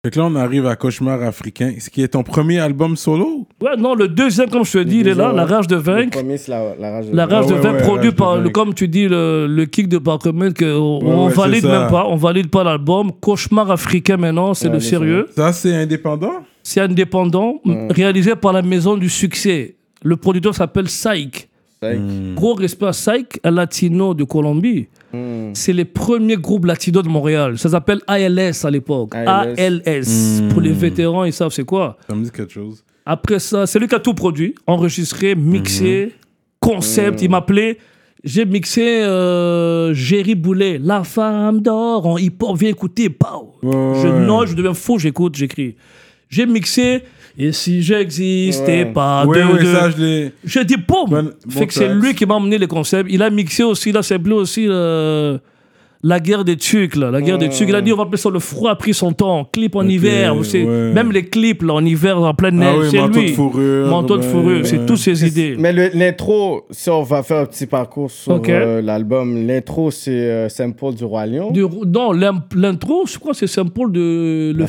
Fait 0.05 0.13
que 0.13 0.19
là, 0.21 0.27
on 0.27 0.37
arrive 0.37 0.65
à 0.65 0.77
Cauchemar 0.77 1.21
africain. 1.25 1.73
Ce 1.81 1.91
qui 1.91 2.03
est 2.05 2.09
ton 2.09 2.23
premier 2.23 2.61
album 2.61 2.97
solo? 2.97 3.49
Ouais, 3.61 3.77
non, 3.77 3.97
le 3.97 4.07
deuxième, 4.07 4.49
comme 4.49 4.65
je 4.65 4.75
te 4.75 4.85
dis, 4.85 5.01
il 5.01 5.09
est 5.09 5.15
là, 5.15 5.33
La 5.33 5.45
rage 5.45 5.67
de 5.67 5.75
Le 5.75 5.81
vaincre. 5.81 6.17
premier, 6.19 6.37
c'est 6.37 6.53
la, 6.53 6.77
la 6.79 6.91
rage 6.93 7.07
de 7.11 7.17
La 7.17 7.27
rage 7.27 7.45
Ah 7.49 7.51
de 7.51 7.55
ouais, 7.55 7.61
vaincre 7.61 7.79
ouais, 7.79 7.83
produit 7.83 8.13
par, 8.13 8.37
le, 8.37 8.49
comme 8.51 8.75
tu 8.75 8.87
dis, 8.87 9.09
le, 9.09 9.49
le 9.49 9.65
kick 9.67 9.89
de 9.89 9.99
Parkman, 9.99 10.53
qu'on 10.55 11.01
Ouais, 11.03 11.13
on 11.13 11.27
ouais, 11.27 11.33
valide 11.33 11.65
même 11.65 11.91
pas. 11.91 12.07
On 12.07 12.15
valide 12.15 12.49
pas 12.49 12.63
l'album. 12.63 13.11
Cauchemar 13.21 13.73
africain 13.73 14.19
maintenant, 14.19 14.55
c'est 14.55 14.69
Ouais, 14.69 14.75
le 14.75 14.81
sérieux. 14.81 15.27
Ça, 15.35 15.53
c'est 15.53 15.75
indépendant? 15.75 16.45
C'est 16.63 16.81
indépendant, 16.81 17.61
réalisé 17.91 18.37
par 18.37 18.53
la 18.53 18.63
maison 18.63 18.97
du 18.97 19.09
succès. 19.09 19.75
Le 20.05 20.15
producteur 20.17 20.55
s'appelle 20.55 20.85
Psych. 20.85 21.48
Psych. 21.81 22.35
Gros 22.35 22.55
respect 22.55 22.87
à 22.87 22.91
Psych, 22.91 23.41
un 23.45 23.51
latino 23.51 24.15
de 24.15 24.25
Colombie. 24.25 24.89
Hmm. 25.13 25.51
C'est 25.55 25.73
les 25.73 25.85
premiers 25.85 26.37
groupes 26.37 26.65
latinos 26.67 27.03
de 27.03 27.09
Montréal. 27.09 27.59
Ça 27.59 27.69
s'appelle 27.71 28.01
ALS 28.07 28.65
à 28.65 28.71
l'époque. 28.71 29.15
ALS. 29.15 29.83
ALS. 29.87 30.43
Pour 30.51 30.61
les 30.61 30.73
vétérans, 30.73 31.25
ils 31.25 31.33
savent 31.33 31.53
c'est 31.53 31.65
quoi. 31.65 31.97
Ça 32.09 32.15
me 32.15 32.25
dit 32.25 32.31
quelque 32.31 32.53
chose. 32.53 32.85
Après 33.07 33.39
ça, 33.39 33.67
c'est 33.67 33.79
lui 33.79 33.89
qui 33.89 33.95
a 33.95 34.01
tout 34.01 34.13
produit, 34.15 34.55
enregistré, 34.67 35.35
mixé, 35.35 36.13
concept. 36.61 37.23
Il 37.23 37.31
m'appelait. 37.31 37.79
J'ai 38.25 38.45
mixé 38.45 38.83
euh, 39.03 39.95
Jerry 39.95 40.35
Boulet, 40.35 40.79
La 40.83 41.05
femme 41.05 41.61
d'or 41.61 42.05
en 42.07 42.19
hip-hop. 42.19 42.57
Viens 42.59 42.71
écouter. 42.71 43.09
Pow. 43.09 43.55
Ouais, 43.63 43.71
Je 44.03 44.09
ouais. 44.09 44.27
note, 44.27 44.49
je 44.49 44.55
deviens 44.55 44.75
fou, 44.75 44.99
j'écoute, 44.99 45.37
j'écris. 45.37 45.77
J'ai 46.29 46.47
mixé. 46.47 47.03
Et 47.41 47.53
si 47.53 47.83
j'existais 47.83 48.79
Ouais. 48.85 48.93
pas 48.93 49.25
de, 49.25 49.29
ouais, 49.31 49.61
de- 49.63 49.73
ça, 49.73 49.91
je 49.91 49.97
l'ai. 50.03 50.33
J'ai 50.45 50.65
dit 50.65 50.75
boum. 50.77 51.09
Bon- 51.09 51.31
fait 51.49 51.67
que 51.69 51.75
c'est 51.75 51.89
lui 51.95 52.13
qui 52.15 52.27
m'a 52.27 52.35
emmené 52.35 52.59
les 52.59 52.67
concepts. 52.67 53.09
Il 53.13 53.23
a 53.23 53.31
mixé 53.31 53.63
aussi, 53.63 53.91
il 53.91 53.97
a 53.97 54.03
samplé 54.03 54.33
aussi 54.33 54.67
euh, 54.69 55.39
la 56.03 56.19
guerre 56.19 56.45
des 56.45 56.57
tucs, 56.57 56.97
là. 56.97 57.13
La 57.13 57.23
guerre 57.23 57.39
des 57.39 57.49
tucs. 57.49 57.69
Il 57.69 57.75
a 57.77 57.81
dit, 57.81 57.93
on 57.93 57.97
va 57.97 58.03
appeler 58.05 58.17
ça 58.19 58.29
le 58.31 58.41
froid 58.41 58.73
a 58.73 58.75
pris 58.75 58.93
son 58.93 59.13
temps. 59.13 59.45
Clip 59.53 59.77
en 59.77 59.87
hiver. 59.87 60.35
c'est- 60.43 60.65
ouais. 60.65 60.93
Même 60.93 61.13
les 61.13 61.27
clips, 61.27 61.63
là, 61.63 61.75
en 61.75 61.85
hiver, 61.85 62.21
en 62.21 62.35
pleine 62.35 62.57
neige. 62.57 62.75
Ah 62.75 62.79
oui, 62.81 62.89
c'est 62.91 62.99
manteau 62.99 63.21
lui. 63.21 63.31
de 63.31 63.35
fourrure. 63.37 63.87
Manteau 63.89 64.17
de 64.17 64.23
ouais, 64.23 64.29
fourrure. 64.29 64.67
C'est 64.67 64.85
toutes 64.85 64.99
ses 64.99 65.25
idées. 65.25 65.55
Mais 65.57 65.73
le- 65.73 65.91
l'intro, 65.95 66.67
si 66.73 66.91
on 66.91 67.05
va 67.05 67.23
faire 67.23 67.39
un 67.43 67.47
petit 67.47 67.67
parcours 67.67 68.11
sur 68.11 68.43
euh, 68.49 68.83
l'album, 68.83 69.47
l'intro, 69.47 69.93
c'est 69.93 70.11
euh, 70.11 70.49
Simple 70.49 70.93
du 70.95 71.05
Roi 71.05 71.25
Lion. 71.27 71.53
Du- 71.53 71.65
non, 71.87 72.11
l'im- 72.11 72.43
l'intro, 72.57 73.05
je 73.07 73.17
crois 73.17 73.33
c'est 73.35 73.47
simple 73.47 73.93
de. 73.93 74.53
Le, 74.57 74.65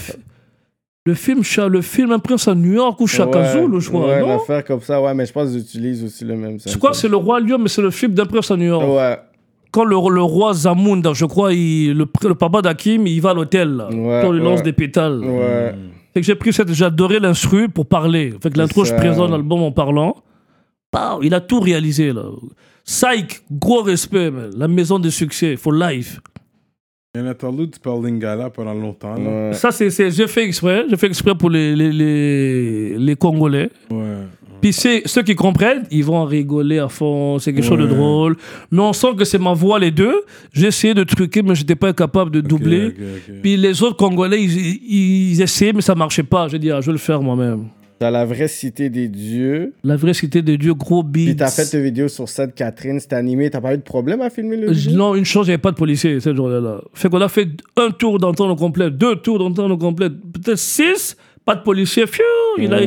le 1.05 1.13
film, 1.13 1.41
le 1.69 1.81
film 1.81 2.19
prince 2.19 2.47
à 2.47 2.53
New 2.55 2.73
York 2.73 2.99
ou 3.01 3.07
Chaka 3.07 3.39
Ouais, 3.39 3.51
Zulu, 3.53 3.81
je 3.81 3.89
crois. 3.89 4.07
Ouais, 4.07 4.19
une 4.21 4.27
non? 4.27 4.35
affaire 4.41 4.63
comme 4.63 4.81
ça, 4.81 5.01
ouais, 5.01 5.13
mais 5.13 5.26
je 5.26 5.31
pense 5.34 5.49
qu'ils 5.49 5.59
utilisent 5.61 6.03
aussi 6.03 6.23
le 6.26 6.35
même 6.35 6.57
je 6.63 6.77
crois 6.77 6.91
que 6.91 6.97
c'est 6.97 7.07
le 7.07 7.15
roi 7.17 7.39
lion, 7.39 7.57
mais 7.57 7.69
c'est 7.69 7.81
le 7.81 7.89
film 7.91 8.13
d'un 8.13 8.26
prince 8.26 8.51
à 8.51 8.57
New 8.57 8.65
York. 8.65 8.85
Ouais, 8.88 9.17
Quand 9.71 9.85
le, 9.85 9.95
le 10.13 10.21
roi 10.21 10.53
Zamunda, 10.53 11.13
je 11.13 11.26
crois, 11.26 11.53
il- 11.53 11.93
le, 11.93 12.05
papa 12.35 12.61
d'Hakim, 12.61 13.07
il 13.07 13.19
va 13.21 13.31
à 13.31 13.34
l'hôtel. 13.34 13.81
Ouais, 13.91 14.21
quand 14.23 14.34
il 14.34 14.39
lance 14.39 14.61
des 14.61 14.73
pétales. 14.73 15.19
ouais. 15.19 15.73
Fait 16.13 16.21
que 16.21 16.26
j'ai 16.26 16.35
pris 16.35 16.51
cette, 16.51 16.73
j'ai 16.73 16.85
adoré 16.85 17.19
l'instru 17.19 17.69
pour 17.69 17.85
parler. 17.85 18.34
Fait 18.41 18.49
que 18.49 18.57
l'intro, 18.57 18.84
je 18.84 18.93
présente 18.95 19.30
l'album 19.31 19.61
en 19.61 19.71
parlant. 19.71 20.15
Pow, 20.91 21.21
il 21.21 21.34
a 21.35 21.39
tout 21.39 21.59
réalisé, 21.59 22.11
là. 22.13 22.23
Psych, 22.84 23.43
gros 23.51 23.84
respect, 23.84 24.31
man. 24.31 24.49
La 24.57 24.67
maison 24.67 24.97
de 24.97 25.09
succès, 25.11 25.55
for 25.55 25.71
life. 25.71 26.19
Il 27.15 27.22
y 27.22 27.23
a 27.23 27.27
un 27.27 27.31
interlude, 27.31 27.72
tu 27.72 27.80
parles 27.80 28.06
Lingala 28.06 28.52
pendant 28.52 28.76
longtemps. 28.76 29.15
là. 29.15 29.48
ouais. 29.48 29.53
Ça, 29.53 29.72
c'est, 29.72 29.90
c'est, 29.90 30.11
j'ai 30.11 30.27
fait 30.27 30.44
exprès. 30.45 30.86
J'ai 30.88 30.95
fait 30.95 31.07
exprès 31.07 31.34
pour 31.34 31.49
les, 31.49 31.76
les, 31.76 31.91
les, 31.91 32.98
les 32.99 33.15
Congolais. 33.15 33.72
Ouais. 33.90 34.18
Puis 34.61 34.73
c'est, 34.73 35.02
ceux 35.07 35.23
qui 35.23 35.34
comprennent, 35.34 35.88
ils 35.90 36.03
vont 36.03 36.18
en 36.18 36.26
rigoler 36.26 36.77
à 36.77 36.88
fond. 36.88 37.40
C'est 37.40 37.52
quelque 37.52 37.65
chose 37.65 37.80
de 37.80 37.88
drôle. 37.88 38.38
Mais 38.69 38.81
on 38.81 38.94
sent 38.94 39.15
que 39.18 39.26
c'est 39.26 39.40
ma 39.40 39.53
voix, 39.53 39.80
les 39.80 39.90
deux. 39.90 40.22
J'ai 40.53 40.68
essayé 40.68 40.94
de 40.94 41.03
truquer, 41.03 41.41
mais 41.41 41.56
j'étais 41.56 41.76
pas 41.76 41.94
capable 41.94 42.30
de 42.30 42.41
doubler. 42.41 42.94
Puis 43.41 43.57
les 43.57 43.81
autres 43.81 43.95
Congolais, 43.98 44.44
ils, 44.44 44.57
ils, 44.60 45.31
ils 45.31 45.41
essayaient, 45.41 45.73
mais 45.73 45.81
ça 45.81 45.95
marchait 45.95 46.22
pas. 46.22 46.48
J'ai 46.48 46.60
dit, 46.60 46.69
ah, 46.69 46.80
je 46.80 46.86
vais 46.88 46.91
le 46.91 46.98
faire 46.99 47.23
moi-même. 47.23 47.69
T'as 47.99 48.11
la 48.11 48.23
vraie 48.23 48.47
cité 48.47 48.89
des 48.89 49.09
dieux. 49.09 49.73
La 49.84 49.97
vraie 49.97 50.13
cité 50.13 50.41
de 50.41 50.55
Dieu, 50.55 50.73
gros 50.73 51.03
beats. 51.03 51.26
Puis 51.26 51.35
t'as 51.35 51.49
fait 51.49 51.77
une 51.77 51.84
vidéo 51.84 52.07
sur 52.07 52.30
Sainte-Catherine, 52.30 52.97
c'était 52.99 53.17
animé. 53.17 53.49
T'as 53.49 53.59
pas 53.59 53.73
eu 53.73 53.77
de 53.77 53.84
problème 53.84 54.21
à 54.21 54.30
filmer 54.30 54.55
le 54.55 54.71
vidéo? 54.71 54.97
Non, 54.97 55.15
une 55.15 55.26
chance, 55.26 55.47
il 55.47 55.49
n'y 55.49 55.53
avait 55.55 55.61
pas 55.61 55.71
de 55.71 55.76
policiers 55.76 56.17
cette 56.21 56.35
journée-là. 56.38 56.80
Fait 56.93 57.09
qu'on 57.09 57.19
a 57.19 57.27
fait 57.27 57.49
un 57.76 57.91
tour 57.91 58.17
d'antenne 58.17 58.51
au 58.51 58.55
complet, 58.55 58.89
deux 58.89 59.17
tours 59.17 59.38
d'antenne 59.38 59.71
au 59.71 59.77
complet, 59.77 60.09
peut-être 60.09 60.57
six, 60.57 61.17
pas 61.43 61.55
de 61.55 61.61
policiers. 61.61 62.05
Pfiou, 62.05 62.23
il, 62.57 62.73
a, 62.73 62.80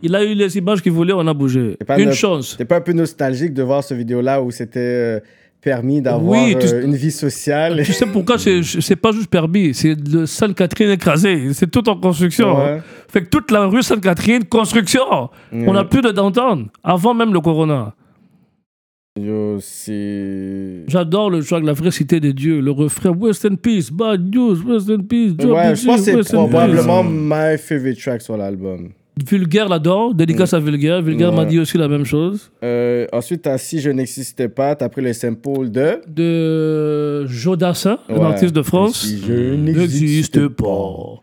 il 0.00 0.14
a 0.14 0.24
eu 0.24 0.34
les 0.34 0.56
images 0.56 0.80
qu'il 0.80 0.92
voulait, 0.92 1.12
on 1.12 1.26
a 1.26 1.34
bougé. 1.34 1.76
Une 1.98 2.12
chance. 2.12 2.54
T'es 2.56 2.64
pas 2.64 2.76
un 2.76 2.82
peu 2.82 2.92
nostalgique 2.92 3.54
de 3.54 3.64
voir 3.64 3.82
ce 3.82 3.94
vidéo-là 3.94 4.40
où 4.42 4.52
c'était 4.52 4.78
euh, 4.78 5.20
permis 5.62 6.02
d'avoir 6.02 6.44
Oui, 6.44 6.56
euh, 6.60 6.84
une 6.84 6.96
vie 6.96 7.12
sociale? 7.12 7.82
Tu 7.84 7.92
sais 7.92 8.06
pourquoi 8.06 8.36
c'est 8.38 8.96
pas 8.96 9.12
juste 9.12 9.30
permis, 9.30 9.72
c'est 9.72 9.94
le 10.12 10.26
Sainte-Catherine 10.26 10.90
écrasé, 10.90 11.54
c'est 11.54 11.70
tout 11.70 11.88
en 11.88 11.96
construction. 11.96 12.58
Ouais. 12.58 12.82
Fait 13.08 13.22
que 13.22 13.28
toute 13.28 13.50
la 13.50 13.66
rue 13.66 13.82
Sainte-Catherine, 13.82 14.44
construction. 14.44 15.30
On 15.52 15.72
n'a 15.72 15.84
plus 15.84 16.02
de 16.02 16.10
downtown, 16.10 16.68
avant 16.82 17.14
même 17.14 17.32
le 17.32 17.40
corona. 17.40 17.94
Yo, 19.20 19.58
c'est. 19.60 20.84
J'adore 20.88 21.28
le 21.28 21.44
track 21.44 21.62
La 21.64 21.74
vraie 21.74 21.90
cité 21.90 22.18
des 22.18 22.32
dieux, 22.32 22.60
le 22.60 22.70
refrain 22.70 23.10
West 23.10 23.44
in 23.44 23.56
Peace, 23.56 23.90
Bad 23.92 24.34
News, 24.34 24.62
West 24.66 24.88
in 24.88 25.02
Peace, 25.02 25.32
Ouais, 25.44 25.76
je 25.76 25.84
pense 25.84 26.06
que 26.06 26.22
c'est 26.22 26.32
probablement 26.32 27.04
my 27.04 27.58
favorite 27.58 28.00
track 28.00 28.22
sur 28.22 28.38
l'album. 28.38 28.92
Vulgaire 29.28 29.68
l'adore, 29.68 30.14
dédicace 30.14 30.54
à 30.54 30.58
Vulgaire. 30.58 31.02
Vulgaire 31.02 31.32
m'a 31.32 31.44
dit 31.44 31.58
aussi 31.58 31.76
la 31.76 31.86
même 31.86 32.04
chose. 32.04 32.50
Euh, 32.64 33.06
ensuite, 33.12 33.42
t'as 33.42 33.58
Si 33.58 33.78
je 33.80 33.90
n'existais 33.90 34.48
pas, 34.48 34.74
t'as 34.74 34.88
pris 34.88 35.02
le 35.02 35.12
sample 35.12 35.68
de? 35.70 36.00
De 36.08 37.26
Jodassin, 37.26 37.98
un 38.08 38.14
Ouais. 38.16 38.24
artiste 38.24 38.54
de 38.54 38.62
France. 38.62 39.00
Si 39.00 39.18
je 39.18 39.54
n'existe 39.54 40.48
pas. 40.48 41.22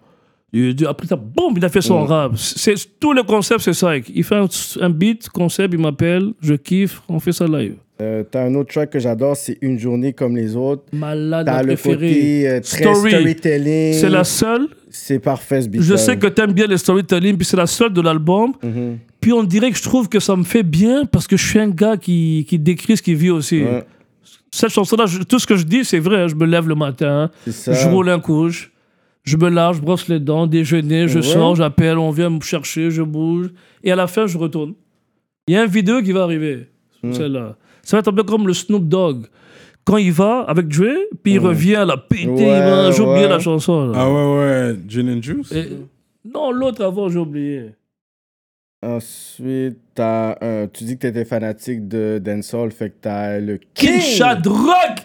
Il 0.53 0.76
dit- 0.76 0.86
Après 0.86 1.07
ça, 1.07 1.16
boum, 1.16 1.53
il 1.57 1.66
a 1.66 1.70
fait 1.70 1.82
son 1.82 2.03
Mm. 2.03 2.07
rap. 2.07 2.32
C'est, 2.38 2.76
tout 2.99 3.14
le 3.14 3.24
concept, 3.24 3.61
c'est 3.61 3.74
ça. 3.74 3.95
Il 3.98 4.24
fait 4.24 4.36
un, 4.36 4.48
un 4.82 4.90
beat, 4.90 5.30
concept, 5.30 5.74
il 5.74 5.80
m'appelle, 5.80 6.34
je 6.41 6.53
kiffe, 6.56 7.02
on 7.10 7.20
fait 7.20 7.32
ça 7.32 7.45
live. 7.48 7.76
Euh, 8.02 8.24
t'as 8.24 8.46
un 8.46 8.56
autre 8.56 8.72
track 8.72 8.92
que 8.92 9.00
j'adore, 9.00 9.36
c'est 9.36 9.58
Une 9.62 9.78
journée 9.78 10.14
comme 10.14 10.36
les 10.38 10.56
autres. 10.56 10.84
Malade, 10.94 11.46
T'as 11.46 11.62
le 11.62 11.68
préférée. 11.76 11.96
côté 11.96 12.48
euh, 12.50 12.60
très 12.62 12.82
Story. 12.84 13.12
storytelling. 13.12 13.94
C'est 13.94 14.10
la 14.10 14.24
seule? 14.24 14.68
C'est 14.90 15.20
parfait 15.20 15.62
ce 15.62 15.68
beat. 15.68 15.82
Je 15.82 15.96
sais 15.96 16.18
que 16.18 16.28
t'aimes 16.28 16.54
bien 16.54 16.66
les 16.68 16.78
storytelling, 16.78 17.36
puis 17.36 17.46
c'est 17.46 17.58
la 17.58 17.68
seule 17.68 17.92
de 17.92 18.02
l'album. 18.02 18.54
Mhm. 18.64 18.98
Puis 19.20 19.34
on 19.34 19.44
dirait 19.44 19.70
que 19.70 19.78
je 19.78 19.84
trouve 19.84 20.08
que 20.08 20.20
ça 20.22 20.36
me 20.38 20.44
fait 20.44 20.64
bien 20.64 21.06
parce 21.06 21.28
que 21.28 21.36
je 21.36 21.46
suis 21.46 21.60
un 21.60 21.70
gars 21.70 21.98
qui, 21.98 22.46
qui 22.48 22.58
décrit 22.58 22.96
ce 22.96 23.02
qu'il 23.04 23.16
vit 23.18 23.30
aussi. 23.32 23.64
Ouais, 23.64 23.84
Cette 24.52 24.70
chanson-là, 24.72 25.06
je- 25.06 25.20
tout 25.24 25.38
ce 25.38 25.46
que 25.46 25.58
je 25.58 25.64
dis, 25.64 25.84
c'est 25.84 26.00
vrai. 26.00 26.22
hein. 26.22 26.28
Je 26.30 26.36
me 26.36 26.46
lève 26.46 26.68
le 26.70 26.76
matin, 26.76 27.30
je 27.46 27.88
roule 27.90 28.10
un 28.10 28.20
couche, 28.20 28.72
je 29.26 29.36
me 29.36 29.50
lave, 29.50 29.76
je 29.76 29.82
brosse 29.82 30.08
les 30.08 30.20
dents, 30.22 30.48
déjeuner, 30.48 31.08
je 31.10 31.18
Ouais. 31.20 31.24
sors, 31.24 31.56
j'appelle, 31.58 31.98
on 31.98 32.12
vient 32.12 32.30
me 32.30 32.40
chercher, 32.40 32.90
je 32.92 33.02
bouge. 33.04 33.48
Et 33.84 33.92
à 33.92 33.96
la 33.98 34.08
fin, 34.08 34.26
je 34.26 34.38
retourne. 34.38 34.74
Il 35.48 35.54
y 35.54 35.58
a 35.58 35.66
une 35.66 35.70
vidéo 35.70 36.02
qui 36.02 36.14
va 36.14 36.24
arriver, 36.24 36.68
Mm. 37.04 37.14
celle-là. 37.14 37.58
Ça 37.84 37.98
va 37.98 38.00
être 38.00 38.08
un 38.10 38.14
peu 38.14 38.24
comme 38.24 38.48
le 38.48 38.54
Snoop 38.54 38.88
Dogg. 38.88 39.26
Quand 39.86 39.98
il 39.98 40.12
va 40.12 40.42
avec 40.48 40.68
Dre, 40.68 40.86
puis 41.24 41.34
il 41.34 41.40
revient 41.40 41.76
à 41.76 41.86
la 41.86 41.98
pété, 41.98 42.26
Ouais, 42.28 42.42
il 42.42 42.46
va- 42.46 42.92
j'ai 42.92 43.02
oublié 43.02 43.28
la 43.28 43.40
chanson. 43.40 43.88
là. 43.88 43.94
Ah 43.96 44.10
ouais, 44.12 44.38
ouais, 44.40 44.76
Gin 44.88 45.10
and 45.10 45.22
Juice? 45.22 45.52
Et- 45.52 45.70
non, 46.32 46.52
l'autre 46.52 46.84
avant, 46.84 47.10
j'ai 47.10 47.18
oublié. 47.18 47.72
Ensuite, 48.82 49.78
t'as 49.94 50.38
un... 50.42 50.68
tu 50.68 50.86
dis 50.86 50.96
que 50.96 51.02
t'étais 51.02 51.26
fanatique 51.26 51.88
de 51.88 52.20
dancehall, 52.24 52.72
fait 52.72 52.92
que 52.92 52.96
t'as 53.02 53.40
le 53.40 53.58
King. 53.74 53.90
King 53.94 54.00
Shadrock 54.02 54.96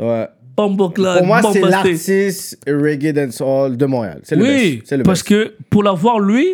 Ouais. 0.00 0.28
Bombo 0.56 0.88
Clan, 0.90 1.18
Pour 1.18 1.26
moi, 1.26 1.40
c'est 1.52 1.60
l'artiste 1.60 2.58
reggae 2.66 3.12
dancehall 3.12 3.76
de 3.76 3.86
Montréal. 3.86 4.20
C'est 4.22 4.36
le 4.36 4.42
Oui, 4.44 4.76
best. 4.76 4.82
C'est 4.86 4.96
le 4.96 5.02
parce 5.02 5.22
best. 5.22 5.28
que 5.28 5.54
pour 5.68 5.82
l'avoir 5.82 6.20
lui, 6.20 6.46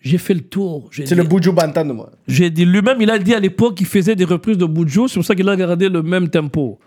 j'ai 0.00 0.18
fait 0.18 0.34
le 0.34 0.40
tour. 0.40 0.88
J'ai 0.90 1.06
C'est 1.06 1.14
dit- 1.14 1.20
le 1.20 1.26
Buju 1.26 1.52
Bantan 1.52 1.84
de 1.84 1.92
moi. 1.92 2.10
J'ai 2.26 2.50
dit 2.50 2.64
lui-même, 2.64 2.96
il 3.00 3.10
a 3.10 3.18
dit 3.18 3.34
à 3.34 3.40
l'époque 3.40 3.74
qu'il 3.76 3.86
faisait 3.86 4.16
des 4.16 4.24
reprises 4.24 4.58
de 4.58 4.66
Buju, 4.66 5.08
c'est 5.08 5.14
pour 5.14 5.24
ça 5.24 5.34
qu'il 5.34 5.48
a 5.48 5.56
gardé 5.56 5.88
le 5.88 6.02
même 6.02 6.28
tempo. 6.28 6.78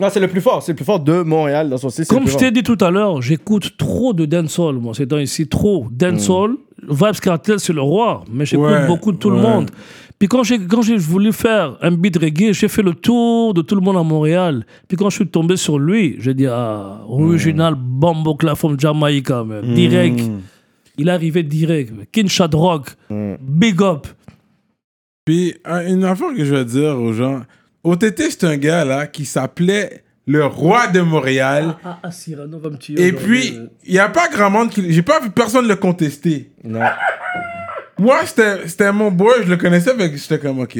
Non, 0.00 0.08
c'est 0.10 0.18
le 0.20 0.26
plus 0.28 0.40
fort. 0.40 0.60
C'est 0.62 0.72
le 0.72 0.76
plus 0.76 0.84
fort 0.84 0.98
de 0.98 1.22
Montréal 1.22 1.70
dans 1.70 1.76
son 1.76 1.88
style. 1.88 2.04
c'est 2.04 2.12
Comme 2.14 2.26
je 2.26 2.36
t'ai 2.36 2.50
dit 2.50 2.62
tout 2.64 2.78
à 2.80 2.90
l'heure, 2.90 3.22
j'écoute 3.22 3.76
trop 3.76 4.12
de 4.12 4.24
dancehall, 4.24 4.74
moi, 4.76 4.92
ces 4.94 5.06
temps-ci, 5.06 5.46
trop. 5.46 5.86
Dancehall, 5.90 6.56
Vibes 6.88 7.20
Cartel, 7.22 7.60
c'est 7.60 7.72
le 7.72 7.80
roi, 7.80 8.24
mais 8.32 8.44
j'écoute 8.44 8.66
Ouais, 8.66 8.86
beaucoup 8.88 9.12
de 9.12 9.18
tout 9.18 9.30
le 9.30 9.36
monde. 9.38 9.70
Puis 10.18 10.28
quand 10.28 10.42
j'ai, 10.42 10.58
quand 10.58 10.82
j'ai 10.82 10.96
voulu 10.96 11.32
faire 11.32 11.76
un 11.80 11.90
beat 11.92 12.16
reggae, 12.16 12.52
j'ai 12.52 12.68
fait 12.68 12.82
le 12.82 12.94
tour 12.94 13.52
de 13.54 13.62
tout 13.62 13.74
le 13.74 13.80
monde 13.80 13.96
à 13.96 14.02
Montréal. 14.02 14.64
Puis 14.88 14.96
quand 14.96 15.10
je 15.10 15.16
suis 15.16 15.26
tombé 15.28 15.56
sur 15.56 15.78
lui, 15.78 16.16
j'ai 16.18 16.34
dit, 16.34 16.46
ah, 16.46 17.00
original 17.08 17.74
Bombo 17.76 18.34
Clan 18.34 18.54
from 18.56 18.78
Jamaica, 18.78 19.44
man. 19.44 19.74
Direct. 19.74 20.20
Il 20.96 21.08
est 21.08 21.12
arrivé 21.12 21.42
direct. 21.42 21.92
King 22.12 22.28
Shadrock, 22.28 22.88
big 23.40 23.82
up. 23.82 24.06
Puis, 25.24 25.54
euh, 25.66 25.86
une 25.88 26.04
affaire 26.04 26.34
que 26.36 26.44
je 26.44 26.54
veux 26.54 26.64
dire 26.64 26.98
aux 27.00 27.12
gens, 27.12 27.42
OTT, 27.82 28.30
c'est 28.30 28.44
un 28.44 28.56
gars 28.56 28.84
là 28.84 29.06
qui 29.06 29.24
s'appelait 29.24 30.02
le 30.26 30.44
roi 30.46 30.86
de 30.88 31.00
Montréal. 31.00 31.76
Ah, 31.84 31.98
ah, 32.02 32.10
Cyrano 32.10 32.58
va 32.58 32.70
me 32.70 32.76
tuer. 32.76 32.94
Et 33.06 33.12
puis, 33.12 33.58
il 33.84 33.92
n'y 33.92 33.98
a 33.98 34.08
pas 34.08 34.28
grand 34.28 34.50
monde 34.50 34.70
qui. 34.70 34.92
J'ai 34.92 35.02
pas 35.02 35.20
vu 35.20 35.30
personne 35.30 35.66
le 35.66 35.76
contester. 35.76 36.50
Non. 36.62 36.80
Moi, 37.98 38.20
c'était 38.26 38.66
c'était 38.68 38.92
mon 38.92 39.10
boy, 39.10 39.34
je 39.44 39.48
le 39.50 39.56
connaissais, 39.56 39.94
que 39.96 40.16
j'étais 40.16 40.38
comme, 40.38 40.60
ok. 40.60 40.76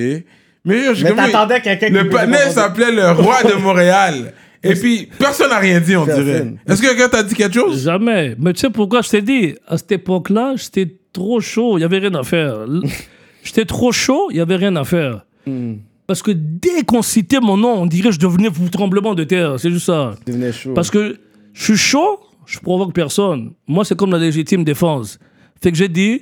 Mais, 0.67 0.95
je- 0.95 1.05
Mais 1.05 1.13
t'attendais 1.15 1.61
quelqu'un 1.61 1.87
qui 1.89 1.93
Le 1.93 2.09
panel 2.09 2.51
s'appelait 2.51 2.91
le 2.93 3.11
roi 3.13 3.43
de 3.43 3.55
Montréal. 3.55 4.33
Et 4.65 4.75
puis, 4.75 5.09
personne 5.19 5.51
n'a 5.51 5.59
rien 5.59 5.81
dit, 5.81 5.97
on 5.97 6.05
dirait. 6.05 6.55
Est-ce 6.67 6.83
que 6.83 6.89
quelqu'un 6.89 7.09
t'a 7.09 7.23
dit 7.23 7.35
quelque 7.35 7.55
chose? 7.55 7.85
Jamais. 7.85 8.35
Mais 8.39 8.53
tu 8.53 8.61
sais 8.61 8.71
pourquoi 8.71 9.03
je 9.03 9.11
t'ai 9.11 9.23
dit? 9.23 9.55
À 9.67 9.77
cette 9.77 9.93
époque-là, 9.93 10.55
j'étais 10.57 10.97
trop 11.13 11.41
chaud, 11.41 11.77
il 11.77 11.81
n'y 11.81 11.85
avait 11.85 11.99
rien 11.99 12.15
à 12.15 12.23
faire. 12.23 12.67
J'étais 13.45 13.67
trop 13.67 13.93
chaud, 13.93 14.29
il 14.31 14.37
n'y 14.37 14.41
avait 14.41 14.57
rien 14.57 14.75
à 14.77 14.85
faire. 14.85 15.27
Hmm. 15.47 15.75
Parce 16.07 16.23
que 16.23 16.31
dès 16.31 16.83
qu'on 16.83 17.03
citait 17.03 17.41
mon 17.41 17.59
nom, 17.59 17.83
on 17.83 17.87
dirait 17.87 18.09
que 18.09 18.15
je 18.15 18.21
devenais 18.21 18.49
tremblement 18.73 19.15
de 19.15 19.25
terre. 19.25 19.61
C'est 19.61 19.71
juste 19.71 19.87
ça. 19.87 20.15
devenait 20.27 20.53
chaud. 20.53 20.73
Parce 20.73 20.91
que 20.91 21.19
je 21.53 21.65
suis 21.65 21.77
chaud, 21.77 22.21
je 22.47 22.59
provoque 22.59 22.93
personne. 22.95 23.53
Moi, 23.67 23.85
c'est 23.85 23.97
comme 23.97 24.13
la 24.13 24.19
légitime 24.19 24.65
défense. 24.65 25.19
Fait 25.63 25.73
que 25.73 25.79
j'ai 25.79 25.89
dit, 25.89 26.21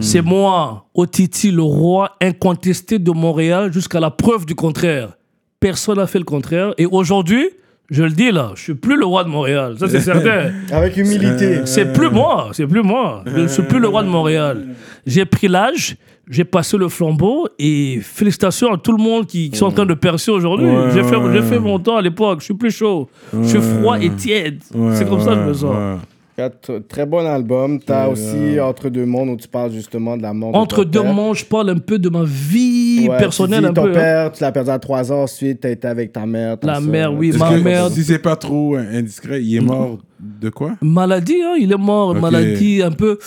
c'est 0.00 0.22
moi, 0.22 0.86
Otiti, 0.94 1.50
le 1.50 1.62
roi 1.62 2.16
incontesté 2.22 2.98
de 2.98 3.10
Montréal, 3.10 3.72
jusqu'à 3.72 4.00
la 4.00 4.10
preuve 4.10 4.46
du 4.46 4.54
contraire. 4.54 5.18
Personne 5.60 5.98
n'a 5.98 6.06
fait 6.06 6.18
le 6.18 6.24
contraire. 6.24 6.72
Et 6.78 6.86
aujourd'hui, 6.86 7.50
je 7.90 8.02
le 8.02 8.10
dis 8.10 8.30
là, 8.30 8.52
je 8.54 8.62
suis 8.62 8.74
plus 8.74 8.96
le 8.98 9.06
roi 9.06 9.24
de 9.24 9.28
Montréal. 9.30 9.76
Ça, 9.78 9.88
c'est 9.88 10.00
certain. 10.12 10.52
Avec 10.70 10.96
humilité. 10.96 11.62
C'est 11.64 11.92
plus 11.92 12.10
moi, 12.10 12.50
c'est 12.52 12.66
plus 12.66 12.82
moi. 12.82 13.22
Je 13.26 13.40
ne 13.40 13.48
suis 13.48 13.62
plus 13.62 13.78
le 13.78 13.88
roi 13.88 14.02
de 14.02 14.08
Montréal. 14.08 14.68
J'ai 15.06 15.24
pris 15.24 15.48
l'âge, 15.48 15.96
j'ai 16.28 16.44
passé 16.44 16.76
le 16.76 16.88
flambeau 16.88 17.48
et 17.58 18.00
félicitations 18.02 18.74
à 18.74 18.76
tout 18.76 18.92
le 18.92 19.02
monde 19.02 19.26
qui, 19.26 19.50
qui 19.50 19.56
sont 19.56 19.66
en 19.66 19.72
train 19.72 19.86
de 19.86 19.94
percer 19.94 20.30
aujourd'hui. 20.30 20.68
Ouais, 20.68 20.90
j'ai 20.92 21.02
fait, 21.02 21.16
ouais. 21.16 21.32
j'ai 21.32 21.42
fait 21.42 21.58
mon 21.58 21.78
temps 21.78 21.96
à 21.96 22.02
l'époque, 22.02 22.40
je 22.40 22.44
suis 22.46 22.54
plus 22.54 22.70
chaud. 22.70 23.08
Je 23.32 23.48
suis 23.48 23.60
froid 23.60 23.98
et 23.98 24.10
tiède. 24.10 24.62
Ouais, 24.74 24.94
c'est 24.94 25.08
comme 25.08 25.20
ça 25.20 25.30
que 25.30 25.36
je 25.36 25.40
me 25.40 25.48
ouais, 25.48 25.54
sens. 25.54 26.00
Ouais. 26.38 26.80
Très 26.88 27.06
bon 27.06 27.26
album. 27.26 27.78
T'as 27.80 28.06
Ouais, 28.06 28.12
aussi 28.12 28.60
Entre 28.60 28.88
deux 28.88 29.04
mondes 29.06 29.30
où 29.30 29.36
tu 29.36 29.48
parles 29.48 29.72
justement 29.72 30.16
de 30.16 30.22
la 30.22 30.32
mort 30.32 30.54
Entre 30.54 30.84
deux 30.84 31.02
père. 31.02 31.12
mondes, 31.12 31.36
je 31.36 31.44
parle 31.44 31.70
un 31.70 31.78
peu 31.78 31.98
de 31.98 32.08
ma 32.08 32.22
vie 32.24 33.06
Ouais, 33.08 33.18
personnelle. 33.18 33.58
tu 33.60 33.64
dis 33.64 33.70
un 33.70 33.72
ton 33.74 33.82
peu, 33.84 33.90
hein. 33.90 33.94
père, 33.94 34.32
tu 34.32 34.42
l'as 34.42 34.52
perdu 34.52 34.70
à 34.70 34.78
3 34.78 35.12
ans, 35.12 35.22
ensuite 35.22 35.60
t'as 35.60 35.70
été 35.70 35.86
avec 35.88 36.12
ta 36.12 36.26
mère. 36.26 36.56
La 36.62 36.80
mère, 36.80 37.12
oui, 37.14 37.32
ma 37.38 37.50
que, 37.50 37.60
mère- 37.60 37.90
Si 37.90 38.04
c'est 38.04 38.18
pas 38.18 38.36
trop 38.36 38.76
euh, 38.76 38.84
indiscret, 38.98 39.42
il 39.42 39.56
est 39.56 39.60
mort 39.60 39.98
de 40.20 40.48
quoi? 40.50 40.72
Maladie, 40.80 41.40
hein, 41.44 41.54
il 41.58 41.72
est 41.72 41.76
mort. 41.76 42.14
Maladie 42.14 42.82
un 42.82 42.90
peu 42.92 43.18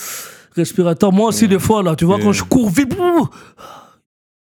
respiratoire. 0.56 1.12
Moi 1.12 1.30
aussi, 1.30 1.48
des 1.48 1.60
fois, 1.60 1.82
là, 1.84 1.96
tu 1.96 2.06
vois, 2.06 2.20
quand 2.20 2.32
je 2.32 2.44
cours 2.44 2.70
vite. 2.70 2.96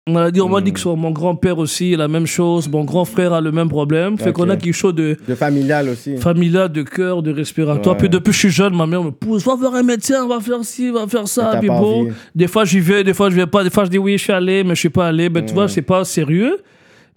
Bouh, 0.07 0.13
Maladie, 0.13 0.41
on 0.41 0.49
m'a 0.49 0.61
dit 0.61 0.73
que 0.73 0.81
sur 0.81 0.97
mon 0.97 1.11
grand-père 1.11 1.59
aussi, 1.59 1.97
la 1.97 2.09
même 2.09 2.27
chose. 2.27 2.69
Mon 2.69 2.85
grand 2.85 3.05
frère 3.05 3.33
a 3.33 3.41
le 3.41 3.53
même 3.53 3.69
problème. 3.69 4.19
Fait 4.19 4.33
qu'on 4.33 4.49
a 4.51 4.57
quelque 4.57 4.75
chose 4.75 4.95
de 4.95 5.17
De 5.27 5.35
familial 5.35 5.89
aussi. 5.89 6.17
familial, 6.19 6.71
de 6.71 6.83
cœur, 6.83 7.23
de 7.23 7.33
respiratoire. 7.33 7.95
Ouais. 7.97 8.01
Puis 8.01 8.09
depuis 8.09 8.31
que 8.31 8.35
je 8.35 8.39
suis 8.41 8.51
jeune, 8.51 8.77
ma 8.77 8.87
mère 8.87 9.03
me 9.03 9.11
pousse 9.11 9.45
va 9.45 9.55
voir 9.55 9.75
un 9.75 9.83
médecin, 9.83 10.27
va 10.27 10.41
faire 10.41 10.63
ci, 10.65 10.91
va 10.91 11.07
faire 11.07 11.27
ça. 11.29 11.57
Puis 11.59 11.69
pas 11.69 11.79
bon, 11.81 12.03
envie. 12.03 12.13
des 12.35 12.47
fois 12.49 12.65
j'y 12.65 12.81
vais, 12.81 13.03
des 13.05 13.15
fois 13.15 13.31
je 13.31 13.37
vais 13.37 13.47
pas. 13.47 13.65
Des 13.65 13.71
fois 13.71 13.85
je 13.85 13.91
dis 13.91 13.99
oui, 13.99 14.19
je 14.19 14.25
suis 14.25 14.33
allé, 14.33 14.63
mais 14.63 14.75
je 14.75 14.81
suis 14.81 14.91
pas 14.91 15.09
allé. 15.09 15.29
Mais 15.31 15.45
tu 15.45 15.55
vois, 15.55 15.69
c'est 15.69 15.83
pas 15.83 16.05
sérieux. 16.05 16.59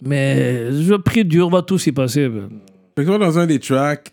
Mais 0.02 0.72
je 0.72 0.94
prie 0.94 1.24
Dieu, 1.24 1.44
va 1.50 1.62
tout 1.62 1.78
s'y 1.78 1.92
passer. 1.92 2.28
ben. 2.28 2.48
Fait 2.96 3.04
que 3.04 3.08
toi, 3.10 3.18
dans 3.18 3.38
un 3.38 3.46
des 3.46 3.58
tracks, 3.60 4.12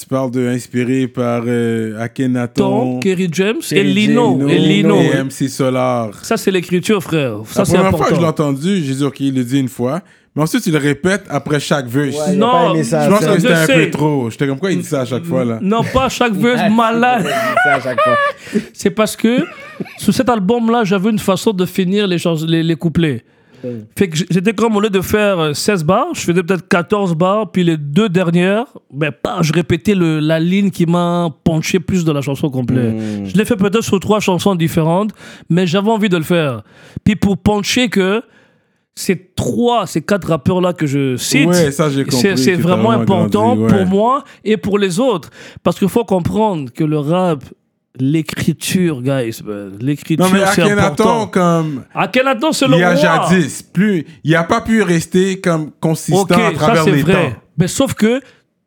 tu 0.00 0.06
parles 0.06 0.30
de 0.30 0.46
inspiré 0.48 1.06
par 1.08 1.42
euh, 1.46 1.92
Tom, 1.92 2.00
Akhenaton, 2.02 3.00
Kerry 3.00 3.28
James 3.32 3.60
et 3.70 3.82
Lino. 3.84 4.48
Et 4.48 4.58
Lino. 4.58 4.96
et 5.00 5.22
MC 5.22 5.48
Solar. 5.48 6.10
Ça, 6.24 6.36
c'est 6.36 6.50
l'écriture, 6.50 7.02
frère. 7.02 7.38
Ça, 7.46 7.60
La 7.60 7.64
c'est 7.64 7.74
première 7.76 7.96
fois 7.96 8.06
que 8.08 8.14
je 8.14 8.20
l'ai 8.20 8.26
important. 8.26 8.48
entendu, 8.48 8.82
j'ai 8.84 8.94
dit, 8.94 9.04
OK, 9.04 9.20
il 9.20 9.34
le 9.34 9.44
dit 9.44 9.58
une 9.60 9.68
fois. 9.68 10.00
Mais 10.36 10.42
ensuite, 10.42 10.64
il 10.66 10.72
le 10.72 10.78
répète 10.78 11.24
après 11.28 11.58
chaque 11.58 11.86
verse. 11.86 12.14
Ouais, 12.16 12.36
Non, 12.36 12.72
je 12.74 12.78
pense 12.78 13.20
ça. 13.20 13.34
que 13.34 13.40
c'était 13.40 13.52
un 13.52 13.66
sais. 13.66 13.84
peu 13.86 13.90
trop. 13.90 14.30
J'étais 14.30 14.46
comme 14.46 14.58
quoi 14.60 14.70
il 14.70 14.78
dit 14.78 14.84
ça 14.86 15.00
à 15.00 15.04
chaque 15.04 15.24
fois, 15.24 15.44
là? 15.44 15.58
Non, 15.60 15.82
pas 15.82 16.08
chaque 16.08 16.34
verse 16.34 16.70
malade. 16.76 17.26
C'est 18.72 18.90
parce 18.90 19.16
que 19.16 19.38
sur 19.98 20.14
cet 20.14 20.28
album-là, 20.28 20.84
j'avais 20.84 21.10
une 21.10 21.18
façon 21.18 21.50
de 21.52 21.66
finir 21.66 22.06
les, 22.06 22.18
les, 22.46 22.62
les 22.62 22.76
couplets. 22.76 23.24
Fait 23.96 24.08
que 24.08 24.16
j'étais 24.16 24.52
comme 24.52 24.76
au 24.76 24.80
lieu 24.80 24.90
de 24.90 25.00
faire 25.00 25.38
euh, 25.38 25.52
16 25.52 25.84
bars, 25.84 26.06
je 26.14 26.20
faisais 26.20 26.42
peut-être 26.42 26.66
14 26.68 27.14
bars, 27.14 27.50
puis 27.50 27.64
les 27.64 27.76
deux 27.76 28.08
dernières, 28.08 28.66
ben, 28.92 29.12
pas, 29.12 29.38
je 29.42 29.52
répétais 29.52 29.94
le, 29.94 30.18
la 30.20 30.40
ligne 30.40 30.70
qui 30.70 30.86
m'a 30.86 31.28
punché 31.44 31.80
plus 31.80 32.04
de 32.04 32.12
la 32.12 32.20
chanson 32.20 32.48
complète. 32.50 32.94
Je 33.24 33.36
l'ai 33.36 33.44
fait 33.44 33.56
peut-être 33.56 33.82
sur 33.82 34.00
trois 34.00 34.20
chansons 34.20 34.54
différentes, 34.54 35.10
mais 35.48 35.66
j'avais 35.66 35.90
envie 35.90 36.08
de 36.08 36.16
le 36.16 36.22
faire. 36.22 36.62
Puis 37.04 37.16
pour 37.16 37.38
puncher 37.38 37.88
que 37.88 38.22
ces 38.94 39.30
trois, 39.34 39.86
ces 39.86 40.02
quatre 40.02 40.28
rappeurs-là 40.28 40.72
que 40.72 40.86
je 40.86 41.16
cite, 41.16 41.46
Ouais, 41.48 41.70
ça, 41.70 41.88
j'ai 41.90 42.04
compris 42.04 42.36
c'est 42.36 42.54
vraiment 42.54 42.88
vraiment 42.88 43.02
important 43.02 43.56
grandi, 43.56 43.62
ouais. 43.62 43.78
pour 43.78 43.86
moi 43.86 44.24
et 44.44 44.56
pour 44.56 44.78
les 44.78 45.00
autres. 45.00 45.30
Parce 45.62 45.78
qu'il 45.78 45.88
faut 45.88 46.04
comprendre 46.04 46.70
que 46.72 46.84
le 46.84 46.98
rap, 46.98 47.42
l'écriture, 48.00 49.02
guys, 49.02 49.40
l'écriture, 49.80 50.24
Non, 50.26 50.32
mais 50.32 50.40
c'est 50.54 50.62
Akhenaton, 50.62 50.80
important. 51.04 51.26
comme. 51.28 51.84
Akhenaton, 51.94 52.52
c'est 52.52 52.66
le 52.68 52.74
Il 52.76 52.80
y 52.80 52.84
a 52.84 52.94
jadis, 52.96 53.62
plus. 53.62 54.06
Il 54.24 54.34
a 54.34 54.44
pas 54.44 54.60
pu 54.60 54.82
rester 54.82 55.40
comme 55.40 55.70
consistant 55.80 56.24
à 56.34 56.50
ça 56.50 56.52
travers 56.52 56.84
c'est 56.84 56.92
les 56.92 57.02
vrai. 57.02 57.12
temps. 57.12 57.36
Mais 57.58 57.68
sauf 57.68 57.94
que 57.94 58.20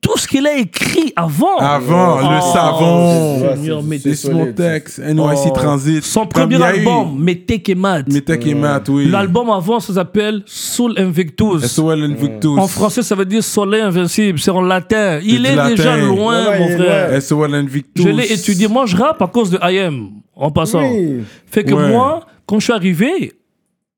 tout 0.03 0.17
ce 0.17 0.27
qu'il 0.27 0.45
a 0.45 0.55
écrit 0.57 1.11
avant. 1.15 1.57
Avant, 1.57 2.17
le 2.19 2.37
Oh, 2.39 2.53
savon, 2.53 3.39
c'est- 3.97 4.15
solide, 4.15 4.15
Smotex, 4.15 4.99
NYC 4.99 5.47
Oh. 5.47 5.49
Transit. 5.55 6.03
Son 6.03 6.19
Comme 6.21 6.29
premier 6.49 6.61
album, 6.61 7.17
Metek 7.17 7.69
et 7.69 7.75
Mad. 7.75 8.11
Metek 8.11 8.45
et 8.45 8.53
Matt, 8.53 8.89
oui. 8.89 9.09
L'album 9.09 9.49
avant, 9.49 9.79
ça 9.79 9.93
s'appelle 9.93 10.43
Soul 10.45 10.93
Invictus. 10.97 11.61
SOL 11.65 12.03
Invictus. 12.03 12.51
En 12.59 12.67
français, 12.67 13.01
ça 13.01 13.15
veut 13.15 13.25
dire 13.25 13.43
Soleil 13.43 13.81
Invincible. 13.81 14.37
C'est 14.39 14.51
en 14.51 14.61
latin. 14.61 15.19
Il 15.23 15.45
est 15.45 15.55
latin. 15.55 15.69
déjà 15.69 15.97
loin, 15.97 16.45
Ouais, 16.49 16.59
mon 16.59 16.77
frère. 16.77 17.21
SOL 17.21 17.55
Invictus. 17.55 18.03
Je 18.05 18.09
l'ai 18.09 18.31
étudié. 18.31 18.67
Moi, 18.67 18.85
je 18.85 18.95
rappe 18.97 19.21
à 19.21 19.27
cause 19.27 19.49
de 19.49 19.57
IM, 19.61 20.09
en 20.35 20.51
passant. 20.51 20.81
Oui. 20.83 21.23
Fait 21.49 21.63
que 21.63 21.73
Ouais. 21.73 21.87
moi, 21.89 22.25
quand 22.45 22.59
je 22.59 22.65
suis 22.65 22.73
arrivé, 22.73 23.31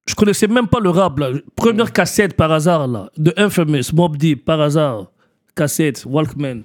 je 0.08 0.14
connaissais 0.14 0.48
même 0.48 0.68
pas 0.68 0.80
le 0.80 0.92
rap. 0.92 1.18
Là. 1.18 1.30
Première 1.56 1.92
cassette 1.92 2.36
par 2.36 2.52
hasard, 2.52 2.88
là, 2.88 3.10
de 3.18 3.34
Infamous, 3.38 3.92
Mob 3.94 4.18
Deep, 4.18 4.46
par 4.46 4.62
hasard. 4.62 5.08
Cassette, 5.56 6.06
Walkman. 6.06 6.64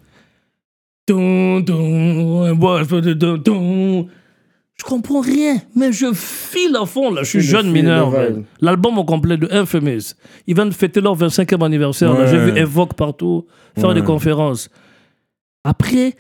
Je 4.79 4.85
comprends 4.85 5.21
rien, 5.21 5.57
mais 5.77 5.93
je 5.93 6.13
file 6.15 6.77
à 6.81 6.87
fond 6.87 7.11
là. 7.13 7.23
Je 7.23 7.29
suis 7.29 7.41
jeune 7.43 7.71
mineur. 7.71 8.13
L'album 8.61 8.99
au 8.99 9.05
complet 9.05 9.37
de 9.37 9.49
Infamous. 9.51 10.15
Ils 10.47 10.55
viennent 10.55 10.73
fêter 10.73 11.01
leur 11.01 11.17
25e 11.17 11.63
anniversaire. 11.65 12.17
Ouais. 12.19 12.27
J'ai 12.29 12.39
vu 12.39 12.57
Evoque 12.59 12.95
partout 12.95 13.47
faire 13.79 13.91
Ouais. 13.91 13.95
des 13.95 14.03
conférences. 14.03 14.69
Après, 15.65 16.15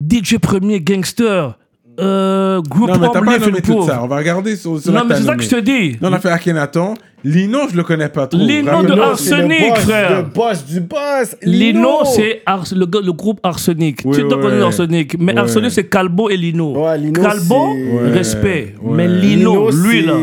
DJ 0.00 0.38
Premier, 0.38 0.80
Gangster, 0.80 1.56
euh, 2.00 2.60
Group 2.62 2.88
Non, 2.88 2.98
mais 2.98 3.08
t'as 3.12 3.22
pas 3.22 3.38
nommé 3.38 3.62
tout 3.62 3.86
ça. 3.86 4.02
On 4.02 4.08
va 4.08 4.16
regarder 4.16 4.56
sur, 4.56 4.80
sur 4.80 4.92
Non, 4.92 5.04
mais 5.04 5.14
c'est 5.14 5.22
ça 5.22 5.36
que 5.36 5.42
je 5.42 5.48
te 5.48 5.60
dis. 5.60 5.92
Là, 6.00 6.08
on 6.10 6.12
a 6.12 6.18
fait 6.18 6.30
Akhenaton. 6.30 6.94
Lino, 7.26 7.68
je 7.68 7.76
le 7.76 7.82
connais 7.82 8.08
pas 8.08 8.28
trop. 8.28 8.38
Lino 8.38 8.84
de 8.84 8.92
Arsenic, 8.92 9.56
c'est 9.58 9.58
le 9.58 9.68
boss, 9.68 9.78
frère. 9.80 10.16
Le 10.16 10.22
boss 10.22 10.64
du 10.64 10.80
boss. 10.80 11.36
Lino, 11.42 12.04
c'est 12.04 12.42
le, 12.72 13.12
groupe 13.12 13.40
Arsenic. 13.42 14.02
Tu 14.12 14.22
dois 14.22 14.40
connaître 14.40 14.66
Arsenic. 14.66 15.18
Mais. 15.18 15.36
Arsenic, 15.36 15.72
c'est 15.72 15.88
Calbo 15.88 16.30
et 16.30 16.36
Lino. 16.36 16.74
Calbo, 17.14 17.74
respect. 18.12 18.74
Mais 18.82 19.08
Lino, 19.08 19.70
lui, 19.70 20.06
là. 20.06 20.14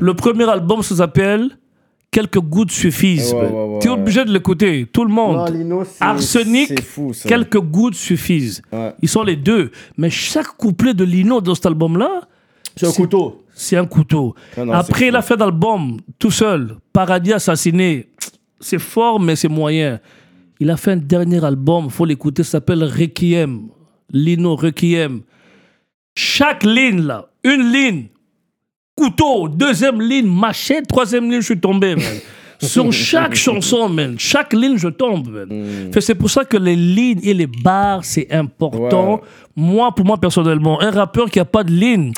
Le 0.00 0.14
premier 0.14 0.48
album, 0.48 0.82
ça 0.82 0.94
s'appelle 0.96 1.48
Quelques 2.10 2.38
gouttes 2.38 2.70
suffisent. 2.70 3.34
Ouais, 3.34 3.40
ouais, 3.40 3.48
ouais, 3.50 3.78
tu 3.80 3.88
es 3.88 3.90
obligé 3.90 4.24
de 4.24 4.32
l'écouter. 4.32 4.86
Tout 4.92 5.04
le 5.04 5.10
monde. 5.12 5.36
Non, 5.36 5.44
Lino, 5.46 5.82
c'est- 5.84 6.04
Arsenic, 6.04 6.80
fou. 6.80 7.10
Quelques 7.26 7.58
gouttes 7.58 7.96
suffisent. 7.96 8.62
Ils 9.02 9.08
sont 9.08 9.24
les 9.24 9.34
deux. 9.34 9.72
Mais 9.98 10.10
chaque 10.10 10.46
couplet 10.56 10.94
de 10.94 11.02
Lino 11.02 11.40
dans 11.40 11.56
cet 11.56 11.66
album-là, 11.66 12.20
C'est 12.76 12.86
un 12.86 12.92
couteau. 12.92 13.43
C'est 13.54 13.76
un 13.76 13.86
couteau. 13.86 14.34
Non, 14.56 14.66
non, 14.66 14.72
Après, 14.72 15.08
il 15.08 15.16
a 15.16 15.22
fait 15.22 15.36
d'album 15.36 15.98
tout 16.18 16.32
seul. 16.32 16.76
Paradis 16.92 17.32
assassiné. 17.32 18.08
C'est 18.60 18.80
fort, 18.80 19.20
mais 19.20 19.36
c'est 19.36 19.48
moyen. 19.48 20.00
Il 20.58 20.70
a 20.70 20.76
fait 20.76 20.92
un 20.92 20.96
dernier 20.96 21.44
album, 21.44 21.88
faut 21.88 22.04
l'écouter, 22.04 22.42
ça 22.42 22.52
s'appelle 22.52 22.84
Requiem. 22.84 23.68
Lino 24.12 24.56
Requiem. 24.56 25.22
Chaque 26.16 26.62
ligne, 26.64 27.02
là, 27.02 27.26
une 27.42 27.72
ligne, 27.72 28.04
couteau, 28.96 29.48
deuxième 29.48 30.00
ligne, 30.00 30.26
machette, 30.26 30.86
troisième 30.86 31.24
ligne, 31.24 31.40
je 31.40 31.46
suis 31.46 31.60
tombé, 31.60 31.96
man. 31.96 32.04
Sur 32.60 32.92
chaque 32.92 33.34
chanson, 33.34 33.88
man. 33.88 34.14
Chaque 34.18 34.52
ligne, 34.52 34.78
je 34.78 34.88
tombe, 34.88 35.28
man. 35.28 35.48
Hmm. 35.50 36.00
C'est 36.00 36.14
pour 36.14 36.30
ça 36.30 36.44
que 36.44 36.56
les 36.56 36.76
lignes 36.76 37.20
et 37.22 37.34
les 37.34 37.48
barres, 37.48 38.04
c'est 38.04 38.30
important. 38.32 39.14
Ouais. 39.14 39.20
Moi, 39.56 39.92
pour 39.92 40.06
moi, 40.06 40.18
personnellement, 40.18 40.80
un 40.80 40.90
rappeur 40.90 41.28
qui 41.30 41.40
a 41.40 41.44
pas 41.44 41.64
de 41.64 41.72
ligne, 41.72 42.12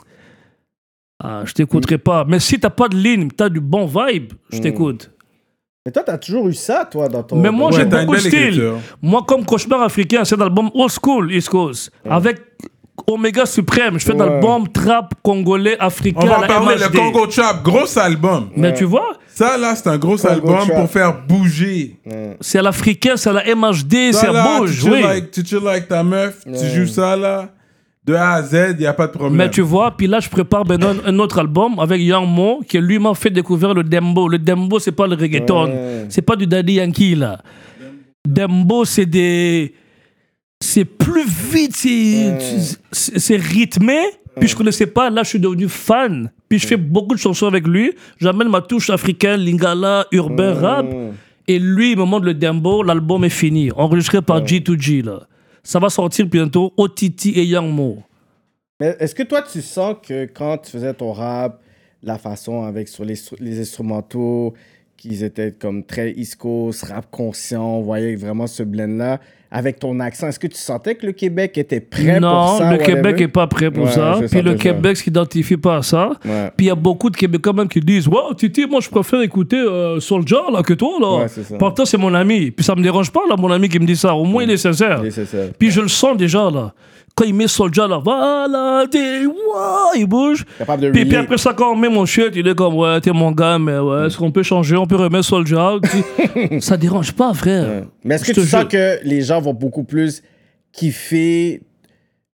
ah, 1.23 1.43
je 1.45 1.53
t'écouterai 1.53 1.99
pas. 1.99 2.25
Mais 2.27 2.39
si 2.41 2.59
t'as 2.59 2.71
pas 2.71 2.89
de 2.89 2.97
ligne, 2.97 3.29
t'as 3.31 3.49
du 3.49 3.61
bon 3.61 3.87
vibe, 3.87 4.33
je 4.53 4.59
t'écoute. 4.61 5.11
Mais 5.85 5.93
toi, 5.93 6.03
t'as 6.05 6.19
toujours 6.19 6.49
eu 6.49 6.55
ça, 6.55 6.85
toi, 6.91 7.09
dans 7.09 7.23
ton. 7.23 7.37
Mais 7.37 7.51
moi, 7.51 7.71
Ouais, 7.71 7.77
j'ai 7.79 7.85
beaucoup 7.85 8.15
de 8.15 8.21
style. 8.21 8.35
écriture. 8.35 8.79
Moi, 9.01 9.23
comme 9.27 9.45
Cauchemar 9.45 9.83
africain, 9.83 10.25
c'est 10.25 10.35
un 10.37 10.41
album 10.41 10.69
old 10.75 10.91
school, 10.91 11.33
East 11.33 11.49
Coast. 11.49 11.93
Avec 12.09 12.39
Omega 13.07 13.47
Suprême. 13.47 13.99
Je 14.01 14.05
fais 14.05 14.15
Ouais. 14.15 14.21
un 14.23 14.35
album 14.35 14.67
trap 14.69 15.15
congolais, 15.23 15.77
africain. 15.79 16.21
On 16.23 16.27
va 16.27 16.37
à. 16.39 16.75
Le. 16.75 16.89
Congo 16.97 17.27
Trap, 17.29 17.63
gros 17.63 17.99
album. 17.99 18.51
Mais 18.57 18.75
tu 18.75 18.85
vois, 18.85 19.13
Ça, 19.33 19.57
là, 19.59 19.77
c'est 19.77 19.87
un 19.89 19.99
gros 19.99 20.17
Congo 20.17 20.29
album 20.29 20.57
Trap. 20.67 20.75
pour 20.81 20.91
faire 20.91 21.23
bouger. 21.27 22.01
c'est 22.41 22.59
à 22.59 22.63
l'africain, 22.63 23.17
c'est 23.17 23.31
à 23.31 23.35
la 23.35 23.45
MHD, 23.55 24.13
Ça, 24.13 24.21
c'est 24.21 24.33
là, 24.33 24.43
à 24.43 24.55
tu 24.57 24.61
bouge, 24.63 24.85
oui. 24.91 25.03
avec- 25.05 25.31
tu 25.31 25.57
avec 25.69 25.87
ta 25.89 26.03
meuf, 26.03 26.41
tu 26.45 26.67
joues 26.75 26.87
ça, 26.93 27.15
là. 27.17 27.51
De 28.07 28.15
A 28.15 28.35
à 28.35 28.43
Z, 28.43 28.55
il 28.75 28.77
n'y 28.79 28.87
a 28.87 28.93
pas 28.93 29.09
de 29.09 29.13
problème. 29.13 29.37
Mais 29.37 29.51
tu 29.51 29.63
vois, 29.63 29.91
puis 29.97 30.07
là, 30.07 30.21
je 30.21 30.29
prépare 30.29 30.65
maintenant 30.67 30.95
un 31.05 31.19
autre 31.19 31.41
album 31.41 31.79
avec 31.81 32.01
Young 32.01 32.29
Mo, 32.29 32.61
qui 32.69 32.79
lui 32.79 32.99
m'a 33.01 33.15
fait 33.15 33.31
découvrir 33.31 33.75
le 33.75 33.83
dembo. 33.83 34.29
Le 34.29 34.39
dembo, 34.39 34.79
c'est 34.79 34.93
pas 34.93 35.07
le 35.09 35.17
reggaeton. 35.17 35.67
Ouais. 35.67 36.07
C'est 36.09 36.23
pas 36.23 36.37
du 36.37 36.47
Daddy 36.47 36.75
Yankee, 36.75 37.17
là. 37.17 37.41
Dembo, 38.27 38.85
c'est 38.85 39.07
des. 39.07 39.75
C'est 40.61 40.85
plus 40.85 41.27
vite, 41.53 41.75
c'est 41.77 42.39
c'est- 42.93 43.19
c'est 43.19 43.37
rythmé. 43.37 43.99
Puis 44.39 44.49
je 44.49 44.57
connaissais 44.57 44.87
pas, 44.87 45.09
là 45.11 45.23
je 45.23 45.31
suis 45.31 45.39
devenu 45.41 45.67
fan. 45.69 46.31
Puis 46.49 46.59
je 46.59 46.67
fais 46.67 46.77
beaucoup 46.77 47.15
de 47.15 47.21
chansons 47.21 47.47
avec 47.47 47.67
lui. 47.67 47.93
J'amène 48.21 48.49
ma 48.49 48.61
touche 48.61 48.91
africaine, 48.91 49.41
lingala, 49.41 50.07
urbain, 50.13 50.53
rap. 50.55 50.87
Et 51.49 51.59
lui, 51.59 51.93
il 51.93 51.99
me 51.99 52.05
montre 52.05 52.27
le 52.27 52.35
dembo, 52.35 52.83
l'album 52.83 53.25
est 53.25 53.29
fini. 53.31 53.71
Enregistré 53.77 54.21
par 54.21 54.41
G2G, 54.45 55.03
là. 55.05 55.21
Ça 55.67 55.81
va 55.81 55.91
sortir 55.91 56.27
bientôt, 56.27 56.73
OTT 56.77 57.27
et 57.35 57.45
Young 57.45 57.73
Mo. 57.73 57.99
Est-ce 58.79 59.17
que 59.17 59.25
toi, 59.25 59.43
tu 59.43 59.61
sens 59.61 59.97
que 60.01 60.27
quand 60.27 60.59
tu 60.59 60.71
faisais 60.71 60.95
ton 60.95 61.11
rap, 61.11 61.61
la 62.05 62.19
façon 62.19 62.63
avec 62.63 62.87
sur 62.87 63.05
les, 63.05 63.61
instrumentaux, 63.61 64.55
qu'ils 64.97 65.25
étaient 65.25 65.51
comme 65.51 65.83
très 65.83 66.13
East 66.13 66.41
rap 66.41 67.11
conscient, 67.11 67.79
on 67.79 67.83
voyait 67.83 68.15
vraiment 68.15 68.47
ce 68.47 68.63
blend-là, 68.63 69.19
avec 69.57 69.79
ton 69.79 69.99
accent, 70.01 70.29
est-ce 70.29 70.39
que 70.39 70.49
tu 70.49 70.59
sentais 70.59 70.97
que 70.97 71.07
le 71.07 71.13
Québec 71.13 71.57
était 71.57 71.81
prêt 71.81 72.21
non, 72.21 72.29
pour 72.29 72.59
ça? 72.59 72.65
le 72.73 72.77
whatever? 72.77 72.95
Québec 72.95 73.21
est 73.23 73.29
pas 73.29 73.47
prêt 73.47 73.71
pour 73.71 73.87
Ouais, 73.87 73.91
ça. 73.91 74.19
Puis 74.31 74.43
le. 74.43 74.53
Québec 74.55 74.99
s'identifie 74.99 75.57
pas 75.57 75.77
à 75.77 75.83
ça. 75.83 76.11
Ouais. 76.27 76.51
Puis 76.55 76.67
il 76.67 76.69
y 76.69 76.71
a 76.71 76.75
beaucoup 76.75 77.09
de 77.09 77.17
Québécois 77.17 77.55
même 77.55 77.69
qui 77.69 77.81
disent 77.81 78.07
Wow, 78.07 78.35
Titi, 78.35 78.67
moi 78.67 78.81
je 78.83 78.91
préfère 78.91 79.23
écouter 79.23 79.57
euh, 79.57 79.99
Soulja 79.99 80.43
là, 80.53 80.63
que 80.63 80.75
toi 80.75 80.99
là. 81.01 81.25
Ouais. 81.25 81.59
Pourtant, 81.59 81.87
c'est 81.87 81.97
mon 81.97 82.13
ami. 82.13 82.51
Puis 82.51 82.65
ça 82.67 82.75
me 82.75 82.83
dérange 82.83 83.11
pas 83.11 83.21
là, 83.31 83.37
mon 83.39 83.51
ami 83.51 83.71
qui 83.71 83.79
me 83.79 83.87
dit 83.87 83.97
ça. 83.97 84.15
Au 84.15 84.25
moins, 84.25 84.43
il 84.43 84.51
est 84.51 84.59
sincère. 84.59 85.01
Oui, 85.03 85.11
c'est 85.11 85.25
ça. 85.25 85.39
Puis 85.59 85.71
je 85.71 85.81
le 85.81 85.89
sens 85.89 86.19
déjà 86.19 86.51
là. 86.51 86.75
Quand 87.17 87.25
il 87.25 87.35
met 87.35 87.49
Soulja 87.49 87.89
là, 87.89 87.99
voilà, 88.05 88.85
t'es, 88.91 89.25
wow, 89.25 89.33
il 89.97 90.05
bouge. 90.07 90.45
Capable 90.59 90.83
de 90.83 90.91
Puis, 90.91 91.07
puis 91.07 91.17
après 91.17 91.39
ça, 91.39 91.55
quand 91.55 91.73
on 91.73 91.77
met 91.77 91.89
mon 91.89 92.05
shirt, 92.05 92.33
il 92.37 92.47
est 92.47 92.55
comme, 92.55 92.75
ouais, 92.75 93.01
t'es 93.01 93.11
mon 93.11 93.33
gars, 93.33 93.59
mais 93.59 93.79
ouais, 93.79 94.07
est-ce 94.07 94.19
qu'on 94.19 94.31
peut 94.31 94.43
changer? 94.43 94.77
On 94.77 94.87
peut 94.87 94.97
remettre 94.97 95.27
Puis, 95.81 96.61
Ça 96.61 96.77
dérange 96.77 97.13
pas, 97.13 97.33
frère. 97.33 97.67
Ouais. 97.69 97.85
Mais 98.05 98.17
est-ce 98.17 98.25
que 98.27 98.33
tu 98.39 98.47
sens 98.47 98.67
que 98.67 98.99
les 99.03 99.23
gens 99.23 99.41
vont 99.41 99.55
beaucoup 99.55 99.85
plus 99.85 100.23
kiffer 100.73 101.63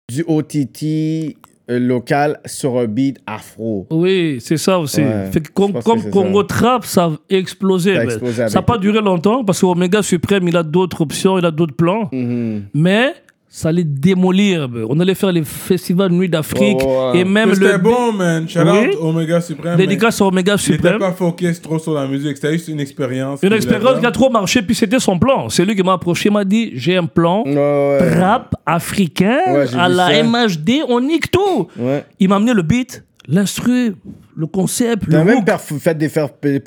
du 0.09 0.23
OTT 0.27 1.35
euh, 1.69 1.79
local 1.79 2.39
sur 2.45 2.77
un 2.77 2.85
beat 2.85 3.17
afro? 3.25 3.87
Oui, 3.89 4.37
c'est 4.41 4.57
ça 4.57 4.77
aussi. 4.77 5.01
Ouais, 5.01 5.31
Fait 5.31 5.41
que 5.41 5.51
comme, 5.51 5.73
comme 5.81 6.09
Congo 6.11 6.41
ça. 6.41 6.47
Trap, 6.47 6.85
ça 6.85 7.05
a 7.05 7.11
explosé. 7.33 7.95
Ça 7.95 8.03
n'a 8.03 8.43
avec- 8.45 8.65
pas 8.67 8.77
duré 8.77 9.01
longtemps 9.01 9.43
parce 9.43 9.59
qu'Omega 9.61 10.03
Suprême, 10.03 10.47
il 10.47 10.55
a 10.55 10.61
d'autres 10.61 11.01
options, 11.01 11.37
il 11.39 11.45
a 11.45 11.51
d'autres 11.51 11.75
plans. 11.75 12.09
Mhm. 12.11 12.65
Mais 12.75 13.13
ça 13.57 13.69
allait 13.69 13.83
démolir. 13.83 14.69
On 14.87 14.99
allait 14.99 15.15
faire 15.15 15.31
les 15.31 15.43
festivals 15.43 16.11
Nuit 16.11 16.29
d'Afrique 16.29 16.77
et 17.15 17.23
même 17.23 17.49
Mais 17.49 17.55
le 17.55 17.65
C'était 17.65 17.77
bon, 17.79 18.11
man. 18.13 18.47
Shout 18.47 18.59
Oui. 18.59 18.89
out 18.89 18.97
Omega 19.01 19.41
Supreme. 19.41 19.75
dédicace 19.77 20.21
à 20.21 20.25
Omega 20.25 20.53
Il 20.53 20.71
n'était 20.73 20.73
Suprême. 20.83 20.99
pas 20.99 21.11
focus 21.11 21.59
trop 21.59 21.79
sur 21.79 21.95
la 21.95 22.05
musique. 22.05 22.35
C'était 22.35 22.53
juste 22.53 22.67
une 22.67 22.79
expérience. 22.79 23.39
Une 23.41 23.53
expérience 23.53 23.99
qui 23.99 24.05
a 24.05 24.11
trop 24.11 24.29
marché, 24.29 24.61
puis 24.61 24.75
c'était 24.75 24.99
son 24.99 25.17
plan. 25.17 25.49
C'est 25.49 25.65
lui 25.65 25.75
qui 25.75 25.81
m'a 25.81 25.93
approché, 25.93 26.29
il 26.29 26.33
m'a 26.33 26.45
dit 26.45 26.69
J'ai 26.75 26.97
un 26.97 27.07
plan. 27.07 27.41
Ouais. 27.47 28.19
Rap 28.19 28.53
africain 28.63 29.39
Ouais, 29.47 29.65
à 29.75 29.89
la 29.89 30.07
ça. 30.09 30.23
MHD, 30.23 30.83
on 30.87 30.99
nique 31.01 31.31
tout. 31.31 31.67
Ouais. 31.79 32.05
Il 32.19 32.29
m'a 32.29 32.35
amené 32.35 32.53
le 32.53 32.61
beat, 32.61 33.03
l'instru, 33.27 33.95
le 34.39 34.45
concept, 34.45 35.07
le 35.07 35.23
même 35.23 35.43
fait 35.79 35.97
des, 35.97 36.07
des 36.07 36.13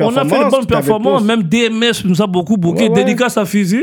On 0.00 0.08
a 0.08 0.24
performances. 0.24 0.28
fait 0.32 0.44
de 0.44 0.50
bonnes 0.50 0.66
performances, 0.66 1.22
même 1.24 1.42
DMS 1.44 2.04
nous 2.04 2.20
a 2.20 2.26
beaucoup 2.26 2.56
booké. 2.56 2.82
Ouais, 2.82 2.88
ouais. 2.90 2.94
Dédicace 3.04 3.36
à 3.38 3.44
Fizi, 3.44 3.80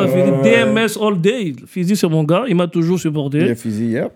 à 0.00 0.06
Fizi. 0.08 0.30
DMS 0.42 0.98
all 1.06 1.20
day. 1.20 1.52
Fizi, 1.66 1.96
c'est 1.96 2.08
mon 2.08 2.24
gars, 2.24 2.44
il 2.48 2.56
m'a 2.56 2.66
toujours 2.66 2.98
supporté. 2.98 3.54
Fusil, 3.54 3.88
yep. 3.90 4.10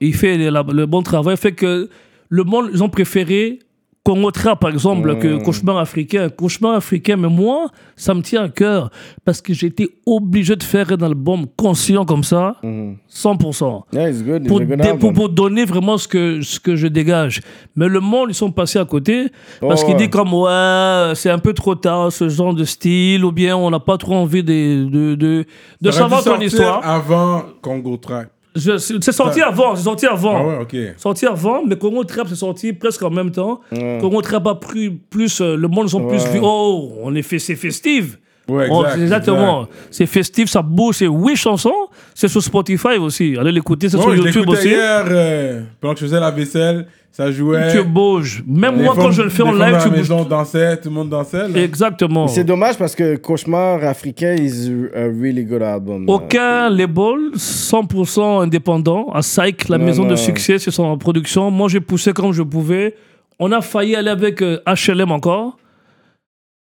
Il 0.00 0.12
fait 0.14 0.36
le, 0.36 0.50
la- 0.50 0.64
le 0.68 0.86
bon 0.86 1.02
travail. 1.02 1.36
Fait 1.36 1.52
que 1.52 1.88
le 2.28 2.42
monde, 2.42 2.70
ils 2.74 2.82
ont 2.82 2.88
préféré 2.88 3.60
Congo 4.04 4.30
Trap, 4.30 4.60
par 4.60 4.70
exemple, 4.70 5.16
que 5.18 5.42
Cauchemar 5.42 5.78
africain. 5.78 6.28
Cauchemar 6.28 6.74
africain, 6.74 7.16
mais 7.16 7.28
moi, 7.28 7.68
ça 7.96 8.12
me 8.12 8.20
tient 8.20 8.42
à 8.44 8.48
cœur 8.50 8.90
parce 9.24 9.40
que 9.40 9.54
j'étais 9.54 9.88
obligé 10.04 10.56
de 10.56 10.62
faire 10.62 10.92
un 10.92 11.00
album 11.02 11.46
conscient 11.56 12.04
comme 12.04 12.22
ça, 12.22 12.56
100%. 12.62 13.84
Yeah, 13.92 14.10
it's 14.10 14.22
good. 14.22 14.46
Pour, 14.46 14.60
it's 14.60 14.70
a 14.70 14.76
good 14.76 14.82
dé- 14.82 14.88
album. 14.90 14.98
pour, 15.00 15.12
pour 15.14 15.28
donner 15.30 15.64
vraiment 15.64 15.96
ce 15.98 16.06
que, 16.08 16.42
ce 16.42 16.60
que 16.60 16.76
je 16.76 16.86
dégage. 16.86 17.40
Mais 17.76 17.88
le 17.88 18.00
monde, 18.00 18.28
ils 18.30 18.34
sont 18.34 18.50
passés 18.52 18.78
à 18.78 18.84
côté 18.84 19.28
parce 19.60 19.82
Oh, 19.82 19.86
qu'ils 19.86 19.94
ouais. 19.94 20.00
disent 20.00 20.10
comme, 20.10 20.34
ouais, 20.34 21.12
c'est 21.14 21.30
un 21.30 21.38
peu 21.38 21.52
trop 21.54 21.74
tard 21.74 22.12
ce 22.12 22.28
genre 22.28 22.54
de 22.54 22.64
style, 22.64 23.24
ou 23.24 23.32
bien 23.32 23.56
on 23.56 23.70
n'a 23.70 23.80
pas 23.80 23.96
trop 23.96 24.14
envie 24.16 24.42
de, 24.44 24.84
de, 24.84 25.14
de, 25.14 25.44
de 25.80 25.90
savoir 25.90 26.22
ton 26.22 26.38
histoire. 26.40 26.86
avant 26.86 27.42
Congo 27.62 27.96
Track. 27.96 28.28
Je- 28.56 28.76
C'est 28.78 29.02
c'est 29.02 29.12
sorti 29.12 29.40
avant, 29.42 29.74
c'est 29.74 29.82
sorti 29.82 30.06
avant. 30.06 30.36
Ah 30.36 30.46
ouais, 30.46 30.58
ok. 30.62 30.76
Sorti 30.96 31.26
avant, 31.26 31.64
mais 31.66 31.76
Congo 31.76 32.04
Trap 32.04 32.28
c'est 32.28 32.36
sorti 32.36 32.72
presque 32.72 33.02
en 33.02 33.10
même 33.10 33.30
temps. 33.32 33.60
Congo 34.00 34.22
Trap 34.22 34.46
a 34.46 34.54
pris 34.54 34.90
plus, 34.90 35.40
euh, 35.40 35.56
le 35.56 35.66
monde 35.68 35.86
ils 35.88 35.96
ont 35.96 36.06
plus 36.06 36.22
Ouais. 36.22 36.30
vu, 36.34 36.40
oh, 36.42 36.92
on 37.02 37.14
est 37.16 37.22
fait, 37.22 37.38
c'est 37.40 37.56
festif. 37.56 38.18
Ouais, 38.48 38.66
exact, 38.66 38.98
exactement. 39.00 39.66
C'est 39.90 40.06
festif, 40.06 40.48
ça 40.50 40.60
bouge, 40.62 40.96
c'est 40.96 41.06
oui 41.06 41.34
chanson. 41.36 41.72
C'est 42.14 42.28
sur 42.28 42.42
Spotify 42.42 42.98
aussi. 43.00 43.36
Allez 43.38 43.52
l'écouter, 43.52 43.88
c'est 43.88 43.96
Ouais, 43.96 44.02
sur 44.02 44.16
YouTube 44.16 44.48
aussi. 44.48 44.68
hier, 44.68 45.04
euh, 45.08 45.62
pendant 45.80 45.94
que 45.94 46.00
je 46.00 46.04
faisais 46.06 46.20
la 46.20 46.30
vaisselle, 46.30 46.86
ça 47.10 47.30
jouait. 47.30 47.72
Tu 47.72 47.82
bouges. 47.84 48.42
Même 48.46 48.82
moi, 48.82 48.92
quand 48.96 49.12
je 49.12 49.22
le 49.22 49.30
fais 49.30 49.44
en 49.44 49.52
live, 49.52 49.78
tu 49.78 49.84
la 49.84 49.88
bouges. 49.88 49.96
maison 49.98 50.24
dansaient, 50.24 50.76
tout 50.78 50.88
le 50.90 50.94
monde 50.94 51.08
dansait. 51.08 51.48
là. 51.48 51.62
Exactement. 51.62 52.28
C'est 52.28 52.44
dommage 52.44 52.76
parce 52.76 52.94
que 52.94 53.16
Cauchemar 53.16 53.82
africain 53.84 54.34
is 54.34 54.68
a 54.94 55.04
really 55.04 55.44
good 55.44 55.62
album. 55.62 56.04
Aucun 56.08 56.68
label 56.68 57.30
100% 57.36 58.42
indépendant. 58.42 59.08
À 59.14 59.20
Psych, 59.20 59.68
la 59.68 59.78
Non, 59.78 59.84
maison 59.86 60.04
de 60.04 60.16
succès, 60.16 60.58
c'est 60.58 60.70
son 60.70 60.98
production. 60.98 61.50
Moi, 61.50 61.68
j'ai 61.68 61.80
poussé 61.80 62.12
comme 62.12 62.32
je 62.32 62.42
pouvais. 62.42 62.94
On 63.38 63.50
a 63.52 63.60
failli 63.62 63.96
aller 63.96 64.10
avec 64.10 64.42
euh, 64.42 64.58
HLM 64.66 65.10
encore. 65.12 65.56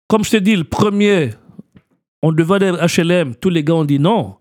Comme 0.08 0.24
je 0.24 0.30
t'ai 0.30 0.40
dit, 0.40 0.54
le 0.56 0.64
premier, 0.64 1.30
on 2.22 2.32
devait 2.32 2.54
aller 2.54 2.66
avec 2.66 2.96
HLM. 2.96 3.34
Tous 3.36 3.50
les 3.50 3.64
gars 3.64 3.74
ont 3.74 3.84
dit 3.84 3.98
non. 3.98 4.36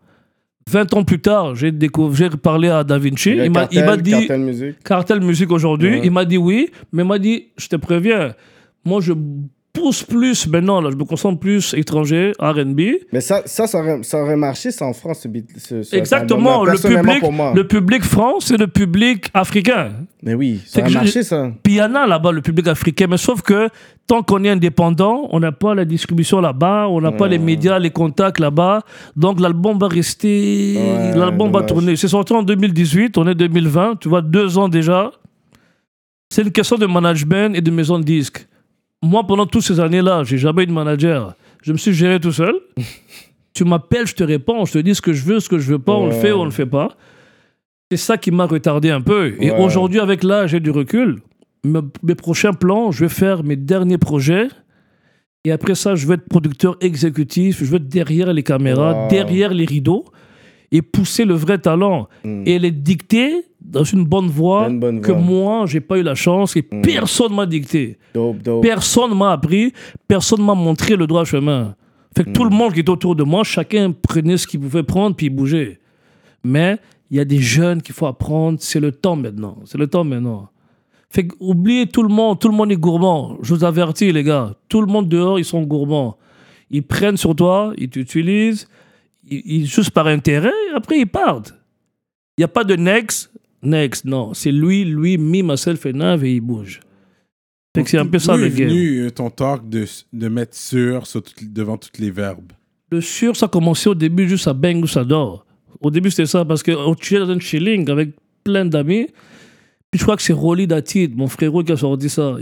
20 0.69 0.93
ans 0.93 1.03
plus 1.03 1.19
tard, 1.19 1.55
j'ai 1.55 1.71
parlé 2.41 2.69
à 2.69 2.83
Da 2.83 2.97
Vinci. 2.97 3.31
Il 3.31 3.51
m'a 3.51 3.67
il 3.71 3.83
m'a 3.83 3.97
dit 3.97 4.11
Cartel 4.11 4.39
Music. 4.41 4.83
Cartel 4.83 5.21
Musique 5.21 5.51
aujourd'hui. 5.51 5.91
Ouais. 5.91 6.01
Il 6.03 6.11
m'a 6.11 6.23
dit 6.23 6.37
oui, 6.37 6.69
mais 6.91 7.01
il 7.01 7.07
m'a 7.07 7.17
dit, 7.17 7.47
je 7.57 7.67
te 7.67 7.75
préviens, 7.75 8.35
moi 8.85 9.01
je 9.01 9.13
pousse 9.73 10.03
plus 10.03 10.47
maintenant, 10.47 10.81
là, 10.81 10.89
je 10.91 10.97
me 10.97 11.05
concentre 11.05 11.39
plus 11.39 11.73
étranger, 11.75 12.33
R&B. 12.39 12.81
Mais 13.13 13.21
ça, 13.21 13.41
ça, 13.45 13.67
ça 13.67 13.79
aurait, 13.79 14.03
ça 14.03 14.21
aurait 14.21 14.35
marché, 14.35 14.69
en 14.81 14.91
France, 14.93 15.21
ce 15.21 15.27
beat. 15.29 15.49
ce- 15.57 15.81
ce 15.83 15.95
Exactement, 15.95 16.63
le 16.65 16.73
public, 17.01 17.23
le 17.55 17.67
public 17.67 18.03
France 18.03 18.45
c'est 18.47 18.57
le 18.57 18.67
public 18.67 19.27
africain. 19.33 19.91
Mais 20.23 20.33
oui, 20.33 20.59
ça 20.65 20.81
aurait 20.81 20.89
marché, 20.91 21.23
ça. 21.23 21.51
Puis 21.63 21.73
il 21.73 21.77
y 21.77 21.81
en 21.81 21.95
a 21.95 22.05
là-bas, 22.05 22.31
le 22.31 22.41
public 22.41 22.67
africain, 22.67 23.07
mais 23.09 23.17
sauf 23.17 23.41
que 23.41 23.69
tant 24.07 24.21
qu'on 24.23 24.43
est 24.43 24.49
indépendant, 24.49 25.27
on 25.31 25.39
n'a 25.39 25.51
pas 25.53 25.73
la 25.73 25.85
distribution 25.85 26.41
là-bas, 26.41 26.87
on 26.89 26.99
n'a 26.99 27.11
pas 27.13 27.27
les 27.29 27.39
médias, 27.39 27.79
les 27.79 27.91
contacts 27.91 28.39
là-bas, 28.39 28.81
donc 29.15 29.39
l'album 29.39 29.79
va 29.79 29.87
rester, 29.87 30.75
Ouais, 30.77 31.15
l'album 31.17 31.49
va 31.51 31.61
tourner. 31.63 31.95
C'est 31.95 32.07
sorti 32.09 32.33
en 32.33 32.43
2018, 32.43 33.17
on 33.17 33.25
est 33.27 33.35
2020, 33.35 33.95
tu 34.01 34.09
vois, 34.09 34.21
deux 34.21 34.57
ans 34.57 34.67
déjà. 34.67 35.11
C'est 36.29 36.41
une 36.43 36.51
question 36.51 36.77
de 36.77 36.85
management 36.85 37.55
et 37.55 37.61
de 37.61 37.71
maison 37.71 37.99
de 37.99 38.03
disques. 38.03 38.47
Moi, 39.03 39.25
pendant 39.25 39.45
toutes 39.45 39.63
ces 39.63 39.79
années-là, 39.79 40.23
j'ai 40.23 40.37
jamais 40.37 40.63
eu 40.63 40.67
de 40.67 40.71
manager. 40.71 41.35
Je 41.63 41.71
me 41.71 41.77
suis 41.77 41.93
géré 41.93 42.19
tout 42.19 42.31
seul. 42.31 42.53
tu 43.53 43.63
m'appelles, 43.63 44.07
je 44.07 44.15
te 44.15 44.23
réponds, 44.23 44.65
je 44.65 44.73
te 44.73 44.77
dis 44.79 44.95
ce 44.95 45.01
que 45.01 45.13
je 45.13 45.23
veux, 45.23 45.39
ce 45.39 45.49
que 45.49 45.57
je 45.59 45.71
veux 45.71 45.79
pas, 45.79 45.93
on 45.93 46.05
le 46.07 46.11
fait 46.13 46.31
ou 46.31 46.37
on 46.41 46.45
le 46.45 46.51
fait 46.51 46.65
pas. 46.65 46.89
C'est 47.89 47.97
ça 47.97 48.17
qui 48.17 48.31
m'a 48.31 48.45
retardé 48.45 48.89
un 48.89 49.01
peu. 49.01 49.33
Et 49.41 49.51
aujourd'hui, 49.51 49.99
avec 49.99 50.23
l'âge, 50.23 50.51
j'ai 50.51 50.59
du 50.59 50.69
recul. 50.71 51.19
Me- 51.65 51.81
mes 52.03 52.15
prochains 52.15 52.53
plans, 52.53 52.91
je 52.91 53.05
vais 53.05 53.09
faire 53.09 53.43
mes 53.43 53.55
derniers 53.57 53.97
projets. 53.97 54.47
Et 55.43 55.51
après 55.51 55.75
ça, 55.75 55.95
je 55.95 56.07
vais 56.07 56.13
être 56.13 56.27
producteur 56.29 56.77
exécutif. 56.79 57.59
Je 57.59 57.65
vais 57.69 57.77
être 57.77 57.89
derrière 57.89 58.31
les 58.31 58.43
caméras, 58.43 58.93
Wow. 59.03 59.07
derrière 59.09 59.53
les 59.53 59.65
rideaux 59.65 60.05
et 60.71 60.81
pousser 60.81 61.25
le 61.25 61.33
vrai 61.33 61.57
talent. 61.57 62.07
Mm. 62.23 62.43
Et 62.45 62.59
les 62.59 62.71
dicter 62.71 63.45
dans 63.59 63.83
une 63.83 64.05
bonne 64.05 64.27
voie 64.27 64.67
Une 64.69 64.79
bonne 64.79 65.01
que 65.01 65.11
moi, 65.11 65.65
j'ai 65.67 65.81
pas 65.81 65.97
eu 65.97 66.03
la 66.03 66.15
chance 66.15 66.55
et 66.55 66.61
personne 66.61 67.35
m'a 67.35 67.45
dicté. 67.45 67.97
Dope, 68.13 68.41
dope. 68.41 68.61
Personne 68.61 69.17
m'a 69.17 69.33
appris, 69.33 69.73
personne 70.07 70.43
m'a 70.43 70.55
montré 70.55 70.95
le 70.95 71.07
droit 71.07 71.25
chemin. 71.25 71.75
Fait 72.15 72.25
que 72.25 72.31
tout 72.31 72.43
le 72.43 72.49
monde 72.49 72.73
qui 72.73 72.81
était 72.81 72.89
autour 72.89 73.15
de 73.15 73.23
moi, 73.23 73.43
chacun 73.43 73.91
prenait 73.91 74.37
ce 74.37 74.45
qu'il 74.45 74.59
pouvait 74.59 74.83
prendre 74.83 75.15
puis 75.15 75.27
il 75.27 75.29
bougeait. 75.29 75.79
Mais 76.43 76.77
il 77.09 77.17
y 77.17 77.19
a 77.19 77.25
des 77.25 77.39
jeunes 77.39 77.81
qu'il 77.81 77.93
faut 77.93 78.07
apprendre, 78.07 78.57
c'est 78.61 78.79
le 78.79 78.91
temps 78.91 79.15
maintenant. 79.15 79.57
C'est 79.65 79.77
le 79.77 79.87
temps 79.87 80.03
maintenant. 80.03 80.49
Fait 81.09 81.27
que 81.27 81.35
oubliez 81.39 81.87
tout 81.87 82.03
le 82.03 82.09
monde, 82.09 82.39
tout 82.39 82.47
le 82.47 82.55
monde 82.55 82.71
est 82.71 82.77
gourmand. 82.77 83.37
Je 83.41 83.53
vous 83.53 83.63
avertis 83.63 84.11
les 84.11 84.23
gars, 84.23 84.53
tout 84.69 84.81
le 84.81 84.87
monde 84.87 85.09
dehors, 85.09 85.39
ils 85.39 85.45
sont 85.45 85.61
gourmands. 85.61 86.17
Ils 86.69 86.83
prennent 86.83 87.17
sur 87.17 87.35
toi, 87.35 87.73
ils 87.77 87.89
t'utilisent, 87.89 88.67
ils, 89.29 89.41
ils- 89.45 89.65
juste 89.67 89.91
par 89.91 90.07
intérêt, 90.07 90.51
et 90.71 90.75
après 90.75 90.99
ils 90.99 91.07
partent. 91.07 91.53
Il 92.37 92.41
n'y 92.41 92.45
a 92.45 92.47
pas 92.47 92.63
de 92.63 92.75
next, 92.75 93.31
next, 93.61 94.05
non. 94.05 94.33
C'est 94.33 94.51
lui, 94.51 94.83
lui, 94.85 95.17
me, 95.17 95.41
myself 95.43 95.85
and 95.85 95.99
I, 96.19 96.25
et 96.25 96.33
il 96.35 96.41
bouge. 96.41 96.79
Fait 97.75 97.83
que 97.83 97.89
c'est 97.89 97.97
un 97.97 98.05
peu 98.05 98.19
ça 98.19 98.35
le 98.35 98.47
est 98.47 98.49
game. 98.49 98.67
venu 98.69 98.99
euh, 99.05 99.09
ton 99.11 99.29
talk 99.29 99.67
de, 99.69 99.85
de 100.11 100.27
mettre 100.27 100.55
sur, 100.55 101.07
sur 101.07 101.21
tout- 101.23 101.33
devant 101.41 101.77
tous 101.77 101.91
les 101.99 102.11
verbes? 102.11 102.51
Le 102.89 102.99
sûr, 102.99 103.35
ça 103.37 103.45
a 103.45 103.49
commencé 103.49 103.87
au 103.89 103.95
début 103.95 104.27
juste 104.27 104.47
à 104.47 104.53
bang 104.53 104.83
ou 104.83 104.87
ça 104.87 105.05
dort. 105.05 105.45
Au 105.79 105.89
début, 105.89 106.09
c'était 106.11 106.25
ça 106.25 106.43
parce 106.43 106.61
qu'on 106.63 106.93
chillait 106.99 107.21
dans 107.21 107.29
un 107.29 107.39
chilling 107.39 107.89
avec 107.89 108.09
plein 108.43 108.65
d'amis. 108.65 109.07
Puis 109.89 109.99
je 109.99 110.03
crois 110.03 110.17
que 110.17 110.21
c'est 110.21 110.33
Rolly 110.33 110.67
Datid, 110.67 111.15
mon 111.15 111.27
frérot, 111.27 111.63
qui 111.63 111.71
a 111.71 111.77
sorti 111.77 112.09
ça. 112.09 112.35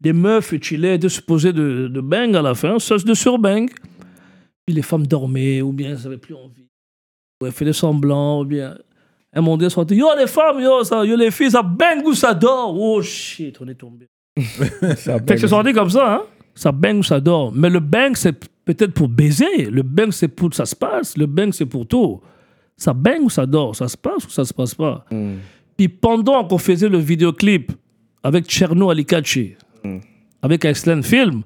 Des 0.00 0.12
meufs 0.12 0.54
chillaient, 0.60 0.96
étaient 0.96 1.08
supposées 1.08 1.52
de, 1.54 1.88
de 1.88 2.00
bang 2.02 2.34
à 2.36 2.42
la 2.42 2.54
fin, 2.54 2.78
ça 2.78 2.96
de 2.98 3.14
surbang. 3.14 3.66
Puis 3.68 3.76
les 4.72 4.82
femmes 4.82 5.06
dormaient, 5.06 5.62
ou 5.62 5.72
bien 5.72 5.90
elles 5.90 6.02
n'avaient 6.02 6.18
plus 6.18 6.34
envie. 6.34 6.68
Ou 7.40 7.46
elles 7.46 7.52
faisaient 7.52 7.72
semblant, 7.72 8.42
ou 8.42 8.44
bien. 8.44 8.76
Un 9.32 9.40
moment 9.40 9.56
donné, 9.56 9.66
elles 9.66 9.70
sont 9.70 9.84
dit, 9.84 9.96
Yo 9.96 10.06
les 10.16 10.26
femmes, 10.26 10.60
yo, 10.60 10.84
ça, 10.84 11.04
yo 11.04 11.16
les 11.16 11.30
filles, 11.30 11.50
ça 11.50 11.62
bang 11.62 12.04
ou 12.04 12.14
ça 12.14 12.34
dort? 12.34 12.74
Oh 12.78 13.02
shit, 13.02 13.56
on 13.60 13.68
est 13.68 13.74
tombé. 13.74 14.06
Ça 14.96 15.18
Fait 15.18 15.34
que 15.34 15.38
c'est 15.38 15.48
sorti 15.48 15.72
comme 15.72 15.90
ça, 15.90 16.14
hein? 16.14 16.22
Ça 16.54 16.70
bang 16.70 16.98
ou 16.98 17.02
ça 17.02 17.18
dort. 17.18 17.52
Mais 17.52 17.68
le 17.68 17.80
bang, 17.80 18.14
c'est 18.14 18.32
peut-être 18.64 18.92
pour 18.92 19.08
baiser. 19.08 19.68
Le 19.68 19.82
bang, 19.82 20.12
c'est 20.12 20.28
pour 20.28 20.54
ça 20.54 20.64
se 20.64 20.76
passe. 20.76 21.16
Le 21.16 21.26
bang, 21.26 21.52
c'est 21.52 21.66
pour 21.66 21.86
tout. 21.86 22.20
Ça 22.76 22.92
bang 22.92 23.20
ou 23.22 23.30
ça 23.30 23.46
dort? 23.46 23.74
Ça 23.74 23.88
se 23.88 23.96
passe 23.96 24.26
ou 24.26 24.30
ça 24.30 24.44
se 24.44 24.54
passe 24.54 24.74
pas? 24.74 25.04
Mm. 25.10 25.34
Puis 25.76 25.88
pendant 25.88 26.44
qu'on 26.44 26.58
faisait 26.58 26.88
le 26.88 26.98
vidéoclip 26.98 27.72
avec 28.22 28.50
Cherno 28.50 28.90
Alikachi, 28.90 29.54
avec 30.42 30.64
Excellent 30.64 31.02
Film, 31.02 31.42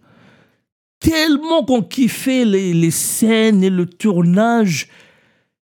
tellement 1.03 1.65
qu'on 1.65 1.83
kiffait 1.83 2.45
les, 2.45 2.73
les 2.73 2.91
scènes 2.91 3.63
et 3.63 3.71
le 3.71 3.87
tournage, 3.87 4.89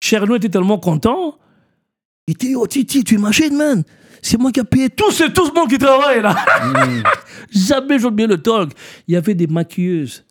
Cherno 0.00 0.36
était 0.36 0.48
tellement 0.48 0.78
content. 0.78 1.38
Il 2.26 2.32
était, 2.32 2.54
oh 2.54 2.66
Titi, 2.66 3.04
tu 3.04 3.14
imagines, 3.14 3.56
man 3.56 3.84
C'est 4.22 4.38
moi 4.38 4.50
qui 4.50 4.60
ai 4.60 4.64
payé 4.64 4.90
tout, 4.90 5.10
c'est 5.10 5.32
tout 5.32 5.46
ce 5.46 5.52
monde 5.52 5.68
qui 5.68 5.78
travaille 5.78 6.22
là. 6.22 6.34
Jamais 7.50 7.98
j'ai 7.98 8.06
oublié 8.06 8.26
le 8.26 8.38
talk. 8.38 8.72
Il 9.06 9.14
y 9.14 9.16
avait 9.16 9.34
des 9.34 9.46
maquilleuses, 9.46 10.24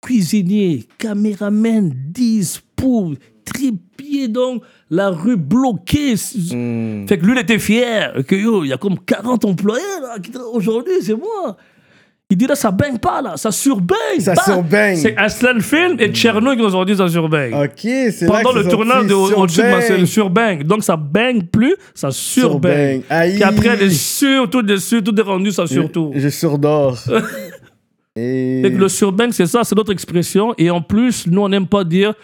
cuisiniers, 0.00 0.86
caméramens, 0.98 1.92
dispo, 1.94 3.14
tripiers, 3.44 4.28
donc 4.28 4.62
la 4.90 5.10
rue 5.10 5.36
bloquée. 5.36 6.14
Mm. 6.14 7.06
Fait 7.08 7.18
que 7.18 7.26
lui, 7.26 7.32
il 7.32 7.38
était 7.38 7.58
fier 7.58 8.24
que 8.26 8.34
yo, 8.34 8.64
il 8.64 8.68
y 8.68 8.72
a 8.72 8.78
comme 8.78 8.98
40 8.98 9.44
employés 9.44 9.84
là, 10.02 10.18
qui 10.18 10.30
travaillent 10.30 10.54
aujourd'hui, 10.54 10.94
c'est 11.02 11.14
moi. 11.14 11.56
Il 12.30 12.36
dit 12.36 12.46
là, 12.46 12.54
ça 12.54 12.70
baigne 12.70 12.98
pas 12.98 13.20
là, 13.20 13.36
ça 13.36 13.50
surbaigne. 13.50 14.20
Ça 14.20 14.36
surbaigne. 14.36 14.96
C'est 14.96 15.16
Aslan 15.16 15.58
Film 15.58 15.96
et 15.98 16.14
Cherno 16.14 16.52
qui 16.52 16.62
nous 16.62 16.76
ont 16.76 16.84
dit 16.84 16.94
ça 16.96 17.08
surbaigne. 17.08 17.52
Ok, 17.54 17.80
c'est 17.80 18.26
Pendant 18.26 18.52
le 18.52 18.68
tournage 18.68 19.06
de 19.06 19.14
au-dessus 19.14 19.62
de 19.98 20.04
surbaigne. 20.04 20.62
Donc 20.62 20.84
ça 20.84 20.96
baigne 20.96 21.42
plus, 21.42 21.74
ça 21.92 22.12
surbaigne. 22.12 23.02
Surbang. 23.02 23.18
Aïe. 23.18 23.34
Puis 23.34 23.42
après, 23.42 23.68
elle 23.68 23.82
est 23.82 23.90
sur, 23.90 24.48
tout 24.48 24.62
dessus, 24.62 25.02
tout 25.02 25.18
est 25.18 25.22
rendu, 25.22 25.50
ça 25.50 25.66
surtout. 25.66 26.12
Je, 26.14 26.20
je 26.20 26.28
surdors. 26.28 26.96
Et... 28.16 28.62
Le 28.68 28.88
surbang, 28.88 29.30
c'est 29.32 29.46
ça, 29.46 29.62
c'est 29.64 29.76
notre 29.76 29.92
expression. 29.92 30.54
Et 30.58 30.70
en 30.70 30.82
plus, 30.82 31.26
nous, 31.26 31.42
on 31.42 31.48
n'aime 31.48 31.66
pas 31.66 31.84
dire, 31.84 32.14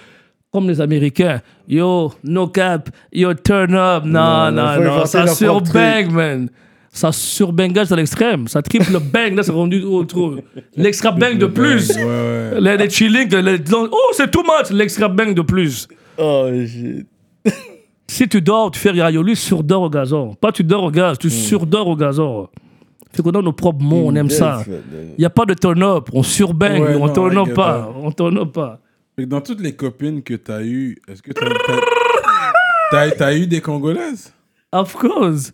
comme 0.52 0.68
les 0.68 0.80
Américains, 0.80 1.40
yo, 1.68 2.12
no 2.24 2.48
cap, 2.48 2.90
yo, 3.12 3.34
turn 3.34 3.74
up. 3.74 4.04
Non, 4.04 4.50
Non, 4.50 4.80
non, 4.80 5.06
ça 5.06 5.26
surbang, 5.26 6.10
man. 6.10 6.48
Ça 6.96 7.12
surbangage 7.12 7.92
à 7.92 7.96
l'extrême. 7.96 8.48
Ça 8.48 8.62
triple 8.62 8.98
bang, 9.12 9.34
là, 9.34 9.42
c'est 9.42 9.52
rendu 9.52 9.82
au 9.82 10.02
trop. 10.04 10.36
L'extra 10.76 11.10
bang 11.12 11.36
de 11.36 11.44
plus. 11.44 11.94
Ouais, 11.94 12.04
ouais. 12.04 12.60
Les, 12.60 12.76
les 12.78 12.88
chilling, 12.88 13.28
les- 13.28 13.58
oh, 13.74 13.88
c'est 14.12 14.30
too 14.30 14.42
much, 14.42 14.70
l'extra 14.70 15.06
bang 15.08 15.34
de 15.34 15.42
plus. 15.42 15.86
Oh, 16.16 16.48
shit. 16.66 17.06
Si 18.08 18.26
tu 18.28 18.40
dors, 18.40 18.70
tu 18.70 18.78
fais 18.78 18.92
riaoli, 18.92 19.34
surdors 19.36 19.82
au 19.82 19.90
gazon. 19.90 20.32
Pas 20.34 20.52
tu 20.52 20.62
dors 20.62 20.84
au 20.84 20.90
gaz, 20.92 21.18
tu 21.18 21.28
surdors 21.28 21.88
au 21.88 21.96
gazon. 21.96 22.48
Fait 23.12 23.20
qu'on 23.20 23.30
a 23.30 23.42
nos 23.42 23.52
propres 23.52 23.82
mots, 23.82 24.04
on 24.06 24.14
aime 24.14 24.30
ça. 24.30 24.62
Il 24.66 25.18
n'y 25.18 25.24
a 25.24 25.30
pas 25.30 25.44
de 25.44 25.54
turn-up, 25.54 26.08
on 26.12 26.22
surbang, 26.22 26.80
Ouais, 26.80 26.94
on 26.94 27.06
non, 27.08 27.12
turn 27.12 27.36
up 27.36 27.46
I 27.46 27.48
get 27.48 27.54
pas. 27.54 27.92
On 28.00 28.12
turn 28.12 28.38
up 28.38 28.52
pas. 28.52 28.78
Dans 29.18 29.40
toutes 29.40 29.60
les 29.60 29.74
copines 29.74 30.22
que 30.22 30.34
t'as 30.34 30.62
eues, 30.62 30.96
est-ce 31.08 31.20
que 31.20 31.32
t'as- 32.90 33.10
t'as 33.10 33.34
eu 33.34 33.46
des 33.48 33.60
Congolaises? 33.60 34.32
Of 34.72 34.94
course. 34.94 35.52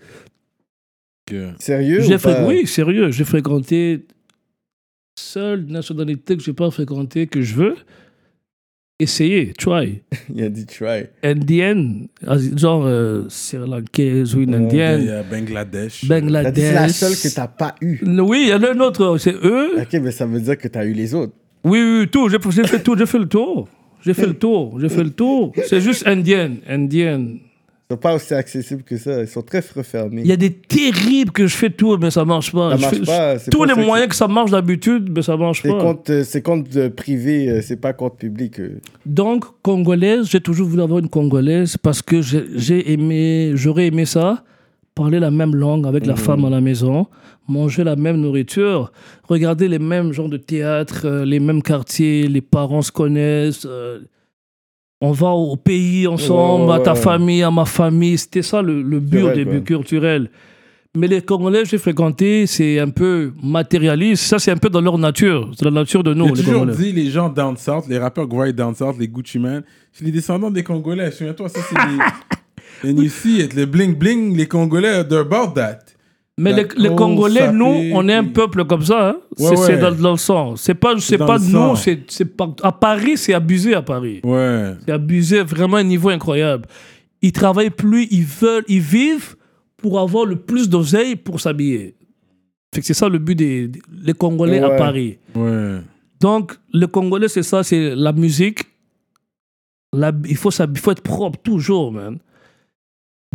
Que- 1.33 1.63
Sérieux 1.63 2.01
J'ai 2.03 2.17
ou 2.17 2.19
pas? 2.19 2.33
fréq- 2.35 2.47
Oui, 2.47 2.67
sérieux. 2.67 3.11
J'ai 3.11 3.25
fréquenté 3.25 4.07
seule 5.19 5.65
nationalité 5.67 6.37
que 6.37 6.43
je 6.43 6.51
n'ai 6.51 6.55
pas 6.55 6.71
fréquentée 6.71 7.27
que 7.27 7.41
je 7.43 7.55
veux. 7.55 7.75
Essayer, 9.01 9.53
try. 9.55 10.03
Il 10.35 10.45
a 10.45 10.49
dit 10.49 10.65
try. 10.67 11.07
Indienne, 11.25 12.07
genre 12.57 12.85
euh, 12.87 13.25
sri 13.29 13.57
lankaise 13.59 14.37
ou 14.37 14.43
une 14.43 14.51
Il 14.51 14.53
y 14.53 14.57
indienne, 14.57 15.09
a 15.09 15.23
Bangladesh. 15.25 16.05
Bangladesh. 16.05 16.55
c'est 16.63 16.73
la 16.75 16.89
seule 16.89 17.17
que 17.17 17.35
t'as 17.35 17.49
pas 17.49 17.75
eu. 17.81 17.99
Oui, 18.21 18.43
il 18.45 18.49
y 18.51 18.55
en 18.55 18.63
a 18.63 18.73
un 18.73 18.79
autre, 18.81 19.19
c'est 19.19 19.35
eux. 19.35 19.71
Ok, 19.81 19.93
mais 19.95 20.13
ça 20.13 20.25
veut 20.27 20.41
dire 20.41 20.57
que 20.57 20.69
t'as 20.69 20.85
eu 20.85 20.93
les 20.93 21.15
autres. 21.15 21.33
Oui, 21.65 21.81
oui, 21.83 22.09
tout. 22.11 22.29
J'ai 22.29 22.39
j'ai 22.51 22.65
fait 22.67 22.83
tout, 22.83 22.97
j'ai 22.97 23.07
fait 23.07 23.19
le 23.19 23.29
tour. 23.29 23.69
J'ai 24.05 24.15
fait 24.15 24.27
le 24.27 24.35
tour, 24.35 24.79
j'ai 24.81 24.89
fait 24.89 25.05
le 25.05 25.11
tour. 25.11 25.53
C'est 25.67 25.81
juste 25.81 26.07
indienne, 26.07 26.59
indienne. 26.69 27.39
Sont 27.93 27.99
pas 27.99 28.15
aussi 28.15 28.35
accessibles 28.35 28.83
que 28.83 28.97
ça. 28.97 29.21
Ils 29.21 29.29
sont 29.29 29.43
très 29.43 29.61
refermés. 29.75 30.23
Il 30.23 30.27
y 30.29 30.33
a 30.33 30.37
des 30.37 30.53
terribles 30.53 31.31
que 31.33 31.47
je 31.47 31.57
fais 31.57 31.71
tout, 31.71 31.97
mais 31.99 32.11
ça 32.11 32.25
marche 32.25 32.53
pas. 32.53 32.71
Ça 32.73 32.77
marche 32.79 32.99
fais- 32.99 33.05
pas, 33.07 33.39
Tous 33.51 33.65
les 33.65 33.75
que 33.75 33.81
moyens 33.81 34.09
que 34.09 34.15
ça 34.17 34.29
marche 34.29 34.51
d'habitude, 34.51 35.11
mais 35.15 35.23
ça 35.23 35.37
marche 35.37 35.63
pas. 35.63 35.95
euh, 36.11 36.25
c'est 36.25 36.43
compte 36.43 36.75
euh, 36.77 36.91
privé, 36.91 37.49
euh, 37.49 37.61
c'est 37.63 37.77
pas 37.81 37.93
compte 37.93 38.17
public. 38.19 38.61
Donc, 39.07 39.45
congolaise, 39.63 40.29
j'ai 40.31 40.41
toujours 40.41 40.69
voulu 40.69 40.83
avoir 40.83 40.99
une 41.01 41.09
congolaise 41.09 41.77
parce 41.77 42.03
que 42.03 42.21
j'ai 42.23 42.93
aimé, 42.93 43.53
j'aurais 43.55 43.87
aimé 43.89 44.05
ça, 44.07 44.45
parler 44.95 45.21
la 45.21 45.31
même 45.31 45.55
langue 45.55 45.87
avec 45.87 46.07
la 46.07 46.17
femme 46.17 46.45
à 46.45 46.51
la 46.51 46.61
maison, 46.61 47.07
manger 47.49 47.83
la 47.85 47.97
même 47.97 48.17
nourriture, 48.21 48.93
regarder 49.29 49.67
les 49.69 49.79
mêmes 49.79 50.13
genres 50.13 50.29
de 50.29 50.37
théâtre, 50.37 51.09
les 51.25 51.41
mêmes 51.41 51.63
quartiers, 51.63 52.29
les 52.29 52.41
parents 52.43 52.83
se 52.83 52.93
connaissent. 52.93 53.67
euh, 53.67 54.01
on 55.05 55.11
va 55.11 55.31
au 55.31 55.57
pays 55.57 56.07
ensemble, 56.07 56.71
Ouais, 56.71 56.77
à 56.77 56.81
ta 56.81 56.93
ouais. 56.95 57.01
famille, 57.01 57.43
à 57.43 57.51
ma 57.51 57.65
famille. 57.65 58.17
C'était 58.17 58.43
ça 58.43 58.63
le, 58.63 58.81
le 58.83 59.01
but 59.01 59.23
au 59.23 59.27
Culturel, 59.27 59.45
début, 59.45 59.63
culturel. 59.65 60.31
Mais 60.95 61.09
les 61.09 61.23
Congolais 61.23 61.63
que 61.65 61.69
j'ai 61.71 61.79
fréquentés, 61.79 62.47
c'est 62.47 62.79
un 62.79 62.91
peu 62.91 63.33
matérialiste. 63.43 64.23
Ça, 64.25 64.39
c'est 64.39 64.51
un 64.53 64.57
peu 64.59 64.69
dans 64.71 64.81
leur 64.81 64.99
nature. 64.99 65.51
C'est 65.57 65.65
la 65.65 65.71
nature 65.71 66.05
de 66.05 66.15
nous, 66.15 66.27
les 66.27 66.33
toujours 66.35 66.61
Congolais. 66.61 66.77
dit, 66.77 66.93
les 66.93 67.11
gens 67.11 67.29
down 67.31 67.57
south, 67.57 67.87
les 67.89 67.99
rappeurs 67.99 68.29
voyez 68.29 68.53
down 68.53 68.75
south, 68.75 68.97
les 68.99 69.09
Gucci 69.09 69.39
Man, 69.39 69.63
c'est 69.93 70.05
les 70.05 70.13
descendants 70.13 70.51
des 70.51 70.63
Congolais. 70.63 71.11
Souviens-toi, 71.11 71.49
ça, 71.49 71.61
c'est 71.69 71.75
les... 71.75 71.99
And 72.93 73.01
you 73.03 73.09
see 73.09 73.41
it, 73.41 73.55
le 73.55 73.65
bling 73.67 73.95
bling, 73.97 74.37
les 74.37 74.47
Congolais, 74.47 75.05
they're 75.09 75.21
about 75.21 75.55
that. 75.55 75.79
Mais 76.39 76.53
les, 76.55 76.67
les 76.77 76.89
Congolais, 76.95 77.41
sapé, 77.41 77.57
nous, 77.57 77.91
on 77.95 78.09
est 78.09 78.15
un 78.15 78.25
peuple 78.25 78.65
comme 78.65 78.83
ça. 78.83 79.11
hein. 79.11 79.17
Ouais, 79.39 79.55
c'est 79.57 79.75
ouais. 79.75 79.79
dans, 79.79 79.93
dans 79.95 80.11
le 80.13 80.17
sang. 80.17 80.57
C'est 80.57 80.75
pas, 80.75 80.99
c'est 80.99 81.19
pas 81.19 81.39
nous, 81.39 81.77
c'est 81.77 82.01
c'est 82.11 82.25
pas. 82.25 82.49
À 82.63 82.73
Paris, 82.73 83.17
c'est 83.19 83.35
abusé 83.35 83.75
à 83.75 83.83
Paris. 83.83 84.21
Ouais. 84.25 84.75
C'est 84.85 84.93
abusé 84.93 85.43
vraiment 85.43 85.77
à 85.77 85.81
un 85.81 85.85
niveau 85.85 86.09
incroyable. 86.09 86.67
Ils 87.21 87.33
travaillent 87.33 87.71
plus, 87.71 88.07
ils 88.11 88.25
veulent, 88.25 88.65
ils 88.67 88.81
vivent 88.81 89.37
pour 89.77 90.01
avoir 90.01 90.25
le 90.25 90.37
plus 90.37 90.69
d'oseille 90.71 91.17
pour 91.17 91.39
s'habiller. 91.41 91.97
Fait 92.75 92.81
que 92.81 92.87
c'est 92.87 92.95
ça 92.95 93.09
le 93.11 93.19
but 93.19 93.35
des, 93.35 93.69
des- 93.69 93.83
les 94.03 94.15
Congolais 94.15 94.59
à. 94.61 94.71
Paris. 94.71 95.19
Ouais. 95.35 95.81
Donc, 96.19 96.55
le 96.73 96.87
Congolais, 96.87 97.29
c'est 97.29 97.43
ça, 97.43 97.63
c'est 97.63 97.95
la 97.95 98.13
musique. 98.13 98.61
La- 99.93 100.13
il, 100.27 100.37
faut 100.37 100.51
il 100.51 100.79
faut 100.79 100.93
être 100.93 101.03
propre 101.03 101.39
toujours, 101.43 101.93
man. 101.93 102.19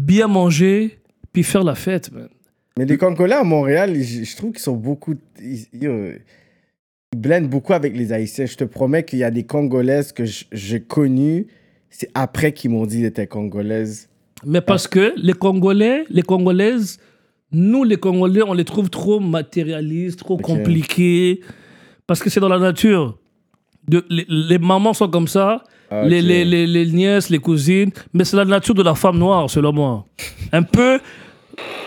Bien 0.01 0.27
manger, 0.27 0.99
puis 1.31 1.43
faire 1.43 1.63
la 1.63 1.75
fête, 1.75 2.11
man. 2.11 2.27
Mais 2.77 2.85
les 2.85 2.97
Congolais 2.97 3.35
à 3.35 3.43
Montréal, 3.43 3.93
je, 3.95 4.23
je 4.23 4.35
trouve 4.35 4.51
qu'ils 4.51 4.61
sont 4.61 4.75
beaucoup. 4.75 5.15
Ils, 5.41 5.65
ils, 5.73 5.87
euh, 5.87 6.17
ils 7.13 7.19
blendent 7.19 7.49
beaucoup 7.49 7.73
avec 7.73 7.95
les 7.97 8.11
Haïtiens. 8.13 8.45
Je 8.45 8.55
te 8.55 8.63
promets 8.63 9.03
qu'il 9.03 9.19
y 9.19 9.23
a 9.23 9.31
des 9.31 9.43
Congolaises 9.43 10.11
que 10.11 10.23
j'ai 10.51 10.81
connues. 10.81 11.47
C'est 11.89 12.09
après 12.13 12.51
qu'ils 12.51 12.71
m'ont 12.71 12.85
dit 12.85 12.97
qu'elles 12.97 13.05
étaient 13.07 13.27
Congolaises. 13.27 14.09
Mais 14.45 14.61
parce 14.61 14.87
que 14.87 15.13
les 15.17 15.33
Congolais, 15.33 16.03
les 16.09 16.21
Congolaises, 16.21 16.99
nous, 17.51 17.83
les 17.83 17.97
Congolais, 17.97 18.43
on 18.43 18.53
les 18.53 18.65
trouve 18.65 18.89
trop 18.89 19.19
matérialistes, 19.19 20.19
trop 20.19 20.37
compliqués. 20.37 21.39
Parce 22.05 22.21
que 22.21 22.29
c'est 22.29 22.39
dans 22.39 22.49
la 22.49 22.59
nature. 22.59 23.17
De- 23.87 24.05
les, 24.09 24.25
les 24.29 24.57
mamans 24.59 24.93
sont 24.93 25.07
comme 25.09 25.27
ça, 25.29 25.63
Ah, 25.89 26.05
les, 26.05 26.21
les 26.21 26.85
nièces, 26.91 27.29
les 27.29 27.39
cousines. 27.39 27.91
Mais 28.13 28.25
c'est 28.25 28.35
la 28.37 28.45
nature 28.45 28.75
de 28.75 28.83
la 28.83 28.93
femme 28.95 29.17
noire, 29.17 29.49
selon 29.49 29.71
moi. 29.73 30.05
Un 30.51 30.63
peu. 30.63 30.99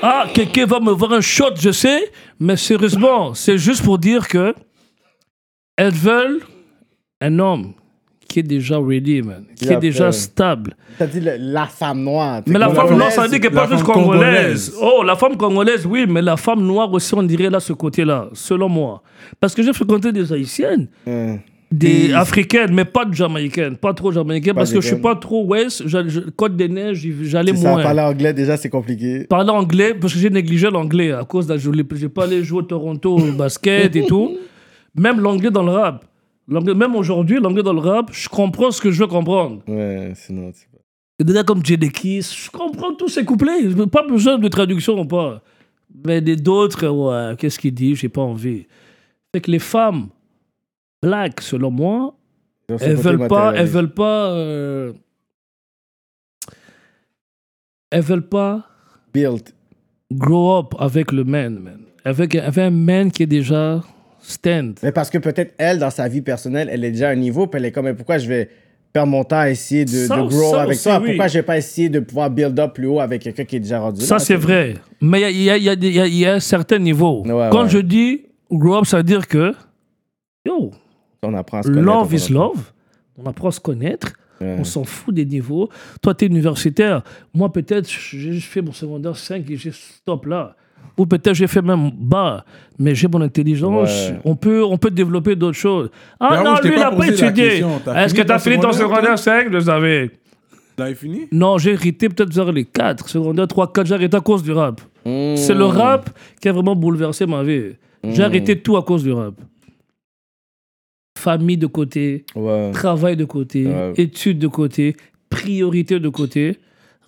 Ah, 0.03 0.27
quelqu'un 0.33 0.67
va 0.67 0.81
me 0.81 0.93
voir 0.93 1.13
un 1.13 1.21
shot, 1.21 1.55
je 1.57 1.71
sais. 1.71 2.11
Mais 2.39 2.57
sérieusement, 2.57 3.35
c'est 3.35 3.59
juste 3.59 3.83
pour 3.85 3.99
dire 3.99 4.27
que 4.29 4.55
elles 5.77 5.93
veulent 5.93 6.41
un 7.21 7.39
homme 7.39 7.73
qui 8.29 8.39
est 8.39 8.45
déjà 8.45 8.79
ready, 8.79 9.23
man. 9.23 9.45
Qui 9.57 9.73
est 9.73 9.77
déjà 9.77 10.13
stable. 10.13 10.77
T'as 10.99 11.07
dit 11.07 11.21
le- 11.21 11.37
la 11.39 11.67
femme 11.67 12.03
noire. 12.03 12.43
Mais 12.47 12.59
la 12.59 12.71
femme 12.71 12.97
noire, 12.97 13.11
ça 13.11 13.23
veut 13.23 13.29
dire 13.29 13.41
qu'elle 13.41 13.51
n'est 13.51 13.57
pas 13.57 13.69
juste 13.69 13.83
congolaise. 13.83 14.71
congolaise. 14.71 14.75
Oh, 14.81 15.03
la 15.03 15.17
femme 15.17 15.37
congolaise, 15.37 15.85
oui, 15.87 16.07
mais 16.09 16.23
la 16.23 16.37
femme 16.37 16.61
noire 16.63 16.93
aussi, 16.93 17.13
on 17.15 17.23
dirait 17.25 17.51
là 17.51 17.59
ce 17.61 17.73
côté-là, 17.73 18.29
selon 18.33 18.69
moi. 18.69 19.03
Parce 19.41 19.55
que 19.55 19.63
j'ai 19.63 19.73
fréquenté 19.73 20.13
des 20.13 20.33
haïtiennes, 20.33 20.89
Ouais. 21.07 21.41
Des 21.71 22.13
africaines, 22.13 22.73
mais 22.75 22.85
pas 22.85 23.05
de 23.05 23.15
jamaïcaines, 23.15 23.77
pas 23.77 23.95
trop 23.95 24.11
jamaïcaines, 24.11 24.55
parce 24.55 24.73
que 24.73 24.81
je 24.81 24.89
suis 24.89 24.97
pas 24.97 25.15
trop 25.15 25.45
ouest. 25.45 25.85
Côte 26.37 26.57
des 26.57 26.69
Neiges, 26.69 27.07
j'allais 27.23 27.53
C'est 27.55 27.63
ça, 27.63 27.73
moins. 27.73 27.83
parler 27.83 28.01
anglais, 28.01 28.33
déjà, 28.33 28.57
c'est 28.57 28.71
compliqué. 28.71 29.25
Parler 29.25 29.51
anglais, 29.51 29.95
parce 29.95 30.13
que 30.13 30.19
j'ai 30.19 30.31
négligé 30.31 30.69
l'anglais 30.71 31.13
à 31.13 31.25
cause 31.25 31.47
de 31.47 31.57
je 31.57 31.71
n'ai 31.71 31.85
pas 32.09 32.25
allé 32.25 32.43
jouer 32.43 32.59
au 32.59 32.63
Toronto 32.63 33.17
au 33.19 33.33
basket 33.33 33.95
et 33.95 34.05
tout. 34.05 34.37
Même 34.97 35.21
l'anglais 35.21 35.51
dans 35.51 35.63
le 35.63 35.71
rap. 35.71 36.05
Même 36.49 36.97
aujourd'hui, 36.97 37.39
l'anglais 37.41 37.63
dans 37.63 37.73
le 37.73 37.79
rap, 37.79 38.11
je 38.13 38.29
comprends 38.29 38.73
ce 38.73 38.81
que 38.81 38.91
je 38.91 39.01
veux 39.01 39.07
comprendre. 39.07 39.63
Ouais, 39.69 40.13
sinon, 40.17 40.51
c'est 40.53 40.69
pas. 40.69 40.79
Des 41.25 41.33
gars 41.35 41.45
comme 41.45 41.65
Jadekis, 41.65 42.23
je 42.23 42.51
comprends 42.51 42.95
tous 42.95 43.09
ces 43.09 43.25
couplets. 43.25 43.71
Je 43.71 43.85
Pas 43.85 44.03
besoin 44.03 44.39
de 44.39 44.49
traduction 44.49 44.99
ou 44.99 45.05
pas. 45.05 45.43
Mais 46.05 46.21
d'autres, 46.21 46.89
ouais, 46.89 47.37
qu'est-ce 47.37 47.59
qu'il 47.59 47.75
dit 47.75 47.95
J'ai 47.95 48.09
pas 48.09 48.23
envie. 48.23 48.67
Fait 49.33 49.41
que 49.41 49.51
les 49.51 49.59
femmes 49.61 50.09
black, 51.02 51.40
selon 51.40 51.70
moi, 51.70 52.14
elles 52.81 52.94
veulent 52.97 53.27
pas, 53.27 53.52
elles 53.56 53.66
veulent 53.66 53.93
pas, 53.94 54.31
euh, 54.31 54.93
elles 57.90 58.02
veulent 58.02 58.28
pas 58.28 58.64
Built. 59.12 59.55
grow 60.12 60.59
up 60.59 60.74
avec 60.78 61.12
le 61.12 61.24
man, 61.24 61.59
man. 61.59 61.81
Avec, 62.05 62.35
avec 62.35 62.59
un 62.59 62.70
man 62.70 63.10
qui 63.10 63.24
est 63.24 63.27
déjà 63.27 63.82
stand. 64.20 64.78
Mais 64.82 64.93
parce 64.93 65.10
que 65.10 65.18
peut-être 65.18 65.55
elle, 65.59 65.78
dans 65.78 65.90
sa 65.90 66.09
vie 66.09 66.22
personnelle, 66.22 66.68
elle 66.70 66.85
est 66.85 66.93
déjà 66.93 67.09
à 67.09 67.12
un 67.12 67.16
niveau, 67.16 67.47
puis 67.47 67.59
elle 67.59 67.66
est 67.66 67.72
comme, 67.72 67.86
mais 67.86 67.94
pourquoi 67.94 68.18
je 68.18 68.28
vais 68.28 68.48
perdre 68.93 69.10
mon 69.10 69.24
temps 69.24 69.39
à 69.39 69.51
essayer 69.51 69.85
de, 69.85 69.90
Ça- 70.06 70.16
de 70.16 70.28
grow 70.28 70.51
ça 70.52 70.62
avec 70.62 70.81
toi? 70.81 70.98
oui. 71.01 71.09
Pourquoi 71.09 71.28
je 71.28 71.35
vais 71.35 71.43
pas 71.43 71.59
essayer 71.59 71.89
de 71.89 72.01
pouvoir 72.01 72.31
build 72.31 72.59
up 72.59 72.74
plus 72.74 72.86
haut 72.86 73.01
avec 73.01 73.22
quelqu'un 73.22 73.44
qui 73.44 73.56
est 73.56 73.60
déjà 73.60 73.81
rendu 73.81 74.01
Ça, 74.02 74.18
c'est 74.18 74.36
vrai. 74.36 74.74
Mais 75.01 75.32
il 75.32 75.43
y 75.43 75.51
a, 75.51 75.56
y, 75.56 75.68
a, 75.68 75.74
y, 75.74 76.01
a, 76.01 76.06
y 76.06 76.27
a-. 76.27 76.36
Ouais, 76.36 77.48
Quand 77.51 77.62
ouais. 77.64 77.68
je 77.68 77.78
dis 77.78 78.22
grow 78.51 78.78
up, 78.78 78.86
ça 78.86 78.98
veut 78.98 79.02
dire 79.02 79.27
que, 79.28 79.52
yo, 80.47 80.70
On 81.23 81.35
apprend 81.35 81.59
à 81.59 81.63
se 81.63 81.69
connaître. 81.69 81.87
Love 81.87 82.09
on 82.13 82.17
is 82.17 82.33
love. 82.33 82.73
On 83.19 83.27
apprend 83.29 83.49
à 83.49 83.53
se 83.53 83.61
connaître. 83.61 84.13
Ouais. 84.41 84.57
On 84.59 84.65
s'en 84.65 84.85
fout 84.85 85.15
des 85.15 85.27
niveaux. 85.27 85.69
Toi, 86.01 86.15
tu 86.15 86.25
es 86.25 86.29
universitaire. 86.29 87.03
Moi, 87.35 87.53
peut-être, 87.53 87.89
j'ai 87.91 88.33
juste 88.33 88.49
fait 88.49 88.63
mon 88.63 88.73
secondaire 88.73 89.17
5 89.17 89.49
et 89.51 89.57
j'ai 89.57 89.71
stop 89.73 90.25
là. 90.27 90.57
Ou 90.97 91.05
peut-être 91.07 91.35
j'ai 91.35 91.47
fait 91.47 91.61
même 91.63 91.91
bas, 91.95 92.45
mais 92.79 92.95
j'ai 92.95 93.07
mon 93.07 93.21
intelligence. 93.21 93.91
Ouais. 94.11 94.19
On, 94.25 94.35
peut, 94.35 94.65
on 94.65 94.79
peut 94.79 94.91
développer 94.91 95.37
d'autres 95.37 95.59
choses. 95.59 95.91
Ah 96.19 96.31
Ben 96.31 96.43
non, 96.45 96.55
lui, 96.63 96.71
il 96.71 96.75
pas 96.75 96.91
n'a 96.91 96.97
pas 96.97 97.07
étudié. 97.09 97.63
Est-ce 97.97 98.15
que 98.15 98.23
tu 98.23 98.33
as 98.33 98.39
fini 98.39 98.59
ton 98.59 98.73
secondaire, 98.73 98.73
secondaire 98.73 99.05
toi 99.09 99.17
5 99.19 99.45
Je 99.49 99.53
le 99.53 99.61
savais. 99.61 100.11
T'avais 100.77 100.95
fini? 100.95 101.27
Non, 101.33 101.59
j'ai 101.59 101.73
hérité 101.73 102.09
peut-être 102.09 102.33
vers 102.33 102.51
les 102.51 102.65
4, 102.65 103.09
secondaire 103.11 103.47
3, 103.47 103.73
4. 103.73 103.87
J'ai 103.87 103.95
arrêté 103.95 104.17
à 104.17 104.21
cause 104.21 104.43
du 104.43 104.53
rap. 104.53 104.81
Mmh. 105.05 105.37
C'est 105.37 105.55
le 105.55 105.65
rap 105.67 106.11
qui 106.41 106.49
a 106.49 106.53
vraiment 106.53 106.75
bouleversé 106.75 107.27
ma 107.27 107.43
vie. 107.43 107.73
J'ai 108.03 108.23
Mm. 108.23 108.25
arrêté 108.25 108.59
tout 108.59 108.77
à 108.79 108.83
cause 108.83 109.03
du 109.03 109.13
rap. 109.13 109.35
Famille 111.21 111.59
de 111.59 111.67
côté, 111.67 112.25
Ouais. 112.35 112.71
travail 112.73 113.15
de 113.17 113.27
côté, 113.27 113.67
Ouais. 113.67 113.93
études 113.99 114.39
de 114.39 114.47
côté, 114.49 114.97
priorité 115.29 116.01
de 116.01 116.09
côté, 116.09 116.59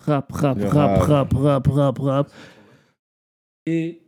rap, 0.05 0.31
rap, 0.31 0.59
rap, 0.63 0.99
rap. 0.99 1.33
rap, 1.33 1.33
rap, 1.33 1.67
rap, 1.67 1.99
rap. 1.99 2.31
Et 3.65 3.99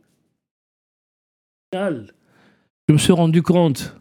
je 1.72 2.92
me 2.92 2.98
suis 2.98 3.12
rendu 3.12 3.42
compte, 3.42 3.96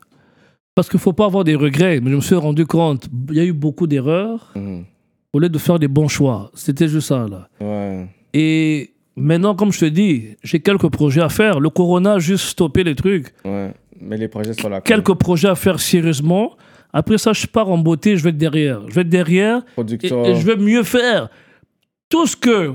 parce 0.75 0.89
qu'il 0.89 0.97
ne 0.97 1.01
faut 1.01 1.13
pas 1.13 1.25
avoir 1.25 1.43
des 1.43 1.55
regrets, 1.55 1.99
mais 2.01 2.11
je 2.11 2.15
me 2.15 2.21
suis 2.21 2.35
rendu 2.35 2.65
compte, 2.65 3.07
il 3.29 3.35
y 3.35 3.39
a 3.39 3.45
eu 3.45 3.53
beaucoup 3.53 3.87
d'erreurs 3.87 4.51
Mmh. 4.55 4.81
au 5.33 5.39
lieu 5.39 5.49
de 5.49 5.57
faire 5.57 5.79
des 5.79 5.87
bons 5.87 6.07
choix. 6.07 6.51
C'était 6.53 6.87
juste 6.87 7.07
ça, 7.07 7.27
là. 7.27 7.49
Ouais. 7.59 8.07
Et 8.33 8.93
maintenant, 9.15 9.55
comme 9.55 9.71
je 9.71 9.79
te 9.79 9.85
dis, 9.85 10.35
j'ai 10.43 10.59
quelques 10.59 10.89
projets 10.89 11.21
à 11.21 11.29
faire. 11.29 11.59
Le 11.59 11.69
Corona 11.69 12.13
a 12.13 12.19
juste 12.19 12.45
stoppé 12.45 12.83
les 12.83 12.95
trucs. 12.95 13.33
Ouais. 13.43 13.73
Mais 14.05 14.17
les 14.17 14.27
projets 14.27 14.53
sont 14.53 14.69
là. 14.69 14.81
Quelques 14.81 15.13
projets 15.15 15.47
à 15.49 15.55
faire 15.55 15.79
sérieusement. 15.79 16.55
Après 16.93 17.17
ça, 17.17 17.33
je 17.33 17.45
pars 17.47 17.69
en 17.69 17.77
beauté, 17.77 18.15
je 18.15 18.23
vais 18.23 18.29
être 18.29 18.37
derrière. 18.37 18.81
Je 18.87 18.93
vais 18.95 19.01
être 19.01 19.09
derrière 19.09 19.57
et, 19.59 19.73
Production. 19.73 20.23
et 20.25 20.35
je 20.35 20.45
vais 20.45 20.55
mieux 20.55 20.83
faire. 20.83 21.29
Tout 22.09 22.25
ce 22.27 22.35
que 22.37 22.71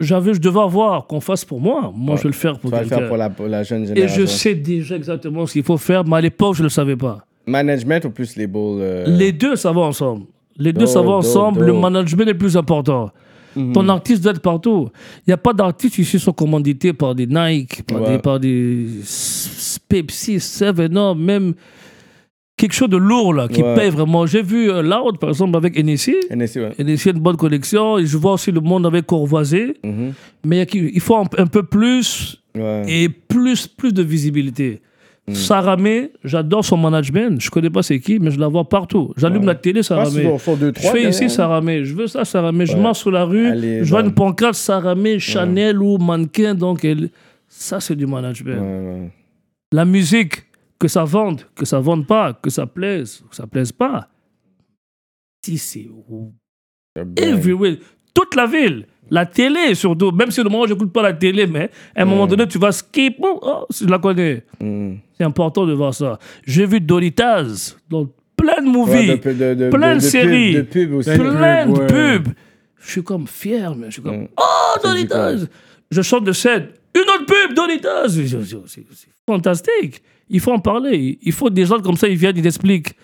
j'avais, 0.00 0.34
je 0.34 0.40
devais 0.40 0.60
avoir 0.60 1.06
qu'on 1.06 1.20
fasse 1.20 1.44
pour 1.44 1.60
moi, 1.60 1.92
moi, 1.94 2.12
Ouais. 2.14 2.18
je 2.18 2.22
vais 2.24 2.28
le 2.28 2.34
faire 2.34 2.54
Tu 2.54 2.60
pour 2.60 2.70
vas 2.70 2.82
le 2.82 2.86
faire 2.86 2.98
quelqu'un. 2.98 3.08
pour 3.08 3.16
la, 3.16 3.30
pour 3.30 3.46
la 3.48 3.62
jeune 3.62 3.82
Et 3.82 3.86
génération. 3.88 4.20
je 4.22 4.26
sais 4.26 4.54
déjà 4.54 4.96
exactement 4.96 5.46
ce 5.46 5.54
qu'il 5.54 5.64
faut 5.64 5.76
faire, 5.76 6.04
mais 6.04 6.16
à 6.16 6.20
l'époque, 6.20 6.54
je 6.54 6.60
ne 6.60 6.66
le 6.66 6.70
savais 6.70 6.96
pas. 6.96 7.24
Management 7.46 8.04
ou 8.04 8.10
plus 8.10 8.36
les 8.36 8.46
balls 8.46 8.78
euh, 8.80 9.04
Les 9.06 9.32
deux, 9.32 9.56
ça 9.56 9.72
va 9.72 9.80
ensemble. 9.82 10.26
Les 10.58 10.72
deux, 10.72 10.86
ça 10.86 11.02
va 11.02 11.10
ensemble. 11.12 11.64
Le 11.64 11.72
management 11.72 12.22
est 12.22 12.32
le 12.32 12.38
plus 12.38 12.56
important. 12.56 13.10
Mhm. 13.56 13.72
Ton 13.72 13.88
artiste 13.88 14.22
doit 14.22 14.32
être 14.32 14.40
partout. 14.42 14.88
Il 15.26 15.30
n'y 15.30 15.34
a 15.34 15.38
pas 15.38 15.52
d'artistes 15.52 15.98
ici 15.98 16.12
qui 16.18 16.22
sont 16.22 16.32
commandités 16.32 16.92
par 16.92 17.14
des 17.14 17.26
Nike, 17.26 17.82
par 17.84 18.02
Ouais. 18.02 18.12
des, 18.12 18.18
par 18.18 18.38
des 18.38 18.86
S- 19.00 19.78
Pepsi, 19.88 20.38
Seven 20.40 20.96
Up, 20.96 21.16
même 21.16 21.54
quelque 22.56 22.72
chose 22.74 22.88
de 22.88 22.96
lourd 22.96 23.34
là, 23.34 23.48
qui 23.48 23.62
Ouais. 23.62 23.74
paye 23.74 23.90
vraiment. 23.90 24.26
J'ai 24.26 24.42
vu 24.42 24.70
euh, 24.70 24.82
Loud, 24.82 25.18
par 25.18 25.30
exemple, 25.30 25.56
avec 25.56 25.76
NSI. 25.78 26.14
NSC, 26.30 26.56
ouais. 26.60 26.72
NSI 26.78 27.08
a 27.10 27.12
une 27.12 27.18
bonne 27.20 27.36
collection. 27.36 27.98
Et 27.98 28.06
je 28.06 28.16
vois 28.16 28.32
aussi 28.34 28.50
le 28.52 28.60
monde 28.60 28.86
avec 28.86 29.06
Courvoisier. 29.06 29.76
Mhm. 29.84 30.12
Mais 30.44 30.66
il 30.72 31.00
faut 31.00 31.16
un, 31.16 31.24
un 31.38 31.46
peu 31.46 31.62
plus 31.62 32.40
Ouais. 32.56 32.84
et 32.88 33.08
plus, 33.10 33.66
plus 33.66 33.92
de 33.92 34.02
visibilité. 34.02 34.80
Saramé, 35.34 36.12
j'adore 36.22 36.64
son 36.64 36.76
management. 36.76 37.40
Je 37.40 37.50
connais 37.50 37.70
pas 37.70 37.82
c'est 37.82 37.98
qui, 38.00 38.18
mais 38.20 38.30
je 38.30 38.38
la 38.38 38.46
vois 38.48 38.68
partout. 38.68 39.12
J'allume 39.16 39.44
la 39.46 39.54
télé, 39.56 39.82
Saramé. 39.82 40.22
Je 40.76 40.80
fais 40.92 41.02
ici. 41.08 41.28
Saramé. 41.30 41.84
Je 41.84 41.94
veux 41.94 42.06
ça, 42.06 42.24
Saramé. 42.24 42.64
Je 42.66 42.76
marche 42.82 43.00
sur 43.00 43.10
la 43.10 43.24
rue, 43.24 43.46
est 43.80 43.84
je 43.84 43.90
vois 43.90 44.00
une 44.02 44.14
pancarte 44.14 44.54
Saramé, 44.54 45.18
Chanel 45.18 45.82
ou 45.82 45.98
mannequin. 45.98 46.54
Donc, 46.54 46.84
elle- 46.84 47.10
ça, 47.48 47.80
c'est 47.80 47.96
du 47.96 48.06
management. 48.06 49.10
La 49.72 49.84
musique, 49.84 50.44
que 50.78 50.88
ça 50.88 51.04
vende, 51.04 51.42
que 51.54 51.64
ça 51.64 51.80
vende 51.80 52.06
pas, 52.06 52.32
que 52.34 52.50
ça 52.50 52.66
plaise, 52.66 53.22
que 53.28 53.34
ça 53.34 53.46
plaise 53.46 53.72
pas. 53.72 54.08
Si 55.44 55.58
c'est 55.58 55.88
everywhere, 57.16 57.76
toute 58.14 58.34
la 58.34 58.46
ville, 58.46 58.86
la 59.10 59.24
télé 59.26 59.74
surtout, 59.74 60.10
même 60.12 60.30
si 60.30 60.42
le 60.42 60.48
moment 60.48 60.64
où 60.64 60.66
j'écoute 60.66 60.92
pas 60.92 61.02
la 61.02 61.12
télé, 61.12 61.46
mais 61.46 61.70
à 61.94 62.02
un 62.02 62.04
moment 62.04 62.26
donné, 62.26 62.46
tu 62.48 62.58
vas 62.58 62.72
skip, 62.72 63.16
oh, 63.20 63.38
oh, 63.42 63.66
je 63.70 63.86
la 63.86 63.98
connais. 63.98 64.42
Mm. 64.60 64.94
C'est 65.16 65.24
important 65.24 65.64
de 65.66 65.72
voir 65.72 65.94
ça. 65.94 66.18
J'ai 66.46 66.66
vu 66.66 66.80
Doritas 66.80 67.74
dans 67.88 68.08
plein 68.36 68.60
de 68.62 68.68
movies, 68.68 69.10
Ouais, 69.12 69.16
de- 69.18 69.32
de- 69.32 69.54
de- 69.64 69.70
plein 69.70 69.90
de, 69.96 70.00
de 70.00 70.04
séries, 70.04 70.54
de 70.54 70.62
pub 70.62 70.92
aussi. 70.94 71.10
Plein 71.10 71.24
de 71.24 71.36
plein 71.36 71.66
de 71.66 71.72
pubs, 71.86 72.26
ouais. 72.28 72.34
Je 72.80 72.90
suis 72.90 73.02
comme 73.02 73.26
fier, 73.26 73.74
mais 73.74 73.86
je 73.86 73.92
suis 73.92 74.02
comme, 74.02 74.22
Mm. 74.22 74.28
oh, 74.38 74.78
Doritas. 74.82 75.46
Je 75.90 76.02
chante 76.02 76.24
de 76.24 76.32
scène, 76.32 76.68
une 76.94 77.02
autre 77.02 77.26
pub, 77.26 77.54
Doritas. 77.54 78.08
C'est 78.08 78.86
fantastique. 79.26 80.02
Il 80.28 80.40
faut 80.40 80.52
en 80.52 80.58
parler. 80.58 81.18
Il 81.22 81.32
faut 81.32 81.48
des 81.50 81.64
gens 81.64 81.78
comme 81.80 81.96
ça, 81.96 82.08
ils 82.08 82.16
viennent, 82.16 82.36
ils 82.36 82.46
expliquent 82.46 82.94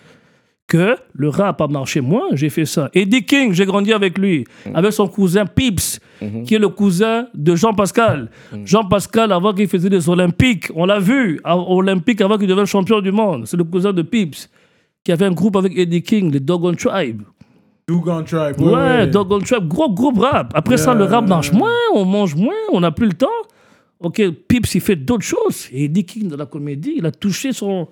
que 0.67 0.95
le 1.13 1.29
rap 1.29 1.61
a 1.61 1.67
marché. 1.67 2.01
Moi, 2.01 2.23
j'ai 2.33 2.49
fait 2.49 2.65
ça. 2.65 2.89
Eddie 2.93 3.25
King, 3.25 3.53
j'ai 3.53 3.65
grandi 3.65 3.91
avec 3.93 4.17
lui, 4.17 4.45
avec 4.73 4.93
son 4.93 5.07
cousin 5.07 5.45
Pips, 5.45 5.99
qui 6.45 6.55
est 6.55 6.59
le 6.59 6.69
cousin 6.69 7.27
de 7.33 7.53
Jean-Pascal. 7.55 8.29
Jean-Pascal, 8.63 9.31
avant 9.31 9.53
qu'il 9.53 9.67
faisait 9.67 9.89
des 9.89 10.09
Olympiques, 10.09 10.71
on 10.73 10.85
l'a 10.85 10.99
vu, 10.99 11.39
à- 11.43 11.57
aux 11.57 11.77
Olympiques, 11.79 12.21
avant 12.21 12.37
qu'il 12.37 12.47
devienne 12.47 12.65
champion 12.65 13.01
du 13.01 13.11
monde. 13.11 13.45
C'est 13.45 13.57
le 13.57 13.65
cousin 13.65 13.91
de 13.93 14.01
Pips, 14.01 14.49
qui 15.03 15.11
avait 15.11 15.25
un 15.25 15.31
groupe 15.31 15.55
avec 15.57 15.77
Eddie 15.77 16.01
King, 16.01 16.31
les 16.31 16.39
Dogon 16.39 16.73
Tribe. 16.73 17.21
Dugan 17.87 18.23
Tribe. 18.23 18.61
Ouais, 18.61 19.07
Dogon 19.07 19.39
Tribe, 19.39 19.67
gros 19.67 19.91
groupe 19.93 20.19
rap. 20.19 20.53
Après 20.55 20.77
ça, 20.77 20.93
le 20.93 21.03
rap 21.03 21.27
marche 21.27 21.51
moins, 21.51 21.71
on 21.93 22.05
mange 22.05 22.35
moins, 22.35 22.53
on 22.71 22.79
n'a 22.79 22.91
plus 22.91 23.07
le 23.07 23.13
temps. 23.13 23.27
Ok, 23.99 24.21
Pips, 24.47 24.75
il 24.75 24.81
fait 24.81 24.95
d'autres 24.95 25.25
choses. 25.25 25.67
Et 25.73 25.85
Eddie 25.85 26.05
King, 26.05 26.29
dans 26.29 26.37
la 26.37 26.45
comédie, 26.45 26.93
il 26.97 27.05
a 27.05 27.11
touché 27.11 27.51
son, 27.51 27.89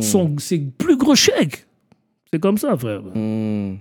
son, 0.00 0.36
ses 0.38 0.58
plus 0.78 0.96
gros 0.96 1.16
chèques. 1.16 1.66
C'est 2.34 2.40
comme 2.40 2.58
ça, 2.58 2.76
frère. 2.76 3.00
Mm. 3.14 3.76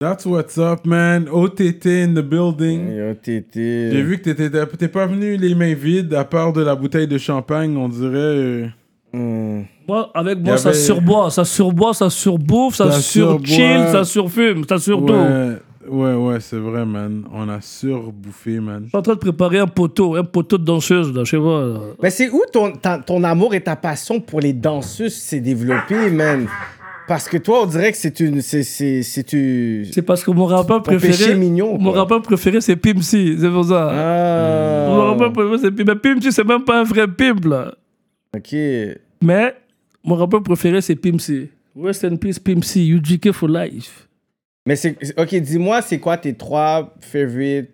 That's 0.00 0.26
what's 0.26 0.58
up, 0.58 0.84
man. 0.84 1.28
OTT 1.30 1.86
in 1.86 2.14
the 2.14 2.20
building. 2.20 2.90
Yo, 2.96 3.14
tété. 3.14 3.90
J'ai 3.92 4.02
vu 4.02 4.18
que 4.18 4.24
t'étais- 4.30 4.66
t'es 4.76 4.88
pas 4.88 5.06
venu 5.06 5.36
les 5.36 5.54
mains 5.54 5.74
vides, 5.74 6.12
à 6.14 6.24
part 6.24 6.52
de 6.52 6.62
la 6.64 6.74
bouteille 6.74 7.06
de 7.06 7.16
champagne, 7.16 7.76
on 7.76 7.88
dirait. 7.88 8.10
euh, 8.12 8.66
Mm. 9.12 9.62
Moi, 9.86 10.10
avec 10.14 10.40
moi, 10.40 10.58
ça 10.58 10.72
surboit, 10.74 11.30
ça 11.30 11.44
surboit, 11.44 11.94
ça 11.94 12.10
surbouffe, 12.10 12.74
ça, 12.74 12.90
Ça 12.90 13.00
surchill, 13.00 13.84
ça 13.92 14.02
surfume, 14.02 14.64
ça 14.68 14.78
surtout. 14.78 15.12
Ouais, 15.14 15.56
ouais, 15.88 16.14
ouais, 16.14 16.40
c'est 16.40 16.58
vrai, 16.58 16.84
man. 16.84 17.22
On 17.32 17.48
a 17.48 17.60
surbouffé, 17.60 18.58
man. 18.58 18.82
Je 18.82 18.88
suis 18.88 18.98
en 18.98 19.02
train 19.02 19.14
de 19.14 19.18
préparer 19.20 19.60
un 19.60 19.68
poteau, 19.68 20.16
un 20.16 20.24
poteau 20.24 20.58
de 20.58 20.64
danseuse, 20.64 21.14
là, 21.14 21.22
je 21.24 21.30
sais 21.30 21.38
pas. 21.38 21.62
là. 21.66 21.78
Mais 22.02 22.10
c'est 22.10 22.28
où 22.30 22.42
ton, 22.52 22.72
ta- 22.72 22.98
ton 22.98 23.22
amour 23.22 23.54
et 23.54 23.60
ta 23.62 23.76
passion 23.76 24.20
pour 24.20 24.40
les 24.40 24.52
danseuses 24.52 25.14
s'est 25.14 25.40
développé, 25.40 26.10
man? 26.10 26.46
Parce 27.06 27.28
que 27.28 27.36
toi, 27.36 27.62
on 27.62 27.66
dirait 27.66 27.92
que 27.92 27.98
c'est 27.98 28.18
une. 28.20 28.42
C'est, 28.42 28.64
c'est, 28.64 29.02
c'est 29.02 29.32
une. 29.32 29.84
C'est 29.92 30.02
parce 30.02 30.24
que 30.24 30.30
mon 30.30 30.46
rappeur 30.46 30.82
préféré. 30.82 31.36
mignon, 31.36 31.78
Mon 31.78 31.92
rappeur 31.92 32.20
préféré, 32.20 32.60
c'est 32.60 32.76
Pimsy, 32.76 33.36
c'est 33.38 33.50
pour 33.50 33.64
ça. 33.64 33.90
Ah. 33.90 34.88
Mon 34.88 35.06
rappeur 35.12 35.32
préféré, 35.32 35.58
c'est 35.58 35.70
Pimp. 35.70 35.86
Mais 35.86 35.96
Pimsy, 35.96 36.32
c'est 36.32 36.44
même 36.44 36.64
pas 36.64 36.80
un 36.80 36.84
vrai 36.84 37.06
pimp, 37.06 37.44
là. 37.44 37.74
Ok. 38.36 38.54
Mais 39.22 39.54
mon 40.04 40.16
rappeur 40.16 40.42
préféré, 40.42 40.80
c'est 40.80 40.96
Pimsy. 40.96 41.48
Rest 41.80 42.04
in 42.04 42.16
peace, 42.16 42.40
Pimsy. 42.40 42.88
UGK 42.88 43.32
for 43.32 43.48
life. 43.48 44.08
Mais 44.66 44.74
c'est. 44.74 44.96
Ok, 45.18 45.34
dis-moi, 45.36 45.82
c'est 45.82 46.00
quoi 46.00 46.16
tes 46.16 46.34
trois 46.34 46.92
favorite 47.00 47.70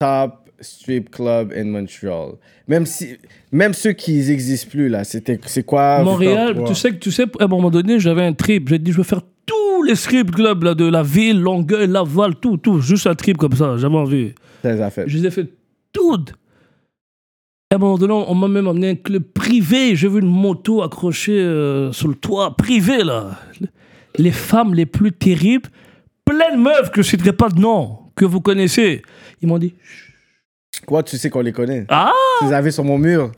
top 0.00 0.43
strip 0.64 1.10
clubs 1.10 1.52
in 1.56 1.66
Montreal? 1.66 2.32
Même 2.66 2.86
si. 2.86 3.16
Même 3.52 3.74
ceux 3.74 3.92
qui 3.92 4.14
n'existent 4.14 4.70
plus, 4.70 4.88
là. 4.88 5.04
C'était, 5.04 5.38
c'est 5.46 5.64
quoi? 5.64 6.02
Montréal, 6.02 6.64
tu 6.66 6.74
sais 6.74 6.90
que 6.90 6.96
tu 6.96 7.12
sais, 7.12 7.24
à 7.38 7.44
un 7.44 7.46
moment 7.46 7.70
donné, 7.70 8.00
j'avais 8.00 8.24
un 8.24 8.32
trip. 8.32 8.68
J'ai 8.68 8.78
dit, 8.78 8.90
je 8.90 8.96
veux 8.96 9.04
faire 9.04 9.22
tous 9.46 9.82
les 9.82 9.94
strip 9.94 10.30
clubs 10.32 10.62
là, 10.62 10.74
de 10.74 10.86
la 10.86 11.02
ville, 11.02 11.40
Longueuil, 11.40 11.86
Laval, 11.86 12.36
tout, 12.36 12.56
tout. 12.56 12.80
Juste 12.80 13.06
un 13.06 13.14
trip 13.14 13.36
comme 13.36 13.52
ça. 13.52 13.76
J'avais 13.76 13.96
envie. 13.96 14.32
Tes 14.62 14.80
affaires. 14.80 15.04
Je 15.06 15.18
les 15.18 15.26
ai 15.26 15.30
fait 15.30 15.48
toutes. 15.92 16.34
À 17.70 17.76
un 17.76 17.78
moment 17.78 17.98
donné, 17.98 18.12
on 18.12 18.34
m'a 18.34 18.46
même 18.46 18.68
amené 18.68 18.90
un 18.90 18.94
club 18.94 19.22
privé. 19.22 19.96
J'ai 19.96 20.08
vu 20.08 20.20
une 20.20 20.28
moto 20.28 20.82
accrochée 20.82 21.40
euh, 21.40 21.92
sur 21.92 22.08
le 22.08 22.14
toit, 22.14 22.56
privé, 22.56 23.02
là. 23.02 23.38
Les 24.16 24.30
femmes 24.30 24.74
les 24.74 24.86
plus 24.86 25.10
terribles, 25.10 25.68
plein 26.24 26.56
de 26.56 26.60
meufs 26.60 26.90
que 26.90 27.02
je 27.02 27.08
ne 27.08 27.10
citerai 27.10 27.32
pas 27.32 27.48
de 27.48 27.60
nom, 27.60 27.98
que 28.14 28.24
vous 28.24 28.40
connaissez. 28.40 29.02
Ils 29.42 29.48
m'ont 29.48 29.58
dit 29.58 29.74
Quoi, 30.86 31.02
tu 31.02 31.16
sais 31.18 31.30
qu'on 31.30 31.40
les 31.40 31.52
connaît? 31.52 31.86
Ah 31.88 32.10
Tu 32.40 32.46
les 32.46 32.52
avais 32.52 32.70
sur 32.70 32.84
mon 32.84 32.98
mur. 32.98 33.30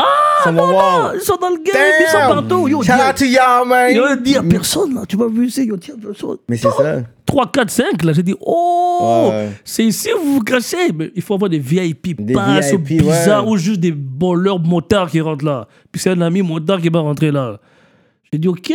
sur 0.43 0.53
mon 0.53 0.63
Ah, 0.65 1.07
wall. 1.09 1.17
Ils 1.17 1.21
sont 1.25 1.37
dans 1.37 1.49
le 1.49 1.57
game, 1.57 1.75
ils 2.01 2.07
sont 2.11 2.19
partout. 2.19 2.69
Yo, 2.69 2.83
Shout 2.83 2.93
out 2.93 3.15
to 3.17 3.25
y'all, 3.25 3.67
man. 3.67 3.95
Yo, 3.95 4.05
à 4.05 4.43
personne, 4.49 4.95
là. 4.95 5.03
Tu 5.09 5.17
vas 5.17 5.29
vu, 5.29 5.49
c'est 5.51 5.65
yo, 5.65 5.77
personne. 5.77 6.37
Mais 6.49 6.57
c'est 6.57 6.71
ça. 6.71 7.03
3, 7.25 7.51
4, 7.53 7.71
5, 7.71 8.03
là, 8.05 8.13
j'ai 8.13 8.23
dit, 8.23 8.35
oh, 8.41 9.29
Ouais. 9.33 9.51
c'est 9.65 9.85
ici 9.85 10.09
où 10.17 10.25
vous 10.25 10.33
vous 10.35 10.41
cachez. 10.45 10.93
Mais 10.95 11.11
il 11.15 11.23
faut 11.23 11.35
avoir 11.35 11.51
des 11.51 11.59
VIP 11.59 12.21
Des 12.25 12.33
passes 12.35 12.73
ou 12.73 12.79
VIP, 12.79 13.03
bizarres 13.03 13.45
ouais. 13.47 13.53
ou 13.53 13.57
juste 13.57 13.81
des 13.81 13.95
voleurs 14.21 14.61
motards 14.61 15.11
qui 15.11 15.21
rentrent 15.21 15.45
là. 15.45 15.67
Puis 15.91 16.01
c'est 16.01 16.11
un 16.11 16.21
ami 16.21 16.43
motard 16.43 16.81
qui 16.81 16.89
va 16.89 17.01
rentrer 17.01 17.31
là. 17.33 17.59
J'ai 18.33 18.39
dit, 18.39 18.49
ok, 18.49 18.73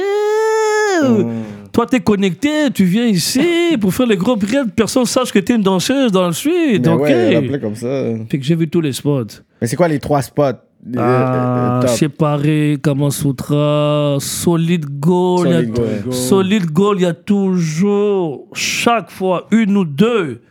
Hmm. 1.01 1.43
Toi 1.72 1.85
t'es 1.85 1.99
connecté, 1.99 2.69
tu 2.73 2.84
viens 2.85 3.06
ici 3.06 3.77
pour 3.80 3.93
faire 3.93 4.07
les 4.07 4.18
gros 4.18 4.35
prix, 4.38 4.57
personne 4.76 5.06
sache 5.06 5.31
que 5.31 5.39
t'es 5.39 5.56
une 5.56 5.64
danseuse 5.64 6.11
dans 6.11 6.27
le 6.27 6.34
suite. 6.34 6.85
Mais 6.85 6.91
ok. 6.93 7.02
ouais, 7.02 7.60
comme 7.61 7.76
ça. 7.76 8.03
Fait 8.30 8.39
que 8.39 8.43
j'ai 8.45 8.56
vu 8.56 8.68
tous 8.69 8.81
les 8.81 8.93
spots. 8.93 9.26
Mais 9.61 9.68
c'est 9.68 9.76
quoi 9.76 9.88
les 9.88 9.99
trois 9.99 10.22
spots? 10.22 10.41
euh, 10.43 10.98
Ah, 10.98 11.35
euh, 11.35 11.81
top? 11.81 11.89
séparé, 11.91 12.77
Kamasutra, 12.84 14.18
Solid 14.19 14.85
a- 14.85 16.11
Solid 16.11 16.65
Gold, 16.72 16.99
il 16.99 17.03
y 17.03 17.06
a 17.06 17.14
toujours, 17.14 18.48
chaque 18.53 19.11
fois, 19.11 19.48
une 19.52 19.77
ou 19.77 19.85
deux. 19.85 20.41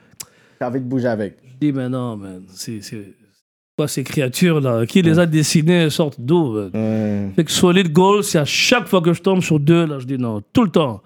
T'as 0.58 0.68
envie 0.68 0.80
de 0.80 0.84
bouger 0.84 1.08
avec. 1.08 1.36
Je 1.60 1.66
dis, 1.66 1.72
mais 1.72 1.88
non, 1.88 2.16
man, 2.16 2.42
c'est 2.54 2.80
quoi 3.76 3.88
ces 3.88 4.04
créatures-là 4.04 4.86
Qui 4.86 5.02
les 5.02 5.18
a 5.18 5.26
dessinées 5.26 5.72
elles 5.84 5.90
sortent 5.90 6.20
d'où? 6.20 6.54
Ouais. 6.72 7.30
Fait 7.34 7.44
que 7.44 7.50
Solid 7.50 7.90
Gold, 7.90 8.22
c'est 8.24 8.38
à 8.38 8.44
chaque 8.44 8.86
fois 8.86 9.00
que 9.00 9.12
je 9.12 9.22
tombe 9.22 9.40
sur 9.40 9.58
deux, 9.58 9.84
là, 9.86 9.98
je 9.98 10.06
dis 10.06 10.18
non, 10.18 10.42
tout 10.52 10.62
le 10.64 10.70
temps. 10.70 11.02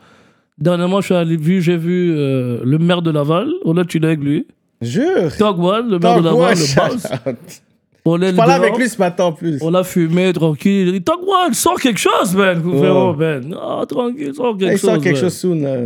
Dernièrement, 0.59 1.01
je 1.01 1.07
suis 1.07 1.15
allé 1.15 1.37
vu, 1.37 1.61
j'ai 1.61 1.77
vu 1.77 2.15
euh, 2.17 2.61
le 2.65 2.79
maire 2.79 3.03
de 3.03 3.11
Laval, 3.11 3.51
on 3.65 3.77
a 3.77 3.85
tué 3.85 4.01
avec 4.05 4.21
lui. 4.21 4.47
Jure. 4.81 5.37
Tog 5.37 5.59
One, 5.59 5.91
le 5.91 5.99
maire 5.99 6.21
de 6.21 6.25
Laval, 6.25 6.53
one, 6.53 6.59
le 6.59 6.93
boss. 6.93 7.63
On 8.07 8.21
est 8.21 8.33
Je 8.33 8.37
parlais 8.37 8.53
avec 8.55 8.77
lui 8.77 8.87
ce 8.87 8.99
matin 8.99 9.25
en 9.25 9.33
plus. 9.33 9.59
On 9.63 9.73
a 9.73 9.83
fumé 9.83 10.31
tranquille. 10.35 10.89
Il 10.89 10.93
dit 10.93 11.03
Tog 11.03 11.21
One, 11.23 11.55
sors 11.55 11.81
quelque 11.81 11.99
chose, 11.99 12.35
man. 12.37 12.61
Frérot, 12.63 13.15
man. 13.15 13.57
Ah, 13.59 13.83
tranquille, 13.89 14.33
sors 14.35 14.57
quelque 14.59 14.73
Il 14.75 14.79
chose. 14.79 14.91
sort 14.91 14.99
quelque 15.01 15.15
man. 15.15 15.23
chose 15.23 15.33
soon. 15.35 15.55
là. 15.63 15.77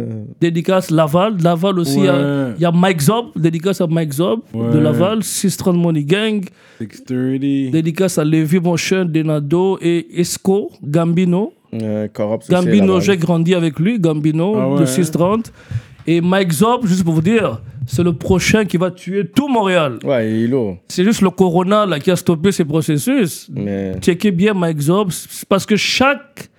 Dédicace 0.40 0.90
Laval. 0.90 1.36
Laval 1.40 1.78
aussi, 1.78 1.98
il 1.98 2.04
y 2.06 2.08
a- 2.08 2.14
Ouais. 2.16 2.52
il 2.56 2.62
y, 2.62 2.64
a 2.64 2.72
Mike 2.72 3.00
Zob. 3.02 3.26
Dédicace 3.36 3.80
à 3.80 3.86
Mike 3.86 4.12
Zob 4.12 4.40
de 4.52 4.58
Ouais. 4.58 4.80
Laval. 4.80 5.22
630 5.22 5.76
Money 5.76 6.02
Gang. 6.02 6.44
630. 6.80 7.70
Dédicace 7.70 8.18
à 8.18 8.24
Levi 8.24 8.58
Motion, 8.58 9.04
Denado 9.04 9.78
et 9.80 10.06
Esco, 10.20 10.72
Gambino. 10.82 11.52
Euh, 11.74 12.08
Gambino, 12.50 12.98
j'ai 13.00 13.16
grandi 13.16 13.54
avec 13.54 13.78
lui, 13.78 14.00
Gambino, 14.00 14.56
Ah 14.56 14.68
ouais, 14.70 14.76
de 14.78 14.82
hein. 14.82 14.86
630. 14.86 15.52
Et 16.06 16.20
Mike 16.20 16.52
Zob, 16.52 16.84
juste 16.86 17.04
pour 17.04 17.14
vous 17.14 17.22
dire, 17.22 17.60
c'est 17.90 18.04
le 18.04 18.12
prochain 18.12 18.64
qui 18.66 18.76
va 18.76 18.90
tuer 18.90 19.26
tout 19.26 19.48
Montréal. 19.48 19.98
Ouais, 20.04 20.30
il 20.30 20.44
est 20.44 20.46
lourd. 20.48 20.76
C'est 20.88 21.02
juste 21.04 21.22
le 21.22 21.30
Corona 21.30 21.86
là, 21.86 21.98
qui 21.98 22.10
a 22.10 22.16
stoppé 22.16 22.52
ces 22.52 22.64
processus. 22.64 23.48
Mais. 23.52 23.94
Checkez 24.00 24.30
bien 24.30 24.52
Mike 24.54 24.78
Zob, 24.80 25.10
c'est 25.10 25.48
parce 25.48 25.64
que 25.66 25.74
chaque 25.76 26.50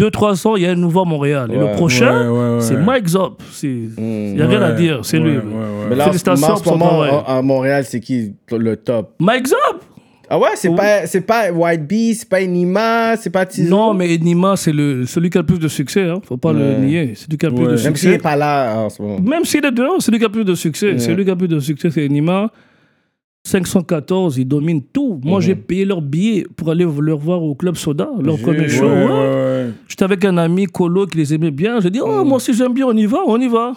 2-3 0.00 0.46
ans, 0.48 0.56
il 0.56 0.62
y 0.62 0.66
a 0.66 0.70
un 0.70 0.74
nouveau 0.76 1.00
à 1.02 1.04
Montréal. 1.04 1.50
Et 1.52 1.56
Ouais. 1.56 1.70
le 1.70 1.76
prochain, 1.76 2.28
Ouais, 2.30 2.38
ouais, 2.38 2.54
ouais. 2.56 2.60
c'est 2.60 2.76
Mike 2.76 3.06
Zob. 3.08 3.34
Il 3.62 3.90
n'y 4.34 4.40
a 4.42 4.46
rien 4.48 4.62
à 4.62 4.72
dire, 4.72 5.00
c'est 5.04 5.18
ouais, 5.18 5.24
lui. 5.24 5.36
ouais, 5.36 5.42
ouais. 5.44 5.86
Mais 5.90 5.96
là, 5.96 6.08
en 6.08 6.12
ce- 6.12 6.68
moment, 6.68 7.02
à 7.02 7.36
à 7.38 7.42
Montréal, 7.42 7.84
c'est 7.84 8.00
qui 8.00 8.34
le 8.50 8.76
top? 8.76 9.14
Mike 9.20 9.46
Zob 9.48 9.58
Ah 10.30 10.38
ouais, 10.38 10.48
c'est 10.56 10.68
Oui. 10.68 10.76
pas, 10.76 11.06
c'est 11.06 11.20
pas 11.20 11.50
White 11.52 11.86
Bee, 11.86 12.14
c'est 12.14 12.28
pas 12.28 12.40
Enima, 12.42 13.16
c'est 13.16 13.30
pas 13.30 13.44
Tizo. 13.46 13.68
Non, 13.70 13.92
mais 13.94 14.14
Enima, 14.14 14.56
c'est 14.56 14.72
le, 14.72 15.04
celui 15.06 15.28
qui 15.30 15.38
a 15.38 15.42
le 15.42 15.46
plus 15.46 15.58
de 15.58 15.68
succès. 15.68 16.02
Hein. 16.08 16.20
Faut 16.26 16.36
pas 16.36 16.52
le 16.52 16.60
Ouais. 16.60 16.78
nier. 16.78 17.12
C'est 17.14 17.30
lui 17.30 17.36
qui 17.36 17.44
a 17.46 17.50
le 17.50 17.54
plus 17.54 17.64
Ouais. 17.66 17.72
de 17.72 17.76
Même 17.76 17.84
Même 17.84 17.96
s'il 17.96 18.08
succès. 18.10 18.14
est 18.14 18.22
pas 18.22 18.36
là 18.36 18.78
en 18.78 18.88
ce 18.90 19.02
moment. 19.02 19.20
Même 19.20 19.44
s'il 19.44 19.64
est 19.64 19.70
dehors, 19.70 20.00
c'est 20.00 20.10
lui 20.10 20.18
qui 20.18 20.24
a 20.24 20.28
le 20.28 20.32
plus 20.32 20.44
de 20.44 20.54
succès. 20.54 20.92
Ouais. 20.92 20.98
C'est 20.98 21.14
lui 21.14 21.24
qui 21.24 21.30
a 21.30 21.34
le 21.34 21.38
plus 21.38 21.48
de 21.48 21.60
succès, 21.60 21.90
c'est 21.90 22.04
Enima. 22.06 22.50
514, 23.46 24.38
ils 24.38 24.46
dominent 24.48 24.82
tout. 24.92 25.20
Moi, 25.22 25.38
Mhm. 25.38 25.44
j'ai 25.44 25.54
payé 25.54 25.84
leur 25.84 26.00
billet 26.00 26.46
pour 26.56 26.70
aller 26.70 26.86
leur 27.00 27.18
voir 27.18 27.42
au 27.42 27.54
Club 27.54 27.76
Soda, 27.76 28.08
leur 28.22 28.38
premier 28.38 28.68
show. 28.70 28.84
ouais, 28.86 28.90
ouais. 28.90 29.04
ouais. 29.04 29.10
Ouais. 29.12 29.70
J'étais 29.86 30.04
avec 30.04 30.24
un 30.24 30.36
ami 30.38 30.64
colo 30.66 31.06
qui 31.06 31.18
les 31.18 31.34
aimait 31.34 31.50
bien. 31.50 31.78
J'ai 31.80 31.90
dit, 31.90 32.00
oh, 32.02 32.24
moi 32.24 32.36
aussi 32.36 32.54
j'aime 32.54 32.72
bien, 32.72 32.86
on 32.86 32.96
y 32.96 33.04
va, 33.06 33.18
on 33.26 33.38
y 33.40 33.48
va. 33.48 33.72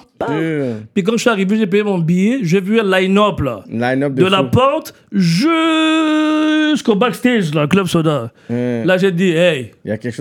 Puis 0.93 1.03
quand 1.03 1.11
je 1.13 1.17
suis 1.17 1.29
arrivé, 1.29 1.57
j'ai 1.57 1.67
payé 1.67 1.83
mon 1.83 1.97
billet. 1.99 2.39
J'ai 2.43 2.61
vu 2.61 2.79
un 2.79 2.83
line-up 2.83 3.39
là. 3.41 3.63
Line-up 3.69 4.13
de, 4.13 4.23
De 4.23 4.29
la 4.29 4.43
porte 4.43 4.93
jusqu'au 5.11 6.95
backstage, 6.95 7.53
là, 7.53 7.67
Club 7.67 7.87
Soda. 7.87 8.31
Là, 8.49 8.97
j'ai 8.97 9.11
dit, 9.11 9.29
hey, 9.31 9.71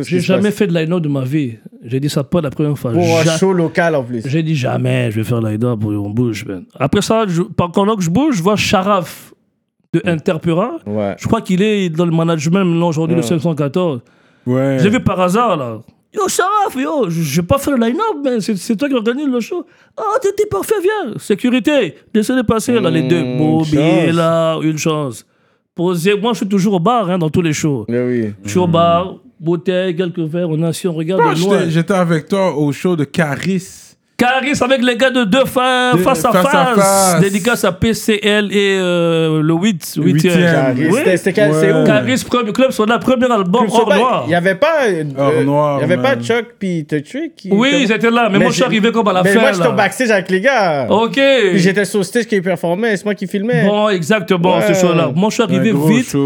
j'ai 0.02 0.20
jamais 0.20 0.50
fait 0.50 0.66
de 0.66 0.74
line-up 0.74 1.00
de 1.02 1.08
ma 1.08 1.22
vie. 1.24 1.54
J'ai 1.84 2.00
dit 2.00 2.08
ça 2.10 2.24
pas 2.24 2.40
la 2.40 2.50
première 2.50 2.76
fois. 2.76 2.90
Pour 2.92 3.00
un 3.02 3.22
Ja- 3.24 3.36
show 3.38 3.52
local 3.52 3.94
en 3.94 4.02
plus. 4.02 4.22
J'ai 4.26 4.42
dit 4.42 4.56
jamais, 4.56 5.10
je 5.12 5.16
vais 5.20 5.24
faire 5.24 5.40
line-up, 5.40 5.78
on 5.84 6.10
bouge. 6.10 6.44
man. 6.44 6.64
Après 6.78 7.00
ça, 7.02 7.24
je, 7.28 7.42
pendant 7.42 7.94
que 7.96 8.02
je 8.02 8.10
bouge, 8.10 8.36
je 8.38 8.42
vois 8.42 8.56
Sharaf 8.56 9.32
de 9.92 10.02
Interpura. 10.04 10.76
Ouais. 10.86 11.14
Je 11.18 11.26
crois 11.26 11.40
qu'il 11.40 11.62
est 11.62 11.88
dans 11.88 12.04
le 12.04 12.10
management 12.12 12.64
maintenant 12.64 12.88
aujourd'hui, 12.88 13.16
le 13.16 13.22
514. 13.22 14.00
Ouais. 14.46 14.76
Je 14.78 14.84
l'ai 14.84 14.90
vu 14.90 15.00
par 15.00 15.20
hasard, 15.20 15.56
là. 15.56 15.78
Yo, 16.14 16.28
Sharaf, 16.28 16.74
yo, 16.76 17.06
vais 17.08 17.42
pas 17.42 17.58
faire 17.58 17.76
le 17.76 17.86
line-up, 17.86 18.16
mais 18.24 18.40
c'est 18.40 18.56
c'est 18.56 18.74
toi 18.76 18.88
qui 18.88 18.94
organise 18.94 19.26
le 19.28 19.40
show. 19.40 19.66
Ah, 19.98 20.02
t'es 20.22 20.32
t'es 20.32 20.46
parfait, 20.46 20.76
viens. 20.80 21.14
Sécurité, 21.18 21.94
laissez 22.14 22.34
les 22.34 22.42
passer, 22.44 22.80
là, 22.80 22.90
les 22.90 23.02
deux. 23.02 23.22
Mmh, 23.22 23.38
Bobby 23.38 24.12
là, 24.12 24.58
une 24.62 24.78
chance. 24.78 25.26
Posez. 25.74 26.16
Moi, 26.18 26.32
je 26.32 26.38
suis 26.38 26.48
toujours 26.48 26.74
au 26.74 26.80
bar, 26.80 27.10
hein, 27.10 27.18
dans 27.18 27.28
tous 27.28 27.42
les 27.42 27.52
shows. 27.52 27.84
Mais 27.88 28.02
oui. 28.02 28.32
Je 28.44 28.48
suis 28.50 28.58
au 28.58 28.66
bar, 28.66 29.16
bouteille, 29.38 29.94
quelques 29.94 30.20
verres, 30.20 30.48
on 30.48 30.62
est 30.62 30.66
assis, 30.66 30.88
on 30.88 30.94
regarde 30.94 31.20
Ah, 31.22 31.30
de 31.32 31.36
j'étais- 31.36 31.70
J'étais 31.70 31.94
avec 31.94 32.28
toi 32.28 32.56
au 32.56 32.72
show 32.72 32.96
de 32.96 33.04
Caris. 33.04 33.85
Caris 34.18 34.52
avec 34.62 34.82
les 34.82 34.96
gars 34.96 35.10
de 35.10 35.24
deux 35.24 35.44
fins, 35.44 35.92
De- 35.94 35.98
face, 35.98 36.24
à 36.24 36.32
face. 36.32 37.20
Dédicace 37.20 37.64
à 37.64 37.72
PCL 37.72 38.48
et 38.50 38.78
euh, 38.80 39.42
le 39.42 39.52
8. 39.54 39.92
Le 39.98 40.02
huitième. 40.04 40.40
Caris. 40.40 40.86
Oui. 40.90 41.00
C'était- 41.16 41.46
Ouais. 41.50 41.84
Caris, 41.86 42.24
premier 42.26 42.52
club, 42.52 42.70
sur 42.70 42.86
la 42.86 42.98
premier 42.98 43.30
album 43.30 43.66
hors 43.70 43.94
noir. 43.94 44.24
Il 44.26 44.30
y 44.30 44.34
avait 44.34 44.54
pas. 44.54 44.86
euh, 44.86 45.04
Hors 45.18 45.44
noir, 45.44 45.78
Il 45.78 45.82
y 45.82 45.84
avait 45.84 46.02
pas. 46.02 46.16
Chuck 46.16 46.46
puis 46.58 46.86
The 46.86 47.04
Trick. 47.04 47.36
qui- 47.36 47.50
Oui, 47.52 47.70
ils 47.82 47.92
étaient 47.92 48.10
là, 48.10 48.28
mais, 48.32 48.38
moi 48.38 48.48
je 48.48 48.54
suis 48.54 48.62
arrivé 48.64 48.90
comme 48.90 49.06
à 49.08 49.12
la 49.12 49.22
mais 49.22 49.34
fin. 49.34 49.40
moi, 49.40 49.52
j'étais 49.52 49.68
au 49.68 49.72
backstage 49.72 50.10
avec 50.10 50.30
les 50.30 50.40
gars. 50.40 50.86
Ok. 50.88 51.12
Puis 51.50 51.58
j'étais 51.58 51.84
sur 51.84 51.98
le 51.98 52.04
stage 52.04 52.24
qui 52.26 52.40
performait, 52.40 52.96
c'est 52.96 53.04
moi 53.04 53.14
qui 53.14 53.26
filmais. 53.26 53.66
Bon, 53.66 53.90
exactement, 53.90 54.56
Ouais. 54.56 54.72
ce 54.72 54.80
show-là. 54.80 55.10
Moi 55.14 55.28
je 55.28 55.34
suis 55.34 55.42
arrivé 55.42 55.72
vite. 55.72 56.16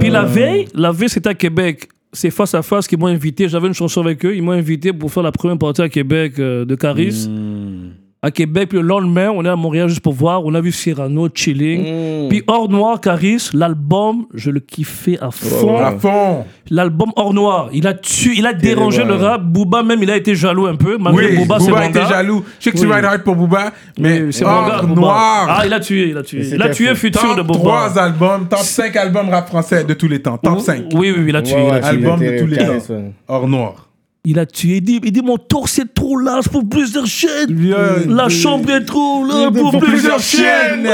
Puis 0.00 0.10
la 0.10 0.22
veille, 0.22 0.66
la 0.74 0.90
veille 0.90 1.08
c'était 1.08 1.28
à 1.28 1.34
Québec. 1.34 1.88
C'est 2.12 2.30
face 2.30 2.54
à 2.54 2.62
face 2.62 2.86
qu'ils 2.86 2.98
m'ont 2.98 3.06
invité. 3.06 3.48
J'avais 3.48 3.68
une 3.68 3.74
chanson 3.74 4.00
avec 4.00 4.24
eux. 4.24 4.34
Ils 4.34 4.42
m'ont 4.42 4.52
invité 4.52 4.92
pour 4.92 5.12
faire 5.12 5.22
la 5.22 5.32
première 5.32 5.58
partie 5.58 5.82
à 5.82 5.88
Québec 5.88 6.38
euh, 6.38 6.64
de 6.64 6.74
Caris. 6.74 7.26
Hmm. 7.28 8.05
À 8.26 8.32
Québec, 8.32 8.70
puis 8.70 8.78
le 8.78 8.84
lendemain, 8.84 9.30
on 9.32 9.44
est 9.44 9.48
à 9.48 9.54
Montréal 9.54 9.88
juste 9.88 10.00
pour 10.00 10.12
voir. 10.12 10.44
On 10.44 10.52
a 10.54 10.60
vu 10.60 10.72
Cyrano, 10.72 11.28
Chilling. 11.32 12.24
Mm. 12.24 12.28
Puis 12.28 12.42
Hors 12.48 12.68
Noir, 12.68 13.00
Caris, 13.00 13.50
l'album, 13.54 14.26
je 14.34 14.50
le 14.50 14.58
kiffais 14.58 15.16
à 15.20 15.30
fond. 15.30 15.76
À 15.78 15.92
fond. 15.92 16.44
L'album 16.68 17.12
Hors 17.14 17.32
Noir, 17.32 17.68
il 17.72 17.86
a 17.86 17.94
tué, 17.94 18.32
il 18.38 18.44
a 18.44 18.52
dérangé 18.52 19.02
ouais. 19.02 19.06
le 19.06 19.14
rap. 19.14 19.44
Booba 19.44 19.84
même, 19.84 20.02
il 20.02 20.10
a 20.10 20.16
été 20.16 20.34
jaloux 20.34 20.66
un 20.66 20.74
peu. 20.74 20.98
Malgré 20.98 21.28
Oui, 21.28 21.36
Booba, 21.36 21.60
c'est 21.60 21.70
Booba 21.70 21.86
était 21.86 22.04
jaloux. 22.04 22.42
Je 22.58 22.64
sais 22.64 22.72
que 22.72 22.78
tu 22.78 22.86
Oui. 22.88 22.92
ride 22.94 23.04
hard 23.04 23.22
pour 23.22 23.36
Booba, 23.36 23.70
mais 23.96 24.22
Oui, 24.22 24.42
Hors. 24.42 24.88
Noir. 24.88 25.46
Ah, 25.48 25.62
il 25.64 25.72
a 25.72 25.78
tué, 25.78 26.08
il 26.08 26.18
a 26.18 26.24
tué. 26.24 26.48
Il 26.52 26.60
a 26.60 26.70
tué 26.70 26.92
futur 26.96 27.36
de 27.36 27.42
Booba. 27.42 27.60
3 27.92 27.98
albums, 28.00 28.48
top 28.48 28.58
5 28.58 28.96
albums 28.96 29.28
rap 29.28 29.46
français 29.46 29.84
de 29.84 29.94
tous 29.94 30.08
les 30.08 30.20
temps. 30.20 30.36
Top 30.36 30.58
5. 30.58 30.86
Oui, 30.94 31.12
oui, 31.12 31.14
oui, 31.18 31.24
il 31.28 31.36
a 31.36 31.42
tué. 31.42 31.54
Ouais, 31.54 31.62
il 31.62 31.70
a 31.70 31.74
ouais, 31.74 31.80
tué. 31.80 31.88
Album 31.88 32.18
de 32.18 32.38
tous 32.40 32.46
les 32.48 32.56
temps. 32.56 33.12
Hors 33.28 33.46
Noir. 33.46 33.86
Il 34.28 34.40
a 34.40 34.44
tué. 34.46 34.78
Il 34.78 34.82
dit, 34.82 35.00
il 35.04 35.12
dit 35.12 35.22
mon 35.22 35.36
tour 35.38 35.68
c'est 35.68 35.94
trop 35.94 36.16
large 36.18 36.48
pour 36.48 36.68
plusieurs 36.68 37.06
chaînes. 37.06 37.46
Bien, 37.50 37.76
La 38.08 38.28
chambre 38.28 38.68
est 38.70 38.84
trop 38.84 39.24
large 39.24 39.54
pour, 39.54 39.70
pour 39.70 39.80
plusieurs 39.80 40.16
plusieurs 40.16 40.20
chaînes. 40.20 40.88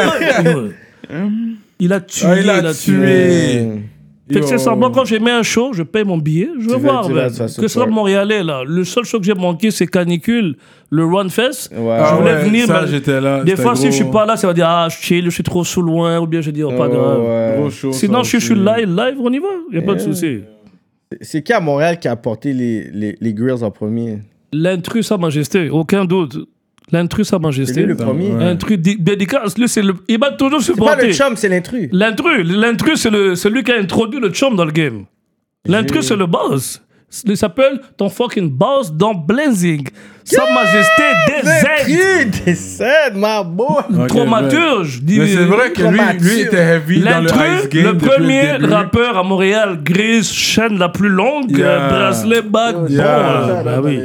Il 1.81 1.93
a 1.93 2.01
tué. 2.01 2.27
Ah, 2.29 2.39
il 2.39 2.49
a 2.51 2.73
tué. 2.75 3.69
Fait 4.33 4.41
que 4.41 4.47
c'est. 4.47 4.77
Moi, 4.77 4.91
quand 4.95 5.05
j'ai 5.05 5.19
mis 5.19 5.31
un 5.31 5.43
show, 5.43 5.73
je 5.73 5.83
paye 5.83 6.05
mon 6.05 6.17
billet. 6.17 6.49
Je 6.59 6.69
veux 6.69 6.77
vas- 6.77 7.03
voir. 7.03 7.09
vas 7.09 7.29
Que 7.29 7.37
ce 7.63 7.69
soit. 7.69 7.87
Montréalais, 7.87 8.43
là. 8.45 8.63
Le 8.65 8.85
seul 8.85 9.05
show 9.05 9.19
que 9.19 9.25
j'ai 9.25 9.35
manqué, 9.35 9.71
c'est 9.73 9.87
Canicule, 9.89 10.57
le 10.91 11.05
Run 11.05 11.29
Fest. 11.29 11.73
Ouais. 11.77 11.91
Ah 12.01 12.11
je 12.11 12.15
voulais 12.21 12.35
ouais, 12.35 12.45
venir, 12.45 12.67
ça, 12.67 12.83
mais 12.83 12.89
j'étais 12.89 13.21
là. 13.21 13.43
Des 13.43 13.57
fois, 13.57 13.75
si 13.75 13.87
je 13.87 13.91
suis 13.97 14.05
pas 14.05 14.25
là, 14.25 14.37
ça 14.37 14.47
va 14.47 14.55
dire 14.55 14.67
Ah, 14.69 14.89
je 14.91 14.97
chill, 14.97 15.25
je 15.25 15.31
suis 15.31 15.43
trop 15.43 15.65
sous 15.65 15.83
loin, 15.83 16.21
ou 16.21 16.27
bien 16.27 16.41
je 16.41 16.51
dis 16.53 16.63
Oh, 16.63 16.71
pas 16.71 16.89
grave. 16.89 17.21
ouais. 17.21 17.55
Gros 17.59 17.71
show, 17.71 17.93
Sinon, 17.93 18.23
je 18.23 18.39
suis 18.39 18.55
live, 18.55 18.89
live, 18.97 19.17
on 19.21 19.33
y 19.33 19.39
va. 19.39 19.49
Il 19.73 19.79
a 19.79 19.83
pas 19.83 19.95
de 19.95 20.01
Yeah. 20.01 20.13
souci. 20.13 20.39
C'est 21.21 21.43
qui 21.43 21.53
à 21.53 21.61
Montréal 21.61 21.99
qui 21.99 22.09
a 22.09 22.13
apporté 22.13 22.53
les, 22.53 22.91
les, 22.93 23.17
les 23.21 23.35
grills 23.35 23.63
en 23.63 23.71
premier? 23.71 24.19
L'intrus, 24.53 25.07
Sa 25.07 25.17
Majesté, 25.19 25.71
aucun 25.71 26.05
doute. 26.05 26.37
L'intrus, 26.91 27.29
Sa 27.29 27.37
C'est 27.37 27.43
Majesté. 27.43 27.81
lui 27.81 27.87
le 27.89 27.97
premier. 27.97 28.33
Ouais. 28.33 28.45
Intrus 28.45 28.79
di- 28.79 28.97
dédicace, 28.99 29.57
lui, 29.57 29.69
c'est 29.69 29.83
le. 29.83 29.95
Il 30.09 30.19
m'a 30.19 30.31
toujours 30.33 30.61
C'est 30.63 30.73
pas 30.73 30.83
supporté. 30.83 31.07
le 31.09 31.13
chum, 31.13 31.37
c'est 31.37 31.49
l'intrus. 31.49 31.89
L'intrus, 31.93 32.47
l'intrus, 32.51 33.01
c'est 33.01 33.11
le- 33.11 33.35
celui 33.35 33.63
qui 33.65 33.73
a 33.73 33.77
introduit 33.79 34.21
le 34.21 34.29
chum 34.31 34.57
dans 34.57 34.65
le 34.65 34.73
game. 34.73 35.05
L'intrus, 35.65 36.07
c'est 36.09 36.17
le 36.17 36.27
boss. 36.27 36.83
Il 37.27 37.37
s'appelle 37.37 37.81
ton 37.97 38.09
fucking 38.09 38.51
boss 38.51 38.93
dans 38.93 39.15
Blazing. 39.15 39.87
Sa 40.25 40.43
Majesté 40.53 41.03
des 41.27 41.49
Z. 41.49 41.53
L'intrus 41.53 42.45
des 42.45 42.55
scènes, 42.55 43.17
ma 43.17 43.43
boy. 43.43 43.67
Ok, 43.99 44.07
Traumaturge. 44.09 45.01
dis- 45.03 45.19
Mais 45.19 45.27
c'est 45.27 45.45
vrai 45.45 45.73
que 45.73 45.83
lui, 45.83 46.01
lui 46.21 46.41
était 46.43 46.57
heavy 46.57 47.01
dans 47.01 47.21
le 47.21 47.27
ice 47.27 47.33
L'intrus, 47.35 47.69
game. 47.71 47.85
le 47.85 47.97
premier 47.99 48.53
rappeur 48.75 49.19
à 49.19 49.23
Montréal, 49.25 49.79
grise, 49.83 50.31
chaîne 50.33 50.79
la 50.79 50.89
plus 50.89 51.09
longue, 51.09 51.51
Yeah. 51.51 51.67
euh, 51.67 51.89
bracelet, 51.89 52.43
bague, 52.43 52.89
Yeah. 52.89 53.47
bon, 53.49 53.65
bah 53.65 53.81
oui. 53.83 54.01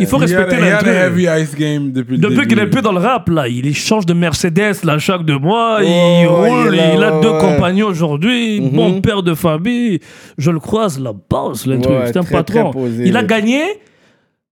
Il 0.00 0.06
faut 0.06 0.16
Il 0.16 0.20
respecter 0.22 0.56
il 0.58 0.64
y 0.64 0.68
a 0.68 0.70
l'intrus. 0.72 0.88
le 0.92 0.96
heavy 0.98 1.42
ice 1.42 1.54
game 1.56 1.92
depuis 1.92 2.16
le 2.16 2.22
Depuis 2.28 2.46
qu'il 2.48 2.58
est 2.58 2.66
plus 2.66 2.82
dans 2.82 2.92
le 2.92 3.00
rap, 3.00 3.28
là, 3.28 3.46
il 3.46 3.74
change 3.76 4.06
de 4.06 4.14
Mercedes 4.14 4.82
là, 4.84 4.98
chaque 4.98 5.24
deux 5.24 5.38
mois, 5.38 5.78
il 5.82 5.86
ouais, 5.86 6.26
roule, 6.26 6.74
il 6.74 6.94
il 6.96 7.04
a 7.04 7.14
ouais, 7.16 7.20
deux 7.22 7.28
ouais. 7.30 7.38
compagnons 7.38 7.86
aujourd'hui, 7.88 8.60
Mhm. 8.60 8.70
bon 8.70 9.00
père 9.02 9.22
de 9.22 9.34
famille. 9.34 10.00
Je 10.38 10.50
le 10.50 10.58
croise, 10.58 10.98
la 10.98 11.12
base, 11.12 11.66
l'intrus, 11.66 11.94
Ouais, 11.94 12.06
c'est 12.06 12.16
un 12.16 12.22
très, 12.22 12.36
patron. 12.36 12.70
très 12.70 12.80
posé, 12.80 13.02
il 13.06 13.16
a 13.16 13.20
le- 13.20 13.26
gagné 13.26 13.62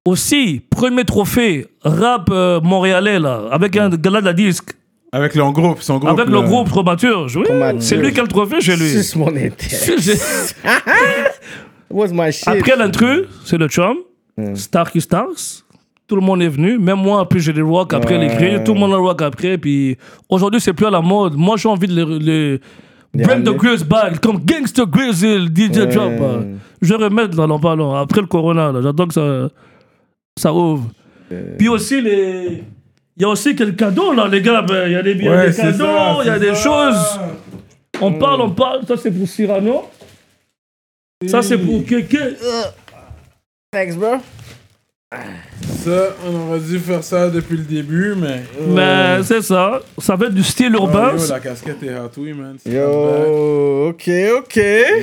aussi, 0.05 0.63
premier 0.71 1.05
trophée 1.05 1.67
rap 1.83 2.29
euh, 2.31 2.61
montréalais, 2.61 3.19
là, 3.19 3.43
avec 3.51 3.77
un 3.77 3.89
gala 3.91 4.21
de 4.21 4.27
la 4.27 4.33
disque, 4.33 4.71
Avec 5.13 5.35
le 5.35 5.43
groupe, 5.53 5.83
son 5.83 5.99
groupe. 5.99 6.11
avec 6.11 6.27
le 6.29 6.41
là. 6.41 6.47
groupe 6.47 6.69
Traumaturge. 6.69 7.37
Oui, 7.37 7.45
c'est 7.81 7.97
lui 7.97 8.13
qui 8.13 8.21
a 8.21 8.23
le 8.23 8.29
trophée 8.29 8.61
chez 8.61 8.77
lui. 8.77 8.89
Suce 8.89 9.17
mon 9.17 9.31
What's 11.91 12.13
my 12.13 12.33
shit? 12.33 12.49
Après 12.49 12.77
l'intrus, 12.77 13.27
c'est 13.45 13.59
le 13.59 13.69
chum, 13.69 13.97
Starky 14.55 15.01
Stars. 15.01 15.65
Tout 16.07 16.17
le 16.17 16.23
monde 16.23 16.41
est 16.43 16.49
venu, 16.49 16.79
même 16.79 16.99
moi, 17.01 17.29
puis 17.29 17.41
j'ai 17.41 17.53
les 17.53 17.61
rock 17.63 17.93
après 17.93 18.17
Ouais. 18.17 18.29
les 18.29 18.35
grilles, 18.35 18.65
tout 18.65 18.73
le 18.73 18.81
monde 18.81 18.93
a 18.93 18.97
le 18.97 19.03
rock 19.03 19.21
après, 19.21 19.59
puis 19.59 19.99
aujourd'hui 20.31 20.61
c'est 20.61 20.73
plus 20.73 20.87
à 20.87 20.91
la 20.91 21.03
mode. 21.03 21.35
Moi 21.37 21.57
j'ai 21.59 21.69
envie 21.69 21.87
de 21.87 21.95
les, 22.19 22.61
les 23.15 23.25
bring 23.25 23.43
the 23.45 23.55
grills 23.55 23.85
back, 23.85 24.19
comme 24.21 24.39
Gangsta 24.43 24.85
Grizzle, 24.87 25.49
DJ 25.55 25.79
Ouais. 25.81 25.87
Drop. 25.87 26.13
euh. 26.21 26.55
Je 26.81 26.95
vais 26.95 27.05
remettre 27.05 27.37
dans 27.37 27.47
l'an 27.47 27.59
parlant, 27.59 27.95
après 27.95 28.23
le 28.23 28.27
corona, 28.27 28.73
là, 28.73 28.81
j'attends 28.83 29.07
que 29.07 29.15
ça, 29.15 29.49
ça 30.39 30.53
ouvre. 30.53 30.89
Puis 31.59 31.69
aussi 31.69 32.01
les. 32.01 32.65
Il 33.17 33.23
y 33.23 33.25
a 33.25 33.29
aussi 33.29 33.55
quelques 33.57 33.77
cadeaux 33.79 34.13
là, 34.15 34.29
les 34.29 34.41
gars. 34.41 34.63
ben, 34.63 34.87
Il 34.87 34.93
y 34.93 34.97
a 34.97 35.03
des, 35.03 35.13
il 35.13 35.25
y 35.25 35.29
a 35.29 35.31
Ouais, 35.33 35.51
des 35.51 35.57
cadeaux, 35.57 35.85
ça, 35.85 36.17
il 36.23 36.27
y 36.27 36.31
a 36.31 36.39
des 36.39 36.55
ça. 36.55 36.63
choses. 36.63 37.21
On 38.01 38.13
parle, 38.13 38.41
on 38.43 38.51
parle. 38.51 38.87
Ça 38.87 38.97
c'est 38.97 39.11
pour 39.11 39.27
Cyrano. 39.29 39.91
Ça 41.27 41.43
c'est 41.43 41.59
pour 41.59 41.85
Kéké. 41.85 42.37
Thanks, 43.73 43.97
bro. 43.97 44.17
Ça, 45.85 46.15
on 46.27 46.49
aurait 46.49 46.61
dû 46.61 46.79
faire 46.79 47.03
ça 47.05 47.29
depuis 47.31 47.57
le 47.57 47.65
début, 47.65 48.15
mais. 48.17 48.43
Mais 48.69 49.23
c'est 49.23 49.43
ça. 49.43 49.81
Ça 49.99 50.17
va 50.17 50.27
être 50.27 50.35
du 50.35 50.43
style 50.43 50.75
Oh, 50.77 50.83
urbain. 50.83 51.15
yo, 51.17 51.27
la 51.29 51.41
casquette 51.41 51.83
est 51.83 51.99
hot, 51.99 52.11
oui, 52.17 52.33
man. 52.33 52.57
Yo, 52.65 53.89
ok, 53.89 54.11
ok. 54.39 54.61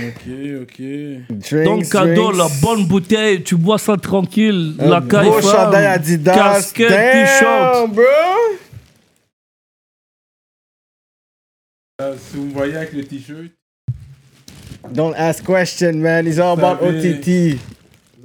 Ok, 0.08 0.62
ok. 0.62 0.82
Drinks, 1.30 1.64
Donc, 1.66 1.90
cadeau, 1.90 2.32
drinks. 2.32 2.38
la 2.38 2.48
bonne 2.62 2.86
bouteille, 2.88 3.44
tu 3.44 3.56
bois 3.56 3.78
ça 3.78 3.96
tranquille. 3.98 4.74
Un 4.80 4.90
la 4.90 5.00
beau 5.02 5.08
caille 5.10 5.42
chandail 5.42 5.86
Adidas. 5.86 6.34
casquette, 6.34 6.90
t-shirt. 6.90 7.90
bro. 7.92 8.04
Euh, 12.02 12.14
si 12.18 12.38
vous 12.38 12.46
me 12.46 12.54
voyez 12.54 12.76
avec 12.76 12.94
le 12.94 13.04
t-shirt, 13.06 13.52
Don't 14.94 15.14
ask 15.18 15.44
question, 15.46 15.94
man. 15.94 16.28
It's 16.28 16.38
all 16.38 16.60
about 16.60 16.84
OTT. 16.86 17.58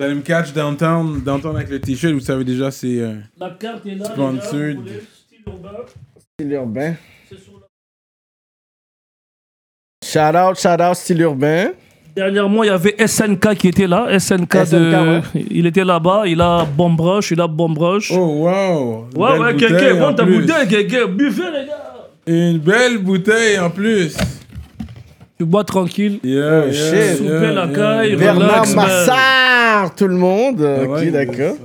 Vous 0.01 0.07
allez 0.07 0.15
me 0.15 0.23
catch 0.23 0.55
downtown, 0.55 1.21
downtown 1.21 1.57
avec 1.57 1.69
le 1.69 1.79
t-shirt, 1.79 2.15
vous 2.15 2.21
savez 2.21 2.43
déjà, 2.43 2.71
c'est. 2.71 3.01
euh, 3.01 3.17
La 3.39 3.51
carte 3.51 3.85
est 3.85 3.97
là. 3.97 4.07
Sponsored. 4.07 4.55
les 4.55 4.75
gars, 4.75 4.75
vous 4.75 4.81
voulez, 4.83 5.03
style 5.27 5.43
urbain, 5.47 5.71
Style 6.39 6.53
urbain. 6.53 6.95
c'est 7.29 7.39
sur 7.39 7.53
la- 7.61 7.67
Shout 10.03 10.37
out, 10.51 10.59
shout 10.59 10.83
out, 10.83 10.95
style 10.97 11.21
urbain. 11.21 11.73
Dernièrement, 12.17 12.65
il 12.65 12.69
y 12.69 12.71
avait 12.71 12.97
SNK 13.07 13.55
qui 13.57 13.69
était 13.69 13.87
là. 13.87 14.19
SNK, 14.19 14.71
de... 14.71 15.21
Il 15.51 15.67
était 15.67 15.85
là-bas. 15.85 16.23
Il 16.27 16.41
a 16.41 16.65
Bomb 16.65 16.99
Rush. 16.99 17.31
Il 17.33 17.41
a 17.41 17.47
Bomb 17.47 17.77
Rush. 17.79 18.11
Oh, 18.13 18.17
wow! 18.49 19.07
Une 19.15 19.21
ouais, 19.23 19.31
belle 19.33 19.41
ouais, 19.41 19.53
bouteille 19.53 19.69
quelqu'un. 19.69 20.03
en 20.03 20.09
Bon, 20.11 20.15
ta 20.15 20.25
plus. 20.25 20.41
bouteille, 20.41 20.69
quelqu'un. 20.69 21.07
Buvez, 21.07 21.51
les 21.53 21.67
gars. 21.67 22.09
Une 22.27 22.59
belle 22.59 22.99
bouteille 22.99 23.59
en 23.59 23.71
plus! 23.71 24.17
Tu 25.41 25.47
bois 25.47 25.65
tranquille. 25.65 26.21
Yeah, 26.23 26.67
yeah, 26.67 26.73
shit. 26.73 27.17
Souper 27.17 27.53
la 27.55 27.67
caille, 27.69 28.15
Bernard 28.15 28.51
relax, 28.51 28.75
man. 28.75 28.87
Massard, 28.87 29.95
tout 29.95 30.07
le 30.07 30.17
monde. 30.17 30.61
Ah 30.63 30.83
ok, 30.83 30.91
ouais, 30.91 31.11
d'accord. 31.11 31.57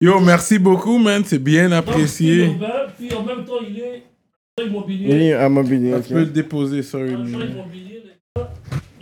Yo, 0.00 0.18
merci 0.18 0.58
beaucoup, 0.58 0.96
man. 0.96 1.20
C'est 1.26 1.38
bien 1.38 1.70
apprécié. 1.70 2.56
Puis 2.98 3.12
en 3.14 3.22
même 3.24 3.44
temps, 3.44 3.60
il 3.60 3.78
est 3.78 4.02
Il 4.58 4.68
immobilier. 4.68 5.26
est 5.26 5.32
à 5.34 5.50
mobilier, 5.50 5.96
Tu 6.06 6.14
peux 6.14 6.20
le 6.20 6.24
déposer 6.24 6.80
immobilier, 6.80 8.02
gars. 8.34 8.48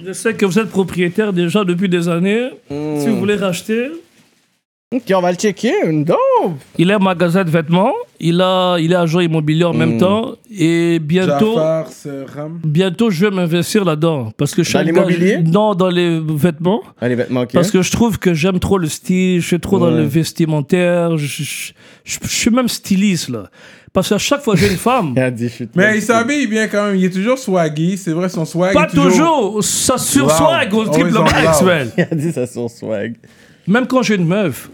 Je 0.04 0.12
sais 0.12 0.34
que 0.34 0.44
vous 0.44 0.58
êtes 0.58 0.70
propriétaire 0.70 1.32
déjà 1.32 1.62
depuis 1.62 1.88
des 1.88 2.08
années. 2.08 2.50
Si 2.68 3.06
vous 3.06 3.18
voulez 3.20 3.36
racheter, 3.36 3.86
Ok, 4.94 5.02
on 5.16 5.20
va 5.20 5.32
le 5.32 5.36
checker. 5.36 5.72
Dope. 6.04 6.16
il 6.78 6.90
est 6.90 6.94
un 6.94 7.00
magasin 7.00 7.42
de 7.42 7.50
vêtements. 7.50 7.92
Il, 8.20 8.40
a, 8.40 8.76
il 8.78 8.92
est 8.92 8.94
agent 8.94 9.18
immobilier 9.18 9.64
en 9.64 9.72
même 9.74 9.98
temps. 9.98 10.36
Et 10.48 11.00
bientôt, 11.00 11.56
Jafar, 11.56 11.86
bientôt 12.62 13.10
je 13.10 13.26
vais 13.26 13.32
m'investir 13.34 13.84
là-dedans. 13.84 14.30
Parce 14.36 14.54
que 14.54 14.62
chaque 14.62 14.86
gars- 14.86 14.92
l'immobilier? 14.92 15.38
Non, 15.44 15.74
dans 15.74 15.88
les 15.90 16.20
vêtements. 16.20 16.82
Ah, 17.00 17.08
les 17.08 17.16
vêtements, 17.16 17.40
ok. 17.40 17.50
Parce 17.52 17.72
que 17.72 17.82
je 17.82 17.90
trouve 17.90 18.20
que 18.20 18.32
j'aime 18.32 18.60
trop 18.60 18.78
le 18.78 18.86
style, 18.86 19.40
je 19.40 19.46
suis 19.48 19.58
trop 19.58 19.80
dans 19.80 19.90
le 19.90 20.04
vestimentaire, 20.04 21.18
je, 21.18 21.26
je- 21.26 21.72
je- 22.04 22.18
je 22.22 22.28
suis 22.28 22.50
même 22.50 22.68
styliste 22.68 23.28
là. 23.30 23.50
Parce 23.92 24.10
qu'à 24.10 24.18
chaque 24.18 24.42
fois 24.42 24.54
que 24.54 24.60
j'ai 24.60 24.70
une 24.70 24.76
femme, 24.78 25.14
Il 25.16 25.22
a 25.22 25.32
dit, 25.32 25.48
je 25.48 25.52
suis 25.52 25.68
Mais 25.74 25.96
il 25.96 26.02
s'habille 26.02 26.46
bien 26.46 26.68
quand 26.68 26.86
même. 26.86 26.94
Il 26.94 27.04
est 27.04 27.10
toujours 27.10 27.38
swaggy. 27.38 27.98
C'est 27.98 28.12
vrai, 28.12 28.28
son 28.28 28.44
swag. 28.44 28.72
pas 28.72 28.84
est 28.84 28.90
toujours. 28.90 29.10
toujours, 29.10 29.64
ça 29.64 29.98
sur 29.98 30.26
Wow. 30.26 30.30
swag 30.30 30.72
au 30.74 30.84
triple 30.84 31.08
Always 31.08 31.18
on 31.18 31.24
max, 31.24 31.62
man. 31.62 31.90
Il 31.98 32.02
a 32.08 32.14
dit 32.14 32.30
ça 32.30 32.46
sur 32.46 32.70
swag. 32.70 33.16
Même 33.66 33.88
quand 33.88 34.00
j'ai 34.02 34.14
une 34.14 34.26
meuf, 34.28 34.70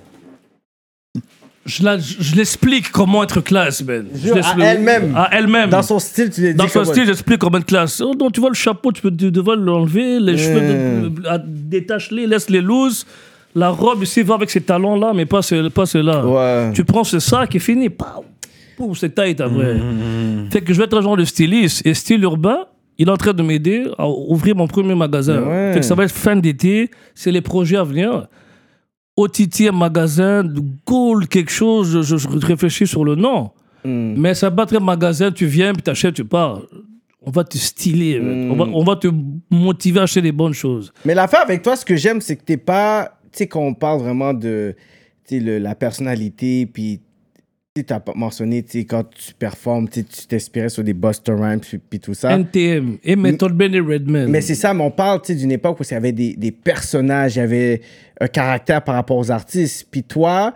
je, 1.65 1.85
la- 1.85 1.99
je 1.99 2.35
l'explique 2.35 2.91
comment 2.91 3.23
être 3.23 3.41
classe, 3.41 3.83
man. 3.85 4.07
Je 4.15 4.19
Jure, 4.19 4.33
à 4.33 4.37
l'explique- 4.37 4.65
elle-même. 4.67 5.15
À 5.17 5.29
elle-même. 5.33 5.71
Dans 5.71 5.83
son 5.83 5.99
style, 5.99 6.31
tu 6.31 6.43
l'as 6.43 6.51
dit. 6.51 6.55
Dans 6.57 6.67
son 6.69 6.81
comment- 6.81 6.93
style, 6.93 7.07
j'explique 7.07 7.39
comment 7.39 7.59
être 7.59 7.67
classe. 7.67 8.01
Oh 8.01 8.13
non, 8.19 8.31
tu 8.31 8.41
vois 8.41 8.51
le 8.51 8.55
chapeau, 8.55 8.91
tu 8.93 9.01
peux 9.03 9.11
tu 9.15 9.31
devrais 9.31 9.57
l'enlever, 9.57 10.19
les 10.21 10.37
cheveux, 10.37 10.61
de- 10.61 11.29
à- 11.29 11.39
détache-les, 11.39 12.27
laisse-les 12.27 12.61
loose. 12.61 13.07
La 13.55 13.69
robe 13.69 14.03
ici 14.03 14.23
va 14.23 14.35
avec 14.35 14.49
ces 14.51 14.63
talons-là, 14.63 15.13
mais 15.15 15.27
pas, 15.27 15.43
ce- 15.43 15.69
pas 15.69 15.85
ceux-là. 15.87 16.27
Ouais. 16.27 16.73
Tu 16.73 16.85
prends 16.85 17.05
ce 17.05 17.19
sac 17.19 17.55
et 17.55 17.59
fini. 17.59 17.91
Pow, 17.91 18.25
pow, 18.77 18.95
c'est 18.95 19.15
tight 19.15 19.41
après. 19.41 19.75
Mmh, 19.75 20.51
Fait 20.51 20.63
que 20.63 20.73
je 20.73 20.79
vais 20.79 20.85
être 20.85 20.97
un 20.97 21.03
genre 21.03 21.17
de 21.19 21.25
styliste. 21.25 21.87
Et 21.87 21.93
style 21.95 22.23
urbain, 22.23 22.61
il 22.99 23.09
est 23.09 23.11
en 23.11 23.17
train 23.19 23.35
de 23.35 23.43
m'aider 23.43 23.85
à 23.99 24.09
ouvrir 24.09 24.57
mon 24.57 24.67
premier 24.67 24.95
magasin. 24.95 25.43
Ouais. 25.43 25.73
Fait 25.75 25.81
que 25.81 25.85
ça 25.87 25.95
va 25.95 26.05
être 26.05 26.15
fin 26.15 26.35
d'été. 26.35 26.91
C'est 27.15 27.31
les 27.31 27.43
projets 27.43 27.77
à 27.77 27.85
venir. 27.85 28.27
OTT, 29.17 29.71
magasin, 29.73 30.43
Gold, 30.87 31.29
quelque 31.29 31.51
chose. 31.51 32.03
Je, 32.03 32.17
je- 32.17 32.29
réfléchis 32.47 32.87
sur 32.87 33.05
le 33.05 33.15
nom. 33.15 33.51
Mm. 33.85 34.15
Mais 34.17 34.35
ça 34.35 34.49
va 34.51 34.57
pas 34.57 34.63
être 34.65 34.77
un 34.77 34.85
magasin, 34.85 35.31
tu 35.31 35.47
viens, 35.47 35.73
puis 35.73 35.83
t'achètes, 35.83 36.15
tu 36.15 36.25
pars. 36.25 36.61
On 37.25 37.31
va 37.31 37.45
te 37.45 37.57
styler. 37.59 38.19
man. 38.19 38.51
On, 38.51 38.57
va, 38.57 38.65
on 38.73 38.85
va 38.85 38.97
te 38.97 39.09
motiver 39.51 40.01
à 40.01 40.05
acheter 40.05 40.23
des 40.23 40.33
bonnes 40.33 40.55
choses. 40.55 40.93
Mais 41.05 41.15
l'affaire 41.15 41.43
avec 41.43 41.63
toi, 41.63 41.77
ce 41.77 41.85
que 41.85 41.95
j'aime, 41.95 42.21
c'est 42.21 42.37
que 42.37 42.43
t'es 42.45 42.57
pas. 42.57 43.19
Tu 43.31 43.39
sais, 43.39 43.47
quand 43.47 43.61
on 43.61 43.75
parle 43.75 44.01
vraiment 44.01 44.35
de 44.35 44.75
le- 45.31 45.59
la 45.59 45.75
personnalité, 45.75 46.67
puis 46.67 47.01
tu 47.75 47.85
as 47.91 48.03
mentionné, 48.15 48.63
tu 48.63 48.81
sais, 48.81 48.85
quand 48.85 49.05
tu 49.09 49.33
performes, 49.33 49.89
tu 49.89 50.05
t'inspirais 50.05 50.69
sur 50.69 50.85
des 50.85 50.93
Buster 50.93 51.33
Rhymes, 51.33 51.61
puis, 51.89 52.01
tout 52.01 52.13
ça. 52.13 52.37
NTM 52.37 52.99
et 53.03 53.17
Method 53.17 53.55
Man 53.55 53.75
et 53.75 53.81
Redman. 53.81 54.29
Mais 54.29 54.43
c'est 54.43 54.55
ça, 54.55 54.75
mais 54.75 54.85
on 54.85 54.91
parle 54.91 55.23
tu 55.23 55.29
sais, 55.29 55.39
d'une 55.39 55.53
époque 55.53 55.81
où 55.81 55.83
il 55.83 55.91
y 55.91 55.95
avait 55.95 56.13
des, 56.13 56.35
des 56.35 56.53
personnages, 56.53 57.37
il 57.37 57.39
y 57.39 57.43
avait 57.43 57.81
un 58.21 58.27
caractère 58.27 58.85
par 58.85 58.95
rapport 58.95 59.17
aux 59.17 59.31
artistes. 59.31 59.89
Puis 59.91 60.03
toi, 60.03 60.53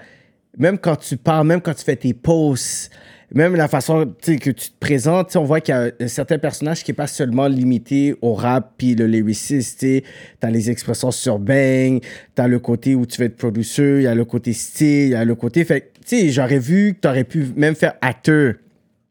même 0.58 0.76
quand 0.76 0.96
tu 0.96 1.16
parles, 1.16 1.46
même 1.46 1.62
quand 1.62 1.72
tu 1.72 1.84
fais 1.84 1.96
tes 1.96 2.12
posts, 2.12 2.90
même 3.34 3.56
la 3.56 3.66
façon 3.66 4.14
que 4.22 4.50
tu 4.50 4.54
te 4.54 4.78
présentes, 4.78 5.34
on 5.36 5.44
voit 5.44 5.60
qu'il 5.60 5.74
y 5.74 5.78
a 5.78 5.90
un 5.98 6.08
certain 6.08 6.38
personnage 6.38 6.84
qui 6.84 6.90
n'est 6.90 6.96
pas 6.96 7.06
seulement 7.06 7.48
limité 7.48 8.14
au 8.20 8.34
rap 8.34 8.74
puis 8.76 8.94
le 8.94 9.06
lyriciste. 9.06 9.80
Tu 9.80 10.02
as 10.42 10.50
les 10.50 10.70
expressions 10.70 11.10
sur 11.10 11.38
bang, 11.38 12.00
tu 12.00 12.42
as 12.42 12.46
le 12.46 12.58
côté 12.58 12.94
où 12.94 13.06
tu 13.06 13.20
veux 13.20 13.26
être 13.26 13.36
producer, 13.36 13.96
il 13.96 14.02
y 14.02 14.06
a 14.06 14.14
le 14.14 14.26
côté 14.26 14.52
style, 14.52 15.06
il 15.06 15.10
y 15.10 15.14
a 15.14 15.24
le 15.24 15.34
côté. 15.34 15.64
Fait 15.64 15.92
sais, 16.06 16.28
j'aurais 16.30 16.58
vu 16.58 16.94
que 16.94 17.00
tu 17.02 17.08
aurais 17.08 17.24
pu 17.24 17.46
même 17.56 17.74
faire 17.74 17.94
acteur. 18.00 18.54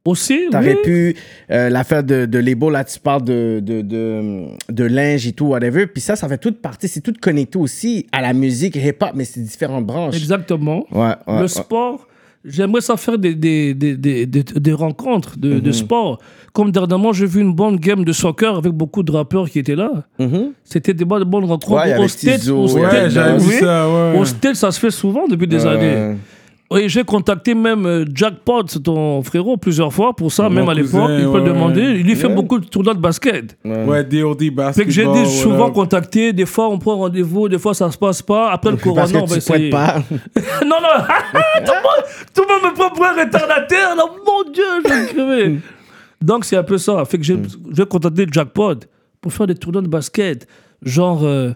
Aussi, 0.08 0.42
T'aurais 0.52 0.76
oui. 0.76 0.82
pu 0.84 1.16
euh, 1.50 1.68
l'affaire 1.70 2.04
de, 2.04 2.28
de 2.28 2.38
label, 2.38 2.72
là, 2.74 2.84
tu 2.84 3.00
parles 3.00 3.24
de, 3.24 3.60
de, 3.60 3.82
de, 3.82 4.46
de 4.70 4.84
linge 4.84 5.26
et 5.26 5.32
tout, 5.32 5.46
whatever. 5.48 5.88
Puis 5.88 6.00
ça, 6.00 6.16
ça 6.16 6.30
fait 6.30 6.38
toute 6.38 6.62
partie, 6.62 6.88
c'est 6.88 7.02
tout 7.02 7.14
connecté 7.20 7.58
aussi 7.58 8.06
à 8.12 8.22
la 8.22 8.32
musique 8.34 8.76
hip-hop, 8.76 9.14
mais 9.16 9.26
c'est 9.26 9.40
différentes 9.40 9.84
branches. 9.88 10.16
Exactement. 10.16 10.86
Ouais, 10.92 11.00
ouais, 11.08 11.16
le 11.28 11.42
ouais. 11.42 11.48
sport, 11.48 12.08
j'aimerais 12.46 12.82
ça 12.82 12.98
faire 12.98 13.18
des, 13.18 13.34
des, 13.34 13.74
des, 13.74 13.98
des, 13.98 14.28
des- 14.28 14.44
des 14.44 14.74
rencontres 14.74 15.40
de, 15.40 15.56
Mhm. 15.56 15.60
de 15.62 15.72
sport. 15.72 16.20
Comme 16.54 16.70
dernièrement, 16.72 17.12
j'ai 17.12 17.26
vu 17.26 17.42
une 17.42 17.56
bonne 17.56 17.78
game 17.78 18.06
de 18.06 18.12
soccer 18.14 18.56
avec 18.58 18.74
beaucoup 18.74 19.02
de 19.02 19.12
rappeurs 19.12 19.50
qui 19.50 19.58
étaient 19.58 19.76
là. 19.76 19.90
Mhm. 20.20 20.52
C'était 20.64 20.94
des 20.94 21.04
bonnes, 21.04 21.24
rencontres. 21.46 22.00
Au 24.16 24.26
States, 24.26 24.56
ça 24.56 24.70
se 24.72 24.80
fait 24.80 24.92
souvent 24.92 25.28
depuis 25.28 25.48
des 25.48 25.66
années. 25.66 26.16
Oui, 26.76 26.90
j'ai 26.90 27.06
contacté 27.06 27.56
même 27.56 27.86
euh, 27.86 28.04
Jackpot, 28.14 28.64
ton 28.84 29.24
frérot, 29.24 29.56
plusieurs 29.56 29.94
fois 29.94 30.14
pour 30.14 30.30
ça, 30.30 30.50
Mon 30.50 30.56
même 30.56 30.68
à 30.68 30.74
l'époque. 30.74 31.10
Il 31.18 31.24
peut 31.24 31.30
ouais, 31.30 31.40
le 31.40 31.46
demander. 31.46 31.82
Il 31.82 32.06
lui 32.06 32.18
fait 32.18 32.28
beaucoup 32.28 32.60
de 32.60 32.66
tournois 32.66 32.94
de 32.94 33.00
basket. 33.00 33.58
Ouais, 33.64 34.04
DOD 34.04 34.50
basketball. 34.52 34.74
Fait 34.74 34.84
que 34.84 34.92
j'ai 34.92 35.26
souvent 35.26 35.72
contacté. 35.72 36.34
Des 36.34 36.46
fois, 36.46 36.68
on 36.68 36.78
prend 36.78 36.98
rendez-vous. 36.98 37.48
Des 37.48 37.60
fois, 37.60 37.74
ça 37.74 37.90
se 37.90 37.98
passe 37.98 38.22
pas. 38.22 38.52
Après 38.52 38.72
le 38.72 38.78
corona, 38.78 39.22
on 39.22 39.26
va 39.26 39.38
essayer. 39.38 39.70
pas. 39.70 40.04
non, 40.66 40.82
non. 40.82 41.06
tout, 41.66 41.72
le 41.72 41.82
monde, 41.82 42.06
tout 42.34 42.42
le 42.42 42.54
monde 42.54 42.72
me 42.72 42.76
prend 42.76 42.90
pour 42.90 43.06
un 43.06 43.24
retardataire. 43.24 43.96
là. 43.96 44.04
Mon 44.26 44.52
Dieu, 44.52 44.64
je 44.84 44.90
vais 44.90 45.14
crever. 45.14 45.60
Donc, 46.22 46.44
c'est 46.44 46.58
un 46.58 46.64
peu 46.64 46.78
ça. 46.78 47.06
Fait 47.06 47.18
que 47.18 47.24
j'ai 47.24 47.38
j'ai 47.72 47.86
contacté 47.86 48.28
Jackpot 48.30 48.76
pour 49.22 49.32
faire 49.32 49.48
des 49.48 49.56
tournois 49.56 49.82
de 49.82 49.88
basket. 49.88 50.46
Genre 50.82 51.24
euh, 51.24 51.52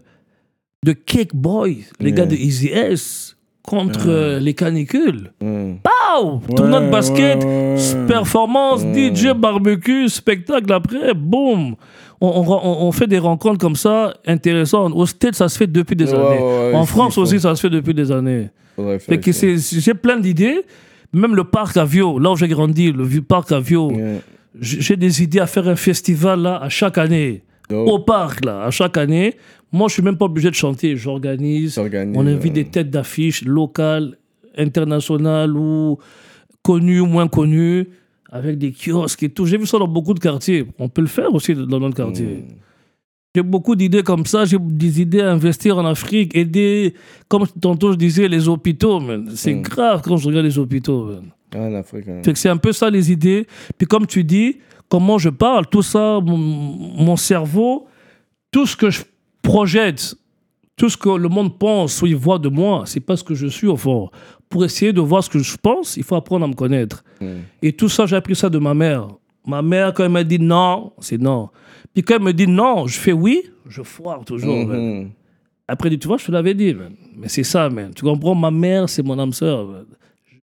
de 0.86 0.94
Cake 0.94 1.36
Boy, 1.36 1.84
les 2.00 2.14
gars 2.14 2.26
de 2.26 2.36
Easy 2.36 2.70
S, 2.70 3.29
contre 3.70 4.08
euh, 4.08 4.40
les 4.40 4.56
canicules. 4.56 5.32
Mm. 5.42 5.74
Pow! 5.84 6.42
Tournoi 6.56 6.80
de 6.80 6.86
Ouais, 6.86 6.92
basket, 6.92 7.44
ouais, 7.44 7.76
ouais. 7.76 8.06
performance, 8.08 8.82
DJ, 8.84 9.34
barbecue, 9.36 10.10
spectacle 10.10 10.72
après, 10.74 11.14
boum! 11.14 11.76
On, 12.22 12.28
on- 12.28 12.52
on- 12.52 12.88
on 12.88 12.92
fait 12.92 13.08
des 13.08 13.20
rencontres 13.20 13.60
comme 13.60 13.76
ça 13.76 14.14
intéressantes. 14.26 14.94
Au 14.96 15.06
States, 15.06 15.36
ça 15.36 15.48
se 15.48 15.58
fait 15.58 15.68
depuis 15.68 15.96
des 15.96 16.12
Ouais, 16.12 16.16
années. 16.20 16.40
ouais, 16.40 16.72
ouais, 16.72 16.76
en 16.76 16.86
France 16.86 17.18
aussi, 17.20 17.40
ça 17.40 17.56
se 17.56 17.62
fait 17.62 17.70
depuis 17.70 17.94
des 17.94 18.12
années. 18.12 18.50
J'ai 18.78 19.94
plein 19.94 20.18
d'idées. 20.18 20.62
Même 21.14 21.36
le 21.36 21.44
parc 21.44 21.78
à 21.78 21.86
Vio, 21.86 22.20
là 22.20 22.32
où 22.32 22.36
j'ai 22.36 22.48
grandi, 22.48 22.92
le 22.92 23.06
parc 23.22 23.52
à 23.52 23.60
Vio, 23.60 23.92
Ouais. 23.92 24.22
j'ai 24.60 24.82
j'ai 24.82 24.96
des 24.96 25.24
idées 25.24 25.40
à 25.40 25.48
faire 25.48 25.68
un 25.68 25.76
festival 25.76 26.42
là 26.42 26.58
à 26.62 26.70
chaque 26.70 26.98
année. 26.98 27.44
Dope. 27.70 27.88
Au 27.88 28.00
parc 28.00 28.46
là, 28.46 28.64
à 28.64 28.72
chaque 28.72 28.98
année. 28.98 29.36
Moi, 29.72 29.88
je 29.88 29.94
suis 29.94 30.04
même 30.04 30.18
pas 30.18 30.26
obligé 30.26 30.50
de 30.50 30.56
chanter. 30.56 30.96
J'organise. 30.96 31.78
On 31.78 32.26
invite 32.28 32.54
des 32.54 32.66
têtes 32.66 32.90
d'affiches 32.90 33.44
locales, 33.46 34.18
internationales 34.58 35.56
ou 35.56 35.98
connues 36.64 37.00
ou 37.02 37.06
moins 37.06 37.28
connues, 37.28 37.88
avec 38.32 38.58
des 38.58 38.72
kiosques 38.72 39.24
et 39.24 39.30
tout. 39.30 39.46
J'ai 39.46 39.58
vu 39.58 39.66
ça 39.66 39.78
dans 39.78 39.88
beaucoup 39.88 40.14
de 40.14 40.20
quartiers. 40.20 40.66
On 40.80 40.90
peut 40.90 41.02
le 41.02 41.08
faire 41.08 41.34
aussi 41.34 41.54
dans 41.56 41.80
notre 41.80 41.96
quartier. 41.96 42.26
Mm. 42.26 42.46
J'ai 43.36 43.44
beaucoup 43.44 43.76
d'idées 43.76 44.02
comme 44.04 44.26
ça. 44.26 44.46
J'ai 44.46 44.58
des 44.60 45.02
idées 45.02 45.22
à 45.22 45.32
investir 45.32 45.78
en 45.78 45.86
Afrique, 45.86 46.36
aider, 46.36 46.96
comme 47.28 47.46
tantôt 47.62 47.92
je 47.92 47.98
disais, 47.98 48.28
les 48.28 48.48
hôpitaux. 48.50 49.00
C'est 49.36 49.54
Mm. 49.54 49.62
grave 49.62 50.02
quand 50.04 50.18
je 50.18 50.28
regarde 50.28 50.46
les 50.46 50.58
hôpitaux. 50.58 51.06
man. 51.06 51.32
Ah, 51.56 51.80
hein. 51.80 51.84
Fait 52.24 52.34
que 52.34 52.38
c'est 52.40 52.50
un 52.50 52.58
peu 52.58 52.72
ça 52.72 52.90
les 52.90 53.12
idées. 53.12 53.48
Puis 53.78 53.88
comme 53.88 54.06
tu 54.06 54.24
dis, 54.24 54.58
comment 54.88 55.18
je 55.18 55.30
parle, 55.30 55.66
tout 55.68 55.82
ça, 55.82 56.20
mon, 56.24 56.38
mon 56.38 57.16
cerveau, 57.16 57.88
tout 58.52 58.66
ce 58.68 58.76
que 58.76 58.90
je 58.92 59.02
projette, 59.50 60.16
tout 60.78 60.90
ce 60.90 60.98
que 60.98 61.10
le 61.10 61.28
monde 61.28 61.58
pense 61.58 62.02
ou 62.02 62.06
il 62.08 62.16
voit 62.16 62.40
de 62.40 62.50
moi, 62.50 62.84
c'est 62.86 63.00
pas 63.00 63.18
ce 63.18 63.24
que 63.24 63.34
je 63.36 63.48
suis 63.48 63.68
au 63.68 63.76
fond. 63.76 64.10
Pour 64.48 64.64
essayer 64.64 64.94
de 64.94 65.02
voir 65.02 65.24
ce 65.24 65.30
que 65.30 65.40
je 65.40 65.58
pense, 65.58 65.98
il 65.98 66.04
faut 66.04 66.16
apprendre 66.16 66.46
à 66.46 66.48
me 66.48 66.54
connaître. 66.54 67.04
Et 67.62 67.74
tout 67.74 67.90
ça, 67.90 68.06
j'ai 68.06 68.16
appris 68.16 68.36
ça 68.36 68.50
de 68.50 68.60
ma 68.60 68.74
mère. 68.74 69.08
Ma 69.48 69.62
mère, 69.62 69.94
quand 69.94 70.04
elle 70.06 70.12
m'a 70.12 70.24
dit 70.24 70.40
non, 70.40 70.94
c'est 71.00 71.18
non. 71.20 71.50
Puis 71.94 72.04
quand 72.04 72.16
elle 72.18 72.22
me 72.24 72.34
dit 72.34 72.48
non, 72.48 72.86
je 72.88 72.98
fais 73.00 73.12
oui, 73.12 73.42
je 73.68 73.82
foire 73.82 74.24
toujours. 74.24 74.66
man. 74.68 74.80
Mhm. 74.80 75.10
Après, 75.68 75.96
tu 75.98 76.08
vois, 76.08 76.18
je 76.18 76.26
te 76.26 76.32
l'avais 76.32 76.56
dit, 76.56 76.74
man. 76.74 76.94
Mais 77.16 77.30
c'est 77.30 77.44
ça, 77.44 77.70
man. 77.70 77.92
Tu 77.96 78.04
comprends? 78.04 78.34
Ma 78.34 78.50
mère, 78.50 78.90
c'est 78.90 79.04
mon 79.04 79.18
âme 79.20 79.34
sœur. 79.34 79.68
man. 79.68 79.86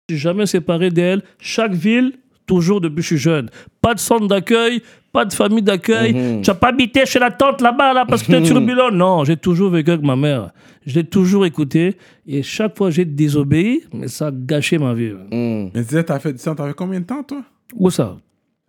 Je 0.09 0.15
suis 0.15 0.21
jamais 0.21 0.47
séparé 0.47 0.89
d'elle. 0.89 1.21
Chaque 1.39 1.73
ville, 1.73 2.13
toujours 2.47 2.81
depuis 2.81 2.97
que 2.97 3.01
je 3.01 3.07
suis 3.07 3.17
jeune. 3.17 3.47
Pas 3.81 3.93
de 3.93 3.99
centre 3.99 4.27
d'accueil, 4.27 4.81
pas 5.11 5.25
de 5.25 5.33
famille 5.33 5.61
d'accueil. 5.61 6.13
Mhm. 6.13 6.41
Tu 6.41 6.49
n'as 6.49 6.55
pas 6.55 6.69
habité 6.69 7.05
chez 7.05 7.19
la 7.19 7.31
tante 7.31 7.61
là-bas, 7.61 7.93
là, 7.93 8.05
parce 8.07 8.23
que 8.23 8.27
tu 8.31 8.37
es 8.37 8.41
turbulent. 8.41 8.91
Non, 8.91 9.23
j'ai 9.23 9.37
toujours 9.37 9.69
vécu 9.69 9.91
avec 9.91 10.03
ma 10.05 10.15
mère. 10.15 10.51
Je 10.85 10.95
l'ai 10.95 11.03
toujours 11.03 11.45
écouté. 11.45 11.97
Et 12.27 12.41
chaque 12.43 12.77
fois, 12.77 12.89
j'ai 12.89 13.05
désobéi, 13.05 13.83
mais 13.93 14.07
ça 14.07 14.27
a 14.27 14.31
gâché 14.31 14.77
ma 14.77 14.93
vie. 14.93 15.11
Mm. 15.11 15.71
Mais 15.73 15.81
tu 15.81 15.89
disais, 15.89 16.03
t'as 16.03 16.19
fait 16.19 16.33
du 16.33 16.39
temps, 16.39 16.55
t'as 16.55 16.67
fait 16.67 16.73
combien 16.73 16.99
de 16.99 17.05
temps, 17.05 17.23
toi? 17.23 17.43
Où 17.75 17.89
ça? 17.89 18.17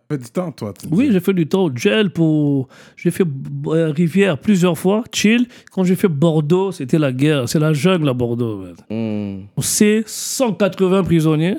T'as 0.09 0.15
fait 0.15 0.23
du 0.23 0.29
temps, 0.29 0.51
toi 0.51 0.73
Oui, 0.91 1.09
j'ai 1.11 1.19
fait 1.19 1.33
du 1.33 1.47
temps 1.47 1.63
au 1.65 1.71
gel 1.75 2.11
pour. 2.11 2.67
J'ai 2.97 3.09
fait 3.09 3.25
euh, 3.67 3.91
Rivière 3.91 4.37
plusieurs 4.37 4.77
fois, 4.77 5.03
chill. 5.11 5.47
Quand 5.71 5.83
j'ai 5.83 5.95
fait 5.95 6.07
Bordeaux, 6.09 6.71
c'était 6.71 6.99
la 6.99 7.11
guerre. 7.11 7.47
C'est 7.49 7.59
la 7.59 7.73
jungle 7.73 8.09
à 8.09 8.13
Bordeaux. 8.13 8.57
man. 8.57 8.75
Mm. 8.89 9.47
C'est 9.59 10.03
180 10.05 11.03
prisonniers. 11.03 11.57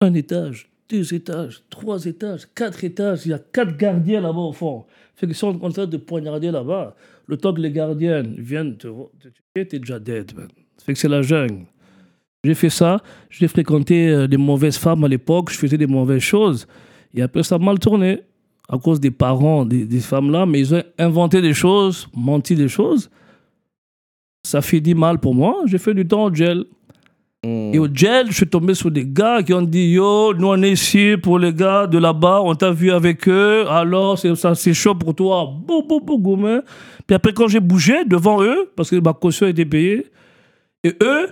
Un 0.00 0.12
étage, 0.14 0.68
deux 0.88 1.14
étages, 1.14 1.62
trois 1.70 2.04
étages, 2.04 2.46
quatre 2.54 2.84
étages. 2.84 3.26
Il 3.26 3.30
y 3.30 3.34
a 3.34 3.38
quatre 3.38 3.76
gardiens 3.76 4.20
là-bas 4.20 4.40
au 4.40 4.52
fond. 4.52 4.84
Fait 5.16 5.26
qu'ils 5.26 5.34
sont 5.34 5.62
en 5.62 5.70
train 5.70 5.86
de 5.86 5.96
poignarder 5.96 6.50
là-bas. 6.50 6.94
Le 7.26 7.36
temps 7.36 7.54
que 7.54 7.60
les 7.60 7.70
gardiens 7.72 8.22
viennent 8.22 8.76
te 8.76 8.88
tuer, 8.88 9.66
t'es 9.66 9.78
déjà 9.78 9.98
dead. 9.98 10.34
Man. 10.36 10.48
Fait 10.84 10.92
que 10.92 10.98
c'est 10.98 11.08
la 11.08 11.22
jungle. 11.22 11.64
J'ai 12.44 12.54
fait 12.54 12.70
ça. 12.70 13.02
J'ai 13.30 13.48
fréquenté 13.48 14.08
euh, 14.10 14.26
des 14.26 14.36
mauvaises 14.36 14.76
femmes 14.76 15.04
à 15.04 15.08
l'époque. 15.08 15.50
Je 15.50 15.56
faisais 15.56 15.78
des 15.78 15.86
mauvaises 15.86 16.20
choses. 16.20 16.66
Et 17.14 17.22
après, 17.22 17.42
ça 17.42 17.54
a 17.54 17.58
mal 17.58 17.78
tourné. 17.78 18.20
à 18.68 18.78
cause 18.78 19.00
des 19.00 19.10
parents 19.10 19.64
des, 19.64 20.00
femmes-là, 20.00 20.46
mais 20.46 20.60
ils 20.60 20.74
ont 20.74 20.82
inventé 20.98 21.40
des 21.40 21.54
choses, 21.54 22.08
menti 22.14 22.54
des 22.54 22.68
choses. 22.68 23.10
Ça 24.42 24.60
finit 24.60 24.94
mal 24.94 25.18
pour 25.18 25.34
moi. 25.34 25.62
J'ai 25.66 25.78
fait 25.78 25.94
du 25.94 26.06
temps 26.06 26.24
au 26.24 26.34
gel. 26.34 26.64
Et 27.44 27.78
au 27.78 27.88
gel, 27.92 28.28
je 28.28 28.36
suis 28.36 28.46
tombé 28.46 28.72
sur 28.72 28.90
des 28.90 29.04
gars 29.04 29.42
qui 29.42 29.52
ont 29.52 29.60
dit 29.60 29.90
Yo, 29.90 30.32
nous 30.32 30.46
on 30.46 30.62
est 30.62 30.72
ici 30.72 31.16
pour 31.22 31.38
les 31.38 31.52
gars 31.52 31.86
de 31.86 31.98
là-bas, 31.98 32.40
on 32.42 32.54
t'a 32.54 32.70
vu 32.70 32.90
avec 32.90 33.28
eux, 33.28 33.68
alors 33.68 34.18
c'est, 34.18 34.34
ça, 34.34 34.54
c'est 34.54 34.72
chaud 34.72 34.94
pour 34.94 35.14
toi. 35.14 35.52
Bou, 35.54 35.82
bou, 35.82 36.00
bou, 36.00 36.18
gourmet. 36.18 36.60
Puis 37.06 37.14
après, 37.14 37.34
quand 37.34 37.48
j'ai 37.48 37.60
bougé 37.60 38.04
devant 38.06 38.42
eux, 38.42 38.70
parce 38.74 38.88
que 38.88 38.96
ma 38.96 39.12
caution 39.12 39.46
était 39.46 39.66
payée, 39.66 40.06
et 40.84 40.94
eux, 41.02 41.26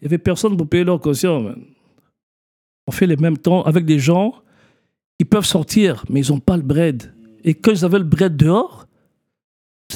il 0.00 0.04
n'y 0.04 0.06
avait 0.06 0.18
personne 0.18 0.56
pour 0.56 0.66
payer 0.66 0.84
leur 0.84 1.00
caution. 1.00 1.42
man. 1.42 1.62
On 2.86 2.90
fait 2.90 3.06
les 3.06 3.16
mêmes 3.16 3.36
temps 3.36 3.62
avec 3.64 3.84
des 3.84 3.98
gens 3.98 4.34
qui 5.18 5.26
peuvent 5.26 5.44
sortir, 5.44 6.04
mais 6.08 6.24
ils 6.24 6.32
n'ont 6.32 6.40
pas 6.40 6.56
le 6.56 6.62
bread. 6.62 7.12
Et 7.44 7.54
quand 7.54 7.72
ils 7.72 7.84
avaient 7.84 7.98
le 7.98 8.04
bread 8.04 8.36
dehors, 8.36 8.86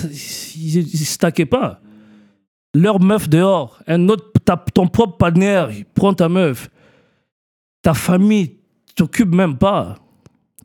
ils 0.03 0.79
ne 0.79 0.85
se 0.85 1.45
pas. 1.45 1.81
Leur 2.75 3.01
meuf 3.01 3.29
dehors, 3.29 3.83
un 3.87 4.09
autre, 4.09 4.32
ta- 4.45 4.65
ton 4.75 4.87
propre 4.89 5.17
partenaire, 5.17 5.71
prend 5.95 6.13
ta 6.15 6.29
meuf. 6.29 6.69
Ta 7.83 7.95
famille, 7.95 8.49
tu 8.87 8.95
t'occupes 8.97 9.35
même 9.35 9.57
pas. 9.57 9.97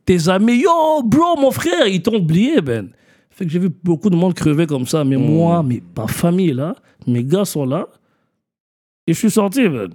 Tes 0.06 0.30
amis, 0.30 0.62
yo, 0.62 1.04
bro, 1.04 1.36
mon 1.40 1.52
frère, 1.52 1.88
ils 1.88 2.02
t'ont 2.02 2.16
oublié, 2.16 2.62
ben. 2.62 2.90
Fait 3.30 3.46
que 3.46 3.52
j'ai 3.52 3.60
vu 3.60 3.70
beaucoup 3.84 4.10
de 4.10 4.16
monde 4.16 4.34
crever 4.34 4.66
comme 4.66 4.86
ça. 4.88 5.04
Mais 5.04 5.18
moi, 5.18 5.62
mais 5.64 5.82
ma 5.96 6.08
famille, 6.08 6.54
là, 6.54 6.76
mes 7.06 7.24
gars 7.24 7.46
sont 7.46 7.66
là. 7.66 7.88
Et 9.06 9.14
je 9.14 9.20
suis 9.20 9.32
sorti, 9.32 9.68
ben. 9.68 9.90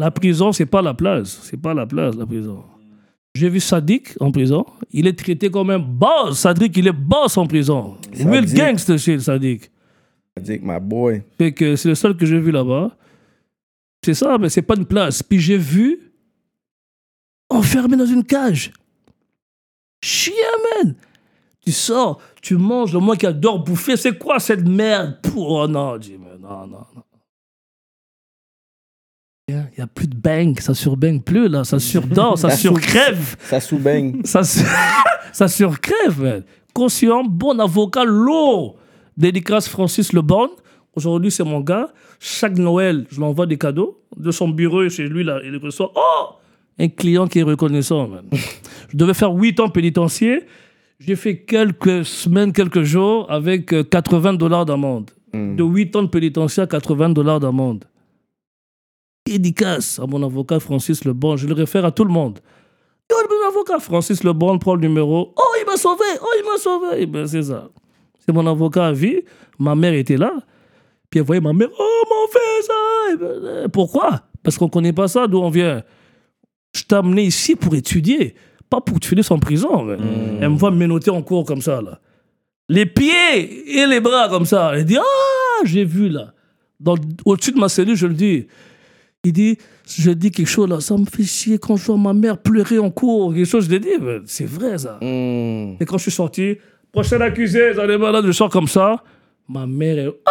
La 0.00 0.10
prison, 0.10 0.50
c'est 0.52 0.66
pas 0.66 0.82
la 0.82 0.94
place. 0.94 1.38
C'est 1.42 1.56
pas 1.60 1.74
la 1.74 1.86
place, 1.86 2.16
la 2.16 2.26
prison. 2.26 2.64
J'ai 3.34 3.48
vu 3.48 3.60
Sadik 3.60 4.14
en 4.20 4.30
prison. 4.30 4.66
Il 4.90 5.06
est 5.06 5.18
traité 5.18 5.48
comme 5.50 5.70
un 5.70 5.78
boss. 5.78 6.40
Sadik, 6.40 6.76
il 6.76 6.86
est 6.88 6.92
boss 6.92 7.36
en 7.38 7.46
prison. 7.46 7.96
Real 8.30 8.44
gangster 8.52 8.98
shit, 8.98 9.20
Sadik. 9.20 9.70
Dick, 10.40 10.62
my 10.62 10.80
boy. 10.80 11.22
Fait 11.38 11.52
que 11.52 11.76
c'est 11.76 11.88
le 11.88 11.94
seul 11.94 12.16
que 12.16 12.24
j'ai 12.26 12.40
vu 12.40 12.50
là-bas. 12.50 12.96
C'est 14.04 14.14
ça, 14.14 14.38
mais 14.38 14.48
c'est 14.48 14.62
pas 14.62 14.74
une 14.76 14.86
place. 14.86 15.22
Puis 15.22 15.38
j'ai 15.38 15.58
vu 15.58 16.12
enfermé 17.50 17.96
dans 17.96 18.06
une 18.06 18.24
cage. 18.24 18.72
Chien, 20.02 20.32
man. 20.82 20.94
Tu 21.64 21.70
sors, 21.70 22.20
tu 22.40 22.56
manges, 22.56 22.92
le 22.92 22.98
moi 22.98 23.16
qui 23.16 23.24
adore 23.26 23.62
bouffer, 23.62 23.96
c'est 23.96 24.18
quoi 24.18 24.40
cette 24.40 24.66
merde? 24.66 25.18
Oh 25.36 25.68
non, 25.68 25.96
dis, 25.96 26.16
mais 26.18 26.36
non, 26.40 26.66
non, 26.66 26.84
non. 26.94 27.02
Il 29.48 29.54
n'y 29.76 29.82
a 29.84 29.86
plus 29.86 30.08
de 30.08 30.16
bang, 30.16 30.58
ça 30.58 30.72
surbang 30.74 31.20
plus 31.22 31.46
là, 31.48 31.62
ça 31.62 31.78
surdort, 31.78 32.36
ça 32.38 32.50
surcrève. 32.56 33.36
Ça 33.44 33.60
sous-baigne. 33.60 34.22
Ça, 34.24 34.42
se- 34.42 34.64
ça 35.32 35.46
surcrève, 35.46 36.20
man. 36.20 36.42
Conscient, 36.72 37.22
bon 37.22 37.58
avocat, 37.60 38.04
lourd. 38.04 38.76
Dédicace 39.16 39.68
Francis 39.68 40.12
Leborn. 40.12 40.50
Aujourd'hui, 40.94 41.30
c'est 41.30 41.44
mon 41.44 41.60
gars. 41.60 41.92
Chaque 42.20 42.56
Noël, 42.58 43.06
je 43.10 43.16
lui 43.16 43.24
envoie 43.24 43.46
des 43.46 43.58
cadeaux. 43.58 44.02
De 44.16 44.30
son 44.30 44.48
bureau, 44.48 44.88
chez 44.88 45.08
lui, 45.08 45.24
là, 45.24 45.40
il 45.44 45.56
reçoit. 45.56 45.90
Oh 45.94 46.34
Un 46.78 46.88
client 46.88 47.26
qui 47.26 47.38
est 47.38 47.42
reconnaissant, 47.44 48.08
man. 48.08 48.24
je 48.90 48.96
devais 48.96 49.14
faire 49.14 49.32
8 49.32 49.60
ans 49.60 49.68
pénitentiaire. 49.68 50.40
J'ai 50.98 51.16
fait 51.16 51.38
quelques 51.38 52.04
semaines, 52.04 52.52
quelques 52.52 52.82
jours 52.82 53.30
avec 53.30 53.72
euh, 53.72 53.82
80 53.82 54.34
dollars 54.34 54.64
d'amende. 54.64 55.10
De 55.32 55.64
8 55.64 55.96
ans 55.96 56.02
de 56.02 56.08
pénitentiaire, 56.08 56.68
80 56.68 57.10
dollars 57.10 57.40
d'amende. 57.40 57.86
Dédicace 59.26 59.98
à 59.98 60.06
mon 60.06 60.22
avocat 60.22 60.60
Francis 60.60 61.04
Leborn. 61.06 61.38
Je 61.38 61.46
le 61.46 61.54
réfère 61.54 61.86
à 61.86 61.90
tout 61.90 62.04
le 62.04 62.12
monde. 62.12 62.38
Mon 63.10 63.48
avocat 63.48 63.78
Francis 63.78 64.24
Leborn 64.24 64.58
prend 64.58 64.74
le 64.74 64.82
numéro. 64.82 65.32
Oh, 65.36 65.54
il 65.60 65.66
m'a 65.66 65.76
sauvé. 65.76 66.04
Oh, 66.20 66.26
il 66.38 66.44
m'a 66.44 66.58
sauvé. 66.58 66.86
Eh 66.98 67.06
ben, 67.06 67.26
c'est 67.26 67.42
ça. 67.42 67.68
C'est 68.24 68.32
mon 68.32 68.46
avocat 68.46 68.86
à 68.86 68.92
vie. 68.92 69.20
Ma 69.58 69.74
mère 69.74 69.94
était 69.94 70.16
là. 70.16 70.32
Puis 71.10 71.20
elle 71.20 71.26
voyait 71.26 71.40
ma 71.40 71.52
mère. 71.52 71.68
Oh, 71.78 72.02
mon 72.08 72.28
fils. 72.28 72.68
ah, 72.70 73.22
euh, 73.22 73.68
Pourquoi? 73.68 74.22
Parce 74.42 74.58
qu'on 74.58 74.66
ne 74.66 74.70
connaît 74.70 74.92
pas 74.92 75.08
ça, 75.08 75.26
d'où 75.26 75.38
on 75.38 75.50
vient. 75.50 75.82
Je 76.74 76.82
t'ai 76.84 76.94
amené 76.94 77.24
ici 77.24 77.54
pour 77.54 77.74
étudier, 77.74 78.34
pas 78.70 78.80
pour 78.80 78.98
tu 78.98 79.08
finisses 79.08 79.30
en 79.30 79.38
prison. 79.38 79.82
man. 79.84 80.00
Elle 80.40 80.48
me 80.48 80.56
voit 80.56 80.70
me 80.70 80.78
menotter 80.78 81.10
en 81.10 81.22
cours 81.22 81.44
comme 81.44 81.60
ça, 81.60 81.82
là. 81.82 82.00
Les 82.68 82.86
pieds 82.86 83.78
et 83.78 83.86
les 83.86 84.00
bras 84.00 84.28
comme 84.30 84.46
ça. 84.46 84.72
Elle 84.74 84.84
dit 84.86 84.96
Ah, 84.96 85.64
j'ai 85.64 85.84
vu 85.84 86.08
là. 86.08 86.32
Au-dessus 87.24 87.52
de 87.52 87.58
ma 87.58 87.68
cellule, 87.68 87.96
je 87.96 88.06
le 88.06 88.14
dis. 88.14 88.46
Il 89.24 89.32
dit, 89.32 89.56
je 89.86 90.10
dis 90.10 90.32
quelque 90.32 90.48
chose 90.48 90.68
là, 90.68 90.80
ça 90.80 90.96
me 90.96 91.04
fait 91.04 91.22
chier 91.22 91.56
quand 91.58 91.76
je 91.76 91.84
vois 91.84 91.96
ma 91.96 92.12
mère 92.12 92.38
pleurer 92.38 92.78
en 92.78 92.90
cours. 92.90 93.32
Quelque 93.32 93.44
chose, 93.44 93.66
je 93.66 93.70
l'ai 93.70 93.78
dit, 93.78 93.90
c'est 94.26 94.46
vrai 94.46 94.78
ça. 94.78 94.98
Mm. 95.00 95.76
Et 95.80 95.84
quand 95.86 95.96
je 95.98 96.02
suis 96.02 96.10
sorti, 96.10 96.56
prochain 96.92 97.20
accusé, 97.20 97.72
j'en 97.74 97.88
ai 97.88 97.96
malade, 97.98 98.24
je 98.26 98.32
sors 98.32 98.50
comme 98.50 98.68
ça. 98.68 99.02
Ma 99.48 99.66
mère 99.66 99.98
est. 99.98 100.08
Ah 100.26 100.30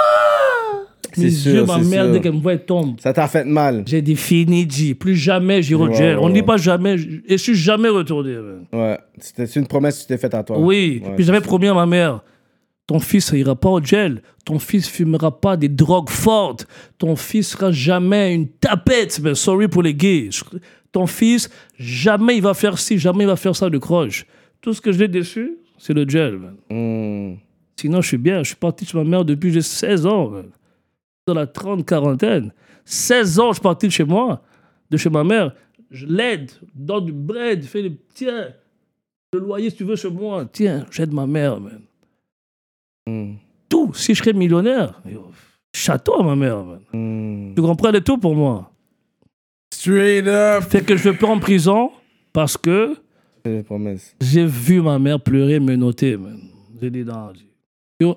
Mes 1.18 1.30
sûr, 1.30 1.54
yeux, 1.56 1.66
ma 1.66 1.78
mère, 1.80 2.06
sûr. 2.06 2.14
dès 2.14 2.22
qu'elle 2.22 2.34
me 2.34 2.40
voit, 2.40 2.54
elle 2.54 2.66
tombe. 2.66 3.00
Ça 3.02 3.12
t'a 3.12 3.28
fait 3.28 3.44
mal. 3.44 3.84
J'ai 3.86 4.02
dit 4.02 4.16
fini, 4.16 4.66
G. 4.70 4.96
Plus 4.96 5.16
jamais 5.16 5.58
Ouais, 5.74 5.94
gel. 5.94 6.18
On 6.20 6.30
ne 6.30 6.34
dit 6.34 6.44
pas 6.44 6.58
jamais. 6.58 6.96
Et 7.26 7.32
je 7.32 7.44
suis 7.44 7.56
jamais 7.56 7.90
retourné. 7.90 8.36
man. 8.36 8.66
Ouais. 8.72 8.98
C'était 9.18 9.46
c'est 9.48 9.60
une 9.60 9.68
promesse 9.68 9.98
que 9.98 10.02
tu 10.04 10.08
t'es 10.08 10.18
faite 10.18 10.34
à 10.34 10.44
toi. 10.44 10.58
Oui. 10.60 11.02
Ouais, 11.04 11.16
Puis 11.16 11.26
j'avais 11.26 11.42
promis 11.42 11.68
à 11.68 11.74
ma 11.74 11.86
mère 11.86 12.22
ton 12.88 13.00
fils 13.00 13.32
ira 13.34 13.56
pas 13.56 13.70
au 13.70 13.82
gel. 13.82 14.22
Ton 14.44 14.60
fils 14.60 14.90
fumera 14.90 15.40
pas 15.40 15.56
des 15.56 15.70
drogues 15.70 16.10
fortes. 16.10 16.68
Ton 16.98 17.16
fils 17.16 17.50
sera 17.52 17.72
jamais 17.72 18.34
une 18.34 18.50
tapette. 18.50 19.18
Mais 19.24 19.34
sorry 19.34 19.70
pour 19.70 19.82
les 19.82 19.94
gays. 19.94 20.28
Je- 20.30 20.44
Ton 20.92 21.08
fils, 21.08 21.50
jamais 21.80 22.36
il 22.36 22.42
va 22.42 22.54
faire 22.54 22.78
ci, 22.78 22.98
jamais 22.98 23.24
il 23.24 23.28
va 23.28 23.38
faire 23.38 23.56
ça 23.56 23.70
de 23.70 23.78
croche. 23.78 24.26
Tout 24.60 24.74
ce 24.74 24.82
que 24.82 24.92
j'ai 24.92 25.08
déçu, 25.08 25.54
c'est 25.82 25.94
le 25.94 26.08
gel. 26.08 26.38
man. 26.38 26.56
Mm. 26.70 27.38
Sinon, 27.76 28.02
je 28.02 28.08
suis 28.08 28.18
bien. 28.18 28.44
Je 28.44 28.50
suis 28.50 28.56
parti 28.56 28.86
chez 28.86 28.96
ma 28.98 29.04
mère 29.04 29.26
depuis 29.26 29.52
j'ai 29.52 29.64
16 29.64 30.06
ans. 30.06 30.30
man. 30.30 30.52
Dans 31.26 31.34
la 31.34 31.48
30 31.48 31.86
quarantaine. 31.86 32.54
16 32.86 33.40
ans, 33.40 33.48
je 33.50 33.54
suis 33.54 33.62
parti 33.64 33.88
de 33.88 33.92
chez 33.92 34.04
moi, 34.04 34.44
de 34.90 34.98
chez 34.98 35.10
ma 35.10 35.24
mère. 35.24 35.54
Je 35.90 36.06
l'aide, 36.06 36.52
donne 36.74 37.06
du 37.06 37.12
bread, 37.12 37.64
fais 37.64 37.84
des... 37.84 37.98
Tiens, 38.14 38.50
le 39.34 39.40
loyer, 39.40 39.70
si 39.70 39.78
tu 39.78 39.84
veux, 39.84 39.96
chez 39.96 40.10
moi. 40.10 40.46
Tiens, 40.52 40.86
j'aide 40.92 41.14
ma 41.14 41.26
mère, 41.26 41.60
man. 41.60 41.82
Mm. 43.08 43.34
Tout. 43.68 43.92
Si 43.96 44.14
je 44.14 44.20
serais 44.22 44.34
millionnaire, 44.34 45.02
château 45.76 46.20
à 46.20 46.24
ma 46.24 46.36
mère, 46.36 46.64
man. 46.64 46.82
Mm. 46.94 47.56
Tu 47.56 47.62
comprends 47.62 47.92
le 47.92 48.02
tout 48.02 48.20
pour 48.20 48.36
moi. 48.36 48.72
Straight 49.74 50.28
up. 50.28 50.64
Fait 50.64 50.84
que 50.84 50.96
je 50.96 51.10
vais 51.10 51.18
pas 51.18 51.28
en 51.28 51.40
prison 51.40 51.92
parce 52.34 52.56
que. 52.56 52.96
J'ai 54.20 54.46
vu 54.46 54.82
ma 54.82 55.00
mère 55.00 55.20
pleurer, 55.20 55.60
me 55.60 55.76
noter. 55.76 56.18
J'ai 56.82 56.90
dit 56.90 57.06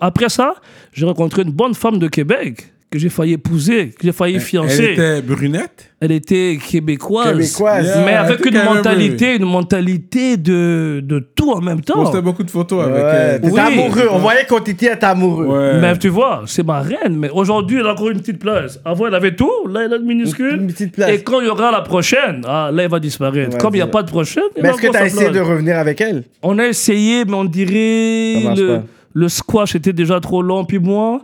Après 0.00 0.28
ça, 0.28 0.54
j'ai 0.92 1.06
rencontré 1.06 1.42
une 1.42 1.52
bonne 1.52 1.74
femme 1.74 1.98
de 1.98 2.08
Québec 2.08 2.73
que 2.94 3.00
j'ai 3.00 3.08
failli 3.08 3.32
épouser, 3.32 3.88
que 3.88 4.04
j'ai 4.04 4.12
failli 4.12 4.38
fiancer. 4.38 4.84
Elle 4.84 4.90
était 4.92 5.22
brunette? 5.22 5.90
Elle 6.00 6.12
était 6.12 6.58
québécoise. 6.64 7.32
Québécoise. 7.36 7.86
Yeah. 7.86 8.04
Mais 8.06 8.12
avec 8.12 8.44
une 8.46 8.62
mentalité, 8.62 9.34
une 9.36 9.46
mentalité 9.46 10.36
de, 10.36 11.00
de 11.02 11.18
tout 11.34 11.50
en 11.50 11.60
même 11.60 11.80
temps. 11.80 12.04
Postait 12.04 12.22
beaucoup 12.22 12.44
de 12.44 12.50
photos 12.52 12.84
avec 12.84 13.02
Ouais, 13.02 13.10
elle. 13.12 13.40
t'étais 13.40 13.52
Oui. 13.52 13.60
amoureux. 13.60 14.08
On 14.12 14.18
voyait 14.18 14.44
qu'on 14.46 14.60
t'était 14.60 14.86
être 14.86 15.02
amoureux. 15.04 15.46
Ouais. 15.46 15.80
Mais 15.80 15.98
tu 15.98 16.08
vois, 16.08 16.44
c'est 16.46 16.64
ma 16.64 16.80
reine. 16.82 17.16
Mais 17.16 17.30
aujourd'hui, 17.30 17.78
elle 17.80 17.86
a 17.86 17.92
encore 17.94 18.10
une 18.10 18.20
petite 18.20 18.38
place. 18.38 18.78
Avant, 18.84 19.08
elle 19.08 19.14
avait 19.16 19.34
tout. 19.34 19.50
Là, 19.68 19.80
elle 19.86 19.92
a 19.92 19.96
une 19.96 20.04
minuscule. 20.06 20.54
Une 20.60 20.66
petite 20.68 20.92
place. 20.92 21.10
Et 21.10 21.22
quand 21.24 21.40
il 21.40 21.46
y 21.46 21.50
aura 21.50 21.72
la 21.72 21.80
prochaine, 21.80 22.42
ah, 22.46 22.70
là, 22.72 22.84
elle 22.84 22.90
va 22.90 23.00
disparaître. 23.00 23.54
Ouais, 23.54 23.58
Comme 23.60 23.74
il 23.74 23.78
n'y 23.78 23.82
a 23.82 23.86
pas 23.88 24.02
de 24.04 24.10
prochaine, 24.10 24.44
elle 24.54 24.62
Mais 24.62 24.68
est-ce 24.68 24.78
que 24.80 24.86
t'as 24.86 25.00
sa 25.00 25.06
essayé 25.06 25.26
de 25.30 25.32
place. 25.32 25.48
revenir 25.48 25.78
avec 25.78 26.00
elle? 26.00 26.22
On 26.44 26.58
a 26.60 26.66
essayé, 26.68 27.24
mais 27.24 27.34
on 27.34 27.44
dirait 27.44 28.34
Ça 28.42 28.48
marche 28.50 28.60
le, 28.60 28.66
pas. 28.76 28.82
le 29.14 29.28
squash 29.28 29.74
était 29.74 29.92
déjà 29.92 30.20
trop 30.20 30.42
long. 30.42 30.64
Puis 30.64 30.78
moi, 30.78 31.22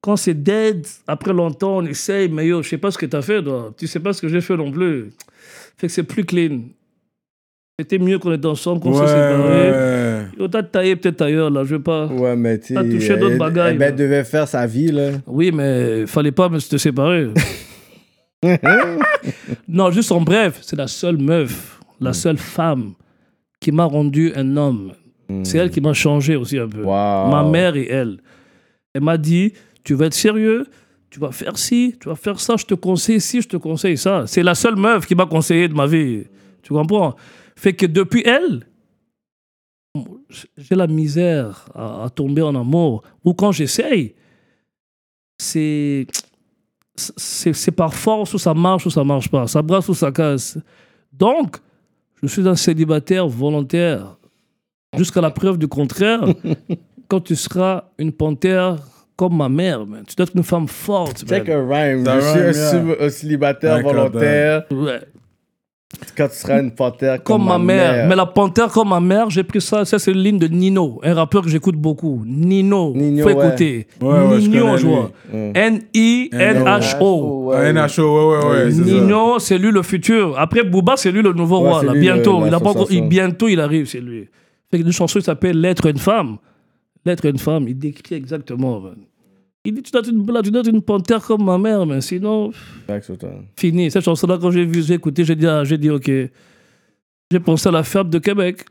quand 0.00 0.16
c'est 0.16 0.34
dead, 0.42 0.86
après 1.06 1.32
longtemps, 1.32 1.76
on 1.78 1.84
essaye, 1.86 2.28
mais 2.28 2.46
yo, 2.46 2.62
je 2.62 2.68
sais 2.70 2.78
pas 2.78 2.90
ce 2.90 2.98
que 2.98 3.06
tu 3.06 3.16
as 3.16 3.22
fait, 3.22 3.42
toi. 3.42 3.72
Tu 3.76 3.86
sais 3.86 4.00
pas 4.00 4.12
ce 4.12 4.20
que 4.22 4.28
j'ai 4.28 4.40
fait 4.40 4.56
non 4.56 4.70
plus. 4.70 5.10
Fait 5.76 5.86
que 5.88 5.92
c'est 5.92 6.02
plus 6.04 6.24
clean. 6.24 6.60
C'était 7.78 7.98
mieux 7.98 8.18
qu'on 8.18 8.32
était 8.32 8.46
ensemble, 8.46 8.80
qu'on 8.82 8.92
Ouais, 8.92 9.06
s'est 9.06 9.12
séparés. 9.12 9.70
ouais. 10.40 10.48
T'as 10.50 10.62
taillé 10.62 10.96
peut-être 10.96 11.22
ailleurs, 11.22 11.50
là, 11.50 11.64
je 11.64 11.76
veux 11.76 11.82
pas. 11.82 12.06
Ouais, 12.06 12.36
mais 12.36 12.58
tu 12.58 12.74
T'as 12.74 12.84
touché 12.84 13.16
d'autres 13.16 13.32
elle- 13.32 13.38
bagailles, 13.38 13.72
Elle, 13.72 13.78
ben, 13.78 13.94
devait 13.96 14.24
faire 14.24 14.46
sa 14.48 14.66
vie, 14.66 14.88
là. 14.92 15.12
Oui, 15.26 15.50
mais 15.52 16.06
fallait 16.06 16.32
pas 16.32 16.48
me 16.50 16.58
se 16.58 16.76
séparer. 16.78 17.28
non, 19.68 19.90
juste 19.90 20.12
en 20.12 20.20
bref, 20.20 20.58
c'est 20.62 20.76
la 20.76 20.86
seule 20.86 21.18
meuf, 21.18 21.78
la 22.00 22.12
seule 22.12 22.38
femme 22.38 22.92
qui 23.60 23.72
m'a 23.72 23.84
rendu 23.84 24.32
un 24.34 24.56
homme. 24.56 24.92
C'est 25.44 25.58
elle 25.58 25.70
qui 25.70 25.80
m'a 25.80 25.92
changé 25.92 26.34
aussi 26.34 26.58
un 26.58 26.66
peu. 26.68 26.82
Wow. 26.82 27.30
Ma 27.30 27.48
mère 27.48 27.76
et 27.76 27.86
elle. 27.88 28.18
Elle 28.92 29.02
m'a 29.02 29.16
dit, 29.16 29.52
tu 29.84 29.94
vas 29.94 30.06
être 30.06 30.14
sérieux, 30.14 30.66
tu 31.10 31.18
vas 31.18 31.32
faire 31.32 31.58
ci, 31.58 31.96
tu 32.00 32.08
vas 32.08 32.14
faire 32.14 32.38
ça, 32.38 32.56
je 32.56 32.64
te 32.64 32.74
conseille 32.74 33.20
ci, 33.20 33.42
je 33.42 33.48
te 33.48 33.56
conseille 33.56 33.98
ça. 33.98 34.24
C'est 34.26 34.42
la 34.42 34.54
seule 34.54 34.76
meuf 34.76 35.06
qui 35.06 35.14
m'a 35.14 35.26
conseillé 35.26 35.68
de 35.68 35.74
ma 35.74 35.86
vie. 35.86 36.24
Tu 36.62 36.72
comprends? 36.72 37.16
Fait 37.56 37.74
que 37.74 37.86
depuis 37.86 38.22
elle, 38.24 38.66
j'ai 40.56 40.76
la 40.76 40.86
misère 40.86 41.68
à, 41.74 42.04
à 42.04 42.10
tomber 42.10 42.42
en 42.42 42.54
amour. 42.54 43.02
Ou 43.24 43.34
quand 43.34 43.52
j'essaye, 43.52 44.14
c'est 45.38 46.06
c'est 46.96 47.52
c'est 47.52 47.72
par 47.72 47.94
force 47.94 48.34
ou 48.34 48.38
ça 48.38 48.54
marche 48.54 48.86
ou 48.86 48.90
ça 48.90 49.02
marche 49.02 49.28
pas. 49.28 49.46
Ça 49.46 49.62
brasse 49.62 49.88
ou 49.88 49.94
ça 49.94 50.12
casse. 50.12 50.58
Donc, 51.12 51.56
je 52.22 52.28
suis 52.28 52.46
un 52.46 52.54
célibataire 52.54 53.26
volontaire. 53.26 54.16
Jusqu'à 54.96 55.20
la 55.20 55.30
preuve 55.30 55.56
du 55.56 55.68
contraire, 55.68 56.20
quand 57.08 57.20
tu 57.20 57.36
seras 57.36 57.84
une 57.98 58.12
panthère 58.12 58.78
comme 59.20 59.36
ma 59.36 59.50
mère, 59.50 59.84
man, 59.86 60.02
tu 60.08 60.14
dois 60.16 60.24
être 60.24 60.34
une 60.34 60.42
femme 60.42 60.66
forte. 60.66 61.28
man. 61.28 61.40
Check 61.40 61.48
a 61.50 61.58
rhyme. 61.58 62.06
Je 62.06 62.20
suis 62.20 62.38
un, 62.38 62.52
yeah. 62.52 62.70
sub- 62.70 62.96
un 62.98 63.10
célibataire 63.10 63.82
volontaire. 63.82 64.62
Ouais. 64.70 65.00
Quand 66.16 66.28
tu 66.28 66.36
seras 66.36 66.62
une 66.62 66.70
panthère 66.70 67.22
Comme 67.22 67.44
ma 67.44 67.58
mère. 67.58 68.06
Mais 68.08 68.16
la 68.16 68.24
panthère 68.24 68.68
comme 68.68 68.88
ma 68.90 69.00
mère, 69.00 69.28
j'ai 69.28 69.42
pris 69.42 69.60
ça. 69.60 69.84
Ça, 69.84 69.98
c'est 69.98 70.12
une 70.12 70.20
ligne 70.22 70.38
de 70.38 70.46
Nino, 70.46 71.00
un 71.02 71.12
rappeur 71.14 71.42
que 71.42 71.50
j'écoute 71.50 71.74
beaucoup. 71.76 72.22
Nino. 72.24 72.92
Nino, 72.94 73.28
faut 73.28 73.34
ouais. 73.34 73.46
écouter. 73.48 73.86
Ouais, 74.00 74.08
ouais, 74.28 74.40
je 74.40 74.48
Nino, 74.48 74.76
je 74.78 74.86
vois. 74.86 75.10
N-I-N-H-O. 75.32 77.50
NHO, 77.50 77.50
ouais, 77.50 78.38
ouais, 78.38 78.46
ouais, 78.64 78.70
c'est 78.70 78.84
ça. 78.84 78.84
Nino, 78.84 79.38
c'est 79.38 79.58
lui 79.58 79.70
le 79.70 79.82
futur. 79.82 80.38
Après 80.38 80.62
Booba, 80.64 80.96
c'est 80.96 81.12
lui 81.12 81.22
le 81.22 81.32
nouveau 81.32 81.60
Ouais, 81.60 81.68
roi. 81.70 81.84
Là. 81.84 81.92
Bientôt, 81.94 82.40
le- 82.40 82.46
il 82.46 82.54
a 82.54 82.60
pas 82.60 82.70
encore- 82.70 82.86
il- 82.90 83.00
l'association. 83.00 83.06
bientôt, 83.08 83.48
il 83.48 83.60
arrive, 83.60 83.86
c'est 83.86 84.00
lui. 84.00 84.28
Fait 84.70 84.78
une 84.78 84.92
chanson 84.92 85.18
qui 85.18 85.24
s'appelle 85.24 85.60
L'être 85.60 85.86
une 85.86 85.98
femme. 85.98 86.36
L'être 87.04 87.24
une 87.26 87.38
femme, 87.38 87.66
il 87.68 87.78
décrit 87.78 88.14
exactement. 88.14 88.80
man. 88.80 88.96
Il 89.64 89.74
dit 89.74 89.82
Tu 89.82 89.90
dois 89.92 90.00
être 90.00 90.08
une, 90.10 90.74
une 90.76 90.82
panthère 90.82 91.22
comme 91.22 91.44
ma 91.44 91.58
mère, 91.58 91.84
mais 91.84 92.00
sinon, 92.00 92.50
fini. 93.56 93.90
Cette 93.90 94.04
chanson-là, 94.04 94.38
quand 94.40 94.50
j'ai 94.50 94.64
vu, 94.64 94.82
j'ai 94.82 94.94
écouté, 94.94 95.24
j'ai 95.24 95.36
dit, 95.36 95.46
ah, 95.46 95.64
j'ai 95.64 95.76
dit, 95.76 95.90
ok. 95.90 96.10
J'ai 97.30 97.40
pensé 97.40 97.68
à 97.68 97.72
la 97.72 97.82
ferme 97.82 98.08
de 98.10 98.18
Québec. 98.18 98.64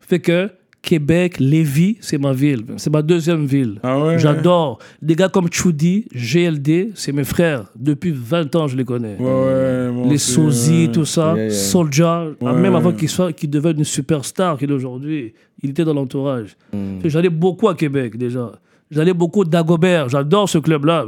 Fait 0.00 0.18
que 0.18 0.50
Québec, 0.82 1.38
Lévis, 1.38 1.96
c'est 2.00 2.18
ma 2.18 2.32
ville. 2.32 2.64
C'est 2.76 2.90
ma 2.92 3.00
deuxième 3.00 3.46
ville. 3.46 3.78
Ah 3.84 3.98
ouais? 4.04 4.18
J'adore. 4.18 4.80
Des 5.00 5.14
gars 5.14 5.28
comme 5.28 5.46
Choudi, 5.50 6.06
GLD, 6.12 6.90
c'est 6.96 7.12
mes 7.12 7.22
frères. 7.22 7.66
Depuis 7.76 8.10
20 8.10 8.56
ans, 8.56 8.66
je 8.66 8.76
les 8.76 8.84
connais. 8.84 9.16
Ouais, 9.18 10.08
les 10.10 10.18
sosies, 10.18 10.90
tout 10.92 11.04
ça. 11.04 11.34
Yeah, 11.36 11.44
yeah. 11.44 11.50
Soulja, 11.54 12.26
Ouais. 12.40 12.52
même 12.54 12.74
avant 12.74 12.92
qu'il 12.92 13.08
soit, 13.08 13.32
qu'il 13.32 13.48
devienne 13.48 13.78
une 13.78 13.84
superstar 13.84 14.58
qu'il 14.58 14.68
est 14.70 14.74
aujourd'hui, 14.74 15.32
il 15.62 15.70
était 15.70 15.84
dans 15.84 15.94
l'entourage. 15.94 16.56
Hmm. 16.72 16.98
J'allais 17.04 17.30
beaucoup 17.30 17.68
à 17.68 17.76
Québec 17.76 18.18
déjà. 18.18 18.50
J'allais 18.92 19.14
beaucoup 19.14 19.40
au 19.40 19.44
Dagobert. 19.44 20.10
J'adore 20.10 20.48
ce 20.48 20.58
club-là. 20.58 21.06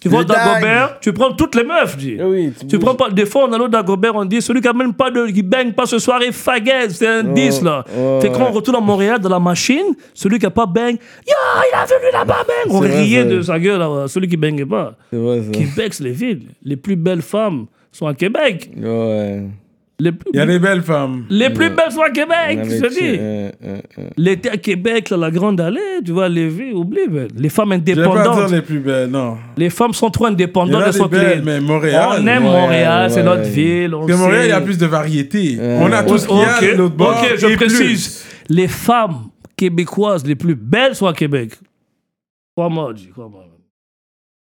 Tu 0.00 0.08
Dag. 0.08 0.24
Dagobert, 0.24 0.98
tu 1.00 1.12
prends 1.12 1.32
toutes 1.32 1.56
les 1.56 1.64
meufs, 1.64 1.96
dis. 1.96 2.16
Eh 2.18 2.22
oui, 2.22 2.52
tu 2.68 2.78
prends 2.78 2.94
pas. 2.94 3.10
Des 3.10 3.26
fois, 3.26 3.46
on 3.48 3.52
allait 3.52 3.64
au 3.64 3.68
Dagobert, 3.68 4.14
on 4.14 4.24
dit 4.24 4.40
celui 4.40 4.60
qui 4.60 4.68
a 4.68 4.72
même 4.72 4.94
pas 4.94 5.10
de. 5.10 5.26
qui 5.26 5.42
baigne 5.42 5.72
pas 5.72 5.84
ce 5.86 5.98
soir 5.98 6.22
est 6.22 6.30
fagaise. 6.30 6.94
C'est 6.96 7.08
un 7.08 7.24
10 7.24 7.62
là. 7.62 7.84
ouais, 7.92 8.20
fait 8.20 8.30
quand 8.30 8.46
on 8.48 8.52
retourne 8.52 8.76
à 8.76 8.80
Montréal 8.80 9.18
dans 9.18 9.28
la 9.28 9.40
machine, 9.40 9.94
celui 10.14 10.38
qui 10.38 10.46
a 10.46 10.50
pas 10.50 10.66
baigne, 10.66 10.96
Yo, 11.26 11.34
il 11.72 11.76
a 11.76 11.84
venu 11.84 12.12
là-bas, 12.12 12.44
bang. 12.46 12.72
On 12.72 12.78
riait 12.78 13.24
de 13.24 13.42
sa 13.42 13.58
gueule, 13.58 13.80
là, 13.80 14.06
celui 14.06 14.28
qui 14.28 14.36
baignait 14.36 14.64
pas. 14.66 14.94
Vrai. 15.12 15.42
Québec, 15.52 15.92
c'est 15.94 16.04
les 16.04 16.12
villes. 16.12 16.42
Les 16.62 16.76
plus 16.76 16.94
belles 16.96 17.22
femmes 17.22 17.66
sont 17.90 18.06
à 18.06 18.14
Québec. 18.14 18.70
Ouais. 18.76 19.42
Les 20.00 20.10
plus, 20.10 20.28
Il 20.34 20.38
y 20.38 20.40
a 20.40 20.46
des 20.46 20.58
belles 20.58 20.82
femmes. 20.82 21.24
les 21.30 21.50
plus 21.50 21.70
belles 21.70 21.92
sont 21.92 22.00
à 22.02 22.10
Québec, 22.10 22.58
je 22.64 22.80
te 22.80 22.88
dis. 22.88 23.16
euh, 23.16 23.50
euh, 23.64 23.76
euh. 23.98 24.08
L'été 24.16 24.50
à 24.50 24.56
Québec, 24.56 25.08
là, 25.10 25.16
la 25.16 25.30
grande 25.30 25.60
allée, 25.60 25.80
tu 26.04 26.10
vois, 26.10 26.28
Lévis, 26.28 26.72
oublie, 26.72 27.06
man. 27.08 27.28
Les 27.36 27.48
femmes 27.48 27.70
Je 27.70 27.92
vais 27.94 27.94
pas 27.94 28.10
indépendantes. 28.10 28.46
dire 28.48 28.56
les 28.56 28.62
plus 28.62 28.80
belles, 28.80 29.08
non. 29.10 29.38
Les 29.56 29.70
femmes 29.70 29.92
sont 29.92 30.10
trop 30.10 30.26
Il 30.26 30.30
y 30.30 30.32
indépendantes, 30.32 30.82
a 30.82 30.86
elles 30.86 30.92
des 30.92 30.98
sont 30.98 31.06
belles, 31.06 31.32
clés. 31.34 31.42
mais 31.44 31.60
Montréal. 31.60 32.08
On 32.20 32.26
aime 32.26 32.44
Ouais, 32.44 32.50
Montréal, 32.50 33.08
c'est 33.10 33.16
ouais. 33.18 33.22
notre 33.22 33.42
ville. 33.48 33.90
Parce 33.92 34.06
que 34.08 34.12
Montréal, 34.14 34.44
il 34.46 34.48
y 34.48 34.52
a 34.52 34.60
plus 34.60 34.78
de 34.78 34.86
variété. 34.86 35.58
On 35.60 35.92
a 35.92 36.02
tout 36.02 36.18
ce 36.18 36.26
qu'il 36.26 36.38
y 36.38 36.44
a 36.44 36.56
Ok, 36.58 36.72
de 36.72 36.76
l'autre 36.76 36.96
bord. 36.96 37.16
Ok, 37.22 37.34
je 37.38 37.46
et 37.46 37.56
précise. 37.56 38.24
Les 38.48 38.66
femmes 38.68 39.28
québécoises 39.56 40.26
les 40.26 40.34
plus 40.34 40.56
belles 40.56 40.96
sont 40.96 41.06
à 41.06 41.12
Québec. 41.14 41.52
Crois-moi, 42.56 42.92
dis, 42.94 43.10
crois-moi. 43.12 43.44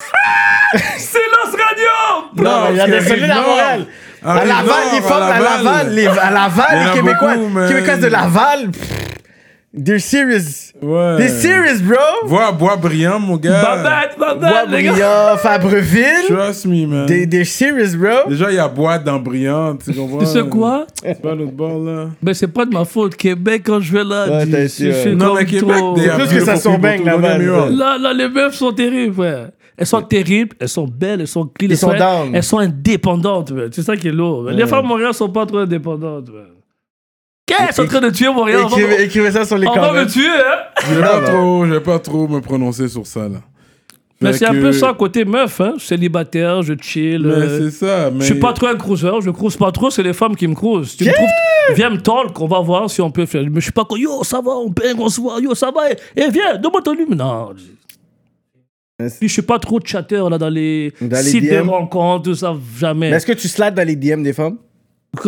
c'est 0.98 1.18
Los 1.18 1.52
Radio! 1.56 2.30
plus. 2.34 2.44
Non, 2.44 2.50
il 2.70 2.76
y 2.76 2.80
a 2.80 2.86
des 2.88 2.96
à 3.30 3.40
Montréal. 3.42 3.86
À 4.26 4.32
Rive-Nord, 4.34 4.56
Laval, 4.66 4.84
les 4.94 5.00
femmes 5.02 5.22
à 5.22 5.40
Laval, 5.40 5.94
les, 5.94 6.06
à 6.06 6.30
Laval, 6.30 6.66
Il 6.72 6.76
y 6.76 6.80
en 6.80 6.84
les 6.84 6.90
a 6.90 6.94
Québécois. 6.94 7.68
Québécoises 7.68 8.00
de 8.00 8.06
Laval, 8.08 8.70
they're 9.84 10.00
serious. 10.00 10.72
Ouais. 10.82 11.16
They're 11.18 11.28
serious, 11.30 11.80
bro. 11.82 11.96
Vois 12.24 12.50
Bois-Brillant, 12.52 13.20
mon 13.20 13.36
gars. 13.36 13.62
Babette, 13.62 14.18
babette, 14.18 14.68
les 14.70 14.82
gars! 14.82 14.92
Bois-Brillant, 14.92 15.36
Fabreville, 15.38 16.26
Trust 16.28 16.66
me, 16.66 16.86
man. 16.86 17.06
they, 17.06 17.28
they're 17.28 17.44
serious, 17.46 17.94
bro. 17.96 18.28
Déjà, 18.28 18.50
il 18.50 18.56
y 18.56 18.58
a 18.58 18.68
Bois 18.68 18.98
dans 18.98 19.18
Brillant, 19.18 19.76
tu 19.76 19.92
comprends? 19.94 20.18
Tu 20.18 20.26
sais 20.26 20.42
quoi? 20.42 20.86
C'est 21.02 21.22
pas 21.22 21.34
l'autre 21.34 21.52
bord, 21.52 21.78
là. 21.78 22.06
Mais 22.22 22.34
c'est 22.34 22.48
pas 22.48 22.64
de 22.64 22.72
ma 22.74 22.84
faute. 22.84 23.16
Québec, 23.16 23.62
quand 23.66 23.80
je 23.80 23.92
vais 23.92 24.04
là, 24.04 24.26
Ouais, 24.26 24.68
je 24.68 24.86
ouais. 25.08 25.14
Non, 25.14 25.34
mais 25.34 25.44
Québec, 25.44 25.76
que 26.30 26.40
ça 26.44 26.56
là-bas, 26.56 27.38
là 27.38 27.70
Là, 27.70 27.98
là, 27.98 28.12
les 28.12 28.28
meufs 28.28 28.54
sont 28.54 28.72
terribles, 28.72 29.14
frère. 29.14 29.48
Elles 29.78 29.86
sont 29.86 30.00
terribles, 30.02 30.56
elles 30.58 30.68
sont 30.68 30.86
belles, 30.86 31.20
elles 31.20 31.28
sont 31.28 31.46
clean, 31.46 31.68
elles 31.70 31.76
sont 31.76 31.92
down. 31.92 32.34
elles 32.34 32.42
sont 32.42 32.58
indépendantes, 32.58 33.50
ouais. 33.50 33.68
c'est 33.72 33.82
ça 33.82 33.96
qui 33.96 34.08
est 34.08 34.12
lourd. 34.12 34.44
Les 34.50 34.66
femmes 34.66 34.84
à 34.84 34.88
Montréal 34.88 35.12
sont 35.14 35.28
pas 35.28 35.44
trop 35.46 35.58
indépendantes. 35.58 36.28
ouais. 36.30 36.44
Qu'est-ce 37.46 37.74
sont 37.76 37.82
en 37.82 37.86
train 37.86 38.00
de 38.00 38.10
tuer 38.10 38.28
Montréal? 38.32 38.62
On 38.64 38.68
va- 38.68 38.76
Écrivez, 38.80 39.02
écrivez 39.04 39.30
ça 39.30 39.44
sur 39.44 39.56
les 39.58 39.68
On 39.68 39.74
va 39.74 39.92
me 39.92 40.04
tuer, 40.10 40.26
hein? 40.26 40.82
Je 40.88 40.94
vais 40.94 41.00
pas 41.02 41.20
trop, 41.22 41.66
je 41.66 41.72
vais 41.72 41.80
pas 41.80 41.98
trop 42.00 42.26
me 42.26 42.40
prononcer 42.40 42.88
sur 42.88 43.06
ça, 43.06 43.28
là. 43.28 43.38
Mais 44.20 44.32
Fait 44.32 44.38
c'est 44.38 44.46
un 44.46 44.52
que- 44.54 44.60
peu 44.62 44.72
ça 44.72 44.94
côté 44.98 45.24
meuf, 45.26 45.60
hein. 45.60 45.74
Célibataire, 45.78 46.62
je 46.62 46.72
chill. 46.80 47.20
Mais 47.22 47.32
euh, 47.34 47.70
c'est 47.70 47.84
ça, 47.86 48.10
mais. 48.10 48.20
Je 48.20 48.24
suis 48.32 48.40
pas 48.40 48.52
trop 48.54 48.66
un 48.68 48.74
cruiser, 48.76 49.10
je 49.22 49.30
cruise 49.30 49.56
pas 49.56 49.70
trop, 49.70 49.90
c'est 49.90 50.02
les 50.02 50.14
femmes 50.14 50.34
qui 50.34 50.48
me 50.48 50.54
cruisent. 50.54 50.96
Tu 50.96 51.04
me 51.04 51.12
trouves, 51.12 51.28
viens 51.74 51.90
me 51.90 51.98
talk, 52.00 52.40
on 52.40 52.46
va 52.48 52.60
voir 52.60 52.88
si 52.90 53.00
on 53.02 53.10
peut 53.10 53.26
faire. 53.26 53.42
Mais 53.42 53.56
je 53.60 53.64
suis 53.66 53.72
pas 53.72 53.84
comme, 53.84 53.98
yo, 53.98 54.24
ça 54.24 54.40
va, 54.40 54.52
on 54.52 54.70
baigne, 54.70 54.96
on 54.98 55.08
se 55.10 55.20
voit, 55.20 55.38
yo, 55.40 55.54
ça 55.54 55.70
va, 55.70 55.90
et, 55.92 55.96
et 56.16 56.30
viens, 56.30 56.56
donne-moi 56.56 56.80
ton 56.82 56.94
numéro. 56.94 57.14
Non. 57.14 57.50
Puis 58.98 59.28
je 59.28 59.32
suis 59.34 59.42
pas 59.42 59.58
trop 59.58 59.78
chatter 59.84 60.16
là 60.30 60.38
dans 60.38 60.48
les 60.48 60.92
Dans 61.00 61.16
les 61.16 61.22
sites 61.22 61.44
de 61.44 61.60
DM. 61.60 61.68
rencontres, 61.68 62.24
tout 62.24 62.34
ça, 62.34 62.54
jamais. 62.78 63.10
Mais 63.10 63.16
est-ce 63.16 63.26
que 63.26 63.32
tu 63.32 63.46
slides 63.48 63.74
dans 63.74 63.86
les 63.86 63.94
DM 63.96 64.22
des 64.22 64.32
femmes? 64.32 64.56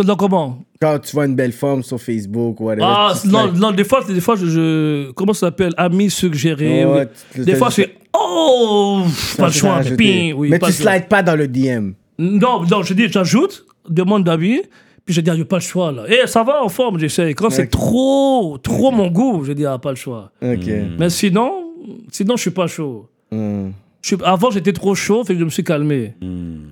Dans 0.05 0.17
comment? 0.17 0.59
Quand 0.81 0.99
tu 0.99 1.13
vois 1.13 1.27
une 1.27 1.35
belle 1.35 1.53
femme 1.53 1.83
sur 1.83 2.01
Facebook 2.01 2.61
ou 2.61 2.65
whatever. 2.65 2.87
Ah, 2.87 3.13
tu 3.21 3.29
non, 3.29 3.45
slides. 3.49 3.61
non, 3.61 3.71
des 3.73 3.85
fois, 3.85 4.03
des 4.05 4.21
fois 4.21 4.37
je, 4.37 4.47
je- 4.47 5.11
comment 5.13 5.33
ça 5.35 5.47
s'appelle? 5.49 5.73
Amis 5.77 6.11
suggérés. 6.11 6.85
Ouais, 6.87 7.01
oui. 7.01 7.07
tu- 7.35 7.45
Des 7.45 7.55
fois, 7.57 7.69
tu- 7.69 7.83
c'est 7.83 7.95
oh, 8.15 9.03
pas 9.37 9.47
le 9.47 9.53
choix, 9.53 9.81
ping, 9.97 10.33
oui. 10.35 10.49
Mais 10.51 10.59
pas 10.59 10.67
tu 10.69 10.73
le 10.73 10.79
choix. 10.83 10.93
slides 10.93 11.09
pas 11.09 11.23
dans 11.23 11.37
le 11.37 11.47
DM. 11.49 11.93
Non, 12.19 12.65
non, 12.71 12.83
je 12.83 12.95
dis, 12.95 13.09
j'ajoute, 13.09 13.65
demande 13.89 14.25
d'avis, 14.25 14.61
puis 15.05 15.15
je 15.15 15.21
dis, 15.21 15.31
il 15.31 15.37
n'y 15.37 15.41
a 15.43 15.45
pas 15.45 15.57
le 15.57 15.63
choix 15.63 15.93
là. 15.93 16.05
Eh, 16.09 16.27
ça 16.27 16.43
va 16.43 16.63
en 16.63 16.69
forme, 16.69 16.99
j'essaie. 16.99 17.33
Quand 17.35 17.51
c'est 17.51 17.69
trop, 17.69 18.57
trop 18.63 18.91
mon 18.91 19.09
goût, 19.09 19.45
je 19.45 19.53
dis, 19.53 19.65
ah, 19.67 19.79
pas 19.79 19.91
le 19.91 19.97
choix. 19.97 20.33
Ok. 20.43 20.69
Mais 20.99 21.11
sinon, 21.11 21.53
sinon, 22.11 22.37
je 22.37 22.43
suis 22.43 22.51
pas 22.51 22.67
chaud. 22.67 23.09
Je 23.31 24.17
avant, 24.25 24.51
j'étais 24.51 24.73
trop 24.73 24.95
chaud, 24.95 25.25
fait 25.25 25.35
que 25.35 25.41
je 25.41 25.45
me 25.45 25.51
suis 25.51 25.65
calmé. 25.65 26.15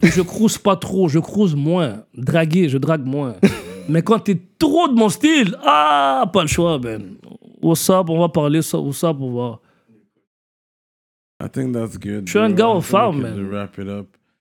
Et 0.02 0.08
je 0.08 0.22
cruise 0.22 0.58
pas 0.58 0.76
trop, 0.76 1.08
je 1.08 1.18
cruise 1.18 1.54
moins. 1.54 2.04
Draguer, 2.14 2.68
je 2.68 2.78
drague 2.78 3.04
moins. 3.04 3.34
Mais 3.88 4.02
quand 4.02 4.18
t'es 4.18 4.38
trop 4.58 4.88
de 4.88 4.94
mon 4.94 5.08
style, 5.08 5.56
ah, 5.62 6.28
pas 6.32 6.42
le 6.42 6.48
choix, 6.48 6.78
Ben. 6.78 7.16
What's 7.62 7.88
up, 7.90 8.10
on 8.10 8.20
va 8.20 8.28
parler, 8.28 8.62
ça, 8.62 8.78
what's 8.78 9.02
up, 9.02 9.16
on 9.20 9.32
va. 9.32 9.60
I 11.42 11.48
think 11.50 11.72
that's 11.72 11.98
good. 11.98 12.22
Je 12.26 12.30
suis 12.30 12.38
un 12.38 12.50
gars 12.50 12.68
aux 12.68 12.80
femmes, 12.80 13.20
man. 13.20 13.68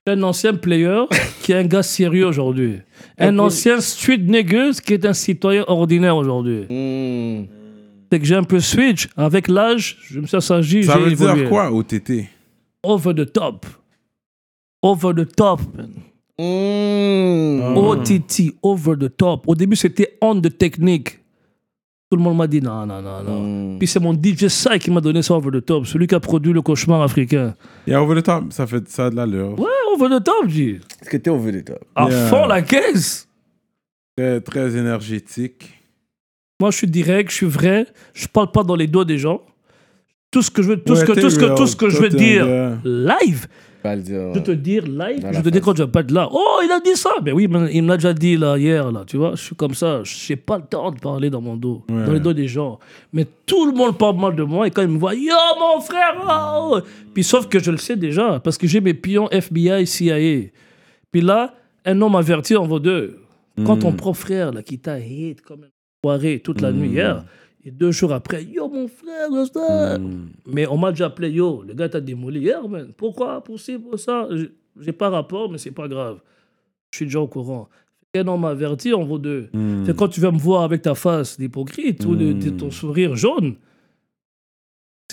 Un 0.08 0.22
ancien 0.22 0.54
player 0.54 1.02
qui 1.42 1.52
est 1.52 1.56
un 1.56 1.64
gars 1.64 1.82
sérieux 1.82 2.26
aujourd'hui. 2.26 2.78
Un 3.18 3.38
ancien 3.38 3.80
street 3.80 4.18
nigger 4.18 4.70
qui 4.84 4.94
est 4.94 5.04
un 5.04 5.12
citoyen 5.12 5.64
ordinaire 5.66 6.16
aujourd'hui. 6.16 6.66
Hmm. 6.70 7.46
C'est 8.10 8.18
que 8.20 8.24
j'ai 8.24 8.34
un 8.36 8.44
peu 8.44 8.60
switch. 8.60 9.08
Avec 9.16 9.48
l'âge, 9.48 9.98
je 10.10 10.20
me 10.20 10.26
suis 10.26 10.36
assagi, 10.36 10.84
Ça 10.84 10.94
j'ai 10.94 11.00
veut 11.04 11.12
évolué. 11.12 11.40
dire 11.42 11.48
quoi, 11.48 11.72
OTT? 11.72 12.28
Over 12.82 13.14
the 13.14 13.32
top. 13.32 13.66
Over 14.82 15.12
the 15.14 15.34
top, 15.34 15.60
man. 15.76 15.90
Hmm. 16.38 17.76
OTT, 17.76 18.54
over 18.62 18.94
the 18.98 19.16
top. 19.16 19.44
Au 19.48 19.54
début, 19.54 19.76
c'était 19.76 20.16
on 20.20 20.40
the 20.40 20.56
technique. 20.56 21.18
Tout 22.08 22.16
le 22.18 22.22
monde 22.22 22.36
m'a 22.36 22.46
dit 22.46 22.60
non, 22.60 22.86
non, 22.86 23.02
non, 23.02 23.22
non. 23.24 23.72
Hmm. 23.74 23.78
Puis 23.78 23.88
c'est 23.88 23.98
mon 23.98 24.14
DJ 24.14 24.46
Sai 24.48 24.78
qui 24.78 24.90
m'a 24.92 25.00
donné 25.00 25.22
ça 25.22 25.34
over 25.34 25.50
the 25.50 25.64
top. 25.64 25.86
Celui 25.86 26.06
qui 26.06 26.14
a 26.14 26.20
produit 26.20 26.52
le 26.52 26.62
cauchemar 26.62 27.02
africain. 27.02 27.54
Il 27.86 27.92
y 27.92 27.94
a 27.94 28.02
Over 28.02 28.20
the 28.20 28.24
Top, 28.24 28.52
ça 28.52 28.66
fait 28.66 28.86
ça 28.88 29.06
a 29.06 29.10
de 29.10 29.16
l'allure. 29.16 29.58
Ouais, 29.58 29.66
over 29.94 30.08
the 30.14 30.22
top, 30.22 30.46
dis. 30.46 30.78
Est-ce 31.02 31.10
que 31.10 31.16
t'es 31.16 31.30
au 31.30 31.38
vu 31.38 31.50
de 31.52 31.60
top? 31.60 31.80
À 31.96 32.08
Yeah. 32.08 32.26
fond 32.28 32.46
la 32.46 32.62
caisse. 32.62 33.26
Très, 34.16 34.40
très 34.40 34.76
énergétique. 34.76 35.75
Moi, 36.60 36.70
je 36.70 36.76
suis 36.78 36.86
direct, 36.86 37.30
je 37.30 37.36
suis 37.36 37.46
vrai. 37.46 37.86
Je 38.14 38.26
parle 38.26 38.50
pas 38.50 38.62
dans 38.62 38.76
les 38.76 38.86
doigts 38.86 39.04
des 39.04 39.18
gens. 39.18 39.42
Tout 40.30 40.42
ce 40.42 40.50
que 40.50 40.62
je 40.62 40.68
veux, 40.68 40.76
tout 40.82 40.92
Ouais, 40.94 40.98
ce 41.00 41.04
que, 41.04 41.12
tout 41.12 41.30
ce 41.30 41.38
que, 41.38 41.56
tout 41.56 41.66
ce 41.66 41.76
que 41.76 41.88
je 41.88 41.98
veux 42.00 42.08
dire 42.08 42.46
gars. 42.46 42.78
live, 42.84 43.46
Pas 43.82 43.94
le 43.94 44.02
dire. 44.02 44.34
je 44.34 44.40
te 44.40 44.50
dire 44.50 44.82
live, 44.86 45.24
je 45.32 45.40
te 45.40 45.48
dis 45.50 45.60
quand 45.60 45.76
je 45.76 45.84
vais 45.84 45.90
pas 45.90 46.00
être 46.00 46.10
là. 46.10 46.28
Oh, 46.32 46.60
il 46.64 46.70
a 46.70 46.80
dit 46.80 46.96
ça. 46.96 47.10
Ben 47.22 47.32
oui, 47.32 47.46
il 47.72 47.82
me 47.82 47.88
l'a 47.88 47.96
déjà 47.96 48.12
dit 48.12 48.36
là, 48.36 48.58
hier, 48.58 48.90
là, 48.90 49.04
tu 49.06 49.16
vois. 49.18 49.32
Je 49.36 49.42
suis 49.42 49.54
comme 49.56 49.74
ça. 49.74 50.00
Je 50.02 50.32
n'ai 50.32 50.36
pas 50.36 50.56
le 50.58 50.64
temps 50.64 50.90
de 50.90 50.98
parler 50.98 51.30
dans 51.30 51.40
mon 51.40 51.56
dos, 51.56 51.84
Ouais. 51.88 52.04
dans 52.06 52.12
les 52.12 52.20
dos 52.20 52.32
des 52.32 52.48
gens. 52.48 52.78
Mais 53.12 53.24
tout 53.46 53.66
le 53.70 53.72
monde 53.72 53.96
parle 53.96 54.16
mal 54.18 54.34
de 54.34 54.42
moi 54.42 54.66
et 54.66 54.70
quand 54.70 54.82
ils 54.82 54.88
me 54.88 54.98
voient, 54.98 55.14
yo, 55.14 55.32
mon 55.60 55.80
frère, 55.80 56.16
oh! 56.28 56.78
Puis 57.14 57.22
sauf 57.22 57.48
que 57.48 57.58
je 57.60 57.70
le 57.70 57.76
sais 57.78 57.96
déjà, 57.96 58.40
parce 58.40 58.58
que 58.58 58.66
j'ai 58.66 58.80
mes 58.80 58.94
pions 58.94 59.28
FBI, 59.30 59.86
CIA. 59.86 60.48
Puis 61.12 61.20
là, 61.20 61.54
un 61.84 61.98
homme 62.02 62.16
averti 62.16 62.56
en 62.56 62.66
vaut 62.66 62.80
deux. 62.80 63.18
Quand 63.64 63.76
Hmm. 63.76 63.80
ton 63.80 63.92
propre 63.92 64.18
frère, 64.18 64.52
là, 64.52 64.62
qui 64.62 64.78
t'a 64.78 64.94
hate 64.94 65.40
comme 65.42 65.60
soirée 66.06 66.40
toute 66.40 66.60
la 66.60 66.72
nuit 66.72 66.88
hier, 66.90 67.24
et 67.64 67.70
deux 67.72 67.90
jours 67.90 68.12
après, 68.12 68.44
yo, 68.44 68.68
mon 68.68 68.86
frère, 68.86 69.28
ça. 69.52 69.98
Hmm. 69.98 70.28
Mais 70.46 70.66
on 70.68 70.78
m'a 70.78 70.90
déjà 70.92 71.06
appelé, 71.06 71.30
yo, 71.30 71.64
le 71.66 71.74
gars 71.74 71.88
t'a 71.88 72.00
démoli 72.00 72.40
hier, 72.40 72.66
man. 72.68 72.92
Pourquoi 72.96 73.42
Pour 73.42 73.58
ci, 73.58 73.76
pour 73.78 73.98
ça 73.98 74.28
J'ai- 74.80 74.92
pas 74.92 75.08
rapport, 75.10 75.50
mais 75.50 75.58
c'est 75.58 75.72
pas 75.72 75.88
grave. 75.88 76.18
Je 76.92 76.98
suis 76.98 77.06
déjà 77.06 77.20
au 77.20 77.26
courant. 77.26 77.68
qu'un 78.14 78.28
homme 78.28 78.44
averti 78.44 78.94
en 78.94 79.04
vaut 79.04 79.18
deux. 79.18 79.48
C'est 79.84 79.96
quand 79.96 80.08
tu 80.08 80.20
vas 80.20 80.30
me 80.30 80.38
voir 80.38 80.62
avec 80.62 80.82
ta 80.82 80.94
face 80.94 81.38
d'hypocrite 81.40 82.04
ou 82.06 82.14
de, 82.14 82.32
de 82.32 82.50
ton 82.50 82.70
sourire 82.70 83.16
jaune, 83.16 83.56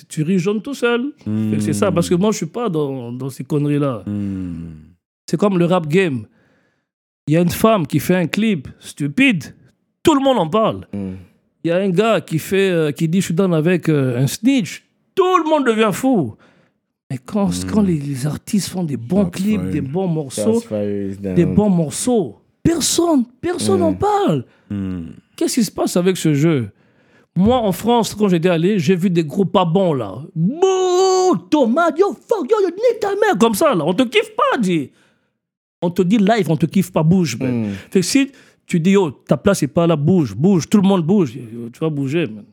tu 0.10 0.22
ris 0.24 0.38
jaune 0.40 0.62
tout 0.62 0.76
seul. 0.76 1.12
C'est 1.60 1.74
ça, 1.74 1.92
parce 1.92 2.08
que 2.08 2.16
moi, 2.16 2.32
je 2.32 2.38
suis 2.38 2.46
pas 2.60 2.70
dans, 2.70 3.12
dans 3.12 3.30
ces 3.30 3.44
conneries-là. 3.44 4.04
C'est 5.30 5.38
comme 5.38 5.58
le 5.58 5.66
rap 5.66 5.88
game. 5.88 6.28
Il 7.28 7.34
y 7.34 7.38
a 7.38 7.42
une 7.42 7.50
femme 7.50 7.88
qui 7.88 8.00
fait 8.00 8.16
un 8.16 8.28
clip 8.28 8.68
stupide, 8.80 9.56
tout 10.04 10.14
le 10.16 10.22
monde 10.22 10.38
en 10.38 10.50
parle. 10.50 10.88
Il 10.94 11.70
y 11.70 11.72
a 11.72 11.78
un 11.78 11.90
gars 11.90 12.20
qui, 12.22 12.40
fait, 12.40 12.70
euh, 12.70 12.92
qui 12.92 13.08
dit 13.08 13.22
je 13.22 13.28
suis 13.34 13.42
avec 13.42 13.88
euh, 13.90 14.20
un 14.22 14.28
snitch, 14.28 14.84
tout 15.16 15.38
le 15.44 15.50
monde 15.50 15.66
devient 15.66 15.92
fou. 15.94 16.36
Mais 17.10 17.18
quand, 17.18 17.50
quand 17.72 17.82
les, 17.82 17.98
les 17.98 18.28
artistes 18.28 18.70
font 18.70 18.84
des 18.84 18.98
bons 18.98 19.26
clips, 19.26 19.70
des 19.70 19.82
bons 19.82 20.08
morceaux, 20.08 20.62
des 20.72 21.46
bons 21.46 21.70
morceaux, 21.70 22.38
personne, 22.62 23.24
personne 23.40 23.80
n'en 23.80 23.94
parle. 23.94 24.46
Qu'est-ce 25.36 25.56
qui 25.56 25.64
se 25.64 25.72
passe 25.72 25.96
avec 25.98 26.18
ce 26.18 26.34
jeu? 26.34 26.70
Moi, 27.36 27.58
en 27.58 27.72
France, 27.72 28.14
quand 28.14 28.28
j'étais 28.28 28.50
allé, 28.50 28.78
j'ai 28.78 28.96
vu 28.96 29.10
des 29.10 29.24
gros 29.24 29.46
pas 29.46 29.66
bons 29.66 29.94
là. 29.94 30.18
Bouh, 30.36 31.36
tomate, 31.50 31.98
yo, 31.98 32.14
fuck, 32.14 32.50
yo, 32.50 32.58
yo, 32.62 32.68
nique 32.70 33.00
ta 33.00 33.10
mère, 33.16 33.38
comme 33.40 33.56
ça 33.56 33.74
là. 33.74 33.84
On 33.86 33.94
te 33.94 34.04
kiffe 34.04 34.36
pas, 34.36 34.58
dit. 34.60 34.92
On 35.82 35.90
te 35.90 36.04
dit 36.04 36.18
live, 36.18 36.50
on 36.52 36.58
te 36.58 36.68
kiffe 36.68 36.92
pas, 36.92 37.02
bouge. 37.02 37.38
man. 37.40 37.72
Fait 37.90 38.02
que 38.02 38.06
si 38.06 38.32
tu 38.66 38.80
dis, 38.80 38.92
yo, 38.92 39.12
ta 39.12 39.38
place 39.38 39.64
est 39.64 39.68
pas 39.68 39.88
là, 39.88 39.96
bouge, 39.96 40.36
bouge, 40.36 40.70
tout 40.70 40.82
le 40.82 40.88
monde 40.88 41.06
bouge, 41.06 41.34
tu 41.34 41.80
vas 41.80 41.90
bouger, 41.90 42.28
man. 42.28 42.46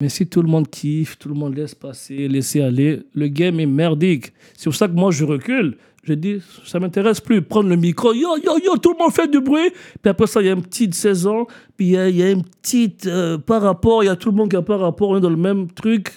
Mais 0.00 0.08
si 0.08 0.26
tout 0.26 0.42
le 0.42 0.48
monde 0.48 0.68
kiffe, 0.68 1.16
tout 1.16 1.28
le 1.28 1.34
monde 1.36 1.56
laisse 1.56 1.76
passer, 1.76 2.26
laisser 2.26 2.60
aller, 2.60 3.02
le 3.14 3.28
game 3.28 3.60
est 3.60 3.66
merdique. 3.66 4.32
C'est 4.56 4.64
pour 4.64 4.74
ça 4.74 4.88
que 4.88 4.94
moi, 4.94 5.12
je 5.12 5.24
recule. 5.24 5.76
Je 6.02 6.14
dis, 6.14 6.42
ça 6.64 6.80
m'intéresse 6.80 7.20
plus. 7.20 7.40
Prendre 7.40 7.68
le 7.68 7.76
micro, 7.76 8.12
yo, 8.12 8.36
yo, 8.38 8.58
yo, 8.58 8.76
tout 8.78 8.92
le 8.92 8.98
monde 8.98 9.12
fait 9.12 9.28
du 9.28 9.40
bruit. 9.40 9.70
Puis 10.02 10.10
après 10.10 10.26
ça, 10.26 10.40
il 10.42 10.48
y 10.48 10.50
a 10.50 10.52
un 10.54 10.60
petit 10.60 10.88
de 10.88 10.94
16 10.94 11.28
ans. 11.28 11.46
Puis 11.76 11.86
il 11.86 11.92
y 11.92 11.96
a, 11.96 12.08
il 12.08 12.16
y 12.16 12.22
a 12.24 12.30
une 12.32 12.42
petite 12.42 13.06
euh, 13.06 13.38
par 13.38 13.62
rapport. 13.62 14.02
Il 14.02 14.06
y 14.06 14.08
a 14.08 14.16
tout 14.16 14.32
le 14.32 14.36
monde 14.36 14.50
qui 14.50 14.56
a 14.56 14.62
par 14.62 14.80
rapport. 14.80 15.10
On 15.10 15.18
est 15.18 15.20
dans 15.20 15.30
le 15.30 15.36
même 15.36 15.70
truc. 15.70 16.08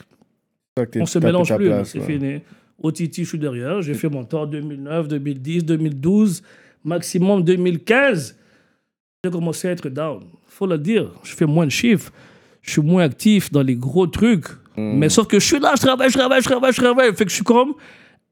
On 0.99 1.05
se 1.05 1.19
mélange 1.19 1.55
plus. 1.55 1.71
C'est 1.83 1.99
fini. 1.99 2.41
Au 2.81 2.91
Titi, 2.91 3.23
je 3.23 3.29
suis 3.29 3.39
derrière. 3.39 3.83
J'ai 3.83 3.93
fait 3.93 4.09
mon 4.09 4.23
temps 4.23 4.47
2009, 4.47 5.07
2010, 5.07 5.63
2012, 5.63 6.41
maximum 6.85 7.43
2015. 7.43 8.37
J'ai 9.23 9.31
commencé 9.31 9.67
à 9.67 9.71
être 9.71 9.89
down. 9.89 10.23
faut 10.47 10.67
le 10.67 10.77
dire. 10.77 11.11
Je 11.23 11.33
fais 11.33 11.45
moins 11.45 11.65
de 11.65 11.71
chiffres. 11.71 12.11
Je 12.61 12.71
suis 12.71 12.81
moins 12.81 13.03
actif 13.03 13.51
dans 13.51 13.61
les 13.61 13.75
gros 13.75 14.07
trucs. 14.07 14.45
Mais 14.77 15.07
sauf 15.09 15.27
que 15.27 15.39
je 15.39 15.45
suis 15.45 15.59
là, 15.59 15.73
je 15.75 15.81
travaille, 15.81 16.09
je 16.09 16.17
travaille, 16.17 16.41
je 16.41 16.47
travaille, 16.49 16.73
je 16.73 16.81
travaille. 16.81 17.15
Fait 17.15 17.23
que 17.23 17.29
je 17.29 17.35
suis 17.35 17.43
comme 17.43 17.73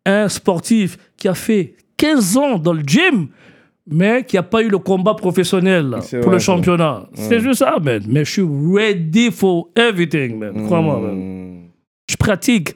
un 0.06 0.28
sportif 0.28 0.98
qui 1.16 1.28
a 1.28 1.34
fait 1.34 1.76
15 1.98 2.38
ans 2.38 2.58
dans 2.58 2.74
le 2.74 2.84
gym, 2.86 3.28
mais 3.90 4.26
qui 4.26 4.36
n'a 4.36 4.44
pas 4.44 4.62
eu 4.62 4.70
le 4.70 4.78
combat 4.78 5.14
professionnel 5.14 5.90
là, 5.90 6.00
pour 6.00 6.20
vrai, 6.24 6.34
le 6.34 6.40
championnat. 6.40 7.08
C'est 7.14 7.40
juste 7.40 7.60
ça, 7.60 7.78
man. 7.82 8.04
Mais 8.08 8.26
je 8.26 8.32
suis 8.32 8.48
ready 8.76 9.32
for 9.32 9.70
everything, 9.76 10.38
man. 10.38 10.66
Crois-moi, 10.66 11.00
man. 11.00 11.70
Je 12.10 12.18
pratique. 12.18 12.76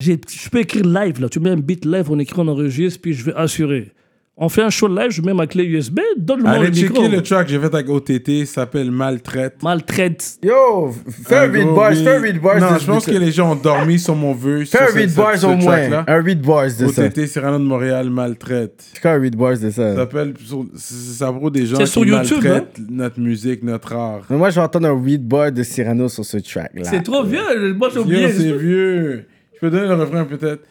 Je 0.00 0.14
peux 0.50 0.60
écrire 0.60 0.86
live, 0.86 1.20
là. 1.20 1.28
Tu 1.28 1.40
mets 1.40 1.50
un 1.50 1.56
beat 1.56 1.84
live, 1.84 2.10
on 2.10 2.18
écrit, 2.18 2.40
on 2.40 2.48
enregistre, 2.48 3.00
puis 3.02 3.12
je 3.12 3.24
vais 3.24 3.34
assurer. 3.34 3.92
On 4.40 4.48
fait 4.48 4.62
un 4.62 4.70
show 4.70 4.86
live, 4.86 5.10
je 5.10 5.20
mets 5.20 5.34
ma 5.34 5.48
clé 5.48 5.64
USB, 5.64 5.98
donne-moi 6.16 6.58
le 6.58 6.66
Allez 6.66 6.82
micro. 6.82 7.02
checker 7.02 7.08
le 7.08 7.22
track 7.22 7.46
que 7.46 7.52
j'ai 7.52 7.58
fait 7.58 7.74
avec 7.74 7.88
OTT, 7.88 8.46
ça 8.46 8.54
s'appelle 8.62 8.92
Maltraite. 8.92 9.60
Maltraite. 9.64 10.38
Yo, 10.44 10.94
fais 11.26 11.38
un 11.38 11.48
beat 11.48 11.64
gros 11.64 11.74
bars, 11.74 11.90
beat. 11.90 12.04
fais 12.04 12.14
un 12.14 12.20
beat 12.20 12.40
bars. 12.40 12.60
Non, 12.60 12.78
je 12.78 12.86
pense 12.86 13.04
que 13.04 13.10
les 13.10 13.32
gens 13.32 13.50
ont 13.50 13.56
dormi 13.56 13.98
sur 13.98 14.14
mon 14.14 14.34
vœu. 14.34 14.64
Fais 14.64 14.78
un 14.78 14.94
beat 14.94 15.12
bars 15.16 15.42
au 15.42 15.56
moins. 15.56 16.04
Un 16.06 16.22
beat 16.22 16.40
bars 16.40 16.66
de 16.66 16.86
ça. 16.86 17.06
OTT 17.06 17.26
Cyrano 17.26 17.58
de 17.58 17.64
Montréal 17.64 18.10
Maltraite. 18.10 18.84
Fais 19.02 19.08
un 19.08 19.18
beat 19.18 19.34
bars 19.34 19.58
de 19.58 19.70
ça. 19.70 19.90
Ça 19.90 19.96
s'appelle 19.96 20.34
ça 20.76 21.30
vaut 21.32 21.50
des 21.50 21.66
gens 21.66 21.76
C'est 21.78 21.84
qui 21.84 21.90
sur 21.90 22.04
YouTube, 22.04 22.38
hein? 22.44 22.48
maltraitent 22.50 22.80
notre 22.88 23.18
musique, 23.18 23.64
notre 23.64 23.92
art. 23.92 24.20
Mais 24.30 24.36
moi, 24.36 24.50
je 24.50 24.54
vais 24.54 24.60
entendre 24.64 24.86
un 24.86 24.96
beat 24.96 25.26
bar 25.26 25.50
de 25.50 25.64
Cyrano 25.64 26.08
sur 26.08 26.24
ce 26.24 26.36
track-là. 26.36 26.84
C'est 26.84 27.02
trop 27.02 27.24
vieux. 27.24 27.74
Moi, 27.74 27.88
j'ai 27.92 27.98
oublié. 27.98 28.30
c'est 28.30 28.52
vieux. 28.52 29.26
Je 29.54 29.58
peux 29.58 29.70
donner 29.70 29.88
le 29.88 29.94
refrain 29.94 30.24
peut-être. 30.24 30.62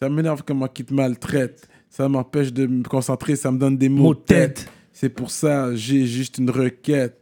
Ça 0.00 0.08
m'énerve 0.08 0.42
comment 0.44 0.66
ils 0.76 0.84
te 0.84 0.92
maltraitent. 0.92 1.68
Ça 1.94 2.08
m'empêche 2.08 2.50
de 2.54 2.66
me 2.66 2.82
concentrer, 2.84 3.36
ça 3.36 3.50
me 3.50 3.58
donne 3.58 3.76
des 3.76 3.90
mots 3.90 4.02
Mot 4.04 4.14
de 4.14 4.20
tête. 4.20 4.54
tête. 4.54 4.72
C'est 4.94 5.10
pour 5.10 5.30
ça, 5.30 5.74
j'ai 5.74 6.06
juste 6.06 6.38
une 6.38 6.48
requête. 6.48 7.18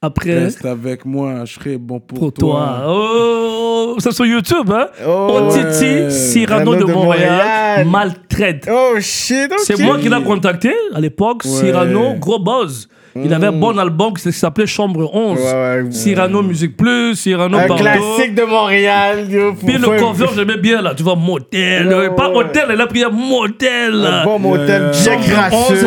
Après, 0.00 0.38
Reste 0.38 0.64
avec 0.64 1.04
moi, 1.04 1.44
je 1.44 1.54
serai 1.54 1.78
bon 1.78 1.98
pour, 1.98 2.18
pour 2.20 2.32
toi. 2.32 2.84
Oh, 2.86 3.96
c'est 3.98 4.12
sur 4.12 4.24
YouTube, 4.24 4.70
hein? 4.70 4.86
Oh, 5.04 5.40
Otiti, 5.50 5.84
ouais. 5.84 6.10
Cyrano 6.10 6.74
de 6.76 6.80
de 6.80 6.84
Montréal, 6.84 7.84
Montréal. 7.84 7.88
maltraite. 7.88 8.68
Oh 8.70 8.94
shit, 9.00 9.50
ok. 9.50 9.58
C'est 9.64 9.80
moi 9.82 9.98
qui 9.98 10.08
l'ai 10.08 10.22
contacté 10.22 10.72
à 10.94 11.00
l'époque. 11.00 11.42
Cyrano, 11.42 12.14
gros 12.14 12.38
buzz. 12.38 12.88
Il 13.16 13.32
avait 13.32 13.46
un 13.46 13.52
bon 13.52 13.78
album 13.78 14.14
qui 14.14 14.32
s'appelait 14.32 14.66
Chambre 14.66 15.08
11. 15.14 15.38
Ouais, 15.38 15.44
ouais. 15.44 15.92
Cyrano 15.92 16.42
Musique 16.42 16.76
Plus, 16.76 17.14
Cyrano 17.14 17.58
Un 17.58 17.66
classique 17.66 18.34
de 18.34 18.42
Montréal. 18.42 19.28
Puis 19.64 19.78
le 19.78 19.98
cover, 19.98 20.26
j'aimais 20.34 20.56
bien 20.56 20.82
là. 20.82 20.94
Tu 20.94 21.02
vois, 21.02 21.14
motel. 21.14 21.88
Ouais, 21.88 22.10
pas 22.10 22.30
ouais. 22.30 22.36
hôtel, 22.38 22.64
elle 22.70 22.80
a 22.80 22.86
pris 22.86 23.04
un 23.04 23.10
motel. 23.10 24.04
Un 24.04 24.24
bon 24.24 24.38
motel 24.38 24.90
bien 24.90 25.16
crasseux. 25.18 25.86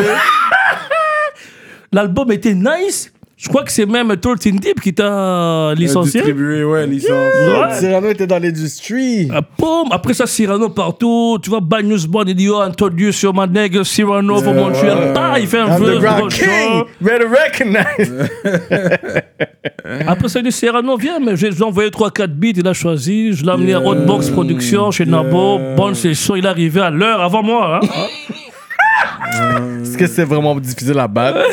L'album 1.92 2.32
était 2.32 2.54
nice. 2.54 3.12
Je 3.40 3.48
crois 3.48 3.62
que 3.62 3.70
c'est 3.70 3.86
même 3.86 4.16
13 4.16 4.36
Deep 4.54 4.80
qui 4.80 4.92
t'a 4.92 5.72
licencié. 5.76 6.20
Distribué, 6.22 6.64
ouais, 6.64 6.88
licence. 6.88 7.10
Ouais. 7.12 7.78
Cyrano 7.78 8.08
était 8.08 8.26
dans 8.26 8.40
l'industrie. 8.42 9.28
Ah, 9.32 9.42
boum. 9.56 9.86
Après 9.92 10.12
ça, 10.12 10.26
Cyrano 10.26 10.68
partout. 10.70 11.38
Tu 11.40 11.48
vois, 11.48 11.60
Bad 11.60 11.84
News 11.84 12.04
Bond, 12.08 12.24
il 12.26 12.34
dit 12.34 12.44
Yo, 12.46 12.58
introduce 12.58 13.22
your 13.22 13.32
my 13.32 13.46
nigga 13.48 13.84
Cyrano 13.84 14.40
for 14.42 14.52
Montreal. 14.54 15.14
Ah, 15.16 15.38
il 15.38 15.46
fait 15.46 15.60
un 15.60 15.78
vœu 15.78 15.90
Underground 15.98 16.32
King. 16.32 16.48
show. 16.48 16.86
Better 17.00 17.26
recognize. 17.26 18.28
Après 20.08 20.28
ça, 20.28 20.40
il 20.40 20.44
dit 20.44 20.50
Cyrano, 20.52 20.96
viens, 20.96 21.20
mais 21.20 21.36
je 21.36 21.46
lui 21.46 21.54
ai 21.56 21.62
envoyé 21.62 21.90
3-4 21.90 22.26
beats. 22.26 22.54
Il 22.56 22.66
a 22.66 22.72
choisi. 22.72 23.34
Je 23.34 23.44
l'ai 23.44 23.52
amené 23.52 23.74
à 23.74 23.80
Hotbox 23.80 24.30
Production 24.30 24.90
chez 24.90 25.06
Nabo. 25.06 25.60
Bonne 25.76 25.94
session. 25.94 26.34
Il 26.34 26.44
est 26.44 26.48
arrivé 26.48 26.80
à 26.80 26.90
l'heure 26.90 27.20
avant 27.20 27.44
moi. 27.44 27.78
hein. 27.82 27.86
Est-ce 29.82 29.96
que 29.96 30.08
c'est 30.08 30.24
vraiment 30.24 30.56
difficile 30.58 30.98
à 30.98 31.06
battre? 31.06 31.38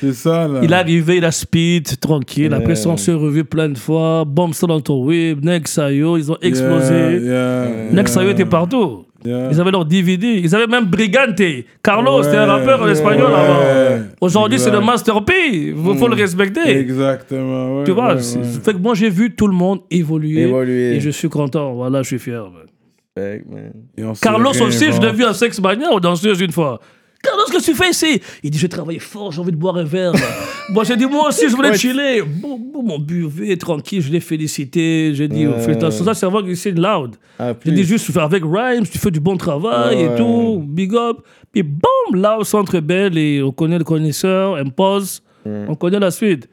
C'est 0.00 0.14
ça, 0.14 0.48
là. 0.48 0.60
Il 0.62 0.72
est 0.72 0.76
arrivé, 0.76 1.16
il 1.18 1.24
a 1.24 1.30
speed, 1.30 2.00
tranquille. 2.00 2.52
Après 2.54 2.74
ça, 2.74 2.88
on 2.88 2.96
s'est 2.96 3.12
revu 3.12 3.44
plein 3.44 3.68
de 3.68 3.76
fois. 3.76 4.24
Bombe 4.26 4.54
ça 4.54 4.66
dans 4.66 4.80
ton 4.80 5.04
whip. 5.04 5.42
Nexayo, 5.44 6.16
ils 6.16 6.32
ont 6.32 6.38
explosé. 6.40 6.94
Yeah, 6.94 7.20
yeah, 7.20 7.92
Nexayo 7.92 8.30
était 8.30 8.46
partout. 8.46 9.04
yeah. 9.24 9.48
Ils 9.52 9.60
avaient 9.60 9.70
leur 9.70 9.84
DVD. 9.84 10.40
Ils 10.42 10.54
avaient 10.54 10.66
même 10.66 10.86
Brigante. 10.86 11.42
Carlos, 11.82 12.22
c'était 12.22 12.38
un 12.38 12.46
Ouais, 12.46 12.50
rappeur 12.50 12.88
espagnol 12.88 13.30
ouais, 13.30 13.38
avant. 13.38 14.04
Aujourd'hui, 14.20 14.58
c'est 14.58 14.70
le. 14.70 14.80
Master 14.80 15.22
P. 15.24 15.32
Il 15.52 15.74
faut, 15.76 16.08
le 16.08 16.14
respecter. 16.14 16.68
Exactement, 16.70 17.78
ouais. 17.78 17.84
Tu 17.84 17.90
vois, 17.92 18.14
ouais, 18.14 18.20
ouais. 18.20 18.44
fait 18.64 18.72
que 18.72 18.78
moi, 18.78 18.94
j'ai 18.94 19.10
vu 19.10 19.34
tout 19.34 19.46
le 19.46 19.54
monde 19.54 19.80
évoluer. 19.90 20.42
Évoluer. 20.42 20.96
Et 20.96 21.00
je 21.00 21.10
suis 21.10 21.28
content. 21.28 21.74
Voilà, 21.74 22.02
je 22.02 22.08
suis 22.08 22.18
fier. 22.18 22.44
man. 22.44 24.14
Carlos 24.22 24.62
aussi, 24.62 24.92
je 24.92 25.00
l'ai 25.00 25.12
vu 25.12 25.24
à 25.24 25.34
Sex 25.34 25.60
Mania 25.60 25.92
aux 25.92 26.00
danseuses 26.00 26.40
une 26.40 26.52
fois. 26.52 26.80
Carlos, 27.22 27.44
qu'est-ce 27.50 27.66
que 27.66 27.70
tu 27.72 27.76
fais 27.76 27.90
ici 27.90 28.20
Il 28.42 28.50
dit, 28.50 28.56
je 28.58 28.62
vais 28.62 28.68
travailler 28.68 28.98
fort, 28.98 29.30
j'ai 29.32 29.40
envie 29.40 29.52
de 29.52 29.56
boire 29.56 29.76
un 29.76 29.84
verre. 29.84 30.12
moi, 30.70 30.84
j'ai 30.84 30.96
dit, 30.96 31.04
moi 31.06 31.28
aussi, 31.28 31.48
je 31.50 31.54
voulais 31.56 31.76
chiller. 31.76 32.22
Bon, 32.22 32.58
bon, 32.58 32.82
mon 32.82 32.98
buvet, 32.98 33.56
tranquille, 33.56 34.00
je 34.00 34.10
l'ai 34.10 34.20
félicité. 34.20 35.12
J'ai 35.14 35.28
dit, 35.28 35.46
oh, 35.46 35.52
félicitations. 35.60 36.04
Ça, 36.04 36.14
c'est 36.14 36.24
avant 36.26 36.42
qu'il 36.42 36.56
signe 36.56 36.80
loud. 36.80 37.16
Ah, 37.38 37.52
J'ai 37.64 37.72
dit 37.72 37.84
juste, 37.84 38.06
tu 38.06 38.12
fais 38.12 38.20
avec 38.20 38.42
Rhymes, 38.44 38.86
tu 38.90 38.98
fais 38.98 39.10
du 39.10 39.20
bon 39.20 39.36
travail 39.36 39.96
Ouais. 39.96 40.14
et 40.14 40.16
tout, 40.16 40.62
big 40.66 40.94
up. 40.94 41.18
Puis 41.52 41.62
boum, 41.62 42.20
là, 42.20 42.38
au 42.38 42.44
centre 42.44 42.78
belle, 42.80 43.18
et 43.18 43.42
on 43.42 43.52
connaît 43.52 43.78
le 43.78 43.84
connaisseur, 43.84 44.56
impose, 44.56 45.22
on 45.44 45.74
connaît 45.74 45.98
la 46.00 46.10
suite. 46.10 46.48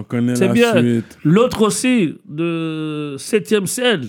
On 0.00 0.04
connaît 0.04 0.36
C'est 0.36 0.46
la 0.46 0.52
bien. 0.52 0.78
suite. 0.78 1.18
L'autre 1.24 1.62
aussi, 1.66 2.14
de 2.28 3.16
7ème 3.18 3.66
ciel, 3.66 4.02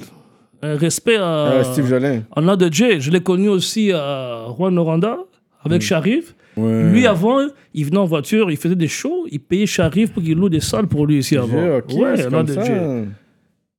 un 0.61 0.75
respect 0.75 1.15
à. 1.15 1.59
Ah, 1.59 1.63
Steve 1.63 1.87
Jolin. 1.87 2.21
En 2.35 2.55
de 2.55 2.69
J, 2.71 2.99
je 3.01 3.09
l'ai 3.09 3.21
connu 3.21 3.49
aussi 3.49 3.91
à 3.91 4.45
Juan 4.55 4.73
Noranda 4.75 5.17
avec 5.63 5.81
Sharif. 5.81 6.35
Ouais. 6.57 6.91
Lui, 6.91 7.05
avant, 7.07 7.37
il 7.73 7.85
venait 7.85 7.97
en 7.97 8.05
voiture, 8.05 8.51
il 8.51 8.57
faisait 8.57 8.75
des 8.75 8.87
shows, 8.87 9.27
il 9.31 9.39
payait 9.39 9.65
Sharif 9.65 10.11
pour 10.11 10.21
qu'il 10.23 10.37
loue 10.37 10.49
des 10.49 10.59
salles 10.59 10.87
pour 10.87 11.05
lui 11.07 11.19
ici 11.19 11.37
avant. 11.37 11.79
Dieu, 11.87 12.01
ouais, 12.01 12.27
comme 12.29 12.47
ça. 12.47 12.63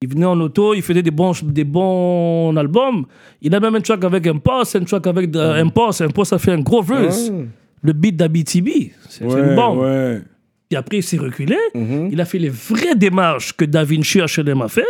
Il 0.02 0.08
venait 0.08 0.24
en 0.24 0.40
auto, 0.40 0.72
il 0.72 0.80
faisait 0.80 1.02
des 1.02 1.10
bons, 1.10 1.32
des 1.42 1.64
bons 1.64 2.56
albums. 2.56 3.04
Il 3.42 3.54
a 3.54 3.60
même 3.60 3.74
un 3.74 3.80
track 3.82 4.02
avec 4.04 4.26
Impost, 4.26 4.76
un 4.76 4.84
track 4.84 5.06
avec 5.08 5.36
euh, 5.36 5.62
Impost. 5.62 6.00
Impost 6.00 6.32
a 6.32 6.38
fait 6.38 6.52
un 6.52 6.60
gros 6.60 6.80
verse. 6.80 7.30
Ah. 7.30 7.42
Le 7.82 7.92
beat 7.92 8.16
d'Abitibi. 8.16 8.92
C'est 9.10 9.24
Ouais, 9.26 9.40
une 9.40 9.54
bombe. 9.54 10.22
Puis 10.70 10.76
après, 10.76 10.98
il 10.98 11.02
s'est 11.02 11.18
reculé. 11.18 11.56
Mhm. 11.74 12.08
Il 12.12 12.20
a 12.20 12.24
fait 12.24 12.38
les 12.38 12.48
vraies 12.48 12.94
démarches 12.94 13.52
que 13.54 13.64
Da 13.66 13.84
Vinci 13.84 14.20
HLM 14.20 14.62
a 14.62 14.68
fait. 14.68 14.86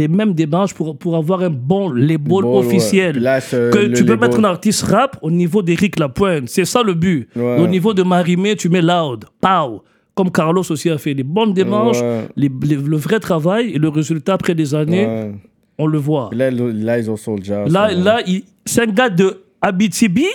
Les 0.00 0.08
mêmes 0.08 0.32
démarches 0.32 0.72
pour, 0.72 0.96
pour 0.96 1.14
avoir 1.14 1.42
un 1.42 1.50
bon 1.50 1.90
label 1.90 2.18
Bon, 2.42 2.58
officiel. 2.58 3.18
Là, 3.18 3.38
que 3.42 3.56
le 3.78 3.92
tu 3.92 4.02
peux 4.04 4.12
label- 4.14 4.20
mettre 4.30 4.38
un 4.40 4.44
artiste 4.44 4.82
rap 4.84 5.18
au 5.20 5.30
niveau 5.30 5.60
d'Éric 5.62 5.98
Lapointe. 5.98 6.48
C'est 6.48 6.64
ça 6.64 6.82
le 6.82 6.94
but. 6.94 7.28
Ouais. 7.36 7.58
Au 7.60 7.66
niveau 7.66 7.92
de 7.92 8.02
Marimé, 8.02 8.56
tu 8.56 8.70
mets 8.70 8.80
loud. 8.80 9.26
Pow. 9.42 9.82
Comme 10.14 10.30
Carlos 10.30 10.62
aussi 10.70 10.88
a 10.88 10.96
fait. 10.96 11.12
Les 11.12 11.22
bonnes 11.22 11.52
démarches, 11.52 12.00
Ouais. 12.00 12.28
les- 12.34 12.50
les- 12.62 12.76
le 12.76 12.96
vrai 12.96 13.20
travail 13.20 13.72
et 13.74 13.78
le 13.78 13.88
résultat 13.90 14.32
après 14.34 14.54
des 14.54 14.74
années, 14.74 15.04
Ouais. 15.06 15.32
on 15.78 15.86
le 15.86 15.98
voit. 15.98 16.30
Là, 16.32 16.50
là, 16.50 16.98
ils 16.98 17.10
ont 17.10 17.16
Soulja. 17.16 17.66
Là, 17.68 17.92
là 17.92 18.20
il- 18.26 18.44
c'est 18.64 18.82
un 18.82 18.86
gars 18.86 19.10
de 19.10 19.42
Abitibi 19.60 20.26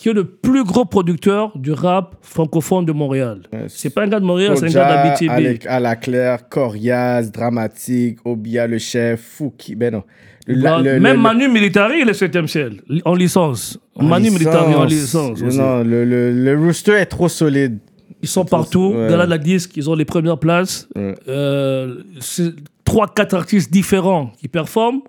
qui 0.00 0.08
est 0.08 0.14
le 0.14 0.24
plus 0.24 0.64
gros 0.64 0.86
producteur 0.86 1.52
du 1.58 1.72
rap 1.72 2.16
francophone 2.22 2.86
de 2.86 2.92
Montréal. 2.92 3.42
Ouais, 3.52 3.66
C'est 3.68 3.90
pas 3.90 4.04
un 4.04 4.08
gars 4.08 4.18
de 4.18 4.24
Montréal, 4.24 4.56
c'est 4.56 4.64
un 4.64 4.68
gars 4.70 5.04
d'Abitibi. 5.04 5.66
À 5.68 5.78
la 5.78 5.94
Claire, 5.94 6.48
Corias, 6.48 7.24
Dramatique, 7.30 8.18
Obia 8.24 8.66
le 8.66 8.78
chef, 8.78 9.20
Fouki. 9.20 9.74
Ben 9.74 9.92
non. 9.92 10.02
Le- 10.46 10.54
la- 10.54 10.70
Bah, 10.76 10.82
le- 10.82 11.00
Même 11.00 11.16
le- 11.16 11.22
Manu 11.22 11.48
Militari, 11.48 12.00
il 12.00 12.08
est 12.08 12.14
7 12.14 12.46
ciel, 12.46 12.80
en 13.04 13.14
licence. 13.14 13.78
en 13.94 14.04
Manu 14.04 14.30
Militari 14.30 14.74
en 14.74 14.84
licence. 14.84 15.42
aussi. 15.42 15.58
Non, 15.58 15.84
le, 15.84 16.06
le, 16.06 16.32
le 16.32 16.58
rooster 16.58 16.92
est 16.92 17.04
trop 17.06 17.28
solide. 17.28 17.78
Ils 18.22 18.28
sont 18.28 18.46
partout. 18.46 18.94
Ouais. 18.96 19.08
Gala 19.10 19.26
de 19.26 19.30
la 19.30 19.38
disque, 19.38 19.76
ils 19.76 19.90
ont 19.90 19.94
les 19.94 20.06
premières 20.06 20.38
places. 20.38 20.88
Ouais. 20.96 21.14
Euh, 21.28 21.96
c'est 22.20 22.54
trois, 22.84 23.06
quatre 23.06 23.34
artistes 23.34 23.70
différents 23.70 24.32
qui 24.38 24.48
performent 24.48 25.02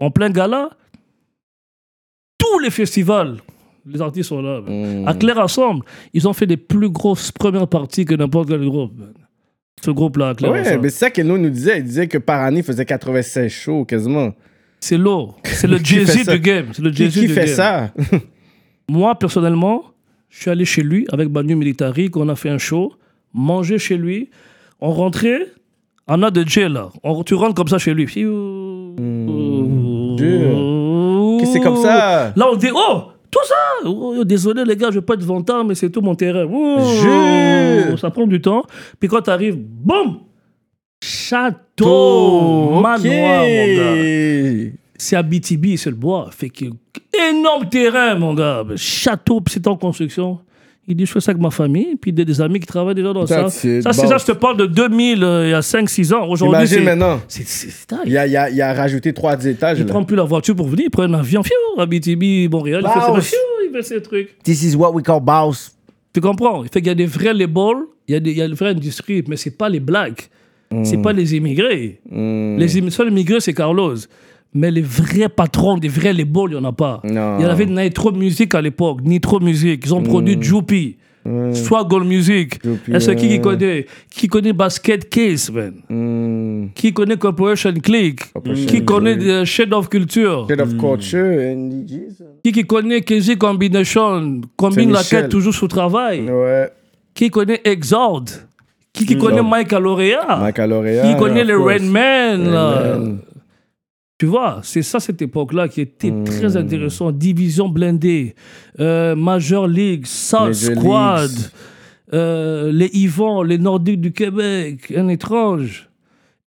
en 0.00 0.10
plein 0.10 0.30
gala. 0.30 0.70
Tous 2.38 2.58
les 2.58 2.70
festivals, 2.70 3.36
les 3.86 4.00
artistes 4.02 4.28
sont 4.28 4.42
là. 4.42 4.60
man. 4.60 5.02
Mm. 5.02 5.08
À 5.08 5.14
Claire 5.14 5.38
Ensemble, 5.38 5.84
ils 6.12 6.26
ont 6.28 6.32
fait 6.32 6.46
des 6.46 6.56
plus 6.56 6.90
grosses 6.90 7.32
premières 7.32 7.68
parties 7.68 8.04
que 8.04 8.14
n'importe 8.14 8.48
quel 8.48 8.64
groupe. 8.64 8.92
Ce 9.84 9.90
groupe-là, 9.90 10.30
à 10.30 10.34
Claire 10.34 10.52
Ouais, 10.52 10.60
Ensemble. 10.60 10.80
mais 10.82 10.88
c'est 10.90 10.98
ça 10.98 11.10
que 11.10 11.20
nous 11.22 11.36
nous 11.36 11.50
disait. 11.50 11.78
Il 11.78 11.84
disait 11.84 12.06
que 12.08 12.18
par 12.18 12.42
année, 12.42 12.60
il 12.60 12.64
faisait 12.64 12.86
96 12.86 13.50
shows 13.52 13.84
quasiment. 13.84 14.32
C'est 14.80 14.96
lourd. 14.96 15.38
C'est 15.44 15.66
le 15.66 15.78
Qui 15.78 16.04
Jay-Z 16.04 16.28
du 16.28 16.38
game. 16.40 16.66
C'est 16.72 16.82
le 16.82 16.90
Qui, 16.90 17.04
Jay-Z 17.04 17.14
qui 17.14 17.20
du 17.26 17.34
fait 17.34 17.46
game. 17.46 17.54
ça? 17.54 17.92
Moi, 18.88 19.14
personnellement, 19.18 19.82
je 20.30 20.40
suis 20.42 20.50
allé 20.50 20.64
chez 20.64 20.82
lui 20.82 21.06
avec 21.12 21.28
Manu 21.30 21.54
Militari, 21.54 22.10
qu'on 22.10 22.28
a 22.28 22.36
fait 22.36 22.50
un 22.50 22.58
show, 22.58 22.92
manger 23.32 23.78
chez 23.78 23.96
lui. 23.96 24.30
On 24.80 24.90
rentrait, 24.92 25.46
on 26.08 26.22
a 26.22 26.30
de 26.30 26.44
Jay 26.46 26.68
là. 26.68 26.88
On, 27.02 27.22
tu 27.24 27.34
rentres 27.34 27.54
comme 27.54 27.68
ça 27.68 27.78
chez 27.78 27.94
lui. 27.94 28.06
Que 28.06 28.12
c'est 31.52 31.60
comme 31.60 31.76
ça? 31.82 32.32
Là, 32.36 32.46
on 32.50 32.56
dit 32.56 32.68
Oh, 32.74 33.02
tout 33.34 33.46
ça 33.46 33.54
Oh, 33.84 34.24
Désolé, 34.24 34.64
les 34.64 34.76
gars, 34.76 34.90
je 34.90 34.98
vais 34.98 35.04
pas 35.04 35.14
être 35.14 35.24
vantard, 35.24 35.64
mais 35.64 35.74
c'est 35.74 35.90
tout 35.90 36.00
mon 36.00 36.14
terrain. 36.14 36.46
Oh. 36.50 37.96
Ça 37.96 38.10
prend 38.10 38.26
du 38.26 38.40
temps. 38.40 38.64
Puis 38.98 39.08
quand 39.08 39.22
tu 39.22 39.30
arrives, 39.30 39.56
boum 39.56 40.20
Château 41.02 41.86
Oh, 41.86 42.80
Manoir, 42.80 43.42
mon 43.42 43.76
gars. 43.76 44.70
C'est 44.96 45.16
à 45.16 45.22
BTB, 45.22 45.76
c'est 45.76 45.90
le 45.90 45.96
bois. 45.96 46.28
Fait 46.30 46.48
que 46.48 46.66
énorme 47.30 47.68
terrain, 47.68 48.14
mon 48.14 48.34
gars. 48.34 48.64
Château, 48.76 49.42
c'est 49.48 49.66
en 49.66 49.76
construction. 49.76 50.38
Il 50.86 50.96
dit, 50.96 51.06
je 51.06 51.12
fais 51.12 51.20
ça 51.20 51.30
avec 51.30 51.40
ma 51.42 51.50
famille, 51.50 51.96
puis 51.96 52.12
des, 52.12 52.26
des 52.26 52.40
amis 52.42 52.60
qui 52.60 52.66
travaillent 52.66 52.94
déjà 52.94 53.12
dans 53.14 53.26
ça. 53.26 53.48
Ça, 53.48 53.50
c'est 53.50 53.80
ça, 53.82 54.18
je 54.18 54.24
te 54.26 54.32
parle 54.32 54.58
de 54.58 54.66
2000, 54.66 55.24
euh, 55.24 55.46
il 55.46 55.50
y 55.50 55.54
a 55.54 55.60
5-6 55.60 56.12
ans. 56.14 56.26
Aujourd'hui, 56.28 56.58
Imagine 56.58 56.84
maintenant. 56.84 57.20
Il 58.04 58.18
a, 58.18 58.26
il, 58.26 58.36
a, 58.36 58.50
il 58.50 58.60
a 58.60 58.74
rajouté 58.74 59.12
trois 59.14 59.42
étages. 59.46 59.78
Il 59.78 59.86
là. 59.86 59.92
prend 59.92 60.04
plus 60.04 60.16
la 60.16 60.24
voiture 60.24 60.54
pour 60.54 60.66
venir, 60.68 60.84
il 60.86 60.90
prend 60.90 61.04
un 61.04 61.14
avion, 61.14 61.42
fiou, 61.42 61.54
à 61.80 61.86
BTB, 61.86 62.50
Montréal, 62.50 62.82
il 62.84 63.14
fait, 63.14 63.20
ses, 63.22 63.36
il 63.66 63.72
fait 63.72 63.82
ses 63.82 64.02
trucs. 64.02 64.38
This 64.42 64.62
is 64.62 64.76
what 64.76 64.92
we 64.92 65.02
call 65.02 65.20
boss. 65.22 65.74
Tu 66.12 66.20
comprends? 66.20 66.62
Il 66.62 66.68
fait 66.70 66.80
qu'il 66.80 66.88
y 66.88 66.90
a 66.90 66.94
des 66.94 67.06
vrais 67.06 67.32
labels, 67.32 67.84
il 68.06 68.12
y 68.12 68.16
a, 68.16 68.20
des, 68.20 68.30
il 68.32 68.36
y 68.36 68.42
a 68.42 68.44
une 68.44 68.54
vraie 68.54 68.70
industrie, 68.70 69.24
mais 69.26 69.36
c'est 69.36 69.56
pas 69.56 69.68
les 69.70 69.80
blacks, 69.80 70.28
c'est 70.82 71.00
pas 71.00 71.12
les 71.12 71.34
immigrés. 71.34 72.00
Mm. 72.10 72.56
Les 72.58 72.78
im- 72.78 72.90
seuls 72.90 73.08
immigrés, 73.08 73.40
c'est 73.40 73.54
Carlos. 73.54 73.94
Mais 74.54 74.70
les 74.70 74.82
vrais 74.82 75.28
patrons, 75.28 75.78
des 75.78 75.88
vrais 75.88 76.12
labels, 76.12 76.44
il 76.46 76.50
n'y 76.50 76.56
en 76.56 76.64
a 76.64 76.72
pas. 76.72 77.00
Non. 77.04 77.38
Il 77.38 77.42
y 77.42 77.46
en 77.46 77.50
avait 77.50 77.66
Nitro 77.66 78.12
Music 78.12 78.54
à 78.54 78.62
l'époque, 78.62 79.00
Nitro 79.02 79.40
Music. 79.40 79.82
Ils 79.84 79.92
ont 79.94 80.02
produit 80.02 80.38
Joopy, 80.40 80.96
Swaggle 81.52 82.04
Music. 82.04 82.60
Joopy, 82.62 82.92
Est-ce 82.92 83.10
qui, 83.12 83.28
qui 83.28 83.40
connaît 83.40 83.86
Qui 84.10 84.28
connaît 84.28 84.52
Basket 84.52 85.08
Case, 85.10 85.50
man 85.50 85.72
Mm. 85.88 86.68
Qui 86.74 86.92
connaît 86.92 87.16
Corporation 87.16 87.72
Click 87.82 88.32
Corporation 88.32 88.66
Qui 88.66 88.84
connaît 88.84 89.18
euh, 89.18 89.44
Shade 89.44 89.72
of 89.74 89.88
Culture 89.88 90.44
State 90.44 90.60
of 90.60 90.76
culture, 90.78 91.24
NDGs. 91.56 92.22
Qui, 92.44 92.52
qui 92.52 92.64
connaît 92.64 93.00
Casey 93.00 93.36
Combination 93.36 94.40
Combine 94.56 94.92
la 94.92 95.02
quête 95.02 95.28
toujours 95.30 95.54
sous 95.54 95.68
travail 95.68 96.30
Ouais. 96.30 96.70
Qui 97.12 97.28
connaît 97.30 97.60
Exord 97.64 98.24
Qui, 98.92 99.04
qui 99.04 99.18
connaît 99.18 99.42
Mike 99.42 99.72
Alorea. 99.72 100.52
Qui 100.54 101.16
connaît 101.18 101.44
les 101.44 101.54
course. 101.54 101.90
Tu 104.18 104.26
vois, 104.26 104.60
c'est 104.62 104.82
ça 104.82 105.00
cette 105.00 105.20
époque-là 105.22 105.68
qui 105.68 105.80
était 105.80 106.10
Hmm. 106.10 106.24
très 106.24 106.56
intéressant. 106.56 107.10
Division 107.10 107.68
blindée, 107.68 108.34
euh, 108.78 109.16
Major 109.16 109.66
League, 109.66 110.06
South 110.06 110.54
Squad, 110.54 111.30
euh, 112.12 112.70
les 112.70 112.90
Yvons, 112.94 113.42
les 113.42 113.58
Nordiques 113.58 114.00
du 114.00 114.12
Québec, 114.12 114.92
un 114.96 115.08
étrange. 115.08 115.88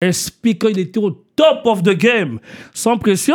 SP 0.00 0.54
quand 0.58 0.68
il 0.68 0.78
était 0.78 0.98
au 1.00 1.10
top 1.10 1.60
of 1.64 1.82
the 1.82 1.96
game, 1.96 2.38
sans 2.72 2.98
pression, 2.98 3.34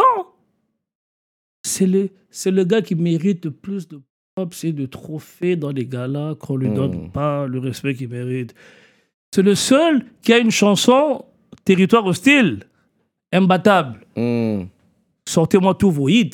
c'est 1.63 1.87
le, 1.87 2.09
c'est 2.29 2.51
le 2.51 2.63
gars 2.63 2.81
qui 2.81 2.95
mérite 2.95 3.45
le 3.45 3.51
plus 3.51 3.87
de 3.87 3.99
props 4.35 4.63
et 4.63 4.71
de 4.71 4.85
trophées 4.85 5.55
dans 5.55 5.71
les 5.71 5.85
galas 5.85 6.35
qu'on 6.35 6.55
lui 6.55 6.69
donne 6.69 7.07
Hmm. 7.07 7.11
pas 7.11 7.47
le 7.47 7.59
respect 7.59 7.95
qu'il 7.95 8.09
mérite. 8.09 8.53
C'est 9.35 9.41
le 9.43 9.55
seul 9.55 10.05
qui 10.21 10.33
a 10.33 10.37
une 10.39 10.51
chanson 10.51 11.25
Territoire 11.65 12.05
hostile, 12.05 12.63
imbattable. 13.31 13.99
Mm. 14.15 14.63
Sortez-moi 15.27 15.75
tous 15.75 15.91
vos 15.91 16.09
hits. 16.09 16.31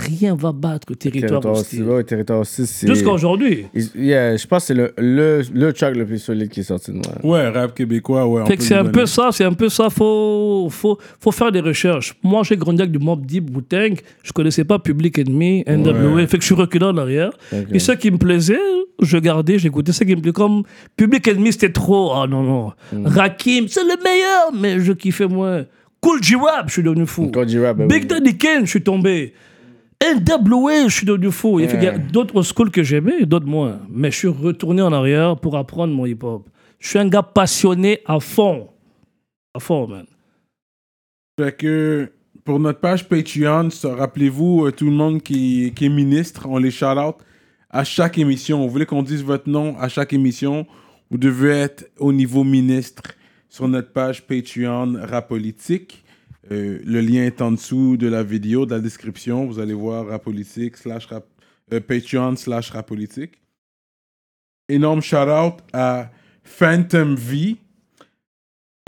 Rien 0.00 0.34
va 0.34 0.50
battre 0.50 0.92
Territoire, 0.94 1.28
Territoire 1.40 1.54
hostile. 1.54 1.82
aussi. 1.82 1.90
Ouais, 1.92 2.02
territoire 2.02 2.44
c'est. 2.44 2.88
Jusqu'à 2.88 3.10
aujourd'hui. 3.12 3.66
Is- 3.72 3.92
Yeah, 3.94 4.36
je 4.36 4.44
pense 4.48 4.64
que 4.64 4.66
c'est 4.68 4.74
le, 4.74 4.92
le, 4.98 5.42
le 5.54 5.72
track 5.72 5.94
le 5.94 6.04
plus 6.04 6.18
solide 6.18 6.48
qui 6.48 6.60
est 6.60 6.64
sorti 6.64 6.90
de 6.90 6.96
moi. 6.96 7.14
Ouais, 7.22 7.48
rap 7.48 7.72
québécois, 7.72 8.26
ouais. 8.26 8.44
Fait 8.46 8.56
que 8.56 8.64
c'est 8.64 8.74
un 8.74 8.78
donner. 8.82 8.90
peu 8.92 9.06
ça, 9.06 9.28
c'est 9.30 9.44
un 9.44 9.52
peu 9.52 9.68
ça. 9.68 9.90
Faut, 9.90 10.66
faut, 10.70 10.98
faut 11.20 11.30
faire 11.30 11.52
des 11.52 11.60
recherches. 11.60 12.14
Moi, 12.24 12.42
j'ai 12.42 12.56
grandi 12.56 12.82
avec 12.82 12.90
du 12.90 12.98
Mob 12.98 13.24
Deep, 13.24 13.54
Wu-Tang. 13.54 13.94
Je 14.24 14.32
connaissais 14.32 14.64
pas 14.64 14.80
Public 14.80 15.20
Enemy, 15.20 15.62
NWA. 15.68 16.14
Ouais. 16.14 16.26
Fait 16.26 16.38
que 16.38 16.42
je 16.42 16.46
suis 16.46 16.56
reculé 16.56 16.84
en 16.86 16.96
arrière. 16.96 17.30
Et 17.70 17.78
ce 17.78 17.92
qui 17.92 18.10
me 18.10 18.18
plaisait, 18.18 18.58
je 19.00 19.18
gardais, 19.18 19.60
j'écoutais. 19.60 19.92
Ce 19.92 20.02
qui 20.02 20.16
me 20.16 20.20
plaisait, 20.20 20.32
comme 20.32 20.64
Public 20.96 21.28
Enemy, 21.28 21.52
c'était 21.52 21.70
trop. 21.70 22.10
Ah 22.12 22.26
non, 22.28 22.42
non. 22.42 22.72
Mm. 22.92 23.06
Rakim, 23.06 23.68
c'est 23.68 23.84
le 23.84 24.02
meilleur, 24.02 24.52
mais 24.52 24.80
je 24.80 24.92
kiffais 24.94 25.28
moins. 25.28 25.64
Cool 26.02 26.20
G-Rap, 26.20 26.66
je 26.66 26.72
suis 26.72 26.82
devenu 26.82 27.06
fou. 27.06 27.30
Quand 27.32 27.48
je 27.48 27.60
rap, 27.60 27.76
ben 27.76 27.86
Big 27.86 28.02
oui. 28.02 28.08
Daddy 28.08 28.36
Kane, 28.36 28.66
je 28.66 28.70
suis 28.70 28.82
tombé. 28.82 29.34
NWA, 30.02 30.88
je 30.88 30.94
suis 30.94 31.06
devenu 31.06 31.30
fou. 31.30 31.60
Il 31.60 31.82
y 31.82 31.86
a 31.86 31.96
d'autres 31.96 32.42
schools 32.42 32.72
que 32.72 32.82
j'aimais 32.82 33.24
d'autres 33.24 33.46
moins. 33.46 33.80
Mais 33.88 34.10
je 34.10 34.16
suis 34.16 34.28
retourné 34.28 34.82
en 34.82 34.92
arrière 34.92 35.36
pour 35.36 35.56
apprendre 35.56 35.94
mon 35.94 36.04
hip-hop. 36.04 36.48
Je 36.80 36.88
suis 36.88 36.98
un 36.98 37.08
gars 37.08 37.22
passionné 37.22 38.00
à 38.04 38.18
fond. 38.18 38.68
À 39.54 39.60
fond, 39.60 39.86
man. 39.86 40.06
Fait 41.38 41.56
que 41.56 42.10
pour 42.44 42.58
notre 42.58 42.80
page 42.80 43.08
Patreon, 43.08 43.68
rappelez-vous, 43.84 44.66
euh, 44.66 44.72
tout 44.72 44.86
le 44.86 44.90
monde 44.90 45.22
qui, 45.22 45.72
qui 45.76 45.86
est 45.86 45.88
ministre, 45.88 46.48
on 46.48 46.58
les 46.58 46.72
shout-out 46.72 47.14
à 47.70 47.84
chaque 47.84 48.18
émission. 48.18 48.62
Vous 48.62 48.70
voulez 48.70 48.86
qu'on 48.86 49.04
dise 49.04 49.22
votre 49.22 49.48
nom 49.48 49.78
à 49.78 49.88
chaque 49.88 50.12
émission, 50.12 50.66
vous 51.12 51.18
devez 51.18 51.50
être 51.50 51.88
au 51.98 52.12
niveau 52.12 52.42
ministre 52.42 53.02
sur 53.52 53.68
notre 53.68 53.92
page 53.92 54.26
Patreon 54.26 54.96
Rap 55.02 55.28
Politique. 55.28 56.02
Euh, 56.50 56.80
le 56.86 57.00
lien 57.02 57.24
est 57.24 57.42
en 57.42 57.52
dessous 57.52 57.98
de 57.98 58.08
la 58.08 58.22
vidéo, 58.22 58.64
de 58.64 58.74
la 58.74 58.80
description. 58.80 59.44
Vous 59.44 59.58
allez 59.58 59.74
voir 59.74 60.06
Rap 60.06 60.24
Politique 60.24 60.78
slash 60.78 61.04
rap, 61.04 61.26
euh, 61.70 61.78
Patreon 61.78 62.34
slash 62.36 62.70
Rap 62.70 62.86
Politique. 62.86 63.32
Énorme 64.70 65.02
shout-out 65.02 65.56
à 65.74 66.10
Phantom 66.42 67.14
V. 67.14 67.56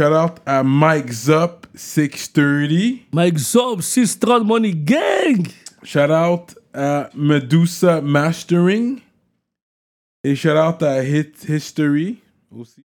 Shout-out 0.00 0.40
à 0.46 0.62
Mike 0.62 1.12
Zup 1.12 1.66
630. 1.74 3.12
Mike 3.12 3.36
Zob, 3.36 3.82
630 3.82 4.46
Money 4.46 4.74
Gang. 4.74 5.46
Shout 5.82 6.10
out 6.10 6.58
à 6.72 7.10
Medusa 7.14 8.00
Mastering. 8.00 8.98
Et 10.24 10.34
shout 10.34 10.56
out 10.56 10.82
à 10.82 11.04
Hit 11.04 11.46
History 11.46 12.16
aussi. 12.50 12.82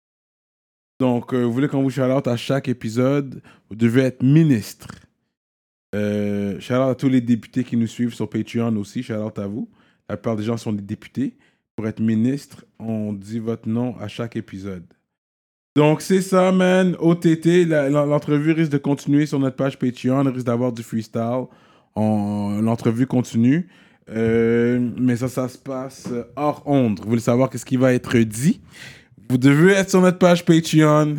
Donc, 1.02 1.34
euh, 1.34 1.42
vous 1.42 1.52
voulez 1.52 1.66
qu'on 1.66 1.82
vous 1.82 1.90
shout 1.90 2.02
out 2.02 2.28
à 2.28 2.36
chaque 2.36 2.68
épisode, 2.68 3.42
vous 3.68 3.74
devez 3.74 4.02
être 4.02 4.22
ministre. 4.22 4.86
Euh, 5.96 6.60
shout 6.60 6.74
out 6.74 6.90
à 6.90 6.94
tous 6.94 7.08
les 7.08 7.20
députés 7.20 7.64
qui 7.64 7.76
nous 7.76 7.88
suivent 7.88 8.14
sur 8.14 8.30
Patreon 8.30 8.76
aussi. 8.76 9.02
Shout 9.02 9.14
out 9.14 9.36
à 9.40 9.48
vous. 9.48 9.68
La 10.08 10.16
plupart 10.16 10.36
des 10.36 10.44
gens 10.44 10.56
sont 10.56 10.72
des 10.72 10.80
députés. 10.80 11.34
Pour 11.74 11.88
être 11.88 11.98
ministre, 11.98 12.64
on 12.78 13.12
dit 13.12 13.40
votre 13.40 13.68
nom 13.68 13.96
à 13.98 14.06
chaque 14.06 14.36
épisode. 14.36 14.84
Donc, 15.74 16.02
c'est 16.02 16.22
ça, 16.22 16.52
man. 16.52 16.94
OTT, 17.00 17.64
l'entrevue 17.66 18.52
risque 18.52 18.70
de 18.70 18.78
continuer 18.78 19.26
sur 19.26 19.40
notre 19.40 19.56
page 19.56 19.80
Patreon. 19.80 20.22
Il 20.22 20.28
risque 20.28 20.46
d'avoir 20.46 20.72
du 20.72 20.84
freestyle. 20.84 21.46
L'entrevue 21.96 23.08
continue. 23.08 23.66
Euh, 24.08 24.78
mais 24.96 25.16
ça, 25.16 25.26
ça 25.26 25.48
se 25.48 25.58
passe 25.58 26.10
hors 26.36 26.62
onde. 26.64 27.00
Vous 27.00 27.08
voulez 27.08 27.20
savoir 27.20 27.50
qu'est-ce 27.50 27.66
qui 27.66 27.76
va 27.76 27.92
être 27.92 28.16
dit? 28.18 28.60
Vous 29.28 29.38
devez 29.38 29.72
être 29.72 29.90
sur 29.90 30.00
notre 30.00 30.18
page 30.18 30.44
Patreon. 30.44 31.16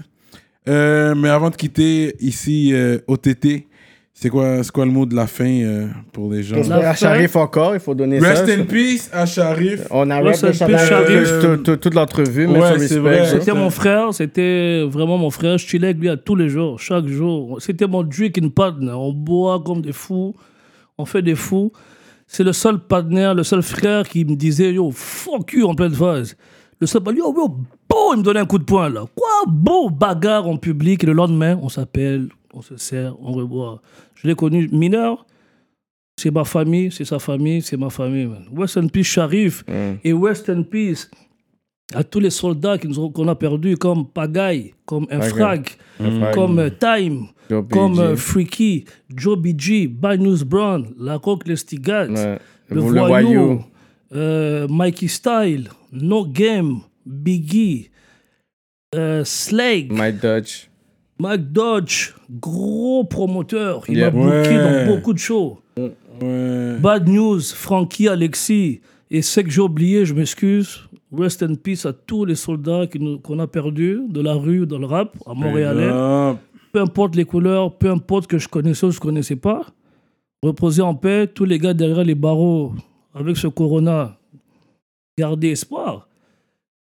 Euh, 0.69 1.13
mais 1.15 1.29
avant 1.29 1.49
de 1.49 1.55
quitter 1.55 2.15
ici, 2.21 2.71
euh, 2.73 2.99
OTT, 3.07 3.67
c'est 4.13 4.29
quoi, 4.29 4.63
c'est 4.63 4.71
quoi 4.71 4.85
le 4.85 4.91
mot 4.91 5.05
de 5.05 5.15
la 5.15 5.27
fin 5.27 5.45
euh, 5.61 5.87
pour 6.13 6.31
les 6.31 6.41
gens? 6.43 6.55
À. 6.71 6.93
Sharif 6.95 7.35
encore, 7.35 7.73
il 7.73 7.81
faut 7.81 7.93
donner 7.95 8.19
Rest 8.19 8.45
ça. 8.47 8.53
in 8.53 8.63
peace 8.63 9.09
à 9.11 9.25
Sharif. 9.25 9.81
On 9.91 10.09
a 10.09 10.21
peu 10.21 10.31
Sharif 10.53 10.87
Sharif. 10.87 11.29
toute- 11.63 11.93
l'entrevue, 11.93 12.47
mais 12.47 12.59
Ouais, 12.59 12.69
respect. 12.71 13.25
C'était 13.25 13.53
mon 13.53 13.69
frère, 13.69 14.13
c'était 14.13 14.83
vraiment 14.83 15.17
mon 15.17 15.31
frère. 15.31 15.57
Je 15.57 15.65
chillais 15.67 15.85
avec 15.87 15.97
lui 15.99 16.09
à 16.09 16.15
tous 16.15 16.35
les 16.35 16.47
jours, 16.47 16.79
chaque 16.79 17.07
jour. 17.07 17.57
C'était 17.59 17.87
mon 17.87 18.03
drinking 18.03 18.51
partner. 18.51 18.91
On 18.91 19.11
boit 19.11 19.61
comme 19.65 19.81
des 19.81 19.91
fous, 19.93 20.33
on 20.97 21.05
fait 21.05 21.21
des 21.23 21.35
fous. 21.35 21.73
C'est 22.25 22.43
le 22.43 22.53
seul 22.53 22.79
partenaire, 22.79 23.35
le 23.35 23.43
seul 23.43 23.61
frère 23.61 24.07
qui 24.07 24.23
me 24.23 24.35
disait 24.35 24.71
Yo, 24.73 24.91
fuck 24.91 25.51
you 25.53 25.65
en 25.67 25.75
pleine 25.75 25.93
phase. 25.93 26.37
Le 26.79 26.87
seul, 26.87 27.01
yo, 27.07 27.33
yo, 27.35 27.47
bon, 27.89 28.13
il 28.13 28.17
me 28.19 28.23
donnait 28.23 28.39
un 28.39 28.45
coup 28.45 28.57
de 28.57 28.63
poing 28.63 28.89
là. 28.89 29.05
Quoi, 29.15 29.29
bon, 29.47 29.89
bagarre 29.89 30.47
en 30.47 30.57
public. 30.57 31.03
Et 31.03 31.07
le 31.07 31.13
lendemain, 31.13 31.57
on 31.61 31.69
s'appelle, 31.69 32.29
on 32.53 32.61
se 32.61 32.77
sert, 32.77 33.15
on 33.21 33.31
revoit. 33.31 33.81
Je 34.15 34.27
l'ai 34.27 34.35
connu 34.35 34.67
mineur. 34.71 35.25
C'est 36.19 36.31
ma 36.31 36.43
famille, 36.43 36.91
c'est 36.91 37.05
sa 37.05 37.17
famille, 37.19 37.61
c'est 37.61 37.77
ma 37.77 37.89
famille. 37.89 38.27
Man. 38.27 38.45
West 38.51 38.77
in 38.77 38.87
Peace 38.87 39.07
Sharif 39.07 39.63
et 40.03 40.13
West 40.13 40.47
in 40.49 40.61
Peace 40.63 41.09
à 41.93 42.03
tous 42.03 42.19
les 42.19 42.29
soldats 42.29 42.77
qu'on 42.77 43.27
a 43.27 43.35
perdus, 43.35 43.77
comme 43.77 44.07
Pagaille, 44.07 44.73
comme 44.85 45.05
Infrag, 45.09 45.69
Infrag. 45.99 46.33
comme 46.33 46.59
euh, 46.59 46.69
Time, 46.69 47.27
Joe 47.49 47.65
comme 47.69 47.99
euh, 47.99 48.15
Freaky, 48.15 48.85
Joe 49.15 49.37
BG, 49.37 49.87
Bad 49.87 50.21
News 50.21 50.43
Brown, 50.45 50.93
La 50.97 51.19
Coque 51.19 51.47
Les 51.47 51.55
Stigats, 51.55 52.07
Ouais. 52.07 52.39
Le 52.69 52.79
Voyou, 52.81 53.61
euh, 54.15 54.67
Mikey 54.69 55.07
Style, 55.07 55.69
No 55.91 56.25
Game, 56.25 56.79
Biggie, 57.05 57.89
euh, 58.95 59.23
Slake, 59.23 59.91
My 59.91 60.11
Dutch. 60.13 60.69
Mike 61.19 61.51
Dodge, 61.53 62.13
gros 62.29 63.03
promoteur. 63.05 63.83
Il 63.87 63.97
Yeah. 63.97 64.11
m'a 64.11 64.25
Ouais. 64.41 64.85
dans 64.87 64.95
beaucoup 64.95 65.13
de 65.13 65.19
shows. 65.19 65.59
Ouais. 65.77 66.77
Bad 66.79 67.07
News, 67.07 67.39
Frankie, 67.41 68.07
Alexis. 68.07 68.81
Et 69.11 69.21
c'est 69.21 69.43
que 69.43 69.49
j'ai 69.51 69.61
oublié, 69.61 70.05
je 70.05 70.13
m'excuse. 70.13 70.79
Rest 71.15 71.43
in 71.43 71.53
peace 71.55 71.85
à 71.85 71.93
tous 71.93 72.25
les 72.25 72.35
soldats 72.35 72.87
qu'on 73.23 73.39
a 73.39 73.47
perdus 73.47 74.01
de 74.09 74.21
la 74.21 74.33
rue, 74.33 74.65
dans 74.65 74.79
le 74.79 74.87
rap, 74.87 75.15
à 75.27 75.33
Montréalais. 75.35 75.91
Peu 76.71 76.81
importe 76.81 77.15
les 77.15 77.25
couleurs, 77.25 77.77
peu 77.77 77.89
importe 77.91 78.25
que 78.27 78.39
je 78.39 78.47
connaissais 78.49 78.87
ou 78.87 78.91
je 78.91 78.97
ne 78.97 79.01
connaissais 79.01 79.35
pas. 79.35 79.61
Reposez 80.41 80.81
en 80.81 80.95
paix, 80.95 81.27
tous 81.27 81.45
les 81.45 81.59
gars 81.59 81.75
derrière 81.75 82.03
les 82.03 82.15
barreaux, 82.15 82.73
avec 83.13 83.37
ce 83.37 83.47
corona, 83.47 84.17
gardez 85.17 85.49
espoir. 85.49 86.07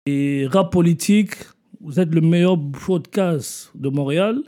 Et 0.05 0.47
rap 0.47 0.71
politique, 0.71 1.35
vous 1.79 1.99
êtes 1.99 2.13
le 2.13 2.21
meilleur 2.21 2.57
podcast 2.85 3.71
de 3.75 3.89
Montréal. 3.89 4.41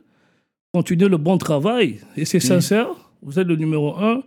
Continuez 0.74 1.08
le 1.08 1.18
bon 1.18 1.38
travail. 1.38 2.00
Et 2.18 2.26
c'est 2.26 2.40
sincère, 2.40 2.88
vous 3.22 3.40
êtes 3.40 3.48
le 3.48 3.56
numéro 3.56 3.96
un. 3.98 4.24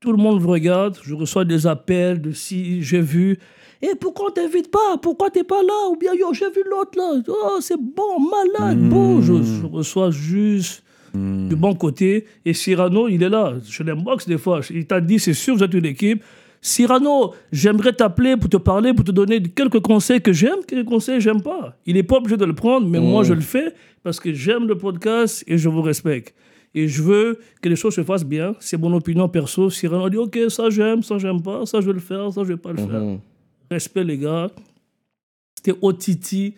Tout 0.00 0.10
le 0.10 0.18
monde 0.18 0.40
vous 0.40 0.48
regarde. 0.48 0.98
Je 1.04 1.14
reçois 1.14 1.44
des 1.44 1.66
appels 1.66 2.20
de 2.20 2.32
si 2.32 2.82
j'ai 2.82 3.00
vu. 3.00 3.38
Et 3.80 3.94
pourquoi 4.00 4.30
on 4.30 4.32
t'invite 4.32 4.70
pas? 4.70 4.98
Pourquoi 5.00 5.30
t'es 5.30 5.44
pas 5.44 5.62
là? 5.62 5.88
Ou 5.90 5.96
bien, 5.96 6.12
yo, 6.14 6.32
j'ai 6.32 6.50
vu 6.50 6.62
l'autre 6.68 6.98
là. 6.98 7.22
Oh, 7.28 7.58
c'est 7.60 7.80
bon, 7.80 8.18
malade, 8.18 8.80
beau. 8.88 9.20
Je, 9.20 9.42
je 9.42 9.66
reçois 9.66 10.10
juste 10.10 10.82
du 11.14 11.54
bon 11.54 11.74
côté. 11.74 12.26
Et 12.44 12.54
Cyrano, 12.54 13.06
il 13.06 13.22
est 13.22 13.28
là. 13.28 13.54
Je 13.64 13.82
l'inbox 13.84 14.26
des 14.26 14.38
fois. 14.38 14.60
Il 14.70 14.86
t'a 14.86 15.00
dit, 15.00 15.20
c'est 15.20 15.34
sûr, 15.34 15.54
vous 15.54 15.62
êtes 15.62 15.74
une 15.74 15.86
équipe. 15.86 16.24
Cyrano, 16.64 17.34
j'aimerais 17.50 17.92
t'appeler 17.92 18.36
pour 18.36 18.48
te 18.48 18.56
parler, 18.56 18.94
pour 18.94 19.04
te 19.04 19.10
donner 19.10 19.42
quelques 19.42 19.80
conseils 19.80 20.22
que 20.22 20.32
j'aime, 20.32 20.64
quelques 20.66 20.88
conseils 20.88 21.16
que 21.16 21.20
j'aime 21.20 21.42
pas. 21.42 21.76
Il 21.86 21.94
n'est 21.94 22.04
pas 22.04 22.18
obligé 22.18 22.36
de 22.36 22.44
le 22.44 22.54
prendre, 22.54 22.86
mais 22.86 23.00
moi, 23.00 23.24
je 23.24 23.34
le 23.34 23.40
fais 23.40 23.74
parce 24.04 24.20
que 24.20 24.32
j'aime 24.32 24.68
le 24.68 24.78
podcast 24.78 25.42
et 25.48 25.58
je 25.58 25.68
vous 25.68 25.82
respecte. 25.82 26.34
Et 26.72 26.86
je 26.86 27.02
veux 27.02 27.40
que 27.60 27.68
les 27.68 27.74
choses 27.74 27.94
se 27.96 28.04
fassent 28.04 28.24
bien. 28.24 28.54
C'est 28.60 28.78
mon 28.78 28.94
opinion 28.94 29.28
perso. 29.28 29.70
Cyrano 29.70 30.08
dit, 30.08 30.16
OK, 30.16 30.38
ça 30.48 30.70
j'aime, 30.70 31.02
ça 31.02 31.18
j'aime 31.18 31.42
pas, 31.42 31.66
ça 31.66 31.80
je 31.80 31.86
vais 31.86 31.92
le 31.94 31.98
faire, 31.98 32.32
ça 32.32 32.42
je 32.44 32.48
vais 32.48 32.56
pas 32.56 32.70
le 32.70 32.78
faire. 32.78 33.18
Respect, 33.68 34.04
les 34.04 34.18
gars. 34.18 34.48
C'était 35.56 35.76
Otiti, 35.82 36.54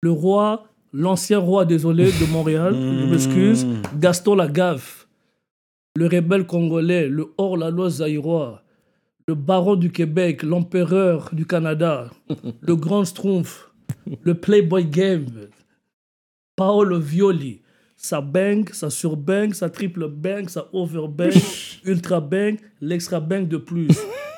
le 0.00 0.10
roi, 0.10 0.66
l'ancien 0.94 1.38
roi, 1.38 1.66
désolé, 1.66 2.06
de 2.06 2.32
Montréal. 2.32 2.74
Je 2.74 3.06
m'excuse. 3.06 3.66
Gaston 3.98 4.34
Lagaffe, 4.34 5.08
le 5.96 6.06
rebelle 6.06 6.46
congolais, 6.46 7.08
le 7.08 7.32
hors-la-loi 7.38 7.90
zaïrois, 7.90 8.62
le 9.30 9.36
baron 9.36 9.76
du 9.76 9.92
Québec, 9.92 10.42
l'empereur 10.42 11.30
du 11.32 11.46
Canada, 11.46 12.10
le 12.62 12.74
grand 12.74 13.04
Schtroumpf, 13.04 13.70
le 14.24 14.34
Playboy 14.34 14.84
Game, 14.84 15.26
Paolo 16.56 16.98
Violi. 16.98 17.62
Ça 17.96 18.20
bang, 18.20 18.68
ça 18.72 18.90
surbang, 18.90 19.52
ça 19.52 19.70
triple 19.70 20.08
bang, 20.08 20.48
ça 20.48 20.68
overbang, 20.72 21.30
ultra 21.84 22.20
bang, 22.20 22.58
l'extra 22.80 23.20
bang 23.20 23.46
de 23.46 23.56
plus. 23.56 23.92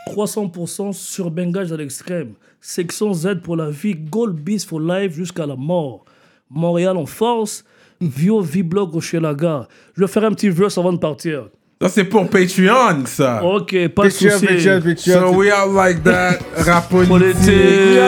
300% 0.08 0.92
surbangage 0.92 1.72
à 1.72 1.78
l'extrême. 1.78 2.34
Section 2.60 3.14
Z 3.14 3.40
pour 3.42 3.56
la 3.56 3.70
vie, 3.70 3.94
Gold 3.94 4.38
Beast 4.38 4.68
for 4.68 4.78
life 4.78 5.14
jusqu'à 5.14 5.46
la 5.46 5.56
mort. 5.56 6.04
Montréal 6.50 6.98
en 6.98 7.06
force, 7.06 7.64
Vio 7.98 8.42
V-Blog 8.42 8.94
au 8.94 9.00
Chelaga. 9.00 9.68
Je 9.94 10.02
vais 10.02 10.08
faire 10.08 10.24
un 10.24 10.32
petit 10.32 10.50
verse 10.50 10.76
avant 10.76 10.92
de 10.92 10.98
partir. 10.98 11.48
Ça, 11.82 11.88
c'est 11.88 12.04
pour 12.04 12.30
Patreon, 12.30 13.06
ça. 13.06 13.42
Ok, 13.42 13.74
Patreon. 13.88 14.38
Patreon, 14.40 14.80
Patreon? 14.80 15.20
So 15.20 15.32
we 15.32 15.50
are 15.50 15.66
like 15.66 16.04
that, 16.04 16.38
rap 16.64 16.88
politique. 16.88 17.98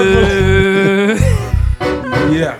yeah. 2.33 2.55